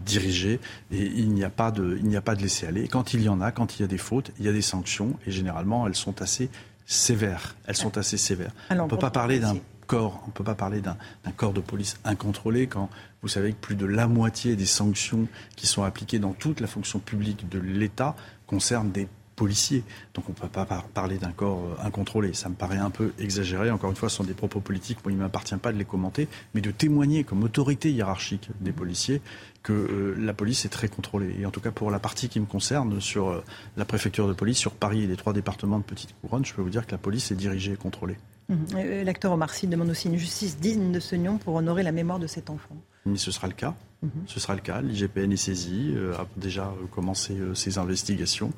dirigée, 0.05 0.59
et 0.91 1.05
il 1.05 1.31
n'y 1.31 1.43
a 1.43 1.49
pas 1.49 1.71
de, 1.71 1.97
il 1.99 2.07
n'y 2.07 2.17
a 2.17 2.21
pas 2.21 2.35
de 2.35 2.41
laisser 2.41 2.67
aller. 2.67 2.87
quand 2.87 3.13
il 3.13 3.21
y 3.21 3.29
en 3.29 3.39
a, 3.41 3.51
quand 3.51 3.77
il 3.77 3.83
y 3.83 3.85
a 3.85 3.87
des 3.87 3.97
fautes, 3.97 4.31
il 4.39 4.45
y 4.45 4.49
a 4.49 4.53
des 4.53 4.61
sanctions, 4.61 5.17
et 5.25 5.31
généralement 5.31 5.87
elles 5.87 5.95
sont 5.95 6.21
assez 6.21 6.49
sévères. 6.87 7.55
Elles 7.67 7.75
sont 7.75 7.97
assez 7.97 8.17
sévères. 8.17 8.51
on 8.71 8.85
ne 8.85 8.87
peut 8.87 8.97
pas 8.97 9.11
parler 9.11 9.39
d'un 9.39 9.57
corps, 9.85 10.23
on 10.27 10.31
peut 10.31 10.43
pas 10.43 10.55
parler 10.55 10.81
d'un 10.81 10.97
corps 11.35 11.53
de 11.53 11.61
police 11.61 11.97
incontrôlé 12.03 12.67
quand 12.67 12.89
vous 13.21 13.27
savez 13.27 13.51
que 13.51 13.57
plus 13.57 13.75
de 13.75 13.85
la 13.85 14.07
moitié 14.07 14.55
des 14.55 14.65
sanctions 14.65 15.27
qui 15.55 15.67
sont 15.67 15.83
appliquées 15.83 16.19
dans 16.19 16.33
toute 16.33 16.59
la 16.59 16.67
fonction 16.67 16.99
publique 16.99 17.47
de 17.49 17.59
l'État 17.59 18.15
concernent 18.47 18.91
des 18.91 19.07
policiers. 19.35 19.83
Donc 20.13 20.25
on 20.27 20.31
ne 20.31 20.35
peut 20.35 20.47
pas 20.47 20.65
parler 20.93 21.17
d'un 21.17 21.31
corps 21.31 21.59
euh, 21.59 21.85
incontrôlé. 21.85 22.33
Ça 22.33 22.49
me 22.49 22.55
paraît 22.55 22.77
un 22.77 22.89
peu 22.89 23.13
exagéré. 23.19 23.69
Encore 23.69 23.91
une 23.91 23.95
fois, 23.95 24.09
ce 24.09 24.17
sont 24.17 24.23
des 24.23 24.33
propos 24.33 24.59
politiques. 24.59 24.97
Moi, 25.05 25.11
il 25.13 25.17
ne 25.17 25.21
m'appartient 25.21 25.55
pas 25.55 25.71
de 25.71 25.77
les 25.77 25.85
commenter, 25.85 26.27
mais 26.53 26.61
de 26.61 26.71
témoigner 26.71 27.23
comme 27.23 27.43
autorité 27.43 27.91
hiérarchique 27.91 28.49
des 28.59 28.71
policiers 28.71 29.21
que 29.67 29.73
euh, 29.73 30.15
la 30.17 30.33
police 30.33 30.63
est 30.63 30.69
très 30.69 30.87
contrôlée. 30.87 31.35
Et 31.37 31.45
en 31.45 31.51
tout 31.51 31.59
cas, 31.59 31.71
pour 31.71 31.91
la 31.91 31.99
partie 31.99 32.29
qui 32.29 32.39
me 32.39 32.45
concerne, 32.45 33.01
sur 33.01 33.27
euh, 33.27 33.43
la 33.75 33.83
préfecture 33.83 34.25
de 34.25 34.31
police, 34.33 34.57
sur 34.57 34.71
Paris 34.71 35.03
et 35.03 35.07
les 35.07 35.17
trois 35.17 35.33
départements 35.33 35.77
de 35.77 35.83
Petite 35.83 36.15
Couronne, 36.21 36.45
je 36.45 36.53
peux 36.53 36.61
vous 36.61 36.69
dire 36.69 36.87
que 36.87 36.91
la 36.91 36.97
police 36.97 37.31
est 37.31 37.35
dirigée 37.35 37.73
et 37.73 37.75
contrôlée. 37.75 38.15
Mmh. 38.47 39.03
L'acteur 39.03 39.33
Omar 39.33 39.53
Sy 39.53 39.67
demande 39.67 39.89
aussi 39.89 40.07
une 40.07 40.15
justice 40.15 40.57
digne 40.57 40.93
de 40.93 41.01
ce 41.01 41.17
nom 41.17 41.37
pour 41.37 41.55
honorer 41.55 41.83
la 41.83 41.91
mémoire 41.91 42.17
de 42.17 42.27
cet 42.27 42.49
enfant. 42.49 42.77
Mais 43.05 43.17
ce 43.17 43.29
sera 43.29 43.47
le 43.47 43.53
cas. 43.53 43.75
Mmh. 44.01 44.07
Ce 44.27 44.39
sera 44.39 44.55
le 44.55 44.61
cas. 44.61 44.79
L'IGPN 44.79 45.33
est 45.33 45.37
saisi, 45.37 45.93
a 46.17 46.25
déjà 46.37 46.73
commencé 46.91 47.37
ses 47.53 47.77
investigations. 47.77 48.53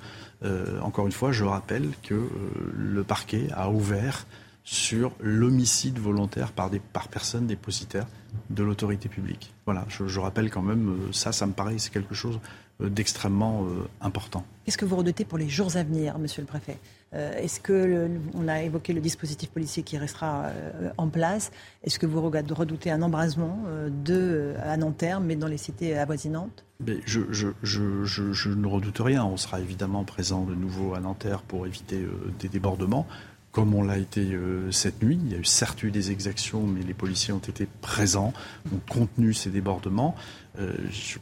encore 0.83 1.07
une 1.07 1.11
fois, 1.11 1.31
je 1.31 1.43
rappelle 1.43 1.89
que 2.03 2.29
le 2.77 3.03
parquet 3.03 3.47
a 3.55 3.71
ouvert 3.71 4.27
sur 4.71 5.13
l'homicide 5.19 5.97
volontaire 5.97 6.51
par, 6.51 6.69
des, 6.69 6.79
par 6.79 7.07
personne 7.07 7.47
dépositaire 7.47 8.05
de 8.51 8.61
l'autorité 8.61 9.09
publique. 9.09 9.51
Voilà, 9.65 9.83
je, 9.89 10.19
rappelle 10.19 10.51
quand 10.51 10.61
même, 10.61 10.89
euh, 10.89 11.11
ça, 11.11 11.31
ça 11.31 11.47
me 11.47 11.53
paraît, 11.53 11.79
c'est 11.79 11.91
quelque 11.91 12.13
chose 12.13 12.39
euh, 12.79 12.87
d'extrêmement 12.87 13.63
euh, 13.63 13.87
important. 13.99 14.45
Qu'est-ce 14.65 14.77
que 14.77 14.85
vous 14.85 14.97
redoutez 14.97 15.25
pour 15.25 15.39
les 15.39 15.49
jours 15.49 15.75
à 15.75 15.81
venir, 15.81 16.19
monsieur 16.19 16.43
le 16.43 16.47
préfet? 16.47 16.77
Est-ce 17.11 17.59
que, 17.59 18.07
on 18.35 18.47
a 18.47 18.61
évoqué 18.61 18.93
le 18.93 19.01
dispositif 19.01 19.49
policier 19.49 19.81
qui 19.81 19.97
restera 19.97 20.51
en 20.95 21.07
place, 21.07 21.49
est-ce 21.83 21.97
que 21.97 22.05
vous 22.05 22.21
redoutez 22.21 22.91
un 22.91 23.01
embrasement 23.01 23.63
de, 24.05 24.53
à 24.61 24.77
Nanterre, 24.77 25.19
mais 25.19 25.35
dans 25.35 25.47
les 25.47 25.57
cités 25.57 25.97
avoisinantes? 25.97 26.63
Mais 26.85 26.99
je, 27.07 27.21
je, 27.31 27.47
je, 27.63 28.05
je, 28.05 28.49
ne 28.49 28.67
redoute 28.67 28.99
rien. 28.99 29.25
On 29.25 29.37
sera 29.37 29.59
évidemment 29.59 30.03
présent 30.03 30.43
de 30.43 30.53
nouveau 30.53 30.93
à 30.93 30.99
Nanterre 30.99 31.41
pour 31.41 31.65
éviter 31.65 32.05
des 32.39 32.47
débordements 32.47 33.07
comme 33.51 33.73
on 33.73 33.83
l'a 33.83 33.97
été 33.97 34.21
euh, 34.33 34.71
cette 34.71 35.01
nuit. 35.01 35.19
Il 35.25 35.31
y 35.31 35.35
a 35.35 35.39
eu 35.39 35.45
certes 35.45 35.81
eu 35.83 35.91
des 35.91 36.11
exactions, 36.11 36.65
mais 36.67 36.81
les 36.81 36.93
policiers 36.93 37.33
ont 37.33 37.39
été 37.39 37.67
présents, 37.81 38.33
ont 38.73 38.79
contenu 38.89 39.33
ces 39.33 39.49
débordements. 39.49 40.15
Euh, 40.59 40.73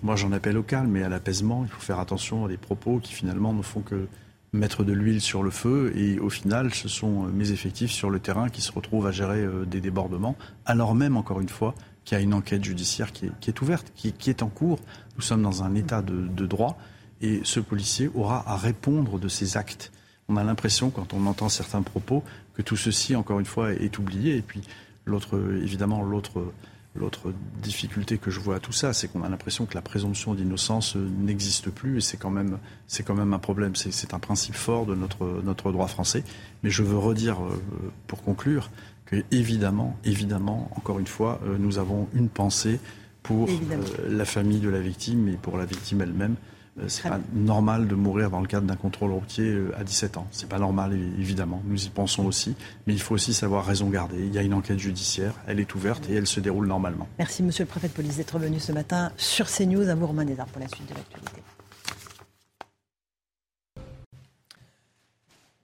moi, 0.03 0.15
j'en 0.15 0.31
appelle 0.31 0.57
au 0.57 0.63
calme 0.63 0.95
et 0.97 1.03
à 1.03 1.09
l'apaisement. 1.09 1.63
Il 1.63 1.69
faut 1.69 1.81
faire 1.81 1.99
attention 1.99 2.45
à 2.45 2.49
des 2.49 2.57
propos 2.57 2.99
qui 2.99 3.13
finalement 3.13 3.53
ne 3.53 3.61
font 3.61 3.81
que 3.81 4.07
mettre 4.53 4.83
de 4.83 4.93
l'huile 4.93 5.21
sur 5.21 5.41
le 5.41 5.51
feu. 5.51 5.93
Et 5.95 6.19
au 6.19 6.29
final, 6.29 6.73
ce 6.73 6.89
sont 6.89 7.25
euh, 7.25 7.29
mes 7.29 7.51
effectifs 7.51 7.91
sur 7.91 8.09
le 8.09 8.19
terrain 8.19 8.49
qui 8.49 8.61
se 8.61 8.71
retrouvent 8.71 9.07
à 9.07 9.11
gérer 9.11 9.45
des 9.65 9.79
débordements, 9.79 10.35
alors 10.65 10.95
même, 10.95 11.15
encore 11.15 11.39
une 11.39 11.49
fois, 11.49 11.75
qu'il 12.03 12.17
y 12.17 12.21
a 12.21 12.23
une 12.23 12.33
enquête 12.33 12.63
judiciaire 12.63 13.11
qui 13.11 13.25
est, 13.25 13.61
ouverte, 13.61 13.91
qui, 13.95 14.29
est 14.29 14.41
en 14.41 14.47
cours. 14.47 14.79
Nous 15.15 15.21
sommes 15.21 15.41
dans 15.41 15.63
un 15.63 15.75
état 15.75 16.01
de, 16.01 16.27
de 16.27 16.45
droit 16.45 16.77
et 17.21 17.41
ce 17.43 17.59
policier 17.59 18.09
aura 18.15 18.49
à 18.49 18.55
répondre 18.55 19.19
de 19.19 19.27
ses 19.27 19.57
actes 19.57 19.91
on 20.29 20.37
a 20.37 20.43
l'impression, 20.43 20.89
quand 20.89 21.13
on 21.13 21.25
entend 21.25 21.49
certains 21.49 21.81
propos, 21.81 22.23
que 22.53 22.61
tout 22.61 22.75
ceci, 22.75 23.15
encore 23.15 23.39
une 23.39 23.45
fois, 23.45 23.73
est 23.73 23.97
oublié. 23.97 24.35
Et 24.35 24.41
puis, 24.41 24.61
l'autre, 25.05 25.39
évidemment, 25.61 26.03
l'autre, 26.03 26.53
l'autre 26.95 27.33
difficulté 27.61 28.17
que 28.17 28.31
je 28.31 28.39
vois 28.39 28.55
à 28.55 28.59
tout 28.59 28.71
ça, 28.71 28.93
c'est 28.93 29.07
qu'on 29.07 29.23
a 29.23 29.29
l'impression 29.29 29.65
que 29.65 29.75
la 29.75 29.81
présomption 29.81 30.33
d'innocence 30.33 30.95
n'existe 30.95 31.69
plus, 31.69 31.97
et 31.97 32.01
c'est 32.01 32.17
quand 32.17 32.29
même, 32.29 32.57
c'est 32.87 33.03
quand 33.03 33.15
même 33.15 33.33
un 33.33 33.39
problème. 33.39 33.75
C'est, 33.75 34.13
un 34.13 34.19
principe 34.19 34.55
fort 34.55 34.85
de 34.85 34.95
notre, 34.95 35.41
notre 35.43 35.71
droit 35.71 35.87
français. 35.87 36.23
Mais 36.63 36.69
je 36.69 36.83
veux 36.83 36.97
redire, 36.97 37.41
euh, 37.41 37.61
pour 38.07 38.23
conclure, 38.23 38.69
que 39.05 39.23
évidemment, 39.31 39.97
évidemment, 40.03 40.69
encore 40.75 40.99
une 40.99 41.07
fois, 41.07 41.39
euh, 41.45 41.57
nous 41.57 41.79
avons 41.79 42.09
une 42.13 42.29
pensée 42.29 42.79
pour 43.23 43.49
euh, 43.49 44.09
la 44.09 44.25
famille 44.25 44.59
de 44.59 44.69
la 44.69 44.79
victime 44.79 45.29
et 45.29 45.37
pour 45.37 45.57
la 45.57 45.65
victime 45.65 46.01
elle-même. 46.01 46.35
Euh, 46.79 46.85
c'est 46.87 47.09
pas 47.09 47.19
normal 47.33 47.87
de 47.87 47.95
mourir 47.95 48.29
dans 48.29 48.39
le 48.39 48.47
cadre 48.47 48.67
d'un 48.67 48.75
contrôle 48.75 49.11
routier 49.11 49.45
euh, 49.45 49.75
à 49.77 49.83
17 49.83 50.17
ans. 50.17 50.27
C'est 50.31 50.47
pas 50.47 50.59
normal, 50.59 50.93
évidemment. 51.19 51.61
Nous 51.65 51.85
y 51.85 51.89
pensons 51.89 52.25
aussi. 52.25 52.55
Mais 52.85 52.93
il 52.93 53.01
faut 53.01 53.15
aussi 53.15 53.33
savoir 53.33 53.65
raison 53.65 53.89
garder. 53.89 54.17
Il 54.19 54.33
y 54.33 54.37
a 54.37 54.43
une 54.43 54.53
enquête 54.53 54.79
judiciaire. 54.79 55.33
Elle 55.47 55.59
est 55.59 55.73
ouverte 55.73 56.07
et 56.09 56.15
elle 56.15 56.27
se 56.27 56.39
déroule 56.39 56.67
normalement. 56.67 57.07
Merci, 57.17 57.41
monsieur 57.41 57.63
le 57.63 57.69
préfet 57.69 57.87
de 57.87 57.93
police, 57.93 58.17
d'être 58.17 58.37
venu 58.37 58.59
ce 58.59 58.71
matin 58.71 59.11
sur 59.17 59.47
CNews. 59.47 59.89
À 59.89 59.95
vous, 59.95 60.07
Romain 60.07 60.25
Desarts, 60.25 60.47
pour 60.47 60.61
la 60.61 60.67
suite 60.67 60.87
de 60.87 60.93
l'actualité. 60.93 61.41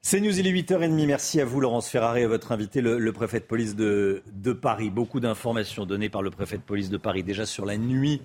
CNews, 0.02 0.40
il 0.40 0.48
est 0.48 0.52
8h30. 0.52 1.06
Merci 1.06 1.42
à 1.42 1.46
vous, 1.46 1.60
Laurence 1.60 1.88
Ferrari, 1.88 2.24
à 2.24 2.28
votre 2.28 2.52
invité, 2.52 2.82
le, 2.82 3.14
préfet 3.14 3.40
de 3.40 3.46
police 3.46 3.76
de, 3.76 4.24
de 4.34 4.52
Paris. 4.52 4.90
Beaucoup 4.90 5.20
d'informations 5.20 5.86
données 5.86 6.10
par 6.10 6.24
le 6.24 6.32
préfet 6.32 6.58
de 6.58 6.64
police 6.64 6.90
de 6.90 6.98
Paris 6.98 7.24
déjà 7.24 7.46
sur 7.46 7.66
la 7.66 7.78
nuit 7.78 8.20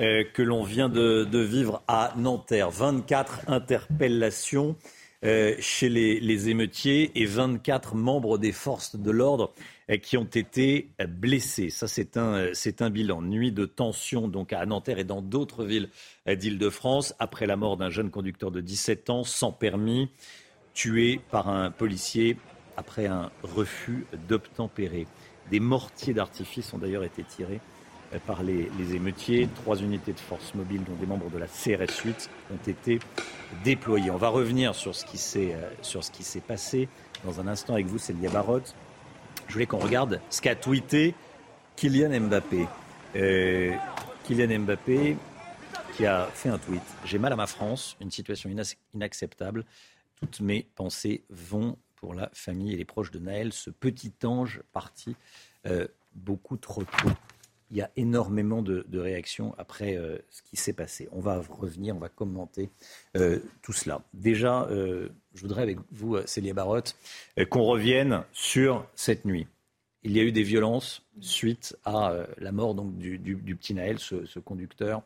euh, 0.00 0.24
que 0.32 0.42
l'on 0.42 0.62
vient 0.62 0.88
de, 0.88 1.38
vivre 1.38 1.82
à 1.86 2.14
Nanterre. 2.16 2.70
24 2.70 3.48
interpellations 3.48 4.76
euh, 5.24 5.54
chez 5.60 5.90
les, 5.90 6.48
émeutiers 6.48 7.12
et 7.14 7.26
24 7.26 7.94
membres 7.94 8.38
des 8.38 8.52
forces 8.52 8.96
de 8.96 9.10
l'ordre 9.10 9.52
euh, 9.90 9.98
qui 9.98 10.16
ont 10.16 10.24
été 10.24 10.88
blessés. 11.06 11.68
Ça, 11.68 11.88
c'est 11.88 12.16
un, 12.16 12.90
bilan. 12.90 13.20
Nuit 13.20 13.52
de 13.52 13.66
tension 13.66 14.28
donc 14.28 14.54
à 14.54 14.64
Nanterre 14.64 14.98
et 14.98 15.04
dans 15.04 15.20
d'autres 15.20 15.64
villes 15.64 15.90
d'Île-de-France 16.26 17.14
après 17.18 17.46
la 17.46 17.56
mort 17.56 17.76
d'un 17.76 17.90
jeune 17.90 18.10
conducteur 18.10 18.50
de 18.50 18.62
17 18.62 19.10
ans 19.10 19.24
sans 19.24 19.52
permis, 19.52 20.08
tué 20.72 21.20
par 21.30 21.48
un 21.48 21.70
policier 21.70 22.38
après 22.78 23.06
un 23.06 23.30
refus 23.42 24.06
d'obtempérer. 24.26 25.06
Des 25.50 25.60
mortiers 25.60 26.14
d'artifice 26.14 26.72
ont 26.72 26.78
d'ailleurs 26.78 27.04
été 27.04 27.22
tirés 27.24 27.60
par 28.20 28.42
les, 28.42 28.68
émeutiers. 28.94 29.48
Trois 29.54 29.76
unités 29.76 30.12
de 30.12 30.20
force 30.20 30.54
mobile, 30.54 30.82
dont 30.84 30.94
des 30.94 31.06
membres 31.06 31.30
de 31.30 31.38
la 31.38 31.46
CRS 31.46 32.04
8, 32.04 32.30
ont 32.52 32.68
été 32.70 32.98
déployées. 33.64 34.10
On 34.10 34.16
va 34.16 34.28
revenir 34.28 34.74
sur 34.74 34.94
ce 34.94 35.04
qui 35.04 35.18
s'est, 35.18 35.54
euh, 35.54 35.70
sur 35.82 36.04
ce 36.04 36.10
qui 36.10 36.22
s'est 36.22 36.40
passé 36.40 36.88
dans 37.24 37.40
un 37.40 37.46
instant 37.46 37.74
avec 37.74 37.86
vous, 37.86 37.98
Célia 37.98 38.30
Barotte. 38.30 38.74
Je 39.48 39.54
voulais 39.54 39.66
qu'on 39.66 39.78
regarde 39.78 40.20
ce 40.30 40.40
qu'a 40.40 40.54
tweeté 40.54 41.14
Kylian 41.76 42.20
Mbappé. 42.20 42.66
Euh, 43.16 43.74
Kylian 44.24 44.60
Mbappé 44.60 45.16
qui 45.96 46.06
a 46.06 46.26
fait 46.32 46.48
un 46.48 46.58
tweet. 46.58 46.82
J'ai 47.04 47.18
mal 47.18 47.32
à 47.32 47.36
ma 47.36 47.46
France, 47.46 47.96
une 48.00 48.10
situation 48.10 48.50
inacceptable. 48.94 49.64
Toutes 50.16 50.40
mes 50.40 50.66
pensées 50.74 51.24
vont 51.28 51.76
pour 51.96 52.14
la 52.14 52.30
famille 52.32 52.72
et 52.72 52.76
les 52.76 52.84
proches 52.84 53.10
de 53.10 53.18
Naël, 53.18 53.52
ce 53.52 53.70
petit 53.70 54.12
ange 54.24 54.62
parti 54.72 55.14
euh, 55.66 55.86
beaucoup 56.14 56.56
trop 56.56 56.82
tôt 56.82 57.10
il 57.72 57.78
y 57.78 57.82
a 57.82 57.90
énormément 57.96 58.62
de, 58.62 58.84
réactions 58.98 59.54
après 59.58 59.96
euh, 59.96 60.18
ce 60.30 60.42
qui 60.42 60.56
s'est 60.56 60.74
passé. 60.74 61.08
On 61.10 61.20
va 61.20 61.40
revenir, 61.40 61.96
on 61.96 61.98
va 61.98 62.10
commenter 62.10 62.70
euh, 63.16 63.40
tout 63.62 63.72
cela. 63.72 64.02
Déjà, 64.12 64.64
euh, 64.64 65.08
je 65.34 65.40
voudrais 65.40 65.62
avec 65.62 65.78
vous, 65.90 66.18
Célia 66.26 66.52
Barotte, 66.52 66.96
qu'on 67.48 67.64
revienne 67.64 68.24
sur 68.32 68.86
cette 68.94 69.24
nuit. 69.24 69.46
il 70.02 70.12
y 70.12 70.20
a 70.20 70.22
eu 70.22 70.32
des 70.32 70.42
violences 70.42 71.02
suite 71.20 71.76
à 71.84 72.26
la 72.38 72.52
mort 72.52 72.74
donc, 72.74 72.98
du, 72.98 73.56
petit 73.56 73.72
Naël, 73.72 73.98
ce 73.98 74.38
conducteur 74.38 75.02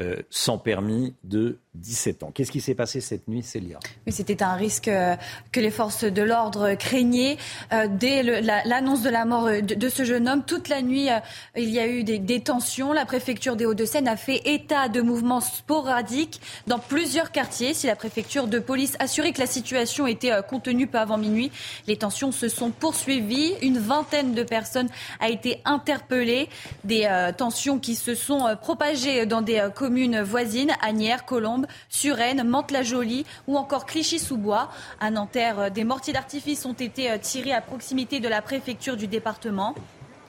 euh, 0.00 0.16
sans 0.28 0.58
permis 0.58 1.14
de 1.22 1.58
17 1.74 2.24
ans. 2.24 2.32
Qu'est-ce 2.34 2.50
qui 2.50 2.60
s'est 2.60 2.74
passé 2.74 3.00
cette 3.00 3.28
nuit, 3.28 3.44
Célia? 3.44 3.78
C'était 4.08 4.42
un 4.42 4.54
risque 4.54 4.88
euh, 4.88 5.14
que 5.52 5.60
les 5.60 5.70
forces 5.70 6.02
de 6.02 6.20
l'ordre 6.20 6.74
craignaient. 6.74 7.36
Euh, 7.72 7.86
dès 7.88 8.24
l'annonce 8.42 9.02
de 9.02 9.08
la 9.08 9.24
mort 9.24 9.48
de, 9.62 9.88
ce 9.88 10.02
jeune 10.02 10.28
homme, 10.28 10.42
toute 10.44 10.68
la 10.68 10.82
nuit, 10.82 11.10
il 11.56 11.70
y 11.70 11.78
a 11.78 11.86
eu 11.86 12.02
des, 12.02 12.18
des 12.18 12.40
tensions. 12.40 12.92
La 12.92 13.06
préfecture 13.06 13.54
des 13.54 13.66
Hauts-de-Seine 13.66 14.08
a 14.08 14.16
fait 14.16 14.42
état 14.46 14.88
de 14.88 15.00
mouvements 15.00 15.40
sporadiques 15.40 16.40
dans 16.66 16.80
plusieurs 16.80 17.30
quartiers. 17.30 17.72
Si 17.72 17.86
la 17.86 17.94
préfecture 17.94 18.48
de 18.48 18.58
police 18.58 18.96
assurait 18.98 19.30
que 19.30 19.40
la 19.40 19.46
situation 19.46 20.08
était 20.08 20.32
contenue 20.48 20.88
peu 20.88 20.98
avant 20.98 21.18
minuit, 21.18 21.52
les 21.86 21.96
tensions 21.96 22.32
se 22.32 22.48
sont 22.48 22.72
poursuivies. 22.72 23.52
Une 23.62 23.78
vingtaine 23.78 24.34
de 24.34 24.42
personnes 24.42 24.88
a 25.20 25.28
été 25.28 25.60
interpellées. 25.64 26.48
Des 26.82 27.08
tensions 27.36 27.78
qui 27.78 27.94
se 27.94 28.16
sont 28.16 28.56
propagées 28.60 29.24
dans 29.26 29.40
des 29.40 29.68
communes 29.72 29.83
voisines, 30.22 30.72
Agnières, 30.80 31.24
Colombes, 31.24 31.66
Suresnes, 31.88 32.44
Mantes-la-Jolie 32.44 33.24
ou 33.46 33.56
encore 33.56 33.86
Clichy-sous-Bois. 33.86 34.70
À 35.00 35.10
Nanterre, 35.10 35.70
des 35.70 35.84
mortiers 35.84 36.12
d'artifice 36.12 36.64
ont 36.66 36.72
été 36.72 37.10
euh, 37.10 37.18
tirés 37.18 37.52
à 37.52 37.60
proximité 37.60 38.20
de 38.20 38.28
la 38.28 38.42
préfecture 38.42 38.96
du 38.96 39.06
département. 39.06 39.74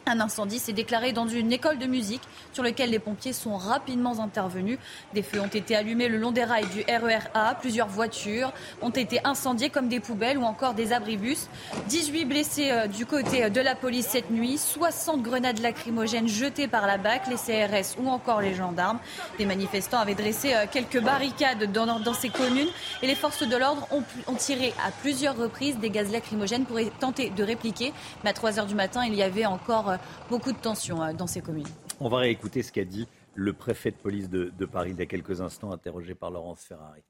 Un 0.07 0.19
incendie 0.19 0.59
s'est 0.59 0.71
déclaré 0.71 1.13
dans 1.13 1.27
une 1.27 1.51
école 1.51 1.79
de 1.79 1.87
musique 1.87 2.21
sur 2.53 2.61
lequel 2.61 2.91
les 2.91 2.99
pompiers 2.99 3.33
sont 3.33 3.57
rapidement 3.57 4.19
intervenus. 4.19 4.77
Des 5.15 5.23
feux 5.23 5.41
ont 5.41 5.47
été 5.47 5.75
allumés 5.75 6.09
le 6.09 6.19
long 6.19 6.31
des 6.31 6.43
rails 6.43 6.67
du 6.67 6.81
RERA. 6.87 7.55
Plusieurs 7.55 7.87
voitures 7.87 8.53
ont 8.83 8.91
été 8.91 9.19
incendiées 9.25 9.71
comme 9.71 9.87
des 9.87 9.99
poubelles 9.99 10.37
ou 10.37 10.43
encore 10.43 10.75
des 10.75 10.93
abribus. 10.93 11.47
18 11.89 12.25
blessés 12.25 12.69
euh, 12.69 12.85
du 12.85 13.07
côté 13.07 13.49
de 13.49 13.61
la 13.61 13.73
police 13.73 14.05
cette 14.05 14.29
nuit. 14.29 14.59
60 14.59 15.23
grenades 15.23 15.57
lacrymogènes 15.57 16.27
jetées 16.27 16.67
par 16.67 16.85
la 16.85 16.99
BAC, 16.99 17.23
les 17.27 17.35
CRS 17.35 17.97
ou 17.99 18.07
encore 18.07 18.41
les 18.41 18.53
gendarmes. 18.53 18.99
Des 19.39 19.45
manifestants 19.45 19.99
avaient 19.99 20.13
dressé 20.13 20.53
euh, 20.53 20.65
quelques 20.71 21.01
barricades 21.01 21.71
dans, 21.71 22.13
ces 22.13 22.29
communes 22.29 22.69
et 23.01 23.07
les 23.07 23.15
forces 23.15 23.41
de 23.41 23.57
l'ordre 23.57 23.87
ont, 23.89 24.03
ont 24.27 24.35
tiré 24.35 24.71
à 24.85 24.91
plusieurs 24.91 25.35
reprises 25.35 25.79
des 25.79 25.89
gaz 25.89 26.11
lacrymogènes 26.11 26.65
pour 26.65 26.77
tenter 26.99 27.31
de 27.31 27.43
répliquer. 27.43 27.91
Mais 28.23 28.29
à 28.29 28.33
3 28.33 28.59
heures 28.59 28.67
du 28.67 28.75
matin, 28.75 29.03
il 29.03 29.15
y 29.15 29.23
avait 29.23 29.47
encore 29.47 29.94
euh, 29.95 30.29
beaucoup 30.29 30.51
de 30.51 30.57
tensions 30.57 31.01
euh, 31.01 31.13
dans 31.13 31.27
ces 31.27 31.41
communes. 31.41 31.67
On 31.99 32.09
va 32.09 32.19
réécouter 32.19 32.63
ce 32.63 32.71
qu'a 32.71 32.85
dit 32.85 33.07
le 33.33 33.53
préfet 33.53 33.91
de 33.91 33.95
police 33.95 34.29
de, 34.29 34.65
Paris 34.65 34.91
il 34.93 34.99
y 34.99 35.01
a 35.01 35.05
quelques 35.05 35.41
instants, 35.41 35.71
interrogé 35.71 36.15
par 36.15 36.31
Laurence 36.31 36.63
Ferrari. 36.63 37.01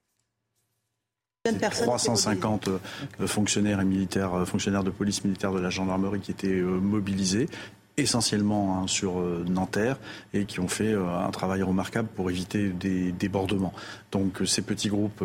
350 1.44 2.68
euh, 2.68 3.26
fonctionnaires 3.26 3.80
et 3.80 3.84
militaires, 3.84 4.46
fonctionnaires 4.48 4.82
de 4.82 4.90
police 4.90 5.22
militaire 5.24 5.52
de 5.52 5.60
la 5.60 5.70
gendarmerie 5.70 6.20
qui 6.20 6.32
étaient 6.32 6.60
mobilisés 6.60 7.48
essentiellement 7.96 8.82
hein, 8.82 8.86
sur 8.88 9.20
Nanterre 9.48 9.96
et 10.34 10.44
qui 10.44 10.60
ont 10.60 10.68
fait 10.68 10.92
un 10.92 11.30
travail 11.30 11.62
remarquable 11.62 12.08
pour 12.08 12.28
éviter 12.30 12.68
des 12.68 13.12
débordements. 13.12 13.72
Donc 14.18 14.40
ces 14.46 14.62
petits 14.62 14.88
groupes 14.88 15.22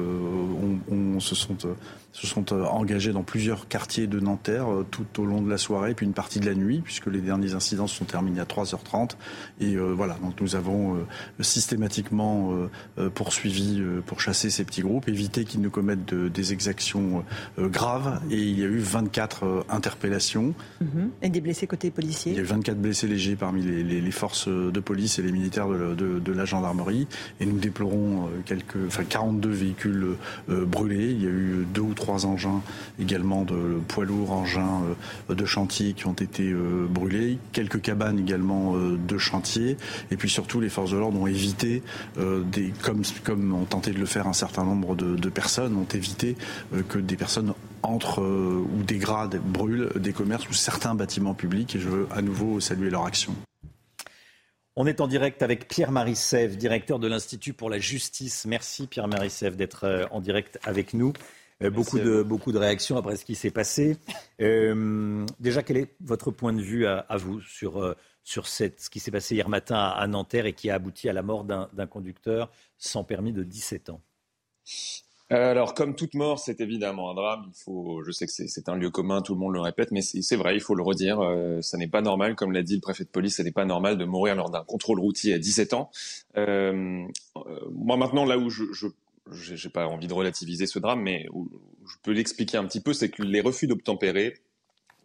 se 1.19 1.35
sont 1.35 1.57
se 2.11 2.27
sont 2.27 2.51
euh, 2.51 2.65
engagés 2.65 3.13
dans 3.13 3.23
plusieurs 3.23 3.68
quartiers 3.68 4.07
de 4.07 4.19
Nanterre 4.19 4.72
euh, 4.72 4.85
tout 4.89 5.22
au 5.22 5.26
long 5.26 5.41
de 5.41 5.49
la 5.49 5.57
soirée, 5.57 5.93
puis 5.93 6.05
une 6.05 6.13
partie 6.13 6.39
de 6.39 6.45
la 6.45 6.55
nuit, 6.55 6.81
puisque 6.84 7.07
les 7.07 7.22
derniers 7.22 7.53
incidents 7.53 7.88
se 7.88 7.95
sont 7.95 8.05
terminés 8.05 8.39
à 8.39 8.45
3h30. 8.45 9.11
Et 9.59 9.76
euh, 9.76 9.93
voilà, 9.93 10.15
donc 10.15 10.39
nous 10.41 10.55
avons 10.55 11.05
systématiquement 11.39 12.51
poursuivi 13.13 13.81
pour 14.05 14.19
chasser 14.19 14.49
ces 14.49 14.63
petits 14.63 14.81
groupes, 14.81 15.07
éviter 15.07 15.45
qu'ils 15.45 15.61
ne 15.61 15.69
commettent 15.69 16.13
des 16.13 16.53
exactions 16.53 17.23
graves. 17.57 18.22
Et 18.30 18.38
il 18.38 18.59
y 18.59 18.63
a 18.63 18.68
eu 18.68 18.80
24 18.80 19.65
interpellations. 19.69 20.53
Mhm. 20.81 21.11
Et 21.22 21.30
des 21.30 21.41
blessés 21.41 21.68
côté 21.68 21.91
policiers 21.91 22.31
Il 22.31 22.38
y 22.38 22.39
a 22.39 22.43
eu 22.43 22.45
24 22.45 22.77
blessés 22.77 23.07
légers 23.07 23.35
parmi 23.35 23.61
les, 23.61 24.11
forces 24.11 24.47
de 24.47 24.80
police 24.80 25.19
et 25.19 25.22
les 25.22 25.31
militaires 25.31 25.68
de, 25.68 26.31
la 26.31 26.45
gendarmerie. 26.45 27.07
Et 27.39 27.45
nous 27.45 27.57
déplorons 27.57 28.30
quelques, 28.45 28.81
enfin 28.88 29.03
42 29.03 29.49
véhicules 29.49 30.08
brûlés. 30.48 31.12
Il 31.12 31.24
y 31.24 31.28
a 31.28 31.30
eu 31.30 31.66
deux 31.74 31.82
ou 31.82 31.94
trois 31.94 32.26
engins 32.26 32.62
également 32.99 33.44
de 33.44 33.80
poids 33.88 34.06
lourds, 34.06 34.32
engins 34.32 34.82
euh, 35.30 35.36
de 35.36 35.45
chantier 35.45 35.94
qui 35.94 36.08
ont 36.08 36.14
été 36.14 36.52
euh, 36.52 36.88
brûlés, 36.90 37.38
quelques 37.52 37.82
cabanes 37.82 38.20
également 38.20 38.76
euh, 38.76 38.98
de 38.98 39.18
chantier, 39.18 39.78
et 40.12 40.18
puis 40.18 40.30
surtout 40.30 40.60
les 40.60 40.70
forces 40.70 40.91
de 40.91 40.98
l'ordre 40.98 41.20
ont 41.20 41.28
évité, 41.28 41.84
des, 42.18 42.74
comme, 42.82 43.03
comme 43.24 43.53
ont 43.53 43.66
tenté 43.66 43.91
de 43.91 43.99
le 43.99 44.06
faire 44.06 44.28
un 44.28 44.34
certain 44.34 44.64
nombre 44.64 44.95
de, 44.95 45.30
personnes, 45.30 45.76
ont 45.76 45.88
évité 45.95 46.36
que 46.90 46.99
des 46.99 47.16
personnes 47.16 47.53
entrent 47.84 48.22
ou 48.22 48.84
dégradent, 48.84 49.40
brûlent 49.44 49.90
des 49.95 50.14
commerces 50.14 50.48
ou 50.49 50.53
certains 50.53 50.95
bâtiments 50.95 51.34
publics, 51.34 51.76
et 51.76 51.80
je 51.80 51.90
veux 51.90 52.08
à 52.12 52.22
nouveau 52.22 52.60
saluer 52.60 52.90
leur 52.90 53.06
action. 53.06 53.34
On 54.76 54.88
est 54.88 55.02
en 55.02 55.07
direct 55.07 55.43
avec 55.43 55.68
Pierre-Marie 55.68 56.15
Sèvres, 56.15 56.56
directeur 56.56 56.98
de 56.98 57.07
l'Institut 57.07 57.53
pour 57.53 57.69
la 57.69 57.80
justice. 57.80 58.45
Merci 58.45 58.88
Pierre-Marie 58.88 59.30
Sèvres 59.30 59.57
d'être 59.57 60.07
en 60.11 60.22
direct 60.22 60.60
avec 60.64 60.93
nous. 60.93 61.14
Euh, 61.64 61.69
beaucoup, 61.69 61.99
de, 61.99 62.23
beaucoup 62.23 62.52
de 62.52 62.57
réactions 62.57 62.98
après 62.98 63.15
ce 63.15 63.26
qui 63.26 63.35
s'est 63.35 63.52
passé. 63.52 63.98
Euh, 64.41 65.26
déjà, 65.39 65.61
quel 65.61 65.77
est 65.77 65.95
votre 66.02 66.31
point 66.31 66.53
de 66.53 66.61
vue 66.61 66.85
à, 66.88 67.06
vous 67.18 67.39
sur, 67.41 67.81
euh, 67.81 67.95
sur 68.23 68.48
cette, 68.48 68.81
ce 68.81 68.89
qui 68.89 68.99
s'est 68.99 69.11
passé 69.11 69.35
hier 69.35 69.49
matin 69.49 69.76
à, 69.76 70.07
Nanterre 70.07 70.45
et 70.45 70.53
qui 70.53 70.69
a 70.69 70.76
abouti 70.76 71.07
à 71.07 71.14
la 71.14 71.22
mort 71.22 71.43
d'un 71.43 71.88
conducteur 71.88 72.52
sans 72.77 73.03
permis 73.03 73.34
de 73.34 73.43
17 73.43 73.89
ans? 73.89 74.02
Alors, 75.32 75.74
comme 75.74 75.95
toute 75.95 76.14
mort, 76.14 76.40
c'est 76.40 76.60
évidemment 76.60 77.12
un 77.12 77.14
drame. 77.14 77.45
Il 77.48 77.64
faut, 77.64 78.03
je 78.03 78.12
sais 78.12 78.26
que 78.26 78.32
c'est 78.32 78.70
un 78.70 78.76
lieu 78.76 78.90
commun, 78.90 79.22
tout 79.22 79.34
le 79.34 79.40
monde 79.40 79.53
le 79.53 79.62
répète, 79.62 79.91
mais 79.91 80.02
c'est 80.02 80.36
vrai, 80.36 80.56
il 80.56 80.62
faut 80.62 80.76
le 80.76 80.84
redire. 80.84 81.22
Euh, 81.22 81.62
ça 81.62 81.78
n'est 81.78 81.88
pas 81.88 82.02
normal, 82.02 82.36
comme 82.36 82.52
l'a 82.52 82.64
dit 82.64 82.76
le 82.76 82.82
préfet 82.82 83.06
de 83.06 83.10
police, 83.10 83.38
ça 83.38 83.44
n'est 83.44 83.52
pas 83.52 83.66
normal 83.66 83.98
de 83.98 84.03
mourir 84.03 84.36
lors 84.36 84.49
d'un 84.49 84.64
contrôle 84.64 84.99
routier 84.99 85.34
à 85.34 85.38
17 85.38 85.74
ans. 85.74 85.90
Euh, 86.38 87.06
moi, 87.72 87.95
maintenant, 87.95 88.26
là 88.26 88.38
où 88.38 88.49
je, 88.49 88.66
je, 88.74 88.88
j'ai 89.32 89.70
pas 89.70 89.88
envie 89.88 90.08
de 90.08 90.14
relativiser 90.14 90.66
ce 90.66 90.80
drame, 90.80 91.02
mais 91.02 91.28
je 91.88 91.95
peux 92.03 92.12
l'expliquer 92.12 92.58
un 92.58 92.66
petit 92.66 92.82
peu, 92.82 92.91
c'est 92.94 93.10
que 93.10 93.24
les 93.24 93.41
refus 93.41 93.68
d'obtempérer, 93.68 94.34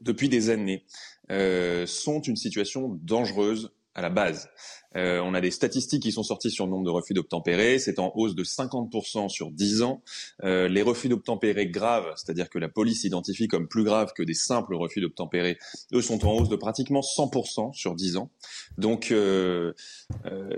depuis 0.00 0.28
des 0.28 0.50
années, 0.50 0.84
euh, 1.30 1.86
sont 1.86 2.20
une 2.20 2.36
situation 2.36 2.98
dangereuse 3.02 3.70
à 3.94 4.02
la 4.02 4.10
base. 4.10 4.50
Euh, 4.96 5.20
on 5.20 5.34
a 5.34 5.40
des 5.40 5.50
statistiques 5.50 6.02
qui 6.02 6.12
sont 6.12 6.22
sorties 6.22 6.50
sur 6.50 6.64
le 6.64 6.70
nombre 6.70 6.84
de 6.84 6.90
refus 6.90 7.14
d'obtempérer. 7.14 7.78
C'est 7.78 7.98
en 7.98 8.12
hausse 8.14 8.34
de 8.34 8.44
50% 8.44 9.28
sur 9.28 9.50
10 9.50 9.82
ans. 9.82 10.02
Euh, 10.42 10.68
les 10.68 10.82
refus 10.82 11.08
d'obtempérer 11.08 11.68
graves, 11.68 12.12
c'est-à-dire 12.16 12.48
que 12.48 12.58
la 12.58 12.68
police 12.68 13.04
identifie 13.04 13.48
comme 13.48 13.68
plus 13.68 13.84
graves 13.84 14.12
que 14.14 14.22
des 14.22 14.34
simples 14.34 14.74
refus 14.74 15.00
d'obtempérer, 15.00 15.58
eux 15.92 16.02
sont 16.02 16.26
en 16.26 16.32
hausse 16.32 16.48
de 16.48 16.56
pratiquement 16.56 17.00
100% 17.00 17.74
sur 17.74 17.94
10 17.94 18.16
ans. 18.16 18.30
Donc, 18.78 19.10
euh, 19.10 19.72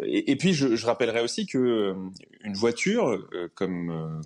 et, 0.04 0.36
puis 0.36 0.54
je, 0.54 0.76
je, 0.76 0.86
rappellerai 0.86 1.20
aussi 1.20 1.46
que 1.46 1.94
une 2.42 2.54
voiture, 2.54 3.26
comme, 3.54 4.22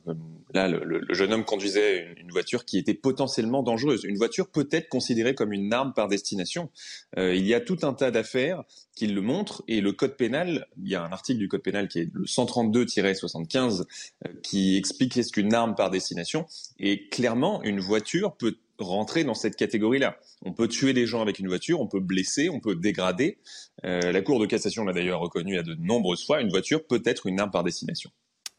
là 0.53 0.69
le, 0.69 1.03
jeune 1.11 1.33
homme 1.33 1.45
conduisait 1.45 2.05
une, 2.05 2.27
une, 2.27 2.31
voiture 2.31 2.65
qui 2.65 2.79
était 2.79 2.95
potentiellement 2.95 3.63
dangereuse. 3.63 4.05
Une 4.05 4.17
voiture 4.17 4.49
peut 4.49 4.69
être 4.71 4.89
considérée 4.89 5.35
comme 5.35 5.53
une 5.53 5.73
arme 5.73 5.93
par 5.95 6.09
destination. 6.09 6.71
il 7.17 7.47
y 7.47 7.55
a 7.55 7.61
tout 7.61 7.79
un 7.83 7.95
tas 7.95 8.11
d'affaires 8.11 8.65
qui 8.95 9.07
le 9.07 9.21
montrent 9.21 9.63
et 9.69 9.81
le 9.81 9.93
code 10.03 10.17
pénal, 10.17 10.67
il 10.83 10.89
y 10.89 10.97
a 10.97 11.05
un 11.05 11.13
article 11.13 11.39
du 11.39 11.47
code 11.47 11.63
pénal 11.63 11.87
qui 11.87 12.01
est 12.01 12.09
le 12.13 12.25
132-75 12.25 13.85
euh, 14.27 14.33
qui 14.43 14.77
explique 14.77 15.13
qu'est-ce 15.13 15.31
qu'une 15.31 15.55
arme 15.55 15.77
par 15.77 15.91
destination. 15.91 16.45
Et 16.81 17.09
clairement, 17.09 17.63
une 17.63 17.79
voiture 17.79 18.37
peut 18.37 18.57
rentrer 18.81 19.23
dans 19.23 19.35
cette 19.35 19.55
catégorie-là. 19.55 20.19
On 20.45 20.53
peut 20.53 20.67
tuer 20.67 20.93
des 20.93 21.07
gens 21.07 21.23
avec 21.23 21.39
une 21.39 21.47
voiture, 21.47 21.81
on 21.81 21.87
peut 21.87 22.01
blesser, 22.01 22.49
on 22.49 22.59
peut 22.59 22.75
dégrader. 22.75 23.39
Euh, 23.85 24.11
la 24.11 24.23
Cour 24.23 24.41
de 24.41 24.47
cassation 24.47 24.85
l'a 24.85 24.93
d'ailleurs 24.93 25.21
reconnu 25.21 25.57
à 25.57 25.63
de 25.63 25.77
nombreuses 25.77 26.27
fois, 26.27 26.41
une 26.41 26.51
voiture 26.51 26.85
peut 26.85 27.03
être 27.05 27.29
une 27.29 27.39
arme 27.39 27.53
par 27.53 27.63
destination. 27.63 28.11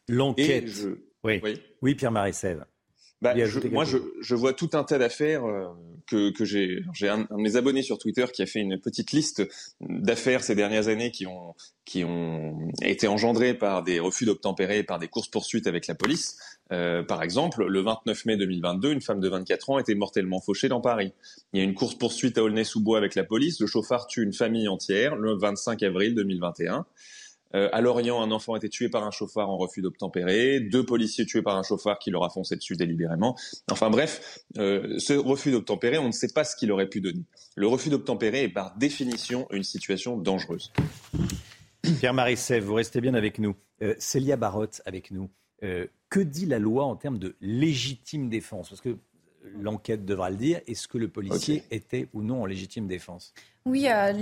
L'enquête. 0.08 0.64
Oui. 1.24 1.42
oui. 1.82 1.94
Pierre-Marie 1.94 2.32
Sèvres. 2.32 2.64
Bah, 3.24 3.32
moi, 3.72 3.86
je, 3.86 3.96
je, 4.20 4.34
vois 4.34 4.52
tout 4.52 4.68
un 4.74 4.84
tas 4.84 4.98
d'affaires 4.98 5.46
euh, 5.46 5.64
que, 6.06 6.30
que 6.30 6.44
j'ai. 6.44 6.82
J'ai 6.92 7.08
un, 7.08 7.20
de 7.20 7.26
mes 7.38 7.56
abonnés 7.56 7.80
sur 7.80 7.96
Twitter 7.96 8.26
qui 8.30 8.42
a 8.42 8.46
fait 8.46 8.58
une 8.60 8.78
petite 8.78 9.12
liste 9.12 9.42
d'affaires 9.80 10.44
ces 10.44 10.54
dernières 10.54 10.88
années 10.88 11.10
qui 11.10 11.26
ont 11.26 11.54
qui 11.86 12.04
ont 12.04 12.68
été 12.82 13.08
engendrées 13.08 13.54
par 13.54 13.82
des 13.82 13.98
refus 13.98 14.26
d'obtempérer, 14.26 14.82
par 14.82 14.98
des 14.98 15.08
courses 15.08 15.28
poursuites 15.28 15.66
avec 15.66 15.86
la 15.86 15.94
police. 15.94 16.36
Euh, 16.70 17.02
par 17.02 17.22
exemple, 17.22 17.64
le 17.66 17.80
29 17.80 18.26
mai 18.26 18.36
2022, 18.36 18.92
une 18.92 19.00
femme 19.00 19.20
de 19.20 19.28
24 19.30 19.70
ans 19.70 19.78
été 19.78 19.94
mortellement 19.94 20.42
fauchée 20.42 20.68
dans 20.68 20.82
Paris. 20.82 21.14
Il 21.54 21.60
y 21.60 21.62
a 21.62 21.64
une 21.64 21.74
course 21.74 21.94
poursuite 21.94 22.36
à 22.36 22.42
Aulnay-sous-Bois 22.42 22.98
avec 22.98 23.14
la 23.14 23.24
police. 23.24 23.58
Le 23.58 23.66
chauffard 23.66 24.06
tue 24.06 24.22
une 24.22 24.34
famille 24.34 24.68
entière 24.68 25.16
le 25.16 25.34
25 25.34 25.82
avril 25.82 26.14
2021. 26.14 26.84
Euh, 27.54 27.68
à 27.72 27.80
Lorient, 27.80 28.20
un 28.20 28.30
enfant 28.30 28.54
a 28.54 28.56
été 28.56 28.68
tué 28.68 28.88
par 28.88 29.04
un 29.04 29.10
chauffard 29.10 29.48
en 29.48 29.56
refus 29.56 29.80
d'obtempérer, 29.80 30.60
deux 30.60 30.84
policiers 30.84 31.24
tués 31.24 31.42
par 31.42 31.56
un 31.56 31.62
chauffard 31.62 31.98
qui 31.98 32.10
leur 32.10 32.24
a 32.24 32.30
foncé 32.30 32.56
dessus 32.56 32.76
délibérément. 32.76 33.36
Enfin 33.70 33.90
bref, 33.90 34.40
euh, 34.58 34.98
ce 34.98 35.12
refus 35.12 35.52
d'obtempérer, 35.52 35.98
on 35.98 36.08
ne 36.08 36.12
sait 36.12 36.32
pas 36.32 36.44
ce 36.44 36.56
qu'il 36.56 36.72
aurait 36.72 36.88
pu 36.88 37.00
donner. 37.00 37.24
Le 37.54 37.68
refus 37.68 37.90
d'obtempérer 37.90 38.44
est 38.44 38.48
par 38.48 38.76
définition 38.76 39.46
une 39.52 39.62
situation 39.62 40.16
dangereuse. 40.16 40.72
Pierre-Marie 41.98 42.36
Sèvres, 42.36 42.66
vous 42.66 42.74
restez 42.74 43.00
bien 43.00 43.14
avec 43.14 43.38
nous. 43.38 43.54
Euh, 43.82 43.94
Célia 43.98 44.36
Barotte 44.36 44.82
avec 44.84 45.10
nous. 45.10 45.30
que 46.10 46.20
dit 46.20 46.46
la 46.46 46.58
loi 46.58 46.84
en 46.84 46.96
termes 46.96 47.18
de 47.18 47.36
légitime 47.40 48.28
défense? 48.28 48.68
Parce 48.68 48.80
que 48.80 48.98
l'enquête 49.42 50.04
devra 50.04 50.28
le 50.30 50.36
dire. 50.36 50.60
Est-ce 50.66 50.88
que 50.88 50.98
le 50.98 51.08
policier 51.08 51.62
était 51.70 52.08
ou 52.12 52.22
non 52.22 52.42
en 52.42 52.46
légitime 52.46 52.86
défense? 52.86 53.32
Oui, 53.66 53.88
euh, 53.88 54.12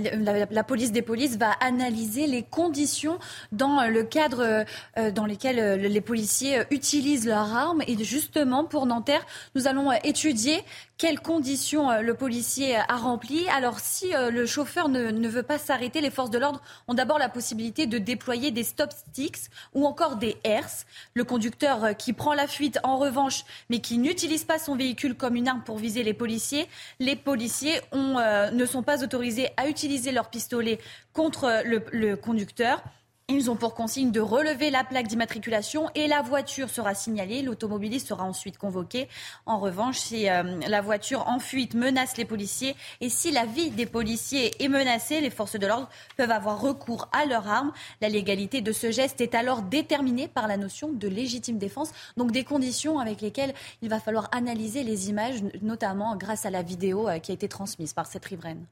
la, 0.49 0.63
police 0.63 0.93
des 0.93 1.01
polices 1.01 1.35
va 1.35 1.51
analyser 1.59 2.27
les 2.27 2.43
conditions 2.43 3.19
dans 3.51 3.85
le 3.89 4.03
cadre 4.03 4.63
euh, 4.97 5.11
dans 5.11 5.25
lesquels 5.25 5.59
euh, 5.59 5.75
les 5.75 5.99
policiers 5.99 6.61
utilisent 6.71 7.27
leurs 7.27 7.53
armes. 7.53 7.81
Et 7.85 8.01
justement, 8.05 8.63
pour 8.63 8.85
Nanterre, 8.85 9.25
nous 9.55 9.67
allons 9.67 9.91
étudier 10.05 10.63
quelles 10.97 11.19
conditions 11.19 11.99
le 11.99 12.13
policier 12.13 12.77
a 12.77 12.95
remplies. 12.95 13.45
Alors, 13.49 13.79
si 13.79 14.11
le 14.13 14.45
chauffeur 14.45 14.87
ne, 14.87 15.09
ne 15.09 15.27
veut 15.27 15.43
pas 15.43 15.57
s'arrêter, 15.57 15.99
les 15.99 16.11
forces 16.11 16.29
de 16.29 16.37
l'ordre 16.37 16.61
ont 16.87 16.93
d'abord 16.93 17.19
la 17.19 17.27
possibilité 17.27 17.87
de 17.87 17.97
déployer 17.97 18.51
des 18.51 18.63
stop 18.63 18.91
sticks 18.93 19.49
ou 19.73 19.85
encore 19.85 20.15
des 20.15 20.37
herses. 20.45 20.85
Le 21.13 21.25
conducteur 21.25 21.97
qui 21.97 22.13
prend 22.13 22.33
la 22.33 22.47
fuite, 22.47 22.79
en 22.83 22.97
revanche, 22.97 23.43
mais 23.69 23.79
qui 23.79 23.97
n'utilise 23.97 24.45
pas 24.45 24.59
son 24.59 24.77
véhicule 24.77 25.15
comme 25.15 25.35
une 25.35 25.49
arme 25.49 25.63
pour 25.65 25.77
viser 25.77 26.03
les 26.03 26.13
policiers, 26.13 26.69
les 26.99 27.17
policiers 27.17 27.81
ont, 27.91 28.19
ne 28.53 28.65
sont 28.65 28.83
pas 28.83 29.03
autorisés 29.03 29.32
à 29.57 29.67
utiliser 29.67 30.11
leur 30.11 30.29
pistolet 30.29 30.79
contre 31.13 31.63
le, 31.65 32.15
conducteur. 32.15 32.83
Ils 33.29 33.49
ont 33.49 33.55
pour 33.55 33.73
consigne 33.73 34.11
de 34.11 34.19
relever 34.19 34.69
la 34.69 34.83
plaque 34.83 35.07
d'immatriculation 35.07 35.89
et 35.95 36.07
la 36.07 36.21
voiture 36.21 36.69
sera 36.69 36.93
signalée. 36.93 37.41
L'automobiliste 37.41 38.09
sera 38.09 38.25
ensuite 38.25 38.57
convoqué. 38.57 39.07
En 39.45 39.59
revanche, 39.59 39.97
si 39.97 40.29
euh, 40.29 40.59
la 40.67 40.81
voiture 40.81 41.25
en 41.29 41.39
fuite 41.39 41.73
menace 41.73 42.17
les 42.17 42.25
policiers 42.25 42.75
et 42.99 43.07
si 43.07 43.31
la 43.31 43.45
vie 43.45 43.71
des 43.71 43.85
policiers 43.85 44.61
est 44.61 44.67
menacée, 44.67 45.21
les 45.21 45.29
forces 45.29 45.57
de 45.57 45.65
l'ordre 45.65 45.87
peuvent 46.17 46.31
avoir 46.31 46.59
recours 46.59 47.07
à 47.13 47.25
leurs 47.25 47.47
armes. 47.47 47.71
La 48.01 48.09
légalité 48.09 48.59
de 48.59 48.73
ce 48.73 48.91
geste 48.91 49.21
est 49.21 49.35
alors 49.35 49.61
déterminée 49.61 50.27
par 50.27 50.49
la 50.49 50.57
notion 50.57 50.91
de 50.91 51.07
légitime 51.07 51.57
défense, 51.57 51.91
donc 52.17 52.33
des 52.33 52.43
conditions 52.43 52.99
avec 52.99 53.21
lesquelles 53.21 53.53
il 53.81 53.87
va 53.87 54.01
falloir 54.01 54.27
analyser 54.33 54.83
les 54.83 55.09
images, 55.09 55.41
notamment 55.61 56.17
grâce 56.17 56.45
à 56.45 56.49
la 56.49 56.61
vidéo 56.61 57.07
euh, 57.07 57.19
qui 57.19 57.31
a 57.31 57.35
été 57.35 57.47
transmise 57.47 57.93
par 57.93 58.05
cette 58.05 58.25
riveraine. 58.25 58.65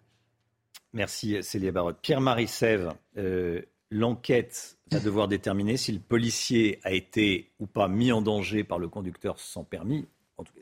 Merci 0.93 1.41
Célia 1.41 1.71
Barotte. 1.71 1.99
Pierre-Marie 2.01 2.47
Sèvres, 2.47 2.95
euh, 3.17 3.61
l'enquête 3.89 4.77
va 4.91 4.99
devoir 4.99 5.27
déterminer 5.27 5.77
si 5.77 5.91
le 5.91 5.99
policier 5.99 6.79
a 6.83 6.91
été 6.91 7.51
ou 7.59 7.67
pas 7.67 7.87
mis 7.87 8.11
en 8.11 8.21
danger 8.21 8.63
par 8.63 8.77
le 8.77 8.89
conducteur 8.89 9.39
sans 9.39 9.63
permis, 9.63 10.07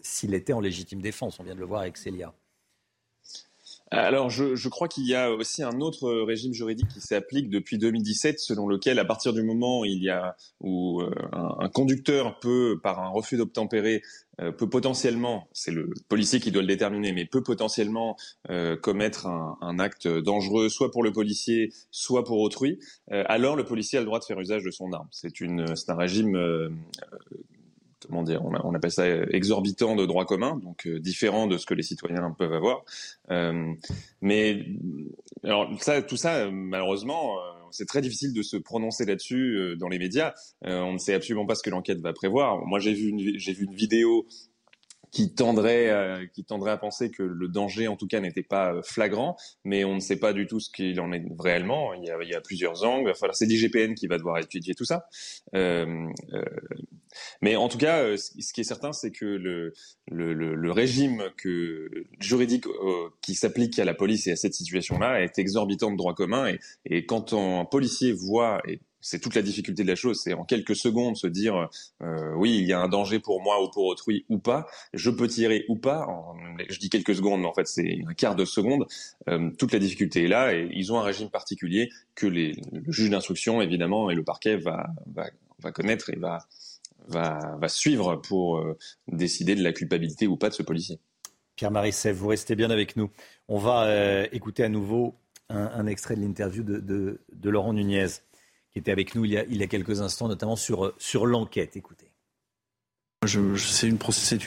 s'il 0.01 0.34
était 0.34 0.53
en 0.53 0.60
légitime 0.60 1.01
défense. 1.01 1.39
On 1.39 1.43
vient 1.43 1.56
de 1.56 1.60
le 1.60 1.65
voir 1.65 1.81
avec 1.81 1.97
Célia. 1.97 2.34
Alors, 3.91 4.29
je, 4.29 4.69
crois 4.69 4.87
qu'il 4.87 5.07
y 5.07 5.15
a 5.15 5.31
aussi 5.31 5.63
un 5.63 5.81
autre 5.81 6.11
régime 6.21 6.53
juridique 6.53 6.89
qui 6.89 7.01
s'applique 7.01 7.49
depuis 7.49 7.79
2017, 7.79 8.39
selon 8.39 8.67
lequel, 8.67 8.99
à 8.99 9.05
partir 9.05 9.33
du 9.33 9.41
moment 9.41 9.79
où 9.79 9.85
il 9.85 10.03
y 10.03 10.11
a 10.11 10.35
où 10.61 11.01
euh, 11.01 11.11
un, 11.31 11.69
conducteur 11.69 12.39
peut, 12.39 12.79
par 12.83 12.99
un 12.99 13.09
refus 13.09 13.35
d'obtempérer, 13.37 14.03
euh, 14.41 14.51
peut 14.51 14.69
potentiellement, 14.69 15.47
c'est 15.53 15.71
le 15.71 15.89
policier 16.07 16.39
qui 16.39 16.51
doit 16.51 16.61
le 16.61 16.67
déterminer, 16.67 17.13
mais 17.13 17.25
peut 17.25 17.41
potentiellement 17.41 18.15
euh, 18.51 18.77
commettre 18.77 19.25
un, 19.25 19.79
acte 19.79 20.07
dangereux, 20.07 20.69
soit 20.69 20.91
pour 20.91 21.01
le 21.01 21.11
policier, 21.11 21.73
soit 21.89 22.23
pour 22.23 22.39
autrui, 22.39 22.79
alors 23.09 23.55
le 23.55 23.63
policier 23.63 23.97
a 23.97 24.01
le 24.01 24.05
droit 24.05 24.19
de 24.19 24.25
faire 24.25 24.39
usage 24.39 24.63
de 24.63 24.71
son 24.71 24.91
arme. 24.91 25.07
C'est 25.11 25.31
un 25.89 25.95
régime 25.95 26.37
on, 28.11 28.73
appelle 28.76 28.91
ça 28.91 29.07
exorbitant 29.07 29.95
de 29.95 30.06
droit 30.06 30.26
commun, 30.26 30.60
donc 30.64 30.88
euh, 30.88 30.99
différent 30.99 31.48
de 31.48 31.57
ce 31.57 31.65
que 31.65 31.73
les 31.73 31.84
citoyens 31.84 32.36
peuvent 32.38 32.53
avoir. 32.53 32.84
Euh, 33.31 33.73
mais 34.22 34.65
alors 35.44 35.69
ça, 35.81 36.02
tout 36.02 36.18
ça, 36.18 36.49
malheureusement, 36.52 37.38
euh, 37.38 37.41
c'est 37.72 37.88
très 37.88 38.02
difficile 38.02 38.34
de 38.34 38.41
se 38.41 38.57
prononcer 38.57 39.06
là-dessus 39.06 39.76
dans 39.80 39.90
les 39.90 39.99
médias. 39.99 40.34
on 40.64 40.94
ne 40.94 40.98
sait 40.98 41.14
absolument 41.14 41.45
pas 41.45 41.56
ce 41.56 41.64
que 41.64 41.69
l'enquête 41.69 41.99
va 41.99 42.14
prévoir. 42.14 42.65
Moi, 42.65 42.80
j'ai 42.80 42.94
vu 42.94 43.14
j'ai 43.38 43.53
vu 43.53 43.65
une 43.65 43.76
vidéo 43.76 44.26
qui 45.11 45.34
tendrait, 45.34 45.90
euh, 45.90 46.26
qui 46.34 46.44
tendrait 46.44 46.72
à 46.72 46.77
penser 46.77 47.10
que 47.10 47.23
le 47.23 47.48
danger, 47.48 47.88
en 47.88 47.95
tout 47.95 48.07
cas, 48.07 48.19
n'était 48.19 48.44
pas 48.44 48.73
euh, 48.73 48.81
flagrant, 48.84 49.36
mais 49.64 49.84
on 49.84 49.95
ne 49.95 49.99
sait 49.99 50.19
pas 50.19 50.34
du 50.34 50.45
tout 50.45 50.60
ce 50.60 50.69
qu'il 50.69 50.99
en 50.99 51.11
est 51.11 51.23
réellement. 51.40 51.94
Il 51.94 52.06
y 52.06 52.11
a, 52.11 52.18
il 52.22 52.30
y 52.30 52.36
a 52.36 52.41
plusieurs 52.41 52.84
angles. 52.84 53.11
Enfin, 53.11 53.27
c'est 53.34 53.45
l'IGPN 53.45 53.95
qui 53.95 54.07
va 54.07 54.18
devoir 54.18 54.38
étudier 54.38 54.76
tout 54.76 54.86
ça. 54.86 55.07
Euh, 55.56 56.07
euh, 56.34 56.44
mais 57.41 57.56
en 57.56 57.69
tout 57.69 57.80
cas, 57.80 58.15
ce 58.18 58.53
qui 58.53 58.61
est 58.61 58.65
certain, 58.65 58.94
c'est 58.94 59.11
que 59.11 59.26
le, 59.26 59.73
le, 60.07 60.34
le, 60.34 60.72
régime 60.72 61.23
que, 61.38 61.90
juridique 62.19 62.65
qui 63.22 63.34
s'applique 63.34 63.80
à 63.80 63.86
la 63.86 63.95
police 63.95 64.27
et 64.27 64.31
à 64.31 64.36
cette 64.36 64.53
situation-là 64.53 65.22
est 65.22 65.40
exorbitant 65.40 65.91
de 65.91 65.98
droit 65.98 66.14
commun. 66.14 66.48
Et, 66.48 66.60
et 66.86 67.06
quand 67.07 67.34
un 67.34 67.65
policier 67.65 68.11
voit 68.11 68.61
et 68.68 68.80
c'est 69.01 69.19
toute 69.19 69.35
la 69.35 69.41
difficulté 69.41 69.84
de 69.84 69.88
la 69.88 69.95
chose, 69.95 70.19
c'est 70.21 70.34
en 70.34 70.43
quelques 70.43 70.76
secondes 70.76 71.15
se 71.15 71.27
dire 71.27 71.69
euh, 72.01 72.34
oui, 72.35 72.57
il 72.57 72.65
y 72.65 72.73
a 72.73 72.80
un 72.80 72.89
danger 72.89 73.19
pour 73.19 73.41
moi 73.41 73.63
ou 73.63 73.69
pour 73.69 73.85
autrui 73.85 74.26
ou 74.30 74.39
pas, 74.39 74.67
je 74.93 75.09
peux 75.09 75.27
tirer 75.27 75.65
ou 75.69 75.76
pas. 75.76 76.07
je 76.69 76.80
dis 76.80 76.89
quelques 76.89 77.15
secondes, 77.15 77.41
mais 77.41 77.47
en 77.47 77.53
fait 77.53 77.67
c'est 77.67 77.99
un 78.07 78.13
quart 78.13 78.35
de 78.35 78.45
seconde. 78.45 78.85
Euh, 79.30 79.51
toute 79.57 79.71
la 79.71 79.80
difficulté 79.80 80.26
est 80.26 80.27
là 80.27 80.53
et 80.53 80.69
ils 80.73 80.91
ont 80.91 80.99
un 80.99 81.03
régime 81.03 81.30
particulier 81.30 81.89
que 82.15 82.27
le 82.27 82.53
juge 82.88 83.09
d'instruction 83.09 83.61
évidemment 83.61 84.09
et 84.09 84.15
le 84.15 84.23
parquet 84.23 84.57
va, 84.57 84.88
connaître 85.73 86.09
et 86.09 86.17
va, 86.17 87.67
suivre 87.67 88.15
pour 88.17 88.57
euh, 88.57 88.77
décider 89.07 89.55
de 89.55 89.63
la 89.63 89.71
culpabilité 89.71 90.27
ou 90.27 90.35
pas 90.35 90.49
de 90.49 90.53
ce 90.53 90.63
policier. 90.63 90.99
Pierre-Marie 91.55 91.93
vous 92.13 92.27
restez 92.27 92.55
bien 92.55 92.69
avec 92.69 92.95
nous. 92.95 93.09
On 93.49 93.57
va 93.57 94.26
écouter 94.31 94.63
à 94.63 94.69
nouveau 94.69 95.15
un, 95.49 95.88
extrait 95.88 96.15
de 96.15 96.21
l'interview 96.21 96.63
de, 96.63 96.80
de 96.80 97.49
Laurent 97.49 97.73
Nunez 97.73 98.07
qui 98.71 98.79
était 98.79 98.91
avec 98.91 99.15
nous 99.15 99.25
il 99.25 99.31
y 99.31 99.37
a, 99.37 99.45
il 99.45 99.57
y 99.57 99.63
a 99.63 99.67
quelques 99.67 100.01
instants, 100.01 100.27
notamment 100.27 100.55
sur, 100.55 100.93
sur 100.97 101.25
l'enquête. 101.25 101.75
Écoutez. 101.75 102.11
c'est 103.25 103.87
une, 103.87 103.97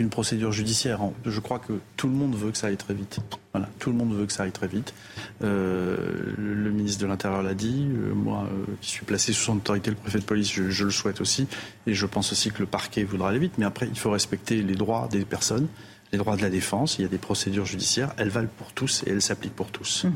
une, 0.00 0.10
procédure 0.10 0.52
judiciaire. 0.52 1.02
Hein. 1.02 1.12
Je 1.24 1.40
crois 1.40 1.58
que 1.58 1.74
tout 1.96 2.06
le 2.06 2.14
monde 2.14 2.34
veut 2.34 2.50
que 2.50 2.58
ça 2.58 2.68
aille 2.68 2.76
très 2.76 2.94
vite. 2.94 3.18
Voilà, 3.52 3.68
tout 3.78 3.90
le 3.90 3.96
monde 3.96 4.14
veut 4.14 4.26
que 4.26 4.32
ça 4.32 4.44
aille 4.44 4.52
très 4.52 4.68
vite. 4.68 4.94
Euh, 5.42 6.34
le, 6.38 6.70
ministre 6.70 7.02
de 7.02 7.06
l'Intérieur 7.06 7.42
l'a 7.42 7.54
dit. 7.54 7.86
Euh, 7.88 8.14
moi, 8.14 8.48
euh, 8.50 8.64
qui 8.80 8.90
suis 8.90 9.04
placé 9.04 9.32
sous 9.32 9.42
son 9.42 9.56
autorité, 9.56 9.90
le 9.90 9.96
préfet 9.96 10.18
de 10.18 10.24
police, 10.24 10.52
je, 10.52 10.70
je, 10.70 10.84
le 10.84 10.90
souhaite 10.90 11.20
aussi. 11.20 11.46
Et 11.86 11.94
je 11.94 12.06
pense 12.06 12.32
aussi 12.32 12.50
que 12.50 12.60
le 12.60 12.66
parquet 12.66 13.04
voudra 13.04 13.30
aller 13.30 13.40
vite. 13.40 13.54
Mais 13.58 13.66
après, 13.66 13.88
il 13.88 13.98
faut 13.98 14.10
respecter 14.10 14.62
les 14.62 14.74
droits 14.74 15.08
des 15.10 15.24
personnes, 15.24 15.68
les 16.12 16.18
droits 16.18 16.36
de 16.36 16.42
la 16.42 16.50
défense. 16.50 16.98
Il 16.98 17.02
y 17.02 17.04
a 17.04 17.08
des 17.08 17.18
procédures 17.18 17.66
judiciaires. 17.66 18.14
Elles 18.16 18.30
valent 18.30 18.48
pour 18.56 18.72
tous 18.72 19.02
et 19.06 19.10
elles 19.10 19.22
s'appliquent 19.22 19.56
pour 19.56 19.70
tous. 19.70 20.04
Mmh. 20.04 20.10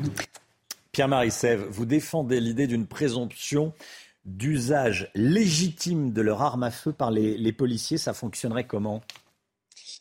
Pierre-Marie 0.97 1.29
Sèvres, 1.29 1.67
vous 1.69 1.85
défendez 1.85 2.39
l'idée 2.39 2.65
d'une 2.65 2.87
présomption 2.87 3.71
d'usage 4.25 5.11
légitime 5.13 6.11
de 6.11 6.23
leur 6.23 6.41
arme 6.41 6.63
à 6.63 6.71
feu 6.71 6.91
par 6.91 7.11
les, 7.11 7.53
policiers. 7.53 7.99
Ça 7.99 8.15
fonctionnerait 8.15 8.65
comment? 8.65 9.03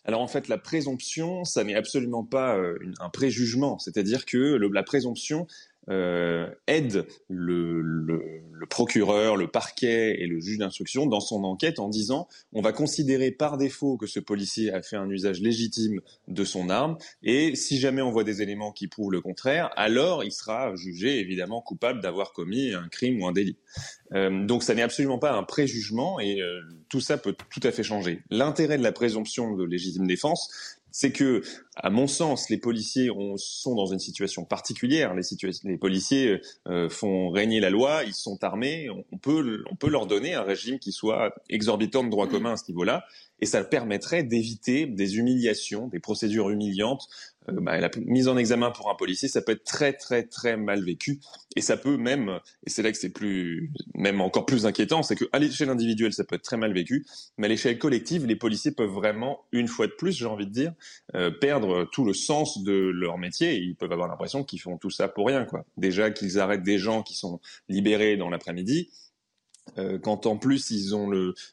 Alors 0.06 0.22
en 0.22 0.26
fait, 0.26 0.48
la 0.48 0.56
présomption, 0.56 1.44
ça 1.44 1.64
n'est 1.64 1.74
absolument 1.74 2.24
pas 2.24 2.56
euh, 2.56 2.78
un 2.98 3.10
préjugement. 3.10 3.78
C'est-à-dire 3.78 4.24
que 4.24 4.56
la 4.72 4.82
présomption, 4.82 5.46
euh, 5.88 6.48
aide 6.66 7.06
le, 7.28 7.80
le, 7.80 8.42
le, 8.52 8.66
procureur, 8.66 9.36
le 9.36 9.48
parquet 9.48 10.20
et 10.20 10.26
le 10.26 10.40
juge 10.40 10.58
d'instruction 10.58 11.06
dans 11.06 11.20
son 11.20 11.44
enquête 11.44 11.78
en 11.78 11.88
disant 11.88 12.28
on 12.52 12.60
va 12.60 12.72
considérer 12.72 13.30
par 13.30 13.56
défaut 13.56 13.96
que 13.96 14.06
ce 14.06 14.18
policier 14.18 14.72
a 14.72 14.82
fait 14.82 14.96
un 14.96 15.08
usage 15.08 15.40
légitime 15.40 16.00
de 16.28 16.44
son 16.44 16.70
arme 16.70 16.96
et 17.22 17.54
si 17.54 17.78
jamais 17.78 18.02
on 18.02 18.10
voit 18.10 18.24
des 18.24 18.42
éléments 18.42 18.72
qui 18.72 18.88
prouvent 18.88 19.12
le 19.12 19.20
contraire, 19.20 19.70
alors 19.76 20.24
il 20.24 20.32
sera 20.32 20.74
jugé 20.74 21.20
évidemment 21.20 21.60
coupable 21.60 22.00
d'avoir 22.00 22.32
commis 22.32 22.72
un 22.72 22.88
crime 22.88 23.22
ou 23.22 23.26
un 23.26 23.32
délit. 23.32 23.56
Euh, 24.12 24.44
donc 24.46 24.62
ça 24.62 24.74
n'est 24.74 24.82
absolument 24.82 25.18
pas 25.18 25.32
un 25.32 25.42
préjugement 25.42 26.20
et 26.20 26.40
euh, 26.40 26.60
tout 26.88 27.00
ça 27.00 27.18
peut 27.18 27.34
tout 27.50 27.60
à 27.62 27.72
fait 27.72 27.82
changer. 27.82 28.22
L'intérêt 28.30 28.78
de 28.78 28.82
la 28.82 28.92
présomption 28.92 29.54
de 29.54 29.64
légitime 29.64 30.06
défense, 30.06 30.75
c'est 30.98 31.12
que, 31.12 31.42
à 31.76 31.90
mon 31.90 32.06
sens, 32.06 32.48
les 32.48 32.56
policiers 32.56 33.10
sont 33.36 33.74
dans 33.74 33.84
une 33.84 33.98
situation 33.98 34.46
particulière. 34.46 35.14
Les, 35.14 35.24
les 35.64 35.76
policiers 35.76 36.40
euh, 36.68 36.88
font 36.88 37.28
régner 37.28 37.60
la 37.60 37.68
loi, 37.68 38.04
ils 38.04 38.14
sont 38.14 38.42
armés. 38.42 38.88
On, 39.12 39.18
peut, 39.18 39.62
on 39.70 39.76
peut 39.76 39.90
leur 39.90 40.06
donner 40.06 40.32
un 40.32 40.42
régime 40.42 40.78
qui 40.78 40.92
soit 40.92 41.34
exorbitant 41.50 42.02
de 42.02 42.08
droit 42.08 42.26
commun 42.26 42.52
à 42.52 42.56
ce 42.56 42.64
niveau-là, 42.68 43.04
et 43.40 43.44
ça 43.44 43.62
permettrait 43.62 44.22
d'éviter 44.22 44.86
des 44.86 45.18
humiliations, 45.18 45.88
des 45.88 46.00
procédures 46.00 46.48
humiliantes 46.48 47.06
bah, 47.52 47.78
la 47.78 47.90
mise 48.04 48.28
en 48.28 48.36
examen 48.36 48.70
pour 48.70 48.90
un 48.90 48.94
policier, 48.94 49.28
ça 49.28 49.42
peut 49.42 49.52
être 49.52 49.64
très 49.64 49.92
très 49.92 50.24
très 50.24 50.56
mal 50.56 50.84
vécu 50.84 51.20
et 51.56 51.60
ça 51.60 51.76
peut 51.76 51.96
même, 51.96 52.40
et 52.66 52.70
c'est 52.70 52.82
là 52.82 52.92
que 52.92 52.98
c'est 52.98 53.12
plus, 53.12 53.72
même 53.94 54.20
encore 54.20 54.46
plus 54.46 54.66
inquiétant, 54.66 55.02
c'est 55.02 55.16
qu'à 55.16 55.38
l'échelle 55.38 55.70
individuelle, 55.70 56.12
ça 56.12 56.24
peut 56.24 56.36
être 56.36 56.42
très 56.42 56.56
mal 56.56 56.72
vécu, 56.72 57.06
mais 57.38 57.46
à 57.46 57.48
l'échelle 57.48 57.78
collective, 57.78 58.26
les 58.26 58.36
policiers 58.36 58.72
peuvent 58.72 58.90
vraiment, 58.90 59.40
une 59.52 59.68
fois 59.68 59.86
de 59.86 59.92
plus, 59.92 60.12
j'ai 60.12 60.26
envie 60.26 60.46
de 60.46 60.52
dire, 60.52 60.72
euh, 61.14 61.30
perdre 61.30 61.88
tout 61.92 62.04
le 62.04 62.12
sens 62.12 62.62
de 62.62 62.72
leur 62.72 63.18
métier. 63.18 63.56
Ils 63.56 63.74
peuvent 63.74 63.92
avoir 63.92 64.08
l'impression 64.08 64.44
qu'ils 64.44 64.60
font 64.60 64.76
tout 64.76 64.90
ça 64.90 65.08
pour 65.08 65.26
rien, 65.26 65.44
quoi. 65.44 65.64
Déjà 65.76 66.10
qu'ils 66.10 66.38
arrêtent 66.38 66.62
des 66.62 66.78
gens 66.78 67.02
qui 67.02 67.14
sont 67.14 67.40
libérés 67.68 68.16
dans 68.16 68.28
l'après-midi, 68.28 68.90
euh, 69.78 69.98
quand 69.98 70.26
en 70.26 70.36
plus 70.36 70.70
ils 70.70 70.94
ont 70.94 71.10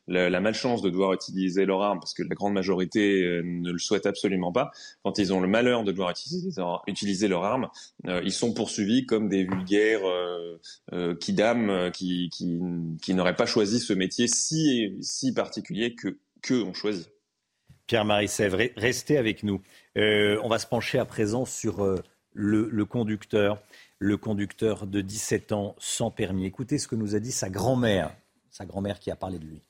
la, 0.08 0.40
malchance 0.40 0.82
de 0.82 0.90
devoir 0.90 1.14
utiliser 1.14 1.66
leur 1.66 1.82
arme, 1.82 2.00
parce 2.00 2.14
que 2.14 2.24
la 2.24 2.36
grande 2.36 2.54
majorité 2.54 3.24
euh, 3.24 3.42
ne 3.44 3.72
le 3.72 3.80
souhaite 3.80 4.06
absolument 4.06 4.52
pas, 4.52 4.72
quand 5.04 5.18
ils 5.18 5.34
ont 5.34 5.42
le 5.42 5.48
malheur 5.48 5.84
de 5.84 5.92
devoir 5.92 6.12
utiliser, 6.88 7.28
leur 7.28 7.44
arme, 7.44 7.70
euh, 8.08 8.22
ils 8.24 8.32
sont 8.32 8.54
poursuivis 8.54 9.06
comme 9.06 9.30
des 9.30 9.44
vulgaires 9.44 10.02
qui, 11.20 11.36
qui, 12.30 12.60
qui 13.02 13.14
n'auraient 13.14 13.36
pas 13.36 13.46
choisi 13.46 13.80
ce 13.80 13.94
métier 13.94 14.28
si, 14.28 14.96
si 15.02 15.34
particulier 15.34 15.96
que 15.96 16.18
qu'eux 16.42 16.64
ont 16.64 16.74
choisi. 16.74 17.08
Pierre-Marie 17.88 18.28
Sèvres, 18.28 18.70
restez 18.76 19.18
avec 19.18 19.44
nous. 19.44 19.62
On 19.96 20.50
va 20.50 20.60
se 20.60 20.68
pencher 20.68 21.00
à 21.00 21.06
présent 21.06 21.46
sur 21.46 22.02
le, 22.34 22.86
conducteur, 22.86 23.62
le 24.00 24.18
conducteur 24.18 24.88
de 24.88 25.02
17 25.02 25.52
ans 25.52 25.76
sans 25.80 26.12
permis. 26.12 26.46
Écoutez 26.46 26.78
ce 26.78 26.88
que 26.88 26.96
nous 26.96 27.16
a 27.16 27.20
dit 27.20 27.32
sa 27.32 27.50
grand-mère, 27.50 28.16
sa 28.52 28.66
grand-mère 28.66 29.00
qui 29.00 29.12
a 29.12 29.16
parlé 29.16 29.40
de 29.40 29.46
lui. 29.46 29.62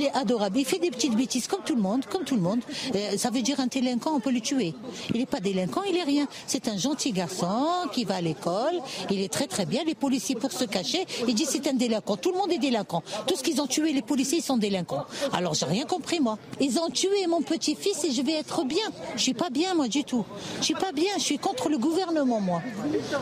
Il 0.00 0.06
est 0.06 0.16
adorable. 0.16 0.58
Il 0.58 0.64
fait 0.64 0.78
des 0.78 0.90
petites 0.90 1.14
bêtises 1.14 1.46
comme 1.46 1.60
tout 1.62 1.74
le 1.74 1.82
monde, 1.82 2.06
comme 2.06 2.24
tout 2.24 2.34
le 2.34 2.40
monde. 2.40 2.60
Euh, 2.94 3.18
ça 3.18 3.28
veut 3.28 3.42
dire 3.42 3.60
un 3.60 3.66
délinquant, 3.66 4.14
on 4.14 4.20
peut 4.20 4.30
le 4.30 4.40
tuer. 4.40 4.72
Il 5.12 5.20
n'est 5.20 5.26
pas 5.26 5.40
délinquant, 5.40 5.82
il 5.86 5.94
est 5.94 6.04
rien. 6.04 6.26
C'est 6.46 6.68
un 6.68 6.78
gentil 6.78 7.12
garçon 7.12 7.66
qui 7.92 8.04
va 8.04 8.14
à 8.14 8.20
l'école. 8.22 8.80
Il 9.10 9.20
est 9.20 9.30
très 9.30 9.46
très 9.46 9.66
bien. 9.66 9.84
Les 9.84 9.94
policiers 9.94 10.36
pour 10.36 10.52
se 10.52 10.64
cacher, 10.64 11.04
ils 11.28 11.34
disent 11.34 11.50
c'est 11.50 11.66
un 11.66 11.74
délinquant. 11.74 12.16
Tout 12.16 12.32
le 12.32 12.38
monde 12.38 12.50
est 12.50 12.58
délinquant. 12.58 13.02
Tout 13.26 13.36
ce 13.36 13.42
qu'ils 13.42 13.60
ont 13.60 13.66
tué, 13.66 13.92
les 13.92 14.00
policiers, 14.00 14.38
ils 14.38 14.42
sont 14.42 14.56
délinquants. 14.56 15.04
Alors 15.34 15.52
j'ai 15.52 15.66
rien 15.66 15.84
compris 15.84 16.18
moi. 16.18 16.38
Ils 16.60 16.78
ont 16.78 16.88
tué 16.88 17.26
mon 17.28 17.42
petit-fils 17.42 18.02
et 18.04 18.10
je 18.10 18.22
vais 18.22 18.38
être 18.38 18.64
bien. 18.64 18.86
Je 19.16 19.20
suis 19.20 19.34
pas 19.34 19.50
bien 19.50 19.74
moi 19.74 19.86
du 19.88 20.04
tout. 20.04 20.24
Je 20.60 20.64
suis 20.64 20.74
pas 20.74 20.92
bien. 20.92 21.12
Je 21.18 21.24
suis 21.24 21.38
contre 21.38 21.68
le 21.68 21.76
gouvernement 21.76 22.40
moi. 22.40 22.62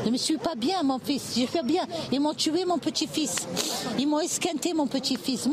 Je 0.05 0.11
me 0.11 0.17
suis 0.17 0.39
pas 0.39 0.55
bien 0.55 0.85
mon 0.85 1.01
fils. 1.01 1.35
Je 1.37 1.47
fais 1.47 1.65
bien. 1.65 1.83
Ils 2.13 2.21
m'ont 2.21 2.35
tué 2.35 2.65
mon 2.65 2.79
petit-fils. 2.79 3.49
Ils 3.99 4.07
m'ont 4.07 4.21
esquinté 4.21 4.75
mon 4.75 4.87
petit-fils 4.87 5.49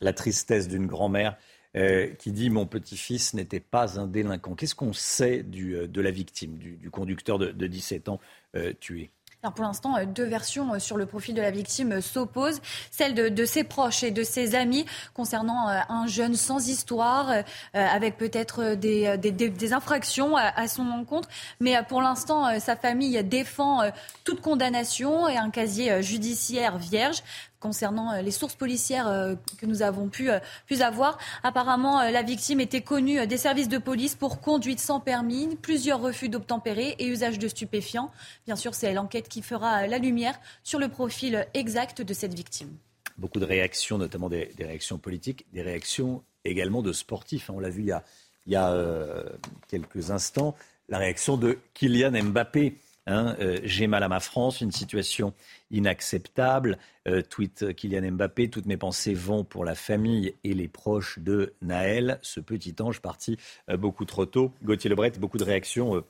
la 0.00 0.12
tristesse 0.12 0.68
d'une 0.68 0.86
grand-mère 0.86 1.36
euh, 1.76 2.06
qui 2.18 2.32
dit 2.32 2.48
mon 2.48 2.64
petit-fils 2.64 3.34
n'était 3.34 3.60
pas 3.60 4.00
un 4.00 4.06
délinquant. 4.06 4.54
Qu'est-ce 4.54 4.74
qu'on 4.74 4.94
sait 4.94 5.44
euh, 5.54 5.86
de 5.86 6.00
la 6.00 6.10
victime, 6.10 6.56
du, 6.56 6.90
conducteur 6.90 7.38
de, 7.38 7.66
17 7.66 8.08
ans 8.08 8.18
euh, 8.54 8.72
tué? 8.80 9.10
Alors 9.42 9.52
pour 9.52 9.64
l'instant, 9.66 10.02
deux 10.06 10.24
versions 10.24 10.78
sur 10.80 10.96
le 10.96 11.04
profil 11.04 11.34
de 11.34 11.42
la 11.42 11.50
victime 11.50 12.00
s'opposent. 12.00 12.62
Celle 12.90 13.14
de, 13.14 13.44
ses 13.44 13.62
proches 13.62 14.02
et 14.02 14.10
de 14.10 14.22
ses 14.22 14.54
amis 14.54 14.86
concernant 15.12 15.68
un 15.68 16.06
jeune 16.08 16.34
sans 16.34 16.68
histoire, 16.68 17.44
avec 17.72 18.16
peut-être 18.16 18.74
des, 18.74 19.72
infractions 19.72 20.36
à, 20.36 20.66
son 20.66 20.86
encontre. 20.88 21.28
Mais 21.60 21.76
pour 21.86 22.02
l'instant, 22.02 22.58
sa 22.58 22.74
famille 22.74 23.22
défend 23.22 23.82
toute 24.24 24.40
condamnation 24.40 25.28
et 25.28 25.36
un 25.36 25.50
casier 25.50 26.02
judiciaire 26.02 26.78
vierge 26.78 27.22
concernant 27.60 28.12
euh, 28.12 28.22
les 28.22 28.30
sources 28.30 28.54
policières 28.54 29.08
euh, 29.08 29.34
que 29.58 29.66
nous 29.66 29.82
avons 29.82 30.08
pu, 30.08 30.30
euh, 30.30 30.38
avoir. 30.80 31.18
Apparemment, 31.42 32.02
la 32.02 32.22
victime 32.22 32.60
était 32.60 32.82
connue 32.82 33.26
des 33.26 33.38
services 33.38 33.68
de 33.68 33.78
police 33.78 34.14
pour 34.14 34.40
conduite 34.40 34.78
sans 34.78 35.00
permis, 35.00 35.56
plusieurs 35.56 36.00
refus 36.00 36.28
d'obtempérer 36.28 36.96
et 36.98 37.06
usage 37.06 37.38
de 37.38 37.48
stupéfiants. 37.48 38.10
Bien 38.44 38.56
sûr, 38.56 38.74
c'est 38.74 38.92
l'enquête 38.92 39.28
qui 39.28 39.40
fera 39.40 39.86
la 39.86 39.98
lumière 39.98 40.38
sur 40.64 40.78
le 40.78 40.88
profil 40.88 41.46
exact 41.54 42.02
de 42.02 42.14
cette 42.14 42.34
victime. 42.34 42.76
Beaucoup 43.16 43.40
de 43.40 43.46
réactions, 43.46 43.96
notamment 43.96 44.28
des, 44.28 44.52
réactions 44.58 44.98
politiques, 44.98 45.46
des 45.54 45.62
réactions 45.62 46.22
également 46.44 46.82
de 46.82 46.92
sportifs. 46.92 47.48
Hein. 47.48 47.54
On 47.56 47.60
l'a 47.60 47.70
vu 47.70 47.82
il 47.82 48.52
y 48.52 48.56
a 48.56 49.24
quelques 49.68 50.10
instants, 50.10 50.54
la 50.88 50.98
réaction 50.98 51.38
de 51.38 51.58
Kylian 51.72 52.12
Mbappé 52.22 52.76
Hein, 53.06 53.36
euh, 53.40 53.58
j'ai 53.62 53.86
mal 53.86 54.02
à 54.02 54.08
ma 54.08 54.20
France, 54.20 54.60
une 54.60 54.72
situation 54.72 55.32
inacceptable. 55.70 56.78
Euh, 57.06 57.22
tweet 57.22 57.74
Kylian 57.74 58.12
Mbappé, 58.12 58.50
toutes 58.50 58.66
mes 58.66 58.76
pensées 58.76 59.14
vont 59.14 59.44
pour 59.44 59.64
la 59.64 59.76
famille 59.76 60.34
et 60.42 60.54
les 60.54 60.68
proches 60.68 61.20
de 61.20 61.54
Naël, 61.62 62.18
ce 62.22 62.40
petit 62.40 62.74
ange 62.80 63.00
parti 63.00 63.36
euh, 63.70 63.76
beaucoup 63.76 64.04
trop 64.04 64.26
tôt. 64.26 64.52
Gauthier 64.64 64.90
Lebret, 64.90 65.12
beaucoup 65.18 65.38
de 65.38 65.44
réactions 65.44 66.02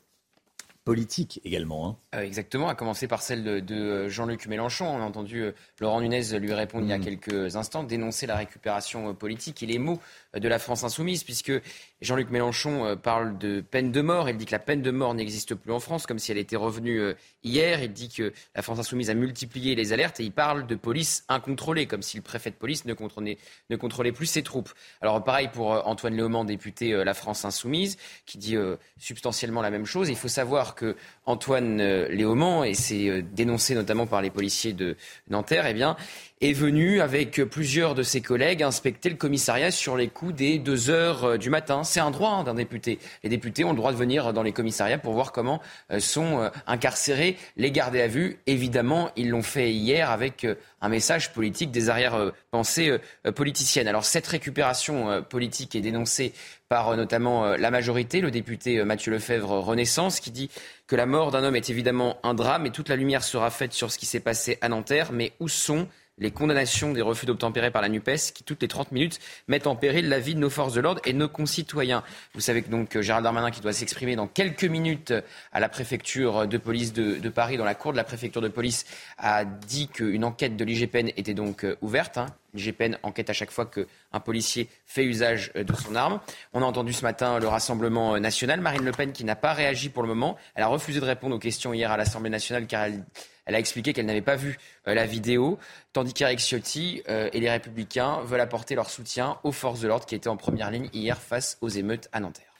politique 0.84 1.41
également. 1.44 1.99
Hein. 2.12 2.20
Exactement, 2.23 2.68
à 2.68 2.76
commencer 2.76 3.08
par 3.08 3.20
celle 3.20 3.65
de, 3.65 4.08
Jean-Luc 4.08 4.47
Mélenchon. 4.47 4.86
On 4.86 5.02
a 5.02 5.05
entendu 5.05 5.50
Laurent 5.81 6.00
Nunez 6.00 6.39
lui 6.39 6.55
répondre 6.55 6.84
il 6.84 6.91
y 6.91 6.92
a 6.92 6.99
mm. 6.99 7.05
quelques 7.05 7.57
instants, 7.57 7.83
dénoncer 7.83 8.28
la 8.28 8.36
récupération 8.36 9.12
politique 9.12 9.65
et 9.65 9.66
les 9.66 9.81
mots 9.81 10.00
de 10.39 10.48
la 10.48 10.58
France 10.58 10.84
insoumise, 10.84 11.24
puisque 11.24 11.52
Jean-Luc 12.00 12.31
Mélenchon 12.31 12.97
parle 13.02 13.39
de 13.39 13.60
peine 13.60 13.92
de 13.92 14.00
mort. 14.00 14.28
Il 14.28 14.36
dit 14.36 14.47
que 14.47 14.52
la 14.52 14.58
peine 14.58 14.82
de 14.82 14.90
mort 14.90 15.15
n'existe 15.15 15.55
plus 15.55 15.73
en 15.73 15.81
France, 15.81 16.06
comme 16.06 16.18
si 16.18 16.31
elle 16.31 16.39
était 16.39 16.56
revenue 16.56 17.15
hier. 17.42 17.82
Il 17.82 17.92
dit 17.92 18.08
que 18.08 18.32
la 18.55 18.62
France 18.62 18.78
insoumise 18.78 19.10
a 19.10 19.15
multiplié 19.15 19.74
les 19.74 19.92
alertes 19.92 20.20
et 20.20 20.24
il 20.24 20.32
parle 20.32 20.66
de 20.66 20.74
police 20.74 21.24
incontrôlée, 21.28 21.86
comme 21.86 22.02
si 22.02 22.16
le 22.16 22.23
préfet 22.23 22.50
de 22.50 22.56
police 22.56 22.84
ne 22.84 22.94
contrôlait, 22.94 24.12
plus 24.12 24.26
ses 24.26 24.42
troupes. 24.42 24.70
Alors 25.00 25.23
pareil 25.24 25.48
pour 25.52 25.86
Antoine 25.86 26.15
Léaumont, 26.15 26.44
député 26.44 26.92
La 27.05 27.15
France 27.15 27.44
insoumise, 27.44 27.97
qui 28.26 28.39
dit 28.39 28.56
substantiellement 28.98 29.62
la 29.62 29.70
même 29.70 29.86
chose. 29.86 30.08
Il 30.08 30.16
faut 30.16 30.28
savoir 30.28 30.74
que 30.74 30.97
Antoine 31.24 31.81
euh, 31.81 32.08
Léaumont, 32.08 32.65
et 32.65 32.74
c'est 32.74 33.08
euh, 33.08 33.23
dénoncé 33.23 33.74
notamment 33.74 34.06
par 34.06 34.23
les 34.23 34.31
policiers 34.31 34.73
de 34.73 34.97
Nanterre, 35.28 35.66
eh 35.66 35.74
bien, 35.74 35.97
est 36.40 36.52
venu 36.52 37.00
avec 37.00 37.42
plusieurs 37.44 37.94
de 37.94 38.02
ses 38.02 38.20
collègues 38.20 38.62
inspecter 38.62 39.08
le 39.08 39.16
commissariat 39.16 39.70
sur 39.70 39.97
les 39.97 40.08
coups 40.08 40.34
des 40.34 40.58
2 40.58 40.90
heures 40.90 41.24
euh, 41.24 41.36
du 41.39 41.50
matin. 41.50 41.84
C'est 41.84 42.00
un 42.00 42.10
droit 42.10 42.31
hein, 42.31 42.44
d'un 42.44 42.55
député. 42.55 42.98
Les 43.23 43.31
députés 43.31 43.65
ont 43.65 43.70
le 43.70 43.76
droit 43.76 43.92
de 43.92 43.97
venir 43.97 44.32
dans 44.32 44.42
les 44.42 44.52
commissariats 44.52 44.98
pour 44.98 45.15
voir 45.15 45.32
comment 45.32 45.60
sont 45.98 46.50
incarcérés 46.66 47.36
les 47.56 47.70
gardés 47.70 48.02
à 48.02 48.06
vue. 48.06 48.39
Évidemment, 48.47 49.10
ils 49.16 49.31
l'ont 49.31 49.42
fait 49.42 49.73
hier 49.73 50.10
avec 50.10 50.47
un 50.81 50.89
message 50.89 51.32
politique 51.32 51.70
des 51.70 51.89
arrière-pensées 51.89 52.98
politiciennes. 53.34 53.89
Alors 53.89 54.05
cette 54.05 54.26
récupération 54.26 55.23
politique 55.23 55.74
est 55.74 55.81
dénoncée 55.81 56.32
par 56.68 56.90
euh, 56.90 56.97
notamment 56.97 57.44
euh, 57.44 57.56
la 57.56 57.70
majorité, 57.70 58.20
le 58.20 58.31
député 58.31 58.78
euh, 58.78 58.84
Mathieu 58.84 59.12
Lefebvre 59.12 59.60
Renaissance, 59.60 60.20
qui 60.20 60.31
dit 60.31 60.50
que 60.86 60.97
la 60.97 61.06
mort 61.06 61.31
d'un 61.31 61.44
homme 61.44 61.56
est 61.56 61.70
évidemment 61.70 62.18
un 62.23 62.34
drame 62.34 62.66
et 62.66 62.70
toute 62.70 62.89
la 62.89 62.97
lumière 62.97 63.23
sera 63.23 63.50
faite 63.50 63.73
sur 63.73 63.90
ce 63.92 63.98
qui 63.98 64.06
s'est 64.06 64.20
passé 64.20 64.58
à 64.60 64.68
Nanterre. 64.68 65.12
Mais 65.12 65.32
où 65.40 65.48
sont 65.48 65.89
les 66.18 66.30
condamnations 66.30 66.92
des 66.92 67.02
refus 67.02 67.26
d'obtempérer 67.26 67.70
par 67.70 67.82
la 67.82 67.88
NUPES 67.88 68.32
qui, 68.34 68.42
toutes 68.42 68.62
les 68.62 68.68
30 68.68 68.92
minutes, 68.92 69.20
mettent 69.48 69.66
en 69.66 69.76
péril 69.76 70.08
la 70.08 70.18
vie 70.18 70.34
de 70.34 70.40
nos 70.40 70.50
forces 70.50 70.72
de 70.72 70.80
l'ordre 70.80 71.00
et 71.04 71.12
nos 71.12 71.28
concitoyens. 71.28 72.02
Vous 72.34 72.40
savez 72.40 72.62
que 72.62 72.70
donc 72.70 72.98
Gérald 73.00 73.24
Darmanin, 73.24 73.50
qui 73.50 73.60
doit 73.60 73.72
s'exprimer 73.72 74.16
dans 74.16 74.26
quelques 74.26 74.64
minutes 74.64 75.12
à 75.52 75.60
la 75.60 75.68
préfecture 75.68 76.46
de 76.46 76.58
police 76.58 76.92
de, 76.92 77.28
Paris, 77.28 77.56
dans 77.56 77.64
la 77.64 77.74
cour 77.74 77.92
de 77.92 77.96
la 77.96 78.04
préfecture 78.04 78.40
de 78.40 78.48
police, 78.48 78.86
a 79.18 79.44
dit 79.44 79.88
qu'une 79.88 80.24
enquête 80.24 80.56
de 80.56 80.64
l'IGPN 80.64 81.08
était 81.16 81.34
donc 81.34 81.64
euh, 81.64 81.76
ouverte. 81.82 82.18
Hein. 82.18 82.26
L'IGPN 82.54 82.96
enquête 83.02 83.28
à 83.28 83.34
chaque 83.34 83.50
fois 83.50 83.66
qu'un 83.66 84.20
policier 84.20 84.68
fait 84.86 85.04
usage 85.04 85.50
euh, 85.56 85.64
de 85.64 85.74
son 85.74 85.94
arme. 85.94 86.20
On 86.54 86.62
a 86.62 86.64
entendu 86.64 86.92
ce 86.92 87.02
matin 87.02 87.38
le 87.38 87.48
Rassemblement 87.48 88.14
euh, 88.14 88.20
national. 88.20 88.60
Marine 88.60 88.84
Le 88.84 88.92
Pen 88.92 89.12
qui 89.12 89.24
n'a 89.24 89.36
pas 89.36 89.52
réagi 89.52 89.90
pour 89.90 90.02
le 90.02 90.08
moment. 90.08 90.36
Elle 90.54 90.62
a 90.62 90.68
refusé 90.68 91.00
de 91.00 91.04
répondre 91.04 91.36
aux 91.36 91.40
questions 91.40 91.74
hier 91.74 91.90
à 91.90 91.96
l'Assemblée 91.96 92.30
nationale 92.30 92.66
car 92.66 92.84
elle 92.84 93.04
elle 93.47 93.55
a 93.55 93.58
expliqué 93.58 93.92
qu'elle 93.92 94.07
n'avait 94.07 94.20
pas 94.20 94.36
vu 94.36 94.58
euh, 94.86 94.94
la 94.94 95.07
vidéo, 95.07 95.58
tandis 95.92 96.12
qu'Eric 96.12 96.41
Ciotti 96.41 97.02
euh, 97.08 97.31
et 97.33 97.41
les 97.41 97.50
Républicains 97.50 98.20
veulent 98.23 98.41
apporter 98.41 98.75
leur 98.75 98.91
soutien 98.91 99.39
aux 99.44 99.52
forces 99.52 99.81
de 99.81 99.89
l'ordre 99.89 100.05
qui 100.05 100.15
étaient 100.15 100.28
en 100.28 100.36
première 100.36 100.70
ligne 100.70 100.91
hier 100.92 101.20
face 101.20 101.57
aux 101.60 101.68
émeutes 101.68 102.08
à 102.12 102.20
Nanterre. 102.20 102.52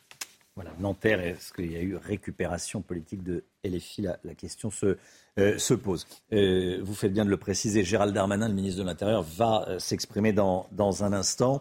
Voilà, 0.55 0.73
Nanterre, 0.79 1.21
est-ce 1.21 1.53
qu'il 1.53 1.71
y 1.71 1.77
a 1.77 1.81
eu 1.81 1.97
récupération 1.97 2.81
politique 2.81 3.23
de 3.23 3.45
LFI 3.63 4.03
la, 4.03 4.19
la 4.25 4.35
question 4.35 4.71
se, 4.71 4.97
euh, 5.39 5.59
se 5.59 5.75
pose. 5.75 6.07
Euh, 6.33 6.79
vous 6.83 6.95
faites 6.95 7.13
bien 7.13 7.27
de 7.27 7.31
le 7.31 7.37
préciser. 7.37 7.85
Gérald 7.85 8.15
Darmanin, 8.15 8.49
le 8.49 8.55
ministre 8.55 8.81
de 8.81 8.87
l'Intérieur, 8.87 9.23
va 9.23 9.67
euh, 9.69 9.79
s'exprimer 9.79 10.33
dans, 10.33 10.67
dans 10.73 11.05
un 11.05 11.13
instant. 11.13 11.61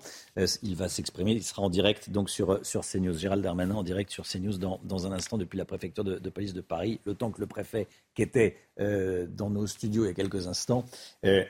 il 0.63 0.77
va 0.77 0.87
s'exprimer, 0.87 1.33
il 1.33 1.43
sera 1.43 1.61
en 1.61 1.69
direct 1.69 2.09
donc 2.09 2.29
sur, 2.29 2.65
sur 2.65 2.85
CNews. 2.85 3.17
Gérald 3.17 3.43
Darmanin 3.43 3.75
en 3.75 3.83
direct 3.83 4.11
sur 4.11 4.25
CNews 4.25 4.57
dans, 4.57 4.79
dans 4.85 5.07
un 5.07 5.11
instant 5.11 5.37
depuis 5.37 5.57
la 5.57 5.65
préfecture 5.65 6.05
de, 6.05 6.29
police 6.29 6.53
de 6.53 6.61
Paris. 6.61 7.01
Le 7.05 7.15
temps 7.15 7.31
que 7.31 7.41
le 7.41 7.47
préfet, 7.47 7.87
qui 8.13 8.21
était 8.21 8.57
dans 8.77 9.49
nos 9.49 9.67
studios 9.67 10.03
il 10.03 10.07
y 10.07 10.11
a 10.11 10.13
quelques 10.13 10.47
instants, 10.47 10.85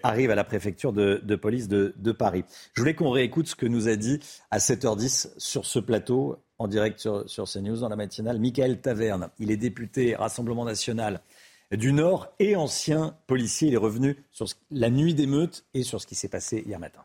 arrive 0.04 0.32
à 0.32 0.36
la 0.36 0.44
préfecture 0.44 0.94
de, 0.94 1.22
de 1.24 1.36
police 1.36 1.68
de, 1.68 1.94
de 1.98 2.12
Paris. 2.12 2.44
Je 2.74 2.82
voulais 2.82 2.94
qu'on 2.94 3.10
réécoute 3.10 3.48
ce 3.48 3.56
que 3.56 3.66
nous 3.66 3.88
a 3.88 3.96
dit 3.96 4.20
à 4.52 4.60
7h10 4.60 5.34
sur 5.38 5.66
ce 5.66 5.80
plateau 5.80 6.38
en 6.58 6.68
direct 6.68 7.00
sur, 7.00 7.30
sur 7.30 7.46
CNews 7.46 7.78
dans 7.78 7.90
la 7.90 7.96
matinale, 7.96 8.40
Michael 8.40 8.80
Taverne. 8.80 9.30
Il 9.40 9.52
est 9.52 9.58
député 9.58 10.16
Rassemblement 10.16 10.66
national 10.66 11.22
du 11.72 11.94
Nord 11.94 12.28
et 12.40 12.56
ancien 12.56 13.16
policier. 13.28 13.68
Il 13.70 13.74
est 13.74 13.78
revenu 13.78 14.24
sur 14.32 14.48
la 14.72 14.90
nuit 14.90 15.14
d'émeute 15.14 15.66
et 15.74 15.84
sur 15.84 16.02
ce 16.02 16.08
qui 16.08 16.16
s'est 16.16 16.30
passé 16.30 16.64
hier 16.66 16.80
matin. 16.80 17.02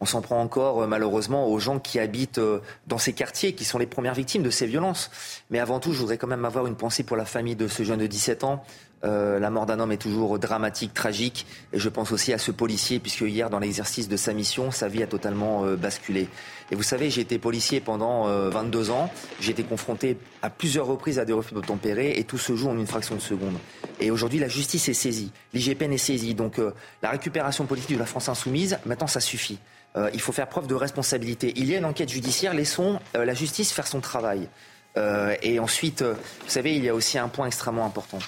On 0.00 0.06
s'en 0.06 0.20
prend 0.20 0.40
encore 0.40 0.82
euh, 0.82 0.86
malheureusement 0.86 1.48
aux 1.48 1.58
gens 1.58 1.78
qui 1.78 1.98
habitent 1.98 2.38
euh, 2.38 2.60
dans 2.86 2.98
ces 2.98 3.12
quartiers, 3.12 3.54
qui 3.54 3.64
sont 3.64 3.78
les 3.78 3.86
premières 3.86 4.14
victimes 4.14 4.42
de 4.42 4.50
ces 4.50 4.66
violences. 4.66 5.10
Mais 5.50 5.60
avant 5.60 5.80
tout, 5.80 5.92
je 5.92 6.00
voudrais 6.00 6.18
quand 6.18 6.26
même 6.26 6.44
avoir 6.44 6.66
une 6.66 6.76
pensée 6.76 7.04
pour 7.04 7.16
la 7.16 7.24
famille 7.24 7.56
de 7.56 7.68
ce 7.68 7.84
jeune 7.84 8.00
de 8.00 8.06
17 8.06 8.44
ans. 8.44 8.64
Euh, 9.04 9.38
la 9.38 9.50
mort 9.50 9.66
d'un 9.66 9.80
homme 9.80 9.92
est 9.92 9.98
toujours 9.98 10.38
dramatique, 10.38 10.94
tragique. 10.94 11.46
Et 11.72 11.78
je 11.78 11.88
pense 11.88 12.12
aussi 12.12 12.32
à 12.32 12.38
ce 12.38 12.50
policier, 12.50 12.98
puisque 12.98 13.22
hier, 13.22 13.50
dans 13.50 13.58
l'exercice 13.58 14.08
de 14.08 14.16
sa 14.16 14.32
mission, 14.32 14.70
sa 14.70 14.88
vie 14.88 15.02
a 15.02 15.06
totalement 15.06 15.64
basculé. 15.76 16.28
Et 16.70 16.74
vous 16.74 16.82
savez, 16.82 17.10
j'ai 17.10 17.20
été 17.20 17.38
policier 17.38 17.80
pendant 17.80 18.26
22 18.48 18.90
ans. 18.90 19.10
J'ai 19.40 19.52
été 19.52 19.62
confronté 19.62 20.16
à 20.42 20.50
plusieurs 20.50 20.86
reprises 20.86 21.18
à 21.18 21.24
des 21.24 21.32
refus 21.32 21.54
tempérer, 21.66 22.18
et 22.18 22.24
tout 22.24 22.38
se 22.38 22.56
joue 22.56 22.68
en 22.68 22.78
une 22.78 22.86
fraction 22.86 23.14
de 23.14 23.20
seconde. 23.20 23.56
Et 24.00 24.10
aujourd'hui, 24.10 24.38
la 24.38 24.48
justice 24.48 24.88
est 24.88 24.94
saisie. 24.94 25.32
L'IGPN 25.52 25.92
est 25.92 25.98
saisie. 25.98 26.34
Donc 26.34 26.58
la 27.02 27.10
récupération 27.10 27.66
politique 27.66 27.94
de 27.96 28.00
la 28.00 28.06
France 28.06 28.28
insoumise, 28.28 28.78
maintenant, 28.86 29.06
ça 29.06 29.20
suffit. 29.20 29.58
Euh, 29.96 30.10
il 30.12 30.20
faut 30.20 30.32
faire 30.32 30.48
preuve 30.48 30.66
de 30.66 30.74
responsabilité. 30.74 31.52
Il 31.56 31.66
y 31.66 31.74
a 31.74 31.78
une 31.78 31.84
enquête 31.84 32.08
judiciaire, 32.08 32.52
laissons 32.52 32.98
euh, 33.16 33.24
la 33.24 33.34
justice 33.34 33.72
faire 33.72 33.86
son 33.86 34.00
travail. 34.00 34.48
Euh, 34.96 35.36
et 35.42 35.58
ensuite, 35.60 36.02
vous 36.02 36.48
savez, 36.48 36.74
il 36.74 36.84
y 36.84 36.88
a 36.88 36.94
aussi 36.94 37.18
un 37.18 37.28
point 37.28 37.46
extrêmement 37.46 37.86
important. 37.86 38.18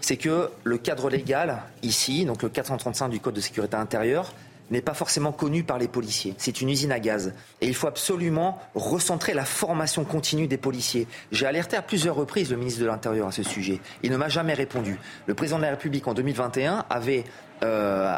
C'est 0.00 0.16
que 0.16 0.50
le 0.64 0.78
cadre 0.78 1.10
légal, 1.10 1.62
ici, 1.82 2.24
donc 2.24 2.42
le 2.42 2.48
435 2.48 3.08
du 3.08 3.20
Code 3.20 3.34
de 3.34 3.40
sécurité 3.40 3.76
intérieure, 3.76 4.32
n'est 4.70 4.80
pas 4.80 4.94
forcément 4.94 5.32
connu 5.32 5.64
par 5.64 5.78
les 5.78 5.88
policiers. 5.88 6.34
C'est 6.38 6.60
une 6.60 6.68
usine 6.68 6.92
à 6.92 7.00
gaz. 7.00 7.34
Et 7.60 7.66
il 7.66 7.74
faut 7.74 7.88
absolument 7.88 8.58
recentrer 8.74 9.34
la 9.34 9.44
formation 9.44 10.04
continue 10.04 10.46
des 10.46 10.56
policiers. 10.56 11.06
J'ai 11.32 11.46
alerté 11.46 11.76
à 11.76 11.82
plusieurs 11.82 12.14
reprises 12.14 12.50
le 12.50 12.56
ministre 12.56 12.80
de 12.80 12.86
l'Intérieur 12.86 13.28
à 13.28 13.32
ce 13.32 13.42
sujet. 13.42 13.80
Il 14.02 14.10
ne 14.10 14.16
m'a 14.16 14.28
jamais 14.28 14.54
répondu. 14.54 14.98
Le 15.26 15.34
président 15.34 15.58
de 15.58 15.64
la 15.64 15.70
République 15.70 16.06
en 16.06 16.14
2021 16.14 16.84
avait 16.88 17.24
euh, 17.62 18.16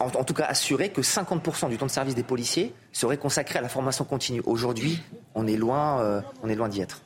en, 0.00 0.24
tout 0.24 0.34
cas 0.34 0.46
assuré 0.46 0.88
que 0.88 1.00
50% 1.00 1.68
du 1.68 1.76
temps 1.76 1.86
de 1.86 1.90
service 1.90 2.14
des 2.14 2.24
policiers 2.24 2.74
serait 2.92 3.18
consacré 3.18 3.58
à 3.58 3.62
la 3.62 3.68
formation 3.68 4.04
continue. 4.04 4.42
Aujourd'hui, 4.46 5.02
on 5.34 5.46
est 5.46 5.56
loin, 5.56 6.00
euh, 6.00 6.20
on 6.42 6.48
est 6.48 6.56
loin 6.56 6.68
d'y 6.68 6.80
être. 6.80 7.02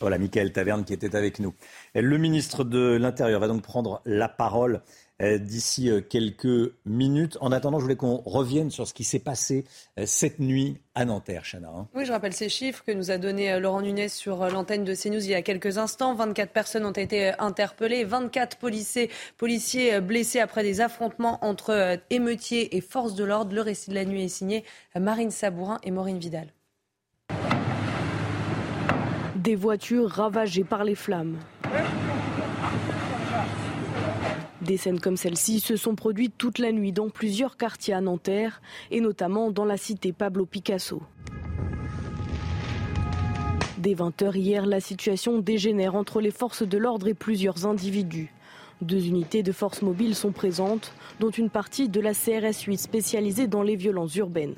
Voilà, 0.00 0.16
Michael 0.16 0.50
Taverne 0.52 0.84
qui 0.84 0.94
était 0.94 1.14
avec 1.14 1.40
nous. 1.40 1.52
Le 1.94 2.18
ministre 2.18 2.64
de 2.64 2.96
l'Intérieur 2.96 3.40
va 3.40 3.48
donc 3.48 3.62
prendre 3.62 4.00
la 4.04 4.28
parole 4.28 4.82
euh, 5.20 5.38
d'ici 5.38 5.90
euh, 5.90 6.00
quelques 6.00 6.72
minutes. 6.86 7.36
En 7.40 7.52
attendant, 7.52 7.78
je 7.78 7.82
voulais 7.82 7.96
qu'on 7.96 8.22
revienne 8.24 8.70
sur 8.70 8.88
ce 8.88 8.94
qui 8.94 9.04
s'est 9.04 9.18
passé 9.18 9.66
euh, 9.98 10.04
cette 10.06 10.38
nuit 10.38 10.78
à 10.94 11.04
Nanterre, 11.04 11.42
Chana. 11.44 11.68
Hein. 11.68 11.88
Oui, 11.94 12.06
je 12.06 12.12
rappelle 12.12 12.32
ces 12.32 12.48
chiffres 12.48 12.84
que 12.86 12.92
nous 12.92 13.10
a 13.10 13.18
donné 13.18 13.58
Laurent 13.58 13.82
Nunez 13.82 14.08
sur 14.08 14.48
l'antenne 14.48 14.84
de 14.84 14.94
CNews 14.94 15.22
il 15.24 15.30
y 15.30 15.34
a 15.34 15.42
quelques 15.42 15.78
instants. 15.78 16.14
24 16.14 16.52
personnes 16.52 16.86
ont 16.86 16.92
été 16.92 17.32
interpellées, 17.38 18.04
24 18.04 18.56
policiers, 18.56 19.10
policiers 19.36 20.00
blessés 20.00 20.40
après 20.40 20.62
des 20.62 20.80
affrontements 20.80 21.44
entre 21.44 21.98
émeutiers 22.10 22.76
et 22.76 22.80
forces 22.80 23.14
de 23.14 23.24
l'ordre. 23.24 23.54
Le 23.54 23.60
récit 23.60 23.90
de 23.90 23.96
la 23.96 24.04
nuit 24.04 24.24
est 24.24 24.28
signé 24.28 24.64
Marine 24.98 25.30
Sabourin 25.30 25.80
et 25.82 25.90
Maureen 25.90 26.18
Vidal. 26.18 26.48
Des 29.40 29.56
voitures 29.56 30.10
ravagées 30.10 30.64
par 30.64 30.84
les 30.84 30.94
flammes. 30.94 31.38
Des 34.60 34.76
scènes 34.76 35.00
comme 35.00 35.16
celle-ci 35.16 35.60
se 35.60 35.76
sont 35.76 35.94
produites 35.94 36.34
toute 36.36 36.58
la 36.58 36.72
nuit 36.72 36.92
dans 36.92 37.08
plusieurs 37.08 37.56
quartiers 37.56 37.94
à 37.94 38.02
Nanterre 38.02 38.60
et 38.90 39.00
notamment 39.00 39.50
dans 39.50 39.64
la 39.64 39.78
cité 39.78 40.12
Pablo 40.12 40.44
Picasso. 40.44 41.00
Dès 43.78 43.94
20h 43.94 44.36
hier, 44.36 44.66
la 44.66 44.80
situation 44.80 45.38
dégénère 45.38 45.94
entre 45.94 46.20
les 46.20 46.32
forces 46.32 46.62
de 46.62 46.76
l'ordre 46.76 47.08
et 47.08 47.14
plusieurs 47.14 47.64
individus. 47.64 48.34
Deux 48.82 49.06
unités 49.06 49.42
de 49.42 49.52
force 49.52 49.80
mobile 49.80 50.14
sont 50.14 50.32
présentes, 50.32 50.92
dont 51.18 51.30
une 51.30 51.48
partie 51.48 51.88
de 51.88 52.00
la 52.02 52.12
CRS 52.12 52.64
8 52.66 52.76
spécialisée 52.76 53.46
dans 53.46 53.62
les 53.62 53.76
violences 53.76 54.16
urbaines. 54.16 54.56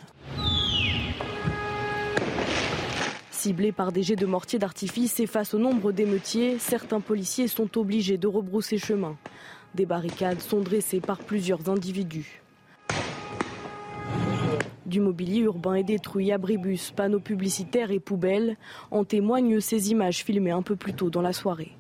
Ciblés 3.42 3.72
par 3.72 3.90
des 3.90 4.04
jets 4.04 4.14
de 4.14 4.24
mortier 4.24 4.60
d'artifice 4.60 5.18
et 5.18 5.26
face 5.26 5.52
au 5.52 5.58
nombre 5.58 5.90
d'émeutiers, 5.90 6.60
certains 6.60 7.00
policiers 7.00 7.48
sont 7.48 7.76
obligés 7.76 8.16
de 8.16 8.28
rebrousser 8.28 8.78
chemin. 8.78 9.16
Des 9.74 9.84
barricades 9.84 10.38
sont 10.38 10.60
dressées 10.60 11.00
par 11.00 11.18
plusieurs 11.18 11.68
individus. 11.68 12.40
Du 14.86 15.00
mobilier 15.00 15.40
urbain 15.40 15.74
est 15.74 15.82
détruit, 15.82 16.30
abribus, 16.30 16.92
panneaux 16.92 17.18
publicitaires 17.18 17.90
et 17.90 17.98
poubelles. 17.98 18.56
En 18.92 19.02
témoignent 19.02 19.58
ces 19.58 19.90
images 19.90 20.22
filmées 20.22 20.52
un 20.52 20.62
peu 20.62 20.76
plus 20.76 20.94
tôt 20.94 21.10
dans 21.10 21.20
la 21.20 21.32
soirée. 21.32 21.72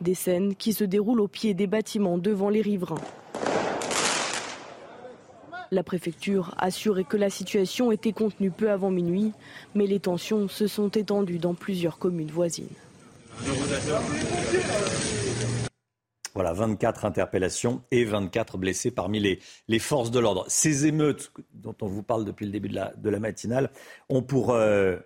Des 0.00 0.14
scènes 0.14 0.56
qui 0.56 0.72
se 0.72 0.82
déroulent 0.82 1.20
au 1.20 1.28
pied 1.28 1.54
des 1.54 1.68
bâtiments 1.68 2.18
devant 2.18 2.48
les 2.48 2.60
riverains. 2.60 2.96
La 5.70 5.82
préfecture 5.82 6.54
assurait 6.58 7.04
que 7.04 7.16
la 7.16 7.30
situation 7.30 7.90
était 7.92 8.12
contenue 8.12 8.50
peu 8.50 8.70
avant 8.70 8.90
minuit, 8.90 9.32
mais 9.74 9.86
les 9.86 10.00
tensions 10.00 10.48
se 10.48 10.66
sont 10.66 10.88
étendues 10.88 11.38
dans 11.38 11.54
plusieurs 11.54 11.98
communes 11.98 12.30
voisines. 12.30 12.68
Voilà, 16.34 16.52
24 16.52 17.06
interpellations 17.06 17.82
et 17.90 18.04
24 18.04 18.58
blessés 18.58 18.90
parmi 18.90 19.20
les, 19.20 19.78
forces 19.78 20.10
de 20.10 20.20
l'ordre. 20.20 20.44
Ces 20.48 20.86
émeutes 20.86 21.32
dont 21.54 21.74
on 21.80 21.86
vous 21.86 22.02
parle 22.02 22.26
depuis 22.26 22.44
le 22.44 22.52
début 22.52 22.68
de 22.68 23.10
la, 23.10 23.18
matinale 23.18 23.70
ont 24.10 24.22
pour, 24.22 24.52
euh, 24.52 24.96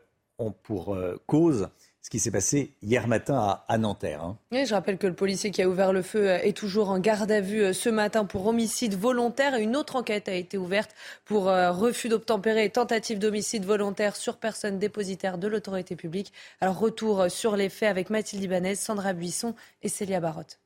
euh, 0.41 1.17
cause 1.27 1.69
ce 2.03 2.11
qui 2.11 2.19
s'est 2.19 2.31
passé 2.31 2.75
hier 2.83 3.07
matin 3.09 3.61
à, 3.67 3.79
Nanterre. 3.79 4.23
Hein. 4.23 4.39
je 4.53 4.73
rappelle 4.73 4.99
que 4.99 5.07
le 5.07 5.15
policier 5.15 5.51
qui 5.51 5.63
a 5.63 5.69
ouvert 5.69 5.93
le 5.93 6.03
feu 6.03 6.29
est 6.29 6.57
toujours 6.57 6.91
en 6.91 6.99
garde 6.99 7.31
à 7.31 7.41
vue 7.41 7.63
euh, 7.63 7.73
ce 7.73 7.89
matin 7.89 8.25
pour 8.25 8.47
homicide 8.47 8.95
volontaire. 8.95 9.57
Une 9.57 9.77
autre 9.77 9.97
enquête 9.97 10.29
a 10.29 10.35
été 10.35 10.57
ouverte 10.59 10.95
pour 11.25 11.45
refus 11.45 12.09
d'obtempérer 12.09 12.65
et 12.65 12.71
tentative 12.71 13.19
d'homicide 13.19 13.65
volontaire 13.65 14.17
sur 14.17 14.37
personne 14.37 14.79
dépositaire 14.79 15.39
de 15.39 15.49
l'autorité 15.49 15.97
publique. 15.97 16.33
Alors 16.61 16.79
retour 16.79 17.31
sur 17.31 17.57
les 17.57 17.69
faits 17.69 17.91
avec 17.91 18.11
Mathilde 18.11 18.43
Ibanez, 18.43 18.75
Sandra 18.75 19.13
Buisson 19.13 19.55
et 19.83 19.89
Célia 19.89 20.21
Barotte. 20.21 20.59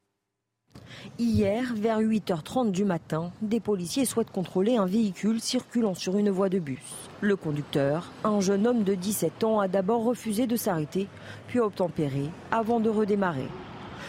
Hier, 1.21 1.73
vers 1.77 2.01
8h30 2.01 2.73
du 2.73 2.85
matin, 2.85 3.31
des 3.41 3.61
policiers 3.61 4.05
souhaitent 4.05 4.33
contrôler 4.33 4.77
un 4.77 4.85
véhicule 4.85 5.41
circulant 5.41 5.95
sur 5.95 6.19
une 6.19 6.31
voie 6.31 6.49
de 6.49 6.59
bus. 6.59 6.81
Le 7.21 7.37
conducteur, 7.37 8.11
un 8.25 8.41
jeune 8.41 8.67
homme 8.67 8.83
de 8.83 8.97
17 8.97 9.45
ans, 9.45 9.61
a 9.61 9.69
d'abord 9.69 10.03
refusé 10.03 10.49
de 10.49 10.57
s'arrêter, 10.57 11.07
puis 11.47 11.61
a 11.61 11.67
obtempéré 11.67 12.31
avant 12.51 12.81
de 12.81 12.91
redémarrer. 12.91 13.47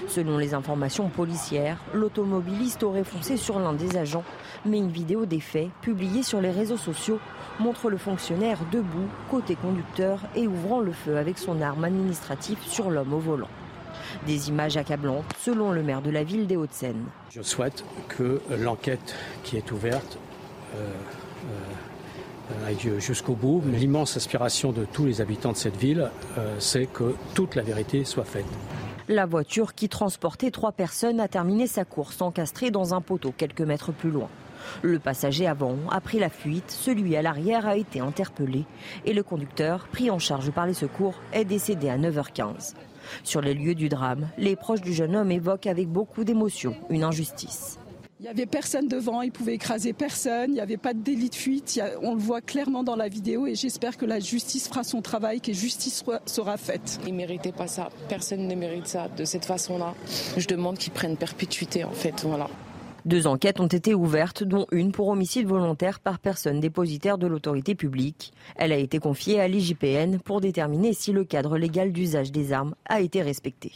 Selon 0.08 0.40
les 0.40 0.56
informations 0.56 1.10
policières, 1.10 1.78
l'automobiliste 1.94 2.82
aurait 2.82 3.04
foncé 3.04 3.38
sur 3.38 3.60
l'un 3.60 3.74
des 3.74 3.98
agents, 3.98 4.24
mais 4.66 4.80
une 4.80 4.90
vidéo 4.90 5.28
des 5.28 5.40
faits, 5.40 5.70
publiée 5.82 6.24
sur 6.24 6.42
les 6.42 6.52
réseaux 6.52 6.76
sociaux, 6.76 7.20
montre 7.60 7.92
le 7.92 7.98
fonctionnaire 7.98 8.58
debout, 8.72 9.08
côté 9.30 9.56
conducteur, 9.56 10.22
et 10.36 10.48
ouvrant 10.48 10.80
le 10.80 10.92
feu 10.92 11.18
avec 11.18 11.38
son 11.38 11.62
arme 11.62 11.84
administrative 11.84 12.58
sur 12.66 12.90
l'homme 12.90 13.14
au 13.14 13.20
volant. 13.20 13.50
Des 14.26 14.50
images 14.50 14.78
accablantes, 14.78 15.26
selon 15.38 15.72
le 15.72 15.84
maire 15.84 16.02
de 16.02 16.10
la 16.10 16.24
ville 16.24 16.48
des 16.48 16.58
Hauts-de-Seine. 16.58 17.06
Je 17.30 17.42
souhaite 17.42 17.84
que 18.08 18.42
l'enquête 18.50 19.16
qui 19.44 19.58
est 19.58 19.72
ouverte 19.72 20.18
euh, 20.76 20.90
euh, 22.52 22.68
aille 22.68 23.00
jusqu'au 23.00 23.34
bout. 23.34 23.64
L'immense 23.66 24.18
aspiration 24.18 24.72
de 24.72 24.86
tous 24.86 25.06
les 25.06 25.22
habitants 25.22 25.52
de 25.52 25.58
cette 25.58 25.78
ville, 25.78 26.10
euh, 26.38 26.56
c'est 26.60 26.86
que 26.86 27.16
toute 27.34 27.56
la 27.56 27.64
vérité 27.64 28.06
soit 28.06 28.24
faite. 28.24 28.46
La 29.08 29.26
voiture 29.26 29.76
qui 29.76 29.90
transportait 29.90 30.52
trois 30.52 30.72
personnes 30.72 31.20
a 31.20 31.28
terminé 31.28 31.68
sa 31.68 31.86
course 31.86 32.22
encastrée 32.22 32.72
dans 32.72 32.94
un 32.94 33.02
poteau 33.02 33.34
quelques 33.36 33.62
mètres 33.62 33.92
plus 33.92 34.10
loin. 34.10 34.30
Le 34.82 34.98
passager 34.98 35.46
avant 35.46 35.76
a 35.92 36.02
pris 36.02 36.18
la 36.18 36.30
fuite, 36.30 36.72
celui 36.72 37.16
à 37.16 37.22
l'arrière 37.22 37.68
a 37.68 37.78
été 37.78 38.00
interpellé 38.00 38.66
et 39.06 39.14
le 39.14 39.22
conducteur, 39.22 39.88
pris 39.92 40.10
en 40.10 40.18
charge 40.18 40.50
par 40.52 40.66
les 40.66 40.74
secours, 40.74 41.14
est 41.34 41.46
décédé 41.46 41.90
à 41.90 41.98
9h15. 41.98 42.74
Sur 43.24 43.42
les 43.42 43.54
lieux 43.54 43.76
du 43.76 43.90
drame, 43.90 44.30
les 44.38 44.56
proches 44.56 44.82
du 44.82 44.94
jeune 44.94 45.16
homme 45.16 45.32
évoquent 45.32 45.68
avec 45.68 45.88
beaucoup 45.88 46.24
d'émotion 46.24 46.76
une 46.90 47.04
injustice. 47.04 47.80
Il 48.22 48.24
n'y 48.24 48.30
avait 48.30 48.46
personne 48.46 48.88
devant, 48.88 49.22
il 49.22 49.32
pouvait 49.32 49.56
écraser 49.56 49.92
personne, 49.92 50.52
il 50.52 50.54
n'y 50.54 50.62
avait 50.62 50.78
pas 50.78 50.94
de 50.94 51.00
délit 51.00 51.30
de 51.30 51.36
fuite, 51.36 51.82
on 52.02 52.16
le 52.16 52.20
voit 52.20 52.40
clairement 52.40 52.82
dans 52.82 52.96
la 52.96 53.10
vidéo 53.10 53.46
et 53.46 53.56
j'espère 53.56 53.98
que 53.98 54.06
la 54.06 54.22
justice 54.22 54.70
fera 54.70 54.86
son 54.86 55.02
travail, 55.02 55.42
que 55.42 55.52
justice 55.52 56.04
sera 56.26 56.56
faite. 56.56 57.00
Il 57.06 57.12
ne 57.12 57.18
méritait 57.18 57.52
pas 57.52 57.68
ça, 57.68 57.90
personne 58.08 58.48
ne 58.48 58.56
mérite 58.56 58.88
ça 58.88 59.10
de 59.10 59.26
cette 59.26 59.44
façon-là. 59.46 59.94
Je 60.38 60.48
demande 60.48 60.78
qu'ils 60.78 60.94
prennent 60.94 61.18
perpétuité 61.18 61.84
en 61.84 61.92
fait, 61.92 62.24
voilà. 62.24 62.48
Deux 63.06 63.28
enquêtes 63.28 63.60
ont 63.60 63.68
été 63.68 63.94
ouvertes, 63.94 64.44
dont 64.44 64.66
une 64.72 64.92
pour 64.92 65.10
homicide 65.10 65.46
volontaire 65.46 66.00
par 66.00 66.18
personne 66.18 66.60
dépositaire 66.60 67.20
de 67.20 67.28
l'autorité 67.28 67.76
publique. 67.76 68.34
Elle 68.56 68.72
a 68.72 68.78
été 68.78 68.98
confiée 68.98 69.40
à 69.40 69.48
l'IGPN 69.48 70.18
pour 70.18 70.42
déterminer 70.42 70.94
si 70.94 71.12
le 71.12 71.24
cadre 71.24 71.60
légal 71.60 71.92
d'usage 71.92 72.32
des 72.32 72.52
armes 72.52 72.74
a 72.90 73.02
été 73.02 73.22
respecté. 73.22 73.74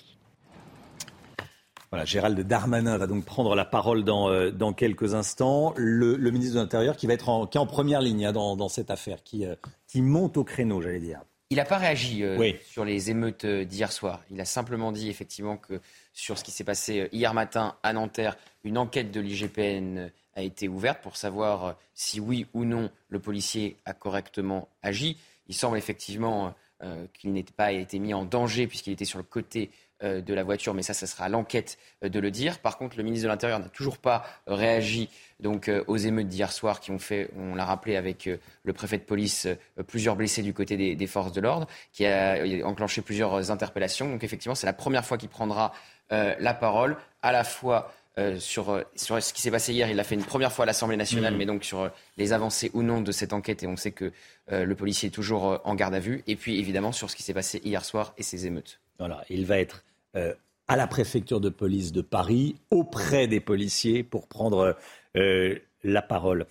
Voilà, 1.92 2.06
Gérald 2.06 2.40
Darmanin 2.40 2.98
va 2.98 3.06
donc 3.06 3.24
prendre 3.24 3.56
la 3.56 3.66
parole 3.66 4.04
dans, 4.04 4.30
euh, 4.30 4.50
dans 4.50 4.74
quelques 4.74 5.14
instants. 5.14 5.74
Le, 5.78 6.18
ministre 6.32 6.56
de 6.56 6.60
l'Intérieur 6.60 6.98
qui 6.98 7.06
va 7.06 7.14
être 7.14 7.30
en, 7.30 7.46
qui 7.46 7.60
est 7.60 7.62
en 7.62 7.68
première 7.68 8.02
ligne 8.02 8.26
hein, 8.26 8.32
dans, 8.32 8.56
dans, 8.56 8.70
cette 8.70 8.90
affaire, 8.90 9.22
qui, 9.24 9.46
euh, 9.46 9.56
qui 9.88 10.02
monte 10.02 10.38
au 10.38 10.44
créneau, 10.44 10.82
j'allais 10.82 11.00
dire. 11.00 11.22
Il 11.52 11.58
n'a 11.58 11.66
pas 11.66 11.78
réagi 11.78 12.24
euh, 12.24 12.52
sur 12.64 12.86
les 12.86 13.10
émeutes 13.10 13.46
d'hier 13.46 13.92
soir. 13.92 14.22
Il 14.30 14.40
a 14.40 14.46
simplement 14.46 14.92
dit 14.92 15.10
effectivement 15.10 15.58
que 15.58 15.82
sur 16.20 16.38
ce 16.38 16.44
qui 16.44 16.52
s'est 16.52 16.64
passé 16.64 17.10
hier 17.12 17.34
matin 17.34 17.76
à 17.84 17.94
Nanterre, 17.94 18.38
une 18.64 18.78
enquête 18.78 19.12
de 19.12 19.22
l'IGPN 19.22 20.12
a 20.36 20.42
été 20.42 20.68
ouverte 20.68 21.02
pour 21.02 21.18
savoir 21.18 21.76
si 21.94 22.20
oui 22.20 22.46
ou 22.54 22.66
non 22.66 22.90
le 23.08 23.20
policier 23.20 23.78
a 23.86 23.94
correctement 23.94 24.70
agi. 24.82 25.18
Il 25.48 25.56
semble 25.56 25.78
effectivement 25.78 26.54
euh, 26.84 27.06
qu'il 27.14 27.34
n'ait 27.34 27.44
pas 27.44 27.72
été 27.72 28.00
mis 28.00 28.14
en 28.14 28.24
danger 28.26 28.68
puisqu'il 28.68 28.94
était 28.94 29.06
sur 29.06 29.18
le 29.18 29.24
côté 29.24 29.70
euh, 30.02 30.22
de 30.22 30.34
la 30.34 30.44
voiture, 30.44 30.74
mais 30.74 30.82
ça, 30.82 30.94
ça 30.94 31.08
sera 31.08 31.26
à 31.26 31.30
l'enquête 31.30 31.78
euh, 32.04 32.10
de 32.10 32.20
le 32.20 32.32
dire. 32.32 32.60
Par 32.60 32.78
contre, 32.78 32.98
le 32.98 33.04
ministre 33.04 33.24
de 33.24 33.30
l'Intérieur 33.30 33.60
n'a 33.60 33.70
toujours 33.70 33.98
pas 33.98 34.24
réagi 34.48 35.10
donc 35.40 35.72
aux 35.88 35.98
émeutes 35.98 36.28
d'hier 36.28 36.52
soir 36.52 36.82
qui 36.82 36.92
ont 36.92 37.00
fait, 37.00 37.30
on 37.38 37.56
l'a 37.56 37.64
rappelé 37.64 37.96
avec 37.96 38.30
le 38.64 38.74
préfet 38.74 38.98
de 38.98 39.04
police, 39.04 39.48
plusieurs 39.88 40.18
blessés 40.18 40.42
du 40.42 40.54
côté 40.54 40.96
des 40.96 41.08
forces 41.08 41.32
de 41.32 41.40
l'ordre, 41.40 41.66
qui 41.94 42.06
a 42.06 42.44
enclenché 42.66 43.02
plusieurs 43.02 43.50
interpellations. 43.50 44.10
Donc 44.10 44.22
effectivement, 44.26 44.56
c'est 44.56 44.66
la 44.66 44.74
première 44.74 45.06
fois 45.06 45.18
qu'il 45.18 45.30
prendra 45.30 45.72
la 46.12 46.54
parole, 46.54 46.98
à 47.22 47.32
la 47.32 47.44
fois 47.44 47.92
euh, 48.20 48.38
sur, 48.38 48.70
euh, 48.70 48.82
sur, 48.96 49.22
ce 49.24 49.32
qui 49.32 49.42
s'est 49.42 49.52
passé 49.52 49.72
hier. 49.72 49.90
Il 49.90 49.96
l'a 49.96 50.04
fait 50.04 50.16
une 50.16 50.26
première 50.26 50.52
fois 50.52 50.64
à 50.64 50.66
l'Assemblée 50.66 50.98
nationale, 50.98 51.34
mm. 51.34 51.38
mais 51.38 51.46
donc 51.46 51.64
sur 51.64 51.80
euh, 51.82 51.90
les 52.18 52.34
avancées 52.34 52.70
ou 52.74 52.82
non 52.82 53.02
de 53.02 53.12
cette 53.14 53.32
enquête. 53.32 53.64
Et 53.64 53.68
on 53.68 53.78
sait 53.78 53.92
que 53.92 54.12
le 54.52 54.74
policier 54.74 55.08
est 55.08 55.12
toujours 55.12 55.62
en 55.64 55.76
garde 55.76 55.94
à 55.94 56.00
vue. 56.00 56.24
Et 56.26 56.36
puis 56.36 56.58
évidemment 56.58 56.92
sur 56.92 57.12
ce 57.12 57.16
qui 57.16 57.22
s'est 57.22 57.36
passé 57.36 57.62
hier 57.64 57.86
soir 57.86 58.14
et 58.18 58.24
ces 58.24 58.48
émeutes. 58.48 58.80
Voilà, 58.98 59.24
il 59.30 59.46
va 59.46 59.60
être 59.60 59.84
à 60.16 60.76
la 60.76 60.88
préfecture 60.88 61.40
de 61.40 61.50
police 61.50 61.92
de 61.92 62.02
Paris, 62.02 62.56
auprès 62.72 63.28
des 63.28 63.40
policiers, 63.40 64.02
pour 64.02 64.28
prendre 64.28 64.76
euh, 65.16 65.56
la 65.84 66.02
parole. 66.02 66.48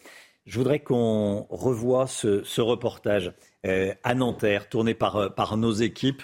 Je 0.46 0.58
voudrais 0.58 0.78
qu'on 0.78 1.44
revoie 1.50 2.06
ce, 2.06 2.60
reportage 2.60 3.32
euh, 3.66 3.92
à 4.04 4.14
Nanterre, 4.14 4.68
tourné 4.68 4.94
par, 4.94 5.34
par 5.34 5.56
nos 5.56 5.72
équipes 5.72 6.22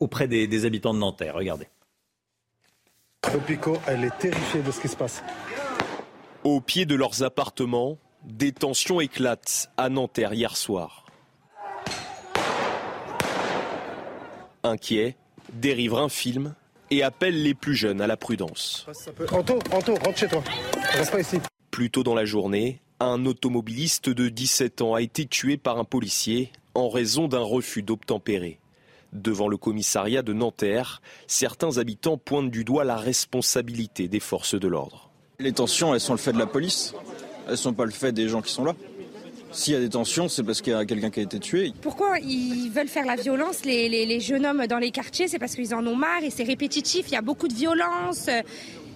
auprès 0.00 0.26
des, 0.26 0.48
des 0.48 0.64
habitants 0.64 0.92
de 0.92 0.98
Nanterre. 0.98 1.36
Regardez. 1.36 1.68
Pico, 3.38 3.76
elle 3.86 4.04
est 4.04 4.18
terrifiée 4.18 4.62
de 4.62 4.70
ce 4.70 4.80
qui 4.80 4.88
se 4.88 4.96
passe. 4.96 5.22
Au 6.42 6.60
pied 6.60 6.86
de 6.86 6.94
leurs 6.94 7.22
appartements, 7.22 7.98
des 8.24 8.52
tensions 8.52 9.00
éclatent 9.00 9.70
à 9.76 9.88
Nanterre 9.88 10.34
hier 10.34 10.56
soir. 10.56 11.06
Inquiets, 14.62 15.16
des 15.52 15.72
riverains 15.72 16.08
filment 16.08 16.54
et 16.90 17.02
appellent 17.02 17.42
les 17.42 17.54
plus 17.54 17.74
jeunes 17.74 18.00
à 18.00 18.06
la 18.06 18.16
prudence. 18.16 18.86
Anto, 19.32 19.58
Anto, 19.72 19.94
rentre 19.94 20.18
chez 20.18 20.28
toi. 20.28 20.42
Reste 20.92 21.12
pas 21.12 21.20
ici. 21.20 21.38
Plus 21.70 21.90
tôt 21.90 22.02
dans 22.02 22.14
la 22.14 22.24
journée, 22.24 22.80
un 22.98 23.24
automobiliste 23.26 24.10
de 24.10 24.28
17 24.28 24.82
ans 24.82 24.94
a 24.94 25.02
été 25.02 25.26
tué 25.26 25.56
par 25.56 25.78
un 25.78 25.84
policier 25.84 26.52
en 26.74 26.88
raison 26.88 27.28
d'un 27.28 27.40
refus 27.40 27.82
d'obtempérer. 27.82 28.58
Devant 29.12 29.48
le 29.48 29.56
commissariat 29.56 30.22
de 30.22 30.32
Nanterre, 30.32 31.02
certains 31.26 31.78
habitants 31.78 32.16
pointent 32.16 32.50
du 32.50 32.64
doigt 32.64 32.84
la 32.84 32.96
responsabilité 32.96 34.06
des 34.06 34.20
forces 34.20 34.54
de 34.54 34.68
l'ordre. 34.68 35.10
Les 35.40 35.52
tensions, 35.52 35.94
elles 35.94 36.00
sont 36.00 36.12
le 36.12 36.18
fait 36.18 36.32
de 36.32 36.38
la 36.38 36.46
police, 36.46 36.94
elles 37.46 37.52
ne 37.52 37.56
sont 37.56 37.72
pas 37.72 37.86
le 37.86 37.90
fait 37.90 38.12
des 38.12 38.28
gens 38.28 38.42
qui 38.42 38.52
sont 38.52 38.64
là. 38.64 38.74
S'il 39.52 39.74
y 39.74 39.76
a 39.76 39.80
des 39.80 39.88
tensions, 39.88 40.28
c'est 40.28 40.44
parce 40.44 40.62
qu'il 40.62 40.72
y 40.72 40.76
a 40.76 40.84
quelqu'un 40.84 41.10
qui 41.10 41.18
a 41.18 41.22
été 41.24 41.40
tué. 41.40 41.72
Pourquoi 41.82 42.20
ils 42.20 42.70
veulent 42.70 42.88
faire 42.88 43.04
la 43.04 43.16
violence, 43.16 43.64
les, 43.64 44.20
jeunes 44.20 44.46
hommes 44.46 44.66
dans 44.68 44.78
les 44.78 44.92
quartiers? 44.92 45.26
C'est 45.26 45.40
parce 45.40 45.56
qu'ils 45.56 45.74
en 45.74 45.84
ont 45.86 45.96
marre 45.96 46.22
et 46.22 46.30
c'est 46.30 46.44
répétitif, 46.44 47.06
il 47.08 47.14
y 47.14 47.16
a 47.16 47.22
beaucoup 47.22 47.48
de 47.48 47.54
violence, 47.54 48.30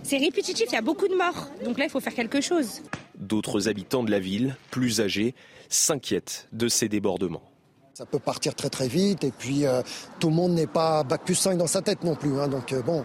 c'est 0.05 0.19
répétitif, 0.19 0.67
il 0.69 0.75
y 0.75 0.79
a 0.79 0.83
beaucoup 0.83 1.09
de 1.09 1.15
morts. 1.17 1.49
Donc 1.65 1.79
là, 1.79 1.87
il 1.87 1.91
faut 1.91 1.99
faire 1.99 2.15
quelque 2.15 2.41
chose. 2.41 2.83
D'autres 3.19 3.69
habitants 3.69 4.05
de 4.05 4.13
la 4.13 4.21
ville, 4.21 4.55
plus 4.71 5.01
âgés, 5.01 5.35
s'inquiètent 5.69 6.47
de 6.53 6.69
ces 6.69 6.89
débordements. 6.89 7.54
Ça 7.95 8.07
peut 8.07 8.19
partir 8.19 8.57
très 8.57 8.71
très 8.71 8.89
vite 8.89 9.23
et 9.23 9.31
puis 9.31 9.65
euh, 9.67 9.81
tout 10.19 10.29
le 10.29 10.35
monde 10.35 10.51
n'est 10.51 10.67
pas 10.67 11.05
bac 11.05 11.23
plus 11.25 11.37
5 11.37 11.57
dans 11.57 11.69
sa 11.69 11.81
tête 11.81 12.03
non 12.03 12.17
plus. 12.17 12.41
Hein. 12.41 12.49
donc 12.49 12.73
euh, 12.73 12.83
bon, 12.83 13.05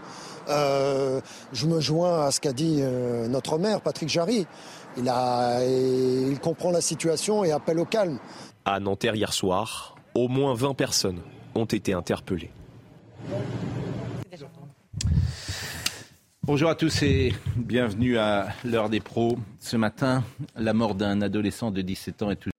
euh, 0.50 1.22
je 1.54 1.68
me 1.68 1.80
joins 1.80 2.26
à 2.26 2.32
ce 2.32 2.42
qu'a 2.42 2.54
dit 2.54 2.82
notre 3.30 3.60
maire, 3.60 3.82
Patrick 3.82 4.10
Jarry. 4.10 4.48
Il, 4.98 5.08
a, 5.08 5.64
il 5.64 6.40
comprend 6.40 6.72
la 6.72 6.82
situation 6.82 7.44
et 7.44 7.52
appelle 7.52 7.78
au 7.78 7.86
calme. 7.86 8.18
À 8.66 8.80
Nanterre 8.80 9.14
hier 9.14 9.32
soir, 9.32 9.96
au 10.16 10.28
moins 10.28 10.56
20 10.56 10.74
personnes 10.74 11.20
ont 11.54 11.66
été 11.66 11.94
interpellées. 11.94 12.50
Bonjour 16.42 16.68
à 16.68 16.74
tous 16.74 17.04
et 17.04 17.32
bienvenue 17.56 18.18
à 18.18 18.48
l'heure 18.66 18.90
des 18.90 19.02
pros. 19.02 19.38
Ce 19.60 19.78
matin, 19.78 20.24
la 20.56 20.74
mort 20.74 20.96
d'un 20.96 21.22
adolescent 21.22 21.70
de 21.70 21.84
17 21.84 22.24
ans 22.24 22.32
est 22.32 22.38
toujours 22.38 22.59